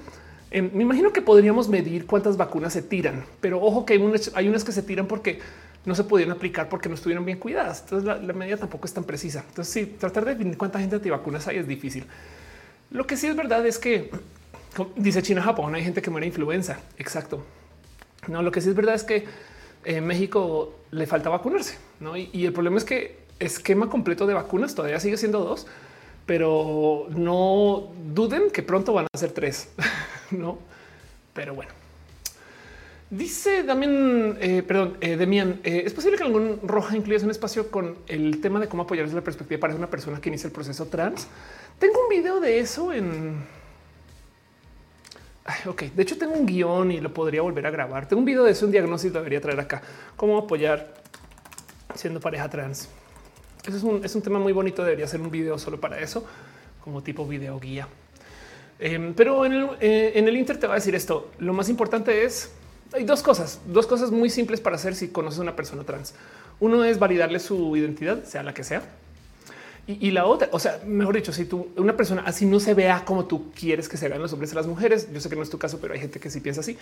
Eh, 0.50 0.62
me 0.62 0.82
imagino 0.82 1.12
que 1.12 1.22
podríamos 1.22 1.68
medir 1.68 2.06
cuántas 2.06 2.36
vacunas 2.36 2.72
se 2.72 2.82
tiran, 2.82 3.24
pero 3.40 3.60
ojo 3.60 3.84
que 3.84 3.94
hay 3.94 3.98
unas, 3.98 4.30
hay 4.34 4.48
unas 4.48 4.64
que 4.64 4.72
se 4.72 4.82
tiran 4.82 5.06
porque 5.06 5.40
no 5.84 5.94
se 5.94 6.04
pudieron 6.04 6.36
aplicar 6.36 6.68
porque 6.68 6.88
no 6.88 6.94
estuvieron 6.94 7.24
bien 7.24 7.38
cuidadas. 7.38 7.80
Entonces 7.82 8.06
la, 8.06 8.16
la 8.16 8.32
medida 8.32 8.56
tampoco 8.56 8.86
es 8.86 8.94
tan 8.94 9.04
precisa. 9.04 9.44
Entonces 9.48 9.72
sí, 9.72 9.86
tratar 9.98 10.24
de 10.24 10.32
definir 10.32 10.56
cuánta 10.56 10.78
gente 10.78 10.96
antivacunas 10.96 11.48
hay 11.48 11.58
es 11.58 11.66
difícil. 11.66 12.04
Lo 12.90 13.06
que 13.06 13.16
sí 13.16 13.26
es 13.26 13.34
verdad 13.34 13.66
es 13.66 13.78
que 13.78 14.10
dice 14.96 15.22
China, 15.22 15.42
Japón, 15.42 15.74
hay 15.74 15.82
gente 15.82 16.02
que 16.02 16.10
muere 16.10 16.26
influenza. 16.26 16.78
Exacto. 16.98 17.42
No, 18.28 18.42
lo 18.42 18.50
que 18.52 18.60
sí 18.60 18.68
es 18.68 18.74
verdad 18.74 18.94
es 18.94 19.04
que 19.04 19.24
en 19.84 19.96
eh, 19.96 20.00
México 20.00 20.74
le 20.90 21.06
falta 21.06 21.28
vacunarse, 21.28 21.76
¿no? 22.00 22.16
Y, 22.16 22.44
el 22.46 22.52
problema 22.52 22.78
es 22.78 22.84
que 22.84 23.18
esquema 23.40 23.88
completo 23.88 24.26
de 24.26 24.34
vacunas 24.34 24.74
todavía 24.74 25.00
sigue 25.00 25.16
siendo 25.16 25.40
dos, 25.40 25.66
pero 26.26 27.08
no 27.10 27.88
duden 28.14 28.50
que 28.50 28.62
pronto 28.62 28.92
van 28.92 29.06
a 29.12 29.18
ser 29.18 29.32
tres, 29.32 29.70
¿no? 30.30 30.58
Pero 31.34 31.54
bueno. 31.54 31.72
Dice 33.12 33.62
también, 33.64 34.38
eh, 34.40 34.62
perdón, 34.66 34.96
eh, 35.02 35.18
Demian, 35.18 35.60
eh, 35.64 35.82
¿es 35.84 35.92
posible 35.92 36.16
que 36.16 36.24
algún 36.24 36.60
roja 36.62 36.96
incluyas 36.96 37.22
un 37.22 37.30
espacio 37.30 37.70
con 37.70 37.98
el 38.06 38.40
tema 38.40 38.58
de 38.58 38.68
cómo 38.68 38.84
apoyar 38.84 39.04
desde 39.04 39.16
la 39.16 39.24
perspectiva 39.24 39.60
para 39.60 39.74
una 39.74 39.90
persona 39.90 40.18
que 40.18 40.30
inicia 40.30 40.46
el 40.46 40.52
proceso 40.54 40.86
trans? 40.86 41.28
Tengo 41.78 42.00
un 42.04 42.08
video 42.08 42.40
de 42.40 42.60
eso 42.60 42.90
en 42.90 43.44
ok, 45.66 45.82
de 45.82 46.02
hecho 46.02 46.16
tengo 46.16 46.34
un 46.34 46.46
guion 46.46 46.92
y 46.92 47.00
lo 47.00 47.12
podría 47.12 47.42
volver 47.42 47.66
a 47.66 47.70
grabar. 47.70 48.06
Tengo 48.06 48.20
un 48.20 48.26
video 48.26 48.44
de 48.44 48.52
eso, 48.52 48.66
un 48.66 48.72
diagnóstico 48.72 49.18
debería 49.18 49.40
traer 49.40 49.60
acá. 49.60 49.82
Cómo 50.16 50.38
apoyar 50.38 50.94
siendo 51.94 52.20
pareja 52.20 52.48
trans. 52.48 52.88
Eso 53.66 53.76
es 53.76 53.82
un, 53.82 54.04
es 54.04 54.14
un 54.14 54.22
tema 54.22 54.38
muy 54.38 54.52
bonito. 54.52 54.82
Debería 54.82 55.06
ser 55.06 55.20
un 55.20 55.30
video 55.30 55.58
solo 55.58 55.80
para 55.80 56.00
eso, 56.00 56.24
como 56.82 57.02
tipo 57.02 57.26
video 57.26 57.58
guía. 57.58 57.88
Eh, 58.78 59.12
pero 59.16 59.44
en 59.44 59.52
el, 59.52 59.68
eh, 59.80 60.12
en 60.16 60.26
el 60.26 60.36
Inter 60.36 60.58
te 60.58 60.66
va 60.66 60.74
a 60.74 60.76
decir 60.76 60.94
esto. 60.94 61.30
Lo 61.38 61.52
más 61.52 61.68
importante 61.68 62.24
es 62.24 62.50
hay 62.92 63.04
dos 63.04 63.22
cosas, 63.22 63.60
dos 63.66 63.86
cosas 63.86 64.10
muy 64.10 64.28
simples 64.28 64.60
para 64.60 64.76
hacer 64.76 64.94
si 64.94 65.08
conoces 65.08 65.38
a 65.38 65.42
una 65.42 65.56
persona 65.56 65.84
trans. 65.84 66.14
Uno 66.60 66.84
es 66.84 66.98
validarle 66.98 67.38
su 67.38 67.76
identidad, 67.76 68.24
sea 68.24 68.42
la 68.42 68.52
que 68.52 68.64
sea. 68.64 68.82
Y, 69.86 70.12
la 70.12 70.26
otra, 70.26 70.48
o 70.52 70.60
sea, 70.60 70.80
mejor 70.86 71.16
dicho, 71.16 71.32
si 71.32 71.44
tú 71.44 71.68
una 71.76 71.96
persona 71.96 72.22
así 72.24 72.46
no 72.46 72.60
se 72.60 72.72
vea 72.72 73.04
como 73.04 73.24
tú 73.24 73.50
quieres 73.52 73.88
que 73.88 73.96
se 73.96 74.08
vean 74.08 74.22
los 74.22 74.32
hombres 74.32 74.52
y 74.52 74.54
las 74.54 74.68
mujeres, 74.68 75.08
yo 75.12 75.20
sé 75.20 75.28
que 75.28 75.34
no 75.34 75.42
es 75.42 75.50
tu 75.50 75.58
caso, 75.58 75.80
pero 75.80 75.92
hay 75.94 76.00
gente 76.00 76.20
que 76.20 76.30
sí 76.30 76.40
piensa 76.40 76.60
así. 76.60 76.78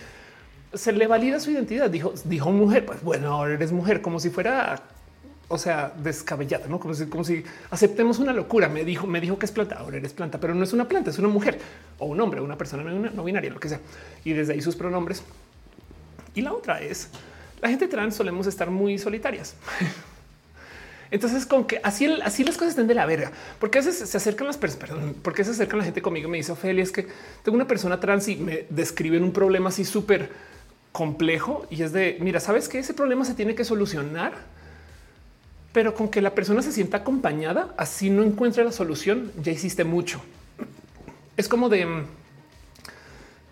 Se 0.75 0.93
le 0.93 1.07
valida 1.07 1.41
su 1.41 1.51
identidad. 1.51 1.89
Dijo, 1.89 2.13
dijo 2.25 2.53
mujer, 2.53 2.85
pues 2.85 3.03
bueno, 3.03 3.29
ahora 3.33 3.55
eres 3.55 3.73
mujer, 3.73 4.03
como 4.03 4.21
si 4.21 4.29
fuera, 4.29 4.83
o 5.49 5.57
sea, 5.57 5.95
descabellada, 5.97 6.67
no 6.69 6.79
como 6.79 6.93
si, 6.93 7.07
como 7.07 7.25
si 7.25 7.43
aceptemos 7.71 8.19
una 8.19 8.35
locura. 8.35 8.69
Me 8.69 8.85
dijo, 8.85 9.07
me 9.07 9.21
dijo 9.21 9.39
que 9.39 9.47
es 9.47 9.53
planta, 9.53 9.77
ahora 9.77 9.97
eres 9.97 10.13
planta, 10.13 10.39
pero 10.39 10.55
no 10.55 10.63
es 10.63 10.75
una 10.75 10.87
planta, 10.87 11.09
es 11.09 11.19
una 11.19 11.29
mujer 11.29 11.59
o 11.99 12.05
un 12.05 12.21
hombre, 12.21 12.43
una 12.43 12.59
persona 12.59 12.85
no 12.85 13.25
binaria, 13.25 13.51
lo 13.51 13.61
que 13.61 13.71
sea. 13.71 13.81
Y 14.25 14.35
desde 14.35 14.53
ahí 14.53 14.61
sus 14.61 14.77
pronombres. 14.77 15.23
Y 16.35 16.43
la 16.43 16.53
otra 16.53 16.83
es 16.83 17.09
la 17.61 17.69
gente 17.69 17.89
trans 17.89 18.17
solemos 18.17 18.47
estar 18.47 18.71
muy 18.71 18.99
solitarias. 18.99 19.55
Entonces, 21.11 21.45
con 21.45 21.65
que 21.65 21.81
así, 21.83 22.07
así 22.23 22.45
las 22.45 22.57
cosas 22.57 22.71
están 22.71 22.87
de 22.87 22.95
la 22.95 23.05
verga, 23.05 23.33
porque 23.59 23.79
a 23.79 23.83
veces 23.83 24.09
se 24.09 24.17
acercan 24.17 24.47
las 24.47 24.57
personas, 24.57 24.89
perdón, 24.89 25.17
porque 25.23 25.43
se 25.43 25.51
acercan 25.51 25.79
la 25.79 25.85
gente 25.85 26.03
conmigo 26.03 26.29
me 26.29 26.37
dice 26.37 26.53
Ophelia, 26.53 26.85
es 26.85 26.93
que 26.93 27.09
tengo 27.43 27.57
una 27.57 27.67
persona 27.67 27.99
trans 27.99 28.29
y 28.29 28.37
me 28.37 28.67
describen 28.71 29.25
un 29.25 29.33
problema 29.33 29.71
así 29.71 29.85
súper 29.85 30.31
complejo 30.93 31.67
y 31.71 31.83
es 31.83 31.93
de 31.93 32.19
mira, 32.21 32.39
sabes 32.41 32.69
que 32.69 32.79
ese 32.79 32.95
problema 32.95 33.25
se 33.25 33.35
tiene 33.35 33.57
que 33.57 33.65
solucionar, 33.65 34.35
pero 35.73 35.95
con 35.95 36.09
que 36.09 36.21
la 36.21 36.35
persona 36.35 36.63
se 36.63 36.71
sienta 36.71 36.99
acompañada, 36.99 37.75
así 37.77 38.11
no 38.11 38.23
encuentre 38.23 38.65
la 38.65 38.73
solución, 38.73 39.33
ya 39.43 39.51
hiciste 39.53 39.85
mucho. 39.85 40.21
Es 41.37 41.49
como 41.49 41.69
de 41.69 41.83
eh, 41.83 42.07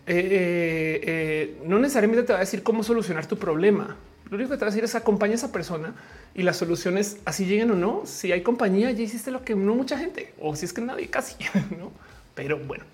eh, 0.06 1.00
eh, 1.02 1.56
no 1.64 1.78
necesariamente 1.78 2.22
te 2.22 2.32
va 2.32 2.38
a 2.38 2.40
decir 2.40 2.62
cómo 2.62 2.82
solucionar 2.82 3.26
tu 3.26 3.36
problema 3.36 3.96
lo 4.30 4.36
único 4.36 4.50
que 4.50 4.56
te 4.56 4.64
va 4.64 4.68
a 4.68 4.70
decir 4.70 4.84
es 4.84 4.94
acompaña 4.94 5.32
a 5.32 5.36
esa 5.36 5.52
persona 5.52 5.94
y 6.34 6.42
las 6.42 6.56
soluciones 6.56 7.18
así 7.24 7.46
lleguen 7.46 7.70
o 7.70 7.74
no. 7.74 8.02
Si 8.04 8.30
hay 8.30 8.42
compañía, 8.42 8.90
ya 8.90 9.02
hiciste 9.02 9.30
lo 9.30 9.42
que 9.42 9.54
no 9.54 9.74
mucha 9.74 9.98
gente 9.98 10.34
o 10.40 10.54
si 10.54 10.66
es 10.66 10.72
que 10.72 10.80
nadie 10.80 11.08
casi, 11.08 11.36
no? 11.78 11.92
Pero 12.34 12.58
bueno, 12.58 12.84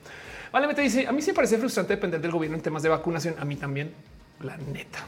vale, 0.52 0.66
me 0.66 0.74
te 0.74 0.82
dice 0.82 1.06
a 1.06 1.12
mí 1.12 1.20
sí 1.22 1.30
me 1.30 1.34
parece 1.34 1.58
frustrante 1.58 1.94
depender 1.94 2.20
del 2.20 2.30
gobierno 2.30 2.56
en 2.56 2.62
temas 2.62 2.82
de 2.82 2.88
vacunación. 2.88 3.34
A 3.38 3.44
mí 3.44 3.56
también, 3.56 3.92
la 4.40 4.56
neta. 4.56 5.00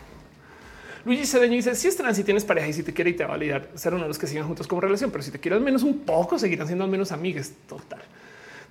Luigi 1.05 1.25
Cedeño 1.25 1.55
dice 1.55 1.75
si 1.77 1.87
es 1.87 1.97
trans 1.97 2.19
y 2.19 2.25
tienes 2.25 2.45
pareja 2.45 2.67
y 2.67 2.73
si 2.73 2.83
te 2.83 2.93
quiere 2.93 3.11
y 3.11 3.15
te 3.15 3.23
va 3.23 3.31
a 3.31 3.33
validar 3.33 3.69
ser 3.77 3.95
uno 3.95 4.03
de 4.03 4.09
los 4.09 4.19
que 4.19 4.27
sigan 4.27 4.47
juntos 4.47 4.67
como 4.67 4.81
relación, 4.81 5.13
pero 5.13 5.23
si 5.23 5.31
te 5.31 5.39
quieres 5.39 5.61
menos 5.61 5.85
un 5.85 6.01
poco, 6.01 6.37
seguirán 6.37 6.67
siendo 6.67 6.85
al 6.85 6.91
menos 6.91 7.13
amigas. 7.13 7.53
Total. 7.69 8.03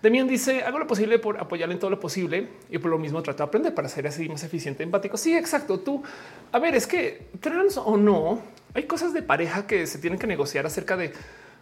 Demian 0.06 0.28
dice 0.28 0.62
hago 0.62 0.78
lo 0.78 0.86
posible 0.86 1.18
por 1.18 1.40
apoyarle 1.40 1.74
en 1.74 1.80
todo 1.80 1.90
lo 1.90 2.00
posible 2.00 2.48
y 2.70 2.78
por 2.78 2.92
lo 2.92 3.00
mismo 3.00 3.24
trato 3.24 3.40
de 3.40 3.48
aprender 3.48 3.74
para 3.74 3.90
ser 3.90 4.06
así 4.06 4.30
más 4.30 4.44
eficiente, 4.44 4.84
empático. 4.84 5.18
Sí, 5.18 5.36
exacto. 5.36 5.80
Tú, 5.80 6.04
a 6.52 6.60
ver, 6.60 6.76
es 6.76 6.86
que 6.86 7.26
trans 7.40 7.78
o 7.78 7.98
no, 7.98 8.40
hay 8.76 8.84
cosas 8.84 9.14
de 9.14 9.24
pareja 9.24 9.66
que 9.66 9.88
se 9.88 9.98
tienen 9.98 10.20
que 10.20 10.28
negociar 10.28 10.68
acerca 10.68 10.96
de, 10.96 11.12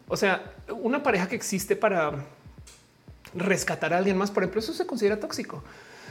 o 0.10 0.18
sea, 0.18 0.56
una 0.82 1.02
pareja 1.02 1.30
que 1.30 1.38
existe 1.38 1.78
para 1.78 2.12
rescatar 3.34 3.94
a 3.94 3.98
alguien 3.98 4.18
más, 4.18 4.30
por 4.30 4.44
ejemplo, 4.44 4.60
eso 4.60 4.74
se 4.74 4.86
considera 4.86 5.22
tóxico. 5.22 5.64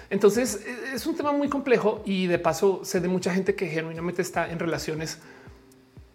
Entonces 0.09 0.65
e, 0.67 0.95
es 0.95 1.07
un 1.07 1.15
tema 1.15 1.33
muy 1.33 1.51
complejo 1.51 2.03
y 2.07 2.29
de 2.29 2.39
paso 2.39 2.81
sé 2.83 3.01
de 3.01 3.09
mucha 3.09 3.35
gente 3.35 3.55
que 3.55 3.67
genuinamente 3.67 4.23
está 4.23 4.51
en 4.51 4.59
relaciones 4.59 5.19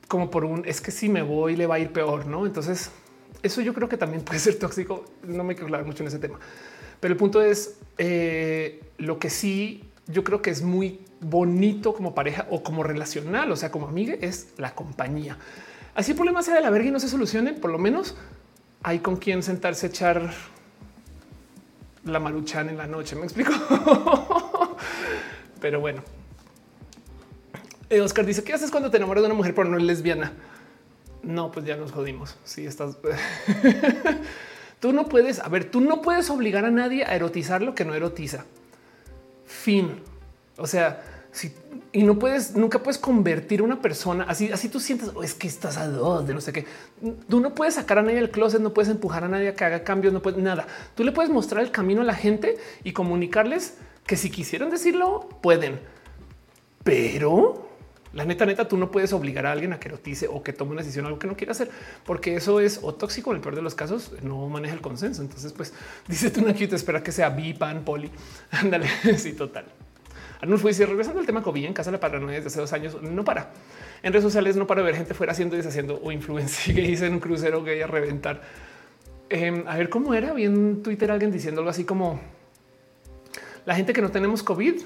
como 0.08 0.32
por 0.32 0.46
un 0.46 0.64
es 0.66 0.82
que 0.82 0.90
si 0.90 1.10
me 1.10 1.22
voy 1.22 1.56
le 1.56 1.68
va 1.68 1.76
a 1.76 1.80
ir 1.80 1.92
peor, 1.92 2.26
no? 2.26 2.48
Entonces 2.48 2.90
eso 3.44 3.62
yo 3.62 3.74
creo 3.74 3.90
que 3.90 3.98
también 3.98 4.22
puede 4.26 4.40
ser 4.40 4.60
tóxico. 4.60 5.06
No 5.24 5.44
me 5.44 5.56
quiero 5.56 5.68
hablar 5.68 5.86
mucho 5.86 6.04
en 6.04 6.08
ese 6.08 6.20
tema, 6.20 6.40
pero 7.00 7.14
el 7.14 7.18
punto 7.18 7.42
es 7.42 7.78
eh, 7.98 8.82
lo 8.98 9.20
que 9.20 9.30
sí 9.30 9.84
yo 10.08 10.24
creo 10.24 10.42
que 10.42 10.50
es 10.50 10.62
muy 10.62 11.02
bonito 11.20 11.94
como 11.94 12.16
pareja 12.16 12.48
o 12.50 12.64
como 12.64 12.84
relacional, 12.84 13.52
o 13.52 13.56
sea, 13.56 13.72
como 13.72 13.88
amiga, 13.88 14.16
es 14.22 14.54
la 14.58 14.74
compañía. 14.74 15.38
Así 15.96 16.12
el 16.12 16.18
problema 16.18 16.42
sea 16.44 16.56
de 16.56 16.62
la 16.62 16.70
verga 16.70 16.88
y 16.88 16.92
no 16.92 17.00
se 17.00 17.10
solucione, 17.10 17.54
por 17.54 17.72
lo 17.72 17.78
menos 17.78 18.16
hay 18.84 19.00
con 19.00 19.18
quien 19.18 19.44
sentarse 19.44 19.88
a 19.88 19.90
echar 19.90 20.34
la 22.06 22.20
maruchan 22.20 22.70
en 22.70 22.78
la 22.78 22.88
noche. 22.88 23.16
Me 23.16 23.24
explico. 23.24 23.52
Pero 25.60 25.80
bueno, 25.80 26.04
Oscar 28.02 28.26
dice: 28.26 28.44
¿Qué 28.44 28.54
haces 28.54 28.72
cuando 28.72 28.92
te 28.92 28.98
enamoras 28.98 29.24
de 29.24 29.26
una 29.26 29.36
mujer 29.36 29.56
pero 29.56 29.70
no 29.70 29.78
es 29.78 29.84
lesbiana? 29.84 30.34
No, 31.24 31.52
pues 31.52 31.66
ya 31.66 31.76
nos 31.78 31.92
jodimos. 31.92 32.36
Si 32.44 32.66
estás, 32.66 32.98
tú 34.80 34.94
no 34.94 35.08
puedes, 35.08 35.40
a 35.40 35.50
ver, 35.50 35.70
tú 35.70 35.82
no 35.82 36.02
puedes 36.02 36.30
obligar 36.30 36.66
a 36.66 36.72
nadie 36.72 37.06
a 37.06 37.16
erotizar 37.16 37.62
lo 37.62 37.76
que 37.76 37.86
no 37.86 37.94
erotiza. 37.94 38.46
Fin. 39.46 40.02
O 40.58 40.68
sea, 40.68 41.04
si 41.32 41.54
y 41.92 42.04
no 42.04 42.20
puedes, 42.20 42.56
nunca 42.56 42.84
puedes 42.84 42.98
convertir 42.98 43.62
a 43.62 43.64
una 43.64 43.82
persona 43.82 44.26
así, 44.28 44.52
así 44.52 44.70
tú 44.70 44.80
sientes 44.80 45.12
oh, 45.16 45.24
es 45.24 45.34
que 45.34 45.48
estás 45.48 45.78
a 45.78 45.88
dos 45.88 46.28
de 46.28 46.34
no 46.34 46.42
sé 46.42 46.54
qué. 46.54 46.66
Tú 47.28 47.40
no 47.40 47.56
puedes 47.56 47.76
sacar 47.76 48.00
a 48.00 48.02
nadie 48.02 48.18
del 48.18 48.30
closet, 48.30 48.62
no 48.62 48.74
puedes 48.74 48.90
empujar 48.90 49.24
a 49.24 49.28
nadie 49.28 49.50
a 49.50 49.56
que 49.56 49.64
haga 49.64 49.84
cambios, 49.84 50.14
no 50.14 50.22
puedes 50.22 50.40
nada. 50.40 50.68
Tú 50.96 51.04
le 51.04 51.12
puedes 51.12 51.32
mostrar 51.32 51.64
el 51.64 51.72
camino 51.72 52.02
a 52.02 52.06
la 52.06 52.14
gente 52.14 52.58
y 52.84 52.94
comunicarles 52.94 53.78
que 54.06 54.16
si 54.16 54.30
quisieran 54.30 54.70
decirlo, 54.70 55.28
pueden, 55.42 55.80
pero 56.84 57.67
la 58.14 58.26
neta, 58.26 58.46
neta, 58.46 58.68
tú 58.68 58.78
no 58.78 58.92
puedes 58.92 59.14
obligar 59.14 59.46
a 59.46 59.52
alguien 59.52 59.74
a 59.74 59.80
que 59.80 59.90
erotice 59.90 60.28
o 60.28 60.42
que 60.42 60.54
tome 60.54 60.72
una 60.72 60.82
decisión 60.82 61.06
algo 61.06 61.20
que 61.20 61.28
no 61.28 61.36
quiera 61.36 61.52
hacer, 61.52 61.70
porque 62.06 62.36
eso 62.36 62.60
es 62.60 62.80
o 62.82 62.94
tóxico. 62.94 63.32
En 63.32 63.38
el 63.38 63.42
peor 63.42 63.56
de 63.56 63.62
los 63.62 63.76
casos, 63.76 64.12
no 64.22 64.48
maneja 64.48 64.74
el 64.74 64.82
consenso. 64.82 65.22
Entonces, 65.22 65.54
pues 65.54 65.74
dice 66.08 66.32
tú 66.32 66.42
una 66.42 66.54
te 66.54 66.76
espera 66.76 67.04
que 67.04 67.12
sea 67.12 67.30
bi, 67.30 67.54
pan, 67.54 67.84
poli. 67.84 68.10
Ándale. 68.52 68.88
sí, 69.18 69.34
total. 69.34 69.66
Arnulfo 70.42 70.68
dice 70.68 70.86
regresando 70.86 71.20
al 71.20 71.26
tema 71.26 71.42
COVID 71.42 71.66
en 71.66 71.74
casa 71.74 71.90
la 71.90 72.00
paranoia 72.00 72.36
desde 72.36 72.48
hace 72.48 72.60
dos 72.60 72.74
años 72.74 73.02
no 73.02 73.24
para. 73.24 73.52
En 74.04 74.14
redes 74.14 74.24
sociales 74.24 74.56
no 74.56 74.68
para 74.68 74.84
ver 74.84 74.96
gente 74.96 75.14
fuera 75.16 75.32
haciendo 75.32 75.56
y 75.56 75.58
deshaciendo 75.58 76.00
o 76.04 76.12
influencia 76.12 76.74
que 76.74 76.82
dice 76.82 77.08
en 77.08 77.14
un 77.14 77.20
crucero 77.20 77.64
gay 77.64 77.82
a 77.82 77.88
reventar. 77.88 78.42
Em, 79.30 79.68
a 79.68 79.78
ver 79.78 79.90
cómo 79.90 80.14
era. 80.14 80.34
Vi 80.34 80.46
en 80.46 80.84
Twitter 80.84 81.10
alguien 81.10 81.32
diciendo 81.32 81.62
algo 81.62 81.72
así 81.72 81.86
como 81.86 82.20
la 83.66 83.76
gente 83.76 83.94
que 83.94 84.02
no 84.02 84.12
tenemos 84.12 84.44
COVID 84.44 84.82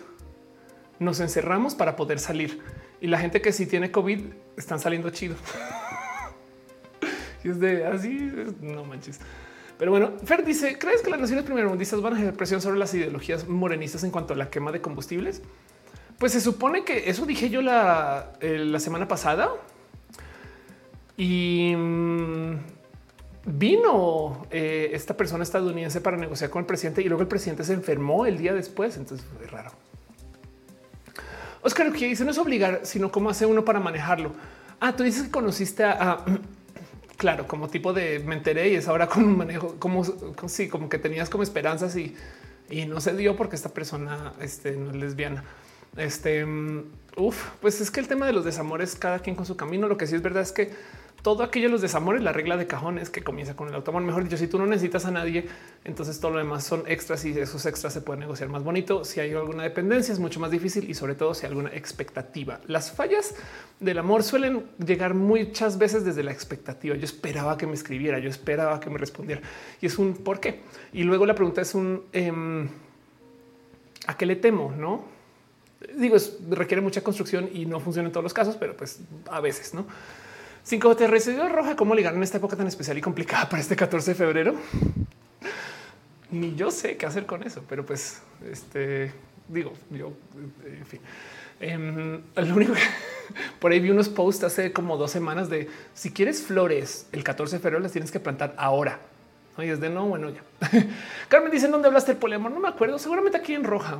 nos 0.99 1.19
encerramos 1.19 1.75
para 1.75 1.95
poder 1.95 2.19
salir 2.19 2.61
y 3.01 3.07
la 3.07 3.17
gente 3.17 3.41
que 3.41 3.51
sí 3.51 3.65
tiene 3.65 3.91
COVID 3.91 4.21
están 4.55 4.79
saliendo 4.79 5.09
chido. 5.09 5.35
y 7.43 7.49
es 7.49 7.59
de 7.59 7.85
así, 7.85 8.31
no 8.61 8.85
manches. 8.85 9.19
Pero 9.79 9.89
bueno, 9.89 10.11
Fer 10.23 10.45
dice, 10.45 10.77
¿crees 10.77 11.01
que 11.01 11.09
las 11.09 11.19
naciones 11.19 11.43
primermundistas 11.43 11.99
van 12.01 12.13
a 12.13 12.15
ejercer 12.17 12.37
presión 12.37 12.61
sobre 12.61 12.77
las 12.77 12.93
ideologías 12.93 13.47
morenistas 13.47 14.03
en 14.03 14.11
cuanto 14.11 14.35
a 14.35 14.37
la 14.37 14.51
quema 14.51 14.71
de 14.71 14.79
combustibles? 14.79 15.41
Pues 16.19 16.33
se 16.33 16.39
supone 16.39 16.83
que 16.83 17.09
eso 17.09 17.25
dije 17.25 17.49
yo 17.49 17.63
la, 17.63 18.33
eh, 18.39 18.71
semana 18.77 19.07
pasada. 19.07 19.49
Y 21.17 21.73
mm, 21.75 22.57
vino 23.45 24.45
eh, 24.51 24.91
esta 24.93 25.17
persona 25.17 25.41
estadounidense 25.41 25.99
para 25.99 26.17
negociar 26.17 26.51
con 26.51 26.59
el 26.59 26.67
presidente 26.67 27.01
y 27.01 27.05
luego 27.05 27.23
el 27.23 27.27
presidente 27.27 27.63
se 27.63 27.73
enfermó 27.73 28.27
el 28.27 28.37
día 28.37 28.53
después. 28.53 28.97
Entonces 28.97 29.25
fue 29.25 29.47
raro. 29.47 29.71
Oscar, 31.63 31.91
que 31.91 32.07
dice 32.07 32.25
no 32.25 32.31
es 32.31 32.37
obligar, 32.37 32.81
sino 32.83 33.11
cómo 33.11 33.29
hace 33.29 33.45
uno 33.45 33.63
para 33.65 33.79
manejarlo. 33.79 34.33
Ah, 34.79 34.95
tú 34.95 35.03
dices 35.03 35.23
que 35.23 35.31
conociste 35.31 35.83
a, 35.83 36.23
claro, 37.17 37.47
como 37.47 37.69
tipo 37.69 37.93
de 37.93 38.19
me 38.19 38.35
enteré 38.35 38.69
y 38.69 38.75
es 38.75 38.87
ahora 38.87 39.07
con 39.07 39.23
un 39.23 39.37
manejo, 39.37 39.75
como 39.77 40.03
sí, 40.47 40.67
como 40.67 40.89
que 40.89 40.97
tenías 40.97 41.29
como 41.29 41.43
esperanzas 41.43 41.95
y, 41.95 42.15
y 42.69 42.85
no 42.85 42.99
se 42.99 43.15
dio 43.15 43.35
porque 43.35 43.55
esta 43.55 43.69
persona 43.69 44.33
este, 44.41 44.71
no 44.71 44.89
es 44.89 44.95
lesbiana. 44.95 45.43
Este, 45.97 46.45
uf, 47.17 47.49
pues 47.59 47.81
es 47.81 47.91
que 47.91 47.99
el 47.99 48.07
tema 48.07 48.25
de 48.25 48.33
los 48.33 48.45
desamores, 48.45 48.95
cada 48.95 49.19
quien 49.19 49.35
con 49.35 49.45
su 49.45 49.55
camino. 49.55 49.87
Lo 49.87 49.97
que 49.97 50.07
sí 50.07 50.15
es 50.15 50.21
verdad 50.21 50.41
es 50.41 50.51
que 50.51 50.71
todo 51.21 51.43
aquello 51.43 51.69
los 51.69 51.81
desamores, 51.81 52.21
la 52.21 52.31
regla 52.31 52.57
de 52.57 52.65
cajones 52.65 53.09
que 53.09 53.23
comienza 53.23 53.55
con 53.55 53.67
el 53.67 53.75
automóvil. 53.75 54.07
Mejor 54.07 54.23
dicho, 54.23 54.37
si 54.37 54.47
tú 54.47 54.57
no 54.57 54.65
necesitas 54.65 55.05
a 55.05 55.11
nadie, 55.11 55.47
entonces 55.83 56.19
todo 56.19 56.31
lo 56.31 56.37
demás 56.39 56.63
son 56.63 56.83
extras 56.87 57.23
y 57.25 57.37
esos 57.37 57.65
extras 57.65 57.93
se 57.93 58.01
pueden 58.01 58.21
negociar 58.21 58.49
más 58.49 58.63
bonito. 58.63 59.05
Si 59.05 59.19
hay 59.19 59.31
alguna 59.33 59.63
dependencia 59.63 60.11
es 60.13 60.19
mucho 60.19 60.39
más 60.39 60.49
difícil 60.49 60.89
y 60.89 60.95
sobre 60.95 61.13
todo 61.15 61.33
si 61.33 61.45
hay 61.45 61.51
alguna 61.51 61.69
expectativa. 61.69 62.59
Las 62.67 62.91
fallas 62.91 63.35
del 63.79 63.99
amor 63.99 64.23
suelen 64.23 64.65
llegar 64.83 65.13
muchas 65.13 65.77
veces 65.77 66.03
desde 66.03 66.23
la 66.23 66.31
expectativa. 66.31 66.95
Yo 66.95 67.05
esperaba 67.05 67.57
que 67.57 67.67
me 67.67 67.73
escribiera, 67.73 68.17
yo 68.17 68.29
esperaba 68.29 68.79
que 68.79 68.89
me 68.89 68.97
respondiera 68.97 69.41
y 69.79 69.85
es 69.85 69.99
un 69.99 70.15
por 70.15 70.39
qué. 70.39 70.61
Y 70.91 71.03
luego 71.03 71.25
la 71.27 71.35
pregunta 71.35 71.61
es 71.61 71.75
un 71.75 72.03
em, 72.13 72.67
a 74.07 74.17
qué 74.17 74.25
le 74.25 74.37
temo, 74.37 74.73
no? 74.75 75.03
Digo, 75.95 76.17
requiere 76.49 76.81
mucha 76.81 77.01
construcción 77.01 77.49
y 77.51 77.65
no 77.65 77.79
funciona 77.79 78.07
en 78.07 78.13
todos 78.13 78.23
los 78.23 78.33
casos, 78.33 78.55
pero 78.55 78.75
pues 78.75 78.99
a 79.29 79.39
veces 79.39 79.73
no. 79.73 79.85
5 80.63 80.95
te 80.95 81.07
recibió 81.07 81.47
roja. 81.49 81.75
¿Cómo 81.75 81.95
ligar 81.95 82.13
en 82.13 82.23
esta 82.23 82.37
época 82.37 82.55
tan 82.55 82.67
especial 82.67 82.97
y 82.97 83.01
complicada 83.01 83.49
para 83.49 83.61
este 83.61 83.75
14 83.75 84.11
de 84.11 84.15
febrero? 84.15 84.55
Ni 86.29 86.55
yo 86.55 86.71
sé 86.71 86.97
qué 86.97 87.05
hacer 87.05 87.25
con 87.25 87.43
eso, 87.43 87.63
pero 87.67 87.85
pues 87.85 88.21
este 88.49 89.11
digo, 89.47 89.73
yo 89.89 90.13
en 90.65 90.85
fin. 90.85 91.01
Em, 91.59 92.21
lo 92.35 92.55
único 92.55 92.73
que 92.73 92.79
por 93.59 93.71
ahí 93.71 93.79
vi 93.79 93.91
unos 93.91 94.09
posts 94.09 94.43
hace 94.43 94.73
como 94.73 94.97
dos 94.97 95.11
semanas 95.11 95.49
de 95.49 95.69
si 95.93 96.11
quieres 96.11 96.41
flores 96.41 97.07
el 97.11 97.23
14 97.23 97.57
de 97.57 97.61
febrero 97.61 97.81
las 97.81 97.91
tienes 97.91 98.11
que 98.11 98.19
plantar 98.19 98.55
ahora. 98.57 98.99
Y 99.57 99.67
es 99.67 99.79
de 99.79 99.89
no, 99.89 100.07
bueno, 100.07 100.29
ya. 100.29 100.41
Carmen 101.27 101.51
dice 101.51 101.67
dónde 101.67 101.87
hablaste 101.87 102.13
del 102.13 102.19
poliamor. 102.19 102.51
No 102.51 102.59
me 102.59 102.69
acuerdo, 102.69 102.97
seguramente 102.97 103.37
aquí 103.37 103.53
en 103.53 103.63
roja. 103.63 103.99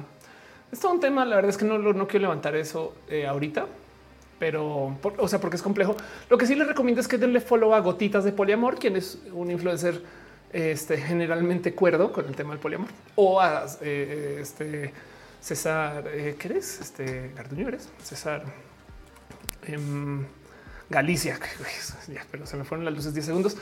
Es 0.72 0.80
todo 0.80 0.94
un 0.94 1.00
tema. 1.00 1.26
La 1.26 1.36
verdad 1.36 1.50
es 1.50 1.58
que 1.58 1.66
no, 1.66 1.78
no 1.78 2.08
quiero 2.08 2.24
levantar 2.24 2.56
eso 2.56 2.96
eh, 3.10 3.28
ahorita, 3.28 3.68
pero 4.42 4.98
o 5.20 5.28
sea, 5.28 5.40
porque 5.40 5.58
es 5.58 5.62
complejo. 5.62 5.96
Lo 6.28 6.36
que 6.36 6.48
sí 6.48 6.56
les 6.56 6.68
recomiendo 6.68 7.00
es 7.00 7.08
que 7.08 7.20
denle 7.20 7.42
follow 7.42 7.76
a 7.76 7.80
Gotitas 7.80 8.24
de 8.24 8.32
Poliamor, 8.32 8.80
quien 8.80 8.96
es 8.96 9.20
un 9.34 9.52
influencer 9.52 10.02
este, 10.52 10.98
generalmente 10.98 11.76
cuerdo 11.76 12.12
con 12.12 12.26
el 12.26 12.36
tema 12.36 12.50
del 12.50 12.60
poliamor, 12.60 12.88
o 13.14 13.40
a 13.40 13.68
eh, 13.82 14.40
este 14.42 14.94
César, 15.40 16.06
eh, 16.08 16.38
¿qué 16.40 16.48
eres? 16.48 16.82
Este 16.82 17.34
Garduño 17.36 17.68
eres 17.68 17.88
César 18.04 18.44
em, 19.68 20.26
Galicia, 20.90 21.40
pero 22.32 22.48
se 22.48 22.58
me 22.58 22.64
fueron 22.64 22.84
las 22.84 22.96
luces 22.96 23.14
10 23.14 23.24
segundos. 23.24 23.58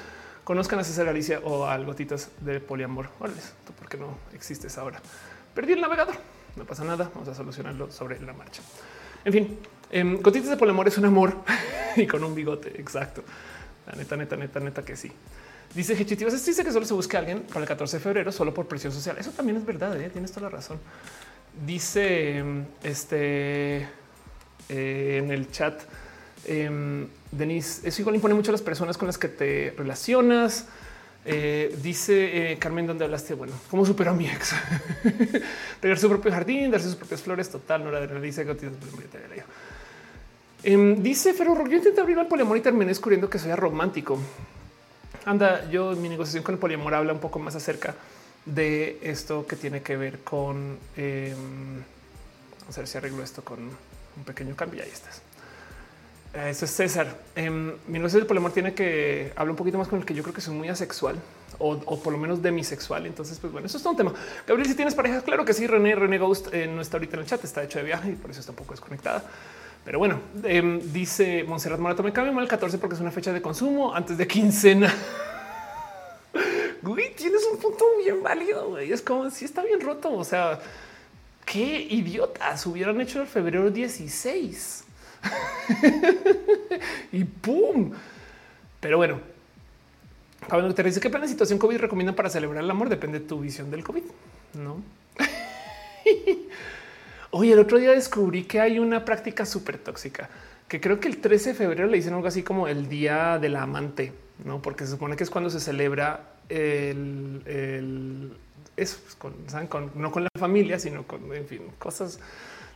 Conozcan 0.46 0.80
a 0.80 0.86
César 0.86 1.06
Galicia 1.08 1.42
o 1.44 1.66
a 1.66 1.78
Gotitas 1.80 2.30
de 2.40 2.62
Poliamor. 2.62 3.10
Órales, 3.20 3.52
porque 3.78 3.98
no 3.98 4.18
existes 4.34 4.78
ahora. 4.78 5.02
Perdí 5.54 5.74
el 5.74 5.82
navegador, 5.82 6.16
no 6.56 6.64
pasa 6.64 6.86
nada. 6.86 7.12
Vamos 7.14 7.28
a 7.28 7.36
solucionarlo 7.36 7.92
sobre 7.92 8.18
la 8.22 8.32
marcha. 8.32 8.62
En 9.26 9.34
fin, 9.34 9.60
eh, 9.92 10.18
gotitas 10.22 10.50
de 10.50 10.58
poliamor 10.58 10.88
es 10.88 10.98
un 10.98 11.06
amor 11.06 11.38
y 11.96 12.06
con 12.08 12.24
un 12.24 12.36
bigote. 12.36 12.80
Exacto. 12.80 13.24
La 13.88 13.94
neta, 13.94 14.16
neta, 14.16 14.36
neta, 14.36 14.60
neta 14.60 14.84
que 14.84 14.96
sí. 14.96 15.12
Dice 15.74 15.94
Hechitivas, 15.94 16.46
dice 16.46 16.64
que 16.64 16.72
solo 16.72 16.86
se 16.86 16.94
busca 16.94 17.18
a 17.18 17.20
alguien 17.20 17.42
para 17.42 17.62
el 17.62 17.68
14 17.68 17.98
de 17.98 18.04
febrero 18.04 18.32
solo 18.32 18.54
por 18.54 18.68
presión 18.68 18.92
social. 18.92 19.18
Eso 19.20 19.32
también 19.32 19.58
es 19.58 19.66
verdad. 19.66 20.00
¿eh? 20.00 20.10
Tienes 20.10 20.32
toda 20.32 20.50
la 20.50 20.50
razón. 20.50 20.80
Dice 21.66 22.44
este 22.84 23.88
eh, 24.70 25.22
en 25.24 25.32
el 25.32 25.50
chat. 25.52 25.82
Eh, 26.46 27.08
Denise, 27.32 27.88
eso 27.88 28.02
igual 28.02 28.16
impone 28.16 28.36
mucho 28.36 28.52
a 28.52 28.54
las 28.54 28.62
personas 28.62 28.98
con 28.98 29.08
las 29.08 29.18
que 29.18 29.28
te 29.28 29.74
relacionas. 29.76 30.68
Eh, 31.26 31.76
dice 31.82 32.58
Carmen, 32.60 32.88
¿dónde 32.88 33.04
hablaste? 33.04 33.34
Bueno, 33.34 33.54
¿cómo 33.70 33.86
superó 33.86 34.12
a 34.12 34.14
mi 34.14 34.28
ex? 34.28 34.54
Regar 35.82 35.98
su 35.98 36.08
propio 36.08 36.32
jardín, 36.32 36.72
darse 36.72 36.88
sus 36.88 36.96
propias 36.96 37.22
flores. 37.22 37.50
Total, 37.50 37.84
no 37.84 37.90
era 37.90 38.06
de 38.06 38.22
dice 38.22 38.46
eh, 40.64 40.96
dice 40.98 41.34
Ferro, 41.34 41.56
yo 41.68 41.78
intenté 41.78 42.02
abrir 42.02 42.18
el 42.18 42.28
poliamor 42.28 42.58
y 42.58 42.62
terminé 42.62 42.88
descubriendo 42.88 43.30
que 43.30 43.40
soy 43.40 43.54
romántico. 43.54 44.20
Anda, 45.26 45.70
yo 45.70 45.96
mi 45.96 46.10
negociación 46.10 46.44
con 46.44 46.56
el 46.56 46.60
poliamor 46.60 46.94
habla 46.94 47.14
un 47.14 47.20
poco 47.20 47.40
más 47.40 47.56
acerca 47.56 47.96
de 48.46 49.00
esto 49.02 49.46
que 49.46 49.56
tiene 49.56 49.82
que 49.82 49.96
ver 49.98 50.20
con 50.20 50.78
em, 50.96 51.84
vamos 52.62 52.78
a 52.78 52.82
ver 52.82 52.88
si 52.88 52.98
arreglo 52.98 53.24
esto 53.24 53.44
con 53.44 53.60
un 53.60 54.24
pequeño 54.26 54.56
cambio. 54.56 54.84
Ahí 54.84 54.90
estás. 54.92 55.22
Eh, 56.34 56.50
eso 56.50 56.66
es 56.66 56.72
César. 56.72 57.18
Eh, 57.36 57.50
mi 57.50 57.98
negocio 57.98 58.20
de 58.20 58.26
poliamor 58.26 58.52
tiene 58.52 58.74
que 58.74 59.32
hablar 59.36 59.52
un 59.52 59.58
poquito 59.58 59.78
más 59.78 59.88
con 59.88 60.00
el 60.00 60.06
que 60.06 60.14
yo 60.14 60.24
creo 60.24 60.34
que 60.34 60.42
soy 60.42 60.54
muy 60.54 60.70
asexual 60.70 61.16
o, 61.58 61.78
por 62.00 62.14
lo 62.14 62.20
menos 62.20 62.42
demisexual. 62.42 63.06
Entonces, 63.06 63.40
pues 63.40 63.52
bueno, 63.52 63.68
eso 63.68 63.78
es 63.78 63.84
todo 63.84 63.92
un 63.92 63.98
tema. 63.98 64.14
Gabriel, 64.48 64.70
si 64.70 64.76
tienes 64.76 64.96
pareja, 64.96 65.22
claro 65.22 65.46
que 65.46 65.54
sí. 65.54 65.68
René, 65.68 65.96
René 65.96 66.18
Ghost 66.18 66.54
eh, 66.54 66.68
no 66.68 66.82
está 66.82 66.98
ahorita 66.98 67.16
en 67.18 67.22
el 67.22 67.28
chat, 67.28 67.44
está 67.44 67.64
hecho 67.64 67.80
de 67.80 67.86
viaje 67.86 68.12
y 68.12 68.16
por 68.16 68.32
eso 68.32 68.40
está 68.40 68.52
un 68.52 68.58
poco 68.58 68.74
desconectada. 68.74 69.24
Pero 69.86 70.00
bueno, 70.00 70.20
em, 70.44 70.80
dice 70.92 71.44
Monserrat 71.44 71.80
Morato, 71.80 72.04
me 72.04 72.14
cambio 72.14 72.34
mal 72.34 72.44
el 72.44 72.50
14 72.50 72.78
porque 72.78 72.96
es 72.96 73.02
una 73.02 73.12
fecha 73.12 73.34
de 73.34 73.42
consumo 73.42 73.94
antes 73.94 74.18
de 74.18 74.28
quincena. 74.28 74.94
Güey, 76.82 77.14
tienes 77.14 77.46
un 77.52 77.60
punto 77.60 77.84
bien 78.02 78.24
válido. 78.24 78.70
Güey. 78.70 78.92
Es 78.92 79.02
como 79.02 79.30
si 79.30 79.44
está 79.44 79.64
bien 79.64 79.82
roto. 79.82 80.14
O 80.14 80.24
sea, 80.24 80.60
qué 81.46 81.82
idiotas 81.90 82.66
hubieran 82.66 83.02
hecho 83.02 83.22
el 83.22 83.28
febrero 83.28 83.70
16 83.70 84.86
y 87.12 87.24
pum. 87.26 87.92
Pero 88.80 88.98
bueno, 88.98 89.20
cuando 90.48 90.74
te 90.74 90.84
dice 90.84 91.00
qué 91.00 91.10
plan 91.10 91.22
de 91.22 91.28
situación 91.28 91.60
COVID 91.60 91.78
recomiendan 91.78 92.16
para 92.16 92.30
celebrar 92.30 92.64
el 92.64 92.72
amor, 92.72 92.90
depende 92.90 93.20
de 93.20 93.26
tu 93.26 93.40
visión 93.40 93.70
del 93.72 93.84
COVID, 93.84 94.04
no? 94.54 94.82
Oye, 97.32 97.54
el 97.54 97.60
otro 97.60 97.78
día 97.78 97.92
descubrí 97.92 98.44
que 98.44 98.60
hay 98.60 98.80
una 98.80 99.06
práctica 99.06 99.46
súper 99.46 99.78
tóxica 99.78 100.30
que 100.70 100.80
creo 100.80 101.00
que 101.00 101.08
el 101.08 101.18
13 101.18 101.50
de 101.50 101.56
febrero 101.56 101.88
le 101.88 101.98
dicen 101.98 102.14
algo 102.14 102.28
así 102.28 102.44
como 102.44 102.68
el 102.68 102.88
día 102.88 103.40
del 103.40 103.56
amante, 103.56 104.14
no? 104.46 104.62
Porque 104.62 104.86
se 104.86 104.92
supone 104.92 105.16
que 105.16 105.24
es 105.24 105.32
cuando 105.32 105.50
se 105.50 105.60
celebra 105.60 106.36
el, 106.48 107.42
el 107.46 108.32
eso, 108.78 109.00
pues, 109.04 109.16
con, 109.68 109.92
no 109.96 110.12
con 110.12 110.24
la 110.24 110.30
familia, 110.40 110.78
sino 110.78 111.04
con, 111.04 111.34
en 111.34 111.48
fin, 111.48 111.64
cosas 111.80 112.20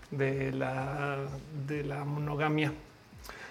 de 0.09 0.51
la, 0.51 1.19
de 1.67 1.83
la 1.83 2.03
monogamia. 2.03 2.73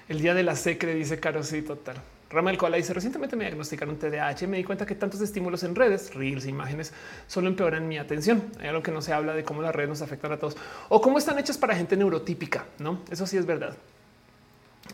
El 0.08 0.20
día 0.20 0.34
de 0.34 0.42
la 0.42 0.56
secre, 0.56 0.94
dice 0.94 1.20
Caro, 1.20 1.44
sí, 1.44 1.62
total. 1.62 1.96
Rama 2.32 2.50
del 2.50 2.58
Cola 2.58 2.78
dice 2.78 2.94
recientemente 2.94 3.36
me 3.36 3.44
diagnosticaron 3.44 3.98
TDAH. 3.98 4.46
Me 4.46 4.56
di 4.56 4.64
cuenta 4.64 4.86
que 4.86 4.94
tantos 4.94 5.20
estímulos 5.20 5.62
en 5.64 5.74
redes, 5.74 6.14
reels, 6.14 6.46
imágenes 6.46 6.92
solo 7.26 7.48
empeoran 7.48 7.86
mi 7.86 7.98
atención. 7.98 8.42
Hay 8.58 8.68
algo 8.68 8.82
que 8.82 8.90
no 8.90 9.02
se 9.02 9.12
habla 9.12 9.34
de 9.34 9.44
cómo 9.44 9.60
las 9.62 9.74
redes 9.74 9.90
nos 9.90 10.02
afectan 10.02 10.32
a 10.32 10.38
todos 10.38 10.56
o 10.88 11.00
cómo 11.00 11.18
están 11.18 11.38
hechas 11.38 11.58
para 11.58 11.76
gente 11.76 11.96
neurotípica. 11.96 12.64
No, 12.78 13.00
eso 13.10 13.26
sí 13.26 13.36
es 13.36 13.44
verdad. 13.44 13.76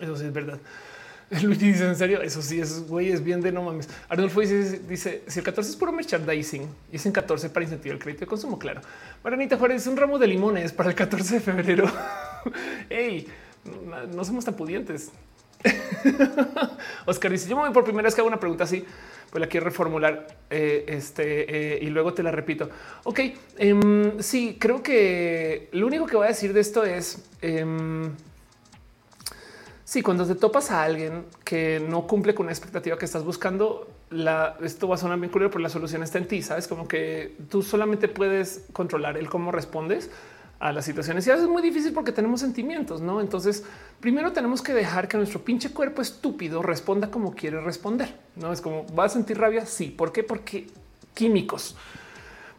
Eso 0.01 0.17
sí 0.17 0.25
es 0.27 0.33
verdad. 0.33 0.59
Luigi 1.43 1.73
dice 1.73 1.87
en 1.87 1.97
serio, 1.97 2.23
eso 2.23 2.41
sí 2.41 2.59
es 2.59 2.89
güey, 2.89 3.13
es 3.13 3.23
bien 3.23 3.41
de 3.41 3.53
no 3.53 3.63
mames. 3.63 3.89
Arnulfo 4.09 4.41
dice, 4.41 4.81
dice 4.81 5.23
si 5.27 5.39
el 5.39 5.45
14 5.45 5.71
es 5.71 5.77
puro 5.77 5.93
merchandising 5.93 6.67
y 6.91 6.97
es 6.97 7.07
en 7.07 7.13
14 7.13 7.51
para 7.51 7.65
incentivar 7.65 7.97
el 7.97 8.03
crédito 8.03 8.21
de 8.21 8.27
consumo. 8.27 8.59
Claro. 8.59 8.81
Maranita 9.23 9.57
Juárez, 9.57 9.87
un 9.87 9.97
ramo 9.97 10.19
de 10.19 10.27
limones 10.27 10.73
para 10.73 10.91
el 10.91 10.97
14 10.97 11.35
de 11.35 11.41
febrero. 11.41 11.85
Ey, 12.91 13.29
no 14.13 14.25
somos 14.25 14.45
tan 14.45 14.55
pudientes. 14.55 15.13
Oscar 17.07 17.33
dice: 17.33 17.49
Yo 17.49 17.57
me 17.57 17.63
voy 17.63 17.73
por 17.73 17.85
primera 17.85 18.07
vez 18.07 18.15
que 18.15 18.21
hago 18.21 18.29
una 18.29 18.41
pregunta 18.41 18.65
así, 18.65 18.85
pues 19.31 19.41
la 19.41 19.47
quiero 19.47 19.65
reformular 19.65 20.27
eh, 20.51 20.85
este 20.89 21.75
eh, 21.75 21.79
y 21.83 21.87
luego 21.91 22.15
te 22.15 22.23
la 22.23 22.31
repito. 22.31 22.71
Ok, 23.05 23.21
em, 23.59 24.21
sí, 24.21 24.57
creo 24.59 24.83
que 24.83 25.69
lo 25.73 25.87
único 25.87 26.07
que 26.07 26.17
voy 26.17 26.27
a 26.27 26.29
decir 26.29 26.53
de 26.53 26.61
esto 26.61 26.85
es. 26.85 27.25
Em, 27.43 28.13
Sí, 29.89 30.03
cuando 30.03 30.27
te 30.27 30.35
topas 30.35 30.71
a 30.71 30.83
alguien 30.83 31.25
que 31.45 31.81
no 31.81 32.07
cumple 32.07 32.35
con 32.35 32.45
una 32.45 32.53
expectativa 32.53 32.99
que 32.99 33.07
estás 33.07 33.25
buscando, 33.25 33.89
la, 34.11 34.55
esto 34.61 34.87
va 34.87 34.97
a 34.97 34.99
sonar 34.99 35.19
bien 35.19 35.33
curioso, 35.33 35.53
pero 35.53 35.63
la 35.63 35.71
solución 35.71 36.03
está 36.03 36.19
en 36.19 36.29
ti. 36.29 36.43
Sabes 36.43 36.69
como 36.69 36.87
que 36.87 37.37
tú 37.49 37.63
solamente 37.63 38.07
puedes 38.07 38.67
controlar 38.75 39.17
el 39.17 39.31
cómo 39.31 39.51
respondes 39.51 40.11
a 40.61 40.73
las 40.73 40.85
situaciones 40.85 41.27
y 41.27 41.31
a 41.31 41.35
es 41.35 41.47
muy 41.47 41.63
difícil 41.63 41.93
porque 41.93 42.11
tenemos 42.11 42.41
sentimientos, 42.41 43.01
no? 43.01 43.21
Entonces, 43.21 43.65
primero 44.01 44.33
tenemos 44.33 44.61
que 44.61 44.75
dejar 44.75 45.07
que 45.07 45.17
nuestro 45.17 45.41
pinche 45.41 45.71
cuerpo 45.71 46.03
estúpido 46.03 46.63
responda 46.63 47.11
como 47.11 47.35
quiere 47.35 47.61
responder. 47.61 48.15
No 48.37 48.53
es 48.53 48.61
como 48.61 48.85
va 48.95 49.05
a 49.05 49.09
sentir 49.09 49.39
rabia. 49.39 49.67
Sí, 49.67 49.87
¿por 49.87 50.11
qué? 50.13 50.25
Porque 50.25 50.67
químicos. 51.15 51.77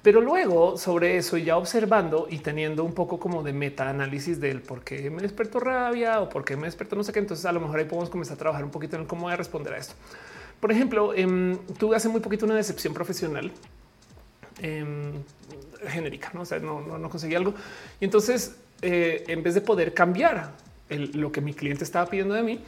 Pero 0.02 0.22
luego 0.22 0.78
sobre 0.78 1.18
eso 1.18 1.36
ya 1.38 1.58
observando 1.58 2.28
y 2.30 2.40
teniendo 2.40 2.86
un 2.86 2.94
poco 2.94 3.19
como 3.19 3.44
de 3.44 3.52
meta 3.52 3.90
análisis 3.90 4.40
del 4.40 4.61
por 4.61 4.82
qué 4.82 5.10
me 5.10 5.22
despertó 5.22 5.60
rabia 5.60 6.22
o 6.22 6.30
por 6.30 6.45
qué 6.45 6.56
me 6.56 6.68
despertó 6.68 6.95
no 6.95 7.03
sé 7.03 7.11
qué, 7.11 7.19
entonces 7.19 7.45
a 7.45 7.52
lo 7.52 7.60
mejor 7.60 7.80
ahí 7.80 7.86
podemos 7.86 8.10
comenzar 8.10 8.36
a 8.36 8.40
trabajar 8.40 8.64
un 8.64 8.72
poquito 8.72 8.95
en 8.95 9.06
cómo 9.06 9.24
voy 9.24 9.34
a 9.34 9.36
responder 9.36 9.74
a 9.74 9.78
esto. 9.78 9.95
Por 10.61 10.72
ejemplo, 10.72 11.14
em, 11.14 11.58
tuve 11.78 11.98
hace 11.98 12.08
muy 12.08 12.22
poquito 12.22 12.45
una 12.45 12.56
decepción 12.56 12.94
profesional 12.94 13.52
em, 14.61 15.14
genérica, 15.88 16.32
¿no? 16.33 16.41
O 16.41 16.45
sea, 16.45 16.59
no, 16.59 16.82
no, 16.82 17.09
conseguí 17.09 17.35
algo. 17.35 17.53
Y 17.99 18.06
entonces, 18.06 18.56
eh, 18.82 19.24
en 19.27 19.43
vez 19.43 19.53
de 19.53 19.61
poder 19.61 19.93
cambiar 19.93 20.51
lo 20.90 21.32
que 21.32 21.41
mi 21.41 21.53
cliente 21.53 21.83
estaba 21.83 22.09
pidiendo 22.09 22.33
de 22.33 22.43
mí, 22.43 22.59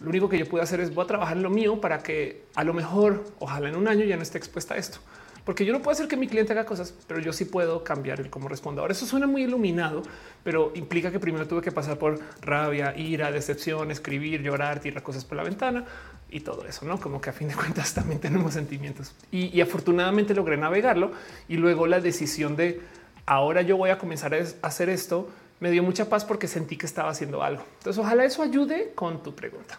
lo 0.00 0.10
único 0.10 0.28
que 0.28 0.38
yo 0.38 0.48
pude 0.48 0.62
hacer 0.62 0.80
es 0.80 0.92
voy 0.92 1.04
a 1.04 1.06
trabajar 1.06 1.36
en 1.36 1.42
lo 1.42 1.50
mío 1.50 1.80
para 1.80 2.02
que 2.02 2.44
a 2.54 2.64
lo 2.64 2.74
mejor, 2.74 3.24
ojalá 3.38 3.68
en 3.68 3.76
un 3.76 3.86
año 3.86 4.04
ya 4.04 4.16
no 4.16 4.22
esté 4.22 4.38
expuesta 4.38 4.74
a 4.74 4.76
esto 4.76 4.98
porque 5.44 5.64
yo 5.64 5.72
no 5.72 5.80
puedo 5.80 5.92
hacer 5.92 6.06
que 6.06 6.16
mi 6.16 6.28
cliente 6.28 6.52
haga 6.52 6.64
cosas, 6.64 6.94
pero 7.06 7.20
yo 7.20 7.32
sí 7.32 7.44
puedo 7.44 7.82
cambiar 7.82 8.20
el 8.20 8.30
cómo 8.30 8.48
respondo. 8.48 8.80
Ahora 8.80 8.92
eso 8.92 9.06
suena 9.06 9.26
muy 9.26 9.42
iluminado, 9.42 10.02
pero 10.44 10.70
implica 10.74 11.10
que 11.10 11.18
primero 11.18 11.48
tuve 11.48 11.62
que 11.62 11.72
pasar 11.72 11.98
por 11.98 12.20
rabia, 12.40 12.94
ira, 12.96 13.32
decepción, 13.32 13.90
escribir, 13.90 14.42
llorar, 14.42 14.78
tirar 14.78 15.02
cosas 15.02 15.24
por 15.24 15.36
la 15.36 15.42
ventana 15.42 15.84
y 16.32 16.40
todo 16.40 16.66
eso, 16.66 16.86
no 16.86 16.98
como 16.98 17.20
que 17.20 17.30
a 17.30 17.32
fin 17.32 17.48
de 17.48 17.54
cuentas 17.54 17.92
también 17.94 18.18
tenemos 18.18 18.54
sentimientos 18.54 19.14
y, 19.30 19.60
afortunadamente 19.60 20.34
logré 20.34 20.56
navegarlo 20.56 21.12
y 21.46 21.56
luego 21.56 21.86
la 21.86 22.00
decisión 22.00 22.56
de 22.56 22.80
ahora 23.26 23.62
yo 23.62 23.76
voy 23.76 23.90
a 23.90 23.98
comenzar 23.98 24.34
a 24.34 24.66
hacer 24.66 24.88
esto 24.88 25.28
me 25.60 25.70
dio 25.70 25.82
mucha 25.84 26.08
paz 26.08 26.24
porque 26.24 26.48
sentí 26.48 26.76
que 26.76 26.86
estaba 26.86 27.10
haciendo 27.10 27.40
algo. 27.40 27.62
Entonces 27.78 28.02
ojalá 28.02 28.24
eso 28.24 28.42
ayude 28.42 28.90
con 28.96 29.22
tu 29.22 29.32
pregunta. 29.32 29.78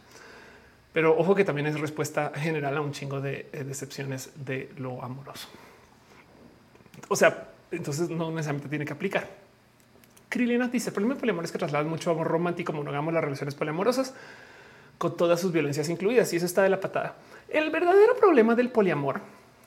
Pero 0.93 1.17
ojo 1.17 1.35
que 1.35 1.43
también 1.43 1.67
es 1.67 1.77
respuesta 1.77 2.31
general 2.33 2.77
a 2.77 2.81
un 2.81 2.93
chingo 2.93 3.19
de 3.19 3.49
eh, 3.51 3.65
decepciones 3.65 4.31
de 4.45 4.71
lo 4.77 5.03
amoroso. 5.03 5.49
O 7.09 7.17
sea, 7.17 7.49
entonces 7.71 8.09
no 8.09 8.31
necesariamente 8.31 8.69
tiene 8.69 8.85
que 8.85 8.93
aplicar. 8.93 9.27
Krilina 10.29 10.69
dice: 10.69 10.89
el 10.89 10.93
problema 10.93 11.15
del 11.15 11.19
poliamor 11.19 11.43
es 11.43 11.51
que 11.51 11.57
trasladan 11.57 11.89
mucho 11.89 12.11
amor 12.11 12.27
romántico, 12.27 12.71
monogamo 12.71 13.11
las 13.11 13.21
relaciones 13.21 13.53
poliamorosas 13.53 14.13
con 15.03 15.17
todas 15.17 15.39
sus 15.39 15.51
violencias 15.51 15.89
incluidas. 15.89 16.33
Y 16.33 16.37
eso 16.37 16.45
está 16.45 16.63
de 16.63 16.69
la 16.69 16.79
patada. 16.79 17.15
El 17.49 17.69
verdadero 17.69 18.15
problema 18.15 18.55
del 18.55 18.69
poliamor 18.69 19.21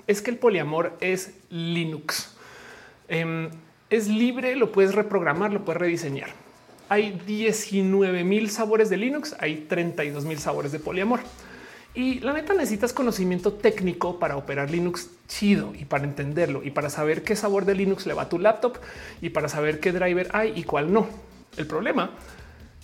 es 0.08 0.22
que 0.22 0.30
el 0.30 0.38
poliamor 0.38 0.96
es 1.00 1.34
Linux. 1.50 2.34
Em, 3.08 3.50
es 3.90 4.08
libre, 4.08 4.56
lo 4.56 4.72
puedes 4.72 4.94
reprogramar, 4.94 5.52
lo 5.52 5.64
puedes 5.64 5.80
rediseñar 5.80 6.30
hay 6.88 7.20
19 7.26 8.24
mil 8.24 8.50
sabores 8.50 8.90
de 8.90 8.96
Linux, 8.96 9.34
hay 9.38 9.66
32 9.68 10.24
mil 10.24 10.38
sabores 10.38 10.72
de 10.72 10.78
poliamor. 10.78 11.20
Y 11.94 12.20
la 12.20 12.34
neta 12.34 12.52
necesitas 12.52 12.92
conocimiento 12.92 13.54
técnico 13.54 14.18
para 14.18 14.36
operar 14.36 14.70
Linux 14.70 15.10
chido 15.28 15.72
y 15.74 15.86
para 15.86 16.04
entenderlo 16.04 16.62
y 16.62 16.70
para 16.70 16.90
saber 16.90 17.22
qué 17.22 17.34
sabor 17.34 17.64
de 17.64 17.74
Linux 17.74 18.06
le 18.06 18.12
va 18.12 18.22
a 18.22 18.28
tu 18.28 18.38
laptop 18.38 18.76
y 19.22 19.30
para 19.30 19.48
saber 19.48 19.80
qué 19.80 19.92
driver 19.92 20.28
hay 20.32 20.52
y 20.54 20.64
cuál 20.64 20.92
no. 20.92 21.08
El 21.56 21.66
problema 21.66 22.10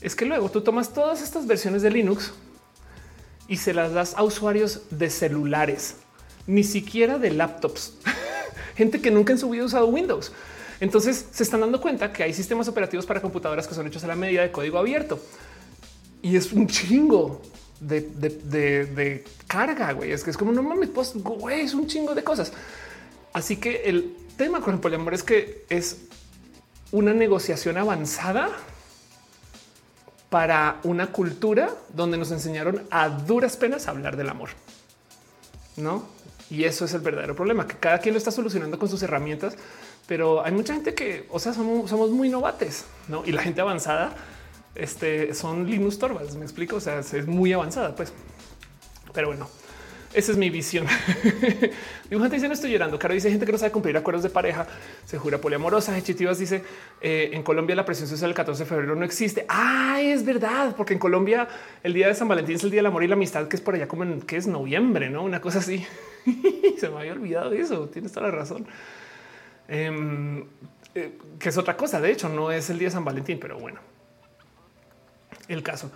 es 0.02 0.16
que 0.16 0.24
luego 0.24 0.50
tú 0.50 0.60
tomas 0.60 0.92
todas 0.92 1.22
estas 1.22 1.46
versiones 1.46 1.82
de 1.82 1.90
Linux 1.90 2.32
y 3.48 3.56
se 3.56 3.72
las 3.74 3.92
das 3.92 4.14
a 4.16 4.22
usuarios 4.22 4.82
de 4.90 5.10
celulares, 5.10 5.96
ni 6.46 6.64
siquiera 6.64 7.18
de 7.18 7.30
laptops. 7.30 7.94
Gente 8.76 9.00
que 9.00 9.10
nunca 9.10 9.32
en 9.32 9.38
su 9.38 9.48
vida 9.50 9.62
ha 9.62 9.66
usado 9.66 9.86
Windows. 9.86 10.32
Entonces 10.80 11.26
se 11.30 11.42
están 11.42 11.60
dando 11.60 11.80
cuenta 11.80 12.12
que 12.12 12.24
hay 12.24 12.32
sistemas 12.32 12.66
operativos 12.66 13.06
para 13.06 13.20
computadoras 13.20 13.68
que 13.68 13.74
son 13.74 13.86
hechos 13.86 14.02
a 14.02 14.08
la 14.08 14.16
medida 14.16 14.42
de 14.42 14.50
código 14.50 14.78
abierto 14.78 15.20
y 16.22 16.36
es 16.36 16.52
un 16.52 16.66
chingo 16.68 17.42
de, 17.80 19.24
carga. 19.46 19.92
Güey, 19.92 20.12
es 20.12 20.24
que 20.24 20.30
es 20.30 20.36
como 20.36 20.52
no 20.52 20.62
mames, 20.62 20.88
pues 20.88 21.12
güey, 21.14 21.60
es 21.62 21.74
un 21.74 21.86
chingo 21.86 22.14
de 22.14 22.24
cosas. 22.24 22.52
Así 23.32 23.56
que 23.56 23.82
el 23.84 24.16
tema 24.36 24.60
con 24.60 24.74
el 24.74 24.80
poliamor 24.80 25.14
es 25.14 25.22
que 25.22 25.64
es 25.68 25.98
una 26.92 27.12
negociación 27.12 27.76
avanzada 27.76 28.50
para 30.32 30.80
una 30.82 31.12
cultura 31.12 31.70
donde 31.94 32.16
nos 32.16 32.32
enseñaron 32.32 32.82
a 32.90 33.08
duras 33.08 33.56
penas 33.56 33.86
hablar 33.86 34.16
del 34.16 34.30
amor. 34.30 34.48
No? 35.76 36.08
Y 36.50 36.64
eso 36.64 36.84
es 36.84 36.94
el 36.94 37.02
verdadero 37.02 37.36
problema, 37.36 37.68
que 37.68 37.76
cada 37.76 37.98
quien 37.98 38.14
lo 38.14 38.18
está 38.18 38.32
solucionando 38.32 38.78
con 38.78 38.88
sus 38.88 39.02
herramientas 39.04 39.56
pero 40.06 40.44
hay 40.44 40.52
mucha 40.52 40.74
gente 40.74 40.94
que, 40.94 41.26
o 41.30 41.38
sea, 41.38 41.54
somos, 41.54 42.10
muy 42.10 42.28
novates, 42.28 42.84
¿no? 43.08 43.22
Y 43.24 43.32
la 43.32 43.42
gente 43.42 43.60
avanzada 43.60 44.14
este, 44.74 45.32
son 45.34 45.70
Linus 45.70 45.98
Torvalds, 45.98 46.34
me 46.36 46.44
explico, 46.44 46.76
o 46.76 46.80
sea, 46.80 46.98
es 46.98 47.26
muy 47.26 47.52
avanzada, 47.52 47.94
pues. 47.94 48.12
Pero 49.12 49.28
bueno, 49.28 49.48
esa 50.14 50.32
es 50.32 50.38
mi 50.38 50.50
visión. 50.50 50.86
Dibujante 52.10 52.36
dice 52.36 52.48
no 52.48 52.54
estoy 52.54 52.70
llorando. 52.70 52.98
Caro 52.98 53.14
dice 53.14 53.30
gente 53.30 53.46
que 53.46 53.52
no 53.52 53.58
sabe 53.58 53.72
cumplir 53.72 53.96
acuerdos 53.96 54.22
de 54.22 54.30
pareja, 54.30 54.66
se 55.04 55.18
jura 55.18 55.38
poliamorosa. 55.38 55.96
Hechitivas 55.96 56.38
dice 56.38 56.62
eh, 57.00 57.30
en 57.32 57.42
Colombia 57.42 57.74
la 57.74 57.84
presión 57.84 58.08
social 58.08 58.30
el 58.30 58.34
14 58.34 58.64
de 58.64 58.68
febrero 58.68 58.94
no 58.94 59.04
existe. 59.04 59.46
Ah, 59.48 60.00
es 60.02 60.24
verdad, 60.24 60.74
porque 60.76 60.92
en 60.92 60.98
Colombia 60.98 61.48
el 61.82 61.94
día 61.94 62.08
de 62.08 62.14
San 62.14 62.28
Valentín 62.28 62.56
es 62.56 62.64
el 62.64 62.70
día 62.70 62.78
del 62.78 62.86
amor 62.86 63.04
y 63.04 63.08
la 63.08 63.14
amistad, 63.14 63.48
que 63.48 63.56
es 63.56 63.62
por 63.62 63.74
allá 63.74 63.88
como 63.88 64.02
en 64.02 64.20
que 64.22 64.36
es 64.36 64.46
noviembre, 64.46 65.08
no 65.08 65.22
una 65.22 65.40
cosa 65.40 65.60
así. 65.60 65.86
se 66.78 66.88
me 66.88 66.98
había 66.98 67.12
olvidado 67.12 67.52
eso. 67.52 67.88
Tienes 67.88 68.12
toda 68.12 68.28
la 68.28 68.34
razón. 68.34 68.66
Em, 69.68 70.44
eh, 70.94 71.18
que 71.38 71.48
es 71.48 71.56
otra 71.56 71.76
cosa. 71.76 72.00
De 72.00 72.10
hecho, 72.10 72.28
no 72.28 72.50
es 72.50 72.68
el 72.70 72.78
día 72.78 72.88
de 72.88 72.92
San 72.92 73.04
Valentín, 73.04 73.38
pero 73.40 73.58
bueno, 73.58 73.80
el 75.48 75.62
caso. 75.62 75.90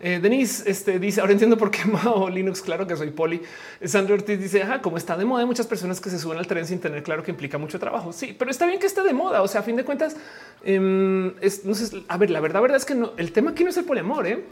Eh, 0.00 0.20
Denise 0.22 0.70
este, 0.70 0.98
dice 0.98 1.20
ahora 1.20 1.32
entiendo 1.32 1.56
por 1.56 1.70
qué 1.70 1.84
Mao 1.86 2.28
Linux. 2.28 2.62
Claro 2.62 2.86
que 2.86 2.96
soy 2.96 3.10
poli. 3.10 3.42
Sandro 3.84 4.14
Ortiz 4.14 4.38
dice 4.38 4.62
ah, 4.62 4.80
como 4.80 4.96
está 4.96 5.16
de 5.16 5.24
moda, 5.24 5.40
hay 5.40 5.46
muchas 5.46 5.66
personas 5.66 6.00
que 6.00 6.10
se 6.10 6.18
suben 6.18 6.38
al 6.38 6.46
tren 6.46 6.66
sin 6.66 6.80
tener 6.80 7.02
claro 7.02 7.22
que 7.22 7.30
implica 7.30 7.58
mucho 7.58 7.78
trabajo. 7.78 8.12
Sí, 8.12 8.34
pero 8.38 8.50
está 8.50 8.66
bien 8.66 8.78
que 8.78 8.86
esté 8.86 9.02
de 9.02 9.12
moda. 9.12 9.42
O 9.42 9.48
sea, 9.48 9.60
a 9.60 9.64
fin 9.64 9.76
de 9.76 9.84
cuentas, 9.84 10.16
em, 10.64 11.34
no 11.64 11.74
sé, 11.74 12.02
a 12.08 12.16
ver, 12.16 12.30
la 12.30 12.40
verdad, 12.40 12.62
verdad 12.62 12.76
es 12.76 12.84
que 12.84 12.94
no, 12.94 13.12
el 13.16 13.32
tema 13.32 13.50
aquí 13.50 13.64
no 13.64 13.70
es 13.70 13.76
el 13.76 13.84
poliamor. 13.84 14.26
¿eh? 14.26 14.44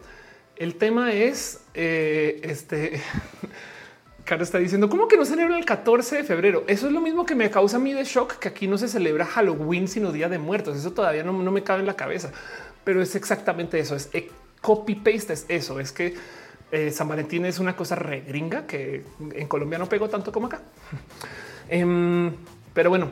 El 0.57 0.77
tema 0.77 1.13
es 1.13 1.61
este. 1.75 3.01
Cara 4.27 4.43
está 4.43 4.59
diciendo 4.59 4.89
cómo 4.89 5.07
que 5.07 5.17
no 5.17 5.25
celebra 5.25 5.57
el 5.57 5.65
14 5.65 6.17
de 6.17 6.25
febrero. 6.25 6.65
Eso 6.67 6.89
es 6.89 6.93
lo 6.93 7.01
mismo 7.01 7.25
que 7.25 7.37
me 7.37 7.49
causa 7.49 7.77
a 7.77 7.81
mí 7.81 7.93
de 7.93 8.03
shock 8.03 8.41
que 8.41 8.49
aquí 8.49 8.67
no 8.67 8.77
se 8.77 8.89
celebra 8.89 9.25
Halloween, 9.25 9.87
sino 9.87 10.11
Día 10.11 10.29
de 10.29 10.39
Muertos. 10.39 10.77
Eso 10.77 10.93
todavía 10.93 11.23
no, 11.23 11.33
me 11.33 11.63
cabe 11.63 11.81
en 11.81 11.87
la 11.87 11.95
cabeza, 11.95 12.33
pero 12.83 13.01
es 13.01 13.15
exactamente 13.15 13.79
eso. 13.79 13.95
Es 13.95 14.11
eh, 14.13 14.29
copy 14.61 14.97
paste. 14.97 15.33
Es 15.33 15.47
eso. 15.49 15.81
Es 15.81 15.93
que 15.93 16.15
eh, 16.73 16.91
San 16.91 17.09
Valentín 17.09 17.45
es 17.45 17.59
una 17.59 17.77
cosa 17.77 17.95
re 17.95 18.23
gringa 18.23 18.67
que 18.67 19.05
en 19.35 19.49
Colombia 19.49 19.79
no 19.79 19.89
pegó 19.89 20.09
tanto 20.09 20.33
como 20.33 20.47
acá. 20.47 20.61
Em, 21.69 22.33
pero 22.73 22.91
bueno, 22.91 23.11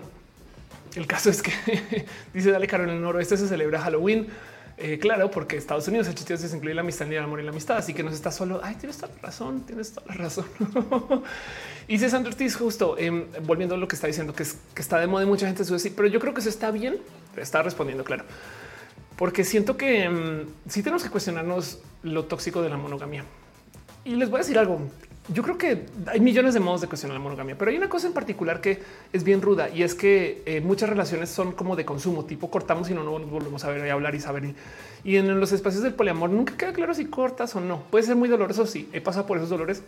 el 0.94 1.08
caso 1.08 1.28
es 1.28 1.42
que 1.42 1.50
dice 2.32 2.52
Dale 2.52 2.68
Caro 2.68 2.84
en 2.84 2.90
el 2.90 3.00
noroeste 3.00 3.36
se 3.36 3.48
celebra 3.48 3.81
Halloween. 3.81 4.28
Eh, 4.76 4.98
claro, 4.98 5.31
porque 5.31 5.56
Estados 5.56 5.86
Unidos 5.86 6.08
el 6.08 6.16
chiste 6.16 6.34
es 6.34 6.52
incluir 6.52 6.74
la 6.74 6.81
amistad 6.81 7.06
y 7.06 7.14
el 7.14 7.23
amor 7.23 7.40
y 7.40 7.44
la 7.44 7.50
amistad. 7.50 7.76
Así 7.76 7.94
que 7.94 8.02
no 8.02 8.10
está 8.10 8.31
solo. 8.31 8.60
Ay, 8.62 8.74
tienes 8.76 8.98
toda 8.98 9.12
la 9.14 9.23
razón, 9.23 9.62
tienes 9.62 9.92
toda 9.92 10.06
la 10.08 10.14
razón. 10.14 10.47
y 11.89 11.98
César 11.98 12.26
Ortiz, 12.26 12.56
justo 12.56 12.97
em, 12.98 13.26
volviendo 13.42 13.76
a 13.76 13.78
lo 13.78 13.86
que 13.86 13.94
está 13.94 14.06
diciendo, 14.06 14.34
que, 14.34 14.42
es, 14.42 14.58
que 14.74 14.82
está 14.82 14.98
de 14.98 15.06
moda 15.06 15.24
y 15.24 15.26
mucha 15.26 15.47
gente 15.47 15.64
suele 15.64 15.90
pero 15.97 16.08
yo 16.08 16.18
creo 16.18 16.34
que 16.34 16.40
eso 16.40 16.48
está 16.48 16.70
bien. 16.70 16.98
Está 17.36 17.62
respondiendo, 17.62 18.05
claro, 18.05 18.24
porque 19.17 19.44
siento 19.44 19.76
que 19.76 20.05
em, 20.05 20.47
sí 20.68 20.83
tenemos 20.83 21.02
que 21.02 21.10
cuestionarnos 21.10 21.81
lo 22.02 22.25
tóxico 22.25 22.62
de 22.62 22.68
la 22.68 22.76
monogamia. 22.76 23.25
Y 24.05 24.17
les 24.17 24.28
voy 24.28 24.39
a 24.39 24.43
decir 24.43 24.59
algo 24.59 24.81
yo 25.28 25.43
creo 25.43 25.57
que 25.57 25.86
hay 26.07 26.20
millones 26.20 26.52
de 26.52 26.60
modos 26.60 26.83
de 26.83 26.86
cuestionar 26.86 27.17
la 27.17 27.23
monogamia, 27.23 27.57
pero 27.57 27.70
hay 27.70 27.78
una 27.78 27.89
cosa 27.89 28.07
en 28.07 28.12
particular 28.12 28.60
que 28.60 28.83
es 29.12 29.25
bien 29.25 29.41
ruda 29.41 29.70
y 29.70 29.83
es 29.83 29.94
que 29.94 30.43
eh, 30.44 30.60
muchas 30.60 30.91
relaciones 30.91 31.31
son 31.31 31.52
como 31.52 31.76
de 31.76 31.86
consumo, 31.86 32.26
tipo 32.26 32.51
cortamos 32.51 32.91
y 32.91 32.94
no 32.94 33.02
nos 33.05 33.31
volvemos 33.31 33.65
a 33.65 33.70
ver 33.70 33.86
y 33.86 33.89
hablar 33.89 34.15
y 34.15 34.20
saber. 34.20 34.55
Y, 35.02 35.17
en 35.17 35.41
los 35.41 35.52
espacios 35.52 35.83
del 35.83 35.94
poliamor 35.94 36.28
nunca 36.28 36.57
queda 36.59 36.75
claro 36.75 36.93
si 36.93 37.07
cortas 37.07 37.57
o 37.57 37.60
no. 37.60 37.83
Puede 37.91 38.05
ser 38.05 38.17
muy 38.17 38.28
doloroso. 38.28 38.67
Sí, 38.67 38.89
he 38.93 39.01
pasado 39.01 39.25
por 39.25 39.39
esos 39.39 39.49
dolores 39.49 39.83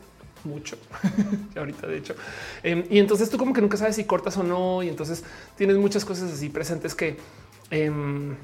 mucho 0.45 0.79
ahorita, 1.57 1.87
de 1.87 1.99
hecho. 1.99 2.15
Em, 2.63 2.85
y 2.89 2.99
entonces 2.99 3.29
tú 3.29 3.37
como 3.37 3.53
que 3.53 3.61
nunca 3.61 3.77
sabes 3.77 3.97
si 3.97 4.05
cortas 4.05 4.39
o 4.39 4.43
no. 4.43 4.83
Y 4.83 4.89
entonces 4.89 5.23
tienes 5.57 5.77
muchas 5.77 6.07
cosas 6.07 6.33
así 6.33 6.49
presentes 6.49 6.95
que 6.95 7.19
em, 7.71 8.37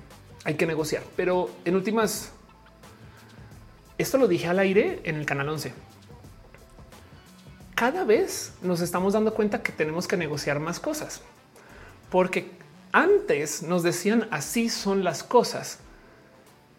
hay 0.45 0.55
que 0.55 0.67
negociar. 0.67 1.03
Pero 1.17 1.51
en 1.65 1.77
últimas, 1.77 2.33
esto 3.99 4.19
lo 4.19 4.29
dije 4.29 4.49
al 4.49 4.59
aire 4.59 5.01
en 5.05 5.17
el 5.17 5.27
canal 5.27 5.49
11. 5.49 5.73
Cada 7.75 8.05
vez 8.05 8.55
nos 8.62 8.81
estamos 8.81 9.15
dando 9.15 9.35
cuenta 9.35 9.62
que 9.62 9.73
tenemos 9.73 10.07
que 10.07 10.17
negociar 10.17 10.61
más 10.61 10.79
cosas, 10.79 11.23
porque 12.11 12.51
antes 12.93 13.62
nos 13.62 13.83
decían 13.83 14.29
así 14.31 14.69
son 14.69 15.03
las 15.03 15.25
cosas 15.25 15.79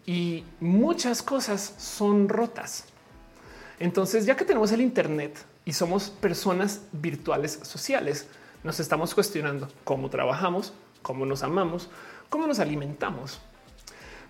y 0.06 0.44
muchas 0.60 1.22
cosas 1.22 1.74
son 1.78 2.28
rotas. 2.28 2.84
Entonces, 3.78 4.24
ya 4.24 4.36
que 4.36 4.44
tenemos 4.44 4.70
el 4.72 4.80
Internet 4.80 5.36
y 5.64 5.72
somos 5.72 6.08
personas 6.08 6.82
virtuales 6.92 7.58
sociales, 7.62 8.28
nos 8.62 8.80
estamos 8.80 9.14
cuestionando 9.14 9.68
cómo 9.82 10.08
trabajamos, 10.08 10.72
cómo 11.02 11.26
nos 11.26 11.42
amamos, 11.42 11.90
cómo 12.30 12.46
nos 12.46 12.60
alimentamos, 12.60 13.40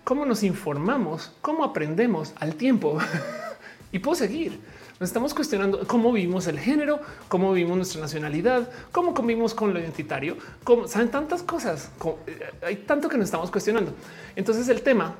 cómo 0.05 0.23
nos 0.23 0.43
informamos, 0.43 1.31
cómo 1.41 1.65
aprendemos 1.65 2.33
al 2.37 2.55
tiempo 2.55 2.99
y 3.91 3.99
puedo 3.99 4.15
seguir. 4.15 4.61
Nos 4.99 5.09
estamos 5.09 5.33
cuestionando 5.33 5.85
cómo 5.85 6.13
vivimos 6.13 6.47
el 6.47 6.57
género, 6.57 7.01
cómo 7.27 7.51
vivimos 7.51 7.75
nuestra 7.75 7.99
nacionalidad, 7.99 8.69
cómo 8.93 9.13
convivimos 9.13 9.53
con 9.53 9.73
lo 9.73 9.79
identitario, 9.79 10.37
cómo 10.63 10.87
saben 10.87 11.09
tantas 11.09 11.43
cosas. 11.43 11.91
Eh, 12.27 12.39
hay 12.61 12.75
tanto 12.77 13.09
que 13.09 13.17
nos 13.17 13.25
estamos 13.25 13.51
cuestionando. 13.51 13.93
Entonces 14.37 14.69
el 14.69 14.83
tema 14.83 15.15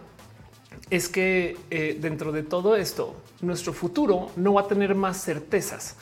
es 0.90 1.10
que 1.10 1.58
eh, 1.72 1.98
dentro 2.00 2.32
de 2.32 2.44
todo 2.44 2.76
esto, 2.78 3.16
nuestro 3.42 3.74
futuro 3.74 4.30
no 4.38 4.54
va 4.54 4.62
a 4.62 4.68
tener 4.68 4.96
más 4.96 5.22
certezas, 5.22 5.98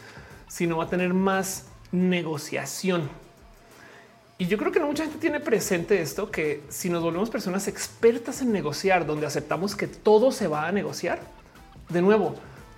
sino 0.47 0.77
va 0.77 0.83
a 0.83 0.89
tener 0.89 1.13
más 1.13 1.67
negociación. 1.91 3.09
Y 4.37 4.47
yo 4.47 4.57
creo 4.57 4.71
que 4.71 4.79
no 4.79 4.87
mucha 4.87 5.03
gente 5.03 5.19
tiene 5.19 5.39
presente 5.39 6.01
esto, 6.01 6.31
que 6.31 6.63
si 6.69 6.89
nos 6.89 7.03
volvemos 7.03 7.29
personas 7.29 7.67
expertas 7.67 8.41
en 8.41 8.51
negociar, 8.51 9.05
donde 9.05 9.27
aceptamos 9.27 9.75
que 9.75 9.87
todo 9.87 10.31
se 10.31 10.47
va 10.47 10.67
a 10.67 10.71
negociar, 10.71 11.19
de 11.89 12.01
nuevo, 12.01 12.35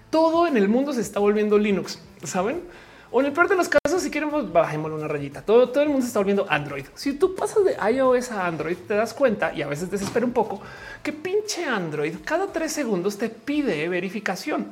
todo 0.10 0.48
en 0.48 0.58
el 0.58 0.68
mundo 0.68 0.94
se 0.94 1.02
está 1.02 1.20
volviendo 1.20 1.58
Linux, 1.58 2.00
¿saben? 2.24 2.62
O 3.10 3.22
en 3.22 3.28
el 3.28 3.32
peor 3.32 3.48
de 3.48 3.56
los 3.56 3.70
casos, 3.70 4.02
si 4.02 4.12
queremos, 4.12 4.52
bajémosle 4.52 4.98
una 4.98 5.08
rayita. 5.08 5.42
Todo, 5.42 5.70
todo 5.70 5.84
el 5.84 5.90
mundo 5.90 6.02
se 6.02 6.08
está 6.08 6.20
volviendo 6.20 6.46
Android. 6.50 6.86
Si 6.96 7.14
tú 7.14 7.34
pasas 7.34 7.64
de 7.64 7.78
iOS 7.92 8.32
a 8.32 8.46
Android, 8.46 8.76
te 8.88 8.96
das 8.96 9.14
cuenta 9.14 9.54
y 9.54 9.62
a 9.62 9.68
veces 9.68 9.90
desespera 9.90 10.26
un 10.26 10.34
poco 10.34 10.62
que 11.02 11.14
pinche 11.14 11.64
Android 11.64 12.16
cada 12.26 12.48
tres 12.48 12.74
segundos 12.74 13.18
te 13.18 13.30
pide 13.30 13.88
verificación. 13.88 14.68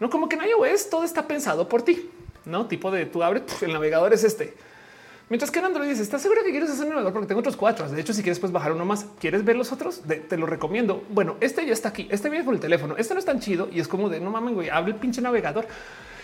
No 0.00 0.08
como 0.08 0.28
que 0.28 0.36
en 0.36 0.42
iOS 0.42 0.88
todo 0.88 1.04
está 1.04 1.28
pensado 1.28 1.68
por 1.68 1.82
ti, 1.82 2.10
no 2.46 2.66
tipo 2.66 2.90
de 2.90 3.04
tú 3.04 3.22
abres 3.22 3.44
el 3.60 3.72
navegador 3.74 4.14
es 4.14 4.24
este. 4.24 4.54
Mientras 5.28 5.50
que 5.50 5.60
en 5.60 5.64
Android 5.64 5.88
dice, 5.88 6.02
¿estás 6.02 6.20
seguro 6.20 6.42
que 6.44 6.50
quieres 6.50 6.68
hacer 6.68 6.84
un 6.84 6.90
navegador? 6.90 7.12
Porque 7.12 7.28
tengo 7.28 7.40
otros 7.40 7.56
cuatro. 7.56 7.88
De 7.88 8.00
hecho, 8.00 8.12
si 8.12 8.22
quieres 8.22 8.38
pues 8.38 8.52
bajar 8.52 8.72
uno 8.72 8.84
más, 8.84 9.06
¿quieres 9.18 9.44
ver 9.44 9.56
los 9.56 9.72
otros? 9.72 10.02
te 10.28 10.36
lo 10.36 10.46
recomiendo. 10.46 11.04
Bueno, 11.08 11.36
este 11.40 11.64
ya 11.64 11.72
está 11.72 11.88
aquí. 11.88 12.06
Este 12.10 12.28
viene 12.28 12.44
con 12.44 12.54
el 12.54 12.60
teléfono. 12.60 12.96
Este 12.98 13.14
no 13.14 13.20
es 13.20 13.26
tan 13.26 13.40
chido 13.40 13.68
y 13.72 13.80
es 13.80 13.88
como 13.88 14.08
de 14.10 14.20
no 14.20 14.30
mames, 14.30 14.54
güey, 14.54 14.68
abre 14.68 14.92
el 14.92 14.98
pinche 14.98 15.22
navegador. 15.22 15.66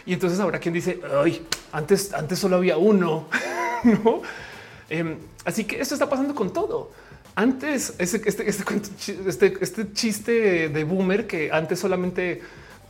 Y 0.05 0.15
entonces 0.15 0.41
ahora 0.41 0.59
quien 0.59 0.75
dice, 0.75 1.01
ay, 1.23 1.47
antes, 1.73 2.13
antes 2.15 2.39
solo 2.39 2.57
había 2.57 2.77
uno, 2.77 3.29
¿no? 3.85 4.23
Em, 4.91 5.17
así 5.45 5.65
que 5.65 5.81
esto 5.81 5.95
está 5.95 6.09
pasando 6.09 6.35
con 6.35 6.53
todo. 6.53 6.91
Antes, 7.35 7.95
este, 7.99 8.29
este, 8.29 8.49
este, 8.49 9.59
este, 9.61 9.93
chiste 9.93 10.69
de 10.71 10.85
boomer 10.85 11.27
que 11.27 11.51
antes 11.53 11.79
solamente 11.79 12.43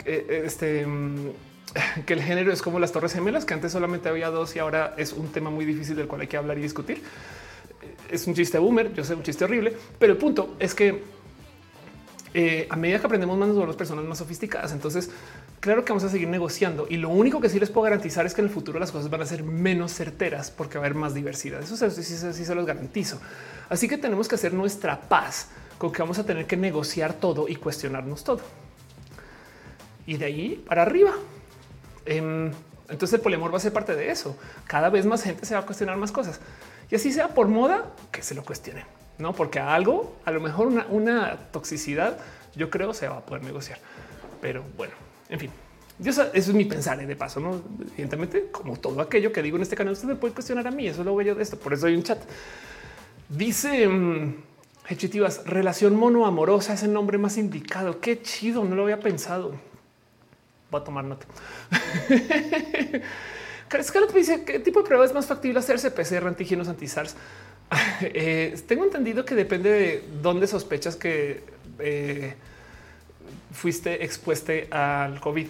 eh, 0.05 0.43
este, 0.47 0.87
mm, 0.87 1.29
que 2.07 2.13
el 2.13 2.23
género 2.23 2.53
es 2.53 2.63
como 2.63 2.79
las 2.79 2.93
torres 2.93 3.13
gemelas, 3.13 3.45
que 3.45 3.55
antes 3.55 3.73
solamente 3.73 4.09
había 4.09 4.31
dos 4.31 4.55
y 4.57 4.59
ahora 4.59 4.95
es 4.97 5.13
un 5.13 5.29
tema 5.29 5.51
muy 5.51 5.65
difícil 5.65 5.97
del 5.97 6.07
cual 6.07 6.23
hay 6.23 6.27
que 6.27 6.37
hablar 6.37 6.59
y 6.59 6.63
discutir. 6.63 7.03
Es 8.11 8.27
un 8.27 8.35
chiste 8.35 8.59
boomer, 8.59 8.93
yo 8.95 9.05
sé, 9.05 9.15
un 9.15 9.23
chiste 9.23 9.45
horrible, 9.45 9.77
pero 9.99 10.13
el 10.13 10.19
punto 10.19 10.57
es 10.59 10.75
que 10.75 11.03
eh, 12.35 12.67
a 12.69 12.77
medida 12.77 13.01
que 13.01 13.07
aprendemos 13.07 13.39
más, 13.39 13.49
nos 13.49 13.57
volvemos 13.57 13.77
personas 13.77 14.05
más 14.05 14.19
sofisticadas. 14.19 14.73
Entonces, 14.73 15.11
claro 15.61 15.85
que 15.85 15.93
vamos 15.93 16.05
a 16.05 16.09
seguir 16.09 16.29
negociando 16.29 16.87
y 16.89 16.97
lo 16.97 17.09
único 17.09 17.41
que 17.41 17.49
sí 17.49 17.59
les 17.59 17.71
puedo 17.71 17.85
garantizar 17.85 18.27
es 18.27 18.35
que 18.35 18.41
en 18.41 18.49
el 18.49 18.53
futuro 18.53 18.79
las 18.79 18.93
cosas 18.93 19.11
van 19.11 19.23
a 19.23 19.27
ser 19.27 19.43
menos 19.43 19.93
certeras 19.93 20.51
porque 20.51 20.79
va 20.79 20.85
a 20.85 20.87
haber 20.87 20.97
más 20.97 21.15
diversidad. 21.15 21.63
Eso 21.63 21.77
sí, 21.91 22.03
sí, 22.03 22.45
se 22.45 22.55
los 22.55 22.67
garantizo. 22.67 23.21
Así 23.69 23.89
que 23.89 23.99
tenemos 23.99 24.29
que 24.29 24.35
hacer 24.35 24.53
nuestra 24.53 25.01
paz 25.01 25.49
con 25.79 25.93
que 25.93 26.03
vamos 26.03 26.19
a 26.19 26.25
tener 26.25 26.47
que 26.47 26.57
negociar 26.57 27.15
todo 27.15 27.49
y 27.49 27.57
cuestionarnos 27.57 28.25
todo. 28.25 28.41
Y 30.07 30.17
de 30.17 30.25
ahí 30.25 30.65
para 30.67 30.83
arriba. 30.83 31.13
Entonces 32.09 33.15
el 33.15 33.21
poliamor 33.21 33.53
va 33.53 33.59
a 33.59 33.61
ser 33.61 33.73
parte 33.73 33.95
de 33.95 34.11
eso. 34.11 34.37
Cada 34.67 34.89
vez 34.89 35.05
más 35.07 35.23
gente 35.23 35.45
se 35.45 35.55
va 35.55 35.61
a 35.61 35.67
cuestionar 35.67 35.97
más 35.97 36.11
cosas 36.11 36.41
y 36.91 36.95
así 36.95 37.13
sea 37.13 37.29
por 37.29 37.49
moda 37.49 37.93
que 38.11 38.23
se 38.23 38.35
lo 38.35 38.43
cuestione, 38.43 38.85
no 39.19 39.35
porque 39.35 39.61
algo, 39.61 40.17
a 40.25 40.31
lo 40.31 40.41
mejor 40.41 40.69
una, 40.89 41.37
toxicidad, 41.53 42.19
yo 42.55 42.71
creo 42.71 42.95
se 42.95 43.09
va 43.09 43.19
a 43.19 43.21
poder 43.21 43.45
negociar. 43.45 43.79
Pero 44.41 44.65
bueno, 44.77 44.95
en 45.29 45.39
fin, 45.39 45.51
eso 46.03 46.31
es 46.33 46.49
mi 46.55 46.65
pensar 46.65 47.01
¿eh? 47.01 47.07
de 47.07 47.17
paso. 47.17 47.41
No, 47.41 47.61
evidentemente, 47.93 48.49
como 48.51 48.77
todo 48.77 49.01
aquello 49.01 49.33
que 49.33 49.43
digo 49.43 49.57
en 49.57 49.63
este 49.63 49.77
canal, 49.77 49.93
usted 49.93 50.09
me 50.09 50.15
puede 50.15 50.33
cuestionar 50.33 50.67
a 50.67 50.71
mí. 50.71 50.87
Eso 50.87 51.05
lo 51.05 51.15
veo 51.15 51.29
yo 51.29 51.35
de 51.35 51.43
esto. 51.43 51.59
Por 51.59 51.75
eso 51.75 51.87
hay 51.87 51.95
un 51.95 52.03
chat. 52.03 52.19
Dice 53.29 53.87
um, 53.87 54.35
relación 55.45 55.97
monoamorosa 55.97 56.73
es 56.73 56.83
el 56.85 56.93
nombre 56.93 57.19
más 57.19 57.37
indicado. 57.37 58.01
Qué 58.01 58.23
chido. 58.23 58.65
No 58.65 58.77
lo 58.77 58.85
había 58.85 59.01
pensado. 59.01 59.55
Voy 60.71 60.81
a 60.81 60.85
tomar 60.85 61.05
nota. 61.05 61.27
Scarlett 63.83 64.13
dice 64.13 64.45
qué 64.45 64.59
tipo 64.59 64.81
de 64.81 64.87
prueba 64.87 65.05
es 65.05 65.13
más 65.13 65.27
factible 65.27 65.59
hacerse 65.59 65.91
PCR, 65.91 66.27
antígenos, 66.27 66.69
anti-SARS. 66.69 67.17
Eh, 68.01 68.59
tengo 68.67 68.85
entendido 68.85 69.27
que 69.27 69.35
depende 69.35 69.71
de 69.71 70.05
dónde 70.23 70.47
sospechas 70.47 70.97
que 70.97 71.43
eh, 71.79 72.35
fuiste 73.53 74.05
expuesto 74.05 74.53
al 74.71 75.21
COVID. 75.21 75.49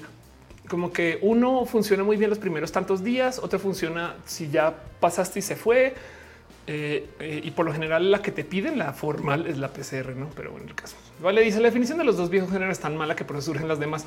Como 0.69 0.93
que 0.93 1.21
uno 1.23 1.65
funciona 1.65 2.03
muy 2.03 2.17
bien 2.17 2.31
los 2.31 2.41
primeros 2.41 2.73
tantos 2.73 3.05
días, 3.05 3.39
otro 3.39 3.61
funciona 3.61 4.17
si 4.25 4.51
ya 4.51 4.75
pasaste 4.99 5.39
y 5.39 5.43
se 5.43 5.55
fue. 5.55 5.95
Eh, 6.67 7.41
y 7.45 7.51
por 7.53 7.67
lo 7.67 7.73
general 7.73 8.11
la 8.11 8.21
que 8.21 8.33
te 8.33 8.43
piden 8.43 8.79
la 8.79 8.93
formal 8.93 9.47
es 9.47 9.57
la 9.59 9.69
PCR, 9.69 10.17
no? 10.17 10.29
Pero 10.35 10.57
en 10.59 10.69
el 10.69 10.75
caso 10.75 10.97
vale, 11.21 11.43
dice 11.43 11.61
la 11.61 11.69
definición 11.69 11.99
de 11.99 12.05
los 12.05 12.17
dos 12.17 12.31
viejos 12.31 12.51
géneros 12.51 12.79
tan 12.79 12.97
mala 12.97 13.17
que 13.17 13.25
por 13.25 13.37
eso 13.37 13.47
surgen 13.47 13.69
las 13.69 13.79
demás. 13.79 14.05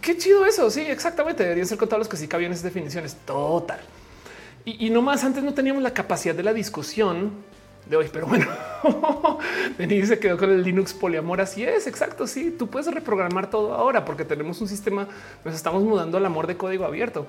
Qué 0.00 0.16
chido 0.16 0.44
eso. 0.46 0.70
Sí, 0.70 0.80
exactamente. 0.82 1.42
Deberían 1.42 1.66
ser 1.66 1.78
contados 1.78 2.00
los 2.00 2.08
que 2.08 2.16
sí 2.16 2.28
cabían 2.28 2.52
esas 2.52 2.64
definiciones. 2.64 3.16
Total. 3.26 3.80
Y, 4.64 4.86
y 4.86 4.90
no 4.90 5.02
más 5.02 5.24
antes 5.24 5.42
no 5.42 5.54
teníamos 5.54 5.82
la 5.82 5.92
capacidad 5.92 6.34
de 6.34 6.42
la 6.42 6.52
discusión 6.52 7.32
de 7.86 7.96
hoy, 7.96 8.08
pero 8.12 8.26
bueno, 8.26 8.46
Denis 9.78 10.08
se 10.08 10.18
quedó 10.18 10.36
con 10.36 10.50
el 10.50 10.62
Linux 10.62 10.94
poliamor. 10.94 11.40
Así 11.40 11.64
es, 11.64 11.86
exacto. 11.86 12.26
Sí, 12.26 12.54
tú 12.58 12.68
puedes 12.68 12.92
reprogramar 12.92 13.50
todo 13.50 13.74
ahora 13.74 14.04
porque 14.04 14.24
tenemos 14.24 14.60
un 14.60 14.68
sistema, 14.68 15.08
nos 15.44 15.54
estamos 15.54 15.82
mudando 15.82 16.18
al 16.18 16.26
amor 16.26 16.46
de 16.46 16.56
código 16.56 16.84
abierto. 16.84 17.26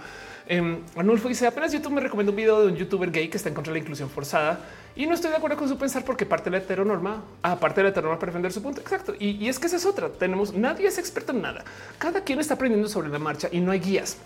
Eh, 0.47 0.79
dice 1.27 1.47
apenas 1.47 1.73
YouTube 1.73 1.93
me 1.93 2.01
recomiendo 2.01 2.31
un 2.31 2.35
video 2.35 2.61
de 2.61 2.67
un 2.67 2.75
youtuber 2.75 3.09
gay 3.09 3.29
que 3.29 3.37
está 3.37 3.49
en 3.49 3.55
contra 3.55 3.73
de 3.73 3.79
la 3.79 3.83
inclusión 3.83 4.11
forzada 4.11 4.59
y 4.95 5.07
no 5.07 5.15
estoy 5.15 5.31
de 5.31 5.37
acuerdo 5.37 5.57
con 5.57 5.67
su 5.67 5.75
pensar 5.75 6.05
porque 6.05 6.23
parte 6.25 6.51
de 6.51 6.57
la 6.57 6.63
heteronorma, 6.63 7.23
aparte 7.41 7.81
de 7.81 7.85
la 7.85 7.89
heteronorma 7.89 8.19
para 8.19 8.31
defender 8.31 8.51
su 8.51 8.61
punto. 8.61 8.81
Exacto. 8.81 9.13
Y, 9.19 9.31
y 9.43 9.49
es 9.49 9.59
que 9.59 9.67
esa 9.67 9.77
es 9.77 9.85
otra. 9.85 10.09
Tenemos 10.09 10.53
nadie 10.53 10.87
es 10.87 10.97
experto 10.97 11.31
en 11.31 11.41
nada. 11.41 11.63
Cada 11.97 12.23
quien 12.23 12.39
está 12.39 12.53
aprendiendo 12.53 12.87
sobre 12.87 13.09
la 13.09 13.19
marcha 13.19 13.49
y 13.51 13.59
no 13.59 13.71
hay 13.71 13.79
guías. 13.79 14.17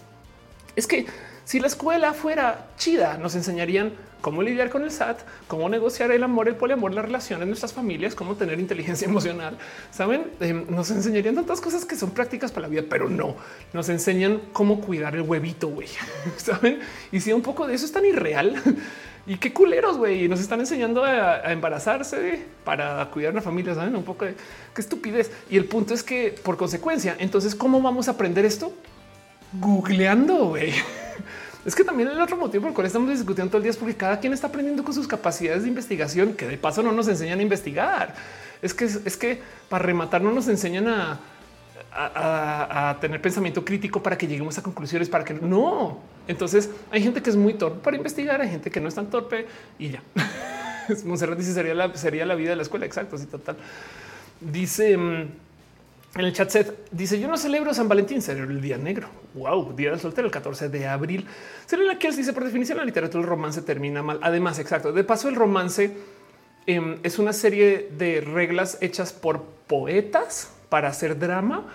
Es 0.75 0.87
que 0.87 1.05
si 1.45 1.59
la 1.59 1.67
escuela 1.67 2.13
fuera 2.13 2.67
chida, 2.77 3.17
nos 3.17 3.35
enseñarían 3.35 3.93
cómo 4.21 4.43
lidiar 4.43 4.69
con 4.69 4.83
el 4.83 4.91
SAT, 4.91 5.21
cómo 5.47 5.69
negociar 5.69 6.11
el 6.11 6.23
amor, 6.23 6.47
el 6.47 6.55
poliamor, 6.55 6.93
las 6.93 7.05
relaciones, 7.05 7.47
nuestras 7.47 7.73
familias, 7.73 8.15
cómo 8.15 8.35
tener 8.35 8.59
inteligencia 8.59 9.07
emocional. 9.09 9.57
Saben, 9.91 10.27
em, 10.39 10.65
nos 10.69 10.91
enseñarían 10.91 11.35
tantas 11.35 11.61
cosas 11.61 11.85
que 11.85 11.95
son 11.95 12.11
prácticas 12.11 12.51
para 12.51 12.67
la 12.67 12.71
vida, 12.71 12.83
pero 12.89 13.09
no 13.09 13.35
nos 13.73 13.89
enseñan 13.89 14.41
cómo 14.53 14.81
cuidar 14.81 15.15
el 15.15 15.21
huevito. 15.21 15.69
Güey, 15.69 15.87
saben? 16.37 16.79
Y 17.11 17.19
si 17.19 17.33
un 17.33 17.41
poco 17.41 17.67
de 17.67 17.75
eso 17.75 17.85
es 17.85 17.91
tan 17.91 18.05
irreal 18.05 18.61
y 19.25 19.37
qué 19.37 19.53
culeros, 19.53 19.97
güey, 19.97 20.27
nos 20.27 20.39
están 20.39 20.59
enseñando 20.59 21.03
a, 21.03 21.51
embarazarse 21.51 22.45
para 22.63 23.09
cuidar 23.11 23.31
una 23.31 23.41
familia. 23.41 23.73
Saben 23.73 23.95
un 23.95 24.03
poco 24.03 24.25
de 24.25 24.35
qué 24.75 24.81
estupidez. 24.81 25.31
Y 25.49 25.57
el 25.57 25.65
punto 25.65 25.93
es 25.93 26.03
que 26.03 26.35
por 26.43 26.57
consecuencia, 26.57 27.15
entonces, 27.19 27.55
¿cómo 27.55 27.81
vamos 27.81 28.07
a 28.07 28.11
aprender 28.11 28.45
esto? 28.45 28.73
Googleando, 29.53 30.49
güey. 30.49 30.73
Es 31.65 31.75
que 31.75 31.83
también 31.83 32.09
el 32.09 32.19
otro 32.21 32.37
motivo 32.37 32.61
por 32.61 32.69
el 32.69 32.75
cual 32.75 32.87
estamos 32.87 33.09
discutiendo 33.09 33.49
todo 33.49 33.57
el 33.57 33.63
día 33.63 33.71
es 33.71 33.77
porque 33.77 33.95
cada 33.95 34.19
quien 34.19 34.31
está 34.33 34.47
aprendiendo 34.47 34.83
con 34.83 34.93
sus 34.93 35.07
capacidades 35.07 35.63
de 35.63 35.69
investigación, 35.69 36.33
que 36.33 36.47
de 36.47 36.57
paso 36.57 36.81
no 36.81 36.91
nos 36.91 37.07
enseñan 37.07 37.39
a 37.39 37.41
investigar. 37.41 38.15
Es 38.61 38.73
que 38.73 38.85
es 38.85 39.17
que 39.17 39.41
para 39.67 39.83
rematar 39.83 40.21
no 40.21 40.31
nos 40.31 40.47
enseñan 40.47 40.87
a, 40.87 41.19
tener 43.01 43.21
pensamiento 43.21 43.65
crítico 43.65 44.01
para 44.01 44.17
que 44.17 44.27
lleguemos 44.27 44.57
a 44.57 44.63
conclusiones, 44.63 45.09
para 45.09 45.25
que 45.25 45.33
no. 45.33 45.99
Entonces 46.27 46.69
hay 46.91 47.01
gente 47.03 47.21
que 47.21 47.29
es 47.29 47.35
muy 47.35 47.55
torpe 47.55 47.79
para 47.79 47.97
investigar, 47.97 48.41
hay 48.41 48.49
gente 48.49 48.69
que 48.69 48.79
no 48.79 48.87
es 48.87 48.95
tan 48.95 49.09
torpe 49.09 49.47
y 49.77 49.89
ya. 49.89 50.03
Monserrat 51.05 51.37
dice 51.37 51.53
sería 51.53 51.73
la, 51.73 51.93
sería 51.95 52.25
la 52.25 52.35
vida 52.35 52.51
de 52.51 52.55
la 52.55 52.61
escuela. 52.61 52.85
Exacto. 52.85 53.17
Sí, 53.17 53.25
total. 53.25 53.57
Dice 54.39 54.97
mm, 54.97 55.27
en 56.15 56.25
el 56.25 56.33
chat 56.33 56.49
set 56.49 56.87
dice: 56.91 57.19
Yo 57.19 57.27
no 57.27 57.37
celebro 57.37 57.73
San 57.73 57.87
Valentín, 57.87 58.21
celebro 58.21 58.51
el 58.51 58.61
día 58.61 58.77
negro. 58.77 59.09
Wow, 59.35 59.75
día 59.75 59.91
del 59.91 59.99
soltero, 59.99 60.25
el 60.25 60.31
14 60.31 60.69
de 60.69 60.87
abril. 60.87 61.27
Selena 61.65 61.99
Kells 61.99 62.17
dice: 62.17 62.33
Por 62.33 62.43
definición, 62.43 62.77
la 62.77 62.85
literatura 62.85 63.21
del 63.21 63.29
romance 63.29 63.61
termina 63.61 64.01
mal. 64.01 64.19
Además, 64.21 64.59
exacto. 64.59 64.91
De 64.91 65.03
paso, 65.03 65.29
el 65.29 65.35
romance 65.35 65.95
em, 66.65 66.97
es 67.03 67.19
una 67.19 67.33
serie 67.33 67.89
de 67.97 68.21
reglas 68.21 68.77
hechas 68.81 69.13
por 69.13 69.43
poetas 69.67 70.51
para 70.69 70.89
hacer 70.89 71.17
drama 71.19 71.67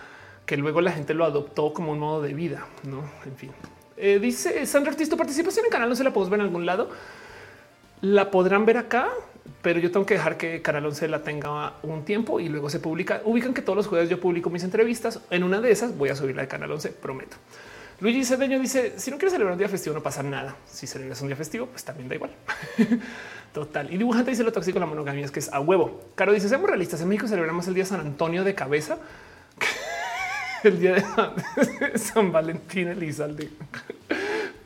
que 0.46 0.56
luego 0.56 0.80
la 0.80 0.92
gente 0.92 1.14
lo 1.14 1.24
adoptó 1.24 1.72
como 1.72 1.92
un 1.92 1.98
modo 1.98 2.22
de 2.22 2.34
vida, 2.34 2.66
no? 2.82 3.02
En 3.24 3.36
fin, 3.36 3.50
eh, 3.96 4.18
dice 4.20 4.66
Sandra 4.66 4.92
Ortiz, 4.92 5.08
tu 5.08 5.16
participación 5.16 5.66
en 5.66 5.70
canal 5.70 5.88
no 5.88 5.96
se 5.96 6.04
la 6.04 6.12
podemos 6.12 6.30
ver 6.30 6.40
en 6.40 6.46
algún 6.46 6.66
lado. 6.66 6.90
La 8.00 8.30
podrán 8.30 8.66
ver 8.66 8.76
acá, 8.76 9.08
pero 9.62 9.78
yo 9.80 9.90
tengo 9.90 10.06
que 10.06 10.14
dejar 10.14 10.36
que 10.36 10.62
Canal 10.62 10.86
11 10.86 11.08
la 11.08 11.22
tenga 11.22 11.74
un 11.82 12.04
tiempo 12.04 12.40
y 12.40 12.48
luego 12.48 12.70
se 12.70 12.80
publica. 12.80 13.22
Ubican 13.24 13.54
que 13.54 13.62
todos 13.62 13.76
los 13.76 13.86
jueves 13.86 14.08
yo 14.08 14.20
publico 14.20 14.50
mis 14.50 14.64
entrevistas. 14.64 15.20
En 15.30 15.42
una 15.42 15.60
de 15.60 15.70
esas 15.70 15.96
voy 15.96 16.08
a 16.08 16.16
subir 16.16 16.36
la 16.36 16.42
de 16.42 16.48
Canal 16.48 16.70
11, 16.70 16.90
prometo. 16.90 17.36
Luigi 18.00 18.24
Cedeño 18.24 18.58
dice: 18.58 18.94
Si 18.98 19.10
no 19.10 19.16
quieres 19.16 19.32
celebrar 19.32 19.52
un 19.52 19.58
día 19.58 19.68
festivo, 19.68 19.94
no 19.94 20.02
pasa 20.02 20.22
nada. 20.22 20.56
Si 20.66 20.86
celebras 20.86 21.20
un 21.22 21.28
día 21.28 21.36
festivo, 21.36 21.66
pues 21.66 21.84
también 21.84 22.08
da 22.08 22.14
igual. 22.14 22.30
Total. 23.52 23.92
Y 23.92 23.98
dibujante 23.98 24.30
dice 24.32 24.42
lo 24.42 24.52
tóxico 24.52 24.80
la 24.80 24.86
monogamia 24.86 25.24
es 25.24 25.30
que 25.30 25.38
es 25.38 25.52
a 25.52 25.60
huevo. 25.60 26.02
Caro 26.14 26.32
dice: 26.32 26.48
Seamos 26.48 26.68
realistas. 26.68 27.00
En 27.00 27.08
México 27.08 27.28
celebramos 27.28 27.68
el 27.68 27.74
día 27.74 27.84
San 27.84 28.00
Antonio 28.00 28.44
de 28.44 28.54
cabeza, 28.54 28.98
el 30.64 30.80
día 30.80 30.94
de 30.94 31.98
San 31.98 32.32
Valentín 32.32 32.88
Elizalde. 32.88 33.50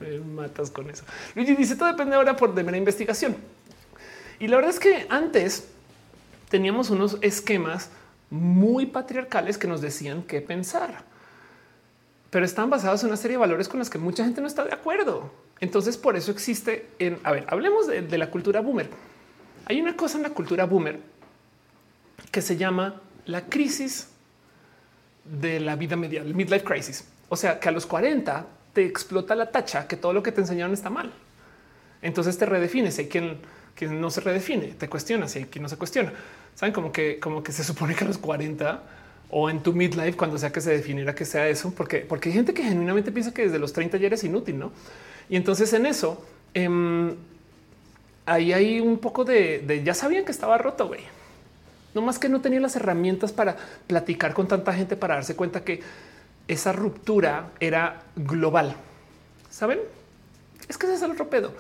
Me 0.00 0.18
matas 0.20 0.70
con 0.70 0.88
eso. 0.88 1.04
Luigi 1.34 1.54
dice: 1.54 1.76
Todo 1.76 1.88
depende 1.88 2.16
ahora 2.16 2.34
por 2.34 2.54
de 2.54 2.62
mera 2.62 2.78
investigación. 2.78 3.36
Y 4.38 4.48
la 4.48 4.56
verdad 4.56 4.72
es 4.72 4.80
que 4.80 5.06
antes 5.08 5.68
teníamos 6.48 6.90
unos 6.90 7.18
esquemas 7.20 7.90
muy 8.30 8.86
patriarcales 8.86 9.58
que 9.58 9.66
nos 9.66 9.80
decían 9.80 10.22
qué 10.22 10.40
pensar 10.40 11.04
pero 12.30 12.44
están 12.44 12.68
basados 12.70 13.02
en 13.02 13.08
una 13.08 13.16
serie 13.16 13.36
de 13.36 13.40
valores 13.40 13.68
con 13.68 13.78
los 13.78 13.88
que 13.88 13.98
mucha 13.98 14.24
gente 14.24 14.40
no 14.40 14.46
está 14.46 14.64
de 14.64 14.72
acuerdo. 14.72 15.30
Entonces, 15.60 15.96
por 15.96 16.16
eso 16.16 16.30
existe 16.30 16.88
en, 16.98 17.18
a 17.24 17.32
ver, 17.32 17.46
hablemos 17.48 17.86
de, 17.86 18.18
la 18.18 18.30
cultura 18.30 18.60
boomer. 18.60 18.88
Hay 19.66 19.80
una 19.80 19.96
cosa 19.96 20.18
en 20.18 20.24
la 20.24 20.30
cultura 20.30 20.66
boomer 20.66 21.00
que 22.30 22.42
se 22.42 22.56
llama 22.56 23.00
la 23.24 23.46
crisis 23.46 24.08
de 25.24 25.60
la 25.60 25.76
vida 25.76 25.96
media, 25.96 26.22
el 26.22 26.34
midlife 26.34 26.64
crisis. 26.64 27.06
O 27.28 27.36
sea, 27.36 27.58
que 27.58 27.68
a 27.68 27.72
los 27.72 27.86
40 27.86 28.46
te 28.72 28.84
explota 28.84 29.34
la 29.34 29.50
tacha 29.50 29.88
que 29.88 29.96
todo 29.96 30.12
lo 30.12 30.22
que 30.22 30.32
te 30.32 30.40
enseñaron 30.40 30.74
está 30.74 30.90
mal. 30.90 31.12
Entonces 32.02 32.36
te 32.38 32.46
redefines. 32.46 32.98
Hay 32.98 33.08
quien, 33.08 33.38
quien 33.78 34.00
no 34.00 34.10
se 34.10 34.20
redefine, 34.20 34.74
te 34.76 34.88
cuestiona, 34.88 35.28
si 35.28 35.38
hay 35.38 35.44
quien 35.44 35.62
no 35.62 35.68
se 35.68 35.76
cuestiona. 35.76 36.12
Saben 36.56 36.72
como 36.72 36.90
que, 36.90 37.20
como 37.20 37.44
que 37.44 37.52
se 37.52 37.62
supone 37.62 37.94
que 37.94 38.02
a 38.02 38.08
los 38.08 38.18
40 38.18 38.82
o 39.30 39.48
en 39.48 39.62
tu 39.62 39.72
midlife, 39.72 40.14
cuando 40.14 40.36
sea 40.36 40.50
que 40.50 40.60
se 40.60 40.70
definiera 40.70 41.14
que 41.14 41.24
sea 41.24 41.48
eso, 41.48 41.72
porque, 41.76 41.98
porque 41.98 42.28
hay 42.30 42.34
gente 42.34 42.52
que 42.52 42.64
genuinamente 42.64 43.12
piensa 43.12 43.32
que 43.32 43.42
desde 43.42 43.60
los 43.60 43.72
30 43.72 43.96
ya 43.98 44.08
eres 44.08 44.24
inútil, 44.24 44.58
¿no? 44.58 44.72
Y 45.28 45.36
entonces 45.36 45.72
en 45.74 45.86
eso, 45.86 46.24
em, 46.54 47.14
ahí 48.26 48.52
hay 48.52 48.80
un 48.80 48.98
poco 48.98 49.24
de, 49.24 49.82
ya 49.84 49.94
sabían 49.94 50.24
que 50.24 50.32
estaba 50.32 50.58
roto, 50.58 50.88
güey. 50.88 51.02
No 51.94 52.02
más 52.02 52.18
que 52.18 52.28
no 52.28 52.40
tenía 52.40 52.58
las 52.58 52.74
herramientas 52.74 53.32
para 53.32 53.56
platicar 53.86 54.34
con 54.34 54.48
tanta 54.48 54.72
gente 54.72 54.96
para 54.96 55.14
darse 55.14 55.36
cuenta 55.36 55.62
que 55.62 55.82
esa 56.48 56.72
ruptura 56.72 57.50
era 57.60 58.02
global. 58.16 58.74
¿Saben? 59.50 59.78
Es 60.68 60.76
que 60.76 60.86
ese 60.86 60.96
es 60.96 61.02
el 61.02 61.12
otro 61.12 61.30
pedo. 61.30 61.52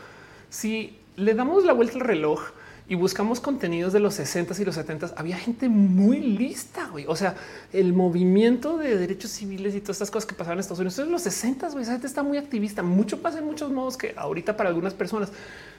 Si 0.50 0.98
le 1.18 1.34
damos 1.34 1.64
la 1.64 1.74
vuelta 1.74 1.96
al 1.96 2.00
reloj, 2.00 2.40
y 2.88 2.94
buscamos 2.94 3.38
contenidos 3.38 3.92
de 3.92 4.00
los 4.00 4.14
60 4.14 4.54
y 4.58 4.64
los 4.64 4.74
70 4.74 5.12
había 5.16 5.36
gente 5.36 5.68
muy 5.68 6.20
lista. 6.20 6.86
Güey. 6.86 7.04
O 7.06 7.14
sea, 7.14 7.36
el 7.70 7.92
movimiento 7.92 8.78
de 8.78 8.96
derechos 8.96 9.30
civiles 9.30 9.74
y 9.74 9.80
todas 9.80 9.96
estas 9.96 10.10
cosas 10.10 10.26
que 10.26 10.34
pasaban 10.34 10.56
en 10.56 10.60
Estados 10.60 10.78
Unidos 10.78 10.98
en 10.98 11.12
los 11.12 11.22
60 11.22 11.66
esa 11.66 11.92
gente 11.92 12.06
está 12.06 12.22
muy 12.22 12.38
activista. 12.38 12.82
Mucho 12.82 13.20
pasa 13.20 13.40
en 13.40 13.44
muchos 13.44 13.70
modos 13.70 13.98
que 13.98 14.14
ahorita 14.16 14.56
para 14.56 14.70
algunas 14.70 14.94
personas 14.94 15.30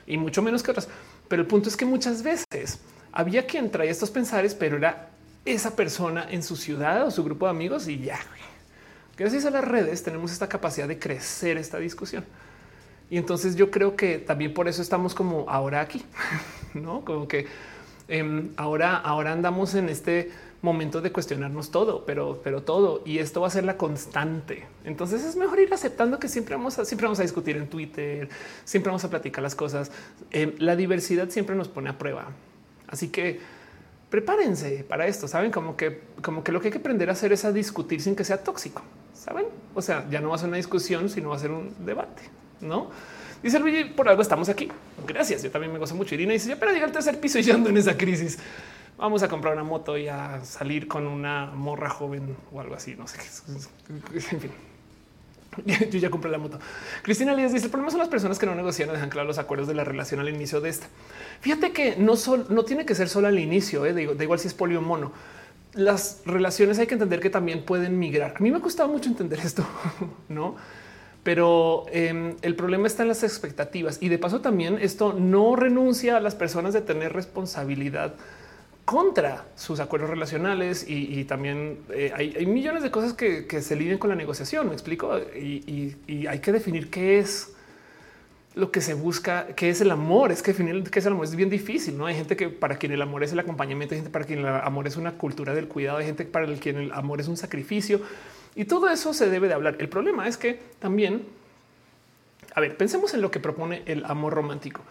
y 0.05 0.17
mucho 0.17 0.43
menos 0.43 0.61
que 0.61 0.69
otras. 0.69 0.87
Pero 1.27 1.41
el 1.41 1.47
punto 1.47 1.67
es 1.67 1.75
que 1.75 1.85
muchas 1.85 2.21
veces 2.21 2.77
había 3.11 3.47
quien 3.47 3.71
traía 3.71 3.89
estos 3.89 4.11
pensares, 4.11 4.53
pero 4.53 4.77
era 4.77 5.09
esa 5.45 5.75
persona 5.75 6.27
en 6.29 6.43
su 6.43 6.55
ciudad 6.55 7.07
o 7.07 7.11
su 7.11 7.23
grupo 7.23 7.47
de 7.47 7.51
amigos 7.51 7.87
y 7.87 7.97
ya. 7.97 8.19
Gracias 9.17 9.45
a 9.45 9.49
las 9.49 9.65
redes 9.65 10.03
tenemos 10.03 10.31
esta 10.31 10.47
capacidad 10.47 10.87
de 10.87 10.99
crecer 10.99 11.57
esta 11.57 11.79
discusión. 11.79 12.23
Y 13.09 13.17
entonces 13.17 13.55
yo 13.55 13.71
creo 13.71 13.95
que 13.95 14.19
también 14.19 14.53
por 14.53 14.67
eso 14.67 14.81
estamos 14.81 15.15
como 15.15 15.49
ahora 15.49 15.81
aquí, 15.81 16.03
no 16.73 17.03
como 17.03 17.27
que 17.27 17.47
em, 18.07 18.49
ahora, 18.55 18.97
ahora 18.97 19.31
andamos 19.31 19.73
en 19.73 19.89
este 19.89 20.31
momento 20.61 21.01
de 21.01 21.11
cuestionarnos 21.11 21.71
todo, 21.71 22.05
pero, 22.05 22.41
pero 22.43 22.61
todo 22.61 23.01
y 23.05 23.19
esto 23.19 23.41
va 23.41 23.47
a 23.47 23.49
ser 23.49 23.63
la 23.63 23.77
constante. 23.77 24.67
Entonces 24.83 25.23
es 25.23 25.35
mejor 25.35 25.59
ir 25.59 25.73
aceptando 25.73 26.19
que 26.19 26.27
siempre 26.27 26.55
vamos 26.55 26.77
a, 26.77 26.85
siempre 26.85 27.07
vamos 27.07 27.19
a 27.19 27.23
discutir 27.23 27.57
en 27.57 27.67
Twitter, 27.67 28.29
siempre 28.63 28.89
vamos 28.89 29.03
a 29.03 29.09
platicar 29.09 29.41
las 29.41 29.55
cosas. 29.55 29.91
Em, 30.29 30.53
la 30.59 30.75
diversidad 30.75 31.29
siempre 31.29 31.55
nos 31.55 31.67
pone 31.67 31.89
a 31.89 31.97
prueba. 31.97 32.27
Así 32.87 33.07
que 33.07 33.39
prepárense 34.11 34.85
para 34.87 35.07
esto. 35.07 35.27
Saben 35.27 35.49
como 35.49 35.75
que, 35.75 36.01
como 36.21 36.43
que 36.43 36.51
lo 36.51 36.61
que 36.61 36.67
hay 36.67 36.71
que 36.73 36.79
aprender 36.79 37.09
a 37.09 37.13
hacer 37.13 37.31
es 37.33 37.43
a 37.45 37.51
discutir 37.51 38.01
sin 38.01 38.15
que 38.15 38.23
sea 38.23 38.43
tóxico. 38.43 38.83
Saben? 39.13 39.45
O 39.73 39.81
sea, 39.81 40.07
ya 40.11 40.21
no 40.21 40.29
va 40.29 40.35
a 40.35 40.39
ser 40.39 40.47
una 40.49 40.57
discusión, 40.57 41.09
sino 41.09 41.29
va 41.29 41.37
a 41.37 41.39
ser 41.39 41.51
un 41.51 41.73
debate 41.85 42.21
no? 42.61 42.89
Dice 43.41 43.59
Luigi, 43.59 43.85
por 43.85 44.09
algo 44.09 44.21
estamos 44.21 44.49
aquí. 44.49 44.69
Gracias. 45.07 45.43
Yo 45.43 45.51
también 45.51 45.71
me 45.71 45.79
gozo 45.79 45.95
mucho. 45.95 46.15
Irina 46.15 46.33
dice, 46.33 46.55
pero 46.55 46.71
llega 46.71 46.85
al 46.85 46.91
tercer 46.91 47.19
piso 47.19 47.39
y 47.39 47.49
ando 47.51 47.69
en 47.69 47.77
esa 47.77 47.97
crisis. 47.97 48.37
Vamos 48.97 49.23
a 49.23 49.29
comprar 49.29 49.53
una 49.53 49.63
moto 49.63 49.97
y 49.97 50.09
a 50.09 50.43
salir 50.43 50.87
con 50.87 51.07
una 51.07 51.45
morra 51.45 51.89
joven 51.89 52.35
o 52.51 52.59
algo 52.59 52.75
así. 52.75 52.95
No 52.95 53.07
sé 53.07 53.17
qué. 53.17 53.93
En 54.31 54.41
fin. 54.41 54.51
Yo 55.91 55.99
ya 55.99 56.09
compré 56.09 56.29
la 56.29 56.37
moto. 56.37 56.59
Cristina 57.01 57.33
Lías 57.33 57.53
dice: 57.53 57.65
El 57.65 57.71
problema 57.71 57.91
son 57.91 57.99
las 57.99 58.09
personas 58.09 58.37
que 58.39 58.45
no 58.45 58.55
negocian, 58.55 58.91
dejan 58.91 59.09
claro 59.09 59.27
los 59.27 59.37
acuerdos 59.37 59.67
de 59.67 59.73
la 59.73 59.83
relación 59.83 60.19
al 60.19 60.29
inicio 60.29 60.61
de 60.61 60.69
esta. 60.69 60.87
Fíjate 61.41 61.71
que 61.71 61.95
no, 61.95 62.13
no 62.49 62.65
tiene 62.65 62.85
que 62.85 62.95
ser 62.95 63.09
solo 63.09 63.27
al 63.27 63.39
inicio, 63.39 63.85
eh, 63.85 63.93
da 63.93 64.23
igual 64.23 64.39
si 64.39 64.47
es 64.47 64.53
polio 64.53 64.81
mono. 64.81 65.11
Las 65.73 66.21
relaciones 66.25 66.79
hay 66.79 66.87
que 66.87 66.95
entender 66.95 67.19
que 67.19 67.29
también 67.29 67.63
pueden 67.63 67.99
migrar. 67.99 68.35
A 68.37 68.39
mí 68.39 68.51
me 68.51 68.57
ha 68.57 68.61
costado 68.61 68.89
mucho 68.89 69.09
entender 69.09 69.39
esto, 69.39 69.65
no? 70.29 70.55
Pero 71.29 71.85
em, 71.91 72.37
el 72.41 72.55
problema 72.55 72.87
está 72.87 73.03
en 73.03 73.09
las 73.09 73.21
expectativas 73.21 73.99
y 74.01 74.09
de 74.09 74.17
paso 74.17 74.41
también 74.41 74.79
esto 74.81 75.13
no 75.13 75.55
renuncia 75.55 76.17
a 76.17 76.19
las 76.19 76.33
personas 76.33 76.73
de 76.73 76.81
tener 76.81 77.13
responsabilidad 77.13 78.15
contra 78.83 79.45
sus 79.55 79.79
acuerdos 79.79 80.09
relacionales 80.09 80.83
y, 80.87 81.23
también 81.25 81.81
eh, 81.93 82.11
hay, 82.15 82.47
millones 82.47 82.81
de 82.81 82.89
cosas 82.89 83.13
que, 83.13 83.45
se 83.61 83.75
lidian 83.75 83.99
con 83.99 84.09
la 84.09 84.15
negociación. 84.15 84.69
Me 84.69 84.73
explico 84.73 85.19
y, 85.19 85.95
hay 86.27 86.39
que 86.39 86.51
definir 86.51 86.89
qué 86.89 87.19
es 87.19 87.53
lo 88.55 88.71
que 88.71 88.81
se 88.81 88.95
busca, 88.95 89.49
qué 89.55 89.69
es 89.69 89.81
el 89.81 89.91
amor. 89.91 90.31
Es 90.31 90.41
que 90.41 90.53
definir 90.53 90.81
qué 90.89 90.97
es 90.97 91.05
el 91.05 91.13
amor 91.13 91.25
es 91.25 91.35
bien 91.35 91.51
difícil. 91.51 91.95
No 91.95 92.07
hay 92.07 92.15
gente 92.15 92.35
que 92.35 92.49
para 92.49 92.79
quien 92.79 92.91
el 92.91 93.03
amor 93.03 93.23
es 93.23 93.33
el 93.33 93.37
acompañamiento, 93.37 93.93
hay 93.93 93.99
gente 93.99 94.11
para 94.11 94.25
quien 94.25 94.39
el 94.39 94.47
amor 94.47 94.87
es 94.87 94.97
una 94.97 95.11
cultura 95.11 95.53
del 95.53 95.67
cuidado, 95.67 95.99
hay 95.99 96.07
gente 96.07 96.25
para 96.25 96.51
quien 96.55 96.77
el 96.77 96.91
amor 96.91 97.21
es 97.21 97.27
un 97.27 97.37
sacrificio. 97.37 98.01
Y 98.59 98.65
todo 98.65 98.89
eso 98.89 99.13
se 99.13 99.29
debe 99.29 99.47
de 99.47 99.53
hablar. 99.53 99.77
El 99.79 99.87
problema 99.87 100.27
es 100.27 100.35
que 100.35 100.59
también, 100.79 101.25
a 102.53 102.59
ver, 102.59 102.75
pensemos 102.75 103.13
en 103.13 103.21
lo 103.21 103.31
que 103.31 103.39
propone 103.39 103.83
el 103.85 104.03
amor 104.03 104.33
romántico. 104.33 104.81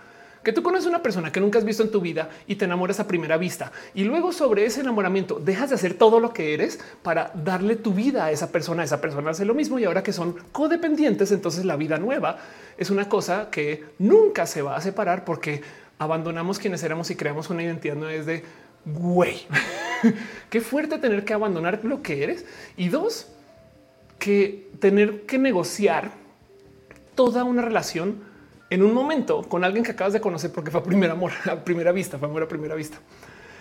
Que 0.43 0.55
tú 0.55 0.63
conoces 0.63 0.87
una 0.87 1.03
persona 1.03 1.31
que 1.31 1.39
nunca 1.39 1.59
has 1.59 1.67
visto 1.67 1.83
en 1.83 1.91
tu 1.91 2.01
vida 2.01 2.31
y 2.47 2.55
te 2.55 2.65
enamoras 2.65 2.99
a 2.99 3.07
primera 3.07 3.37
vista 3.37 3.71
y 3.93 4.05
luego 4.05 4.33
sobre 4.33 4.65
ese 4.65 4.81
enamoramiento 4.81 5.39
dejas 5.39 5.69
de 5.69 5.75
hacer 5.75 5.93
todo 5.93 6.19
lo 6.19 6.33
que 6.33 6.55
eres 6.55 6.81
para 7.03 7.31
darle 7.35 7.77
tu 7.77 7.93
vida 7.93 8.25
a 8.25 8.31
esa 8.31 8.51
persona. 8.51 8.85
Esa 8.85 9.03
persona 9.03 9.33
hace 9.33 9.45
lo 9.45 9.53
mismo 9.53 9.79
y 9.79 9.85
ahora 9.85 10.03
que 10.03 10.15
son 10.15 10.37
codependientes, 10.51 11.31
entonces 11.31 11.67
la 11.67 11.77
vida 11.77 11.99
nueva 11.99 12.39
es 12.79 12.89
una 12.89 13.07
cosa 13.07 13.51
que 13.51 13.85
nunca 13.99 14.47
se 14.47 14.63
va 14.63 14.77
a 14.77 14.81
separar 14.81 15.27
porque 15.27 15.61
abandonamos 15.99 16.59
quienes 16.59 16.83
éramos 16.85 17.11
y 17.11 17.17
creamos 17.17 17.51
una 17.51 17.63
identidad 17.63 17.97
no 17.97 18.09
es 18.09 18.25
güey. 18.87 19.47
Qué 20.49 20.63
fuerte 20.63 20.97
tener 20.97 21.27
que 21.27 21.35
abandonar 21.35 21.81
lo 21.83 22.01
que 22.01 22.25
eres. 22.25 22.47
Y 22.79 22.89
dos, 22.89 23.27
que 24.19 24.71
tener 24.81 25.23
que 25.23 25.39
negociar 25.39 26.11
toda 27.15 27.45
una 27.45 27.63
relación 27.63 28.23
en 28.71 28.83
un 28.83 28.93
momento 28.93 29.43
con 29.43 29.65
alguien 29.65 29.85
que 29.85 29.93
acabas 29.93 30.13
de 30.13 30.21
conocer 30.21 30.53
porque 30.53 30.71
fue 30.71 30.81
a 30.81 30.85
primer 30.85 31.11
amor, 31.11 31.33
a 31.51 31.65
primera 31.65 31.93
vista, 31.93 32.19
fue 32.19 32.29
amor 32.29 32.43
a 32.43 32.49
primera 32.49 32.75
vista. 32.75 32.99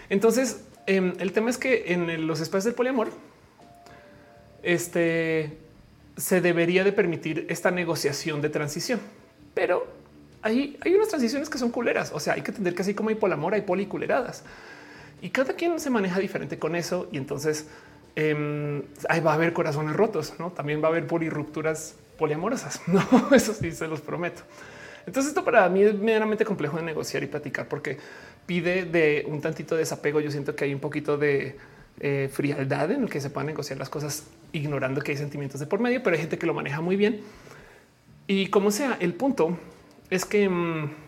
Entonces, 0.10 0.62
em, 0.86 1.14
el 1.20 1.32
tema 1.32 1.50
es 1.50 1.58
que 1.58 1.94
en 1.94 2.28
los 2.28 2.40
espacios 2.40 2.66
del 2.66 2.76
poliamor, 2.76 3.10
este 4.64 5.58
se 6.18 6.42
debería 6.42 6.84
de 6.84 6.92
permitir 6.92 7.46
esta 7.48 7.70
negociación 7.70 8.42
de 8.42 8.50
transición, 8.50 9.00
pero 9.54 9.86
hay, 10.42 10.78
hay 10.82 10.96
unas 10.96 11.10
transiciones 11.10 11.48
que 11.50 11.60
son 11.60 11.70
culeras. 11.70 12.12
O 12.12 12.20
sea, 12.20 12.34
hay 12.34 12.42
que 12.42 12.50
entender 12.50 12.74
que 12.74 12.82
así 12.82 12.96
como 12.96 13.10
hay 13.10 13.16
polamor, 13.16 13.54
hay 13.54 13.62
policuleradas 13.62 14.44
y 15.22 15.30
cada 15.30 15.54
quien 15.54 15.80
se 15.80 15.90
maneja 15.90 16.20
diferente 16.20 16.60
con 16.60 16.76
eso. 16.76 17.08
Y 17.12 17.18
entonces 17.18 17.68
eh, 18.20 18.84
va 19.24 19.32
a 19.32 19.36
haber 19.36 19.54
corazones 19.54 19.96
rotos, 19.96 20.34
¿no? 20.40 20.52
También 20.52 20.82
va 20.82 20.88
a 20.88 20.90
haber 20.90 21.06
polirrupturas 21.06 21.96
poliamorosas, 22.18 22.82
¿no? 22.88 23.06
Eso 23.32 23.54
sí, 23.54 23.72
se 23.72 23.88
los 23.88 24.02
prometo. 24.02 24.42
Entonces 25.06 25.30
esto 25.30 25.46
para 25.46 25.70
mí 25.70 25.84
es 25.84 25.94
medianamente 25.94 26.44
complejo 26.44 26.78
de 26.78 26.84
negociar 26.84 27.22
y 27.22 27.28
platicar 27.28 27.68
porque 27.68 27.98
pide 28.48 28.86
de 28.86 29.24
un 29.28 29.40
tantito 29.40 29.76
de 29.76 29.82
desapego. 29.82 30.20
Yo 30.20 30.32
siento 30.32 30.56
que 30.56 30.66
hay 30.66 30.74
un 30.74 30.80
poquito 30.80 31.16
de 31.18 31.58
eh, 32.00 32.28
frialdad 32.34 32.92
en 32.92 33.04
el 33.04 33.10
que 33.10 33.22
se 33.22 33.30
puedan 33.30 33.48
negociar 33.48 33.78
las 33.78 33.90
cosas 33.90 34.26
ignorando 34.52 35.00
que 35.02 35.12
hay 35.12 35.18
sentimientos 35.18 35.60
de 35.60 35.68
por 35.68 35.80
medio, 35.80 36.02
pero 36.02 36.16
hay 36.16 36.22
gente 36.22 36.40
que 36.40 36.48
lo 36.48 36.56
maneja 36.56 36.82
muy 36.82 36.96
bien. 36.96 37.22
Y 38.26 38.48
como 38.48 38.72
sea, 38.72 38.98
el 39.00 39.14
punto 39.14 39.60
es 40.10 40.26
que... 40.26 40.50
Mm, 40.50 41.07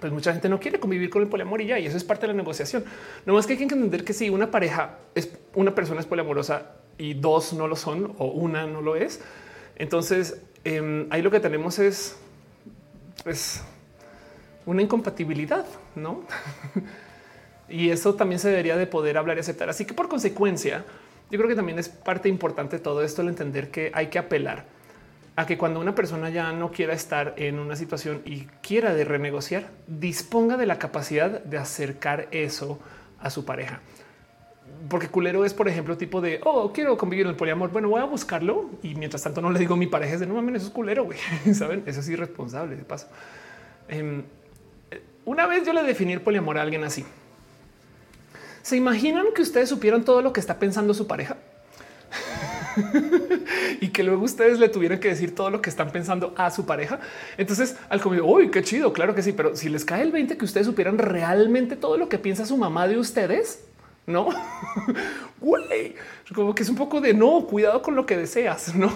pues 0.00 0.12
mucha 0.12 0.32
gente 0.32 0.48
no 0.48 0.58
quiere 0.58 0.80
convivir 0.80 1.10
con 1.10 1.22
el 1.22 1.28
poliamor 1.28 1.60
y 1.60 1.66
ya, 1.66 1.78
y 1.78 1.86
eso 1.86 1.96
es 1.96 2.04
parte 2.04 2.22
de 2.22 2.28
la 2.28 2.36
negociación. 2.36 2.84
No 3.26 3.34
más 3.34 3.46
que 3.46 3.52
hay 3.52 3.58
que 3.58 3.64
entender 3.64 4.04
que 4.04 4.12
si 4.12 4.30
una 4.30 4.50
pareja 4.50 4.98
es 5.14 5.30
una 5.54 5.74
persona 5.74 6.00
es 6.00 6.06
poliamorosa 6.06 6.72
y 6.98 7.14
dos 7.14 7.52
no 7.52 7.68
lo 7.68 7.76
son 7.76 8.14
o 8.18 8.26
una 8.26 8.66
no 8.66 8.80
lo 8.80 8.96
es. 8.96 9.20
Entonces 9.76 10.40
em, 10.64 11.06
ahí 11.10 11.22
lo 11.22 11.30
que 11.30 11.40
tenemos 11.40 11.78
es 11.78 12.16
pues 13.22 13.62
una 14.66 14.82
incompatibilidad, 14.82 15.66
no? 15.94 16.24
y 17.68 17.90
eso 17.90 18.14
también 18.14 18.38
se 18.38 18.48
debería 18.48 18.76
de 18.76 18.86
poder 18.86 19.18
hablar 19.18 19.36
y 19.36 19.40
aceptar. 19.40 19.68
Así 19.68 19.84
que 19.84 19.94
por 19.94 20.08
consecuencia, 20.08 20.84
yo 21.30 21.38
creo 21.38 21.48
que 21.48 21.54
también 21.54 21.78
es 21.78 21.88
parte 21.88 22.28
importante 22.28 22.78
todo 22.78 23.02
esto 23.02 23.22
el 23.22 23.28
entender 23.28 23.70
que 23.70 23.90
hay 23.94 24.08
que 24.08 24.18
apelar 24.18 24.79
a 25.36 25.46
que 25.46 25.56
cuando 25.56 25.80
una 25.80 25.94
persona 25.94 26.30
ya 26.30 26.52
no 26.52 26.70
quiera 26.70 26.92
estar 26.92 27.34
en 27.36 27.58
una 27.58 27.76
situación 27.76 28.22
y 28.24 28.46
quiera 28.62 28.94
de 28.94 29.04
renegociar, 29.04 29.70
disponga 29.86 30.56
de 30.56 30.66
la 30.66 30.78
capacidad 30.78 31.42
de 31.42 31.58
acercar 31.58 32.28
eso 32.30 32.78
a 33.20 33.30
su 33.30 33.44
pareja. 33.44 33.80
Porque 34.88 35.08
culero 35.08 35.44
es, 35.44 35.54
por 35.54 35.68
ejemplo, 35.68 35.96
tipo 35.96 36.20
de 36.20 36.40
oh, 36.44 36.72
quiero 36.72 36.96
convivir 36.96 37.26
en 37.26 37.30
el 37.30 37.36
poliamor. 37.36 37.70
Bueno, 37.70 37.88
voy 37.88 38.00
a 38.00 38.04
buscarlo 38.04 38.70
y 38.82 38.94
mientras 38.94 39.22
tanto 39.22 39.40
no 39.40 39.50
le 39.50 39.58
digo 39.58 39.74
a 39.74 39.76
mi 39.76 39.86
pareja 39.86 40.14
es 40.14 40.20
de 40.20 40.26
no 40.26 40.34
mames, 40.34 40.56
eso 40.56 40.66
es 40.66 40.72
culero. 40.72 41.04
Güey. 41.04 41.18
Saben, 41.54 41.82
eso 41.86 42.00
es 42.00 42.08
irresponsable 42.08 42.76
de 42.76 42.84
paso. 42.84 43.08
Em, 43.88 44.22
una 45.24 45.46
vez 45.46 45.66
yo 45.66 45.72
le 45.72 45.82
definí 45.82 46.12
el 46.12 46.20
poliamor 46.20 46.58
a 46.58 46.62
alguien 46.62 46.84
así. 46.84 47.04
¿Se 48.62 48.76
imaginan 48.76 49.26
que 49.34 49.42
ustedes 49.42 49.68
supieran 49.68 50.04
todo 50.04 50.22
lo 50.22 50.32
que 50.32 50.40
está 50.40 50.58
pensando 50.58 50.94
su 50.94 51.06
pareja? 51.06 51.36
y 53.80 53.88
que 53.88 54.02
luego 54.02 54.24
ustedes 54.24 54.58
le 54.58 54.68
tuvieran 54.68 55.00
que 55.00 55.08
decir 55.08 55.34
todo 55.34 55.50
lo 55.50 55.60
que 55.62 55.70
están 55.70 55.90
pensando 55.90 56.34
a 56.36 56.50
su 56.50 56.66
pareja. 56.66 57.00
Entonces, 57.36 57.76
al 57.88 58.00
comienzo, 58.00 58.26
uy, 58.26 58.50
qué 58.50 58.62
chido, 58.62 58.92
claro 58.92 59.14
que 59.14 59.22
sí, 59.22 59.32
pero 59.32 59.56
si 59.56 59.68
les 59.68 59.84
cae 59.84 60.02
el 60.02 60.12
20 60.12 60.36
que 60.36 60.44
ustedes 60.44 60.66
supieran 60.66 60.98
realmente 60.98 61.76
todo 61.76 61.96
lo 61.96 62.08
que 62.08 62.18
piensa 62.18 62.46
su 62.46 62.56
mamá 62.56 62.88
de 62.88 62.98
ustedes, 62.98 63.64
no, 64.06 64.28
como 66.34 66.54
que 66.54 66.62
es 66.62 66.68
un 66.68 66.76
poco 66.76 67.00
de 67.00 67.14
no, 67.14 67.46
cuidado 67.46 67.82
con 67.82 67.94
lo 67.94 68.06
que 68.06 68.16
deseas, 68.16 68.74
no. 68.74 68.90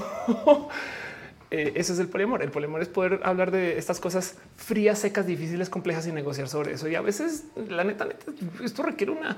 Eh, 1.50 1.72
ese 1.76 1.92
es 1.92 1.98
el 2.00 2.08
poliamor. 2.08 2.42
El 2.42 2.50
poliamor 2.50 2.82
es 2.82 2.88
poder 2.88 3.20
hablar 3.22 3.52
de 3.52 3.78
estas 3.78 4.00
cosas 4.00 4.36
frías, 4.56 4.98
secas, 4.98 5.26
difíciles, 5.26 5.70
complejas 5.70 6.06
y 6.06 6.12
negociar 6.12 6.48
sobre 6.48 6.72
eso. 6.72 6.88
Y 6.88 6.96
a 6.96 7.00
veces, 7.00 7.44
la 7.68 7.84
neta 7.84 8.08
esto 8.64 8.82
requiere 8.82 9.12
una 9.12 9.36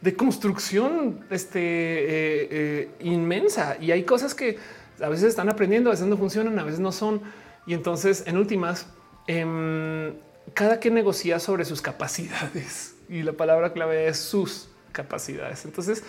de 0.00 0.16
construcción 0.16 1.24
este, 1.30 1.60
eh, 1.60 2.48
eh, 2.50 2.90
inmensa 3.00 3.76
y 3.80 3.90
hay 3.90 4.04
cosas 4.04 4.34
que 4.34 4.58
a 5.02 5.08
veces 5.08 5.28
están 5.28 5.48
aprendiendo, 5.48 5.90
a 5.90 5.92
veces 5.92 6.06
no 6.06 6.16
funcionan, 6.16 6.58
a 6.58 6.64
veces 6.64 6.80
no 6.80 6.92
son. 6.92 7.20
Y 7.66 7.74
entonces, 7.74 8.24
en 8.26 8.36
últimas, 8.36 8.86
em, 9.26 10.14
cada 10.54 10.78
quien 10.78 10.94
negocia 10.94 11.38
sobre 11.38 11.64
sus 11.64 11.80
capacidades 11.80 12.94
y 13.08 13.22
la 13.22 13.32
palabra 13.32 13.72
clave 13.72 14.08
es 14.08 14.18
sus 14.18 14.68
capacidades. 14.92 15.64
Entonces, 15.64 16.02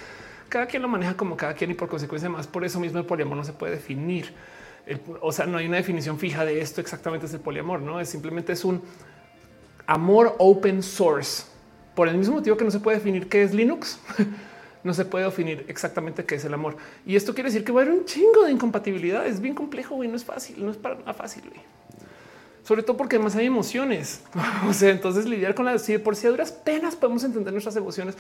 cada 0.50 0.66
quien 0.66 0.82
lo 0.82 0.88
maneja 0.88 1.16
como 1.16 1.38
cada 1.38 1.54
quien 1.54 1.72
y 1.72 1.74
por 1.74 1.88
consecuencia 1.88 2.30
más. 2.30 2.48
Por 2.48 2.66
eso 2.66 2.80
mismo 2.80 3.00
el 3.00 3.06
poliamor 3.06 3.38
no 3.38 3.44
se 3.44 3.54
puede 3.54 3.74
definir. 3.74 4.34
o 5.22 5.32
sea, 5.32 5.46
no 5.46 5.58
hay 5.58 5.68
una 5.68 5.78
definición 5.78 6.18
fija 6.18 6.44
de 6.44 6.60
esto 6.60 6.82
exactamente 6.82 7.26
es 7.28 7.34
el 7.34 7.40
poliamor, 7.40 7.82
no 7.82 8.00
es 8.00 8.10
simplemente 8.10 8.52
es 8.54 8.66
un 8.66 8.82
amor 9.86 10.36
open 10.40 10.82
source 10.82 11.51
por 11.96 12.08
el 12.08 12.18
mismo 12.18 12.36
motivo 12.36 12.58
que 12.58 12.66
no 12.66 12.72
se 12.72 12.80
puede 12.80 12.98
definir 12.98 13.28
qué 13.28 13.44
es 13.44 13.54
Linux, 13.54 14.00
no 14.84 14.94
se 14.94 15.06
puede 15.06 15.26
definir 15.26 15.66
exactamente 15.68 16.26
qué 16.26 16.36
es 16.36 16.46
el 16.46 16.54
amor. 16.54 16.78
Y 17.06 17.16
esto 17.16 17.34
quiere 17.34 17.50
decir 17.50 17.64
que 17.64 17.72
va 17.72 17.82
a 17.82 17.84
haber 17.84 17.96
un 17.96 18.06
chingo 18.06 18.44
de 18.46 18.52
incompatibilidad. 18.52 19.26
Es 19.26 19.40
bien 19.42 19.56
complejo 19.56 20.04
y 20.04 20.08
no 20.08 20.16
es 20.16 20.26
fácil, 20.26 20.64
no 20.64 20.72
es 20.72 20.78
para 20.78 20.96
nada 20.96 21.14
fácil. 21.14 21.44
Sobre 22.64 22.84
todo 22.84 22.96
porque 22.96 23.16
además 23.16 23.36
hay 23.36 23.46
emociones. 23.46 24.22
o 24.68 24.74
sea, 24.74 24.92
entonces 24.92 25.26
lidiar 25.26 25.56
con 25.56 25.66
las 25.66 25.90
por 26.04 26.16
si 26.16 26.28
a 26.28 26.30
duras 26.30 26.52
penas 26.52 26.96
podemos 26.96 27.24
entender 27.24 27.54
nuestras 27.54 27.76
emociones 27.76 28.16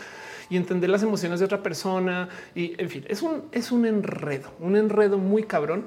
y 0.50 0.58
entender 0.58 0.90
las 0.90 1.04
emociones 1.04 1.40
de 1.40 1.46
otra 1.46 1.64
persona. 1.64 2.30
Y 2.56 2.80
en 2.82 2.90
fin, 2.90 3.06
es 3.08 3.22
un, 3.22 3.44
es 3.52 3.72
un 3.72 3.86
enredo, 3.86 4.52
un 4.60 4.76
enredo 4.76 5.18
muy 5.18 5.44
cabrón 5.44 5.86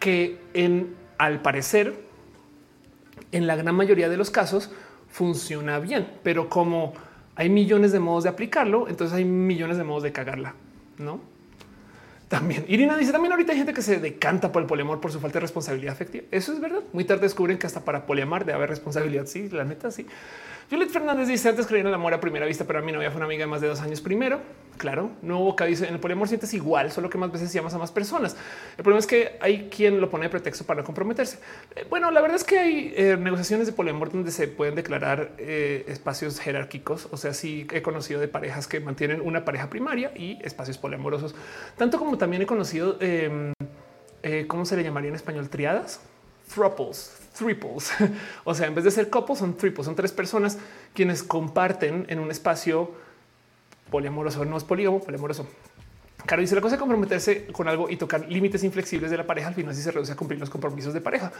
que 0.00 0.38
en 0.52 0.94
al 1.18 1.40
parecer, 1.42 1.94
en 3.32 3.46
la 3.46 3.56
gran 3.56 3.74
mayoría 3.74 4.08
de 4.08 4.16
los 4.16 4.30
casos, 4.30 4.70
funciona 5.14 5.78
bien, 5.78 6.08
pero 6.24 6.48
como 6.48 6.92
hay 7.36 7.48
millones 7.48 7.92
de 7.92 8.00
modos 8.00 8.24
de 8.24 8.30
aplicarlo, 8.30 8.88
entonces 8.88 9.16
hay 9.16 9.24
millones 9.24 9.76
de 9.76 9.84
modos 9.84 10.02
de 10.02 10.10
cagarla, 10.10 10.54
¿no? 10.98 11.20
También 12.26 12.64
Irina 12.66 12.96
dice 12.96 13.12
también 13.12 13.30
ahorita 13.30 13.52
hay 13.52 13.58
gente 13.58 13.72
que 13.72 13.82
se 13.82 14.00
decanta 14.00 14.50
por 14.50 14.62
el 14.62 14.66
poliamor 14.66 15.00
por 15.00 15.12
su 15.12 15.20
falta 15.20 15.34
de 15.34 15.42
responsabilidad 15.42 15.92
afectiva. 15.92 16.24
Eso 16.32 16.52
es 16.52 16.60
verdad. 16.60 16.80
Muy 16.92 17.04
tarde 17.04 17.22
descubren 17.22 17.58
que 17.58 17.66
hasta 17.68 17.84
para 17.84 18.06
poliamar 18.06 18.44
debe 18.44 18.56
haber 18.56 18.70
responsabilidad. 18.70 19.26
Sí, 19.26 19.48
la 19.50 19.62
neta, 19.62 19.92
sí. 19.92 20.04
Juliet 20.70 20.88
Fernández 20.88 21.28
dice 21.28 21.48
antes 21.50 21.66
creían 21.66 21.86
en 21.86 21.88
el 21.88 21.94
amor 21.94 22.14
a 22.14 22.20
primera 22.20 22.46
vista, 22.46 22.64
pero 22.64 22.78
a 22.78 22.82
mi 22.82 22.90
novia 22.90 23.10
fue 23.10 23.18
una 23.18 23.26
amiga 23.26 23.44
de 23.44 23.46
más 23.46 23.60
de 23.60 23.68
dos 23.68 23.80
años 23.80 24.00
primero. 24.00 24.40
Claro, 24.78 25.10
no 25.22 25.38
hubo 25.38 25.54
cabeza 25.54 25.86
en 25.86 25.94
el 25.94 26.00
poliamor 26.00 26.26
sientes 26.26 26.52
igual, 26.54 26.90
solo 26.90 27.08
que 27.08 27.18
más 27.18 27.30
veces 27.30 27.52
llamas 27.52 27.74
a 27.74 27.78
más 27.78 27.92
personas. 27.92 28.36
El 28.76 28.82
problema 28.82 28.98
es 28.98 29.06
que 29.06 29.36
hay 29.40 29.68
quien 29.68 30.00
lo 30.00 30.10
pone 30.10 30.24
de 30.24 30.30
pretexto 30.30 30.64
para 30.64 30.80
no 30.80 30.86
comprometerse. 30.86 31.38
Eh, 31.76 31.86
bueno, 31.88 32.10
la 32.10 32.20
verdad 32.20 32.36
es 32.36 32.44
que 32.44 32.58
hay 32.58 32.94
eh, 32.96 33.16
negociaciones 33.18 33.66
de 33.66 33.72
poliamor 33.72 34.10
donde 34.10 34.32
se 34.32 34.48
pueden 34.48 34.74
declarar 34.74 35.32
eh, 35.38 35.84
espacios 35.86 36.40
jerárquicos. 36.40 37.08
O 37.12 37.16
sea, 37.16 37.34
sí 37.34 37.66
he 37.72 37.82
conocido 37.82 38.20
de 38.20 38.26
parejas 38.26 38.66
que 38.66 38.80
mantienen 38.80 39.20
una 39.20 39.44
pareja 39.44 39.70
primaria 39.70 40.12
y 40.16 40.38
espacios 40.42 40.78
poliamorosos, 40.78 41.34
tanto 41.76 41.98
como 41.98 42.18
también 42.18 42.42
he 42.42 42.46
conocido, 42.46 42.96
em, 43.00 43.52
¿cómo 44.48 44.64
se 44.64 44.76
le 44.76 44.82
llamaría 44.82 45.10
en 45.10 45.14
español? 45.14 45.48
Triadas, 45.50 46.00
thruples, 46.52 47.23
triples. 47.36 47.90
o 48.44 48.54
sea, 48.54 48.66
en 48.66 48.74
vez 48.74 48.84
de 48.84 48.90
ser 48.90 49.10
couples, 49.10 49.38
son 49.38 49.56
triples, 49.56 49.84
son 49.84 49.94
tres 49.94 50.12
personas 50.12 50.58
quienes 50.94 51.22
comparten 51.22 52.06
en 52.08 52.18
un 52.18 52.30
espacio 52.30 52.92
poliamoroso, 53.90 54.44
no 54.44 54.56
es 54.56 54.64
polígamo, 54.64 55.00
poliamoroso. 55.00 55.46
Claro, 56.26 56.40
dice 56.40 56.54
la 56.54 56.62
cosa 56.62 56.76
de 56.76 56.80
comprometerse 56.80 57.46
con 57.48 57.68
algo 57.68 57.90
y 57.90 57.96
tocar 57.96 58.26
límites 58.30 58.64
inflexibles 58.64 59.10
de 59.10 59.18
la 59.18 59.26
pareja. 59.26 59.48
Al 59.48 59.54
final, 59.54 59.74
si 59.74 59.82
se 59.82 59.90
reduce 59.90 60.12
a 60.12 60.16
cumplir 60.16 60.40
los 60.40 60.48
compromisos 60.48 60.94
de 60.94 61.02
pareja. 61.02 61.30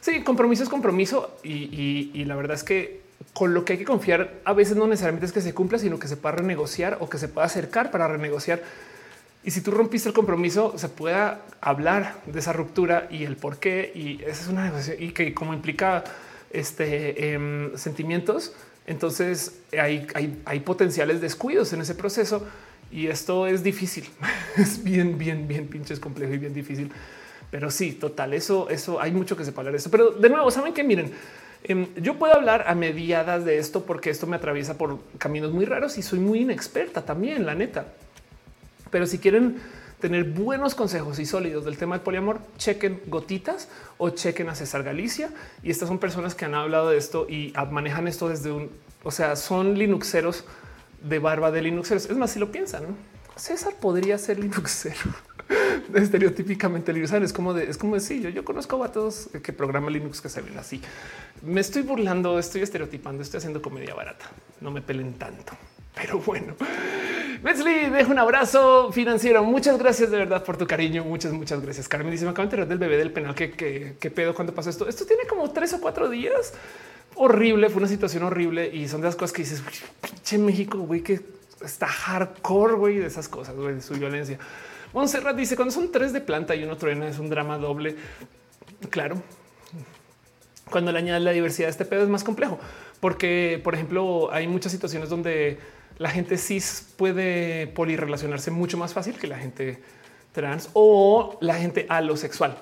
Sí, 0.00 0.22
compromiso 0.22 0.62
es 0.62 0.70
compromiso 0.70 1.36
y, 1.42 2.10
y 2.14 2.24
la 2.24 2.36
verdad 2.36 2.54
es 2.54 2.64
que 2.64 3.02
con 3.32 3.54
lo 3.54 3.64
que 3.64 3.74
hay 3.74 3.78
que 3.78 3.84
confiar 3.84 4.40
a 4.44 4.52
veces 4.52 4.76
no 4.76 4.86
necesariamente 4.86 5.26
es 5.26 5.32
que 5.32 5.42
se 5.42 5.52
cumpla, 5.52 5.78
sino 5.78 5.98
que 5.98 6.08
se 6.08 6.16
pueda 6.16 6.36
renegociar 6.36 6.96
o 7.00 7.08
que 7.10 7.18
se 7.18 7.28
pueda 7.28 7.46
acercar 7.46 7.90
para 7.90 8.08
renegociar 8.08 8.62
y 9.42 9.50
si 9.52 9.62
tú 9.62 9.70
rompiste 9.70 10.08
el 10.08 10.14
compromiso, 10.14 10.74
se 10.76 10.88
pueda 10.88 11.42
hablar 11.60 12.20
de 12.26 12.38
esa 12.38 12.52
ruptura 12.52 13.08
y 13.10 13.24
el 13.24 13.36
por 13.36 13.58
qué. 13.58 13.90
Y 13.94 14.22
esa 14.22 14.42
es 14.42 14.48
una 14.48 14.64
negociación 14.64 15.02
y 15.02 15.12
que 15.12 15.32
como 15.32 15.54
implica 15.54 16.04
este 16.50 17.32
em, 17.32 17.74
sentimientos, 17.76 18.54
entonces 18.86 19.60
hay, 19.72 20.06
hay, 20.14 20.42
hay 20.44 20.60
potenciales 20.60 21.20
descuidos 21.20 21.72
en 21.72 21.80
ese 21.80 21.94
proceso 21.94 22.46
y 22.90 23.06
esto 23.06 23.46
es 23.46 23.62
difícil. 23.62 24.08
es 24.56 24.84
bien, 24.84 25.16
bien, 25.16 25.48
bien 25.48 25.68
pinches 25.68 26.00
complejo 26.00 26.34
y 26.34 26.38
bien 26.38 26.52
difícil. 26.52 26.90
Pero 27.50 27.70
sí, 27.70 27.92
total, 27.92 28.34
eso, 28.34 28.68
eso 28.68 29.00
hay 29.00 29.10
mucho 29.10 29.36
que 29.36 29.44
se 29.44 29.52
de 29.52 29.76
eso. 29.76 29.90
Pero 29.90 30.10
de 30.10 30.28
nuevo, 30.28 30.50
saben 30.50 30.74
que 30.74 30.84
miren, 30.84 31.12
em, 31.64 31.86
yo 31.96 32.18
puedo 32.18 32.34
hablar 32.34 32.64
a 32.66 32.74
mediadas 32.74 33.46
de 33.46 33.58
esto 33.58 33.86
porque 33.86 34.10
esto 34.10 34.26
me 34.26 34.36
atraviesa 34.36 34.76
por 34.76 34.98
caminos 35.16 35.50
muy 35.52 35.64
raros 35.64 35.96
y 35.96 36.02
soy 36.02 36.18
muy 36.18 36.40
inexperta 36.40 37.06
también, 37.06 37.46
la 37.46 37.54
neta. 37.54 37.86
Pero 38.90 39.06
si 39.06 39.18
quieren 39.18 39.58
tener 40.00 40.24
buenos 40.24 40.74
consejos 40.74 41.18
y 41.18 41.26
sólidos 41.26 41.64
del 41.64 41.76
tema 41.76 41.94
del 41.94 42.02
poliamor, 42.02 42.40
chequen 42.56 43.02
gotitas 43.06 43.68
o 43.98 44.10
chequen 44.10 44.48
a 44.48 44.54
César 44.54 44.82
Galicia. 44.82 45.30
Y 45.62 45.70
estas 45.70 45.88
son 45.88 45.98
personas 45.98 46.34
que 46.34 46.44
han 46.44 46.54
hablado 46.54 46.90
de 46.90 46.98
esto 46.98 47.26
y 47.28 47.52
manejan 47.70 48.08
esto 48.08 48.28
desde 48.28 48.50
un, 48.50 48.70
o 49.02 49.10
sea, 49.10 49.36
son 49.36 49.78
linuxeros 49.78 50.44
de 51.02 51.18
barba 51.18 51.50
de 51.50 51.62
linuxeros. 51.62 52.06
Es 52.06 52.16
más, 52.16 52.32
si 52.32 52.38
lo 52.38 52.50
piensan, 52.50 52.84
César 53.36 53.74
podría 53.80 54.18
ser 54.18 54.38
linuxero. 54.38 54.98
Estereotípicamente 55.94 56.92
Linux 56.92 57.12
es 57.12 57.32
como 57.32 57.54
de, 57.54 57.64
es 57.64 57.76
como 57.76 57.94
decir 57.94 58.22
yo, 58.22 58.28
yo 58.28 58.44
conozco 58.44 58.82
a 58.84 58.92
todos 58.92 59.28
que 59.42 59.52
programan 59.52 59.92
Linux 59.92 60.20
que 60.20 60.28
se 60.28 60.40
ven 60.40 60.56
así. 60.58 60.80
Me 61.42 61.60
estoy 61.60 61.82
burlando, 61.82 62.38
estoy 62.38 62.62
estereotipando, 62.62 63.22
estoy 63.22 63.38
haciendo 63.38 63.62
comedia 63.62 63.94
barata. 63.94 64.26
No 64.60 64.70
me 64.70 64.82
pelen 64.82 65.14
tanto, 65.14 65.52
pero 65.94 66.18
bueno. 66.18 66.54
Metzli, 67.42 67.88
dejo 67.88 68.10
un 68.10 68.18
abrazo 68.18 68.92
financiero. 68.92 69.42
Muchas 69.42 69.78
gracias 69.78 70.10
de 70.10 70.18
verdad 70.18 70.44
por 70.44 70.58
tu 70.58 70.66
cariño. 70.66 71.04
Muchas, 71.04 71.32
muchas 71.32 71.62
gracias. 71.62 71.88
Carmen 71.88 72.10
dice: 72.10 72.24
Me 72.24 72.32
acabo 72.32 72.42
de 72.42 72.46
enterar 72.48 72.68
del 72.68 72.78
bebé 72.78 72.98
del 72.98 73.12
penal. 73.12 73.34
¿Qué, 73.34 74.12
pedo 74.14 74.34
cuando 74.34 74.54
pasó 74.54 74.68
esto? 74.68 74.88
Esto 74.88 75.06
tiene 75.06 75.24
como 75.26 75.50
tres 75.50 75.72
o 75.72 75.80
cuatro 75.80 76.10
días. 76.10 76.52
Horrible, 77.14 77.70
fue 77.70 77.78
una 77.78 77.88
situación 77.88 78.22
horrible 78.24 78.68
y 78.74 78.88
son 78.88 79.00
de 79.00 79.06
las 79.06 79.16
cosas 79.16 79.32
que 79.32 79.42
dices, 79.42 79.62
che, 80.22 80.38
México, 80.38 80.78
güey, 80.78 81.02
que 81.02 81.20
está 81.62 81.86
hardcore, 81.86 82.74
güey, 82.74 82.98
de 82.98 83.06
esas 83.06 83.28
cosas, 83.28 83.56
güey, 83.56 83.74
de 83.74 83.80
su 83.80 83.94
violencia. 83.94 84.38
Montserrat 84.92 85.34
dice: 85.34 85.56
Cuando 85.56 85.72
son 85.72 85.90
tres 85.90 86.12
de 86.12 86.20
planta 86.20 86.54
y 86.54 86.64
uno 86.64 86.76
truena, 86.76 87.08
es 87.08 87.18
un 87.18 87.30
drama 87.30 87.56
doble. 87.56 87.96
Claro. 88.90 89.22
Cuando 90.70 90.92
le 90.92 90.98
añades 90.98 91.22
la 91.22 91.32
diversidad 91.32 91.70
este 91.70 91.84
pedo 91.84 92.02
es 92.02 92.08
más 92.08 92.22
complejo, 92.22 92.58
porque, 93.00 93.60
por 93.64 93.74
ejemplo, 93.74 94.30
hay 94.30 94.46
muchas 94.46 94.70
situaciones 94.70 95.08
donde 95.08 95.58
la 96.00 96.08
gente 96.08 96.38
cis 96.38 96.94
puede 96.96 97.66
polirrelacionarse 97.66 98.50
mucho 98.50 98.78
más 98.78 98.94
fácil 98.94 99.18
que 99.18 99.26
la 99.26 99.36
gente 99.36 99.82
trans 100.32 100.70
o 100.72 101.36
la 101.42 101.56
gente 101.56 101.84
alosexual. 101.90 102.56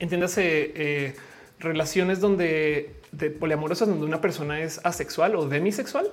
Entiéndase 0.00 0.72
eh, 0.74 1.16
relaciones 1.58 2.20
donde 2.20 2.94
de 3.10 3.30
poliamorosas 3.30 3.88
donde 3.88 4.04
una 4.04 4.20
persona 4.20 4.60
es 4.60 4.82
asexual 4.84 5.34
o 5.36 5.48
demisexual 5.48 6.10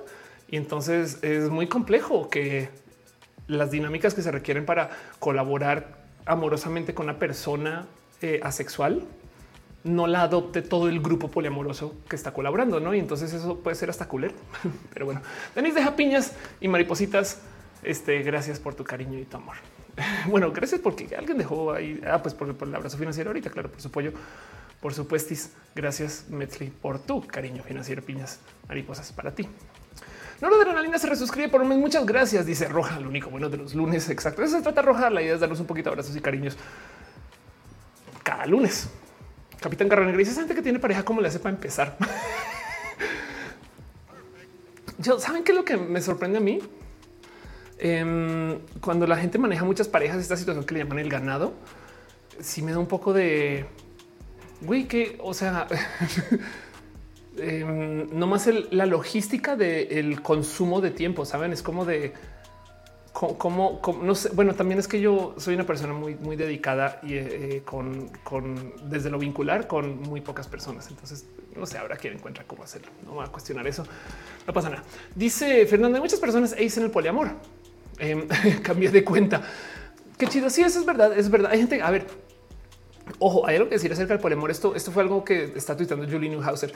y 0.48 0.56
entonces 0.56 1.22
es 1.22 1.50
muy 1.50 1.66
complejo 1.66 2.30
que 2.30 2.70
las 3.48 3.70
dinámicas 3.70 4.14
que 4.14 4.22
se 4.22 4.32
requieren 4.32 4.64
para 4.64 4.88
colaborar 5.18 5.98
amorosamente 6.24 6.94
con 6.94 7.04
una 7.04 7.18
persona 7.18 7.86
eh, 8.22 8.40
asexual 8.42 9.02
no 9.86 10.06
la 10.06 10.22
adopte 10.22 10.62
todo 10.62 10.88
el 10.88 11.00
grupo 11.00 11.28
poliamoroso 11.28 11.94
que 12.08 12.16
está 12.16 12.32
colaborando, 12.32 12.80
¿no? 12.80 12.94
Y 12.94 12.98
entonces 12.98 13.32
eso 13.32 13.58
puede 13.58 13.76
ser 13.76 13.88
hasta 13.88 14.08
culero. 14.08 14.34
Pero 14.92 15.06
bueno, 15.06 15.22
Denis 15.54 15.74
deja 15.74 15.96
piñas 15.96 16.32
y 16.60 16.68
maripositas. 16.68 17.40
Este, 17.82 18.22
gracias 18.22 18.58
por 18.58 18.74
tu 18.74 18.84
cariño 18.84 19.18
y 19.18 19.24
tu 19.24 19.36
amor. 19.36 19.56
Bueno, 20.28 20.52
gracias 20.52 20.80
porque 20.80 21.14
alguien 21.16 21.38
dejó 21.38 21.72
ahí. 21.72 22.00
Ah, 22.06 22.20
pues 22.20 22.34
por, 22.34 22.48
el 22.48 22.74
abrazo 22.74 22.98
financiero 22.98 23.30
ahorita, 23.30 23.48
claro, 23.48 23.70
por 23.70 23.80
su 23.80 23.88
apoyo. 23.88 24.12
Por 24.80 24.92
supuestis. 24.92 25.52
Gracias, 25.74 26.26
Metzli, 26.28 26.68
por 26.68 26.98
tu 26.98 27.26
cariño 27.26 27.62
financiero. 27.62 28.02
Piñas, 28.02 28.40
mariposas 28.68 29.12
para 29.12 29.34
ti. 29.34 29.48
No 30.40 30.50
lo 30.50 30.56
de 30.56 30.64
adrenalina 30.64 30.98
se 30.98 31.06
resuscribe 31.06 31.48
por 31.48 31.62
un 31.62 31.68
mes. 31.68 31.78
Muchas 31.78 32.04
gracias, 32.04 32.44
dice 32.44 32.68
Roja, 32.68 33.00
lo 33.00 33.08
único 33.08 33.30
bueno 33.30 33.48
de 33.48 33.56
los 33.56 33.74
lunes. 33.74 34.10
Exacto. 34.10 34.42
Eso 34.42 34.58
se 34.58 34.62
trata 34.62 34.82
Roja. 34.82 35.08
La 35.08 35.22
idea 35.22 35.34
es 35.34 35.40
darnos 35.40 35.60
un 35.60 35.66
poquito 35.66 35.88
de 35.88 35.94
abrazos 35.94 36.14
y 36.14 36.20
cariños 36.20 36.58
cada 38.22 38.44
lunes. 38.44 38.90
Capitán 39.60 39.88
Garra 39.88 40.10
dice 40.12 40.32
gente 40.34 40.54
que 40.54 40.62
tiene 40.62 40.78
pareja, 40.78 41.04
¿cómo 41.04 41.20
le 41.20 41.28
hace 41.28 41.38
para 41.38 41.54
empezar? 41.54 41.96
Yo 44.98 45.18
saben 45.18 45.44
qué 45.44 45.52
es 45.52 45.58
lo 45.58 45.64
que 45.64 45.76
me 45.76 46.00
sorprende 46.00 46.38
a 46.38 46.40
mí 46.40 46.58
em, 47.78 48.58
cuando 48.80 49.06
la 49.06 49.16
gente 49.16 49.38
maneja 49.38 49.64
muchas 49.64 49.88
parejas, 49.88 50.18
esta 50.18 50.36
situación 50.36 50.64
que 50.64 50.74
le 50.74 50.80
llaman 50.80 50.98
el 50.98 51.10
ganado, 51.10 51.54
si 52.40 52.62
me 52.62 52.72
da 52.72 52.78
un 52.78 52.86
poco 52.86 53.12
de 53.12 53.66
güey, 54.62 54.88
que 54.88 55.18
o 55.20 55.34
sea, 55.34 55.66
eh, 57.38 58.08
no 58.12 58.26
más 58.26 58.48
la 58.70 58.86
logística 58.86 59.56
del 59.56 60.22
consumo 60.22 60.80
de 60.80 60.90
tiempo, 60.90 61.24
saben? 61.24 61.52
Es 61.52 61.62
como 61.62 61.84
de 61.84 62.14
cómo, 63.16 63.80
no 64.02 64.14
sé. 64.14 64.30
Bueno, 64.34 64.54
también 64.54 64.78
es 64.78 64.86
que 64.86 65.00
yo 65.00 65.34
soy 65.38 65.54
una 65.54 65.64
persona 65.64 65.94
muy, 65.94 66.14
muy 66.16 66.36
dedicada 66.36 67.00
y 67.02 67.14
eh, 67.14 67.62
con, 67.64 68.10
desde 68.84 69.08
lo 69.08 69.18
vincular 69.18 69.66
con 69.66 70.02
muy 70.02 70.20
pocas 70.20 70.46
personas. 70.46 70.88
Entonces, 70.90 71.24
no 71.56 71.64
sé, 71.64 71.78
habrá 71.78 71.96
quien 71.96 72.14
encuentra 72.14 72.44
cómo 72.46 72.62
hacerlo. 72.62 72.88
No 73.04 73.12
voy 73.12 73.24
a 73.24 73.28
cuestionar 73.28 73.66
eso. 73.66 73.84
No 74.46 74.52
pasa 74.52 74.68
nada. 74.68 74.84
Dice 75.14 75.64
Fernando, 75.66 75.98
muchas 75.98 76.20
personas 76.20 76.54
en 76.58 76.82
el 76.82 76.90
poliamor. 76.90 77.30
Eh, 77.98 78.28
cambié 78.62 78.90
de 78.90 79.02
cuenta. 79.02 79.42
Qué 80.18 80.26
chido. 80.26 80.50
Sí, 80.50 80.62
eso 80.62 80.78
es 80.78 80.84
verdad. 80.84 81.16
Es 81.18 81.30
verdad. 81.30 81.50
Hay 81.52 81.58
gente. 81.58 81.80
A 81.80 81.90
ver, 81.90 82.06
ojo, 83.18 83.46
hay 83.46 83.56
algo 83.56 83.70
que 83.70 83.76
decir 83.76 83.90
acerca 83.92 84.12
del 84.12 84.20
poliamor. 84.20 84.50
Esto, 84.50 84.74
esto 84.74 84.92
fue 84.92 85.02
algo 85.02 85.24
que 85.24 85.54
está 85.56 85.74
tuitando 85.74 86.04
Julie 86.04 86.28
Newhauser. 86.28 86.74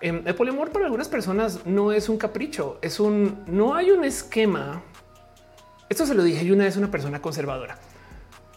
Em, 0.00 0.22
el 0.26 0.34
poliamor 0.34 0.70
para 0.70 0.84
algunas 0.84 1.08
personas 1.08 1.66
no 1.66 1.92
es 1.92 2.08
un 2.08 2.18
capricho, 2.18 2.78
es 2.82 3.00
un 3.00 3.42
no 3.46 3.74
hay 3.74 3.90
un 3.90 4.04
esquema 4.04 4.82
esto 5.88 6.06
se 6.06 6.14
lo 6.14 6.22
dije 6.22 6.44
y 6.44 6.50
una 6.50 6.64
vez 6.64 6.76
una 6.76 6.90
persona 6.90 7.20
conservadora. 7.20 7.78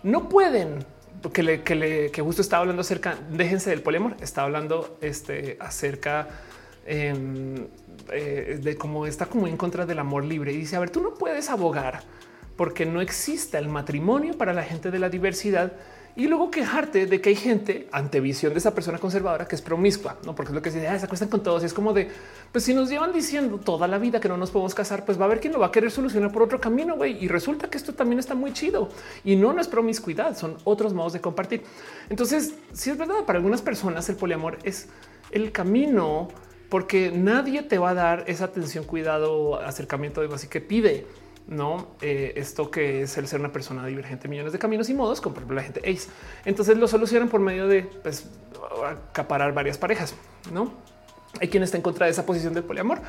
No 0.04 0.30
pueden 0.30 0.86
que 1.34 1.44
le, 1.44 1.62
que 1.62 1.76
le 1.76 2.12
que 2.12 2.22
justo 2.22 2.42
estaba 2.42 2.62
hablando 2.62 2.82
acerca, 2.82 3.18
déjense 3.30 3.70
del 3.70 3.82
poliamor, 3.82 4.16
está 4.22 4.44
hablando 4.44 4.98
este, 5.02 5.58
acerca 5.60 6.28
em, 6.86 7.68
eh, 8.12 8.60
de 8.62 8.76
cómo 8.76 9.06
está 9.06 9.28
como 9.28 9.48
en 9.48 9.58
contra 9.58 9.86
del 9.86 10.00
amor 10.00 10.26
libre 10.26 10.52
y 10.52 10.58
dice, 10.58 10.76
a 10.76 10.80
ver, 10.80 10.90
tú 10.90 11.02
no 11.02 11.14
puedes 11.14 11.50
abogar 11.50 12.02
porque 12.58 12.86
no 12.86 13.02
exista 13.02 13.60
el 13.60 13.70
matrimonio 13.70 14.38
para 14.38 14.54
la 14.54 14.64
gente 14.64 14.92
de 14.92 15.00
la 15.00 15.10
diversidad 15.10 15.74
y 16.16 16.28
luego 16.28 16.52
quejarte 16.52 17.06
de 17.06 17.22
que 17.22 17.30
hay 17.30 17.36
gente 17.36 17.88
ante 17.92 18.20
visión 18.20 18.52
de 18.54 18.60
esa 18.60 18.74
persona 18.74 18.98
conservadora 18.98 19.48
que 19.48 19.56
es 19.56 19.62
promiscua, 19.62 20.18
no 20.26 20.36
porque 20.36 20.52
es 20.52 20.56
lo 20.56 20.62
que 20.62 20.72
se 20.72 20.80
dice, 20.80 20.90
ah, 20.90 21.00
se 21.00 21.06
acuestan 21.06 21.30
con 21.30 21.42
todos. 21.42 21.64
Y 21.64 21.66
es 21.68 21.74
como 21.74 21.94
de, 21.94 22.10
pues 22.52 22.66
si 22.66 22.74
nos 22.74 22.90
llevan 22.90 23.14
diciendo 23.14 23.58
toda 23.58 23.88
la 23.88 23.98
vida 23.98 24.20
que 24.20 24.28
no 24.28 24.38
nos 24.38 24.52
podemos 24.52 24.76
casar, 24.76 25.06
pues 25.06 25.18
va 25.18 25.24
a 25.24 25.26
haber 25.26 25.40
quien 25.40 25.54
lo 25.54 25.60
va 25.60 25.68
a 25.68 25.72
querer 25.72 25.92
solucionar 25.92 26.32
por 26.32 26.44
otro 26.44 26.60
camino. 26.60 27.04
Y 27.06 27.28
resulta 27.28 27.70
que 27.70 27.78
esto 27.78 27.94
también 27.94 28.20
está 28.20 28.36
muy 28.36 28.52
chido 28.52 28.90
y 29.24 29.36
no, 29.36 29.58
es 29.60 29.68
promiscuidad, 29.68 30.36
son 30.36 30.58
otros 30.64 30.94
modos 30.94 31.14
de 31.14 31.22
compartir. 31.22 31.64
Entonces, 32.10 32.56
si 32.74 32.90
es 32.90 32.98
verdad, 32.98 33.24
para 33.26 33.38
algunas 33.38 33.62
personas 33.62 34.08
el 34.10 34.16
poliamor 34.16 34.58
es 34.64 34.90
el 35.32 35.52
camino 35.52 36.28
porque 36.70 37.12
nadie 37.12 37.64
te 37.64 37.78
va 37.78 37.90
a 37.90 37.94
dar 37.94 38.24
esa 38.28 38.46
atención, 38.46 38.86
cuidado, 38.86 39.62
acercamiento 39.62 40.22
de 40.22 40.34
así 40.34 40.48
que 40.48 40.62
pide 40.62 41.06
no 41.48 41.96
eh, 42.02 42.34
esto 42.36 42.72
que 42.72 43.04
es 43.04 43.18
el 43.18 43.28
ser 43.28 43.40
una 43.40 43.52
persona 43.52 43.86
divergente, 43.86 44.28
millones 44.28 44.54
de 44.54 44.60
caminos 44.60 44.90
y 44.90 44.94
modos, 44.94 45.22
ejemplo 45.40 45.56
la 45.56 45.64
gente 45.64 45.80
Ace. 45.80 46.10
Entonces 46.46 46.78
lo 46.78 46.88
solucionan 46.88 47.30
por 47.30 47.42
medio 47.42 47.68
de 47.68 47.84
pues, 47.84 48.30
acaparar 49.10 49.54
varias 49.54 49.78
parejas. 49.78 50.16
No 50.52 50.72
hay 51.40 51.48
quien 51.48 51.64
está 51.64 51.78
en 51.78 51.84
contra 51.84 52.06
de 52.06 52.12
esa 52.12 52.26
posición 52.26 52.54
del 52.54 52.64
poliamor 52.64 53.02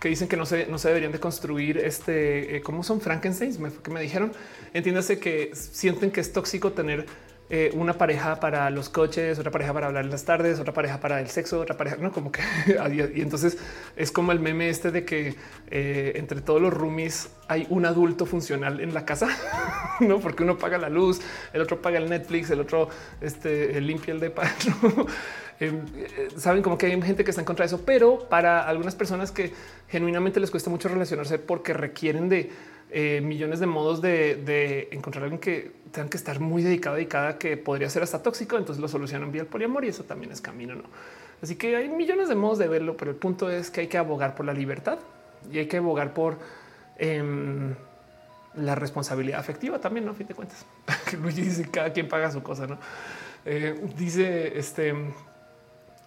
que 0.00 0.08
dicen 0.08 0.28
que 0.28 0.36
no 0.36 0.46
se, 0.46 0.66
no 0.66 0.78
se 0.78 0.88
deberían 0.88 1.12
de 1.12 1.20
construir 1.20 1.78
este, 1.78 2.56
eh, 2.56 2.62
como 2.62 2.82
son 2.82 3.00
Frankenstein, 3.00 3.60
me, 3.60 3.70
que 3.70 3.90
me 3.90 4.00
dijeron, 4.00 4.32
entiéndase 4.72 5.18
que 5.18 5.50
sienten 5.54 6.10
que 6.10 6.20
es 6.20 6.32
tóxico 6.32 6.72
tener 6.72 7.06
eh, 7.52 7.72
una 7.74 7.94
pareja 7.94 8.38
para 8.38 8.70
los 8.70 8.88
coches, 8.88 9.36
otra 9.40 9.50
pareja 9.50 9.72
para 9.72 9.88
hablar 9.88 10.04
en 10.04 10.10
las 10.12 10.24
tardes, 10.24 10.60
otra 10.60 10.72
pareja 10.72 11.00
para 11.00 11.20
el 11.20 11.26
sexo, 11.26 11.60
otra 11.60 11.76
pareja, 11.76 11.96
no 11.96 12.12
como 12.12 12.30
que 12.30 12.40
y 13.14 13.20
entonces 13.20 13.58
es 13.96 14.12
como 14.12 14.30
el 14.30 14.38
meme 14.38 14.68
este 14.68 14.92
de 14.92 15.04
que 15.04 15.34
eh, 15.68 16.12
entre 16.14 16.42
todos 16.42 16.62
los 16.62 16.72
roomies 16.72 17.28
hay 17.48 17.66
un 17.68 17.86
adulto 17.86 18.24
funcional 18.24 18.80
en 18.80 18.94
la 18.94 19.04
casa, 19.04 19.28
no 20.00 20.20
porque 20.20 20.44
uno 20.44 20.58
paga 20.58 20.78
la 20.78 20.88
luz, 20.88 21.20
el 21.52 21.60
otro 21.60 21.82
paga 21.82 21.98
el 21.98 22.08
Netflix, 22.08 22.50
el 22.50 22.60
otro 22.60 22.88
este, 23.20 23.80
limpia 23.80 24.14
el 24.14 24.20
de. 24.20 24.32
Em, 25.60 25.84
eh, 25.94 26.28
saben 26.38 26.62
como 26.62 26.78
que 26.78 26.86
hay 26.86 27.02
gente 27.02 27.22
que 27.22 27.32
está 27.32 27.42
en 27.42 27.44
contra 27.44 27.64
de 27.64 27.66
eso, 27.66 27.82
pero 27.84 28.30
para 28.30 28.66
algunas 28.66 28.94
personas 28.94 29.30
que 29.30 29.52
genuinamente 29.88 30.40
les 30.40 30.50
cuesta 30.50 30.70
mucho 30.70 30.88
relacionarse 30.88 31.38
porque 31.38 31.74
requieren 31.74 32.30
de 32.30 32.50
eh, 32.92 33.20
millones 33.20 33.60
de 33.60 33.66
modos 33.66 34.00
de, 34.00 34.88
encontrar 34.92 35.24
alguien 35.24 35.40
que 35.40 35.72
tengan 35.92 36.08
que 36.08 36.16
estar 36.16 36.40
muy 36.40 36.62
dedicado, 36.62 36.96
dedicada, 36.96 37.38
que 37.38 37.56
podría 37.56 37.88
ser 37.90 38.02
hasta 38.02 38.22
tóxico. 38.22 38.56
Entonces 38.56 38.80
lo 38.80 38.88
solucionan 38.88 39.32
vía 39.32 39.42
el 39.42 39.48
poliamor 39.48 39.84
y 39.84 39.88
eso 39.88 40.04
también 40.04 40.32
es 40.32 40.40
camino. 40.40 40.74
No, 40.74 40.84
así 41.42 41.56
que 41.56 41.76
hay 41.76 41.88
millones 41.88 42.28
de 42.28 42.34
modos 42.34 42.58
de 42.58 42.68
verlo, 42.68 42.96
pero 42.96 43.10
el 43.10 43.16
punto 43.16 43.50
es 43.50 43.70
que 43.70 43.82
hay 43.82 43.86
que 43.86 43.98
abogar 43.98 44.34
por 44.34 44.46
la 44.46 44.52
libertad 44.52 44.98
y 45.50 45.58
hay 45.58 45.66
que 45.66 45.78
abogar 45.78 46.14
por 46.14 46.38
em, 46.98 47.74
la 48.54 48.74
responsabilidad 48.74 49.40
afectiva 49.40 49.78
también. 49.80 50.04
No, 50.04 50.12
a 50.12 50.14
fin 50.14 50.26
de 50.26 50.34
cuentas, 50.34 50.66
Luigi 51.20 51.42
dice 51.42 51.68
cada 51.70 51.92
quien 51.92 52.08
paga 52.08 52.30
su 52.30 52.42
cosa. 52.42 52.66
No 52.66 52.78
eh, 53.44 53.74
dice 53.96 54.58
este 54.58 54.94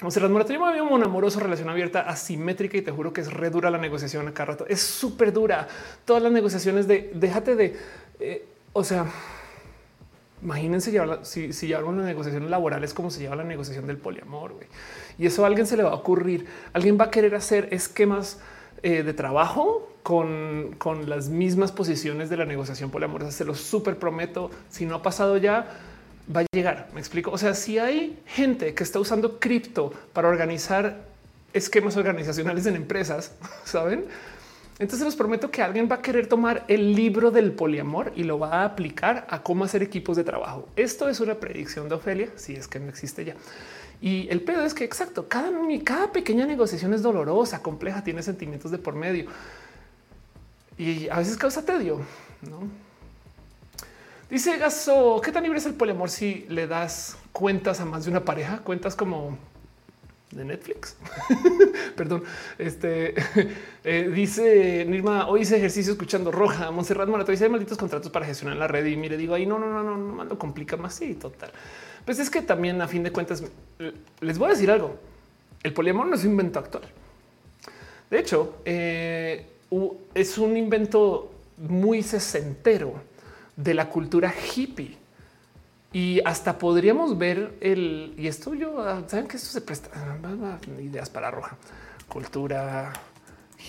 Monserrat 0.03 0.29
Morato, 0.29 0.51
yo 0.51 0.59
me 0.59 0.81
un 0.81 1.01
amoroso, 1.01 1.39
relación 1.39 1.69
abierta, 1.69 2.01
asimétrica 2.01 2.77
y 2.77 2.81
te 2.81 2.91
juro 2.91 3.13
que 3.13 3.21
es 3.21 3.31
re 3.31 3.49
dura 3.49 3.71
la 3.71 3.77
negociación 3.77 4.27
acá 4.27 4.43
rato. 4.43 4.65
Es 4.67 4.81
súper 4.81 5.31
dura. 5.31 5.65
Todas 6.03 6.21
las 6.21 6.29
negociaciones 6.29 6.89
de 6.89 7.09
déjate 7.13 7.55
de, 7.55 7.77
eh, 8.19 8.45
o 8.73 8.83
sea, 8.83 9.05
imagínense 10.41 10.91
si, 11.21 11.53
si 11.53 11.73
una 11.73 12.03
negociación 12.03 12.51
laboral 12.51 12.83
es 12.83 12.93
como 12.93 13.09
se 13.09 13.21
lleva 13.21 13.37
la 13.37 13.45
negociación 13.45 13.87
del 13.87 13.95
poliamor. 13.95 14.55
Y 15.17 15.25
eso 15.25 15.45
a 15.45 15.47
alguien 15.47 15.65
se 15.65 15.77
le 15.77 15.83
va 15.83 15.91
a 15.91 15.95
ocurrir. 15.95 16.47
Alguien 16.73 16.97
va 16.99 17.05
a 17.05 17.09
querer 17.09 17.33
hacer 17.33 17.69
esquemas 17.71 18.41
eh, 18.81 19.03
de 19.03 19.13
trabajo 19.13 19.89
con, 20.03 20.75
con 20.79 21.09
las 21.09 21.29
mismas 21.29 21.71
posiciones 21.71 22.29
de 22.29 22.35
la 22.35 22.43
negociación 22.43 22.89
poliamorosa. 22.89 23.31
Se 23.31 23.45
lo 23.45 23.55
súper 23.55 23.97
prometo. 23.97 24.51
Si 24.69 24.85
no 24.85 24.95
ha 24.95 25.01
pasado 25.01 25.37
ya, 25.37 25.92
va 26.33 26.41
a 26.41 26.45
llegar. 26.51 26.89
Me 26.93 26.99
explico. 26.99 27.31
O 27.31 27.37
sea, 27.37 27.53
si 27.53 27.79
hay 27.79 28.19
gente 28.25 28.73
que 28.73 28.83
está 28.83 28.99
usando 28.99 29.39
cripto 29.39 29.93
para 30.13 30.27
organizar 30.27 31.05
esquemas 31.53 31.97
organizacionales 31.97 32.65
en 32.65 32.75
empresas, 32.75 33.33
saben? 33.63 34.05
Entonces 34.79 35.05
les 35.05 35.15
prometo 35.15 35.51
que 35.51 35.61
alguien 35.61 35.87
va 35.89 35.95
a 35.95 36.01
querer 36.01 36.27
tomar 36.27 36.65
el 36.67 36.95
libro 36.95 37.29
del 37.29 37.51
poliamor 37.51 38.11
y 38.15 38.23
lo 38.23 38.39
va 38.39 38.61
a 38.61 38.65
aplicar 38.65 39.27
a 39.29 39.43
cómo 39.43 39.63
hacer 39.63 39.83
equipos 39.83 40.17
de 40.17 40.23
trabajo. 40.23 40.67
Esto 40.75 41.07
es 41.09 41.19
una 41.19 41.35
predicción 41.35 41.87
de 41.89 41.95
Ofelia, 41.95 42.29
si 42.35 42.55
es 42.55 42.67
que 42.67 42.79
no 42.79 42.89
existe 42.89 43.23
ya. 43.23 43.35
Y 44.01 44.27
el 44.29 44.41
pedo 44.41 44.65
es 44.65 44.73
que 44.73 44.83
exacto, 44.83 45.29
cada, 45.29 45.51
cada 45.85 46.11
pequeña 46.11 46.45
negociación 46.45 46.93
es 46.93 47.03
dolorosa, 47.03 47.61
compleja, 47.61 48.03
tiene 48.03 48.23
sentimientos 48.23 48.71
de 48.71 48.79
por 48.79 48.95
medio 48.95 49.27
y 50.77 51.07
a 51.09 51.19
veces 51.19 51.37
causa 51.37 51.63
tedio. 51.63 52.01
¿no? 52.49 52.67
Dice 54.33 54.57
Gaso, 54.57 55.21
¿qué 55.23 55.31
tan 55.31 55.43
libre 55.43 55.59
es 55.59 55.65
el 55.67 55.75
poliamor 55.75 56.09
si 56.09 56.47
le 56.49 56.65
das 56.65 57.17
cuentas 57.33 57.79
a 57.79 57.85
más 57.85 58.05
de 58.05 58.09
una 58.09 58.25
pareja? 58.25 58.61
Cuentas 58.63 58.95
como 58.95 59.37
de 60.31 60.43
Netflix. 60.43 60.97
Perdón. 61.95 62.23
Este 62.57 63.13
eh, 63.83 64.09
dice 64.11 64.85
Nirma, 64.85 65.27
hoy 65.27 65.41
hice 65.41 65.57
ejercicio 65.57 65.91
escuchando 65.91 66.31
roja. 66.31 66.71
Monserrat 66.71 67.07
Morato 67.07 67.31
dice 67.31 67.47
malditos 67.47 67.77
contratos 67.77 68.11
para 68.11 68.25
gestionar 68.25 68.57
la 68.57 68.67
red. 68.67 68.83
Y 68.87 68.97
mire, 68.97 69.17
digo 69.17 69.35
ahí 69.35 69.45
no, 69.45 69.59
no, 69.59 69.67
no, 69.69 69.83
no, 69.83 69.97
no, 69.97 70.23
lo 70.23 70.39
complica 70.39 70.77
más. 70.77 70.95
Sí, 70.95 71.13
total. 71.13 71.51
Pues 72.03 72.17
es 72.17 72.31
que 72.31 72.41
también 72.41 72.81
a 72.81 72.87
fin 72.87 73.03
de 73.03 73.11
cuentas 73.11 73.43
les 74.19 74.37
voy 74.39 74.47
a 74.47 74.53
decir 74.53 74.71
algo. 74.71 74.97
El 75.61 75.73
poliamor 75.73 76.07
no 76.07 76.15
es 76.15 76.23
un 76.23 76.31
invento 76.31 76.57
actual. 76.57 76.85
De 78.09 78.17
hecho, 78.17 78.55
eh, 78.65 79.45
es 80.15 80.39
un 80.39 80.57
invento 80.57 81.31
muy 81.59 82.01
sesentero 82.01 83.12
de 83.55 83.73
la 83.73 83.89
cultura 83.89 84.33
hippie. 84.33 84.97
Y 85.91 86.21
hasta 86.25 86.57
podríamos 86.57 87.17
ver 87.17 87.55
el, 87.61 88.15
y 88.17 88.27
esto 88.27 88.55
yo, 88.55 88.81
ah, 88.81 89.03
saben 89.07 89.27
que 89.27 89.37
esto 89.37 89.49
se 89.49 89.61
presta 89.61 89.89
ah, 89.93 90.57
ideas 90.81 91.09
para 91.09 91.29
roja, 91.29 91.55
cultura 92.07 92.91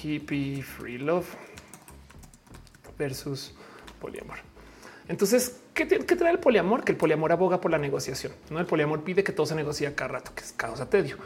hippie, 0.02 0.62
free 0.62 0.98
love 0.98 1.26
versus 2.98 3.54
poliamor. 4.00 4.38
Entonces, 5.08 5.60
¿qué, 5.74 5.86
trae 5.86 6.32
el 6.32 6.38
poliamor? 6.38 6.82
Que 6.82 6.92
el 6.92 6.98
poliamor 6.98 7.32
aboga 7.32 7.60
por 7.60 7.70
la 7.70 7.78
negociación. 7.78 8.32
¿no? 8.50 8.58
El 8.58 8.66
poliamor 8.66 9.02
pide 9.04 9.22
que 9.22 9.32
todo 9.32 9.46
se 9.46 9.54
negocie 9.54 9.92
cada 9.94 10.08
rato, 10.08 10.32
que 10.34 10.42
es 10.42 10.52
causa 10.52 10.88
tedio. 10.88 11.18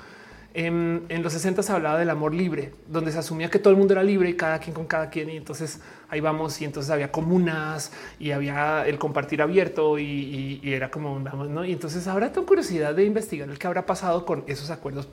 En, 0.54 1.06
los 1.22 1.32
60 1.34 1.62
se 1.62 1.72
hablaba 1.72 1.98
del 1.98 2.10
amor 2.10 2.34
libre, 2.34 2.72
donde 2.88 3.12
se 3.12 3.18
asumía 3.18 3.50
que 3.50 3.58
todo 3.58 3.72
el 3.72 3.78
mundo 3.78 3.92
era 3.92 4.02
libre 4.02 4.30
y 4.30 4.34
cada 4.34 4.58
quien 4.58 4.74
con 4.74 4.86
cada 4.86 5.10
quien. 5.10 5.30
Y 5.30 5.36
entonces 5.36 5.80
ahí 6.08 6.20
vamos. 6.20 6.60
Y 6.60 6.64
entonces 6.64 6.90
había 6.90 7.12
comunas 7.12 7.92
y 8.18 8.30
había 8.30 8.86
el 8.86 8.98
compartir 8.98 9.42
abierto 9.42 9.98
y, 9.98 10.60
era 10.64 10.90
como 10.90 11.18
¿no? 11.18 11.64
Y 11.64 11.72
entonces 11.72 12.06
ahora 12.06 12.32
tengo 12.32 12.46
curiosidad 12.46 12.94
de 12.94 13.04
investigar 13.04 13.48
el 13.48 13.58
que 13.58 13.66
habrá 13.66 13.86
pasado 13.86 14.24
con 14.24 14.44
esos 14.46 14.70
acuerdos 14.70 15.08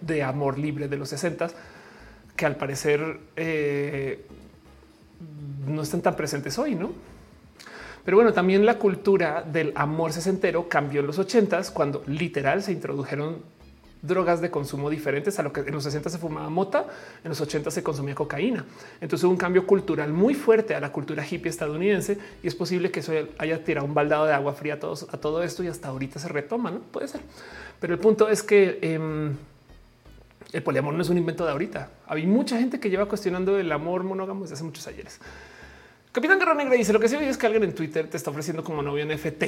de 0.00 0.22
amor 0.22 0.58
libre 0.58 0.88
de 0.88 0.96
los 0.96 1.08
60 1.08 1.48
que 2.36 2.46
al 2.46 2.56
parecer 2.56 3.18
eh, 3.36 4.26
no 5.66 5.82
están 5.82 6.02
tan 6.02 6.16
presentes 6.16 6.58
hoy, 6.58 6.74
no? 6.74 6.92
Pero 8.04 8.18
bueno, 8.18 8.32
también 8.32 8.66
la 8.66 8.78
cultura 8.78 9.42
del 9.42 9.72
amor 9.76 10.12
sesentero 10.12 10.68
cambió 10.68 11.00
en 11.00 11.06
los 11.06 11.18
ochentas 11.18 11.70
cuando 11.70 12.02
literal 12.06 12.62
se 12.62 12.72
introdujeron 12.72 13.53
drogas 14.06 14.40
de 14.40 14.50
consumo 14.50 14.90
diferentes 14.90 15.38
a 15.38 15.42
lo 15.42 15.52
que 15.52 15.60
en 15.60 15.72
los 15.72 15.84
60 15.84 16.10
se 16.10 16.18
fumaba 16.18 16.50
mota, 16.50 16.86
en 17.22 17.30
los 17.30 17.40
80 17.40 17.70
se 17.70 17.82
consumía 17.82 18.14
cocaína. 18.14 18.64
Entonces 19.00 19.24
hubo 19.24 19.32
un 19.32 19.38
cambio 19.38 19.66
cultural 19.66 20.12
muy 20.12 20.34
fuerte 20.34 20.74
a 20.74 20.80
la 20.80 20.92
cultura 20.92 21.24
hippie 21.28 21.48
estadounidense 21.48 22.18
y 22.42 22.48
es 22.48 22.54
posible 22.54 22.90
que 22.90 23.00
eso 23.00 23.12
haya 23.38 23.64
tirado 23.64 23.86
un 23.86 23.94
baldado 23.94 24.26
de 24.26 24.34
agua 24.34 24.52
fría 24.52 24.74
a, 24.74 24.78
todos, 24.78 25.06
a 25.10 25.16
todo 25.16 25.42
esto 25.42 25.64
y 25.64 25.68
hasta 25.68 25.88
ahorita 25.88 26.18
se 26.18 26.28
retoma, 26.28 26.70
¿no? 26.70 26.80
Puede 26.80 27.08
ser. 27.08 27.22
Pero 27.80 27.94
el 27.94 28.00
punto 28.00 28.28
es 28.28 28.42
que 28.42 28.78
em, 28.82 29.34
el 30.52 30.62
poliamor 30.62 30.94
no 30.94 31.02
es 31.02 31.08
un 31.08 31.18
invento 31.18 31.44
de 31.44 31.52
ahorita. 31.52 31.88
Hay 32.06 32.26
mucha 32.26 32.58
gente 32.58 32.78
que 32.78 32.90
lleva 32.90 33.06
cuestionando 33.06 33.58
el 33.58 33.72
amor 33.72 34.04
monógamo 34.04 34.42
desde 34.42 34.54
hace 34.54 34.64
muchos 34.64 34.86
ayeres. 34.86 35.18
Capitán 36.12 36.38
Guerra 36.38 36.54
Negra 36.54 36.74
dice 36.74 36.92
lo 36.92 37.00
que 37.00 37.08
sí 37.08 37.16
es 37.16 37.36
que 37.36 37.46
alguien 37.46 37.64
en 37.64 37.74
Twitter 37.74 38.08
te 38.08 38.16
está 38.16 38.30
ofreciendo 38.30 38.62
como 38.62 38.82
novio 38.82 39.04
NFT. 39.04 39.44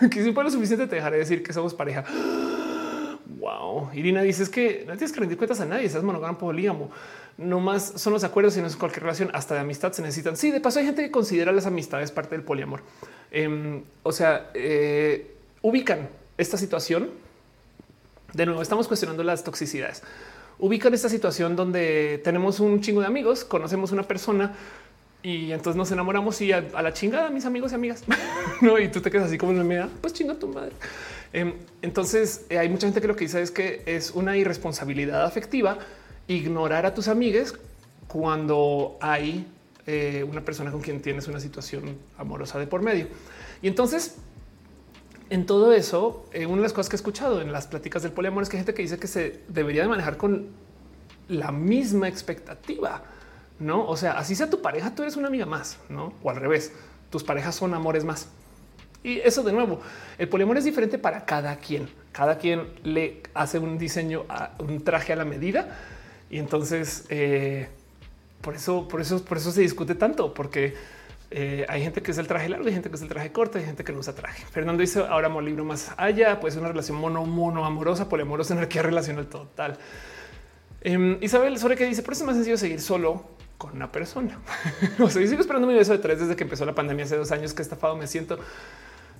que 0.10 0.22
si 0.22 0.32
fue 0.32 0.44
lo 0.44 0.50
suficiente 0.50 0.86
te 0.86 0.96
dejaré 0.96 1.18
decir 1.18 1.42
que 1.42 1.52
somos 1.52 1.74
pareja. 1.74 2.04
Wow. 3.26 3.90
Irina 3.92 4.22
dice 4.22 4.48
que 4.50 4.84
no 4.86 4.92
tienes 4.92 5.12
que 5.12 5.20
rendir 5.20 5.36
cuentas 5.36 5.60
a 5.60 5.66
nadie, 5.66 5.86
estás 5.86 6.02
monógamo 6.02 6.38
polígamo. 6.38 6.90
No 7.38 7.60
más 7.60 7.92
son 7.96 8.12
los 8.12 8.24
acuerdos 8.24 8.56
y 8.56 8.60
no 8.60 8.66
es 8.66 8.76
cualquier 8.76 9.02
relación, 9.02 9.30
hasta 9.34 9.54
de 9.54 9.60
amistad 9.60 9.92
se 9.92 10.02
necesitan. 10.02 10.36
Sí, 10.36 10.50
de 10.50 10.60
paso 10.60 10.78
hay 10.78 10.86
gente 10.86 11.02
que 11.02 11.10
considera 11.10 11.52
las 11.52 11.66
amistades 11.66 12.10
parte 12.10 12.34
del 12.34 12.44
poliamor. 12.44 12.82
Em, 13.30 13.82
o 14.02 14.12
sea, 14.12 14.50
eh, 14.54 15.34
ubican 15.62 16.08
esta 16.38 16.56
situación. 16.56 17.10
De 18.32 18.46
nuevo, 18.46 18.62
estamos 18.62 18.88
cuestionando 18.88 19.22
las 19.22 19.44
toxicidades. 19.44 20.02
Ubican 20.58 20.94
esta 20.94 21.08
situación 21.08 21.56
donde 21.56 22.20
tenemos 22.24 22.60
un 22.60 22.80
chingo 22.80 23.00
de 23.00 23.06
amigos, 23.06 23.44
conocemos 23.44 23.92
una 23.92 24.04
persona, 24.04 24.54
y 25.26 25.50
entonces 25.50 25.76
nos 25.76 25.90
enamoramos 25.90 26.40
y 26.40 26.52
a, 26.52 26.60
la 26.60 26.92
chingada, 26.92 27.30
mis 27.30 27.44
amigos 27.44 27.72
y 27.72 27.74
amigas. 27.74 28.04
no, 28.60 28.78
y 28.78 28.88
tú 28.88 29.00
te 29.00 29.10
quedas 29.10 29.26
así 29.26 29.36
como 29.36 29.52
en 29.52 29.58
la 29.58 29.64
media, 29.64 29.88
pues 30.00 30.12
chinga 30.12 30.34
tu 30.34 30.46
madre. 30.46 30.72
Em, 31.32 31.54
entonces 31.82 32.46
eh, 32.48 32.58
hay 32.58 32.68
mucha 32.68 32.86
gente 32.86 33.00
que 33.00 33.08
lo 33.08 33.16
que 33.16 33.24
dice 33.24 33.42
es 33.42 33.50
que 33.50 33.82
es 33.86 34.12
una 34.12 34.36
irresponsabilidad 34.36 35.24
afectiva 35.24 35.78
ignorar 36.28 36.86
a 36.86 36.94
tus 36.94 37.08
amigues 37.08 37.54
cuando 38.08 38.96
hay 39.00 39.46
eh, 39.86 40.24
una 40.28 40.44
persona 40.44 40.70
con 40.70 40.80
quien 40.80 41.00
tienes 41.02 41.28
una 41.28 41.40
situación 41.40 41.98
amorosa 42.18 42.58
de 42.58 42.66
por 42.66 42.82
medio. 42.82 43.08
Y 43.62 43.68
entonces 43.68 44.16
en 45.28 45.46
todo 45.46 45.72
eso, 45.72 46.26
eh, 46.32 46.46
una 46.46 46.56
de 46.56 46.62
las 46.62 46.72
cosas 46.72 46.88
que 46.88 46.96
he 46.96 46.98
escuchado 46.98 47.40
en 47.40 47.52
las 47.52 47.66
pláticas 47.66 48.02
del 48.02 48.12
poliamor 48.12 48.42
es 48.42 48.48
que 48.48 48.56
hay 48.56 48.60
gente 48.60 48.74
que 48.74 48.82
dice 48.82 48.98
que 48.98 49.08
se 49.08 49.40
debería 49.48 49.82
de 49.82 49.88
manejar 49.88 50.16
con 50.16 50.48
la 51.28 51.50
misma 51.50 52.08
expectativa 52.08 53.02
no? 53.58 53.86
O 53.86 53.96
sea, 53.96 54.12
así 54.12 54.34
sea 54.34 54.50
tu 54.50 54.60
pareja, 54.60 54.94
tú 54.94 55.02
eres 55.02 55.16
una 55.16 55.28
amiga 55.28 55.46
más, 55.46 55.78
no? 55.88 56.12
O 56.22 56.30
al 56.30 56.36
revés, 56.36 56.72
tus 57.10 57.24
parejas 57.24 57.54
son 57.54 57.74
amores 57.74 58.04
más. 58.04 58.28
Y 59.06 59.20
eso 59.20 59.44
de 59.44 59.52
nuevo, 59.52 59.80
el 60.18 60.28
poliamor 60.28 60.58
es 60.58 60.64
diferente 60.64 60.98
para 60.98 61.24
cada 61.24 61.54
quien. 61.58 61.88
Cada 62.10 62.38
quien 62.38 62.66
le 62.82 63.22
hace 63.34 63.60
un 63.60 63.78
diseño, 63.78 64.24
a, 64.28 64.50
un 64.58 64.82
traje 64.82 65.12
a 65.12 65.16
la 65.16 65.24
medida. 65.24 65.78
Y 66.28 66.40
entonces, 66.40 67.04
eh, 67.08 67.68
por 68.40 68.56
eso, 68.56 68.88
por 68.88 69.00
eso, 69.00 69.24
por 69.24 69.38
eso 69.38 69.52
se 69.52 69.60
discute 69.60 69.94
tanto, 69.94 70.34
porque 70.34 70.74
eh, 71.30 71.64
hay 71.68 71.82
gente 71.82 72.02
que 72.02 72.10
es 72.10 72.18
el 72.18 72.26
traje 72.26 72.48
largo, 72.48 72.66
hay 72.66 72.72
gente 72.72 72.90
que 72.90 72.96
es 72.96 73.02
el 73.02 73.06
traje 73.08 73.30
corto, 73.30 73.58
hay 73.58 73.64
gente 73.64 73.84
que 73.84 73.92
no 73.92 74.00
usa 74.00 74.12
traje. 74.12 74.44
Fernando 74.44 74.80
dice 74.80 74.98
ahora 74.98 75.28
un 75.28 75.44
libro 75.44 75.64
más 75.64 75.92
allá, 75.96 76.40
pues 76.40 76.56
una 76.56 76.66
relación 76.66 76.98
mono, 76.98 77.24
mono, 77.24 77.64
amorosa, 77.64 78.08
poliamorosa, 78.08 78.54
energía 78.54 78.82
relacional 78.82 79.28
total. 79.28 79.78
Eh, 80.80 81.18
Isabel 81.20 81.56
sobre 81.60 81.76
que 81.76 81.86
dice, 81.86 82.02
por 82.02 82.14
eso 82.14 82.24
es 82.24 82.26
más 82.26 82.34
sencillo 82.34 82.58
seguir 82.58 82.80
solo 82.80 83.22
con 83.56 83.70
una 83.76 83.92
persona. 83.92 84.40
o 84.98 85.08
sea, 85.08 85.22
yo 85.22 85.28
sigo 85.28 85.42
esperando 85.42 85.68
mi 85.68 85.74
beso 85.74 85.92
de 85.92 85.98
tres 85.98 86.18
desde 86.18 86.34
que 86.34 86.42
empezó 86.42 86.66
la 86.66 86.74
pandemia 86.74 87.04
hace 87.04 87.16
dos 87.16 87.30
años 87.30 87.54
que 87.54 87.62
estafado 87.62 87.94
me 87.94 88.08
siento. 88.08 88.40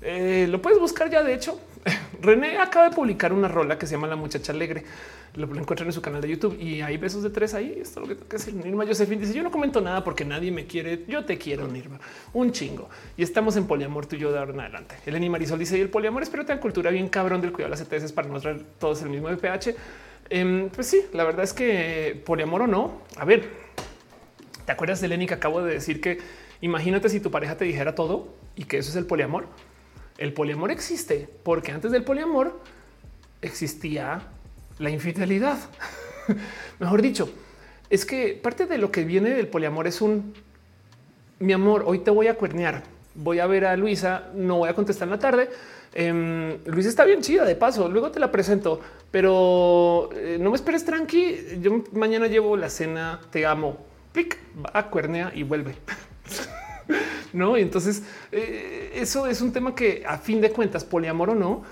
Eh, 0.08 0.46
lo 0.48 0.62
puedes 0.62 0.78
buscar 0.78 1.10
ya. 1.10 1.22
De 1.22 1.34
hecho, 1.34 1.60
René 2.22 2.58
acaba 2.58 2.88
de 2.88 2.94
publicar 2.94 3.32
una 3.32 3.48
rola 3.48 3.78
que 3.78 3.86
se 3.86 3.92
llama 3.92 4.06
La 4.06 4.16
Muchacha 4.16 4.52
Alegre. 4.52 4.84
Lo 5.34 5.44
encuentran 5.54 5.88
en 5.88 5.92
su 5.92 6.00
canal 6.00 6.22
de 6.22 6.28
YouTube 6.28 6.56
y 6.58 6.80
hay 6.80 6.96
besos 6.96 7.22
de 7.22 7.30
tres 7.30 7.52
ahí. 7.54 7.78
Esto 7.82 8.00
es 8.00 8.02
lo 8.02 8.08
que 8.08 8.14
tengo 8.14 8.28
que 8.28 8.36
decir. 8.36 8.54
Nirma 8.54 8.86
Josephine 8.86 9.20
dice: 9.20 9.34
Yo 9.34 9.42
no 9.42 9.50
comento 9.50 9.80
nada 9.80 10.04
porque 10.04 10.24
nadie 10.24 10.50
me 10.50 10.66
quiere. 10.66 11.04
Yo 11.08 11.24
te 11.24 11.36
quiero, 11.36 11.66
Nirma. 11.66 11.98
Un 12.32 12.52
chingo. 12.52 12.88
Y 13.16 13.22
estamos 13.22 13.56
en 13.56 13.66
poliamor 13.66 14.06
tú 14.06 14.16
y 14.16 14.20
yo 14.20 14.32
de 14.32 14.38
ahora 14.38 14.52
en 14.52 14.60
adelante. 14.60 14.94
Eleni 15.04 15.28
Marisol 15.28 15.58
dice: 15.58 15.76
Y 15.76 15.80
el 15.80 15.90
poliamor, 15.90 16.22
espero 16.22 16.46
tener 16.46 16.60
cultura 16.60 16.90
bien 16.90 17.08
cabrón 17.08 17.40
del 17.40 17.52
cuidado 17.52 17.74
de 17.74 17.82
las 17.82 17.92
ETS 17.92 18.12
para 18.12 18.28
no 18.28 18.40
traer 18.40 18.62
todos 18.78 19.02
el 19.02 19.10
mismo 19.10 19.28
VPH. 19.28 19.74
Em, 20.30 20.70
pues 20.70 20.86
sí, 20.86 21.02
la 21.12 21.24
verdad 21.24 21.44
es 21.44 21.52
que 21.52 22.20
poliamor 22.24 22.62
o 22.62 22.66
no, 22.66 23.02
a 23.16 23.24
ver, 23.24 23.66
¿Te 24.66 24.72
acuerdas 24.72 25.00
de 25.00 25.06
Lenny 25.06 25.26
que 25.26 25.34
acabo 25.34 25.62
de 25.62 25.74
decir 25.74 26.00
que 26.00 26.18
imagínate 26.60 27.08
si 27.08 27.20
tu 27.20 27.30
pareja 27.30 27.56
te 27.56 27.64
dijera 27.64 27.94
todo 27.94 28.34
y 28.56 28.64
que 28.64 28.78
eso 28.78 28.90
es 28.90 28.96
el 28.96 29.06
poliamor? 29.06 29.46
El 30.18 30.32
poliamor 30.32 30.70
existe 30.70 31.28
porque 31.42 31.72
antes 31.72 31.90
del 31.90 32.04
poliamor 32.04 32.60
existía 33.42 34.22
la 34.78 34.90
infidelidad. 34.90 35.58
Mejor 36.78 37.02
dicho, 37.02 37.30
es 37.90 38.04
que 38.04 38.38
parte 38.40 38.66
de 38.66 38.78
lo 38.78 38.90
que 38.90 39.04
viene 39.04 39.30
del 39.30 39.48
poliamor 39.48 39.86
es 39.86 40.00
un 40.00 40.34
mi 41.38 41.52
amor, 41.52 41.84
hoy 41.86 41.98
te 41.98 42.10
voy 42.10 42.28
a 42.28 42.34
cuernear. 42.34 42.82
Voy 43.14 43.38
a 43.38 43.46
ver 43.46 43.66
a 43.66 43.76
Luisa, 43.76 44.30
no 44.34 44.58
voy 44.58 44.68
a 44.68 44.74
contestar 44.74 45.06
en 45.06 45.12
la 45.12 45.18
tarde. 45.18 45.50
Eh, 45.94 46.58
Luisa 46.66 46.88
está 46.88 47.04
bien 47.04 47.20
chida 47.20 47.44
de 47.44 47.56
paso, 47.56 47.88
luego 47.88 48.10
te 48.10 48.20
la 48.20 48.30
presento, 48.30 48.80
pero 49.10 50.10
eh, 50.14 50.38
no 50.40 50.50
me 50.50 50.56
esperes 50.56 50.84
tranqui. 50.84 51.60
Yo 51.60 51.84
mañana 51.92 52.26
llevo 52.26 52.56
la 52.56 52.70
cena, 52.70 53.20
te 53.30 53.46
amo 53.46 53.86
va 54.64 54.70
a 54.72 54.88
cuernea 54.88 55.32
y 55.34 55.42
vuelve. 55.42 55.74
no, 57.36 57.56
y 57.58 57.62
entonces 57.62 58.02
eh, 58.32 58.92
eso 58.94 59.26
es 59.26 59.40
un 59.40 59.52
tema 59.52 59.74
que 59.74 60.04
a 60.06 60.18
fin 60.18 60.40
de 60.40 60.50
cuentas, 60.50 60.84
poliamor 60.84 61.30
o 61.30 61.34
no, 61.34 61.62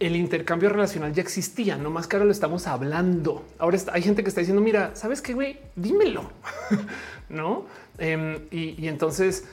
el 0.00 0.14
intercambio 0.14 0.68
relacional 0.68 1.12
ya 1.12 1.22
existía, 1.22 1.76
no 1.76 1.90
más 1.90 2.06
que 2.06 2.16
ahora 2.16 2.26
lo 2.26 2.32
estamos 2.32 2.66
hablando. 2.66 3.44
Ahora 3.58 3.78
hay 3.92 4.02
gente 4.02 4.22
que 4.22 4.28
está 4.28 4.40
diciendo, 4.40 4.62
mira, 4.62 4.94
sabes 4.94 5.20
qué, 5.20 5.34
güey, 5.34 5.58
dímelo, 5.74 6.30
no? 7.28 7.66
Em, 7.98 8.38
y, 8.50 8.86
entonces 8.86 9.44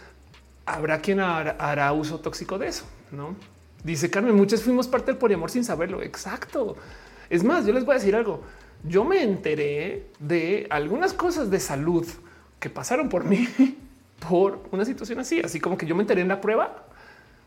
habrá 0.65 0.99
quien 0.99 1.19
hará, 1.19 1.93
uso 1.93 2.19
tóxico 2.19 2.57
de 2.57 2.67
eso, 2.67 2.85
no? 3.11 3.35
Dice 3.83 4.09
Carmen, 4.09 4.35
muchos 4.35 4.63
fuimos 4.63 4.87
parte 4.87 5.11
del 5.11 5.17
poliamor 5.17 5.51
sin 5.51 5.63
saberlo. 5.63 6.01
Exacto. 6.01 6.75
Es 7.29 7.43
más, 7.43 7.65
yo 7.65 7.73
les 7.73 7.85
voy 7.85 7.95
a 7.95 7.99
decir 7.99 8.15
algo 8.15 8.41
yo 8.87 9.03
me 9.03 9.23
enteré 9.23 10.07
de 10.19 10.67
algunas 10.69 11.13
cosas 11.13 11.49
de 11.49 11.59
salud 11.59 12.05
que 12.59 12.69
pasaron 12.69 13.09
por 13.09 13.23
mí 13.23 13.47
por 14.19 14.61
una 14.71 14.85
situación 14.85 15.19
así, 15.19 15.41
así 15.41 15.59
como 15.59 15.77
que 15.77 15.85
yo 15.85 15.95
me 15.95 16.03
enteré 16.03 16.21
en 16.21 16.27
la 16.27 16.41
prueba 16.41 16.85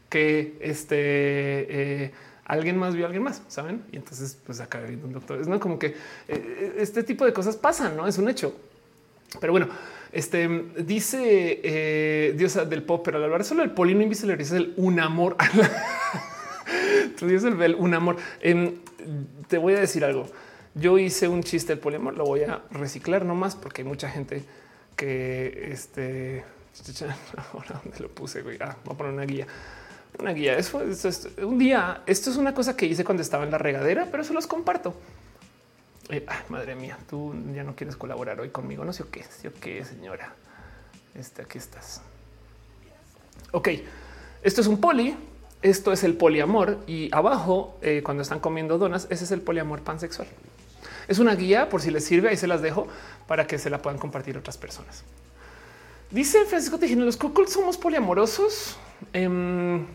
que 0.09 0.57
este 0.61 0.97
eh, 0.99 2.13
alguien 2.45 2.79
más 2.79 2.95
vio 2.95 3.05
a 3.05 3.07
alguien 3.07 3.23
más, 3.23 3.43
saben? 3.49 3.85
Y 3.93 3.97
entonces, 3.97 4.39
pues 4.45 4.61
acá 4.61 4.81
viendo 4.81 5.07
un 5.07 5.13
doctor. 5.13 5.41
Es 5.41 5.47
no 5.47 5.61
como 5.61 5.79
que 5.79 5.95
eh, 6.29 6.77
este 6.79 7.03
tipo 7.03 7.25
de 7.25 7.33
cosas 7.33 7.57
pasan, 7.57 7.97
no 7.97 8.07
es 8.07 8.19
un 8.19 8.29
hecho. 8.29 8.55
Pero 9.41 9.53
bueno, 9.53 9.69
este 10.13 10.49
dice 10.79 11.61
eh, 11.63 12.35
diosa 12.37 12.65
del 12.65 12.83
pop, 12.83 13.03
pero 13.05 13.19
al 13.19 13.25
hablar 13.25 13.45
solo 13.45 13.63
el 13.63 13.71
polino 13.71 14.03
invisible 14.03 14.35
es 14.39 14.53
el 14.53 14.73
un 14.77 14.99
amor. 15.01 15.37
Dices 17.21 17.45
el, 17.45 17.75
un 17.75 17.95
amor. 17.95 18.17
Em, 18.41 18.77
te 19.49 19.59
voy 19.59 19.75
a 19.75 19.81
decir 19.81 20.05
algo. 20.05 20.27
Yo 20.75 20.99
hice 20.99 21.29
un 21.29 21.43
chiste 21.43 21.73
del 21.73 21.81
poliamor, 21.81 22.17
lo 22.17 22.25
voy 22.25 22.43
a 22.43 22.63
reciclar 22.71 23.25
nomás 23.25 23.57
porque 23.57 23.83
hay 23.83 23.89
mucha 23.89 24.09
gente 24.09 24.45
que 24.97 25.71
este 25.73 26.45
ahora 27.52 27.81
dónde 27.82 28.00
lo 28.00 28.08
puse, 28.08 28.42
güey. 28.42 28.58
Ah, 28.60 28.76
voy 28.84 28.94
a 28.94 28.97
poner 28.97 29.12
una 29.12 29.24
guía. 29.24 29.47
Una 30.18 30.32
guía. 30.32 30.57
Eso, 30.57 30.82
es 30.82 31.28
un 31.42 31.58
día. 31.58 32.02
Esto 32.07 32.31
es 32.31 32.36
una 32.36 32.55
cosa 32.55 32.76
que 32.76 32.86
hice 32.86 33.05
cuando 33.05 33.23
estaba 33.23 33.44
en 33.44 33.50
la 33.50 33.58
regadera, 33.58 34.08
pero 34.10 34.24
se 34.24 34.32
los 34.32 34.47
comparto. 34.47 34.94
Eh, 36.10 36.24
madre 36.48 36.74
mía, 36.74 36.98
tú 37.08 37.34
ya 37.55 37.62
no 37.65 37.76
quieres 37.76 37.97
colaborar 37.97 38.40
hoy 38.40 38.48
conmigo. 38.48 38.84
No 38.84 38.92
sé 38.92 39.05
qué, 39.10 39.24
o 39.48 39.60
qué, 39.60 39.84
señora. 39.84 40.34
Este 41.15 41.42
aquí 41.42 41.58
estás. 41.58 42.00
Ok, 43.52 43.68
esto 44.42 44.60
es 44.60 44.66
un 44.66 44.81
poli. 44.81 45.16
Esto 45.60 45.92
es 45.92 46.05
el 46.05 46.15
poliamor 46.15 46.78
y 46.86 47.12
abajo, 47.12 47.78
eh, 47.82 48.00
cuando 48.05 48.23
están 48.23 48.39
comiendo 48.39 48.78
donas, 48.78 49.08
ese 49.10 49.24
es 49.24 49.32
el 49.32 49.40
poliamor 49.40 49.82
pansexual. 49.82 50.28
Es 51.08 51.18
una 51.18 51.34
guía 51.34 51.68
por 51.68 51.82
si 51.82 51.90
les 51.90 52.05
sirve. 52.05 52.28
Ahí 52.28 52.36
se 52.36 52.47
las 52.47 52.62
dejo 52.62 52.86
para 53.26 53.47
que 53.48 53.58
se 53.58 53.68
la 53.68 53.82
puedan 53.82 53.98
compartir 53.98 54.39
otras 54.39 54.57
personas. 54.57 55.02
Dice 56.11 56.45
Francisco 56.47 56.78
Tejino, 56.78 57.05
los 57.05 57.17
cuckolds 57.17 57.53
somos 57.53 57.77
poliamorosos. 57.77 58.77
Em, 59.12 59.87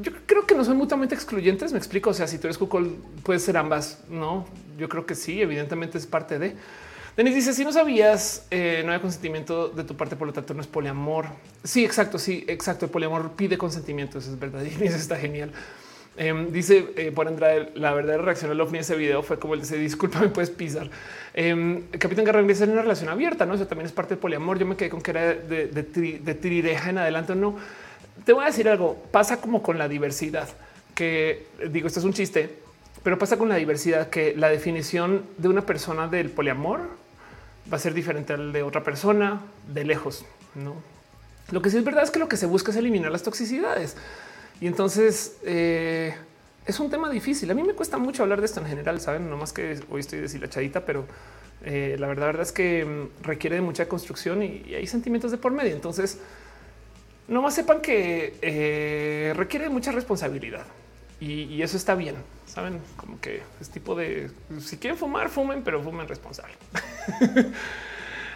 yo 0.00 0.12
creo 0.26 0.46
que 0.46 0.54
no 0.54 0.64
son 0.64 0.78
mutuamente 0.78 1.14
excluyentes. 1.14 1.72
Me 1.72 1.78
explico. 1.78 2.10
O 2.10 2.14
sea, 2.14 2.26
si 2.26 2.38
tú 2.38 2.46
eres 2.46 2.56
cuckold, 2.56 2.96
puedes 3.22 3.42
ser 3.42 3.56
ambas. 3.58 4.00
No, 4.08 4.46
yo 4.78 4.88
creo 4.88 5.04
que 5.04 5.14
sí. 5.14 5.42
Evidentemente 5.42 5.98
es 5.98 6.06
parte 6.06 6.38
de. 6.38 6.56
Denis 7.16 7.34
dice: 7.34 7.52
Si 7.52 7.64
no 7.64 7.72
sabías, 7.72 8.46
eh, 8.50 8.82
no 8.86 8.92
hay 8.92 9.00
consentimiento 9.00 9.68
de 9.68 9.84
tu 9.84 9.94
parte, 9.94 10.16
por 10.16 10.26
lo 10.26 10.32
tanto, 10.32 10.54
no 10.54 10.62
es 10.62 10.66
poliamor. 10.66 11.26
Sí, 11.64 11.84
exacto. 11.84 12.18
Sí, 12.18 12.44
exacto. 12.48 12.86
El 12.86 12.90
poliamor 12.90 13.32
pide 13.32 13.58
consentimiento. 13.58 14.18
Eso 14.18 14.32
es 14.32 14.38
verdad. 14.38 14.64
Eso 14.80 14.96
está 14.96 15.16
genial. 15.16 15.52
Em, 16.20 16.50
dice 16.50 16.92
eh, 16.96 17.12
por 17.12 17.28
Andrade, 17.28 17.70
la 17.76 17.94
verdadera 17.94 18.24
reacción 18.24 18.50
al 18.50 18.60
ovni 18.60 18.80
ese 18.80 18.96
video 18.96 19.22
fue 19.22 19.38
como 19.38 19.54
el 19.54 19.66
de 19.66 19.78
disculpa, 19.78 20.18
me 20.18 20.28
puedes 20.30 20.50
pisar. 20.50 20.90
Eh, 21.32 21.84
Capitán 21.98 22.24
Garra 22.24 22.40
en 22.40 22.70
una 22.70 22.82
relación 22.82 23.08
abierta, 23.08 23.46
no? 23.46 23.54
Eso 23.54 23.68
también 23.68 23.86
es 23.86 23.92
parte 23.92 24.10
del 24.10 24.18
poliamor. 24.18 24.58
Yo 24.58 24.66
me 24.66 24.76
quedé 24.76 24.90
con 24.90 25.00
que 25.00 25.12
era 25.12 25.34
de, 25.34 25.68
de, 25.68 25.82
de 25.82 26.72
en 26.72 26.98
adelante. 26.98 27.36
No 27.36 27.56
te 28.24 28.32
voy 28.32 28.42
a 28.42 28.46
decir 28.48 28.68
algo. 28.68 29.00
Pasa 29.12 29.40
como 29.40 29.62
con 29.62 29.78
la 29.78 29.88
diversidad, 29.88 30.48
que 30.96 31.46
digo, 31.70 31.86
esto 31.86 32.00
es 32.00 32.04
un 32.04 32.12
chiste, 32.12 32.50
pero 33.04 33.16
pasa 33.16 33.38
con 33.38 33.48
la 33.48 33.54
diversidad 33.54 34.10
que 34.10 34.34
la 34.36 34.48
definición 34.48 35.22
de 35.36 35.48
una 35.48 35.62
persona 35.62 36.08
del 36.08 36.30
poliamor 36.30 36.80
va 37.72 37.76
a 37.76 37.80
ser 37.80 37.94
diferente 37.94 38.32
al 38.32 38.52
de 38.52 38.64
otra 38.64 38.82
persona 38.82 39.40
de 39.72 39.84
lejos. 39.84 40.24
No, 40.56 40.74
lo 41.52 41.62
que 41.62 41.70
sí 41.70 41.76
es 41.76 41.84
verdad 41.84 42.02
es 42.02 42.10
que 42.10 42.18
lo 42.18 42.28
que 42.28 42.36
se 42.36 42.46
busca 42.46 42.72
es 42.72 42.76
eliminar 42.76 43.12
las 43.12 43.22
toxicidades. 43.22 43.96
Y 44.60 44.66
entonces 44.66 45.38
eh, 45.44 46.14
es 46.66 46.80
un 46.80 46.90
tema 46.90 47.10
difícil. 47.10 47.50
A 47.50 47.54
mí 47.54 47.62
me 47.62 47.74
cuesta 47.74 47.98
mucho 47.98 48.22
hablar 48.22 48.40
de 48.40 48.46
esto 48.46 48.60
en 48.60 48.66
general, 48.66 49.00
saben, 49.00 49.28
no 49.30 49.36
más 49.36 49.52
que 49.52 49.80
hoy 49.90 50.00
estoy 50.00 50.20
deshilachadita, 50.20 50.84
pero 50.84 51.06
eh, 51.64 51.96
la 51.98 52.06
verdad, 52.06 52.26
verdad 52.26 52.42
es 52.42 52.52
que 52.52 52.84
mm, 52.84 53.22
requiere 53.22 53.56
de 53.56 53.62
mucha 53.62 53.88
construcción 53.88 54.42
y, 54.42 54.74
hay 54.74 54.86
sentimientos 54.86 55.30
de 55.30 55.38
por 55.38 55.52
medio. 55.52 55.74
Entonces, 55.74 56.18
no 57.28 57.42
más 57.42 57.54
sepan 57.54 57.80
que 57.80 58.34
eh, 58.42 59.32
requiere 59.36 59.68
mucha 59.68 59.92
responsabilidad 59.92 60.66
y, 61.20 61.42
y, 61.44 61.62
eso 61.62 61.76
está 61.76 61.94
bien. 61.94 62.16
Saben, 62.46 62.80
como 62.96 63.20
que 63.20 63.42
es 63.60 63.68
tipo 63.70 63.94
de 63.94 64.30
si 64.60 64.78
quieren 64.78 64.98
fumar, 64.98 65.28
fumen, 65.28 65.62
pero 65.62 65.82
fumen 65.82 66.08
responsable. 66.08 66.54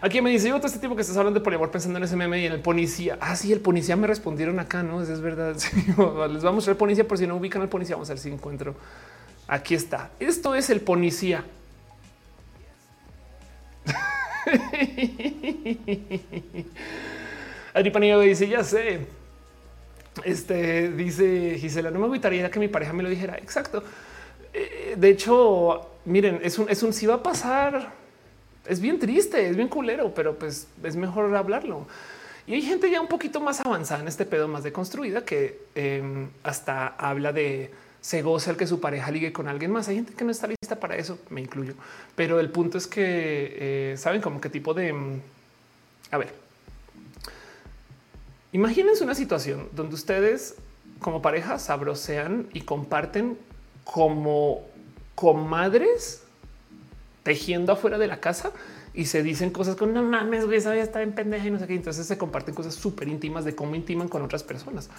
Aquí 0.03 0.21
me 0.21 0.31
dice 0.31 0.49
yo 0.49 0.57
este 0.57 0.81
tipo 0.81 0.97
que 0.97 1.03
estás 1.03 1.17
hablando 1.17 1.39
de 1.39 1.45
poliamor 1.45 1.71
pensando 1.71 1.97
en 1.97 2.03
ese 2.03 2.17
meme 2.17 2.41
y 2.41 2.47
en 2.47 2.53
el 2.53 2.59
policía. 2.59 3.19
Ah, 3.21 3.37
sí, 3.37 3.53
el 3.53 3.61
policía 3.61 3.95
me 3.95 4.09
respondieron 4.09 4.59
acá, 4.59 4.83
no 4.83 5.01
es 5.01 5.21
verdad. 5.21 5.55
les 5.87 5.97
vamos 5.97 6.45
a 6.45 6.51
mostrar 6.51 6.75
el 6.75 6.79
policía 6.79 7.07
por 7.07 7.19
si 7.19 7.27
no 7.29 7.37
ubican 7.37 7.63
al 7.63 7.69
policía. 7.69 7.95
Vamos 7.95 8.11
a 8.11 8.15
ver 8.15 8.19
si 8.19 8.29
encuentro. 8.29 8.75
Aquí 9.47 9.77
está. 9.77 10.11
Esto 10.19 10.57
es 10.57 10.71
el 10.71 10.81
policía. 10.81 11.45
Adri 17.73 17.91
Panillo 17.93 18.19
dice: 18.19 18.49
Ya 18.49 18.65
sé. 18.65 19.07
Este 20.25 20.91
dice 20.91 21.59
Gisela: 21.61 21.93
No 21.93 22.01
me 22.01 22.07
agüitaría 22.07 22.51
que 22.51 22.59
mi 22.59 22.67
pareja 22.67 22.93
me 22.93 23.05
lo 23.05 23.09
dijera. 23.09 23.39
Exacto. 23.39 23.85
Eh, 24.53 24.97
de 24.97 25.09
hecho, 25.11 25.93
miren, 26.07 26.41
es 26.43 26.59
un, 26.59 26.69
es 26.69 26.83
un 26.83 26.93
si 26.93 27.07
va 27.07 27.15
a 27.15 27.23
pasar 27.23 28.02
es 28.67 28.81
bien 28.81 28.99
triste, 28.99 29.49
es 29.49 29.57
bien 29.57 29.69
culero, 29.69 30.15
pero 30.15 30.39
pues 30.39 30.67
es 30.83 30.97
mejor 30.97 31.35
hablarlo. 31.35 31.87
Y 32.47 32.55
hay 32.55 32.63
gente 32.63 32.91
ya 32.91 33.01
un 33.01 33.09
poquito 33.09 33.41
más 33.41 33.61
avanzada 33.61 34.03
en 34.03 34.09
este 34.09 34.25
pedo 34.25 34.49
más 34.49 34.65
deconstruida 34.65 35.25
que 35.25 35.61
em, 35.75 36.29
hasta 36.43 36.89
habla 36.89 37.33
de 37.33 37.71
se 38.01 38.21
goza 38.23 38.51
el 38.51 38.57
que 38.57 38.67
su 38.67 38.81
pareja 38.81 39.13
ligue 39.13 39.33
con 39.33 39.47
alguien 39.47 39.71
más. 39.71 39.89
Hay 39.89 39.95
gente 39.95 40.13
que 40.13 40.25
no 40.25 40.33
está 40.33 40.49
lista 40.49 40.81
para 40.81 40.97
eso, 40.97 41.19
me 41.31 41.41
incluyo. 41.41 41.75
Pero 42.17 42.41
el 42.41 42.51
punto 42.51 42.79
es 42.79 42.89
que 42.89 43.93
eh, 43.93 43.97
saben 43.97 44.21
como 44.21 44.41
qué 44.41 44.49
tipo 44.49 44.75
de... 44.75 44.89
Em, 44.89 45.21
a 46.11 46.19
ver, 46.19 46.35
imagínense 48.51 49.05
una 49.05 49.15
situación 49.15 49.69
donde 49.73 49.95
ustedes 49.95 50.57
como 50.99 51.23
pareja 51.23 51.59
sabrosean 51.59 52.49
y 52.53 52.63
comparten 52.63 53.39
como 53.85 54.67
comadres 55.15 56.22
tejiendo 57.23 57.73
afuera 57.73 57.99
de 57.99 58.07
la 58.07 58.21
casa 58.21 58.53
y 58.95 59.07
se 59.07 59.23
dicen 59.23 59.51
cosas 59.51 59.77
con 59.77 59.95
no 59.95 60.03
mames, 60.03 60.45
güey, 60.45 60.61
sabía 60.61 60.83
estar 60.83 61.03
en 61.03 61.13
pendeja 61.13 61.47
y 61.47 61.51
no 61.51 61.59
sé 61.59 61.67
qué. 61.67 61.75
Entonces 61.75 62.07
se 62.07 62.19
comparten 62.19 62.55
cosas 62.55 62.75
súper 62.75 63.09
íntimas 63.09 63.45
de 63.45 63.55
cómo 63.55 63.75
intiman 63.75 64.09
con 64.09 64.23
otras 64.23 64.43
personas. 64.43 64.91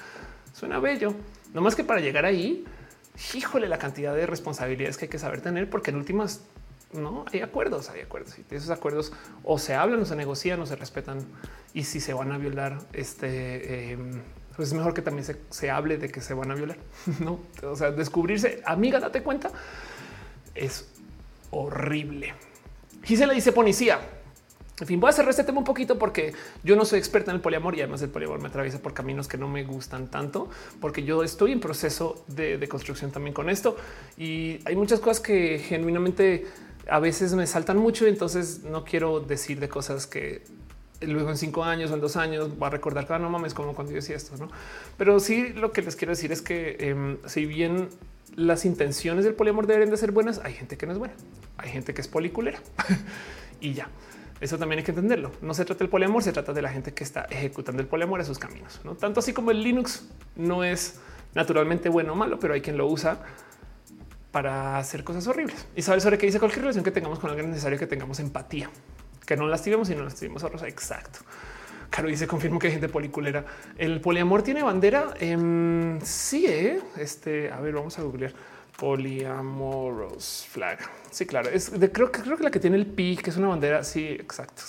Suena 0.54 0.80
bello. 0.80 1.14
No 1.54 1.62
más 1.62 1.76
que 1.76 1.84
para 1.84 2.00
llegar 2.00 2.26
ahí, 2.26 2.66
híjole, 3.34 3.68
la 3.68 3.78
cantidad 3.78 4.16
de 4.16 4.26
responsabilidades 4.26 4.98
que 4.98 5.06
hay 5.06 5.10
que 5.10 5.20
saber 5.20 5.42
tener, 5.42 5.70
porque 5.70 5.92
en 5.92 5.98
últimas 5.98 6.42
no 6.94 7.26
hay 7.32 7.42
acuerdos, 7.42 7.90
hay 7.90 8.02
acuerdos 8.02 8.38
y 8.38 8.56
esos 8.56 8.70
acuerdos 8.70 9.14
o 9.44 9.58
se 9.58 9.74
hablan 9.74 10.00
o 10.00 10.06
se 10.06 10.16
negocian 10.16 10.60
o 10.60 10.66
se 10.66 10.76
respetan. 10.76 11.20
Y 11.74 11.84
si 11.84 12.00
se 12.00 12.14
van 12.14 12.32
a 12.32 12.38
violar, 12.38 12.80
este 12.94 13.94
em, 13.94 14.22
pues 14.56 14.70
es 14.70 14.74
mejor 14.76 14.94
que 14.94 15.02
también 15.02 15.26
se, 15.26 15.38
se, 15.50 15.72
hable 15.72 15.98
de 15.98 16.10
que 16.10 16.22
se 16.22 16.34
van 16.34 16.52
a 16.52 16.56
violar. 16.56 16.78
No, 17.20 17.40
o 17.64 17.76
sea, 17.76 17.92
descubrirse, 17.92 18.62
amiga, 18.66 19.00
date 19.00 19.24
cuenta, 19.24 19.52
es 20.54 20.93
horrible. 21.54 22.34
le 23.08 23.34
dice 23.34 23.52
policía. 23.52 24.00
En 24.80 24.88
fin, 24.88 25.00
voy 25.00 25.12
a 25.12 25.14
cerrar 25.14 25.30
este 25.30 25.44
tema 25.44 25.60
un 25.60 25.66
poquito 25.66 26.00
porque 26.00 26.34
yo 26.64 26.76
no 26.76 26.84
soy 26.84 26.98
experta 26.98 27.30
en 27.30 27.36
el 27.36 27.42
poliamor 27.42 27.76
y 27.76 27.82
además 27.82 28.02
el 28.02 28.10
poliamor 28.10 28.42
me 28.42 28.48
atraviesa 28.48 28.80
por 28.80 28.94
caminos 28.94 29.28
que 29.28 29.38
no 29.38 29.48
me 29.48 29.64
gustan 29.64 30.08
tanto, 30.10 30.50
porque 30.82 31.04
yo 31.04 31.24
estoy 31.24 31.52
en 31.52 31.60
proceso 31.60 32.26
de, 32.28 32.68
construcción 32.68 33.12
también 33.12 33.36
con 33.36 33.52
esto 33.52 33.78
y 34.18 34.60
hay 34.66 34.76
muchas 34.76 35.00
cosas 35.00 35.20
que 35.20 35.60
genuinamente 35.60 36.48
a 36.90 37.00
veces 37.00 37.34
me 37.36 37.46
saltan 37.46 37.78
mucho. 37.78 38.06
Y 38.08 38.10
entonces 38.10 38.64
no 38.64 38.84
quiero 38.84 39.20
decir 39.20 39.60
de 39.60 39.70
cosas 39.70 40.08
que 40.08 40.44
luego 41.02 41.30
en 41.30 41.38
cinco 41.38 41.64
años 41.64 41.92
o 41.92 41.94
en 41.94 42.02
dos 42.02 42.16
años 42.16 42.50
va 42.62 42.68
a 42.68 42.70
recordar 42.72 43.06
que 43.06 43.14
ah, 43.14 43.20
no 43.20 43.30
mames, 43.30 43.54
como 43.54 43.76
cuando 43.76 43.92
yo 43.92 43.98
decía 43.98 44.16
esto, 44.16 44.36
no? 44.38 44.50
Pero 44.98 45.20
sí 45.20 45.50
lo 45.50 45.72
que 45.72 45.84
les 45.84 45.96
quiero 45.96 46.12
decir 46.12 46.32
es 46.32 46.42
que 46.42 46.78
em, 46.80 47.18
si 47.28 47.46
bien 47.46 47.90
las 48.36 48.66
intenciones 48.66 49.26
del 49.26 49.36
poliamor 49.36 49.68
deberían 49.68 49.90
de 49.90 49.98
ser 49.98 50.12
buenas, 50.12 50.40
hay 50.44 50.54
gente 50.54 50.78
que 50.78 50.86
no 50.86 50.94
es 50.94 51.00
buena 51.00 51.14
hay 51.58 51.70
gente 51.70 51.94
que 51.94 52.02
es 52.02 52.08
policulera 52.08 52.60
y 53.60 53.74
ya. 53.74 53.88
Eso 54.42 54.58
también 54.58 54.80
hay 54.80 54.84
que 54.84 54.92
entenderlo. 54.92 55.32
No 55.42 55.54
se 55.54 55.64
trata 55.64 55.80
del 55.80 55.90
poliamor, 55.90 56.22
se 56.22 56.34
trata 56.34 56.52
de 56.52 56.62
la 56.62 56.70
gente 56.70 56.94
que 56.94 57.04
está 57.04 57.22
ejecutando 57.30 57.82
el 57.82 57.88
poliamor 57.88 58.20
a 58.20 58.26
sus 58.26 58.40
caminos. 58.40 58.82
No 58.84 58.96
tanto 58.96 59.22
así 59.22 59.32
como 59.32 59.52
el 59.52 59.64
Linux 59.64 60.06
no 60.36 60.66
es 60.66 61.00
naturalmente 61.34 61.88
bueno 61.88 62.12
o 62.12 62.16
malo, 62.16 62.40
pero 62.40 62.54
hay 62.54 62.62
quien 62.62 62.76
lo 62.76 62.88
usa 62.88 63.20
para 64.32 64.78
hacer 64.78 65.06
cosas 65.06 65.28
horribles. 65.28 65.66
Y 65.78 65.82
sabes 65.82 66.04
sobre 66.04 66.18
qué 66.18 66.26
dice 66.26 66.40
cualquier 66.40 66.64
relación 66.64 66.84
que 66.84 66.92
tengamos 66.92 67.20
con 67.20 67.30
alguien 67.30 67.52
necesario 67.52 67.80
que 67.80 67.88
tengamos 67.88 68.20
empatía, 68.20 68.70
que 69.26 69.38
no 69.38 69.48
lastimemos 69.48 69.90
y 69.90 69.96
no 69.96 70.04
lastimemos 70.04 70.44
a 70.44 70.50
Rosa. 70.50 70.68
Exacto. 70.68 71.20
Caro 71.94 72.08
dice 72.08 72.26
confirmo 72.26 72.58
que 72.58 72.66
hay 72.66 72.74
gente 72.74 72.90
policulera. 72.90 73.46
El 73.78 74.02
poliamor 74.02 74.42
tiene 74.42 74.64
bandera. 74.64 75.14
Eh, 75.20 76.00
sí, 76.02 76.48
¿eh? 76.48 76.82
este 76.98 77.52
a 77.52 77.60
ver, 77.60 77.76
vamos 77.76 78.00
a 78.00 78.02
googlear 78.02 78.34
poliamoros 78.80 80.48
flag. 80.50 80.80
Sí, 81.12 81.28
claro. 81.28 81.52
Es 81.52 81.80
de, 81.80 81.92
creo 81.92 82.12
que 82.12 82.24
creo 82.24 82.36
que 82.36 82.44
la 82.46 82.50
que 82.50 82.60
tiene 82.60 82.78
el 82.78 82.88
pi, 82.88 83.16
que 83.16 83.30
es 83.30 83.38
una 83.38 83.50
bandera. 83.50 83.84
Sí, 83.84 84.08
exacto. 84.08 84.64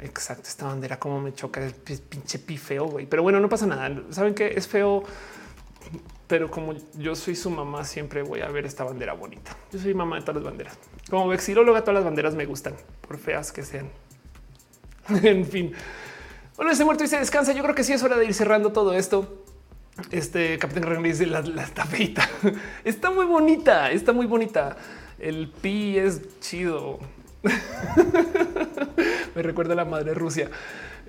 Exacto. 0.00 0.44
Esta 0.48 0.64
bandera 0.64 0.98
como 0.98 1.20
me 1.20 1.34
choca 1.34 1.62
el 1.62 1.74
pinche 1.74 2.38
pi 2.38 2.56
feo, 2.56 2.86
güey. 2.86 3.04
Pero 3.04 3.22
bueno, 3.22 3.38
no 3.38 3.50
pasa 3.50 3.66
nada. 3.66 3.94
Saben 4.08 4.34
que 4.34 4.54
es 4.56 4.66
feo, 4.66 5.02
pero 6.26 6.50
como 6.50 6.72
yo 6.94 7.14
soy 7.16 7.36
su 7.36 7.50
mamá, 7.50 7.84
siempre 7.84 8.22
voy 8.22 8.40
a 8.40 8.48
ver 8.48 8.64
esta 8.64 8.82
bandera 8.82 9.12
bonita. 9.12 9.54
Yo 9.70 9.78
soy 9.78 9.92
mamá 9.92 10.16
de 10.16 10.22
todas 10.22 10.36
las 10.36 10.44
banderas. 10.44 10.78
Como 11.10 11.28
vexilóloga, 11.28 11.82
todas 11.82 11.96
las 11.96 12.04
banderas 12.04 12.34
me 12.34 12.46
gustan, 12.46 12.76
por 13.06 13.18
feas 13.18 13.52
que 13.52 13.62
sean. 13.62 13.90
en 15.22 15.46
fin. 15.46 15.72
Bueno, 16.56 16.72
ese 16.72 16.84
muerto 16.84 17.04
y 17.04 17.06
se 17.06 17.18
descansa. 17.18 17.52
Yo 17.52 17.62
creo 17.62 17.74
que 17.74 17.84
sí 17.84 17.92
es 17.92 18.02
hora 18.02 18.16
de 18.16 18.26
ir 18.26 18.34
cerrando 18.34 18.72
todo 18.72 18.94
esto. 18.94 19.44
Este 20.10 20.58
Capitán 20.58 20.84
Ryan 20.84 21.02
dice 21.02 21.26
la, 21.26 21.40
la. 21.40 21.64
Está 22.84 23.10
muy 23.10 23.26
bonita, 23.26 23.90
está 23.90 24.12
muy 24.12 24.26
bonita. 24.26 24.76
El 25.18 25.48
pi 25.48 25.98
es 25.98 26.40
chido. 26.40 26.98
Me 29.34 29.42
recuerda 29.42 29.72
a 29.72 29.76
la 29.76 29.84
madre 29.84 30.14
Rusia. 30.14 30.50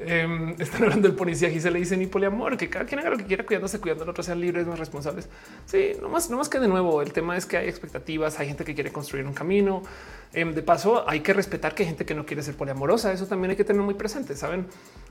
Em, 0.02 0.56
están 0.60 0.84
hablando 0.84 1.10
del 1.10 1.18
policía 1.18 1.50
y 1.50 1.60
se 1.60 1.70
le 1.70 1.80
dice 1.80 1.98
ni 1.98 2.08
poliamor, 2.08 2.56
que 2.56 2.70
cada 2.70 2.86
quien 2.86 3.02
haga 3.02 3.10
lo 3.10 3.18
que 3.18 3.26
quiera 3.26 3.46
cuidándose, 3.46 3.80
cuidando 3.80 4.06
al 4.06 4.10
otro, 4.12 4.24
sean 4.24 4.40
libres, 4.40 4.66
más 4.66 4.80
responsables. 4.80 5.28
Sí, 5.66 5.92
no 6.02 6.08
más, 6.08 6.30
no 6.30 6.38
más 6.38 6.48
que 6.48 6.60
de 6.60 6.70
nuevo. 6.70 7.02
El 7.02 7.12
tema 7.12 7.36
es 7.36 7.46
que 7.46 7.58
hay 7.58 7.68
expectativas, 7.68 8.40
hay 8.40 8.48
gente 8.48 8.64
que 8.64 8.74
quiere 8.74 8.92
construir 8.92 9.26
un 9.26 9.34
camino. 9.34 9.84
Em, 10.34 10.54
de 10.54 10.62
paso, 10.62 11.10
hay 11.10 11.22
que 11.22 11.34
respetar 11.34 11.74
que 11.74 11.84
hay 11.84 11.90
gente 11.90 12.06
que 12.06 12.14
no 12.14 12.26
quiere 12.26 12.44
ser 12.44 12.56
poliamorosa. 12.56 13.12
Eso 13.12 13.26
también 13.26 13.52
hay 13.52 13.58
que 13.58 13.64
tener 13.64 13.82
muy 13.82 13.96
presente. 13.96 14.36
Saben? 14.36 14.68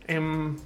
Em, 0.07 0.57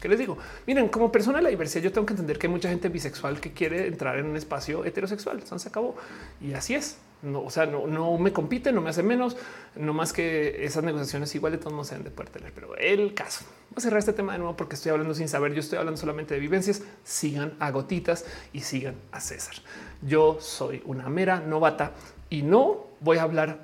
¿Qué 0.00 0.08
les 0.08 0.18
digo? 0.18 0.36
Miren, 0.66 0.88
como 0.88 1.10
persona 1.10 1.38
de 1.38 1.44
la 1.44 1.50
diversidad, 1.50 1.82
yo 1.82 1.92
tengo 1.92 2.06
que 2.06 2.12
entender 2.12 2.38
que 2.38 2.46
hay 2.46 2.52
mucha 2.52 2.68
gente 2.68 2.88
bisexual 2.88 3.40
que 3.40 3.52
quiere 3.52 3.86
entrar 3.86 4.18
en 4.18 4.26
un 4.26 4.36
espacio 4.36 4.84
heterosexual. 4.84 5.38
Entonces 5.38 5.62
se 5.62 5.68
acabó. 5.68 5.96
Y 6.40 6.52
así 6.52 6.74
es. 6.74 6.98
No, 7.22 7.42
o 7.42 7.50
sea, 7.50 7.64
no, 7.64 7.86
no 7.86 8.18
me 8.18 8.32
compite, 8.32 8.72
no 8.72 8.82
me 8.82 8.90
hace 8.90 9.02
menos, 9.02 9.38
no 9.74 9.94
más 9.94 10.12
que 10.12 10.64
esas 10.64 10.84
negociaciones 10.84 11.34
igual 11.34 11.52
de 11.52 11.58
todos 11.58 11.72
modos 11.72 11.88
se 11.88 11.94
han 11.94 12.04
de 12.04 12.10
poder 12.10 12.30
tener. 12.30 12.52
Pero 12.52 12.76
el 12.76 13.14
caso, 13.14 13.46
voy 13.70 13.78
a 13.78 13.80
cerrar 13.80 13.98
este 13.98 14.12
tema 14.12 14.34
de 14.34 14.38
nuevo 14.38 14.54
porque 14.54 14.76
estoy 14.76 14.92
hablando 14.92 15.14
sin 15.14 15.28
saber. 15.28 15.54
Yo 15.54 15.60
estoy 15.60 15.78
hablando 15.78 15.98
solamente 15.98 16.34
de 16.34 16.40
vivencias. 16.40 16.82
Sigan 17.04 17.54
a 17.58 17.70
gotitas 17.70 18.26
y 18.52 18.60
sigan 18.60 18.96
a 19.12 19.20
César. 19.20 19.54
Yo 20.02 20.36
soy 20.40 20.82
una 20.84 21.08
mera 21.08 21.40
novata 21.40 21.92
y 22.28 22.42
no 22.42 22.85
voy 23.00 23.18
a 23.18 23.22
hablar 23.22 23.60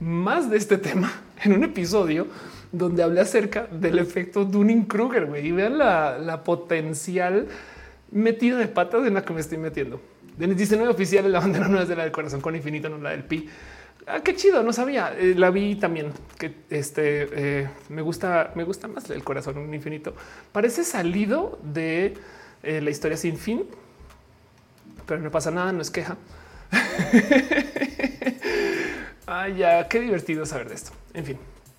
más 0.00 0.50
de 0.50 0.56
este 0.56 0.78
tema 0.78 1.12
en 1.44 1.52
un 1.52 1.64
episodio 1.64 2.26
donde 2.72 3.02
hablé 3.02 3.20
acerca 3.20 3.66
del 3.66 3.98
efecto 3.98 4.44
Dunning-Kruger 4.44 5.26
güey, 5.26 5.48
y 5.48 5.52
vean 5.52 5.78
la, 5.78 6.18
la 6.18 6.44
potencial 6.44 7.48
metida 8.12 8.58
de 8.58 8.68
patas 8.68 9.06
en 9.06 9.14
la 9.14 9.24
que 9.24 9.32
me 9.32 9.40
estoy 9.40 9.58
metiendo. 9.58 10.00
Denis 10.36 10.56
dice 10.56 10.76
nueve 10.76 10.92
oficiales, 10.92 11.30
la 11.30 11.40
bandera 11.40 11.68
no 11.68 11.80
es 11.80 11.88
de 11.88 11.96
la 11.96 12.04
del 12.04 12.12
corazón 12.12 12.40
con 12.40 12.54
infinito, 12.56 12.88
no 12.88 12.98
la 12.98 13.10
del 13.10 13.24
pi. 13.24 13.48
Ah, 14.06 14.20
qué 14.20 14.34
chido, 14.34 14.62
no 14.62 14.72
sabía. 14.72 15.14
Eh, 15.16 15.34
la 15.36 15.50
vi 15.50 15.76
también 15.76 16.12
que 16.38 16.54
este 16.70 17.28
eh, 17.32 17.68
me 17.90 18.02
gusta, 18.02 18.52
me 18.54 18.64
gusta 18.64 18.88
más 18.88 19.10
el 19.10 19.22
corazón 19.22 19.54
con 19.54 19.74
infinito. 19.74 20.14
Parece 20.52 20.84
salido 20.84 21.58
de 21.62 22.14
eh, 22.62 22.80
la 22.80 22.90
historia 22.90 23.16
sin 23.16 23.36
fin, 23.36 23.64
pero 25.06 25.20
no 25.20 25.30
pasa 25.30 25.50
nada, 25.50 25.72
no 25.72 25.82
es 25.82 25.90
queja. 25.90 26.16
Ay, 29.26 29.56
ya, 29.56 29.88
qué 29.88 30.00
divertido 30.00 30.46
saber 30.46 30.68
de 30.68 30.74
esto. 30.74 30.92
En 31.14 31.24
fin, 31.24 31.38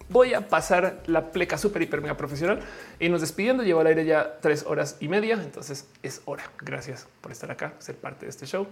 voy 0.09 0.33
a 0.33 0.47
pasar 0.47 1.01
la 1.05 1.31
pleca 1.31 1.57
súper, 1.57 1.81
hiper, 1.81 2.01
mega 2.01 2.17
profesional 2.17 2.59
y 2.99 3.09
nos 3.09 3.21
despidiendo. 3.21 3.63
Llevo 3.63 3.81
al 3.81 3.87
aire 3.87 4.05
ya 4.05 4.37
tres 4.41 4.65
horas 4.67 4.97
y 4.99 5.07
media. 5.07 5.35
Entonces 5.35 5.87
es 6.03 6.21
hora. 6.25 6.43
Gracias 6.59 7.07
por 7.21 7.31
estar 7.31 7.49
acá, 7.51 7.73
ser 7.79 7.95
parte 7.95 8.25
de 8.25 8.29
este 8.29 8.45
show. 8.45 8.67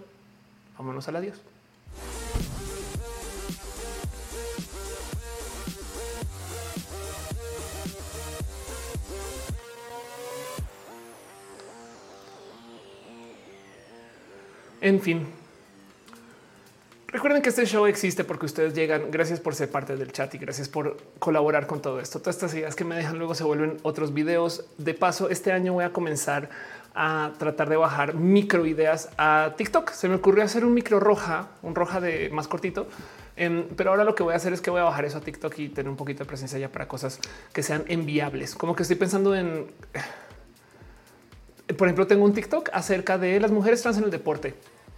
Vámonos 0.78 1.08
al 1.08 1.16
adiós. 1.16 1.40
En 14.82 14.98
fin, 15.02 15.26
Recuerden 17.12 17.42
que 17.42 17.48
este 17.48 17.66
show 17.66 17.86
existe 17.86 18.22
porque 18.22 18.46
ustedes 18.46 18.72
llegan. 18.72 19.10
Gracias 19.10 19.40
por 19.40 19.56
ser 19.56 19.68
parte 19.68 19.96
del 19.96 20.12
chat 20.12 20.32
y 20.36 20.38
gracias 20.38 20.68
por 20.68 20.96
colaborar 21.18 21.66
con 21.66 21.82
todo 21.82 21.98
esto. 21.98 22.20
Todas 22.20 22.36
estas 22.36 22.54
ideas 22.54 22.76
que 22.76 22.84
me 22.84 22.94
dejan 22.94 23.18
luego 23.18 23.34
se 23.34 23.42
vuelven 23.42 23.78
otros 23.82 24.14
videos. 24.14 24.64
De 24.78 24.94
paso, 24.94 25.28
este 25.28 25.50
año 25.50 25.72
voy 25.72 25.82
a 25.82 25.92
comenzar 25.92 26.50
a 26.94 27.32
tratar 27.36 27.68
de 27.68 27.76
bajar 27.76 28.14
micro 28.14 28.64
ideas 28.64 29.08
a 29.18 29.54
TikTok. 29.56 29.90
Se 29.90 30.08
me 30.08 30.14
ocurrió 30.14 30.44
hacer 30.44 30.64
un 30.64 30.72
micro 30.72 31.00
roja, 31.00 31.48
un 31.62 31.74
roja 31.74 32.00
de 32.00 32.30
más 32.30 32.46
cortito. 32.46 32.86
Em, 33.34 33.64
pero 33.76 33.90
ahora 33.90 34.04
lo 34.04 34.14
que 34.14 34.22
voy 34.22 34.34
a 34.34 34.36
hacer 34.36 34.52
es 34.52 34.60
que 34.60 34.70
voy 34.70 34.80
a 34.80 34.84
bajar 34.84 35.04
eso 35.04 35.18
a 35.18 35.20
TikTok 35.20 35.58
y 35.58 35.68
tener 35.70 35.90
un 35.90 35.96
poquito 35.96 36.22
de 36.22 36.28
presencia 36.28 36.60
ya 36.60 36.70
para 36.70 36.86
cosas 36.86 37.18
que 37.52 37.64
sean 37.64 37.82
enviables. 37.88 38.54
Como 38.54 38.76
que 38.76 38.84
estoy 38.84 38.96
pensando 38.96 39.34
en, 39.34 39.66
por 41.76 41.88
ejemplo, 41.88 42.06
tengo 42.06 42.24
un 42.24 42.34
TikTok 42.34 42.70
acerca 42.72 43.18
de 43.18 43.40
las 43.40 43.50
mujeres 43.50 43.82
trans 43.82 43.98
en 43.98 44.04
el 44.04 44.10
deporte. 44.12 44.54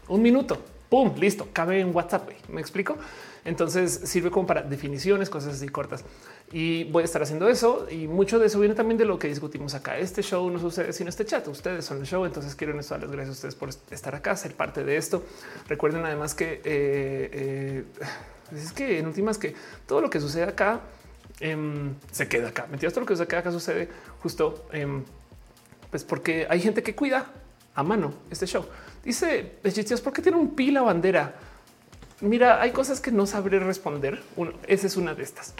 Un 0.09 0.21
minuto 0.21 0.63
pum, 0.93 1.15
listo, 1.17 1.49
cabe 1.55 1.81
en 1.81 1.95
WhatsApp. 1.97 2.29
Me 2.51 2.61
explico. 2.61 2.99
Entonces 3.47 4.03
sirve 4.05 4.31
como 4.31 4.47
para 4.47 4.61
definiciones, 4.61 5.31
cosas 5.31 5.55
así 5.55 5.67
cortas. 5.71 6.05
Y 6.53 6.85
voy 6.85 7.01
a 7.01 7.05
estar 7.07 7.23
haciendo 7.23 7.49
eso. 7.49 7.87
Y 7.91 8.09
mucho 8.09 8.39
de 8.39 8.49
eso 8.49 8.61
viene 8.61 8.75
también 8.75 8.99
de 8.99 9.07
lo 9.07 9.19
que 9.19 9.27
discutimos 9.27 9.73
acá. 9.73 9.97
Este 9.97 10.21
show 10.21 10.51
no 10.51 10.59
sucede 10.59 10.93
sin 10.93 11.09
este 11.09 11.25
chat. 11.25 11.49
Ustedes 11.49 11.87
son 11.87 11.97
el 12.01 12.05
show. 12.05 12.27
Entonces 12.27 12.55
quiero 12.55 12.75
darles 12.75 13.11
gracias 13.11 13.29
a 13.31 13.33
ustedes 13.33 13.55
por 13.55 13.71
estar 13.71 14.15
acá, 14.15 14.37
ser 14.37 14.55
parte 14.55 14.85
de 14.85 14.99
esto. 14.99 15.25
Recuerden 15.67 16.05
además 16.05 16.35
que 16.35 16.61
eh, 16.63 16.63
eh, 17.33 17.85
es 18.55 18.75
que 18.75 18.99
en 18.99 19.07
últimas 19.07 19.39
que 19.39 19.55
todo 19.87 20.03
lo 20.03 20.11
que 20.11 20.21
sucede 20.21 20.45
acá 20.45 20.81
em, 21.41 21.95
se 22.11 22.29
queda 22.29 22.49
acá. 22.49 22.67
Mentiras, 22.71 22.93
todo 22.93 23.01
lo 23.01 23.07
que 23.07 23.17
sucede 23.17 23.39
acá 23.39 23.51
sucede 23.51 23.89
justo 24.23 24.67
em, 24.73 25.05
pues 25.89 26.05
porque 26.05 26.47
hay 26.51 26.61
gente 26.61 26.83
que 26.83 26.95
cuida 26.95 27.33
a 27.75 27.83
mano 27.83 28.13
este 28.31 28.47
show. 28.47 28.67
Dice 29.05 29.53
¿por 30.03 30.13
qué 30.13 30.23
tiene 30.23 30.39
un 30.39 30.55
pi 30.55 30.71
la 30.71 30.83
bandera? 30.83 31.35
Mira, 32.21 32.63
hay 32.63 32.71
cosas 32.71 33.01
que 33.01 33.11
no 33.11 33.27
sabré 33.27 33.59
responder. 33.59 34.23
Uno, 34.37 34.53
esa 34.69 34.87
es 34.87 34.97
una 34.97 35.13
de 35.13 35.25
estas. 35.25 35.55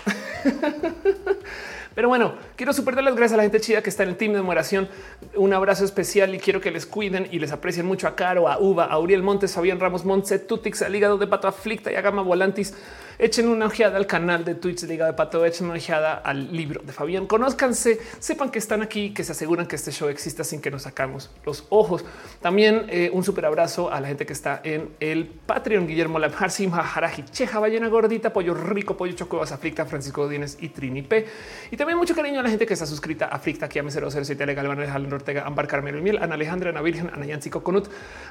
Pero 1.95 2.09
bueno, 2.09 2.35
quiero 2.57 2.73
super 2.73 2.95
dar 2.95 3.05
las 3.05 3.17
gracias 3.17 3.35
a 3.35 3.37
la 3.39 3.43
gente 3.43 3.61
chida 3.61 3.83
que 3.83 3.91
está 3.91 4.05
en 4.05 4.11
el 4.11 4.17
team 4.17 4.33
de 4.33 4.39
numeración. 4.39 4.89
Un 5.35 5.53
abrazo 5.53 5.85
especial 5.85 6.35
y 6.35 6.39
quiero 6.39 6.61
que 6.61 6.71
les 6.71 6.87
cuiden 6.87 7.29
y 7.33 7.41
les 7.41 7.51
aprecien 7.51 7.85
mucho 7.85 8.07
a 8.07 8.15
Caro, 8.15 8.49
a 8.49 8.59
Uva, 8.59 8.85
a 8.85 8.99
Uriel 8.99 9.25
Montes, 9.25 9.55
Fabián 9.55 9.81
Ramos, 9.81 10.05
Montse, 10.05 10.39
Tutix, 10.39 10.83
al 10.83 10.95
hígado 10.95 11.19
de 11.19 11.27
pato 11.27 11.49
aflicta 11.49 11.91
y 11.91 11.97
a 11.97 12.01
Gama 12.01 12.23
Volantis 12.23 12.75
echen 13.19 13.49
una 13.49 13.67
ojeada 13.67 13.97
al 13.97 14.07
canal 14.07 14.45
de 14.45 14.55
Twitch 14.55 14.83
Liga 14.85 15.07
de 15.07 15.13
Pato, 15.13 15.45
echen 15.45 15.67
una 15.67 15.77
ojeada 15.77 16.15
al 16.15 16.55
libro 16.55 16.83
de 16.85 16.93
Fabián, 16.93 17.27
conózcanse, 17.27 18.01
sepan 18.19 18.51
que 18.51 18.59
están 18.59 18.83
aquí, 18.83 19.15
que 19.15 19.25
se 19.25 19.33
aseguran 19.33 19.67
que 19.67 19.77
este 19.77 19.93
show 19.93 20.09
exista 20.09 20.45
sin 20.45 20.61
que 20.61 20.71
nos 20.71 20.83
sacamos 20.83 21.31
los 21.45 21.67
ojos. 21.71 22.05
También 22.41 22.87
eh, 22.89 23.11
un 23.13 23.25
súper 23.25 23.47
abrazo 23.47 23.93
a 23.93 24.01
la 24.01 24.09
gente 24.09 24.27
que 24.27 24.33
está 24.33 24.61
en 24.65 24.91
el 25.01 25.27
Patreon, 25.27 25.87
Guillermo 25.87 26.19
Lamharsim, 26.19 26.73
Haraji, 26.73 27.25
Cheja, 27.25 27.59
Ballena 27.59 27.89
Gordita, 27.89 28.33
Pollo 28.33 28.55
Rico, 28.55 28.97
Pollo 28.97 29.13
Chocobas, 29.15 29.53
Aflicta, 29.53 29.87
Francisco 29.87 30.23
Godínez 30.25 30.57
y 30.61 30.69
Trini 30.69 31.03
P. 31.03 31.27
Y 31.71 31.77
también 31.77 31.99
mucho 31.99 32.15
cariño 32.15 32.41
a 32.41 32.43
la 32.43 32.51
gente 32.51 32.67
que 32.67 32.75
está 32.75 32.87
suscrita 32.87 33.27
a 33.27 33.37
Aflicta, 33.37 33.69
Kiame 33.69 33.91
007, 33.91 34.47
Legal, 34.47 34.71
Alejandro 34.71 35.17
Ortega, 35.17 35.47
Ambar 35.47 35.67
Carmelo 35.67 36.01
Miel, 36.01 36.19
Ana 36.19 36.35
Alejandra, 36.35 36.71
Ana 36.71 36.83
Virgen, 36.83 37.11
Ana 37.13 37.27
Yancy 37.27 37.51
Coconut, 37.51 37.89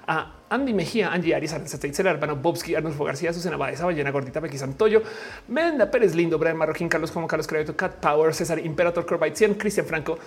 a 0.07 0.35
Andy 0.49 0.73
Mejía, 0.73 1.11
Angie 1.11 1.35
Arias, 1.35 1.53
Aranza 1.53 1.77
Arbano 2.09 2.35
Bobski, 2.35 2.75
Arnulfo 2.75 3.03
García, 3.03 3.33
Susana 3.33 3.57
Baeza, 3.57 3.85
Ballena 3.85 4.11
Gordita, 4.11 4.39
Becky 4.39 4.57
Santoyo, 4.71 5.03
Menda 5.49 5.91
Pérez 5.91 6.15
Lindo, 6.15 6.37
Brian 6.37 6.57
Marroquín, 6.57 6.87
Carlos 6.87 7.11
como 7.11 7.27
Carlos 7.27 7.47
Crédito, 7.47 7.75
Cat 7.75 7.99
Power, 7.99 8.33
César 8.33 8.59
Imperator, 8.59 9.05
Corbite 9.05 9.35
100, 9.35 9.57
Cristian 9.57 9.85
Franco, 9.85 10.17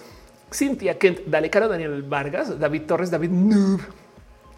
Cintia 0.53 0.99
Kent, 0.99 1.21
Dale 1.27 1.49
Caro, 1.51 1.69
Daniel 1.69 2.03
Vargas, 2.03 2.59
David 2.59 2.83
Torres, 2.83 3.11
David 3.11 3.31
Noob, 3.31 3.81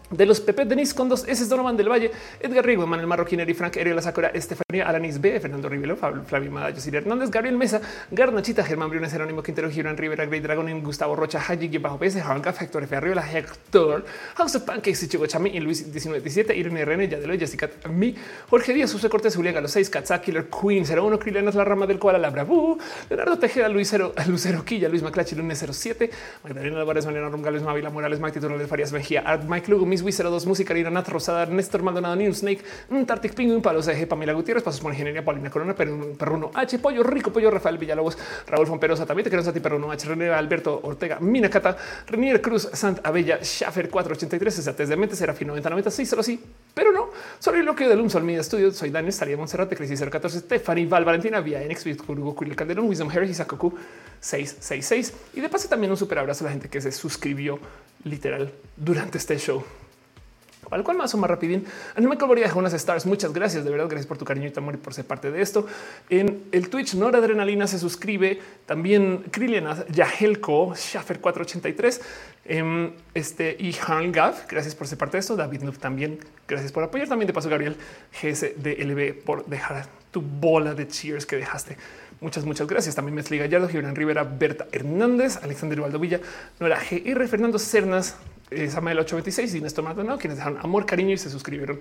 de 0.09 0.25
los 0.25 0.39
Pepe 0.39 0.65
Denis 0.65 0.93
Condos, 0.93 1.25
ese 1.27 1.43
es 1.43 1.49
Donovan 1.49 1.75
del 1.75 1.89
Valle, 1.89 2.11
Edgar 2.39 2.65
Rigo, 2.65 2.87
Manuel 2.87 3.07
Marroquineri, 3.07 3.53
Frank 3.53 3.77
Ariel 3.77 4.01
Sakura, 4.01 4.29
Estefanía 4.29 4.87
Alanis 4.87 5.19
B, 5.19 5.39
Fernando 5.39 5.67
Rivelo, 5.67 5.97
Flavio 5.97 6.51
Mada, 6.51 6.69
Hernández, 6.69 7.29
Gabriel 7.29 7.57
Mesa, 7.57 7.81
Garnachita, 8.11 8.63
Germán 8.63 8.89
Briones, 8.89 9.11
Jerónimo 9.11 9.43
Quintero, 9.43 9.69
Girón 9.69 9.97
Rivera, 9.97 10.25
Great 10.25 10.43
Dragon, 10.43 10.81
Gustavo 10.81 11.15
Rocha, 11.15 11.39
Haji, 11.39 11.77
Bajo 11.77 11.99
PS, 11.99 12.17
Hanka, 12.17 12.53
Factor 12.53 12.83
F. 12.83 12.95
Arriola, 12.95 13.21
Hector, 13.21 14.05
House 14.35 14.55
of 14.55 14.63
Pancakes, 14.63 15.09
Chico 15.09 15.25
Chami 15.25 15.49
y 15.49 15.59
Luis 15.59 15.81
1917, 15.81 16.55
Irene 16.55 16.85
RN, 16.85 17.09
Yadelo, 17.09 17.37
Jessica, 17.37 17.69
mi, 17.89 18.15
Jorge 18.49 18.73
Díaz, 18.73 18.93
José 18.93 19.09
Cortés, 19.09 19.35
Julián 19.35 19.55
Galo 19.55 19.67
6, 19.67 19.89
Katzak, 19.89 20.23
Killer 20.23 20.47
Queen, 20.49 20.85
01, 20.85 21.19
Krilianas, 21.19 21.55
La 21.55 21.65
Rama 21.65 21.85
del 21.85 21.99
Koala, 21.99 22.17
La 22.17 22.29
Bravu, 22.29 22.77
Leonardo 23.09 23.37
Tejeda, 23.39 23.67
Luis 23.67 23.89
Cero, 23.89 24.13
Lucero 24.27 24.63
Quilla, 24.63 24.87
Luis 24.87 25.03
Maclachi, 25.03 25.35
Lunes 25.35 25.65
07, 25.69 26.09
Magdalena 26.43 26.79
Álvarez, 26.79 27.05
Mariana 27.05 27.29
Rongal, 27.29 27.61
Mavila 27.61 27.89
Morales, 27.89 28.19
Mike 28.19 28.39
Tito, 28.39 28.67
Farias 28.67 28.91
Mejía, 28.91 29.21
Art, 29.21 29.43
Mike 29.43 29.69
Lugo, 29.69 29.85
Miss 30.03 30.17
02, 30.17 30.45
Música, 30.45 30.67
Karina 30.69 30.89
Nat 30.89 31.07
Rosada, 31.07 31.45
Néstor 31.45 31.81
Maldonado, 31.81 32.15
New 32.15 32.33
Snake, 32.33 32.61
Tartic 33.05 33.33
Penguin, 33.33 33.61
Palo 33.61 33.81
CG, 33.81 34.07
Pamela 34.07 34.33
Gutiérrez, 34.33 34.63
Pasos 34.63 34.81
por 34.81 34.91
Ingeniería, 34.91 35.23
Paulina 35.23 35.49
Corona, 35.49 35.73
Perruno 35.75 36.51
H, 36.53 36.79
Pollo 36.79 37.03
Rico, 37.03 37.31
Pollo 37.31 37.51
Rafael 37.51 37.77
Villalobos, 37.77 38.17
Raúl 38.47 38.67
Fomperosa, 38.67 39.05
también 39.05 39.23
te 39.23 39.29
queremos 39.29 39.47
a 39.47 39.53
ti, 39.53 39.59
Perruno 39.59 39.91
H, 39.91 40.07
René 40.07 40.29
Alberto 40.29 40.79
Ortega, 40.83 41.19
Mina 41.19 41.49
Cata, 41.49 41.77
Renier 42.07 42.41
Cruz, 42.41 42.69
Sant 42.73 42.99
Abella, 43.03 43.39
Schaffer 43.43 43.89
483, 43.89 44.59
Esatez 44.59 44.89
de 44.89 44.95
Mente, 44.95 45.15
Serafín 45.15 45.47
9096, 45.47 46.09
solo 46.09 46.23
sí, 46.23 46.39
pero 46.73 46.91
no. 46.91 47.09
Soy 47.39 47.63
lo 47.63 47.75
que 47.75 47.87
del 47.87 47.99
Un 47.99 48.09
Sol 48.09 48.23
Media 48.23 48.43
Studio, 48.43 48.71
soy 48.71 48.89
Daniel 48.89 49.09
Estaría 49.09 49.37
Monserrate, 49.37 49.75
Crisis 49.75 50.01
014, 50.01 50.39
Stephanie 50.39 50.85
Val, 50.85 51.05
Valentina 51.05 51.39
Vía, 51.39 51.61
NX, 51.67 51.85
Hugo, 52.07 52.35
Curiel 52.35 52.55
Calderón, 52.55 52.87
Wisdom 52.87 53.09
Harris 53.09 53.31
y 53.31 53.33
Sakoku 53.33 53.73
666. 54.19 55.13
Y 55.35 55.41
de 55.41 55.49
paso 55.49 55.67
también 55.67 55.91
un 55.91 55.97
super 55.97 56.19
abrazo 56.19 56.43
a 56.43 56.47
la 56.47 56.51
gente 56.51 56.69
que 56.69 56.81
se 56.81 56.91
suscribió 56.91 57.59
literal 58.03 58.51
durante 58.75 59.17
este 59.17 59.37
show 59.37 59.63
al 60.71 60.83
cual 60.83 60.97
más 60.97 61.13
o 61.13 61.17
más 61.17 61.29
rapidín. 61.29 61.65
Anima 61.95 62.17
Colboría 62.17 62.45
dejó 62.45 62.59
unas 62.59 62.73
stars. 62.73 63.05
Muchas 63.05 63.33
gracias. 63.33 63.63
De 63.63 63.69
verdad, 63.69 63.87
gracias 63.87 64.07
por 64.07 64.17
tu 64.17 64.25
cariño 64.25 64.47
y 64.47 64.51
tu 64.51 64.59
amor 64.59 64.75
y 64.75 64.77
por 64.77 64.93
ser 64.93 65.05
parte 65.05 65.31
de 65.31 65.41
esto. 65.41 65.67
En 66.09 66.45
el 66.51 66.69
Twitch, 66.69 66.95
Nora 66.95 67.19
Adrenalina 67.19 67.67
se 67.67 67.79
suscribe. 67.79 68.39
También 68.65 69.25
Krilian 69.31 69.85
Yahelko, 69.89 70.73
Schaffer 70.75 71.19
483 71.19 72.01
em, 72.45 72.91
este 73.13 73.55
y 73.59 73.75
Han 73.87 74.11
Gav. 74.11 74.47
Gracias 74.47 74.75
por 74.75 74.87
ser 74.87 74.97
parte 74.97 75.17
de 75.17 75.21
esto. 75.21 75.35
David 75.35 75.61
Noob 75.61 75.77
también. 75.77 76.19
Gracias 76.47 76.71
por 76.71 76.83
apoyar. 76.83 77.07
También 77.07 77.27
de 77.27 77.33
paso, 77.33 77.49
Gabriel 77.49 77.77
GSDLB 78.21 79.23
por 79.23 79.45
dejar 79.45 79.85
tu 80.11 80.21
bola 80.21 80.73
de 80.73 80.87
cheers 80.87 81.25
que 81.25 81.35
dejaste. 81.35 81.77
Muchas, 82.19 82.45
muchas 82.45 82.67
gracias. 82.67 82.95
También 82.95 83.15
Mesli 83.15 83.37
Gallardo, 83.37 83.67
Gibran 83.67 83.95
Rivera, 83.95 84.23
Berta 84.23 84.67
Hernández, 84.71 85.37
Alexander 85.43 85.81
Valdovilla, 85.81 86.19
Nora 86.59 86.79
GR, 86.79 87.27
Fernando 87.27 87.59
Cernas, 87.59 88.15
eh, 88.51 88.69
Samuel 88.69 88.99
826 88.99 89.55
y 89.55 89.61
Néstor 89.61 89.83
Maldonado, 89.83 90.17
quienes 90.17 90.37
dejaron 90.37 90.59
amor, 90.59 90.85
cariño 90.85 91.13
y 91.13 91.17
se 91.17 91.29
suscribieron 91.29 91.79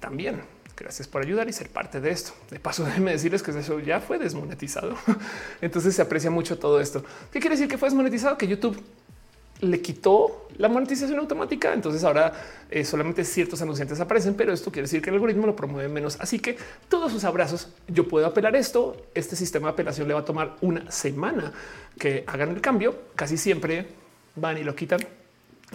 también. 0.00 0.40
Gracias 0.76 1.08
por 1.08 1.22
ayudar 1.22 1.48
y 1.48 1.52
ser 1.52 1.70
parte 1.70 2.00
de 2.00 2.10
esto. 2.10 2.32
De 2.50 2.60
paso, 2.60 2.84
déjenme 2.86 3.12
decirles 3.12 3.42
que 3.42 3.50
eso 3.50 3.80
ya 3.80 4.00
fue 4.00 4.18
desmonetizado. 4.18 4.94
Entonces 5.60 5.94
se 5.94 6.02
aprecia 6.02 6.30
mucho 6.30 6.58
todo 6.58 6.80
esto. 6.80 7.04
¿Qué 7.32 7.40
quiere 7.40 7.56
decir 7.56 7.68
que 7.68 7.78
fue 7.78 7.88
desmonetizado? 7.88 8.36
Que 8.36 8.46
YouTube 8.46 8.78
le 9.60 9.80
quitó 9.80 10.48
la 10.58 10.68
monetización 10.68 11.18
automática. 11.18 11.72
Entonces 11.72 12.04
ahora 12.04 12.32
eh, 12.70 12.84
solamente 12.84 13.24
ciertos 13.24 13.62
anunciantes 13.62 13.98
aparecen, 14.00 14.34
pero 14.34 14.52
esto 14.52 14.70
quiere 14.70 14.82
decir 14.82 15.00
que 15.00 15.08
el 15.08 15.14
algoritmo 15.16 15.46
lo 15.46 15.56
promueve 15.56 15.88
menos. 15.88 16.18
Así 16.20 16.38
que 16.38 16.58
todos 16.88 17.10
sus 17.10 17.24
abrazos, 17.24 17.68
yo 17.88 18.06
puedo 18.06 18.26
apelar 18.26 18.54
esto. 18.54 18.96
Este 19.14 19.34
sistema 19.34 19.68
de 19.68 19.72
apelación 19.72 20.08
le 20.08 20.14
va 20.14 20.20
a 20.20 20.24
tomar 20.24 20.56
una 20.60 20.90
semana 20.90 21.52
que 21.98 22.24
hagan 22.26 22.50
el 22.50 22.60
cambio. 22.60 22.98
Casi 23.14 23.38
siempre 23.38 23.86
van 24.34 24.58
y 24.58 24.64
lo 24.64 24.74
quitan 24.74 25.00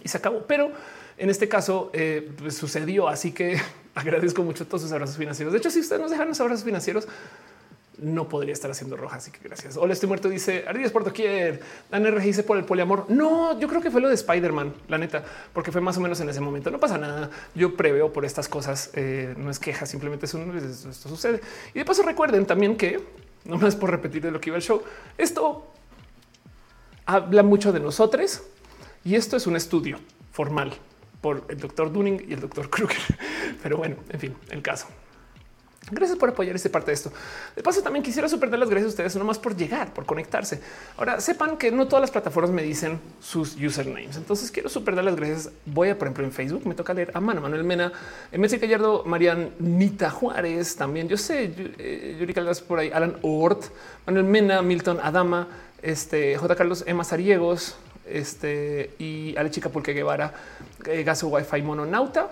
y 0.03 0.07
se 0.07 0.17
acabó. 0.17 0.45
Pero 0.47 0.71
en 1.17 1.29
este 1.29 1.47
caso 1.47 1.89
eh, 1.93 2.31
pues, 2.37 2.55
sucedió, 2.55 3.07
así 3.07 3.31
que 3.31 3.59
agradezco 3.95 4.43
mucho 4.43 4.65
todos 4.65 4.81
sus 4.81 4.91
abrazos 4.91 5.17
financieros. 5.17 5.53
De 5.53 5.59
hecho, 5.59 5.69
si 5.69 5.79
ustedes 5.79 6.01
nos 6.01 6.11
dejan 6.11 6.27
los 6.27 6.39
abrazos 6.39 6.63
financieros, 6.63 7.07
no 7.97 8.27
podría 8.27 8.53
estar 8.53 8.71
haciendo 8.71 8.97
roja. 8.97 9.17
Así 9.17 9.31
que 9.31 9.39
gracias. 9.43 9.77
Hola, 9.77 9.93
estoy 9.93 10.07
muerto. 10.07 10.27
Dice 10.27 10.65
Ardillas 10.67 10.91
por 10.91 11.03
doquier. 11.03 11.61
Dan 11.89 12.05
RG 12.05 12.23
dice 12.23 12.43
por 12.43 12.57
el 12.57 12.65
poliamor. 12.65 13.05
No, 13.09 13.59
yo 13.59 13.67
creo 13.67 13.81
que 13.81 13.91
fue 13.91 14.01
lo 14.01 14.07
de 14.07 14.15
Spider-Man, 14.15 14.73
la 14.87 14.97
neta, 14.97 15.23
porque 15.53 15.71
fue 15.71 15.81
más 15.81 15.97
o 15.97 16.01
menos 16.01 16.19
en 16.19 16.29
ese 16.29 16.41
momento. 16.41 16.71
No 16.71 16.79
pasa 16.79 16.97
nada. 16.97 17.29
Yo 17.53 17.77
preveo 17.77 18.11
por 18.11 18.25
estas 18.25 18.49
cosas. 18.49 18.89
Eh, 18.95 19.35
no 19.37 19.51
es 19.51 19.59
queja, 19.59 19.85
simplemente 19.85 20.25
es 20.25 20.33
un, 20.33 20.57
esto 20.57 21.09
sucede. 21.09 21.41
Y 21.75 21.79
de 21.79 21.85
paso, 21.85 22.01
recuerden 22.01 22.45
también 22.45 22.75
que 22.75 22.99
no 23.45 23.57
más 23.57 23.75
por 23.75 23.91
repetir 23.91 24.23
de 24.23 24.31
lo 24.31 24.41
que 24.41 24.49
iba 24.49 24.57
el 24.57 24.63
show. 24.63 24.81
Esto 25.17 25.67
habla 27.05 27.43
mucho 27.43 27.71
de 27.71 27.79
nosotros 27.79 28.41
y 29.03 29.15
esto 29.15 29.37
es 29.37 29.47
un 29.47 29.55
estudio 29.55 29.99
formal 30.31 30.73
por 31.21 31.45
el 31.49 31.59
doctor 31.59 31.91
Dunning 31.91 32.25
y 32.27 32.33
el 32.33 32.41
doctor 32.41 32.69
Kruger. 32.71 32.97
Pero 33.61 33.77
bueno, 33.77 33.95
en 34.09 34.19
fin, 34.19 34.35
el 34.49 34.61
caso. 34.61 34.87
Gracias 35.89 36.17
por 36.17 36.29
apoyar 36.29 36.55
esta 36.55 36.69
parte 36.69 36.91
de 36.91 36.95
esto. 36.95 37.11
De 37.55 37.63
paso, 37.63 37.81
también 37.81 38.03
quisiera 38.03 38.29
super 38.29 38.49
las 38.57 38.69
gracias 38.69 38.85
a 38.85 38.89
ustedes, 38.89 39.15
no 39.15 39.25
más 39.25 39.39
por 39.39 39.55
llegar, 39.55 39.93
por 39.93 40.05
conectarse. 40.05 40.61
Ahora 40.95 41.19
sepan 41.19 41.57
que 41.57 41.71
no 41.71 41.87
todas 41.87 42.01
las 42.01 42.11
plataformas 42.11 42.51
me 42.51 42.61
dicen 42.61 42.99
sus 43.19 43.55
usernames. 43.55 44.15
Entonces 44.15 44.51
quiero 44.51 44.69
super 44.69 44.95
dar 44.95 45.03
las 45.03 45.15
gracias. 45.15 45.49
Voy 45.65 45.89
a, 45.89 45.97
por 45.97 46.07
ejemplo, 46.07 46.23
en 46.23 46.31
Facebook 46.31 46.67
me 46.67 46.75
toca 46.75 46.93
leer 46.93 47.11
a 47.15 47.19
Mano 47.19 47.41
Manuel 47.41 47.63
Mena, 47.63 47.91
Messi 48.31 48.57
Gallardo, 48.57 49.03
Nita 49.59 50.11
Juárez. 50.11 50.75
También 50.75 51.09
yo 51.09 51.17
sé, 51.17 51.51
eh, 51.57 52.15
Yuri 52.19 52.33
Caldas 52.33 52.61
por 52.61 52.77
ahí, 52.77 52.91
Alan 52.93 53.17
Ort, 53.23 53.65
Manuel 54.05 54.25
Mena, 54.25 54.61
Milton 54.61 54.99
Adama, 55.01 55.47
este 55.81 56.37
J. 56.37 56.55
Carlos 56.55 56.83
Emma 56.85 57.03
Sariegos, 57.03 57.75
este 58.13 58.91
y 58.99 59.35
Ale 59.37 59.51
Chica 59.51 59.69
Pulque 59.69 59.93
Guevara, 59.93 60.33
eh, 60.85 61.03
Gaso 61.03 61.27
Wi-Fi 61.27 61.61
Mononauta. 61.61 62.29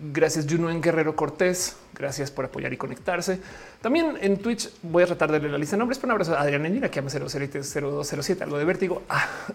Gracias 0.00 0.46
Juno 0.48 0.70
en 0.70 0.80
Guerrero 0.80 1.16
Cortés. 1.16 1.76
Gracias 1.94 2.30
por 2.30 2.44
apoyar 2.44 2.72
y 2.72 2.76
conectarse. 2.76 3.40
También 3.80 4.18
en 4.20 4.38
Twitch 4.38 4.70
voy 4.82 5.04
a 5.04 5.06
tratar 5.06 5.30
de 5.30 5.38
leer 5.38 5.52
la 5.52 5.58
lista 5.58 5.76
de 5.76 5.78
nombres. 5.78 6.00
Por 6.00 6.08
un 6.08 6.12
abrazo 6.12 6.34
a 6.34 6.40
Adrián 6.40 6.66
Enira, 6.66 6.90
que 6.90 6.98
ama 6.98 7.10
0207, 7.10 8.42
algo 8.42 8.58
de 8.58 8.64
vértigo, 8.64 9.02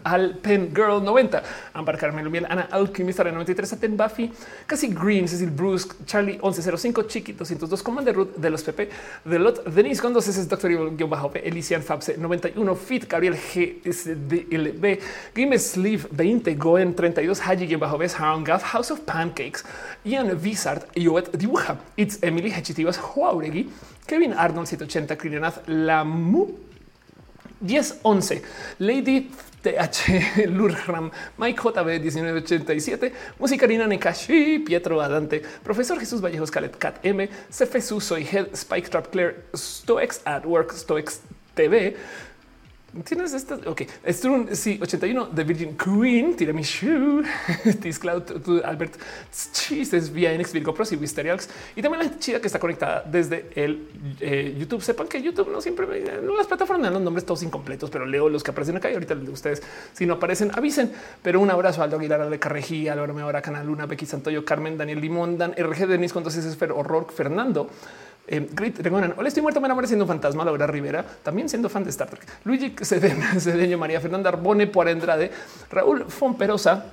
al 0.06 0.38
Pen 0.38 0.72
Girl 0.74 1.04
90, 1.04 1.44
Ambar 1.74 1.98
Carmelo 1.98 2.30
Miel, 2.30 2.46
Ana 2.50 2.70
Alquimista 2.72 3.26
93, 3.26 3.74
Aten 3.74 3.98
Buffy, 3.98 4.32
Casi 4.66 4.88
Green, 4.88 5.28
Cecil 5.28 5.50
Bruce, 5.50 5.90
Charlie 6.06 6.40
1105, 6.42 7.04
Chiqui 7.04 7.34
202, 7.34 7.84
Commander 7.84 8.16
Ruth 8.16 8.36
de 8.38 8.50
los 8.50 8.64
PP, 8.64 8.90
de 9.26 9.40
Lot, 9.40 9.66
Denise 9.66 10.02
con 10.02 10.14
dos 10.14 10.26
S, 10.26 10.46
Doctor 10.46 10.72
Bajo 11.10 11.30
P, 11.30 11.46
Elisian 11.46 11.84
Fabse 11.84 12.18
91, 12.18 12.76
Fit, 12.78 13.10
Gabriel 13.10 13.36
G, 13.36 13.82
SDLB, 13.84 15.02
Game 15.36 15.60
Sleeve 15.60 16.08
20, 16.10 16.56
Goen 16.56 16.96
32, 16.96 17.42
Haji 17.42 17.76
Bajo 17.76 17.98
B, 17.98 18.08
Gaff, 18.46 18.64
House 18.64 18.90
of 18.90 19.02
Pancakes, 19.02 19.66
Ian 20.06 20.38
Vizard, 20.38 20.86
Yoet 20.96 21.30
Dibuja, 21.32 21.78
It's 21.98 22.20
Emily 22.22 22.52
Hechitivas, 22.54 22.98
Juauregui, 22.98 23.70
Kevin 24.06 24.34
Arnold 24.34 24.68
780, 24.68 25.16
Krinath 25.16 25.64
Lamu 25.68 26.48
1011, 27.62 28.42
Lady 28.80 29.30
TH 29.64 30.46
Lurram, 30.52 31.12
Mike 31.38 31.58
JB 31.58 32.00
1987, 32.04 33.12
Musicarina 33.40 33.88
Nekashi, 33.88 34.66
Pietro 34.66 35.00
Adante, 35.00 35.42
Profesor 35.64 35.98
Jesús 35.98 36.20
Vallejos 36.20 36.52
Calet 36.52 36.78
Cat 36.78 37.00
M, 37.04 37.28
Cefesu 37.50 38.02
Soy 38.02 38.24
Head, 38.24 38.56
Spike 38.56 38.90
Trap 38.90 39.12
Claire, 39.12 39.36
Stoex 39.54 40.22
at 40.26 40.46
Work, 40.46 40.74
Stoex 40.74 41.22
TV, 41.56 41.96
Tienes 43.02 43.34
esta. 43.34 43.56
Ok, 43.66 43.82
un 44.26 44.56
sí, 44.56 44.78
81 44.80 45.26
de 45.28 45.44
Virgin 45.44 45.76
Queen, 45.76 46.36
Tiramisu, 46.36 47.24
Cloud, 48.00 48.62
Albert 48.64 48.96
Chistes, 49.52 50.14
vía 50.14 50.38
NX 50.38 50.54
Virgo 50.54 50.76
Pros 50.76 50.92
y 50.92 50.96
Wisterials. 50.96 51.50
Y 51.76 51.82
también 51.82 52.06
la 52.06 52.20
chida 52.20 52.40
que 52.40 52.46
está 52.46 52.60
conectada 52.60 53.04
desde 53.04 53.50
el 53.56 53.88
eh, 54.20 54.56
YouTube. 54.60 54.84
Sepan 54.84 55.08
que 55.08 55.20
YouTube 55.20 55.50
no 55.52 55.60
siempre 55.60 55.88
no, 56.22 56.38
las 56.38 56.46
plataformas 56.46 56.84
dan 56.84 56.94
los 56.94 57.02
nombres 57.02 57.26
todos 57.26 57.42
incompletos, 57.42 57.90
pero 57.90 58.06
leo 58.06 58.30
los 58.30 58.44
que 58.44 58.52
aparecen 58.52 58.78
acá 58.78 58.92
y 58.92 58.94
ahorita 58.94 59.16
de 59.16 59.32
ustedes. 59.32 59.64
Si 59.94 60.06
no 60.06 60.14
aparecen, 60.14 60.52
avisen. 60.54 60.92
Pero 61.24 61.40
un 61.40 61.50
abrazo 61.50 61.82
a 61.82 61.86
Aldo 61.86 61.98
Aguilar, 61.98 62.30
de 62.30 62.38
Carrejí, 62.38 62.90
Álvaro 62.90 63.16
Meora, 63.16 63.42
Canal 63.42 63.66
Luna, 63.66 63.88
Becky 63.88 64.06
Santoyo, 64.06 64.46
Carmen, 64.46 64.78
Daniel 64.78 65.02
Limón, 65.02 65.40
Dan, 65.40 65.54
RG 65.58 65.88
Denis, 65.88 66.14
con 66.14 66.24
dos 66.24 66.36
S, 66.36 66.58
Horror, 66.72 67.12
Fernando. 67.12 67.70
Eh, 68.26 68.48
Grit, 68.54 68.80
Hola, 68.88 69.28
estoy 69.28 69.44
muerto, 69.44 69.60
me 69.60 69.68
enamoré 69.68 69.88
siendo 69.88 70.06
un 70.06 70.08
fantasma. 70.08 70.46
Laura 70.46 70.66
Rivera, 70.66 71.06
también 71.24 71.50
siendo 71.50 71.68
fan 71.68 71.84
de 71.84 71.90
Star 71.90 72.10
Trek. 72.10 72.26
Luigi 72.46 72.74
Cedeño, 72.82 73.78
María 73.78 74.00
Fernanda 74.00 74.30
Arbone, 74.30 74.68
por 74.68 74.88
Andrade, 74.88 75.32
Raúl 75.70 76.06
Fomperosa, 76.06 76.86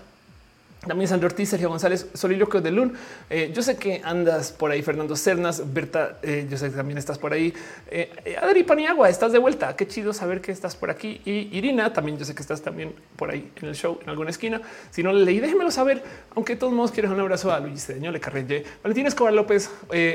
también 0.87 1.09
Sandro 1.09 1.27
Ortiz, 1.27 1.51
Sergio 1.51 1.69
González, 1.69 2.09
Soliloquio 2.15 2.63
de 2.63 2.71
Lun. 2.71 2.95
Eh, 3.29 3.53
yo 3.55 3.63
sé 3.63 3.77
que 3.77 4.01
andas 4.03 4.51
por 4.51 4.71
ahí, 4.71 4.81
Fernando 4.81 5.15
Cernas, 5.15 5.75
Berta, 5.75 6.19
eh, 6.23 6.47
yo 6.49 6.57
sé 6.57 6.71
que 6.71 6.77
también 6.77 6.97
estás 6.97 7.19
por 7.19 7.35
ahí. 7.35 7.53
Eh, 7.91 8.37
Adri 8.41 8.63
Paniagua, 8.63 9.11
estás 9.11 9.33
de 9.33 9.39
vuelta. 9.39 9.77
Qué 9.77 9.87
chido 9.87 10.15
saber 10.15 10.41
que 10.41 10.53
estás 10.53 10.77
por 10.77 10.91
aquí. 10.91 11.21
Y 11.27 11.55
Irina, 11.57 11.93
también 11.93 12.17
yo 12.17 12.25
sé 12.25 12.35
que 12.35 12.41
estás 12.41 12.63
también 12.63 12.95
por 13.17 13.31
ahí 13.31 13.53
en 13.61 13.69
el 13.69 13.75
show, 13.75 13.99
en 14.03 14.09
alguna 14.09 14.31
esquina. 14.31 14.63
Si 14.91 15.03
no 15.03 15.13
le 15.13 15.23
leí, 15.23 15.39
déjenmelo 15.39 15.71
saber. 15.71 16.03
Aunque 16.35 16.57
todos 16.57 16.73
modos 16.73 16.93
quieres 16.93 17.11
un 17.11 17.21
abrazo 17.21 17.53
a 17.53 17.61
Luis 17.61 17.85
Cedeño, 17.85 18.11
Le 18.11 18.21
Carrelle, 18.21 18.65
Valentín 18.83 19.07
Escobar 19.07 19.35
López, 19.35 19.71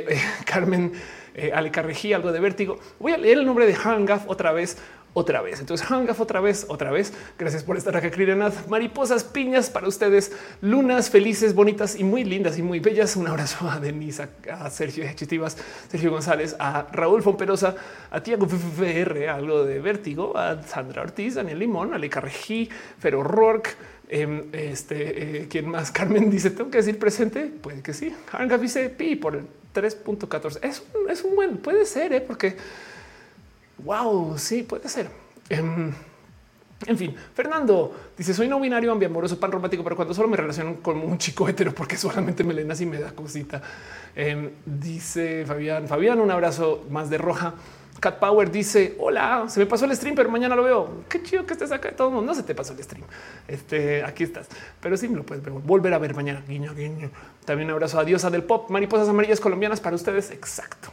Carmen, 0.46 0.94
Ale 1.54 1.70
Carrejí, 1.70 2.14
algo 2.14 2.32
de 2.32 2.40
vértigo. 2.40 2.80
Voy 3.00 3.12
a 3.12 3.18
leer 3.18 3.38
el 3.38 3.46
nombre 3.46 3.68
de 3.68 3.76
Hangaf 3.76 4.24
otra 4.28 4.52
vez 4.52 4.78
otra 5.16 5.42
vez. 5.42 5.62
Entonces, 5.62 5.90
Hangaf 5.90 6.20
otra 6.20 6.42
vez, 6.42 6.66
otra 6.68 6.92
vez. 6.92 7.14
Gracias 7.40 7.64
por 7.64 7.78
estar 7.78 7.96
acá, 7.96 8.12
Krirenath. 8.12 8.68
Mariposas, 8.68 9.24
piñas 9.24 9.70
para 9.70 9.88
ustedes, 9.88 10.34
lunas 10.62 11.10
felices, 11.10 11.56
bonitas 11.56 11.96
y 11.96 12.04
muy 12.04 12.26
lindas 12.26 12.60
y 12.60 12.62
muy 12.62 12.82
bellas. 12.82 13.16
Un 13.16 13.28
abrazo 13.28 13.70
a 13.70 13.80
Denise, 13.80 14.28
a 14.52 14.70
Sergio 14.70 15.06
Chitivas, 15.16 15.58
Sergio 15.90 16.12
González, 16.12 16.58
a 16.60 16.88
Raúl 16.92 17.24
Fomperosa, 17.24 17.76
a 18.12 18.22
Tiago 18.22 18.46
VR, 18.46 19.30
algo 19.30 19.64
de 19.64 19.80
vértigo, 19.80 20.38
a 20.38 20.62
Sandra 20.64 21.04
Ortiz, 21.04 21.36
Daniel 21.36 21.60
Limón, 21.60 21.94
a 21.94 21.98
Leca 21.98 22.20
Regí, 22.20 22.70
Fero 23.00 23.24
Rourke. 23.24 23.70
Em, 24.10 24.50
este, 24.52 25.44
eh, 25.44 25.48
¿quién 25.50 25.70
más? 25.70 25.92
Carmen 25.94 26.30
dice, 26.30 26.52
tengo 26.52 26.70
que 26.70 26.80
decir 26.80 27.00
presente. 27.00 27.46
Puede 27.46 27.82
que 27.82 27.94
sí. 27.94 28.14
Hangaf 28.34 28.60
dice 28.60 28.90
pi 28.90 29.16
por 29.16 29.38
el 29.38 29.46
3.14. 29.74 30.60
Es, 30.62 30.84
es 31.10 31.24
un 31.24 31.36
buen, 31.36 31.58
puede 31.60 31.86
ser, 31.86 32.12
¿eh? 32.12 32.20
porque 32.20 32.58
Wow, 33.80 34.38
sí, 34.38 34.64
puede 34.64 34.90
ser. 34.90 35.10
Em, 35.50 35.94
en 36.86 36.98
fin, 36.98 37.16
Fernando 37.34 37.96
dice: 38.18 38.34
Soy 38.34 38.48
no 38.48 38.60
binario, 38.60 38.92
ambiamoroso, 38.92 39.40
pan 39.40 39.52
romántico, 39.52 39.84
pero 39.84 39.96
cuando 39.96 40.14
solo 40.14 40.28
me 40.28 40.38
relaciono 40.38 40.78
con 40.82 40.98
un 40.98 41.18
chico 41.18 41.48
hetero, 41.48 41.74
porque 41.74 41.98
solamente 41.98 42.44
me 42.44 42.54
leen 42.54 42.72
así 42.72 42.86
me 42.86 43.00
da 43.00 43.12
cosita. 43.12 43.62
Em, 44.16 44.52
dice 44.66 45.46
Fabián, 45.46 45.88
Fabián, 45.88 46.20
un 46.20 46.32
abrazo 46.32 46.86
más 46.90 47.10
de 47.10 47.18
roja. 47.18 47.54
Cat 48.00 48.20
Power 48.20 48.52
dice: 48.52 48.96
Hola, 49.00 49.46
se 49.48 49.60
me 49.60 49.66
pasó 49.66 49.86
el 49.86 49.96
stream, 49.96 50.16
pero 50.16 50.30
mañana 50.30 50.56
lo 50.56 50.64
veo. 50.64 51.04
Qué 51.08 51.24
chido 51.24 51.46
que 51.46 51.54
estés 51.54 51.72
acá. 51.72 51.92
Todo 51.96 52.12
mundo 52.12 52.28
no 52.28 52.36
se 52.36 52.44
te 52.44 52.54
pasó 52.54 52.74
el 52.74 52.84
stream. 52.84 53.06
Este 53.48 54.04
aquí 54.04 54.24
estás, 54.24 54.48
pero 54.82 54.98
sí 54.98 55.08
me 55.08 55.16
lo 55.16 55.24
puedes 55.24 55.44
volver 55.44 55.94
a 55.94 55.98
ver 55.98 56.14
mañana. 56.14 56.44
Guiño, 56.48 56.76
guiño. 56.76 57.10
También 57.46 57.70
un 57.70 57.74
abrazo 57.74 58.00
a 58.00 58.04
diosa 58.04 58.30
del 58.30 58.44
pop, 58.44 58.70
mariposas 58.70 59.08
amarillas 59.08 59.40
colombianas 59.40 59.80
para 59.80 59.96
ustedes. 59.96 60.30
Exacto, 60.32 60.90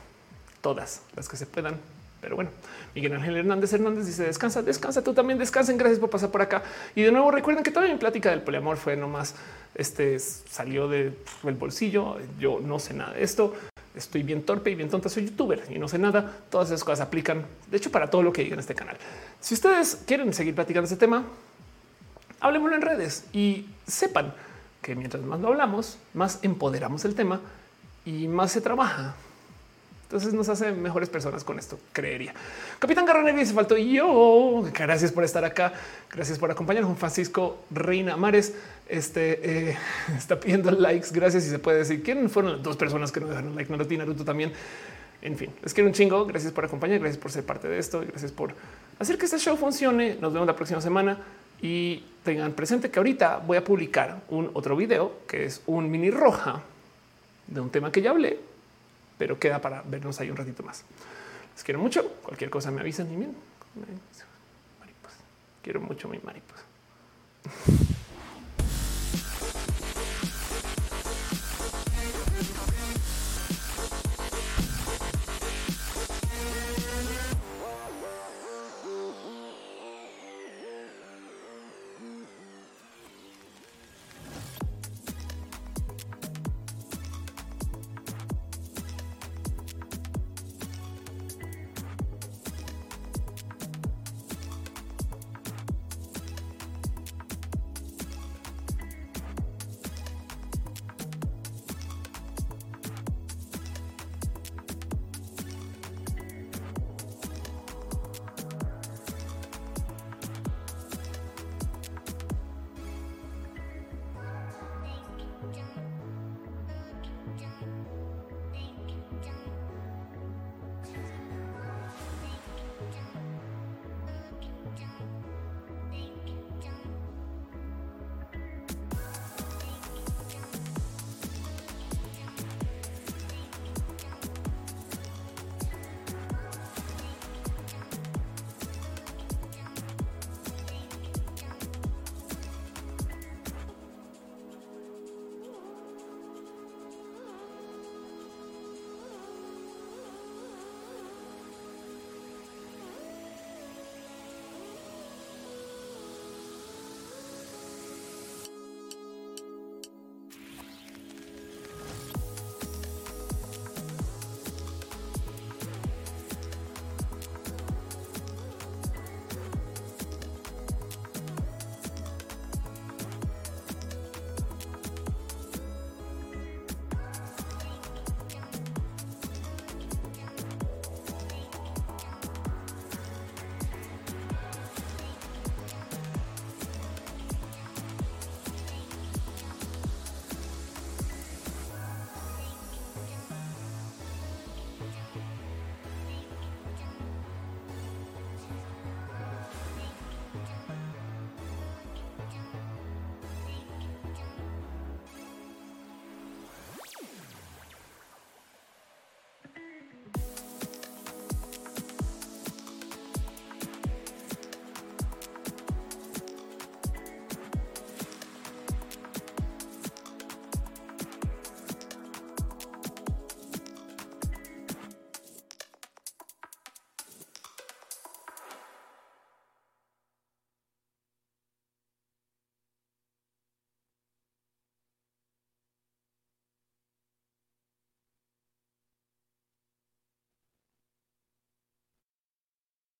todas 0.60 1.02
las 1.16 1.28
que 1.28 1.36
se 1.36 1.46
puedan. 1.46 1.76
Pero 2.22 2.36
bueno, 2.36 2.50
Miguel 2.94 3.12
Ángel 3.14 3.36
Hernández 3.36 3.72
Hernández 3.72 4.06
dice 4.06 4.22
descansa, 4.22 4.62
descansa, 4.62 5.02
tú 5.02 5.12
también 5.12 5.40
descansen. 5.40 5.76
Gracias 5.76 5.98
por 5.98 6.08
pasar 6.08 6.30
por 6.30 6.40
acá. 6.40 6.62
Y 6.94 7.02
de 7.02 7.10
nuevo 7.10 7.32
recuerden 7.32 7.64
que 7.64 7.72
toda 7.72 7.88
mi 7.88 7.96
plática 7.96 8.30
del 8.30 8.42
poliamor 8.42 8.76
fue 8.76 8.96
nomás 8.96 9.34
este 9.74 10.20
salió 10.20 10.86
del 10.86 11.16
bolsillo. 11.58 12.18
Yo 12.38 12.60
no 12.62 12.78
sé 12.78 12.94
nada 12.94 13.12
de 13.14 13.24
esto. 13.24 13.54
Estoy 13.96 14.22
bien 14.22 14.44
torpe 14.44 14.70
y 14.70 14.76
bien 14.76 14.88
tonta. 14.88 15.08
Soy 15.08 15.26
youtuber 15.26 15.64
y 15.68 15.80
no 15.80 15.88
sé 15.88 15.98
nada. 15.98 16.32
Todas 16.48 16.68
esas 16.68 16.84
cosas 16.84 17.08
aplican, 17.08 17.44
de 17.68 17.76
hecho, 17.76 17.90
para 17.90 18.08
todo 18.08 18.22
lo 18.22 18.32
que 18.32 18.44
diga 18.44 18.54
en 18.54 18.60
este 18.60 18.76
canal. 18.76 18.96
Si 19.40 19.54
ustedes 19.54 19.98
quieren 20.06 20.32
seguir 20.32 20.54
platicando 20.54 20.84
este 20.84 20.96
tema, 20.96 21.24
hablemoslo 22.38 22.76
en 22.76 22.82
redes 22.82 23.24
y 23.32 23.66
sepan 23.84 24.32
que 24.80 24.94
mientras 24.94 25.24
más 25.24 25.40
lo 25.40 25.48
hablamos, 25.48 25.98
más 26.14 26.38
empoderamos 26.42 27.04
el 27.04 27.16
tema 27.16 27.40
y 28.04 28.28
más 28.28 28.52
se 28.52 28.60
trabaja. 28.60 29.16
Entonces 30.12 30.34
nos 30.34 30.50
hace 30.50 30.72
mejores 30.72 31.08
personas 31.08 31.42
con 31.42 31.58
esto, 31.58 31.78
creería. 31.90 32.34
Capitán 32.78 33.06
Garraneri 33.06 33.38
dice 33.38 33.54
faltó 33.54 33.78
yo. 33.78 34.62
Gracias 34.74 35.10
por 35.10 35.24
estar 35.24 35.42
acá. 35.42 35.72
Gracias 36.10 36.38
por 36.38 36.50
acompañarnos. 36.50 36.90
Juan 36.90 36.98
Francisco 36.98 37.64
Reina 37.70 38.18
Mares 38.18 38.52
este, 38.90 39.70
eh, 39.70 39.78
está 40.18 40.38
pidiendo 40.38 40.70
likes. 40.70 41.08
Gracias. 41.12 41.46
Y 41.46 41.48
se 41.48 41.58
puede 41.58 41.78
decir 41.78 42.02
quién 42.02 42.28
fueron 42.28 42.52
las 42.52 42.62
dos 42.62 42.76
personas 42.76 43.10
que 43.10 43.20
no 43.20 43.28
dejaron 43.28 43.56
like. 43.56 43.72
Naruto 43.72 43.94
y 43.94 43.96
Naruto 43.96 44.22
también. 44.22 44.52
En 45.22 45.38
fin, 45.38 45.48
les 45.62 45.72
quiero 45.72 45.88
un 45.88 45.94
chingo. 45.94 46.26
Gracias 46.26 46.52
por 46.52 46.66
acompañar. 46.66 46.98
Gracias 46.98 47.16
por 47.16 47.32
ser 47.32 47.46
parte 47.46 47.66
de 47.66 47.78
esto. 47.78 48.04
Gracias 48.06 48.32
por 48.32 48.54
hacer 48.98 49.16
que 49.16 49.24
este 49.24 49.38
show 49.38 49.56
funcione. 49.56 50.18
Nos 50.20 50.30
vemos 50.30 50.46
la 50.46 50.54
próxima 50.54 50.82
semana 50.82 51.16
y 51.62 52.04
tengan 52.22 52.52
presente 52.52 52.90
que 52.90 52.98
ahorita 52.98 53.38
voy 53.46 53.56
a 53.56 53.64
publicar 53.64 54.20
un 54.28 54.50
otro 54.52 54.76
video 54.76 55.20
que 55.26 55.46
es 55.46 55.62
un 55.64 55.90
mini 55.90 56.10
roja 56.10 56.60
de 57.46 57.60
un 57.62 57.70
tema 57.70 57.90
que 57.90 58.02
ya 58.02 58.10
hablé 58.10 58.51
pero 59.22 59.38
queda 59.38 59.60
para 59.60 59.82
vernos 59.82 60.18
ahí 60.18 60.30
un 60.30 60.36
ratito 60.36 60.64
más. 60.64 60.82
Les 61.54 61.62
quiero 61.62 61.78
mucho. 61.78 62.04
Cualquier 62.24 62.50
cosa 62.50 62.72
me 62.72 62.80
avisan 62.80 63.08
y 63.12 63.14
bien. 63.14 63.36
Quiero 65.62 65.80
mucho 65.80 66.08
mi 66.08 66.18
mariposa. 66.18 66.64